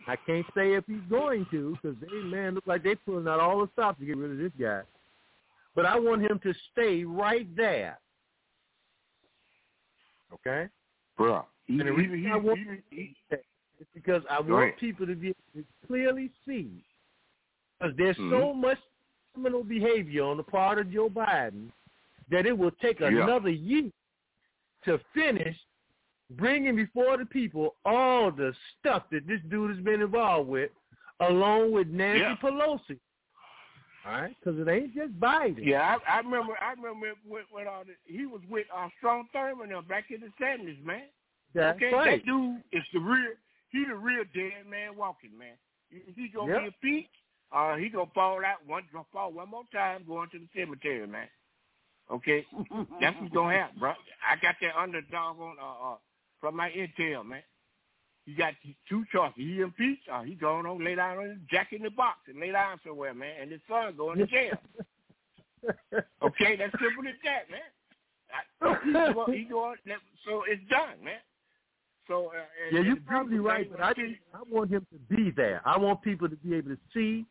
I 0.06 0.16
can't 0.16 0.44
say 0.54 0.74
if 0.74 0.84
he's 0.86 1.00
going 1.08 1.46
to 1.52 1.78
because 1.80 1.96
they 2.00 2.08
man 2.28 2.54
look 2.54 2.66
like 2.66 2.82
they're 2.82 2.96
pulling 2.96 3.28
out 3.28 3.40
all 3.40 3.60
the 3.60 3.70
stops 3.72 4.00
to 4.00 4.04
get 4.06 4.16
rid 4.16 4.32
of 4.32 4.38
this 4.38 4.52
guy. 4.60 4.82
But 5.74 5.86
I 5.86 5.98
want 5.98 6.22
him 6.22 6.38
to 6.42 6.52
stay 6.72 7.04
right 7.04 7.46
there. 7.56 7.98
Okay? 10.34 10.68
Bro, 11.16 11.46
And 11.68 11.80
the 11.80 11.92
reason 11.92 12.30
I 12.30 12.36
want 12.36 12.58
he- 12.90 13.16
it's 13.82 13.90
because 13.94 14.22
I 14.30 14.40
want 14.40 14.64
ahead. 14.68 14.78
people 14.78 15.06
to 15.06 15.14
be 15.14 15.28
able 15.28 15.36
to 15.56 15.64
clearly 15.86 16.30
see 16.46 16.68
because 17.78 17.94
there's 17.96 18.16
Mm-hmm. 18.16 18.30
so 18.40 18.54
much 18.54 18.78
criminal 19.34 19.64
behavior 19.64 20.22
on 20.24 20.36
the 20.36 20.42
part 20.42 20.78
of 20.78 20.92
Joe 20.92 21.08
Biden 21.10 21.68
that 22.30 22.46
it 22.46 22.56
will 22.56 22.70
take 22.80 23.00
Yeah. 23.00 23.08
another 23.08 23.50
year 23.50 23.90
to 24.84 24.98
finish 25.14 25.56
bringing 26.30 26.76
before 26.76 27.16
the 27.18 27.26
people 27.26 27.74
all 27.84 28.30
the 28.30 28.54
stuff 28.78 29.02
that 29.10 29.26
this 29.26 29.40
dude 29.50 29.74
has 29.74 29.84
been 29.84 30.00
involved 30.00 30.48
with, 30.48 30.70
along 31.20 31.72
with 31.72 31.88
Nancy 31.88 32.20
Yeah. 32.20 32.36
Pelosi. 32.42 32.98
All 34.04 34.12
right, 34.12 34.36
because 34.40 34.58
it 34.58 34.68
ain't 34.68 34.94
just 34.94 35.12
Biden. 35.20 35.64
Yeah, 35.64 35.96
I, 36.08 36.14
I 36.14 36.18
remember. 36.18 36.54
I 36.60 36.70
remember 36.72 37.14
with, 37.24 37.44
with 37.52 37.68
all 37.68 37.84
the, 37.84 37.92
he 38.04 38.26
was 38.26 38.40
with 38.50 38.66
uh, 38.76 38.88
Strom 38.98 39.28
Thurmond 39.34 39.68
now 39.70 39.80
back 39.80 40.06
in 40.10 40.20
the 40.20 40.28
seventies, 40.40 40.78
man. 40.84 41.04
That's 41.54 41.76
okay, 41.76 41.92
right. 41.92 42.20
that 42.20 42.26
dude 42.26 42.62
is 42.72 42.82
the 42.92 42.98
real. 42.98 43.32
He 43.72 43.84
the 43.88 43.94
real 43.94 44.24
dead 44.34 44.66
man 44.68 44.96
walking, 44.96 45.36
man. 45.36 45.56
He, 45.90 46.28
gonna 46.28 46.52
Yep. 46.52 46.62
be 46.62 46.68
a 46.68 46.72
peach. 46.80 47.10
Uh, 47.50 47.76
he 47.76 47.88
gonna 47.88 48.10
fall 48.14 48.44
out 48.44 48.66
one, 48.66 48.84
gonna 48.92 49.04
fall 49.12 49.32
one 49.32 49.48
more 49.50 49.64
time 49.72 50.04
going 50.06 50.28
to 50.30 50.38
the 50.38 50.48
cemetery, 50.54 51.06
man. 51.06 51.28
Okay, 52.10 52.46
that's 53.00 53.16
what's 53.20 53.32
gonna 53.32 53.54
happen, 53.56 53.78
bro. 53.78 53.92
I 54.26 54.36
got 54.36 54.56
that 54.60 54.76
underdog 54.76 55.40
on 55.40 55.56
uh, 55.60 55.92
uh 55.92 55.96
from 56.40 56.56
my 56.56 56.70
intel, 56.70 57.24
man. 57.24 57.42
He 58.26 58.34
got 58.34 58.54
two 58.88 59.04
choices. 59.12 59.34
He 59.36 59.60
impeached, 59.60 60.08
or 60.12 60.24
he 60.24 60.34
going 60.34 60.66
on 60.66 60.84
lay 60.84 60.94
down 60.94 61.18
on 61.18 61.28
his 61.28 61.38
jack 61.50 61.72
in 61.72 61.82
the 61.82 61.90
box 61.90 62.20
and 62.28 62.38
lay 62.38 62.52
down 62.52 62.78
somewhere, 62.86 63.14
man. 63.14 63.34
And 63.40 63.50
his 63.50 63.60
son 63.68 63.96
going 63.96 64.18
to 64.18 64.26
jail. 64.26 64.52
Okay, 66.22 66.56
that's 66.56 66.72
simple 66.72 67.06
as 67.06 67.14
that, 67.22 67.46
man. 67.48 67.60
I, 68.34 68.78
he 68.84 68.92
go, 69.14 69.26
he 69.26 69.44
go, 69.44 69.74
so 70.26 70.42
it's 70.48 70.62
done, 70.68 71.04
man. 71.04 71.20
So 72.08 72.26
uh, 72.28 72.30
and- 72.66 72.76
Yeah, 72.76 72.80
you're 72.82 72.96
probably 73.06 73.38
right, 73.38 73.70
but 73.70 73.80
I 73.80 73.90
I 74.34 74.42
want 74.48 74.70
him 74.70 74.86
to 74.92 74.98
be 75.14 75.30
there. 75.30 75.60
I 75.64 75.78
want 75.78 76.02
people 76.02 76.28
to 76.28 76.36
be 76.36 76.54
able 76.56 76.70
to 76.70 76.78
see 76.92 77.24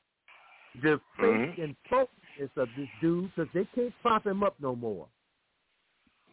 the 0.82 1.00
face 1.19 1.25
Mhm. 1.58 1.64
and 1.64 1.75
focus 1.90 2.50
of 2.56 2.69
this 2.77 2.88
dude 3.01 3.30
because 3.35 3.51
they 3.53 3.66
can't 3.75 3.93
prop 4.01 4.25
him 4.25 4.41
up 4.43 4.56
no 4.59 4.75
more. 4.75 5.08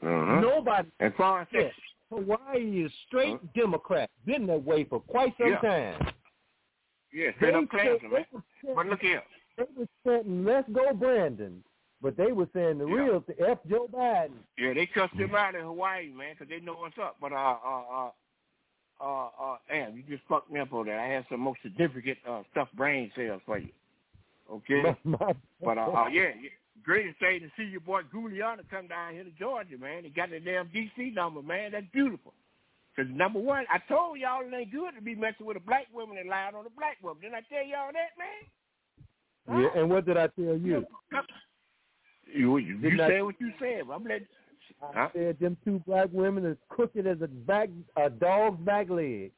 Uh-huh. 0.03 0.41
Nobody. 0.41 0.89
As 1.01 1.13
far 1.17 1.41
as. 1.53 1.73
Hawaii 2.11 2.85
is 2.85 2.93
straight 3.07 3.37
Democrat. 3.53 4.09
Been 4.25 4.47
that 4.47 4.63
way 4.65 4.85
for 4.85 5.01
quite 5.01 5.37
some 5.37 5.49
Yeah. 5.49 5.59
time. 5.61 6.15
yeah, 7.13 7.33
straight 7.37 7.55
up 7.55 7.69
Klansman, 7.69 8.11
man. 8.13 8.25
But 8.75 8.87
look 8.87 9.01
here, 9.01 9.23
They 9.57 9.65
were 9.77 9.87
chanting, 10.05 10.45
"Let's 10.45 10.69
go, 10.71 10.95
Brandon," 10.95 11.65
but 12.01 12.17
they 12.17 12.33
were 12.33 12.49
saying 12.55 12.79
the 12.79 12.87
Yeah. 12.87 12.95
real 12.95 13.21
th- 13.23 13.41
"F 13.41 13.59
Joe 13.67 13.89
Biden." 13.89 14.39
yeah, 14.57 14.73
they 14.73 14.87
cussed 14.87 15.15
him 15.15 15.35
out 15.35 15.55
in 15.57 15.63
Hawaii, 15.63 16.11
man, 16.13 16.35
because 16.35 16.49
they 16.49 16.61
know 16.61 16.75
what's 16.75 16.97
up. 16.97 17.17
But 17.21 17.33
uh, 17.33 17.59
uh, 17.63 17.83
uh, 17.91 18.11
uh, 19.01 19.29
uh, 19.41 19.57
damn, 19.69 19.97
you 19.97 20.03
just 20.09 20.23
fucked 20.29 20.51
me 20.51 20.61
up 20.61 20.73
on 20.73 20.87
that. 20.87 20.99
I 20.99 21.07
had 21.07 21.25
some 21.31 21.41
most 21.41 21.61
significant 21.63 22.19
uh, 22.29 22.43
stuffed 22.51 22.75
brain 22.77 23.11
cells 23.15 23.43
for 23.47 23.59
you. 23.59 23.71
Okay. 24.51 24.83
But 25.61 25.77
uh, 25.77 25.91
uh 25.91 26.07
yeah, 26.07 26.31
yeah, 26.41 26.55
greatest 26.85 27.19
thing 27.19 27.41
to 27.41 27.51
see 27.57 27.69
your 27.69 27.81
boy 27.81 28.03
Giuliani 28.15 28.61
come 28.71 28.87
down 28.87 29.13
here 29.13 29.25
to 29.25 29.31
Georgia, 29.39 29.77
man. 29.77 30.05
He 30.05 30.11
got 30.11 30.31
the 30.31 30.39
damn 30.41 30.69
DC 30.69 31.15
number, 31.15 31.43
man. 31.43 31.73
That's 31.73 31.87
beautiful. 31.93 32.33
Because 32.95 33.11
number 33.15 33.39
one, 33.39 33.65
I 33.73 33.79
told 33.89 34.19
y'all 34.19 34.41
it 34.43 34.55
ain't 34.55 34.73
good 34.73 34.95
to 34.97 35.03
be 35.03 35.15
messing 35.15 35.47
with 35.47 35.57
a 35.57 35.61
black 35.61 35.87
woman 35.93 36.19
and 36.19 36.29
lying 36.29 36.55
on 36.55 36.67
a 36.67 36.71
black 36.71 36.97
woman. 37.03 37.23
Didn't 37.23 37.35
I 37.35 37.43
tell 37.49 37.67
y'all 37.67 37.93
that, 37.93 38.15
man? 38.19 39.63
Yeah, 39.63 39.81
and 39.81 39.91
what 39.91 40.07
did 40.07 40.17
I 40.17 40.27
tell 40.29 40.57
you? 40.57 40.85
You 42.35 42.59
you, 42.59 42.59
you 42.59 42.79
Didn't 42.79 43.01
I- 43.01 43.23
what 43.23 43.41
you 43.41 43.53
said. 43.59 43.83
I'm 43.93 44.05
letting. 44.05 44.27
I 44.83 44.87
Huh? 44.95 45.09
said 45.15 45.39
them 45.39 45.57
two 45.65 45.81
black 45.87 46.09
women 46.13 46.45
as 46.47 46.57
crooked 46.69 47.07
as 47.07 47.21
a 47.23 47.29
back 47.29 47.69
a 47.97 48.11
dog's 48.11 48.61
back 48.61 48.89
leg. 48.89 49.33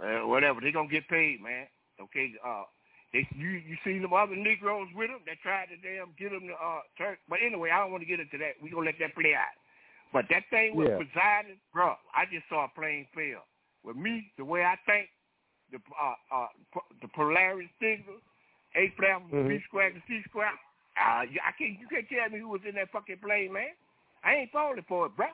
Uh, 0.00 0.26
whatever, 0.26 0.60
they 0.60 0.72
gonna 0.72 0.88
get 0.88 1.08
paid, 1.08 1.42
man. 1.42 1.66
Okay, 2.00 2.32
uh, 2.44 2.64
they 3.12 3.26
you 3.36 3.50
you 3.50 3.76
seen 3.84 4.02
them 4.02 4.12
other 4.12 4.36
Negroes 4.36 4.88
with 4.94 5.10
them 5.10 5.20
that 5.26 5.40
tried 5.42 5.66
to 5.68 5.76
damn 5.76 6.14
get 6.18 6.30
them 6.30 6.48
to 6.48 6.54
uh 6.54 6.80
turn. 6.96 7.16
But 7.28 7.40
anyway, 7.44 7.70
I 7.70 7.80
don't 7.80 7.90
want 7.92 8.02
to 8.02 8.08
get 8.08 8.20
into 8.20 8.38
that. 8.38 8.56
We 8.62 8.70
gonna 8.70 8.86
let 8.86 8.98
that 9.00 9.14
play 9.14 9.34
out. 9.34 9.52
But 10.12 10.26
that 10.30 10.44
thing 10.50 10.74
was 10.74 10.88
Yeah. 10.88 10.96
presiding, 10.96 11.60
bro. 11.72 11.94
I 12.14 12.24
just 12.26 12.48
saw 12.48 12.64
a 12.64 12.68
plane 12.68 13.06
fail. 13.14 13.44
With 13.84 13.96
me, 13.96 14.32
the 14.36 14.44
way 14.44 14.64
I 14.64 14.76
think, 14.86 15.08
the 15.70 15.78
uh 16.00 16.14
uh 16.34 16.48
p- 16.72 16.96
the 17.02 17.08
Polaris 17.08 17.68
figure, 17.78 18.18
A 18.74 18.88
flat, 18.96 19.22
B 19.28 19.34
Mhm. 19.36 19.62
square, 19.64 19.88
and 19.88 20.02
C 20.08 20.22
square. 20.28 20.52
Uh, 20.96 21.22
I 21.28 21.52
can't 21.58 21.78
you 21.78 21.86
can't 21.88 22.08
tell 22.08 22.30
me 22.30 22.38
who 22.40 22.48
was 22.48 22.64
in 22.66 22.74
that 22.76 22.90
fucking 22.90 23.18
plane, 23.18 23.52
man. 23.52 23.74
I 24.24 24.34
ain't 24.34 24.52
falling 24.52 24.84
for 24.88 25.06
it, 25.06 25.16
bro. 25.16 25.26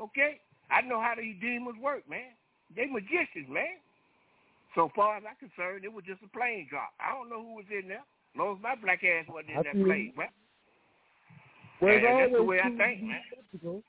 Okay, 0.00 0.40
I 0.70 0.82
know 0.82 1.00
how 1.00 1.14
these 1.16 1.36
demons 1.40 1.76
work, 1.82 2.08
man. 2.08 2.32
They 2.74 2.86
magicians, 2.86 3.48
man. 3.48 3.78
So 4.74 4.90
far 4.94 5.16
as 5.16 5.22
I'm 5.28 5.36
concerned, 5.36 5.84
it 5.84 5.92
was 5.92 6.04
just 6.06 6.22
a 6.22 6.28
plane 6.28 6.66
drop. 6.68 6.90
I 7.00 7.12
don't 7.14 7.30
know 7.30 7.42
who 7.42 7.54
was 7.54 7.64
in 7.70 7.88
there. 7.88 7.98
As 8.34 8.38
long 8.38 8.56
as 8.56 8.62
my 8.62 8.74
black 8.74 9.02
ass 9.04 9.24
wasn't 9.28 9.50
in 9.50 9.56
I 9.58 9.62
that 9.62 9.72
feel 9.72 9.84
plane, 9.86 10.12
bro. 10.14 10.26
Well, 11.80 11.94
And 11.94 12.04
that's 12.04 12.32
the 12.32 12.42
way 12.42 12.60
I 12.60 12.68
think, 12.68 13.02
man. 13.02 13.20
skeptical. 13.32 13.82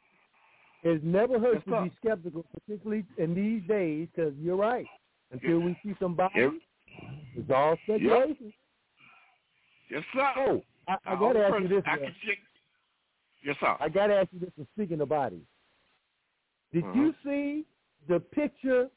It 0.84 1.04
never 1.04 1.40
hurts 1.40 1.66
to 1.66 1.82
be 1.84 1.92
skeptical, 1.98 2.46
particularly 2.54 3.04
in 3.18 3.34
these 3.36 3.68
days, 3.68 4.08
because 4.16 4.34
you're 4.40 4.56
right. 4.56 4.86
Until 5.32 5.60
we 5.60 5.76
see 5.84 5.94
somebody, 6.00 6.40
Yep. 6.40 6.52
it's 7.36 7.52
all 7.52 7.76
speculation. 7.84 8.54
Yes, 9.90 10.04
sir. 10.14 10.32
Oh, 10.38 10.64
I, 10.88 10.96
I 11.06 11.16
The 11.16 11.20
got 11.20 11.34
to 11.34 11.46
ask 11.48 11.60
you 11.62 11.68
this. 11.68 11.84
I 11.86 11.98
can 11.98 12.16
check- 12.26 12.38
Yes, 13.44 13.56
sir. 13.60 13.76
I 13.80 13.90
got 13.90 14.08
to 14.08 14.16
ask 14.16 14.30
you 14.32 14.40
this. 14.40 14.52
and 14.58 14.68
Speaking 14.76 15.02
of 15.02 15.10
bodies, 15.10 15.46
did 16.74 16.84
Uh-huh. 16.84 16.94
you 17.00 17.14
see 17.24 17.66
the 18.08 18.20
picture 18.20 18.90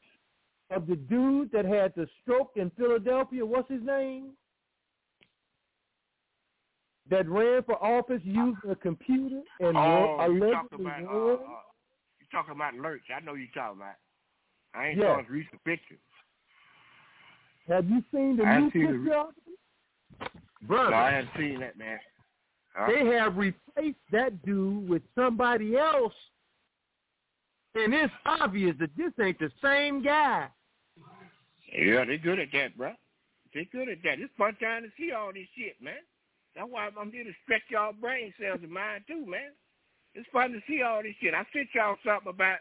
of 0.71 0.87
the 0.87 0.97
dude 0.97 1.51
that 1.53 1.65
had 1.65 1.95
the 1.95 2.09
stroke 2.23 2.53
in 2.57 2.71
Philadelphia? 2.71 3.45
What's 3.45 3.71
his 3.71 3.83
name? 3.83 4.37
That 7.09 7.29
ran 7.29 7.63
for 7.65 7.83
office 7.83 8.23
using 8.25 8.71
a 8.71 8.77
computer 8.77 9.43
and 9.59 9.77
oh, 9.77 10.17
allegedly 10.21 10.51
talking 10.53 10.81
about 10.87 11.03
uh, 11.03 11.17
won? 11.17 11.33
uh, 11.35 11.63
you 12.21 12.27
talking 12.31 12.55
about 12.55 12.75
Lurch? 12.75 13.03
I 13.15 13.21
know 13.21 13.35
you 13.35 13.49
talking 13.53 13.79
about. 13.79 13.95
I 14.75 14.89
ain't 14.89 14.99
Yeah. 14.99 15.15
saw 15.15 15.19
his 15.19 15.29
recent 15.29 15.65
picture. 15.65 15.97
Have 17.67 17.89
you 17.91 18.03
seen 18.13 18.37
the 18.37 18.45
I 18.45 18.59
new 18.61 18.67
the 18.67 18.71
picture 18.71 19.01
re- 19.03 19.13
of 19.13 19.27
him? 19.29 19.57
Brother, 20.69 20.91
No, 20.91 20.97
I 20.97 21.11
haven't 21.11 21.31
seen 21.37 21.59
that, 21.61 21.77
man. 21.77 21.99
Huh? 22.75 22.93
they 22.93 23.07
have 23.17 23.37
replaced 23.37 23.99
that 24.13 24.45
dude 24.45 24.89
with 24.89 25.03
somebody 25.15 25.77
else, 25.77 26.13
and 27.75 27.93
it's 27.93 28.13
obvious 28.25 28.77
that 28.79 28.91
this 28.97 29.13
ain't 29.21 29.39
the 29.39 29.51
same 29.63 30.03
guy. 30.03 30.49
Yeah, 31.77 32.05
they 32.05 32.19
good 32.19 32.39
at 32.39 32.49
that, 32.53 32.77
bro. 32.77 32.93
They 33.55 33.69
good 33.73 33.89
at 33.89 34.03
that. 34.05 34.21
It's 34.21 34.33
fun 34.39 34.57
time 34.61 34.83
to 34.83 34.89
see 34.97 35.13
all 35.13 35.33
this 35.33 35.47
shit, 35.57 35.77
man. 35.83 35.95
That's 36.55 36.69
why 36.69 36.89
I'm 36.99 37.13
here 37.13 37.25
to 37.25 37.33
stretch 37.45 37.63
y'all 37.71 37.93
brain 37.93 38.33
cells 38.41 38.61
of 38.63 38.71
mine 38.71 39.05
too, 39.07 39.25
man. 39.27 39.51
It's 40.15 40.29
fun 40.33 40.53
to 40.53 40.61
see 40.69 40.83
all 40.83 41.03
this 41.03 41.15
shit. 41.21 41.35
I 41.35 41.47
sent 41.53 41.69
y'all 41.75 41.97
something 42.05 42.31
about 42.31 42.59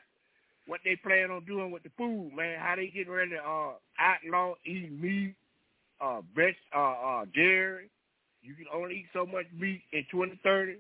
what 0.68 0.82
they 0.86 0.96
plan 0.96 1.32
on 1.32 1.46
doing 1.46 1.72
with 1.72 1.84
the 1.84 1.90
food, 1.98 2.32
man. 2.36 2.60
How 2.60 2.76
they 2.76 2.88
getting 2.88 3.12
ready 3.12 3.32
to 3.32 3.38
uh, 3.38 3.72
outlaw 4.00 4.54
eating 4.66 5.02
meat, 5.02 5.36
uh, 6.00 6.22
breast, 6.36 6.58
uh, 6.76 6.80
uh, 6.80 7.26
dairy. 7.34 7.90
You 8.42 8.56
can 8.56 8.66
only 8.74 8.96
eat 8.96 9.08
so 9.14 9.26
much 9.26 9.46
meat 9.58 9.82
in 9.92 10.06
2030. 10.12 10.78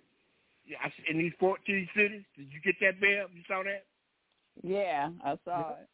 Yeah, 0.65 0.77
I 0.83 0.87
s- 0.87 0.93
in 1.09 1.17
these 1.17 1.33
14 1.39 1.89
cities. 1.95 2.23
Did 2.37 2.47
you 2.51 2.59
get 2.63 2.75
that, 2.81 2.99
Bev? 3.01 3.29
You 3.35 3.43
saw 3.47 3.63
that? 3.63 3.85
Yeah, 4.61 5.09
I 5.23 5.37
saw 5.43 5.71
it. 5.71 5.89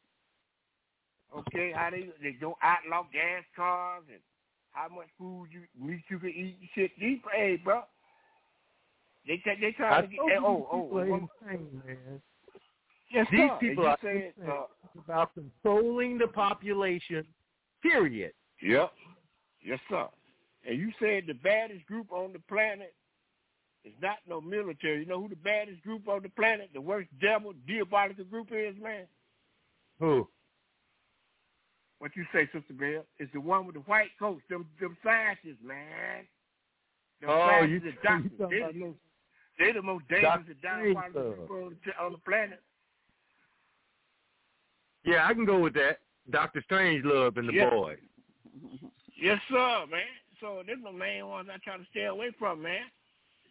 Okay, 1.35 1.72
how 1.76 1.90
they 1.90 2.10
they 2.22 2.34
don't 2.40 2.58
outlaw 2.61 3.03
gas 3.11 3.44
cars 3.56 4.03
and 4.10 4.19
how 4.72 4.88
much 4.90 5.08
food 5.18 5.48
you 5.52 5.61
meat 5.80 6.03
you 6.10 6.19
can 6.19 6.30
eat 6.30 6.58
and 6.60 6.69
shit. 6.76 6.92
These 7.00 7.19
hey, 7.34 7.58
bro. 7.64 7.82
They 9.27 9.42
they, 9.44 9.56
they 9.60 9.68
I 9.68 9.72
trying 9.72 10.02
to 10.03 10.08
get 10.08 10.18
told 10.19 10.30
hey, 10.32 10.38
oh 10.38 10.68
oh 10.72 10.98
are 10.98 11.06
one- 11.06 11.30
insane, 11.42 11.82
man. 11.85 12.22
yes 13.11 13.27
These 13.32 13.40
sir. 13.50 13.58
people 13.60 13.88
are 13.88 13.98
said, 14.02 14.34
insane. 14.38 14.50
uh, 14.50 15.00
about 15.00 15.32
controlling 15.34 16.18
the 16.18 16.27
population. 16.27 17.26
Period. 17.82 18.32
Yep. 18.61 18.92
Yes, 19.64 19.80
sir. 19.90 20.08
And 20.68 20.80
you 20.80 20.92
said 21.00 21.24
the 21.27 21.34
baddest 21.34 21.85
group 21.85 22.11
on 22.11 22.34
the 22.34 22.40
planet 22.40 22.94
is 23.84 23.94
not 24.02 24.18
no 24.27 24.42
military. 24.42 25.02
You 25.02 25.06
know 25.06 25.22
who 25.22 25.30
the 25.30 25.35
baddest 25.35 25.82
group 25.84 26.08
on 26.08 26.24
the 26.24 26.30
planet, 26.30 26.69
the 26.74 26.82
worst 26.82 27.10
devil, 27.22 27.53
diabolical 27.68 28.26
group 28.26 28.48
is, 28.52 28.76
man? 28.82 29.06
Who? 30.00 30.27
What 32.00 32.11
you 32.16 32.26
say, 32.34 32.50
Sister 32.52 32.74
Bell? 32.74 33.06
Is 33.19 33.30
the 33.34 33.40
one 33.40 33.66
with 33.66 33.76
the 33.76 33.82
white 33.82 34.10
coats, 34.19 34.42
them 34.50 34.66
them 34.82 34.98
scientists, 35.03 35.61
man. 35.64 36.26
Them 37.22 37.30
Oh, 37.30 37.61
you- 37.61 37.82
and 37.84 37.98
doctors. 38.03 38.32
you 38.40 38.48
They, 38.50 38.58
about 38.61 38.74
those- 38.74 38.95
they 39.60 39.72
the 39.72 39.82
most 39.82 40.08
dangerous 40.10 40.45
and 40.48 40.61
diabolical 40.61 41.32
people 41.34 41.56
on 41.64 41.77
the, 41.85 42.03
on 42.03 42.11
the 42.11 42.18
planet. 42.19 42.61
Yeah, 45.06 45.26
I 45.27 45.34
can 45.34 45.45
go 45.45 45.60
with 45.60 45.74
that. 45.76 46.00
Doctor 46.30 46.64
Strangelove 46.69 47.38
and 47.38 47.48
the 47.50 47.53
Yeah. 47.53 47.69
boys. 47.69 48.00
Yes, 49.16 49.40
sir, 49.50 49.85
man. 49.90 50.02
So 50.40 50.64
them 50.66 50.84
the 50.84 50.92
main 50.92 51.28
ones 51.28 51.50
I 51.54 51.58
try 51.64 51.78
to 51.78 51.86
stay 51.92 52.06
away 52.06 52.32
from, 52.38 52.62
man. 52.62 52.82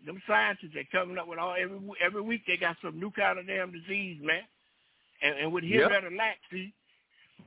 Them 0.04 0.20
scientists 0.26 0.72
they 0.74 0.86
coming 0.92 1.18
up 1.18 1.28
with 1.28 1.38
all 1.38 1.54
every 1.58 1.78
every 2.04 2.20
week 2.22 2.42
they 2.46 2.56
got 2.56 2.76
some 2.82 2.98
new 2.98 3.10
kind 3.10 3.38
of 3.38 3.46
damn 3.46 3.72
disease, 3.72 4.18
man. 4.22 4.42
And 5.22 5.38
and 5.38 5.52
with 5.52 5.64
Yep. 5.64 5.90
Henrietta 5.90 6.16
Lacks, 6.16 6.40
see, 6.50 6.72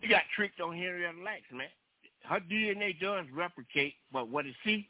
we 0.01 0.07
got 0.07 0.23
tricked 0.35 0.59
on 0.59 0.75
Henrietta 0.75 1.21
Lacks, 1.23 1.51
man. 1.51 1.67
Her 2.23 2.39
DNA 2.39 2.99
does 2.99 3.25
replicate, 3.33 3.93
but 4.11 4.27
what 4.27 4.45
it 4.45 4.55
see, 4.65 4.89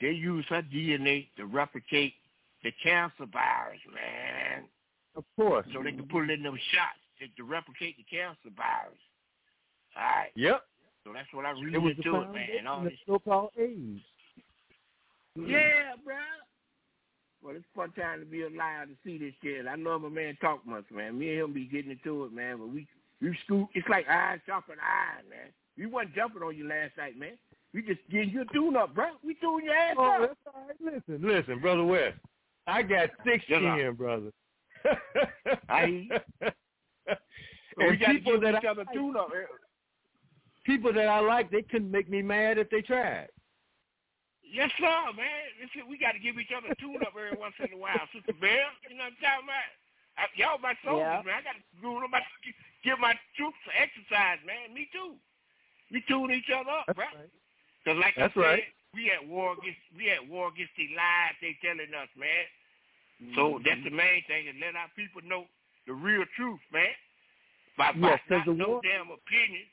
they 0.00 0.10
use 0.10 0.44
her 0.48 0.62
DNA 0.62 1.28
to 1.36 1.46
replicate 1.46 2.14
the 2.62 2.72
cancer 2.82 3.26
virus, 3.32 3.80
man. 3.94 4.64
Of 5.16 5.24
course. 5.36 5.66
So 5.72 5.82
they 5.82 5.92
can 5.92 6.06
put 6.08 6.24
it 6.24 6.30
in 6.30 6.42
them 6.42 6.58
shots 6.72 6.98
to, 7.20 7.26
to 7.36 7.48
replicate 7.48 7.96
the 7.96 8.04
cancer 8.04 8.50
virus. 8.56 8.98
All 9.96 10.02
right. 10.02 10.30
Yep. 10.34 10.62
So 11.08 11.14
that's 11.14 11.32
what 11.32 11.46
I 11.46 11.52
read 11.52 11.72
It 11.74 11.78
was 11.78 11.94
the 11.96 12.04
into 12.04 12.20
it, 12.20 12.32
man. 12.32 12.34
foundation 12.34 12.66
All 12.68 12.78
of 12.78 12.84
this. 12.84 12.92
so-called 13.06 13.50
AIDS. 13.58 14.00
Yeah, 15.36 15.94
bro. 16.04 16.16
Well, 17.42 17.54
it's 17.56 17.64
a 17.72 17.78
fun 17.78 17.92
time 17.92 18.20
to 18.20 18.26
be 18.26 18.42
alive 18.42 18.88
to 18.88 18.94
see 19.04 19.16
this 19.16 19.32
shit. 19.42 19.66
I 19.66 19.76
know 19.76 19.98
my 19.98 20.08
man 20.08 20.36
talk 20.40 20.66
much, 20.66 20.84
man. 20.92 21.18
Me 21.18 21.30
and 21.30 21.38
him 21.44 21.52
be 21.54 21.64
getting 21.66 21.92
into 21.92 22.24
it, 22.24 22.32
man. 22.32 22.58
But 22.58 22.68
we 22.68 22.86
we 23.22 23.36
scoop. 23.44 23.68
It's 23.74 23.88
like 23.88 24.06
iron 24.08 24.42
sharpening 24.44 24.78
iron, 24.84 25.24
man. 25.30 25.48
We 25.78 25.86
wasn't 25.86 26.14
jumping 26.16 26.42
on 26.42 26.56
you 26.56 26.68
last 26.68 26.92
night, 26.98 27.16
man. 27.18 27.38
We 27.72 27.82
just 27.82 28.00
getting 28.10 28.30
your 28.30 28.42
a 28.42 28.46
tune 28.52 28.76
up, 28.76 28.94
bro. 28.94 29.10
We 29.24 29.34
tune 29.34 29.64
your 29.64 29.74
ass 29.74 29.94
Oh, 29.96 30.04
up. 30.24 30.30
that's 30.30 30.54
all 30.54 30.66
right. 30.66 30.94
Listen, 31.08 31.26
listen, 31.26 31.60
brother 31.60 31.84
West. 31.84 32.16
I 32.66 32.82
got 32.82 33.10
thick 33.24 33.42
Yes, 33.48 33.60
sir. 33.60 33.76
skin, 33.76 33.94
brother. 33.94 34.32
I. 35.68 36.08
So 36.40 37.16
we 37.78 37.88
and 37.88 38.00
got 38.00 38.06
to 38.08 38.12
people 38.14 38.32
give 38.32 38.40
that 38.42 38.54
each 38.56 38.64
I 38.64 38.68
other 38.68 38.82
a 38.82 38.92
tune 38.92 39.16
up. 39.16 39.28
Eh, 39.32 39.44
people 40.68 40.92
that 40.92 41.08
I 41.08 41.20
like, 41.24 41.48
they 41.50 41.62
couldn't 41.64 41.90
make 41.90 42.08
me 42.12 42.20
mad 42.20 42.58
if 42.60 42.68
they 42.68 42.82
tried. 42.84 43.32
Yes, 44.44 44.68
sir, 44.80 45.12
man. 45.16 45.44
Listen, 45.60 45.88
we 45.88 45.96
got 45.96 46.12
to 46.12 46.20
give 46.20 46.36
each 46.36 46.52
other 46.52 46.72
a 46.72 46.76
tune 46.76 47.00
up 47.04 47.12
every 47.16 47.36
once 47.40 47.56
in 47.60 47.72
a 47.72 47.80
while, 47.80 48.00
Sister 48.12 48.36
Bell. 48.36 48.68
You 48.88 48.96
know 48.96 49.08
what 49.08 49.16
I'm 49.16 49.20
talking 49.20 49.48
about? 49.48 49.68
I, 50.20 50.24
y'all 50.36 50.58
my 50.60 50.74
soldiers, 50.84 51.04
Yeah. 51.04 51.24
man. 51.24 51.36
I 51.40 51.44
got 51.44 51.56
to 51.56 51.64
do 51.80 52.00
about 52.00 52.24
give 52.84 52.98
my 53.00 53.12
troops 53.36 53.56
some 53.64 53.76
exercise, 53.76 54.40
man. 54.48 54.72
Me 54.76 54.88
too. 54.92 55.16
We 55.92 56.00
tune 56.08 56.32
each 56.32 56.48
other 56.52 56.68
up, 56.84 56.90
bro. 56.96 57.06
Because 57.84 57.96
like 58.00 58.16
That's 58.16 58.32
I 58.36 58.40
said, 58.40 58.64
right. 58.64 58.68
we 58.96 59.12
at 59.12 59.22
war 59.24 59.52
against 59.56 59.80
we 59.96 60.10
at 60.12 60.24
war 60.26 60.48
against 60.52 60.74
the 60.80 60.90
lies 60.96 61.36
they 61.40 61.56
telling 61.64 61.92
us, 61.96 62.10
man. 62.16 62.44
So 63.36 63.58
Mm-hmm. 63.58 63.66
that's 63.66 63.82
the 63.82 63.90
main 63.94 64.22
thing, 64.30 64.46
is 64.46 64.54
let 64.62 64.78
our 64.78 64.86
people 64.94 65.18
know 65.26 65.44
the 65.90 65.94
real 65.94 66.22
truth, 66.38 66.62
man. 66.72 66.94
By, 67.76 67.90
Yes, 67.94 67.98
by 68.00 68.10
'cause 68.26 68.46
not 68.46 68.46
the 68.46 68.54
no 68.58 68.68
war- 68.78 68.82
damn 68.86 69.10
opinions 69.10 69.70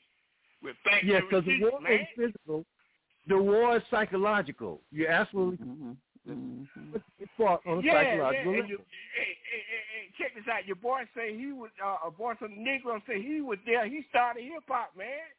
with 0.62 0.76
facts 0.84 1.04
Yes, 1.04 1.22
and 1.22 1.28
because 1.30 1.44
the 1.44 1.60
war 1.60 1.80
man. 1.80 1.92
is 1.92 2.06
physical. 2.16 2.64
The 3.28 3.38
war 3.38 3.76
is 3.76 3.82
psychological. 3.90 4.80
You're 4.90 5.10
absolutely 5.10 5.66
Mm-hmm. 6.26 6.96
it's 7.20 7.30
fought 7.36 7.60
on 7.66 7.78
a 7.78 7.82
yeah, 7.82 8.02
psychological 8.02 8.50
yeah. 8.52 8.58
level. 8.58 8.60
And 8.60 8.68
you, 8.68 8.78
hey, 9.14 9.30
hey, 9.46 9.62
hey, 9.62 9.84
hey, 9.94 10.04
check 10.18 10.34
this 10.34 10.42
out. 10.50 10.66
Your 10.66 10.74
boy 10.74 11.02
say 11.14 11.38
he 11.38 11.52
was 11.52 11.70
uh, 11.78 12.08
a 12.08 12.10
boy 12.10 12.34
from 12.38 12.50
the 12.50 12.62
Negro 12.66 12.98
say 13.06 13.22
he 13.22 13.40
was 13.40 13.58
there. 13.64 13.86
He 13.86 14.02
started 14.10 14.42
hip 14.42 14.66
hop, 14.66 14.90
man, 14.98 15.30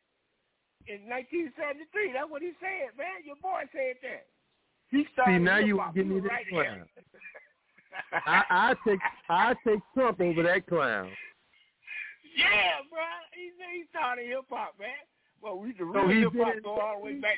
in 0.87 1.03
1973. 1.11 2.13
That's 2.15 2.31
what 2.31 2.41
he 2.41 2.55
said, 2.63 2.95
man. 2.95 3.19
Your 3.27 3.35
boy 3.43 3.67
said 3.75 3.99
that. 3.99 4.31
He 4.89 5.03
started 5.11 5.39
See, 5.39 5.43
now 5.43 5.59
you 5.59 5.81
give 5.93 6.07
me 6.07 6.15
was 6.15 6.23
this 6.23 6.31
right 6.31 6.47
clown. 6.47 6.87
I, 8.25 8.43
I 8.49 8.75
take 8.87 8.99
I 9.29 9.55
take 9.67 9.79
Trump 9.93 10.21
over 10.21 10.43
that 10.43 10.67
clown. 10.67 11.09
Yeah, 12.37 12.85
bro. 12.89 13.01
He 13.33 13.49
said 13.57 13.67
he 13.73 13.83
started 13.89 14.27
hip 14.27 14.45
hop, 14.49 14.75
man. 14.79 14.89
Well, 15.41 15.57
we 15.57 15.71
the 15.73 15.79
So 15.79 15.85
real 15.85 16.07
he's 16.07 16.23
hip 16.23 16.45
hop 16.45 16.63
go 16.63 16.79
all 16.79 16.99
the 16.99 17.05
way 17.05 17.13
back. 17.15 17.37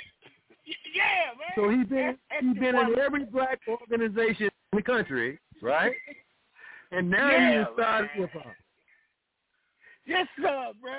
Yeah, 0.94 1.32
man. 1.40 1.52
So 1.56 1.70
he's 1.70 1.88
been 1.88 2.18
That's- 2.30 2.42
he's 2.42 2.54
that's 2.54 2.60
been 2.60 2.76
in 2.94 3.00
every 3.00 3.26
black 3.26 3.60
organization 3.68 4.50
in 4.74 4.78
the 4.78 4.82
country, 4.84 5.40
right? 5.62 5.94
And 6.92 7.08
now 7.08 7.30
Yeah, 7.30 7.66
he 7.68 7.74
started 7.74 8.10
hip 8.16 8.32
hop. 8.34 8.46
Yes, 10.08 10.28
sir, 10.42 10.72
bro. 10.82 10.92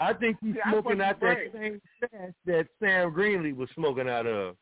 I 0.00 0.12
think 0.14 0.36
he's 0.42 0.56
smoking 0.68 1.00
out 1.00 1.20
that 1.20 1.36
same 1.54 1.80
stash 1.96 2.32
that 2.46 2.66
Sam 2.80 3.12
Greenlee 3.14 3.54
was 3.54 3.68
smoking 3.76 4.08
out 4.08 4.26
of. 4.26 4.56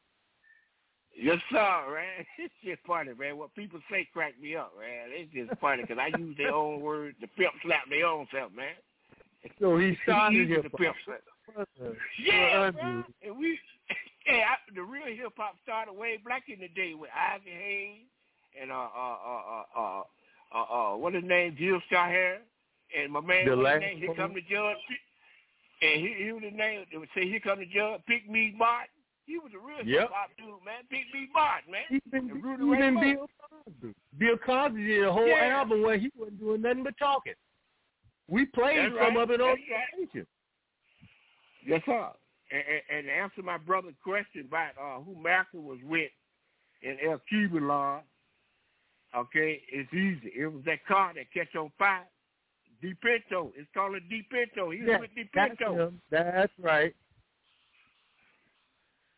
Yes, 1.20 1.38
sir, 1.50 1.58
man. 1.94 2.24
It's 2.38 2.54
just 2.64 2.80
funny, 2.86 3.12
man. 3.18 3.36
What 3.36 3.54
people 3.54 3.80
say 3.90 4.08
crack 4.12 4.34
me 4.40 4.54
up, 4.56 4.72
man. 4.78 5.08
It's 5.10 5.32
just 5.32 5.60
funny 5.60 5.82
because 5.82 5.98
I 5.98 6.16
use 6.16 6.36
their 6.36 6.54
own 6.54 6.80
words 6.80 7.16
to 7.20 7.26
pimp 7.26 7.52
slap 7.62 7.88
their 7.90 8.06
own 8.06 8.26
self, 8.32 8.52
man. 8.52 8.74
So 9.60 9.78
he 9.78 9.96
started 10.02 10.34
He 10.34 10.42
uses 10.42 10.64
hip 10.64 10.72
the 10.72 10.78
pimp 10.78 10.96
hop. 11.06 11.66
slap. 11.86 11.96
Yeah, 12.22 12.66
a- 12.68 12.72
bro. 12.72 13.02
And 13.22 13.38
we, 13.38 13.58
yeah, 14.26 14.50
I, 14.50 14.74
the 14.74 14.82
real 14.82 15.06
hip 15.06 15.32
hop 15.36 15.54
started 15.62 15.92
way 15.94 16.18
back 16.18 16.44
in 16.48 16.60
the 16.60 16.68
day 16.68 16.94
with 16.94 17.10
Isaac 17.16 17.46
Hayes 17.46 18.02
and 18.60 18.70
uh 18.70 18.74
uh 18.74 19.16
uh 19.24 19.42
uh 19.76 19.80
uh 19.80 20.02
uh, 20.54 20.92
uh 20.92 20.96
what 20.96 21.14
his 21.14 21.24
name, 21.24 21.56
Gil 21.58 21.80
Scott-Heron, 21.86 22.42
and 22.98 23.12
my 23.12 23.20
man, 23.20 23.46
The 23.46 23.56
last 23.56 23.80
name, 23.80 23.98
here 23.98 24.14
come 24.14 24.34
the 24.34 24.42
judge, 24.42 24.76
and 25.82 26.00
he, 26.00 26.24
he 26.24 26.32
was 26.32 26.42
the 26.42 26.50
name. 26.50 26.84
They 26.90 26.98
would 26.98 27.08
say, 27.14 27.28
here 27.28 27.40
come 27.40 27.60
the 27.60 27.66
judge, 27.66 28.00
Pigmeat 28.08 28.56
Markham. 28.56 28.88
He 29.28 29.38
was 29.38 29.52
a 29.54 29.58
real 29.58 29.84
Yep. 29.86 30.00
hip 30.00 30.10
hop 30.10 30.30
dude, 30.38 30.64
man. 30.64 30.82
Pigmeat 30.90 31.30
Markham, 31.34 31.70
man. 31.70 31.84
Even, 31.90 32.30
And 32.30 32.42
Rudy 32.42 32.64
even 32.64 32.96
Ray 32.96 33.14
Bill 33.14 33.28
Cosby. 33.38 33.94
Bill 34.16 34.38
Cosby 34.38 34.86
did 34.86 35.04
a 35.04 35.12
whole 35.12 35.26
Yeah. 35.28 35.58
album 35.60 35.82
where 35.82 35.98
he 35.98 36.10
wasn't 36.16 36.40
doing 36.40 36.62
nothing 36.62 36.82
but 36.82 36.96
talking. 36.98 37.34
We 38.26 38.46
played 38.46 38.78
That's 38.78 38.88
some 39.04 39.16
right. 39.16 39.22
of 39.22 39.30
it 39.30 39.40
on 39.42 39.48
That's 39.48 39.60
the 39.98 40.06
station. 40.06 40.26
Yes, 41.66 41.82
sir. 41.84 42.10
And, 42.50 42.82
and, 42.88 43.10
answer 43.10 43.42
my 43.42 43.58
brother's 43.58 43.94
question 44.02 44.46
about 44.46 44.72
uh, 44.78 45.00
who 45.02 45.14
Malcolm 45.14 45.64
was 45.66 45.78
with 45.82 46.10
in 46.80 46.98
El 47.04 47.18
Cuban 47.28 47.68
law, 47.68 48.02
okay, 49.14 49.62
it's 49.68 49.92
easy. 49.92 50.32
It 50.34 50.46
was 50.46 50.64
that 50.64 50.84
car 50.86 51.12
that 51.14 51.30
catch 51.32 51.54
on 51.54 51.70
fire. 51.78 52.06
DePinto. 52.82 53.52
It's 53.56 53.68
called 53.74 53.96
a 53.96 54.00
DePinto. 54.00 54.72
He 54.74 54.80
was 54.80 54.88
Yeah, 54.88 55.00
with 55.00 55.10
that's 55.34 55.54
DePinto. 55.60 55.76
him. 55.88 56.00
That's 56.10 56.52
right. 56.58 56.94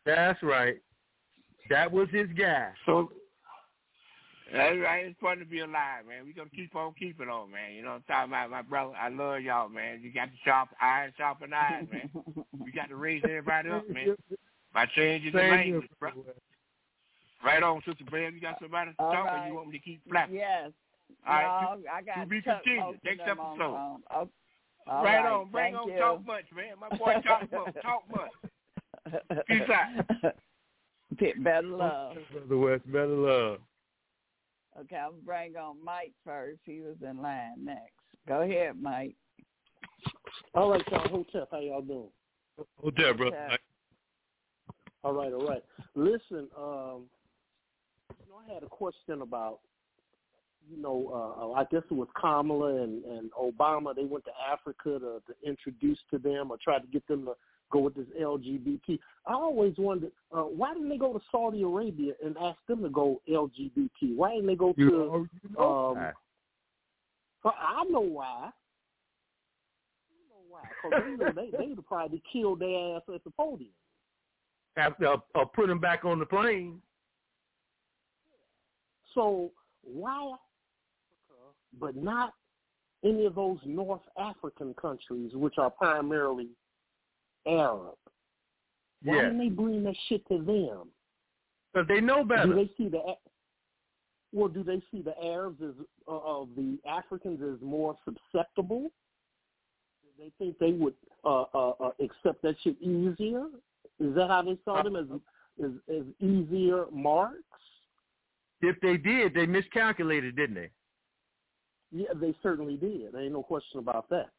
That's 0.05 0.41
right. 0.43 0.77
That 1.69 1.91
was 1.91 2.07
his 2.11 2.27
guy. 2.37 2.71
So 2.85 3.11
that's 4.53 4.77
right. 4.79 5.05
It's 5.05 5.19
fun 5.21 5.37
to 5.39 5.45
be 5.45 5.59
alive, 5.59 6.05
man. 6.07 6.25
We're 6.25 6.33
gonna 6.35 6.49
keep 6.49 6.75
on 6.75 6.93
keeping 6.99 7.29
on, 7.29 7.51
man. 7.51 7.73
You 7.73 7.83
know 7.83 7.91
what 7.91 8.01
I'm 8.09 8.29
talking 8.29 8.31
about, 8.31 8.49
my 8.49 8.61
brother. 8.61 8.93
I 8.99 9.07
love 9.09 9.41
y'all, 9.41 9.69
man. 9.69 10.01
You 10.03 10.11
got 10.11 10.27
the 10.29 10.37
sharp 10.43 10.69
iron, 10.81 11.13
sharpen 11.17 11.53
iron, 11.53 11.87
man. 11.91 12.09
We 12.63 12.71
got 12.71 12.89
to 12.89 12.95
raise 12.95 13.21
everybody 13.23 13.69
up, 13.69 13.89
man. 13.89 14.15
By 14.73 14.85
changing 14.95 15.31
the 15.33 15.39
Same 15.39 15.49
language, 15.51 15.89
here, 15.99 16.11
bro. 16.13 16.25
Right 17.43 17.63
on, 17.63 17.81
Sister 17.85 18.03
Bam. 18.09 18.35
You 18.35 18.39
got 18.41 18.57
somebody 18.61 18.91
to 18.91 18.95
All 18.99 19.11
talk, 19.11 19.31
or 19.31 19.47
you 19.47 19.55
want 19.55 19.69
me 19.69 19.79
to 19.79 19.83
keep 19.83 20.01
flapping? 20.07 20.35
Yes. 20.35 20.71
All 21.27 21.33
right, 21.33 21.77
no, 21.83 21.89
I 21.91 22.01
got 22.01 22.21
to 22.21 22.27
be 22.27 22.41
Chuck 22.41 22.63
continued. 22.63 22.85
most 22.85 22.97
Next 23.03 23.25
them 23.25 23.39
on 23.39 23.55
episode. 23.55 23.73
phone. 23.73 23.99
Oh, 24.11 24.29
all 24.87 25.03
right, 25.03 25.17
right, 25.17 25.31
on. 25.31 25.49
Bring 25.51 25.73
thank 25.73 25.77
on 25.77 25.91
you. 25.91 25.99
talk 25.99 26.25
much, 26.25 26.45
man. 26.55 26.73
My 26.79 26.97
boy 26.97 27.13
talk 27.25 27.51
much. 27.51 27.75
Talk 27.81 28.03
much. 28.15 28.50
Peace 29.47 29.61
out. 30.23 30.35
Pit 31.17 31.43
better 31.43 31.67
love. 31.67 32.17
Brother 32.31 32.57
West, 32.57 32.91
better 32.91 33.07
love. 33.07 33.59
Okay, 34.79 34.95
I'll 34.95 35.13
bring 35.25 35.57
on 35.57 35.83
Mike 35.83 36.13
first. 36.23 36.59
He 36.65 36.79
was 36.81 36.95
in 37.07 37.21
line 37.21 37.65
next. 37.65 37.91
Go 38.27 38.41
ahead, 38.41 38.81
Mike. 38.81 39.15
All 40.55 40.71
right, 40.71 40.83
y'all. 40.89 41.07
Hotep, 41.09 41.49
how 41.51 41.59
y'all 41.59 41.81
doing? 41.81 42.07
Hold 42.79 42.95
there, 42.95 43.13
brother. 43.13 43.35
Hotep. 43.37 43.59
All 45.03 45.13
right, 45.13 45.33
all 45.33 45.47
right. 45.47 45.63
Listen, 45.95 46.47
um, 46.57 47.03
you 48.09 48.29
know, 48.29 48.39
I 48.47 48.53
had 48.53 48.63
a 48.63 48.67
question 48.67 49.21
about, 49.21 49.59
you 50.69 50.81
know, 50.81 51.11
uh, 51.11 51.51
I 51.53 51.65
guess 51.65 51.81
it 51.89 51.93
was 51.93 52.07
Kamala 52.19 52.83
and, 52.83 53.03
and 53.03 53.31
Obama. 53.31 53.95
They 53.95 54.05
went 54.05 54.25
to 54.25 54.31
Africa 54.51 54.99
to, 54.99 55.21
to 55.27 55.35
introduce 55.43 55.99
to 56.11 56.19
them 56.19 56.51
or 56.51 56.57
try 56.63 56.79
to 56.79 56.87
get 56.87 57.05
them 57.07 57.25
to 57.25 57.33
go 57.71 57.79
with 57.79 57.95
this 57.95 58.05
LGBT. 58.19 58.99
I 59.25 59.33
always 59.33 59.73
wondered 59.77 60.11
uh, 60.31 60.41
why 60.43 60.73
didn't 60.73 60.89
they 60.89 60.97
go 60.97 61.13
to 61.13 61.19
Saudi 61.31 61.63
Arabia 61.63 62.13
and 62.23 62.35
ask 62.37 62.57
them 62.67 62.83
to 62.83 62.89
go 62.89 63.21
LGBT? 63.29 64.15
Why 64.15 64.35
didn't 64.35 64.47
they 64.47 64.55
go 64.55 64.73
You 64.77 64.89
to? 64.89 64.97
know, 64.97 65.27
you 65.43 65.49
know 65.57 65.89
um, 65.89 65.95
why. 65.97 67.51
I 67.57 67.83
know 67.89 68.01
why. 68.01 68.25
I 68.25 68.51
know 70.29 70.43
why. 70.49 70.61
Because 70.83 71.03
they, 71.05 71.25
know 71.25 71.31
they, 71.35 71.57
they 71.57 71.73
would 71.73 71.85
probably 71.87 72.21
killed 72.31 72.59
their 72.59 72.95
ass 72.97 73.01
at 73.13 73.23
the 73.23 73.31
podium. 73.31 73.71
After 74.77 75.07
uh, 75.07 75.17
uh, 75.35 75.45
put 75.45 75.69
him 75.69 75.79
back 75.79 76.05
on 76.05 76.19
the 76.19 76.25
plane. 76.25 76.81
So 79.13 79.51
why 79.83 80.35
but 81.79 81.95
not 81.95 82.33
any 83.03 83.25
of 83.25 83.35
those 83.35 83.57
North 83.65 84.01
African 84.17 84.73
countries, 84.73 85.31
which 85.33 85.57
are 85.57 85.69
primarily 85.69 86.47
Arab? 87.45 87.95
Why 89.03 89.15
Yeah. 89.15 89.21
didn't 89.23 89.37
they 89.39 89.49
bring 89.49 89.83
that 89.83 89.95
shit 90.07 90.25
to 90.27 90.37
them? 90.37 90.91
Because 91.73 91.87
they 91.87 92.01
know 92.01 92.23
better. 92.23 92.47
Do 92.47 92.55
they 92.55 92.71
see 92.77 92.89
the 92.89 93.15
well? 94.33 94.47
Do 94.47 94.63
they 94.63 94.81
see 94.91 95.01
the 95.01 95.17
Arabs 95.23 95.61
as 95.61 95.73
uh, 96.07 96.11
of 96.11 96.49
the 96.55 96.77
Africans 96.85 97.41
as 97.41 97.61
more 97.61 97.95
susceptible? 98.05 98.91
Do 100.03 100.09
they 100.17 100.31
think 100.37 100.59
they 100.59 100.73
would 100.73 100.95
uh, 101.23 101.43
uh, 101.53 101.73
uh, 101.79 101.91
accept 101.99 102.41
that 102.43 102.55
shit 102.63 102.81
easier? 102.81 103.45
Is 103.99 104.13
that 104.15 104.27
how 104.29 104.41
they 104.41 104.57
saw 104.65 104.83
them 104.83 104.95
as 104.95 105.07
as, 105.63 105.71
as 105.89 106.03
easier 106.19 106.85
marks? 106.91 107.43
If 108.61 108.79
they 108.81 108.97
did, 108.97 109.33
they 109.33 109.45
miscalculated, 109.47 110.35
didn't 110.35 110.55
they? 110.55 110.69
Yeah, 111.91 112.09
they 112.15 112.35
certainly 112.43 112.77
did. 112.77 113.11
There 113.13 113.21
ain't 113.21 113.33
no 113.33 113.43
question 113.43 113.79
about 113.79 114.09
that. 114.09 114.29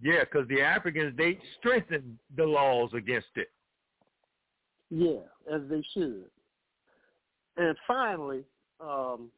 Yeah, 0.00 0.24
because 0.24 0.48
the 0.48 0.62
Africans, 0.62 1.16
they 1.16 1.38
strengthened 1.58 2.18
the 2.36 2.44
laws 2.44 2.90
against 2.94 3.28
it. 3.36 3.50
Yeah, 4.90 5.20
as 5.52 5.62
they 5.68 5.84
should. 5.94 6.26
And 7.56 7.76
finally, 7.86 8.44
um, 8.80 9.30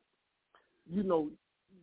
you 0.88 1.02
know, 1.02 1.30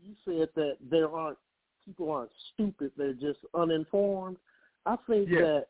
you 0.03 0.15
said 0.25 0.49
that 0.55 0.77
there 0.89 1.09
aren't 1.09 1.37
people 1.85 2.11
aren't 2.11 2.31
stupid; 2.53 2.91
they're 2.97 3.13
just 3.13 3.39
uninformed. 3.53 4.37
I 4.85 4.95
think 5.07 5.29
Yeah. 5.29 5.41
that 5.41 5.67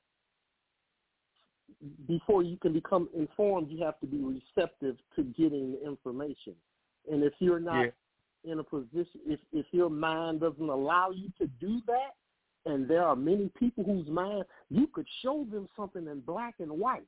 before 2.07 2.43
you 2.43 2.57
can 2.57 2.73
become 2.73 3.09
informed, 3.15 3.69
you 3.71 3.83
have 3.83 3.99
to 4.01 4.05
be 4.05 4.17
receptive 4.17 4.97
to 5.15 5.23
getting 5.23 5.73
the 5.73 5.85
information. 5.85 6.55
And 7.11 7.23
if 7.23 7.33
you're 7.39 7.59
not 7.59 7.87
in 8.43 8.59
a 8.59 8.63
position, 8.63 9.21
if 9.25 9.39
if 9.51 9.65
your 9.71 9.89
mind 9.89 10.41
doesn't 10.41 10.69
allow 10.69 11.09
you 11.11 11.31
to 11.39 11.47
do 11.59 11.81
that, 11.87 12.15
and 12.65 12.87
there 12.87 13.03
are 13.03 13.15
many 13.15 13.49
people 13.59 13.83
whose 13.83 14.07
mind 14.07 14.43
you 14.69 14.87
could 14.87 15.07
show 15.21 15.45
them 15.51 15.67
something 15.75 16.07
in 16.07 16.19
black 16.21 16.55
and 16.59 16.71
white, 16.71 17.07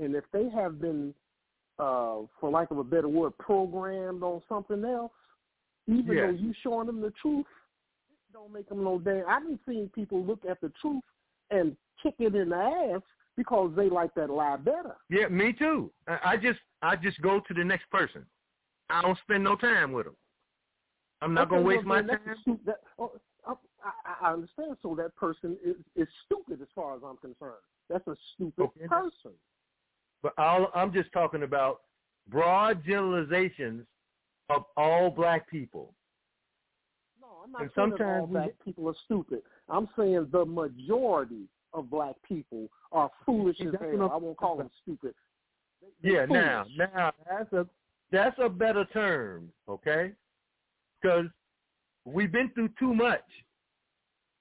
and 0.00 0.14
if 0.14 0.24
they 0.32 0.48
have 0.48 0.80
been, 0.80 1.14
uh, 1.78 2.18
for 2.40 2.50
lack 2.50 2.70
of 2.70 2.78
a 2.78 2.84
better 2.84 3.08
word, 3.08 3.36
programmed 3.38 4.22
on 4.22 4.42
something 4.48 4.84
else, 4.84 5.12
even 5.86 6.16
Yeah. 6.16 6.26
though 6.26 6.32
you 6.32 6.52
showing 6.62 6.86
them 6.86 7.00
the 7.00 7.10
truth, 7.12 7.46
it 8.10 8.32
don't 8.32 8.52
make 8.52 8.68
them 8.68 8.84
no 8.84 8.98
damn. 8.98 9.28
I've 9.28 9.44
been 9.44 9.58
seeing 9.66 9.88
people 9.90 10.24
look 10.24 10.44
at 10.44 10.60
the 10.60 10.70
truth 10.80 11.04
and 11.50 11.76
kick 12.02 12.14
it 12.18 12.34
in 12.34 12.50
the 12.50 12.56
ass 12.56 13.02
because 13.36 13.74
they 13.76 13.88
like 13.88 14.12
that 14.14 14.30
lie 14.30 14.56
better. 14.56 14.96
Yeah, 15.08 15.28
me 15.28 15.52
too. 15.52 15.92
I, 16.06 16.36
just 16.36 16.60
I 16.82 16.96
just 16.96 17.20
go 17.22 17.40
to 17.40 17.54
the 17.54 17.64
next 17.64 17.88
person. 17.90 18.26
I 18.90 19.02
don't 19.02 19.18
spend 19.18 19.44
no 19.44 19.54
time 19.54 19.92
with 19.92 20.06
them. 20.06 20.16
I'm 21.20 21.34
not 21.34 21.42
Okay, 21.42 21.50
gonna 21.50 21.62
well, 21.62 21.76
waste 21.76 21.86
my 21.86 21.96
then 22.02 22.06
that's 22.08 22.44
time. 22.44 22.60
that, 22.66 22.80
oh, 22.98 23.12
I, 23.46 23.54
I, 23.84 24.28
I 24.28 24.32
understand. 24.32 24.76
So 24.82 24.94
that 24.96 25.14
person 25.16 25.56
is, 25.64 25.76
is 25.96 26.08
stupid 26.26 26.60
as 26.62 26.68
far 26.74 26.96
as 26.96 27.02
I'm 27.04 27.16
concerned. 27.16 27.62
That's 27.88 28.06
a 28.06 28.16
stupid 28.34 28.54
oh, 28.62 28.64
Okay. 28.76 28.86
person. 28.86 29.32
But 30.22 30.34
I'll, 30.36 30.70
I'm 30.74 30.92
just 30.92 31.12
talking 31.12 31.42
about 31.44 31.82
broad 32.28 32.84
generalizations 32.84 33.86
of 34.50 34.64
all 34.76 35.10
black 35.10 35.48
people. 35.48 35.94
No, 37.20 37.28
I'm 37.44 37.52
not 37.52 37.62
And 37.62 37.70
saying 37.76 37.90
that 37.90 38.04
all 38.04 38.26
sometimes 38.26 38.28
we 38.28 38.32
black 38.34 38.64
people 38.64 38.88
are 38.88 38.94
stupid. 39.04 39.42
I'm 39.68 39.88
saying 39.96 40.28
the 40.32 40.44
majority 40.44 41.44
of 41.72 41.90
black 41.90 42.16
people 42.26 42.68
are 42.92 43.10
foolish 43.24 43.60
as 43.60 43.74
hell. 43.80 44.10
I'm- 44.10 44.22
won't 44.22 44.36
call 44.36 44.56
them 44.56 44.70
stupid. 44.82 45.14
Yeah, 46.02 46.26
now, 46.26 46.66
now 46.76 47.12
that's 47.28 47.52
a 47.52 47.66
that's 48.10 48.38
a 48.38 48.48
better 48.48 48.84
term, 48.86 49.52
okay? 49.68 50.12
Because 51.00 51.26
we've 52.12 52.32
been 52.32 52.50
through 52.54 52.70
too 52.78 52.94
much 52.94 53.24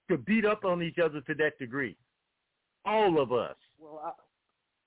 to 0.10 0.18
beat 0.18 0.46
up 0.46 0.64
on 0.64 0.82
each 0.82 0.98
other 1.00 1.22
to 1.22 1.34
that 1.36 1.58
degree. 1.60 1.96
All 2.86 3.22
of 3.22 3.32
us. 3.32 3.56
Well, 3.80 4.02
I, 4.04 4.12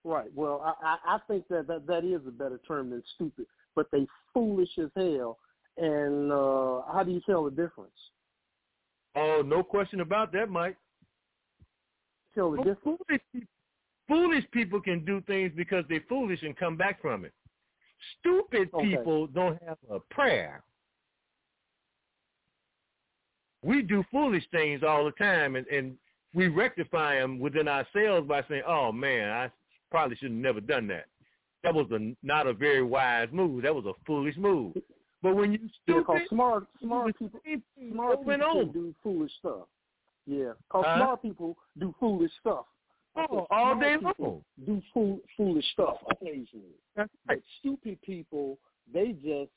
right. 0.08 0.30
Well, 0.34 0.62
I, 0.64 0.96
I 1.06 1.16
I 1.16 1.18
think 1.28 1.46
that, 1.48 1.66
that 1.66 1.86
that 1.86 2.04
is 2.04 2.26
a 2.26 2.30
better 2.30 2.60
term 2.66 2.90
than 2.90 3.02
stupid. 3.14 3.46
But 3.76 3.86
they 3.92 4.06
foolish 4.32 4.70
as 4.78 4.90
hell. 4.96 5.38
And 5.76 6.32
uh 6.32 6.82
how 6.92 7.02
do 7.04 7.12
you 7.12 7.20
tell 7.26 7.44
the 7.44 7.50
difference? 7.50 7.92
Oh, 9.16 9.42
no 9.44 9.62
question 9.62 10.00
about 10.00 10.32
that, 10.32 10.48
Mike. 10.48 10.76
Tell 12.34 12.50
the 12.52 12.58
Well, 12.58 12.74
difference. 12.74 12.98
Foolish 13.08 13.22
people, 13.32 13.48
foolish 14.08 14.44
people 14.52 14.80
can 14.80 15.04
do 15.04 15.20
things 15.26 15.52
because 15.56 15.84
they're 15.88 16.04
foolish 16.08 16.42
and 16.42 16.56
come 16.56 16.76
back 16.76 17.02
from 17.02 17.24
it. 17.24 17.32
Stupid 18.18 18.70
Okay. 18.72 18.90
people 18.90 19.26
don't 19.26 19.60
have 19.66 19.78
a 19.90 20.00
prayer. 20.14 20.62
We 23.62 23.82
do 23.82 24.04
foolish 24.10 24.44
things 24.50 24.82
all 24.86 25.04
the 25.04 25.10
time, 25.12 25.56
and, 25.56 25.66
and 25.66 25.96
we 26.34 26.48
rectify 26.48 27.18
them 27.18 27.38
within 27.38 27.68
ourselves 27.68 28.26
by 28.26 28.42
saying, 28.48 28.62
"Oh 28.66 28.92
man, 28.92 29.30
I 29.30 29.50
probably 29.90 30.16
should 30.16 30.30
have 30.30 30.38
never 30.38 30.60
done 30.60 30.86
that. 30.88 31.06
That 31.62 31.74
was 31.74 31.86
a, 31.90 32.14
not 32.22 32.46
a 32.46 32.54
very 32.54 32.82
wise 32.82 33.28
move. 33.32 33.62
That 33.62 33.74
was 33.74 33.84
a 33.84 33.92
foolish 34.06 34.36
move." 34.36 34.74
But 35.22 35.36
when 35.36 35.52
you 35.52 35.58
Yeah, 35.62 35.68
stupid, 35.82 36.06
cause 36.06 36.20
smart 36.30 36.66
smart 36.80 37.18
people 37.18 37.40
smart 37.92 38.24
people 38.26 38.64
do 38.72 38.94
foolish 39.02 39.32
stuff. 39.38 39.66
Yeah, 40.26 40.52
cause 40.70 40.84
Huh? 40.86 40.96
smart 40.96 41.22
people 41.22 41.58
do 41.78 41.94
foolish 42.00 42.32
stuff. 42.40 42.66
Oh, 43.16 43.46
all 43.50 43.78
day 43.78 43.96
people 43.98 44.44
Do 44.64 44.80
fool, 44.94 45.20
foolish 45.36 45.64
stuff 45.72 45.96
occasionally. 46.10 46.78
That's 46.94 47.10
But 47.26 47.38
stupid 47.58 48.00
people, 48.02 48.58
they 48.92 49.12
just 49.12 49.50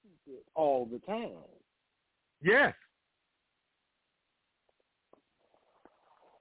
stupid 0.00 0.42
all 0.54 0.86
the 0.86 0.98
time. 1.00 1.44
yes. 2.42 2.74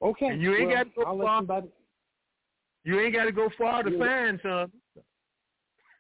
Okay, 0.02 0.28
And 0.28 0.42
you 0.42 0.56
ain't 0.56 0.68
well, 0.68 0.78
got 0.78 0.84
to 0.84 0.90
go 0.96 1.04
I'll 1.04 1.44
far. 1.46 1.64
You 2.86 3.00
ain't 3.02 3.14
got 3.14 3.26
to 3.26 3.32
go 3.32 3.50
far 3.58 3.84
to 3.84 3.92
Yeah. 3.92 3.98
find 3.98 4.40
some. 4.42 4.72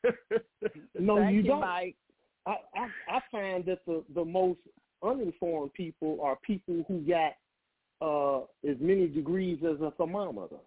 No, 0.98 1.18
Thank 1.18 1.34
you 1.36 1.42
you, 1.42 1.48
don't. 1.48 1.62
Mike. 1.62 1.96
I, 2.46 2.56
I 2.74 2.88
I 3.10 3.20
find 3.32 3.66
that 3.66 3.80
the 3.86 4.04
the 4.16 4.24
most 4.24 4.60
uninformed 5.04 5.74
people 5.74 6.20
are 6.24 6.38
people 6.38 6.86
who 6.88 7.02
got 7.02 7.34
uh 8.02 8.46
as 8.70 8.78
many 8.80 9.08
degrees 9.08 9.60
as 9.64 9.82
a 9.82 9.92
thermometer. 9.92 10.58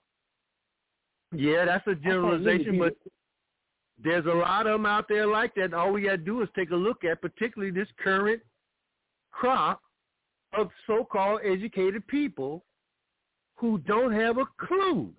Yeah, 1.35 1.65
that's 1.65 1.87
a 1.87 1.95
generalization, 1.95 2.79
but 2.79 2.95
there's 4.03 4.27
a 4.27 4.29
lot 4.29 4.67
of 4.67 4.73
them 4.75 4.87
out 4.87 5.07
there 5.09 5.27
like 5.27 5.55
that. 5.55 5.73
All 5.73 5.93
we 5.93 6.03
got 6.03 6.11
to 6.13 6.17
do 6.19 6.43
is 6.43 6.49
take 6.55 6.71
a 6.73 6.77
look 6.77 7.05
at, 7.05 7.23
particularly 7.23 7.73
this 7.73 7.89
current 8.03 8.43
crop 9.31 9.81
of 10.53 10.69
so-called 10.87 11.41
educated 11.45 12.07
people 12.07 12.65
who 13.63 13.79
don't 13.79 14.13
have 14.13 14.39
a 14.39 14.45
clue. 14.59 15.15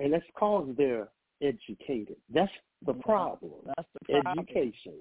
and 0.00 0.12
that's 0.12 0.26
because 0.26 0.68
they're 0.76 1.08
educated. 1.40 2.16
That's 2.32 2.50
the 2.84 2.94
problem. 2.94 3.52
That's 3.64 3.88
the 3.94 4.20
problem. 4.22 4.44
Education. 4.50 4.94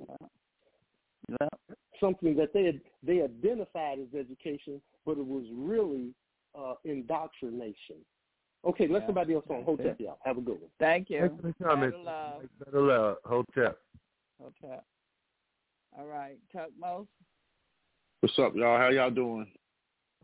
Yeah. 1.30 1.48
Something 2.00 2.36
that 2.38 2.54
they 2.54 2.80
they 3.02 3.22
identified 3.24 4.00
as 4.00 4.08
education, 4.18 4.80
but 5.06 5.18
it 5.18 5.26
was 5.26 5.46
really 5.52 6.14
uh, 6.58 6.76
indoctrination. 6.86 7.98
Okay, 8.66 8.88
let 8.88 9.02
Yeah. 9.02 9.08
somebody 9.08 9.34
else 9.34 9.46
on. 9.50 9.64
Hold 9.64 9.80
that, 9.80 10.00
y'all. 10.00 10.20
Have 10.24 10.38
a 10.38 10.42
good 10.42 10.62
one. 10.62 10.70
Thank 10.80 11.10
you. 11.10 11.26
Excellent 11.26 11.58
comments. 11.62 11.98
Better 11.98 12.06
love. 12.06 12.44
Better 12.64 12.82
love. 12.82 13.18
Hotel. 13.26 13.76
Hotel. 14.42 14.84
All 15.98 16.06
right. 16.06 16.38
Tuck 16.54 16.70
Most. 16.80 17.10
What's 18.22 18.38
up, 18.40 18.56
y'all? 18.56 18.78
How 18.78 18.90
y'all 18.90 19.10
doing? 19.10 19.52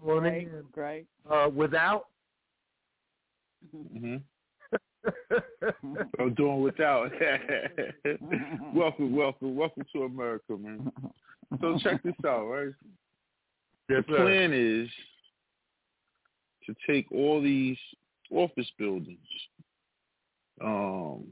Great. 0.01 0.71
Great. 0.71 1.05
Uh, 1.29 1.49
without. 1.53 2.07
hmm 3.71 4.17
I'm 6.19 6.33
doing 6.35 6.61
without. 6.61 7.11
welcome, 8.73 9.15
welcome, 9.15 9.55
welcome 9.55 9.83
to 9.93 10.03
America, 10.03 10.57
man. 10.57 10.91
So 11.61 11.77
check 11.81 12.03
this 12.03 12.13
out, 12.25 12.45
right? 12.45 12.73
Yes, 13.89 14.03
the 14.07 14.13
sir. 14.13 14.23
plan 14.23 14.51
is 14.53 14.89
to 16.65 16.75
take 16.87 17.11
all 17.11 17.41
these 17.41 17.77
office 18.31 18.69
buildings, 18.77 19.17
um, 20.63 21.25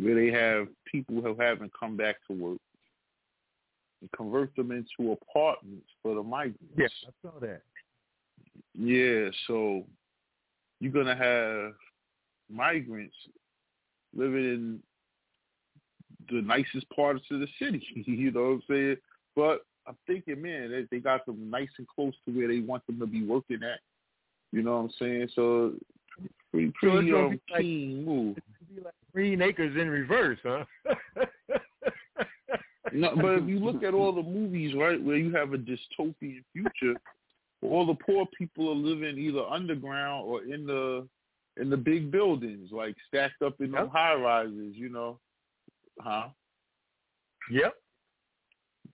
where 0.00 0.14
they 0.14 0.32
have 0.32 0.66
people 0.90 1.20
who 1.22 1.36
haven't 1.38 1.72
come 1.78 1.96
back 1.96 2.16
to 2.28 2.32
work, 2.32 2.58
and 4.00 4.10
convert 4.16 4.54
them 4.56 4.72
into 4.72 5.12
apartments 5.12 5.86
for 6.02 6.14
the 6.14 6.22
migrants. 6.22 6.58
Yes, 6.76 6.90
I 7.06 7.10
saw 7.22 7.38
that. 7.40 7.62
Yeah, 8.78 9.28
so 9.46 9.84
you're 10.80 10.92
gonna 10.92 11.16
have 11.16 11.72
migrants 12.50 13.16
living 14.14 14.44
in 14.44 14.80
the 16.30 16.42
nicest 16.42 16.88
parts 16.90 17.22
of 17.30 17.40
the 17.40 17.48
city. 17.60 17.82
you 18.06 18.30
know 18.30 18.42
what 18.42 18.46
I'm 18.48 18.62
saying? 18.68 18.96
But 19.34 19.60
I'm 19.86 19.96
thinking, 20.06 20.42
man, 20.42 20.70
they, 20.70 20.86
they 20.90 21.00
got 21.00 21.24
them 21.26 21.50
nice 21.50 21.68
and 21.78 21.86
close 21.86 22.14
to 22.26 22.32
where 22.36 22.48
they 22.48 22.60
want 22.60 22.86
them 22.86 22.98
to 22.98 23.06
be 23.06 23.24
working 23.24 23.60
at. 23.62 23.80
You 24.52 24.62
know 24.62 24.76
what 24.76 24.84
I'm 24.84 24.90
saying? 24.98 25.28
So 25.34 25.72
pretty, 26.50 26.72
So 26.82 26.90
pretty 26.90 27.10
gonna 27.10 27.26
um, 27.26 27.30
be 27.30 27.40
like- 27.52 27.62
keen 27.62 28.04
move. 28.04 28.36
Green 29.12 29.40
Acres 29.40 29.74
in 29.80 29.88
reverse, 29.88 30.38
huh? 30.42 30.64
No, 32.92 33.14
but 33.16 33.38
if 33.38 33.48
you 33.48 33.58
look 33.58 33.82
at 33.82 33.94
all 33.94 34.12
the 34.12 34.22
movies, 34.22 34.74
right, 34.74 35.02
where 35.02 35.16
you 35.16 35.34
have 35.34 35.52
a 35.52 35.58
dystopian 35.58 36.42
future, 36.52 36.98
all 37.66 37.86
the 37.86 37.94
poor 37.94 38.26
people 38.38 38.70
are 38.70 38.74
living 38.74 39.18
either 39.18 39.42
underground 39.44 40.24
or 40.26 40.42
in 40.42 40.66
the 40.66 41.06
in 41.58 41.70
the 41.70 41.76
big 41.76 42.10
buildings, 42.10 42.70
like 42.70 42.94
stacked 43.08 43.40
up 43.42 43.60
in 43.60 43.70
them 43.70 43.88
high 43.88 44.14
rises, 44.14 44.74
you 44.74 44.88
know. 44.90 45.18
Huh? 46.00 46.28
Yep. 47.50 47.74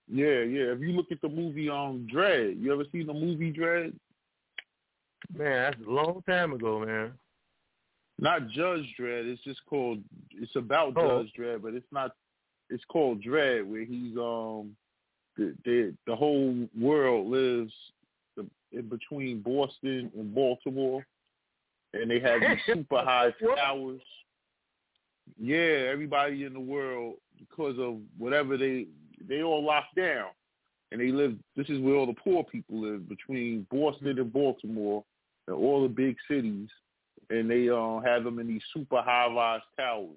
Yeah, 0.09 0.41
yeah. 0.41 0.71
If 0.71 0.79
you 0.79 0.91
look 0.91 1.11
at 1.11 1.21
the 1.21 1.29
movie 1.29 1.69
on 1.69 2.07
Dredd, 2.13 2.61
you 2.61 2.71
ever 2.73 2.85
seen 2.91 3.07
the 3.07 3.13
movie 3.13 3.51
Dredd? 3.51 3.93
Man, 5.37 5.71
that's 5.71 5.87
a 5.87 5.89
long 5.91 6.21
time 6.27 6.53
ago, 6.53 6.79
man. 6.85 7.13
Not 8.19 8.49
Judge 8.49 8.85
Dredd. 8.99 9.31
It's 9.31 9.43
just 9.43 9.61
called. 9.65 9.99
It's 10.31 10.55
about 10.55 10.93
Oh. 10.95 11.23
Judge 11.23 11.33
Dredd, 11.37 11.61
but 11.61 11.73
it's 11.73 11.91
not. 11.91 12.11
It's 12.69 12.83
called 12.85 13.23
Dredd, 13.23 13.65
where 13.65 13.83
he's 13.85 14.15
um, 14.17 14.75
the 15.37 15.53
the, 15.65 15.93
the 16.07 16.15
whole 16.15 16.67
world 16.79 17.27
lives 17.29 17.73
in 18.73 18.89
between 18.89 19.41
Boston 19.41 20.11
and 20.17 20.33
Baltimore, 20.33 21.05
and 21.93 22.09
they 22.09 22.19
have 22.19 22.41
these 22.41 22.59
super 22.75 22.97
high 23.03 23.33
towers. 23.55 24.01
yeah, 25.39 25.89
everybody 25.91 26.43
in 26.43 26.53
the 26.53 26.59
world 26.59 27.15
because 27.39 27.77
of 27.79 27.97
whatever 28.17 28.57
they 28.57 28.87
they 29.27 29.41
all 29.41 29.63
locked 29.63 29.95
down, 29.95 30.27
and 30.91 30.99
they 30.99 31.09
live. 31.11 31.35
This 31.55 31.69
is 31.69 31.79
where 31.79 31.95
all 31.95 32.05
the 32.07 32.13
poor 32.13 32.43
people 32.43 32.81
live 32.81 33.07
between 33.07 33.65
Boston 33.71 34.07
and 34.19 34.33
Baltimore, 34.33 35.03
and 35.47 35.55
all 35.55 35.83
the 35.83 35.89
big 35.89 36.15
cities, 36.29 36.69
and 37.29 37.49
they 37.49 37.69
uh, 37.69 37.99
have 38.01 38.23
them 38.23 38.39
in 38.39 38.47
these 38.47 38.61
super 38.73 39.01
high-rise 39.01 39.61
towers, 39.77 40.09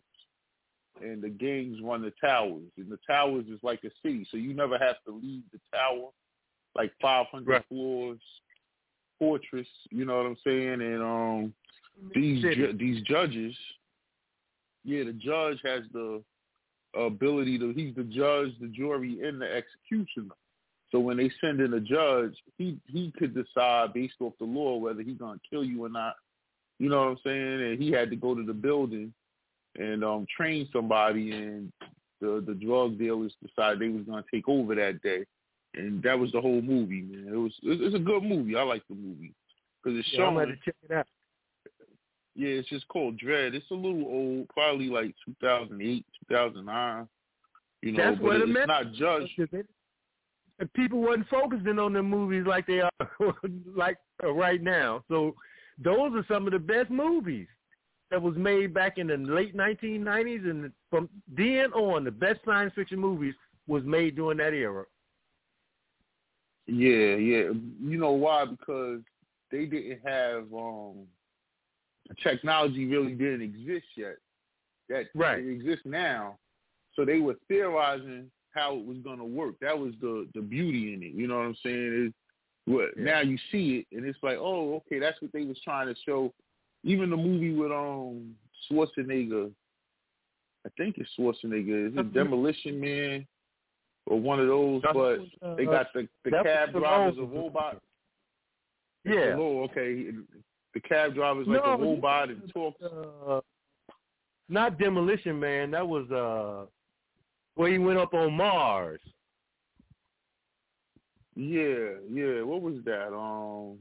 and 1.00 1.22
the 1.22 1.28
gangs 1.28 1.78
run 1.82 2.02
the 2.02 2.12
towers, 2.20 2.70
and 2.78 2.90
the 2.90 2.98
towers 3.06 3.44
is 3.46 3.60
like 3.62 3.84
a 3.84 3.90
city, 4.02 4.26
so 4.30 4.36
you 4.36 4.54
never 4.54 4.78
have 4.78 4.96
to 5.06 5.12
leave 5.12 5.42
the 5.52 5.60
tower, 5.72 6.08
like 6.74 6.92
500 7.00 7.48
Right. 7.48 7.64
floors, 7.68 8.18
fortress. 9.18 9.66
You 9.90 10.04
know 10.04 10.16
what 10.16 10.26
I'm 10.26 10.36
saying? 10.44 10.80
And 10.80 11.02
um, 11.02 11.54
these 12.14 12.42
ju- 12.42 12.76
these 12.78 13.02
judges, 13.02 13.54
yeah, 14.84 15.04
the 15.04 15.12
judge 15.12 15.58
has 15.64 15.82
the 15.92 16.22
ability 16.96 17.58
to. 17.58 17.72
He's 17.72 17.94
the 17.94 18.04
judge, 18.04 18.50
the 18.60 18.68
jury, 18.68 19.20
and 19.22 19.40
the 19.40 19.46
executioner. 19.46 20.34
So 20.92 21.00
when 21.00 21.16
they 21.16 21.30
send 21.40 21.60
in 21.60 21.74
a 21.74 21.80
judge, 21.80 22.34
he 22.58 22.78
he 22.86 23.12
could 23.18 23.34
decide 23.34 23.92
based 23.92 24.14
off 24.20 24.34
the 24.38 24.46
law 24.46 24.76
whether 24.76 25.02
he's 25.02 25.18
gonna 25.18 25.40
kill 25.48 25.64
you 25.64 25.84
or 25.84 25.88
not. 25.88 26.14
You 26.78 26.88
know 26.88 27.00
what 27.00 27.10
I'm 27.10 27.18
saying? 27.24 27.62
And 27.62 27.82
he 27.82 27.90
had 27.90 28.10
to 28.10 28.16
go 28.16 28.34
to 28.34 28.44
the 28.44 28.54
building 28.54 29.12
and 29.78 30.04
um 30.04 30.26
train 30.34 30.68
somebody, 30.72 31.32
and 31.32 31.72
the 32.20 32.42
the 32.46 32.54
drug 32.54 32.98
dealers 32.98 33.34
decided 33.44 33.80
they 33.80 33.88
was 33.88 34.04
gonna 34.04 34.24
take 34.32 34.48
over 34.48 34.74
that 34.74 35.02
day, 35.02 35.24
and 35.76 36.02
that 36.02 36.18
was 36.18 36.32
the 36.32 36.40
whole 36.40 36.62
movie, 36.62 37.02
man. 37.02 37.28
It 37.32 37.36
was 37.36 37.52
it's 37.62 37.80
it's 37.82 37.94
a 37.96 37.98
good 37.98 38.22
movie. 38.22 38.56
I 38.56 38.62
like 38.62 38.82
the 38.88 38.94
movie 38.94 39.34
because 39.82 39.98
it's 39.98 40.08
yeah, 40.12 40.18
showing. 40.18 40.38
I'm 40.38 40.48
to 40.48 40.56
check 40.64 40.74
it 40.82 40.90
out. 40.92 41.06
Yeah, 42.34 42.48
it's 42.48 42.68
just 42.68 42.86
called 42.88 43.18
Dredd. 43.18 43.54
It's 43.54 43.70
a 43.70 43.74
little 43.74 44.04
old, 44.06 44.48
probably 44.50 44.88
like 44.88 45.14
2008, 45.24 46.04
2009. 46.28 47.08
You 47.82 47.92
know, 47.92 48.04
That's 48.04 48.16
but 48.18 48.24
what 48.24 48.36
it- 48.36 48.40
it 48.40 48.42
it's 48.44 48.52
meant. 48.52 48.68
not 48.68 48.92
judged. 48.92 49.40
And 50.58 50.72
people 50.72 51.00
wasn't 51.00 51.28
focusing 51.28 51.78
on 51.78 51.92
the 51.92 52.02
movies 52.02 52.44
like 52.46 52.66
they 52.66 52.80
are 52.80 52.90
like 53.74 53.98
uh, 54.24 54.32
right 54.32 54.62
now. 54.62 55.02
So 55.08 55.34
those 55.82 56.12
are 56.14 56.24
some 56.28 56.46
of 56.46 56.52
the 56.52 56.58
best 56.58 56.90
movies 56.90 57.46
that 58.10 58.20
was 58.22 58.36
made 58.36 58.72
back 58.72 58.96
in 58.98 59.08
the 59.08 59.16
late 59.16 59.54
1990s, 59.56 60.48
and 60.48 60.72
from 60.90 61.08
then 61.28 61.72
on, 61.74 62.04
the 62.04 62.10
best 62.10 62.40
science 62.46 62.72
fiction 62.74 62.98
movies 62.98 63.34
was 63.66 63.82
made 63.84 64.16
during 64.16 64.38
that 64.38 64.54
era. 64.54 64.84
Yeah, 66.66 67.14
yeah. 67.16 67.50
You 67.80 67.98
know 67.98 68.12
why? 68.12 68.44
Because 68.44 69.00
they 69.50 69.66
didn't 69.66 70.00
have 70.04 70.44
um 70.52 71.06
technology 72.22 72.86
really 72.86 73.12
didn't 73.12 73.42
exist 73.42 73.86
yet. 73.96 74.16
That 74.88 75.06
Right. 75.14 75.44
it 75.44 75.50
exists 75.50 75.84
now. 75.84 76.38
So 76.94 77.04
they 77.04 77.20
were 77.20 77.36
theorizing 77.48 78.30
how 78.50 78.76
it 78.76 78.84
was 78.84 78.98
gonna 78.98 79.24
work. 79.24 79.58
That 79.60 79.78
was 79.78 79.94
the 80.00 80.28
the 80.34 80.40
beauty 80.40 80.94
in 80.94 81.02
it. 81.02 81.12
You 81.12 81.26
know 81.28 81.38
what 81.38 81.46
I'm 81.46 81.56
saying? 81.62 82.06
Is 82.06 82.12
what 82.66 82.96
now 82.96 83.20
you 83.20 83.38
see 83.52 83.78
it 83.90 83.96
and 83.96 84.04
it's 84.04 84.18
like, 84.22 84.38
oh, 84.38 84.74
okay, 84.76 84.98
that's 84.98 85.20
what 85.22 85.32
they 85.32 85.44
was 85.44 85.60
trying 85.62 85.86
to 85.86 86.00
show. 86.04 86.32
Even 86.84 87.10
the 87.10 87.16
movie 87.16 87.54
with 87.54 87.70
um 87.70 88.34
Schwarzenegger, 88.68 89.52
I 90.64 90.68
think 90.76 90.98
it's 90.98 91.10
Schwarzenegger. 91.18 91.88
Is 91.88 91.96
it 91.96 92.12
Demolition 92.12 92.80
Man 92.80 93.26
or 94.06 94.20
one 94.20 94.40
of 94.40 94.46
those? 94.46 94.82
That 94.82 94.94
But 94.94 95.46
uh, 95.46 95.54
they 95.56 95.64
got 95.64 95.86
the 95.94 96.08
the 96.24 96.30
that 96.30 96.44
was 96.44 96.52
cab 96.52 96.72
the 96.72 96.80
drivers 96.80 97.16
a 97.18 97.20
Lord. 97.20 97.32
robot. 97.34 97.82
Yeah. 99.04 99.36
Oh, 99.38 99.62
okay. 99.64 100.06
The 100.74 100.80
cab 100.80 101.14
driver's 101.14 101.46
like 101.46 101.60
a 101.62 101.66
No, 101.66 101.78
robot 101.78 102.28
and 102.30 102.52
talks. 102.52 102.82
Uh, 102.82 103.40
not 104.48 104.78
Demolition 104.78 105.38
Man. 105.38 105.70
That 105.70 105.86
was 105.86 106.10
uh, 106.10 106.66
where 107.54 107.70
he 107.70 107.78
went 107.78 107.98
up 107.98 108.14
on 108.14 108.32
Mars. 108.34 109.00
Yeah, 111.34 111.94
yeah. 112.10 112.42
What 112.42 112.62
was 112.62 112.76
that? 112.84 113.12
Um, 113.14 113.78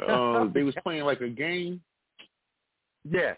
uh, 0.00 0.52
they 0.52 0.62
was 0.62 0.74
playing 0.82 1.04
like 1.04 1.20
a 1.20 1.28
game. 1.28 1.80
Yes. 3.08 3.36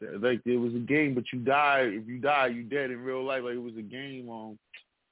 Like 0.00 0.42
it 0.44 0.56
was 0.56 0.74
a 0.74 0.78
game, 0.78 1.14
but 1.14 1.24
you 1.32 1.38
die. 1.38 1.88
If 1.90 2.06
you 2.06 2.18
die, 2.18 2.48
you 2.48 2.62
dead 2.62 2.90
in 2.90 3.02
real 3.02 3.24
life. 3.24 3.42
Like 3.44 3.54
it 3.54 3.62
was 3.62 3.76
a 3.78 3.82
game. 3.82 4.28
Um, 4.30 4.58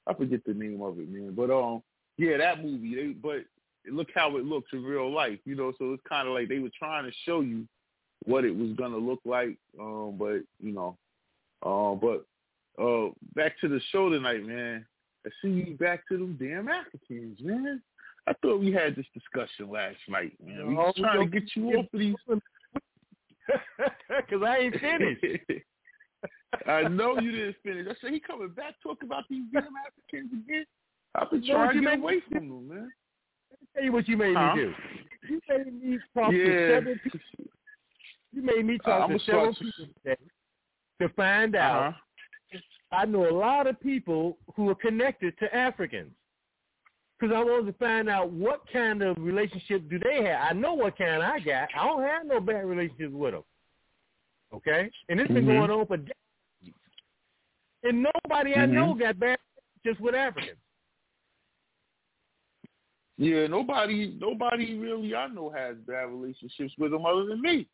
I 0.07 0.15
forget 0.15 0.41
the 0.45 0.55
name 0.55 0.83
of 0.83 0.99
it, 0.99 1.09
man. 1.09 1.35
But 1.35 1.51
um, 1.51 1.83
yeah, 2.19 2.37
that 2.37 2.63
movie. 2.63 2.95
They 2.95 3.07
but 3.09 3.45
look 3.91 4.09
how 4.15 4.37
it 4.37 4.45
looks 4.45 4.71
in 4.73 4.85
real 4.85 5.13
life. 5.13 5.39
You 5.45 5.55
know, 5.55 5.73
so 5.79 5.95
it's 5.95 6.03
kind 6.09 6.29
of 6.29 6.35
like 6.35 6.49
they 6.49 6.59
were 6.59 6.71
trying 6.79 7.05
to 7.05 7.17
show 7.25 7.41
you 7.41 7.67
what 8.25 8.45
it 8.45 8.55
was 8.55 8.73
gonna 8.77 8.99
look 8.99 9.21
like. 9.25 9.57
Um, 9.81 10.17
but 10.19 10.43
you 10.61 10.73
know, 10.73 10.97
uh, 11.63 11.95
but 11.95 12.27
uh, 12.83 13.11
back 13.35 13.59
to 13.61 13.69
the 13.69 13.81
show 13.91 14.11
tonight, 14.11 14.47
man. 14.47 14.85
I 15.27 15.31
see 15.41 15.49
you 15.49 15.77
back 15.79 16.07
to 16.09 16.19
them 16.19 16.37
damn 16.39 16.69
Africans, 16.69 17.39
man. 17.41 17.81
I 18.27 18.33
thought 18.43 18.61
we 18.61 18.73
had 18.73 18.97
this 18.97 19.07
discussion 19.15 19.71
last 19.71 19.97
night, 20.09 20.33
man. 20.45 20.69
We 20.69 20.75
we 20.75 20.93
trying 20.97 21.31
to 21.31 21.41
get 21.41 21.51
you 21.55 21.71
off 21.79 21.87
of 21.93 22.01
these. 22.01 22.15
Because 24.09 24.43
I 24.47 24.57
ain't 24.59 24.75
finished. 24.81 25.25
I 26.67 26.83
know 26.89 27.19
you 27.19 27.33
didn't 27.33 27.57
finish. 27.63 27.87
I 27.91 27.95
said 28.01 28.13
he 28.13 28.21
coming 28.21 28.49
back 28.51 28.75
talking 28.83 29.09
about 29.09 29.25
these 29.29 29.43
damn 29.53 29.65
Africans 29.87 30.33
again. 30.47 30.65
I've 31.15 31.31
been 31.31 31.43
You 31.43 31.53
know 31.53 31.59
what 31.59 31.65
trying 31.73 31.75
to 31.77 31.83
you 31.83 31.89
get 31.89 31.99
made 31.99 32.03
away 32.03 32.21
from 32.31 32.49
them, 32.49 32.69
man. 32.69 32.93
tell 33.75 33.85
you 33.85 33.93
what 33.93 34.09
you 34.09 34.17
made 34.17 34.37
Huh? 34.37 34.55
me 34.55 34.63
do. 34.63 34.75
You 35.29 35.41
made 35.49 35.83
me 35.83 35.99
talk 36.15 36.31
to 36.31 36.37
Yeah. 36.37 36.77
several 36.79 36.95
people. 37.03 37.21
You 38.33 38.43
made 38.43 38.65
me 38.67 38.79
talk 38.79 39.03
I'ma 39.05 39.19
to 39.19 39.25
several 39.25 39.55
start- 39.55 39.73
people 39.77 39.95
today 40.03 40.17
to 41.01 41.09
find 41.11 41.55
out. 41.57 41.89
Uh-huh. 41.89 42.59
I 42.93 43.05
know 43.07 43.29
a 43.29 43.37
lot 43.37 43.67
of 43.67 43.81
people 43.81 44.39
who 44.55 44.69
are 44.69 44.75
connected 44.77 45.37
to 45.39 45.55
Africans 45.55 46.13
because 47.19 47.35
I 47.35 47.43
wanted 47.43 47.73
to 47.73 47.79
find 47.79 48.09
out 48.09 48.31
what 48.31 48.63
kind 48.73 49.03
of 49.03 49.17
relationship 49.19 49.89
do 49.89 49.99
they 49.99 50.25
have. 50.25 50.49
I 50.51 50.53
know 50.53 50.75
what 50.75 50.99
kind 50.99 51.23
I 51.23 51.39
got. 51.39 51.69
I 51.77 51.85
don't 51.85 52.03
have 52.03 52.27
no 52.27 52.41
bad 52.41 52.67
relationships 52.67 53.13
with 53.13 53.35
them. 53.35 53.45
Okay, 54.53 54.91
and 55.09 55.21
it's 55.21 55.33
been 55.33 55.45
Mhm. 55.45 55.49
going 55.59 55.71
on 55.71 55.87
for 55.87 55.97
decades, 55.97 56.79
and 57.83 58.03
nobody 58.03 58.55
I 58.55 58.67
know 58.67 58.95
Mhm. 58.95 59.01
got 59.01 59.19
bad 59.19 59.39
relationships 59.85 60.01
with 60.01 60.15
Africans. 60.15 60.59
Yeah, 63.17 63.47
nobody, 63.47 64.17
nobody 64.19 64.77
really 64.77 65.15
I 65.15 65.29
know 65.29 65.49
has 65.51 65.77
bad 65.79 66.11
relationships 66.11 66.77
with 66.79 66.91
them 66.91 67.07
other 67.07 67.27
than 67.27 67.41
me. 67.41 67.69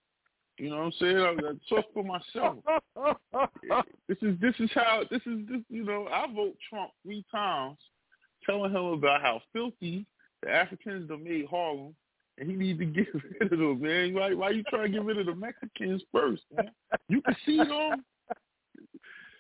You 0.59 0.69
know 0.69 0.77
what 0.77 0.85
I'm 0.85 0.93
saying? 0.93 1.17
I, 1.17 1.31
I 1.31 1.53
talk 1.69 1.91
for 1.95 2.05
myself. 2.05 2.63
this 4.09 4.19
is 4.21 4.39
this 4.41 4.55
is 4.61 4.71
how 4.75 5.05
this 5.11 5.23
is 5.27 5.47
this. 5.49 5.63
You 5.71 5.85
know, 5.85 6.07
I 6.09 6.27
vote 6.35 6.57
Trump 6.69 6.93
three 7.03 7.25
times, 7.31 7.79
telling 8.45 8.71
him 8.73 8.85
about 8.87 9.23
how 9.23 9.41
filthy 9.53 10.07
the 10.43 10.51
Africans 10.51 11.09
done 11.09 11.25
made 11.25 11.47
Harlem, 11.47 11.95
and 12.39 12.51
he 12.51 12.57
needs 12.57 12.79
to 12.79 12.87
get 12.87 13.07
rid 13.41 13.53
of 13.53 13.59
them, 13.59 13.81
man. 13.81 14.15
Why 14.15 14.35
why 14.35 14.51
you 14.51 14.63
trying 14.65 14.85
to 14.85 14.89
get 14.99 15.05
rid 15.05 15.19
of 15.19 15.27
the 15.27 15.35
Mexicans 15.35 16.03
first, 16.13 16.43
man? 16.55 16.71
You 17.09 17.21
can 17.23 17.37
see 17.45 17.59
them. 17.59 18.05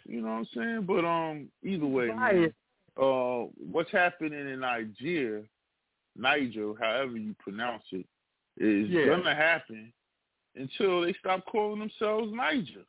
You 0.06 0.22
know 0.22 0.28
what 0.28 0.34
I'm 0.34 0.48
saying? 0.54 0.84
But 0.86 1.04
um, 1.04 1.48
either 1.62 1.86
way, 1.86 2.08
man, 2.08 2.52
uh, 3.00 3.44
what's 3.70 3.92
happening 3.92 4.32
in 4.48 4.60
Niger, 4.60 5.44
Niger, 6.16 6.72
however 6.80 7.16
you 7.16 7.34
pronounce 7.38 7.84
it, 7.92 8.06
is 8.56 8.88
Yeah. 8.88 9.06
gonna 9.06 9.34
happen 9.34 9.92
until 10.56 11.02
they 11.02 11.12
stop 11.14 11.44
calling 11.46 11.78
themselves 11.80 12.32
Niger. 12.32 12.84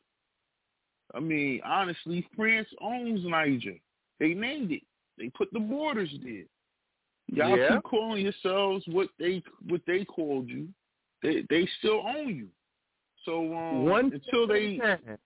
I 1.14 1.20
mean, 1.20 1.60
honestly, 1.64 2.26
France 2.34 2.68
owns 2.80 3.24
Niger. 3.24 3.76
They 4.18 4.34
named 4.34 4.72
it. 4.72 4.82
They 5.18 5.30
put 5.30 5.52
the 5.52 5.60
borders 5.60 6.10
there. 6.22 6.44
Y'all 7.28 7.56
Yeah. 7.56 7.74
keep 7.74 7.82
calling 7.84 8.22
yourselves 8.22 8.86
what 8.88 9.08
they 9.18 9.42
what 9.68 9.84
they 9.86 10.04
called 10.04 10.48
you. 10.48 10.68
They 11.22 11.42
they 11.42 11.66
still 11.78 12.06
own 12.06 12.34
you. 12.34 12.48
So 13.24 13.54
um, 13.54 13.84
One 13.84 14.04
until 14.12 14.46
step 14.46 14.56
at 14.56 14.62
a 14.62 14.78
they 14.78 15.18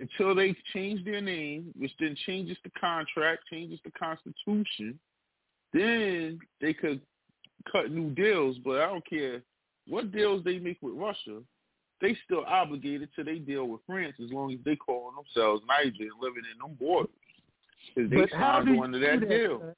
until 0.00 0.34
they 0.34 0.54
change 0.72 1.04
their 1.04 1.20
name, 1.20 1.72
which 1.76 1.92
then 1.98 2.14
changes 2.26 2.56
the 2.62 2.70
contract, 2.70 3.42
changes 3.50 3.80
the 3.84 3.90
constitution, 3.90 4.98
then 5.72 6.38
they 6.60 6.72
could 6.72 7.00
cut 7.70 7.90
new 7.90 8.10
deals. 8.10 8.56
But 8.64 8.80
I 8.80 8.86
don't 8.86 9.06
care 9.06 9.42
what 9.86 10.12
deals 10.12 10.44
they 10.44 10.58
make 10.58 10.78
with 10.80 10.94
Russia, 10.94 11.42
they 12.00 12.16
still 12.24 12.44
obligated 12.46 13.08
to 13.16 13.24
they 13.24 13.38
deal 13.38 13.66
with 13.66 13.80
France 13.86 14.14
as 14.22 14.30
long 14.30 14.52
as 14.52 14.60
they 14.64 14.76
call 14.76 15.12
themselves 15.12 15.62
Niger 15.66 16.04
and 16.04 16.20
living 16.20 16.44
in 16.52 16.58
them 16.58 16.76
borders. 16.78 17.10
Because 17.94 18.10
they 18.10 18.16
But 18.16 18.32
how 18.32 18.54
signed 18.56 18.66
do 18.66 18.72
you 18.74 18.82
to 18.86 18.92
do 18.92 19.00
that 19.00 19.20
that, 19.20 19.28
deal. 19.28 19.74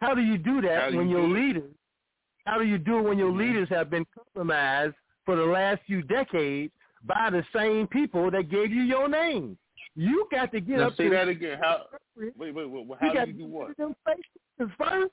How 0.00 0.14
do 0.14 0.20
you 0.22 0.38
do 0.38 0.60
that 0.62 0.90
do 0.90 0.98
when 0.98 1.08
you 1.08 1.18
your 1.18 1.28
leaders? 1.28 1.72
How 2.44 2.58
do 2.58 2.64
you 2.64 2.78
do 2.78 2.98
it 2.98 3.02
when 3.02 3.18
your 3.18 3.32
Mhm. 3.32 3.38
leaders 3.38 3.68
have 3.70 3.90
been 3.90 4.04
compromised 4.14 4.94
for 5.24 5.36
the 5.36 5.44
last 5.46 5.82
few 5.82 6.02
decades 6.02 6.72
by 7.04 7.30
the 7.30 7.44
same 7.52 7.86
people 7.88 8.30
that 8.30 8.48
gave 8.48 8.70
you 8.70 8.82
your 8.82 9.08
name? 9.08 9.58
You 9.96 10.28
got 10.30 10.52
to 10.52 10.60
get 10.60 10.78
Now 10.78 10.88
up 10.88 10.94
say 10.96 11.04
to 11.04 11.10
that 11.10 11.28
again. 11.28 11.58
How? 11.58 11.86
Wait, 12.16 12.36
wait, 12.36 12.52
wait. 12.52 12.70
You 12.70 12.96
How 13.00 13.14
got 13.14 13.24
do 13.24 13.30
you 13.30 13.36
do 13.38 13.44
what? 13.46 13.76
them 13.76 13.94
first. 14.78 15.12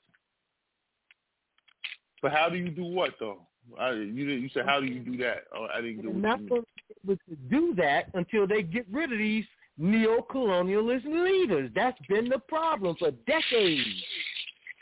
But 2.22 2.32
how 2.32 2.48
do 2.48 2.56
you 2.56 2.70
do 2.70 2.84
what 2.84 3.18
though? 3.18 3.46
I, 3.78 3.92
you 3.92 4.24
you 4.26 4.48
said 4.50 4.66
how 4.66 4.80
do 4.80 4.86
you 4.86 5.00
do 5.00 5.16
that? 5.18 5.44
Oh, 5.54 5.66
I 5.72 5.80
didn't 5.80 5.96
get 5.96 6.04
And 6.06 6.14
what 6.14 6.22
that's 6.22 6.40
you 6.42 6.50
mean. 6.50 6.64
what, 7.04 7.18
to 7.28 7.36
do 7.50 7.74
that 7.76 8.10
until 8.14 8.46
they 8.46 8.62
get 8.62 8.86
rid 8.90 9.12
of 9.12 9.18
these 9.18 9.44
neo-colonialist 9.78 11.04
leaders. 11.04 11.70
That's 11.74 11.98
been 12.08 12.28
the 12.28 12.38
problem 12.38 12.96
for 12.98 13.10
decades. 13.26 14.04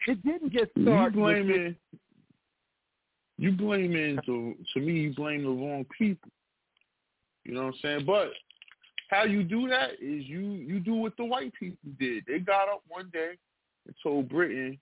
It 0.07 0.23
didn't 0.25 0.53
just 0.53 0.71
start. 0.81 1.15
You 1.15 1.21
blaming, 1.21 1.77
you 3.39 3.53
blaming 3.53 4.19
to 4.27 4.55
to 4.75 4.81
me, 4.81 4.93
you 4.93 5.15
blame 5.15 5.45
the 5.45 5.49
wrong 5.49 5.87
people. 5.97 6.31
You 7.45 7.55
know 7.55 7.67
what 7.67 7.75
I'm 7.75 7.81
saying? 7.83 8.05
But 8.07 8.31
how 9.11 9.25
you 9.25 9.43
do 9.43 9.69
that 9.69 9.93
is 9.95 10.25
you 10.27 10.41
you 10.41 10.81
do 10.81 10.95
what 10.95 11.17
the 11.17 11.25
white 11.25 11.53
people 11.59 11.91
did. 11.99 12.25
They 12.27 12.39
got 12.39 12.69
up 12.69 12.83
one 12.89 13.11
day 13.13 13.33
and 13.87 13.95
told 14.03 14.29
Britain, 14.29 14.79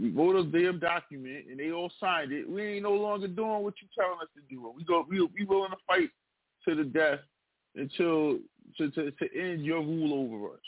we 0.00 0.10
wrote 0.10 0.36
a 0.36 0.44
damn 0.44 0.78
document 0.78 1.46
and 1.50 1.58
they 1.58 1.70
all 1.70 1.92
signed 2.00 2.32
it. 2.32 2.48
We 2.48 2.62
ain't 2.62 2.82
no 2.84 2.92
longer 2.92 3.28
doing 3.28 3.62
what 3.62 3.74
you 3.80 3.88
telling 3.96 4.18
us 4.22 4.28
to 4.34 4.54
do. 4.54 4.72
We 4.76 4.84
go 4.84 5.06
we 5.08 5.20
we 5.20 5.44
willing 5.44 5.70
to 5.70 5.76
fight 5.86 6.10
to 6.68 6.74
the 6.74 6.84
death 6.84 7.20
until 7.74 8.38
to 8.78 8.90
to, 8.90 9.10
to 9.10 9.38
end 9.38 9.64
your 9.64 9.80
rule 9.80 10.14
over 10.14 10.54
us. 10.54 10.60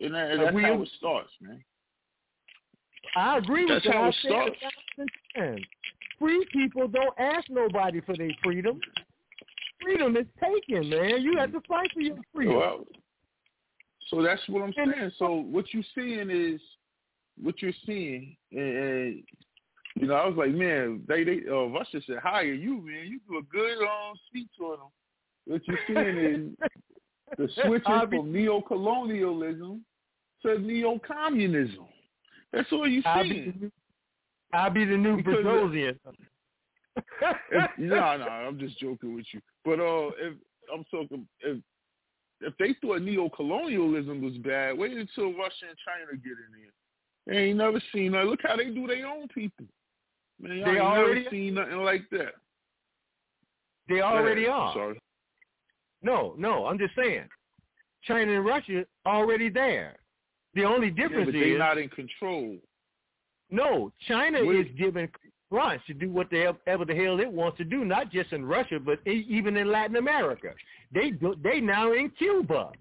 And, 0.00 0.14
that, 0.14 0.30
and 0.30 0.42
that's 0.42 0.54
we, 0.54 0.62
how 0.62 0.80
it 0.82 0.88
starts, 0.96 1.30
man. 1.40 1.62
I 3.16 3.38
agree 3.38 3.66
That's 3.68 3.84
with 3.84 3.92
that. 3.92 3.98
how 3.98 4.08
it 4.08 4.14
starts. 4.20 5.62
Free 6.18 6.46
people 6.52 6.88
don't 6.88 7.18
ask 7.18 7.48
nobody 7.48 8.00
for 8.00 8.16
their 8.16 8.30
freedom. 8.42 8.80
Freedom 9.80 10.16
is 10.16 10.26
taken, 10.42 10.90
man. 10.90 11.22
You 11.22 11.36
have 11.38 11.52
to 11.52 11.60
fight 11.68 11.90
for 11.94 12.00
your 12.00 12.16
freedom. 12.34 12.56
Well, 12.56 12.84
so 14.08 14.22
that's 14.22 14.40
what 14.48 14.62
I'm 14.62 14.72
saying. 14.72 15.12
So 15.18 15.34
what 15.34 15.66
you're 15.72 15.84
seeing 15.94 16.30
is 16.30 16.60
what 17.40 17.62
you're 17.62 17.72
seeing, 17.86 18.36
and, 18.50 18.76
and 18.76 19.22
you 19.94 20.06
know, 20.06 20.14
I 20.14 20.26
was 20.26 20.36
like, 20.36 20.50
man, 20.50 21.02
they 21.06 21.24
they 21.24 21.40
uh, 21.48 21.66
Russia 21.66 22.00
should 22.04 22.18
hire 22.18 22.52
you, 22.52 22.84
man. 22.84 23.06
You 23.06 23.20
do 23.28 23.38
a 23.38 23.42
good 23.42 23.78
long 23.78 24.16
speech 24.28 24.50
on 24.60 24.78
them. 24.78 24.88
What 25.46 25.62
you're 25.66 25.78
seeing 25.86 26.18
is 26.18 26.68
the 27.36 27.48
switching 27.64 27.92
I'll 27.92 28.06
from 28.08 28.32
neo-colonialism 28.32 29.84
to 30.42 30.58
neo-communism. 30.58 31.86
That's 32.52 32.68
all 32.72 32.88
you 32.88 33.02
see. 33.02 33.08
I'll 33.08 33.22
be 33.24 33.40
the 33.44 33.58
new, 33.58 33.72
I'll 34.52 34.70
be 34.70 34.84
the 34.84 34.96
new 34.96 35.16
Because, 35.18 35.44
Prigozhin. 35.44 35.96
no, 37.78 38.16
no, 38.16 38.28
I'm 38.28 38.58
just 38.58 38.78
joking 38.80 39.14
with 39.14 39.26
you. 39.32 39.40
But 39.64 39.78
uh, 39.80 40.08
if 40.18 40.34
I'm 40.74 40.84
talking, 40.90 41.26
if 41.40 41.58
if 42.40 42.54
they 42.58 42.74
thought 42.80 43.02
neo-colonialism 43.02 44.22
was 44.22 44.34
bad, 44.38 44.78
wait 44.78 44.92
until 44.92 45.32
Russia 45.32 45.66
and 45.68 45.76
China 45.84 46.16
get 46.22 46.32
in 46.32 46.62
there. 46.62 46.72
They 47.26 47.48
ain't 47.50 47.58
never 47.58 47.80
seen 47.92 48.12
that. 48.12 48.26
Look 48.26 48.40
how 48.44 48.56
they 48.56 48.66
do 48.70 48.86
their 48.86 49.06
own 49.06 49.26
people. 49.28 49.66
Man, 50.40 50.60
They 50.60 50.70
ain't 50.70 50.78
already- 50.78 51.20
never 51.24 51.30
seen 51.30 51.54
nothing 51.54 51.78
like 51.78 52.08
that. 52.10 52.34
They 53.88 54.00
already 54.02 54.46
are. 54.46 54.72
Sorry. 54.72 55.00
No, 56.02 56.34
no, 56.38 56.66
I'm 56.66 56.78
just 56.78 56.94
saying. 56.94 57.28
China 58.02 58.32
and 58.36 58.44
Russia 58.44 58.84
already 59.06 59.48
there. 59.48 59.96
The 60.54 60.64
only 60.64 60.88
Yeah, 60.88 61.08
difference 61.08 61.32
they 61.32 61.38
is 61.52 61.58
not 61.58 61.78
in 61.78 61.88
control. 61.88 62.58
no, 63.50 63.92
China 64.06 64.44
What- 64.44 64.54
is 64.56 64.68
given 64.76 65.10
grants 65.50 65.84
to 65.86 65.94
do 65.94 66.10
whatever 66.10 66.84
the 66.84 66.94
hell 66.94 67.18
it 67.20 67.30
wants 67.32 67.56
to 67.58 67.64
do, 67.64 67.84
not 67.84 68.10
just 68.10 68.32
in 68.32 68.44
Russia, 68.44 68.78
but 68.78 69.00
even 69.06 69.56
in 69.56 69.70
Latin 69.70 69.96
America. 69.96 70.54
They 70.92 71.10
do, 71.10 71.34
they 71.36 71.60
now 71.60 71.92
in 71.92 72.10
Cuba, 72.10 72.72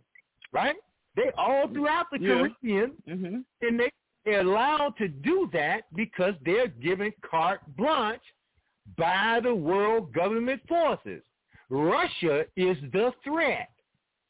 right? 0.51 0.75
They 1.15 1.31
all 1.37 1.67
throughout 1.69 2.07
the 2.11 2.19
Yeah. 2.19 2.27
Caribbean, 2.37 2.91
Mm-hmm. 3.07 3.41
and 3.61 3.79
they 3.79 3.91
they're 4.25 4.41
allowed 4.41 4.97
to 4.97 5.07
do 5.07 5.47
that 5.53 5.85
because 5.95 6.35
they're 6.41 6.67
given 6.67 7.13
carte 7.21 7.61
blanche 7.77 8.21
by 8.97 9.39
the 9.39 9.55
world 9.55 10.11
government 10.11 10.61
forces. 10.67 11.23
Russia 11.69 12.45
is 12.55 12.77
the 12.93 13.11
threat. 13.23 13.69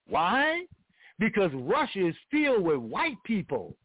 Why? 0.08 0.66
Because 1.20 1.52
Russia 1.54 2.08
is 2.08 2.16
filled 2.32 2.64
with 2.64 2.78
white 2.78 3.22
people. 3.24 3.76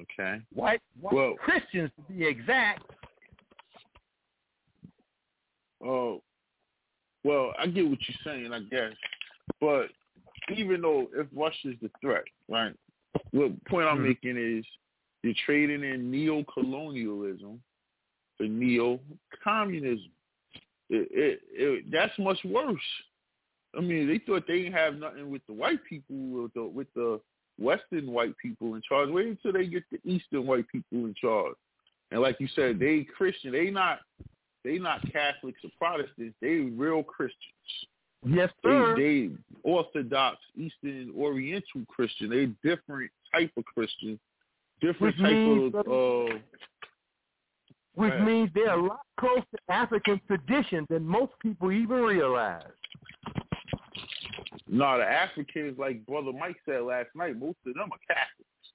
Okay. 0.00 0.40
White, 0.52 0.82
white 1.00 1.14
Well- 1.14 1.34
Christians 1.34 1.90
to 1.96 2.12
be 2.12 2.26
exact. 2.26 2.82
Oh, 5.84 6.22
well, 7.24 7.54
I 7.58 7.66
get 7.66 7.86
what 7.88 7.98
you're 8.08 8.16
saying, 8.24 8.52
I 8.52 8.60
guess. 8.60 8.92
But 9.60 9.90
even 10.54 10.80
though 10.80 11.08
if 11.14 11.26
Russia's 11.32 11.76
the 11.80 11.90
threat, 12.00 12.24
right? 12.48 12.74
The 13.32 13.56
point 13.66 13.88
I'm 13.88 13.98
Mhm. 13.98 14.08
making 14.08 14.36
is 14.36 14.64
you're 15.22 15.34
trading 15.34 15.82
in 15.82 16.10
neo-colonialism 16.10 17.62
neo-communism. 18.44 20.10
It, 20.88 21.08
it, 21.10 21.40
it, 21.52 21.84
that's 21.90 22.16
much 22.18 22.38
worse. 22.44 22.78
I 23.76 23.80
mean, 23.80 24.06
they 24.08 24.18
thought 24.18 24.44
they 24.46 24.62
didn't 24.62 24.72
have 24.74 24.94
nothing 24.96 25.30
with 25.30 25.42
the 25.46 25.52
white 25.52 25.80
people, 25.88 26.16
with 26.16 26.54
the, 26.54 26.64
with 26.64 26.86
the 26.94 27.20
Western 27.58 28.12
white 28.12 28.34
people 28.40 28.74
in 28.74 28.82
charge. 28.88 29.08
Wait 29.10 29.26
until 29.28 29.52
they 29.52 29.66
get 29.66 29.82
the 29.90 29.98
Eastern 30.10 30.46
white 30.46 30.66
people 30.68 30.98
in 31.06 31.14
charge. 31.20 31.54
And 32.10 32.20
like 32.20 32.36
you 32.38 32.48
said, 32.54 32.78
they 32.78 33.06
Christian. 33.16 33.52
They 33.52 33.70
not 33.70 33.98
they 34.64 34.78
not 34.78 35.00
Catholics 35.12 35.60
or 35.64 35.70
Protestants. 35.78 36.36
They 36.40 36.56
real 36.58 37.02
Christians. 37.02 37.36
Yes, 38.24 38.50
They, 38.62 38.68
sir. 38.70 38.96
they 38.96 39.30
Orthodox, 39.62 40.38
Eastern, 40.56 41.12
Oriental 41.16 41.82
Christian. 41.88 42.30
They 42.30 42.46
different 42.68 43.10
type 43.34 43.50
of 43.56 43.64
Christian, 43.64 44.18
different 44.80 45.16
Which 45.16 45.24
type 45.24 45.32
means- 45.34 45.74
of. 45.74 45.86
Uh, 45.86 46.38
which 47.96 48.12
Right. 48.12 48.22
means 48.24 48.50
they're 48.54 48.78
a 48.78 48.82
lot 48.82 49.00
closer 49.18 49.44
to 49.52 49.72
African 49.72 50.20
tradition 50.26 50.86
than 50.88 51.04
most 51.06 51.32
people 51.40 51.72
even 51.72 52.02
realize. 52.02 52.70
no, 54.68 54.98
the 54.98 55.04
Africans, 55.04 55.78
like 55.78 56.04
Brother 56.06 56.32
Mike 56.32 56.56
said 56.66 56.82
last 56.82 57.08
night, 57.14 57.38
most 57.38 57.56
of 57.66 57.74
them 57.74 57.90
are 57.92 57.98
Catholics. 58.06 58.72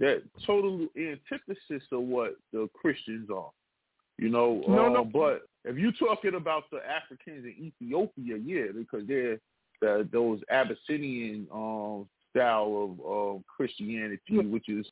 That 0.00 0.22
total 0.44 0.88
antithesis 0.96 1.82
of 1.92 2.02
what 2.02 2.36
the 2.52 2.68
Christians 2.74 3.30
are. 3.30 3.50
You 4.18 4.28
know, 4.28 4.62
No, 4.68 4.86
uh, 4.86 4.88
no. 4.90 5.04
but 5.04 5.42
if 5.64 5.76
you're 5.78 5.92
talking 5.92 6.34
about 6.34 6.64
the 6.70 6.80
Africans 6.88 7.44
in 7.44 7.72
Ethiopia, 7.80 8.36
yeah, 8.36 8.72
because 8.74 9.06
they're 9.06 9.38
the, 9.80 10.08
those 10.12 10.40
Abyssinian 10.50 11.46
um, 11.52 12.08
style 12.30 12.96
of 13.00 13.36
um, 13.36 13.44
Christianity, 13.46 14.38
which 14.38 14.68
is 14.68 14.86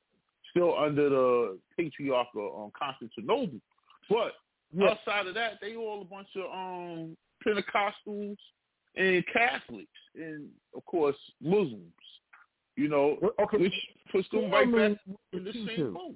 still 0.50 0.76
under 0.78 1.08
the 1.08 1.58
patriarch 1.76 2.28
of 2.36 2.62
um, 2.64 2.70
Constantinople. 2.78 3.60
But 4.08 4.32
Yes. 4.72 4.96
outside 5.04 5.26
of 5.26 5.34
that, 5.34 5.54
they 5.60 5.74
all 5.74 6.00
a 6.00 6.04
bunch 6.04 6.28
of 6.36 6.44
um, 6.52 7.16
Pentecostals 7.44 8.36
and 8.96 9.24
Catholics, 9.32 9.88
and 10.14 10.48
of 10.76 10.84
course 10.84 11.16
Muslims. 11.40 11.82
You 12.76 12.88
know, 12.88 13.18
okay. 13.42 13.56
which 13.58 13.74
puts 14.12 14.28
them 14.30 14.50
right 14.50 14.70
back 14.72 14.98
in 15.32 15.44
the 15.44 15.52
same 15.52 15.92
boat. 15.92 16.14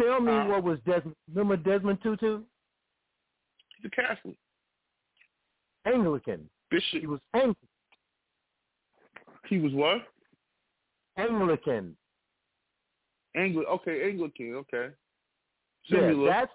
Tell 0.00 0.20
me 0.20 0.32
Uh, 0.32 0.46
what 0.48 0.64
was 0.64 0.78
Desmond? 0.86 1.16
Remember 1.32 1.56
Desmond 1.56 1.98
Tutu? 2.02 2.42
He's 3.80 3.86
a 3.86 3.90
Catholic 3.90 4.36
Anglican. 5.86 6.48
bishop. 6.70 7.00
He 7.00 7.06
was 7.06 7.20
Ang- 7.34 7.56
He 9.48 9.58
was 9.58 9.72
what? 9.72 10.02
Anglican. 11.16 11.96
Angli- 13.34 13.66
okay, 13.66 14.08
Anglican. 14.10 14.54
Okay. 14.54 14.88
Yeah, 15.86 16.12
that's 16.26 16.52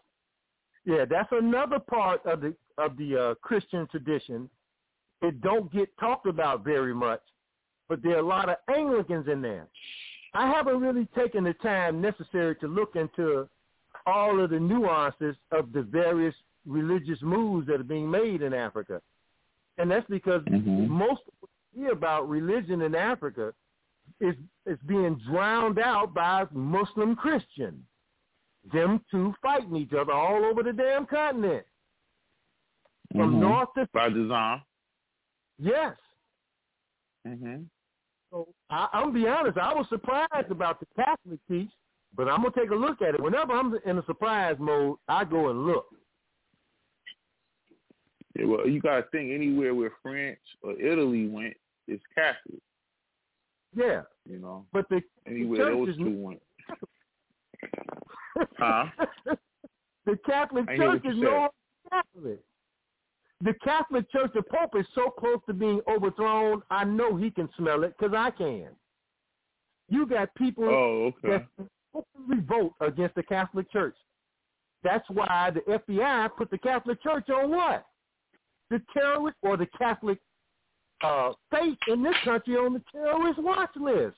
yeah, 0.86 1.06
that's 1.06 1.30
another 1.32 1.80
part 1.80 2.26
of 2.26 2.42
the 2.42 2.56
of 2.78 2.98
the 2.98 3.18
uh, 3.18 3.36
Christian 3.42 3.88
tradition. 3.88 4.50
It 5.22 5.42
don't 5.42 5.72
get 5.72 5.90
talked 6.00 6.26
about 6.26 6.64
very 6.64 6.94
much, 6.94 7.22
but 7.90 8.02
there 8.02 8.16
are 8.16 8.20
a 8.20 8.28
lot 8.28 8.50
of 8.50 8.56
Anglicans 8.74 9.28
in 9.28 9.42
there. 9.42 9.68
I 10.34 10.48
haven't 10.48 10.80
really 10.80 11.08
taken 11.16 11.44
the 11.44 11.54
time 11.56 12.00
necessary 12.02 12.56
to 12.58 12.68
look 12.68 12.96
into 12.96 13.50
all 14.06 14.40
of 14.42 14.52
the 14.52 14.60
nuances 14.60 15.36
of 15.52 15.74
the 15.74 15.82
various 15.82 16.36
religious 16.66 17.22
moves 17.22 17.68
that 17.68 17.82
are 17.82 17.84
being 17.84 18.10
made 18.10 18.42
in 18.42 18.54
Africa, 18.54 19.02
and 19.78 19.92
that's 19.92 20.08
because 20.10 20.42
most 20.48 21.22
of 21.28 21.34
what 21.42 21.50
we 21.76 21.82
hear 21.82 21.92
about 21.92 22.30
religion 22.30 22.82
in 22.82 22.96
Africa 22.96 23.54
is 24.22 24.36
is 24.66 24.78
being 24.86 25.16
drowned 25.30 25.80
out 25.80 26.14
by 26.14 26.46
Muslim 26.52 27.16
Christians 27.16 27.84
them 28.74 29.02
two 29.10 29.34
fighting 29.42 29.76
each 29.78 29.94
other 29.94 30.12
all 30.12 30.44
over 30.46 30.62
the 30.64 30.74
damn 30.74 31.06
continent. 31.06 31.66
From 33.16 33.36
Mhm. 33.36 33.40
north 33.40 33.70
to 33.76 33.88
by 33.94 34.10
design. 34.10 34.62
yes. 35.58 35.96
Mm-hmm. 37.26 37.64
So 38.30 38.48
I, 38.70 38.88
I'm 38.94 39.06
gonna 39.06 39.14
be 39.14 39.28
honest. 39.28 39.58
I 39.58 39.74
was 39.74 39.88
surprised 39.90 40.52
about 40.52 40.80
the 40.80 40.86
Catholic 40.96 41.40
piece, 41.48 41.72
but 42.16 42.28
I'm 42.30 42.44
gonna 42.44 42.54
take 42.56 42.70
a 42.72 42.76
look 42.76 43.02
at 43.02 43.16
it. 43.16 43.22
Whenever 43.22 43.54
I'm 43.54 43.74
in 43.86 43.98
a 43.98 44.06
surprise 44.06 44.58
mode, 44.60 44.98
I 45.08 45.24
go 45.26 45.50
and 45.50 45.66
look. 45.66 45.88
Yeah, 48.36 48.46
well, 48.46 48.68
you 48.68 48.80
got 48.80 48.98
to 48.98 49.04
think 49.12 49.32
anywhere 49.32 49.74
where 49.74 49.92
France 50.04 50.40
or 50.62 50.80
Italy 50.80 51.28
went 51.28 51.56
is 51.88 52.00
Catholic. 52.14 52.62
Yeah, 53.80 54.02
You 54.26 54.40
know, 54.40 54.66
but 54.74 54.88
the 54.90 55.02
anywhere 55.26 55.72
those 55.72 55.88
churches- 55.88 55.98
two 55.98 56.12
went. 56.22 56.42
Huh? 58.58 58.86
the 60.06 60.18
Catholic 60.26 60.66
Church 60.78 61.02
is 61.06 61.18
no 61.18 61.50
Catholic. 61.90 62.40
The 63.42 63.54
Catholic 63.64 64.12
Church, 64.12 64.32
the 64.34 64.42
Pope 64.44 64.76
is 64.78 64.86
so 64.94 65.10
close 65.10 65.40
to 65.48 65.54
being 65.54 65.82
overthrown. 65.88 66.62
I 66.70 66.84
know 66.84 67.16
he 67.16 67.32
can 67.32 67.50
smell 67.58 67.84
it 67.84 67.96
because 67.98 68.14
I 68.16 68.32
can. 68.32 68.68
You 69.90 70.06
got 70.06 70.34
people 70.36 70.66
Oh, 70.66 71.14
okay. 71.26 71.44
that 71.94 72.04
revolt 72.28 72.74
against 72.82 73.16
the 73.16 73.24
Catholic 73.24 73.72
Church. 73.72 73.96
That's 74.84 75.10
why 75.10 75.52
the 75.54 75.62
FBI 75.62 76.30
put 76.38 76.50
the 76.52 76.58
Catholic 76.58 77.02
Church 77.02 77.30
on 77.30 77.50
what? 77.52 77.86
The 78.70 78.82
terrorist 78.94 79.38
or 79.42 79.58
the 79.58 79.68
Catholic 79.78 80.20
uh, 81.02 81.32
faith 81.52 81.78
in 81.88 82.04
this 82.04 82.16
country 82.24 82.56
on 82.56 82.74
the 82.74 82.82
terrorist 82.92 83.40
watch 83.40 83.70
list. 83.76 84.18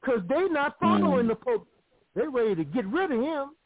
Because 0.00 0.20
they're 0.28 0.50
not 0.52 0.76
following 0.80 1.26
Mm. 1.26 1.28
the 1.28 1.36
Pope. 1.36 1.66
They're 2.14 2.30
ready 2.30 2.54
to 2.56 2.64
get 2.64 2.86
rid 2.86 3.10
of 3.10 3.20
him. 3.20 3.56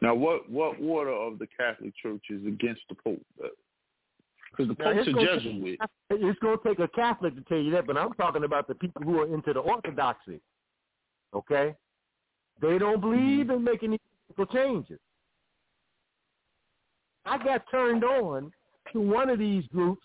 Now, 0.00 0.14
what 0.14 0.50
what 0.50 0.80
order 0.80 1.12
of 1.12 1.38
the 1.38 1.46
Catholic 1.46 1.94
Church 1.96 2.24
is 2.28 2.44
against 2.44 2.82
the 2.88 2.96
Pope? 2.96 3.24
Because 4.50 4.68
the 4.68 4.74
Pope's 4.74 5.06
a 5.06 5.12
Jesuit. 5.12 5.78
It's 6.10 6.38
going 6.40 6.58
to 6.58 6.68
take 6.68 6.78
a 6.80 6.88
Catholic 6.88 7.36
to 7.36 7.42
tell 7.42 7.58
you 7.58 7.70
that, 7.70 7.86
but 7.86 7.96
I'm 7.96 8.12
talking 8.14 8.44
about 8.44 8.66
the 8.66 8.74
people 8.74 9.02
who 9.02 9.20
are 9.20 9.32
into 9.32 9.52
the 9.52 9.60
Orthodoxy. 9.60 10.40
Okay? 11.32 11.74
They 12.60 12.78
don't 12.78 13.00
believe 13.00 13.48
in 13.50 13.64
making 13.64 13.92
these 13.92 14.46
changes. 14.52 14.98
I 17.24 17.38
got 17.38 17.62
turned 17.70 18.04
on 18.04 18.52
to 18.92 19.00
one 19.00 19.30
of 19.30 19.38
these 19.38 19.66
groups 19.68 20.02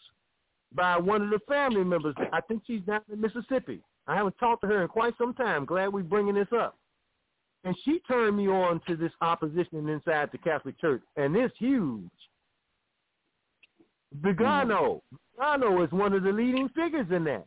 by 0.73 0.97
one 0.97 1.22
of 1.22 1.30
the 1.30 1.39
family 1.47 1.83
members. 1.83 2.15
I 2.33 2.41
think 2.41 2.64
she's 2.67 2.81
down 2.81 3.01
in 3.11 3.22
Mississippi. 3.22 3.81
I 4.07 4.15
haven't 4.15 4.38
talked 4.39 4.61
to 4.61 4.67
her 4.67 4.81
in 4.81 4.88
quite 4.88 5.14
some 5.17 5.33
time. 5.33 5.65
Glad 5.65 5.93
we're 5.93 6.03
bringing 6.03 6.35
this 6.35 6.47
up. 6.57 6.77
And 7.64 7.75
she 7.83 7.99
turned 8.07 8.38
me 8.38 8.47
on 8.47 8.80
to 8.88 8.95
this 8.95 9.11
opposition 9.22 9.89
inside 9.89 10.30
the 10.31 10.38
Catholic 10.38 10.80
Church, 10.80 11.01
and 11.17 11.35
it's 11.35 11.53
huge. 11.57 12.09
Vigano. 14.22 15.01
Vigano 15.35 15.83
is 15.83 15.91
one 15.91 16.14
of 16.14 16.23
the 16.23 16.31
leading 16.31 16.69
figures 16.69 17.07
in 17.11 17.25
that. 17.25 17.45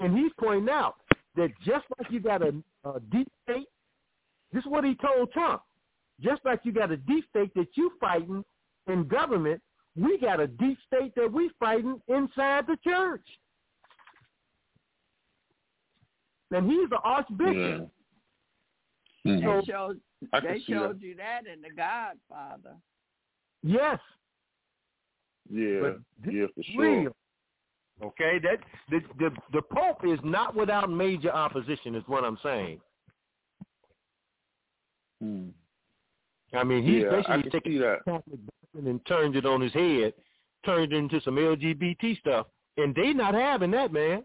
And 0.00 0.16
he's 0.16 0.32
pointing 0.38 0.70
out 0.70 0.96
that 1.36 1.50
just 1.64 1.84
like 1.98 2.10
you 2.10 2.20
got 2.20 2.42
a, 2.42 2.54
a 2.84 3.00
deep 3.12 3.28
state, 3.44 3.68
this 4.52 4.64
is 4.64 4.70
what 4.70 4.84
he 4.84 4.96
told 4.96 5.30
Trump. 5.32 5.62
Just 6.20 6.40
like 6.44 6.60
you 6.64 6.72
got 6.72 6.90
a 6.90 6.96
deep 6.96 7.24
state 7.30 7.54
that 7.54 7.68
you 7.74 7.92
fighting 8.00 8.44
in 8.86 9.06
government, 9.08 9.60
we 9.96 10.18
got 10.18 10.40
a 10.40 10.46
deep 10.46 10.78
state 10.86 11.12
that 11.16 11.30
we 11.32 11.50
fighting 11.58 12.00
inside 12.08 12.66
the 12.66 12.76
church. 12.84 13.24
And 16.52 16.70
he's 16.70 16.88
the 16.90 16.98
archbishop. 16.98 17.54
Mm-hmm. 19.24 19.30
They 19.30 19.40
So- 19.42 19.62
showed 19.66 20.00
I 20.34 20.40
can 20.40 20.52
they 20.52 20.58
see 20.58 20.72
showed 20.72 21.00
you 21.00 21.14
that 21.16 21.46
in 21.46 21.62
The 21.62 21.70
Godfather. 21.70 22.76
Yes, 23.62 23.98
Yeah, 25.50 25.92
yeah, 26.30 26.46
for 26.54 26.62
sure. 26.62 27.00
real. 27.02 27.16
Okay, 28.02 28.38
that 28.42 28.58
the, 28.90 29.00
the 29.18 29.30
the 29.52 29.62
Pope 29.62 30.04
is 30.06 30.18
not 30.24 30.54
without 30.54 30.90
major 30.90 31.30
opposition, 31.30 31.94
is 31.94 32.02
what 32.06 32.24
I'm 32.24 32.38
saying. 32.42 32.80
Hmm. 35.22 35.48
I 36.54 36.64
mean, 36.64 36.82
he's 36.82 37.02
Yeah, 37.02 37.08
I 37.08 37.10
basically 37.16 37.42
can 37.42 37.50
taking 37.50 37.72
see 37.72 37.78
that. 37.78 37.98
Catholic 38.06 38.40
doctrine 38.72 38.84
then 38.84 39.00
turned 39.06 39.36
it 39.36 39.46
on 39.46 39.60
his 39.60 39.72
head, 39.72 40.12
turned 40.64 40.92
it 40.92 40.96
into 40.96 41.20
some 41.22 41.36
LGBT 41.36 42.18
stuff, 42.18 42.46
and 42.76 42.94
they 42.94 43.12
not 43.12 43.34
having 43.34 43.70
that, 43.72 43.92
man. 43.92 44.22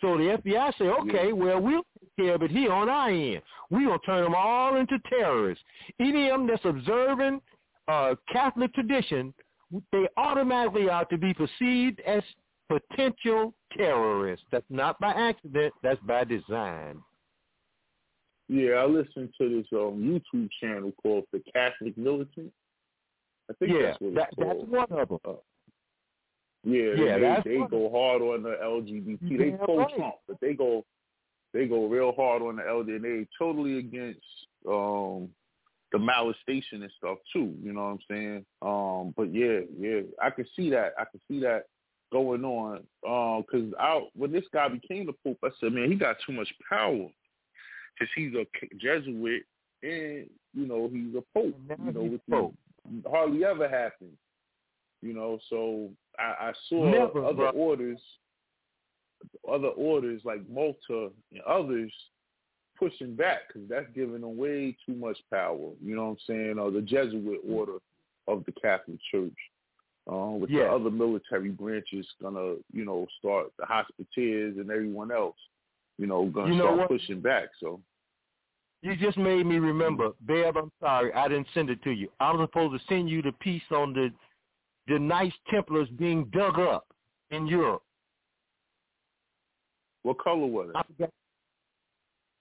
So 0.00 0.16
the 0.16 0.36
FBI 0.44 0.78
say, 0.78 0.86
okay, 0.86 1.32
well, 1.32 1.60
we'll 1.60 1.82
take 2.00 2.16
care 2.18 2.34
of 2.34 2.42
it 2.42 2.50
here 2.50 2.72
on 2.72 2.88
our 2.88 3.08
end. 3.08 3.40
We're 3.70 3.86
going 3.86 4.00
to 4.00 4.06
turn 4.06 4.24
them 4.24 4.34
all 4.34 4.76
into 4.76 4.98
terrorists. 5.08 5.62
Any 6.00 6.28
of 6.28 6.40
them 6.40 6.48
that's 6.48 6.64
observing 6.64 7.40
uh, 7.86 8.16
Catholic 8.32 8.74
tradition, 8.74 9.32
they 9.92 10.08
automatically 10.16 10.88
are 10.88 11.04
to 11.04 11.16
be 11.16 11.32
perceived 11.32 12.00
as 12.00 12.22
potential 12.68 13.54
terrorists. 13.76 14.44
That's 14.50 14.66
not 14.70 14.98
by 14.98 15.12
accident. 15.12 15.72
That's 15.84 16.00
by 16.00 16.24
design. 16.24 17.00
Yeah, 18.48 18.72
I 18.72 18.86
listened 18.86 19.30
to 19.40 19.48
this 19.48 19.66
um, 19.72 20.20
YouTube 20.34 20.48
channel 20.60 20.92
called 21.00 21.24
The 21.32 21.42
Catholic 21.54 21.96
Militant. 21.96 22.52
I 23.50 23.54
think 23.54 23.72
Yeah, 23.72 23.86
that's 23.88 23.98
that, 24.00 24.28
that's 24.38 24.60
one 24.68 25.00
of 25.00 25.08
them. 25.08 25.18
Yeah, 26.64 26.94
Yeah, 26.94 27.18
they, 27.18 27.50
they 27.50 27.66
go 27.70 27.90
hard 27.90 28.22
on 28.22 28.42
the 28.42 28.56
LGBT. 28.62 29.38
They 29.38 29.50
Yeah, 29.50 29.56
pro 29.64 29.78
right. 29.78 29.96
Trump, 29.96 30.14
but 30.28 30.38
they 30.40 30.54
go 30.54 30.84
they 31.52 31.66
go 31.66 31.86
real 31.86 32.12
hard 32.12 32.42
on 32.42 32.56
the 32.56 32.62
LD 32.62 32.88
and 32.88 33.04
they 33.04 33.26
totally 33.38 33.78
against 33.78 34.20
um 34.66 35.28
the 35.92 35.98
molestation 35.98 36.82
and 36.82 36.92
stuff 36.96 37.18
too. 37.32 37.54
You 37.62 37.72
know 37.72 37.82
what 37.82 37.86
I'm 37.86 37.98
saying? 38.10 38.46
Um, 38.62 39.14
but 39.16 39.34
yeah, 39.34 39.60
yeah, 39.78 40.00
I 40.22 40.30
can 40.30 40.46
see 40.56 40.70
that. 40.70 40.94
I 40.98 41.04
can 41.04 41.20
see 41.28 41.40
that 41.40 41.66
going 42.10 42.44
on. 42.44 42.76
Um, 43.06 43.44
cause 43.50 43.72
I 43.78 44.00
when 44.14 44.32
this 44.32 44.44
guy 44.52 44.68
became 44.68 45.06
the 45.06 45.12
pope, 45.24 45.38
I 45.44 45.48
said, 45.60 45.72
man, 45.72 45.90
he 45.90 45.96
got 45.96 46.16
too 46.26 46.32
much 46.32 46.48
power. 46.68 47.08
Cause 47.98 48.08
he's 48.16 48.32
a 48.34 48.46
Jesuit 48.78 49.42
and 49.82 50.26
you 50.54 50.66
know 50.66 50.88
he's 50.90 51.14
a 51.14 51.22
pope. 51.34 51.54
You 51.84 51.92
know, 51.92 52.02
which 52.02 52.22
pope. 52.30 52.54
Hardly 53.10 53.44
ever 53.44 53.68
happens. 53.68 54.16
You 55.02 55.14
know, 55.14 55.38
so 55.50 55.90
I, 56.18 56.48
I 56.48 56.52
saw 56.68 56.84
Never, 56.90 57.24
other 57.24 57.34
bro. 57.34 57.50
orders, 57.50 57.98
other 59.50 59.68
orders 59.68 60.22
like 60.24 60.48
Malta 60.48 61.10
and 61.32 61.40
others 61.46 61.92
pushing 62.78 63.14
back 63.14 63.48
because 63.48 63.68
that's 63.68 63.86
giving 63.94 64.20
them 64.20 64.36
way 64.36 64.76
too 64.86 64.94
much 64.94 65.18
power. 65.30 65.70
You 65.84 65.96
know 65.96 66.04
what 66.04 66.10
I'm 66.10 66.16
saying? 66.26 66.58
Or 66.58 66.70
the 66.70 66.80
Jesuit 66.82 67.40
order 67.48 67.78
of 68.28 68.44
the 68.44 68.52
Catholic 68.52 68.98
Church, 69.10 69.32
um, 70.08 70.40
with 70.40 70.50
the 70.50 70.64
other 70.64 70.90
military 70.90 71.50
branches 71.50 72.06
gonna, 72.20 72.54
you 72.72 72.84
know, 72.84 73.06
start 73.18 73.52
the 73.58 73.66
hospitals 73.66 74.56
and 74.58 74.70
everyone 74.70 75.10
else, 75.12 75.36
you 75.98 76.06
know, 76.06 76.26
gonna 76.26 76.52
You 76.52 76.58
know 76.58 76.64
start 76.66 76.78
what? 76.78 76.88
pushing 76.88 77.20
back. 77.20 77.48
So 77.60 77.80
You 78.82 78.96
just 78.96 79.16
made 79.16 79.46
me 79.46 79.58
remember, 79.58 80.10
Bev. 80.22 80.56
I'm 80.56 80.72
sorry, 80.80 81.12
I 81.12 81.28
didn't 81.28 81.46
send 81.54 81.70
it 81.70 81.82
to 81.84 81.90
you. 81.92 82.08
I 82.18 82.32
was 82.32 82.48
supposed 82.48 82.80
to 82.80 82.88
send 82.88 83.08
you 83.08 83.22
the 83.22 83.32
piece 83.32 83.62
on 83.70 83.92
the 83.92 84.10
the 84.88 84.98
Knights 84.98 85.36
Templars 85.48 85.88
being 85.96 86.24
dug 86.32 86.58
up 86.58 86.86
in 87.30 87.46
Europe. 87.46 87.82
what 90.02 90.18
color 90.18 90.46
was 90.46 90.70
it? 90.74 91.10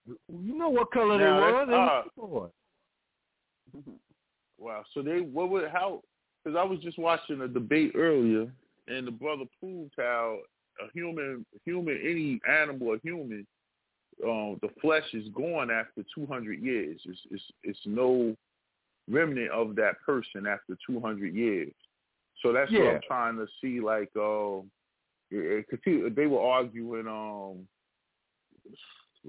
You 0.08 0.58
know 0.58 0.70
what 0.70 0.92
color 0.92 1.20
Now, 1.20 1.66
they 1.66 1.72
were? 1.72 1.78
Uh, 1.78 2.04
were 2.18 2.50
Wow. 4.58 4.84
So 4.94 5.04
they 5.04 5.22
what 5.22 5.50
would 5.50 5.70
how? 5.72 6.02
Because 6.44 6.58
I 6.58 6.64
was 6.64 6.80
just 6.80 6.98
watching 6.98 7.42
a 7.42 7.48
debate 7.48 7.92
earlier, 7.96 8.52
and 8.88 9.06
the 9.06 9.12
brother 9.12 9.44
proved 9.60 9.94
how 9.98 10.40
a 10.82 10.92
human, 10.94 11.46
human, 11.66 12.00
any 12.04 12.40
animal 12.52 12.90
or 12.90 12.98
human, 13.04 13.46
um, 14.24 14.60
the 14.62 14.70
flesh 14.82 15.06
is 15.14 15.28
gone 15.30 15.72
after 15.72 16.04
200 16.16 16.62
years. 16.62 17.02
It's 17.06 17.20
it's 17.32 17.44
it's 17.64 17.80
no 17.86 18.36
remnant 19.10 19.52
of 19.52 19.76
that 19.76 19.96
person 20.06 20.46
after 20.48 20.78
200 20.88 21.34
years. 21.34 21.74
So 22.42 22.54
that's 22.54 22.72
what 22.72 22.96
I'm 22.96 23.02
trying 23.08 23.38
to 23.38 23.48
see. 23.62 23.80
Like, 23.80 24.10
um, 24.16 24.70
because 25.30 26.14
they 26.16 26.28
were 26.28 26.42
arguing 26.42 27.08
um, 27.08 27.68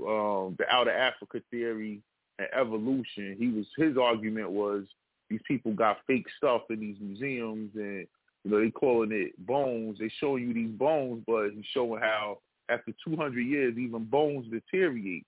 um, 0.06 0.56
the 0.58 0.64
out 0.70 0.88
of 0.88 0.94
Africa 0.94 1.40
theory 1.50 2.00
and 2.38 2.48
evolution. 2.58 3.36
He 3.38 3.48
was 3.48 3.66
his 3.76 3.96
argument 3.96 4.50
was 4.50 4.84
these 5.28 5.40
people 5.46 5.72
got 5.72 5.98
fake 6.06 6.26
stuff 6.36 6.62
in 6.70 6.80
these 6.80 6.96
museums 7.00 7.70
and 7.74 8.06
you 8.44 8.50
know 8.50 8.60
they 8.60 8.70
calling 8.70 9.12
it 9.12 9.32
bones. 9.46 9.98
They 9.98 10.10
showing 10.18 10.48
you 10.48 10.54
these 10.54 10.72
bones, 10.72 11.22
but 11.26 11.50
he's 11.54 11.64
showing 11.72 12.00
how 12.00 12.38
after 12.72 12.92
200 13.06 13.40
years 13.40 13.76
even 13.78 14.04
bones 14.04 14.46
deteriorate. 14.50 15.24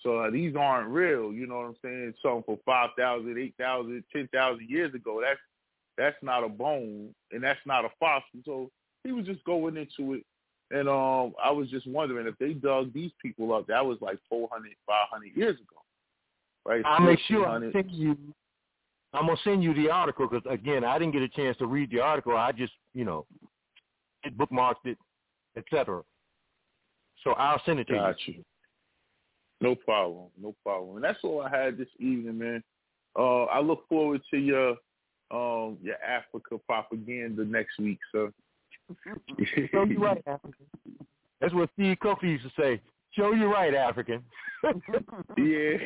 So 0.00 0.18
uh, 0.18 0.30
these 0.30 0.54
aren't 0.56 0.88
real. 0.90 1.32
You 1.32 1.46
know 1.46 1.56
what 1.56 1.66
I'm 1.66 1.76
saying? 1.82 2.14
Something 2.22 2.44
for 2.44 2.58
5,000, 2.64 3.38
8,000, 3.38 4.04
10,000 4.14 4.70
years 4.70 4.94
ago. 4.94 5.20
That's 5.22 5.40
that's 5.96 6.16
not 6.22 6.44
a 6.44 6.48
bone 6.48 7.12
and 7.32 7.42
that's 7.42 7.58
not 7.66 7.84
a 7.84 7.88
fossil. 7.98 8.40
So 8.44 8.70
he 9.02 9.10
was 9.12 9.26
just 9.26 9.42
going 9.44 9.76
into 9.76 10.14
it. 10.14 10.24
And 10.70 10.88
um, 10.88 11.32
I 11.42 11.50
was 11.50 11.68
just 11.70 11.86
wondering 11.86 12.26
if 12.26 12.36
they 12.38 12.52
dug 12.52 12.92
these 12.92 13.10
people 13.20 13.52
up, 13.52 13.66
that 13.66 13.84
was 13.84 13.98
like 14.00 14.18
400, 14.28 14.70
500 14.86 15.36
years 15.36 15.56
ago, 15.56 15.82
right? 16.66 16.82
I'll 16.84 17.00
make 17.00 17.18
sure 17.26 17.46
I 17.46 17.58
send 17.72 17.90
you. 17.90 18.16
I'm 19.14 19.26
gonna 19.26 19.38
send 19.42 19.64
you 19.64 19.72
the 19.72 19.88
article 19.88 20.28
because 20.28 20.44
again, 20.52 20.84
I 20.84 20.98
didn't 20.98 21.14
get 21.14 21.22
a 21.22 21.28
chance 21.28 21.56
to 21.58 21.66
read 21.66 21.90
the 21.90 22.00
article. 22.00 22.36
I 22.36 22.52
just, 22.52 22.74
you 22.92 23.06
know, 23.06 23.24
it 24.22 24.36
bookmarked 24.36 24.84
it, 24.84 24.98
etc. 25.56 26.02
So 27.24 27.32
I'll 27.32 27.60
send 27.66 27.80
it 27.80 27.88
to 27.88 27.94
Got 27.94 28.16
you. 28.26 28.44
No 29.60 29.74
problem. 29.74 30.26
No 30.40 30.54
problem. 30.64 30.96
And 30.96 31.04
that's 31.04 31.18
all 31.24 31.42
I 31.42 31.50
had 31.50 31.76
this 31.76 31.88
evening, 31.98 32.38
man. 32.38 32.62
Uh, 33.18 33.44
I 33.44 33.60
look 33.60 33.88
forward 33.88 34.22
to 34.30 34.38
your 34.38 34.76
um 35.30 35.76
your 35.82 35.96
Africa 36.02 36.58
propaganda 36.66 37.44
next 37.44 37.78
week, 37.78 37.98
sir. 38.12 38.32
Show 39.72 39.84
you 39.84 40.02
right, 40.02 40.22
African. 40.26 40.66
That's 41.40 41.54
what 41.54 41.70
Steve 41.74 41.96
Kofi 42.02 42.24
used 42.24 42.44
to 42.44 42.50
say. 42.58 42.80
Show 43.12 43.32
you 43.32 43.52
right, 43.52 43.74
African. 43.74 44.22
yeah. 45.36 45.76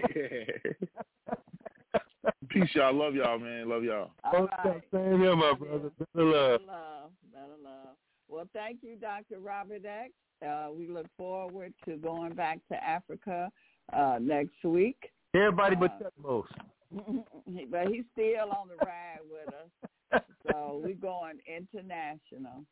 Peace, 2.49 2.69
y'all. 2.75 2.95
Love 2.95 3.15
y'all, 3.15 3.39
man. 3.39 3.69
Love 3.69 3.85
y'all. 3.85 4.11
All 4.25 4.49
right. 4.65 4.83
Same 4.93 5.19
here, 5.19 5.37
my 5.37 5.55
brother. 5.55 5.91
Better 5.99 6.25
love. 6.25 6.61
Better 6.61 6.73
love. 6.73 7.11
Better 7.33 7.57
love. 7.65 7.97
Well, 8.33 8.49
thank 8.55 8.79
you, 8.81 8.97
Dr. 8.97 9.41
Robert 9.41 9.85
X. 9.85 10.13
Uh, 10.43 10.69
we 10.75 10.89
look 10.89 11.07
forward 11.19 11.75
to 11.85 11.97
going 11.99 12.33
back 12.33 12.61
to 12.71 12.83
Africa 12.83 13.51
uh, 13.93 14.19
next 14.23 14.65
week. 14.65 14.97
Everybody 15.35 15.77
but 15.77 15.93
Uh, 15.93 15.99
Chuck 16.05 16.13
Most. 16.19 16.53
but 17.71 17.89
he's 17.89 18.05
still 18.13 18.51
on 18.51 18.69
the 18.69 18.77
ride 18.85 19.21
with 19.31 19.55
us. 19.55 20.23
So 20.51 20.83
we're 20.85 20.95
going 20.95 21.39
international. 21.47 22.65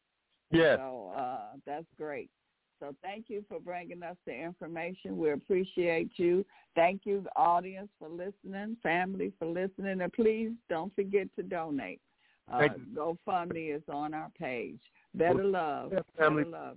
Yes. 0.50 0.76
So 0.78 1.12
uh, 1.16 1.56
that's 1.64 1.86
great. 1.96 2.28
So 2.80 2.94
thank 3.02 3.26
you 3.30 3.44
for 3.48 3.60
bringing 3.60 4.02
us 4.02 4.16
the 4.26 4.34
information. 4.34 5.16
We 5.16 5.30
appreciate 5.30 6.10
you. 6.16 6.44
Thank 6.74 7.02
you, 7.04 7.24
audience, 7.36 7.88
for 7.98 8.08
listening, 8.08 8.76
family 8.82 9.32
for 9.38 9.46
listening, 9.46 10.00
and 10.00 10.12
please 10.12 10.50
don't 10.68 10.94
forget 10.94 11.28
to 11.36 11.42
donate. 11.42 12.00
Uh, 12.52 12.68
GoFundMe 12.94 13.74
is 13.74 13.82
on 13.88 14.12
our 14.12 14.30
page. 14.38 14.80
Better 15.14 15.44
love. 15.44 15.92
Family. 16.16 16.44
Better 16.44 16.56
love. 16.56 16.76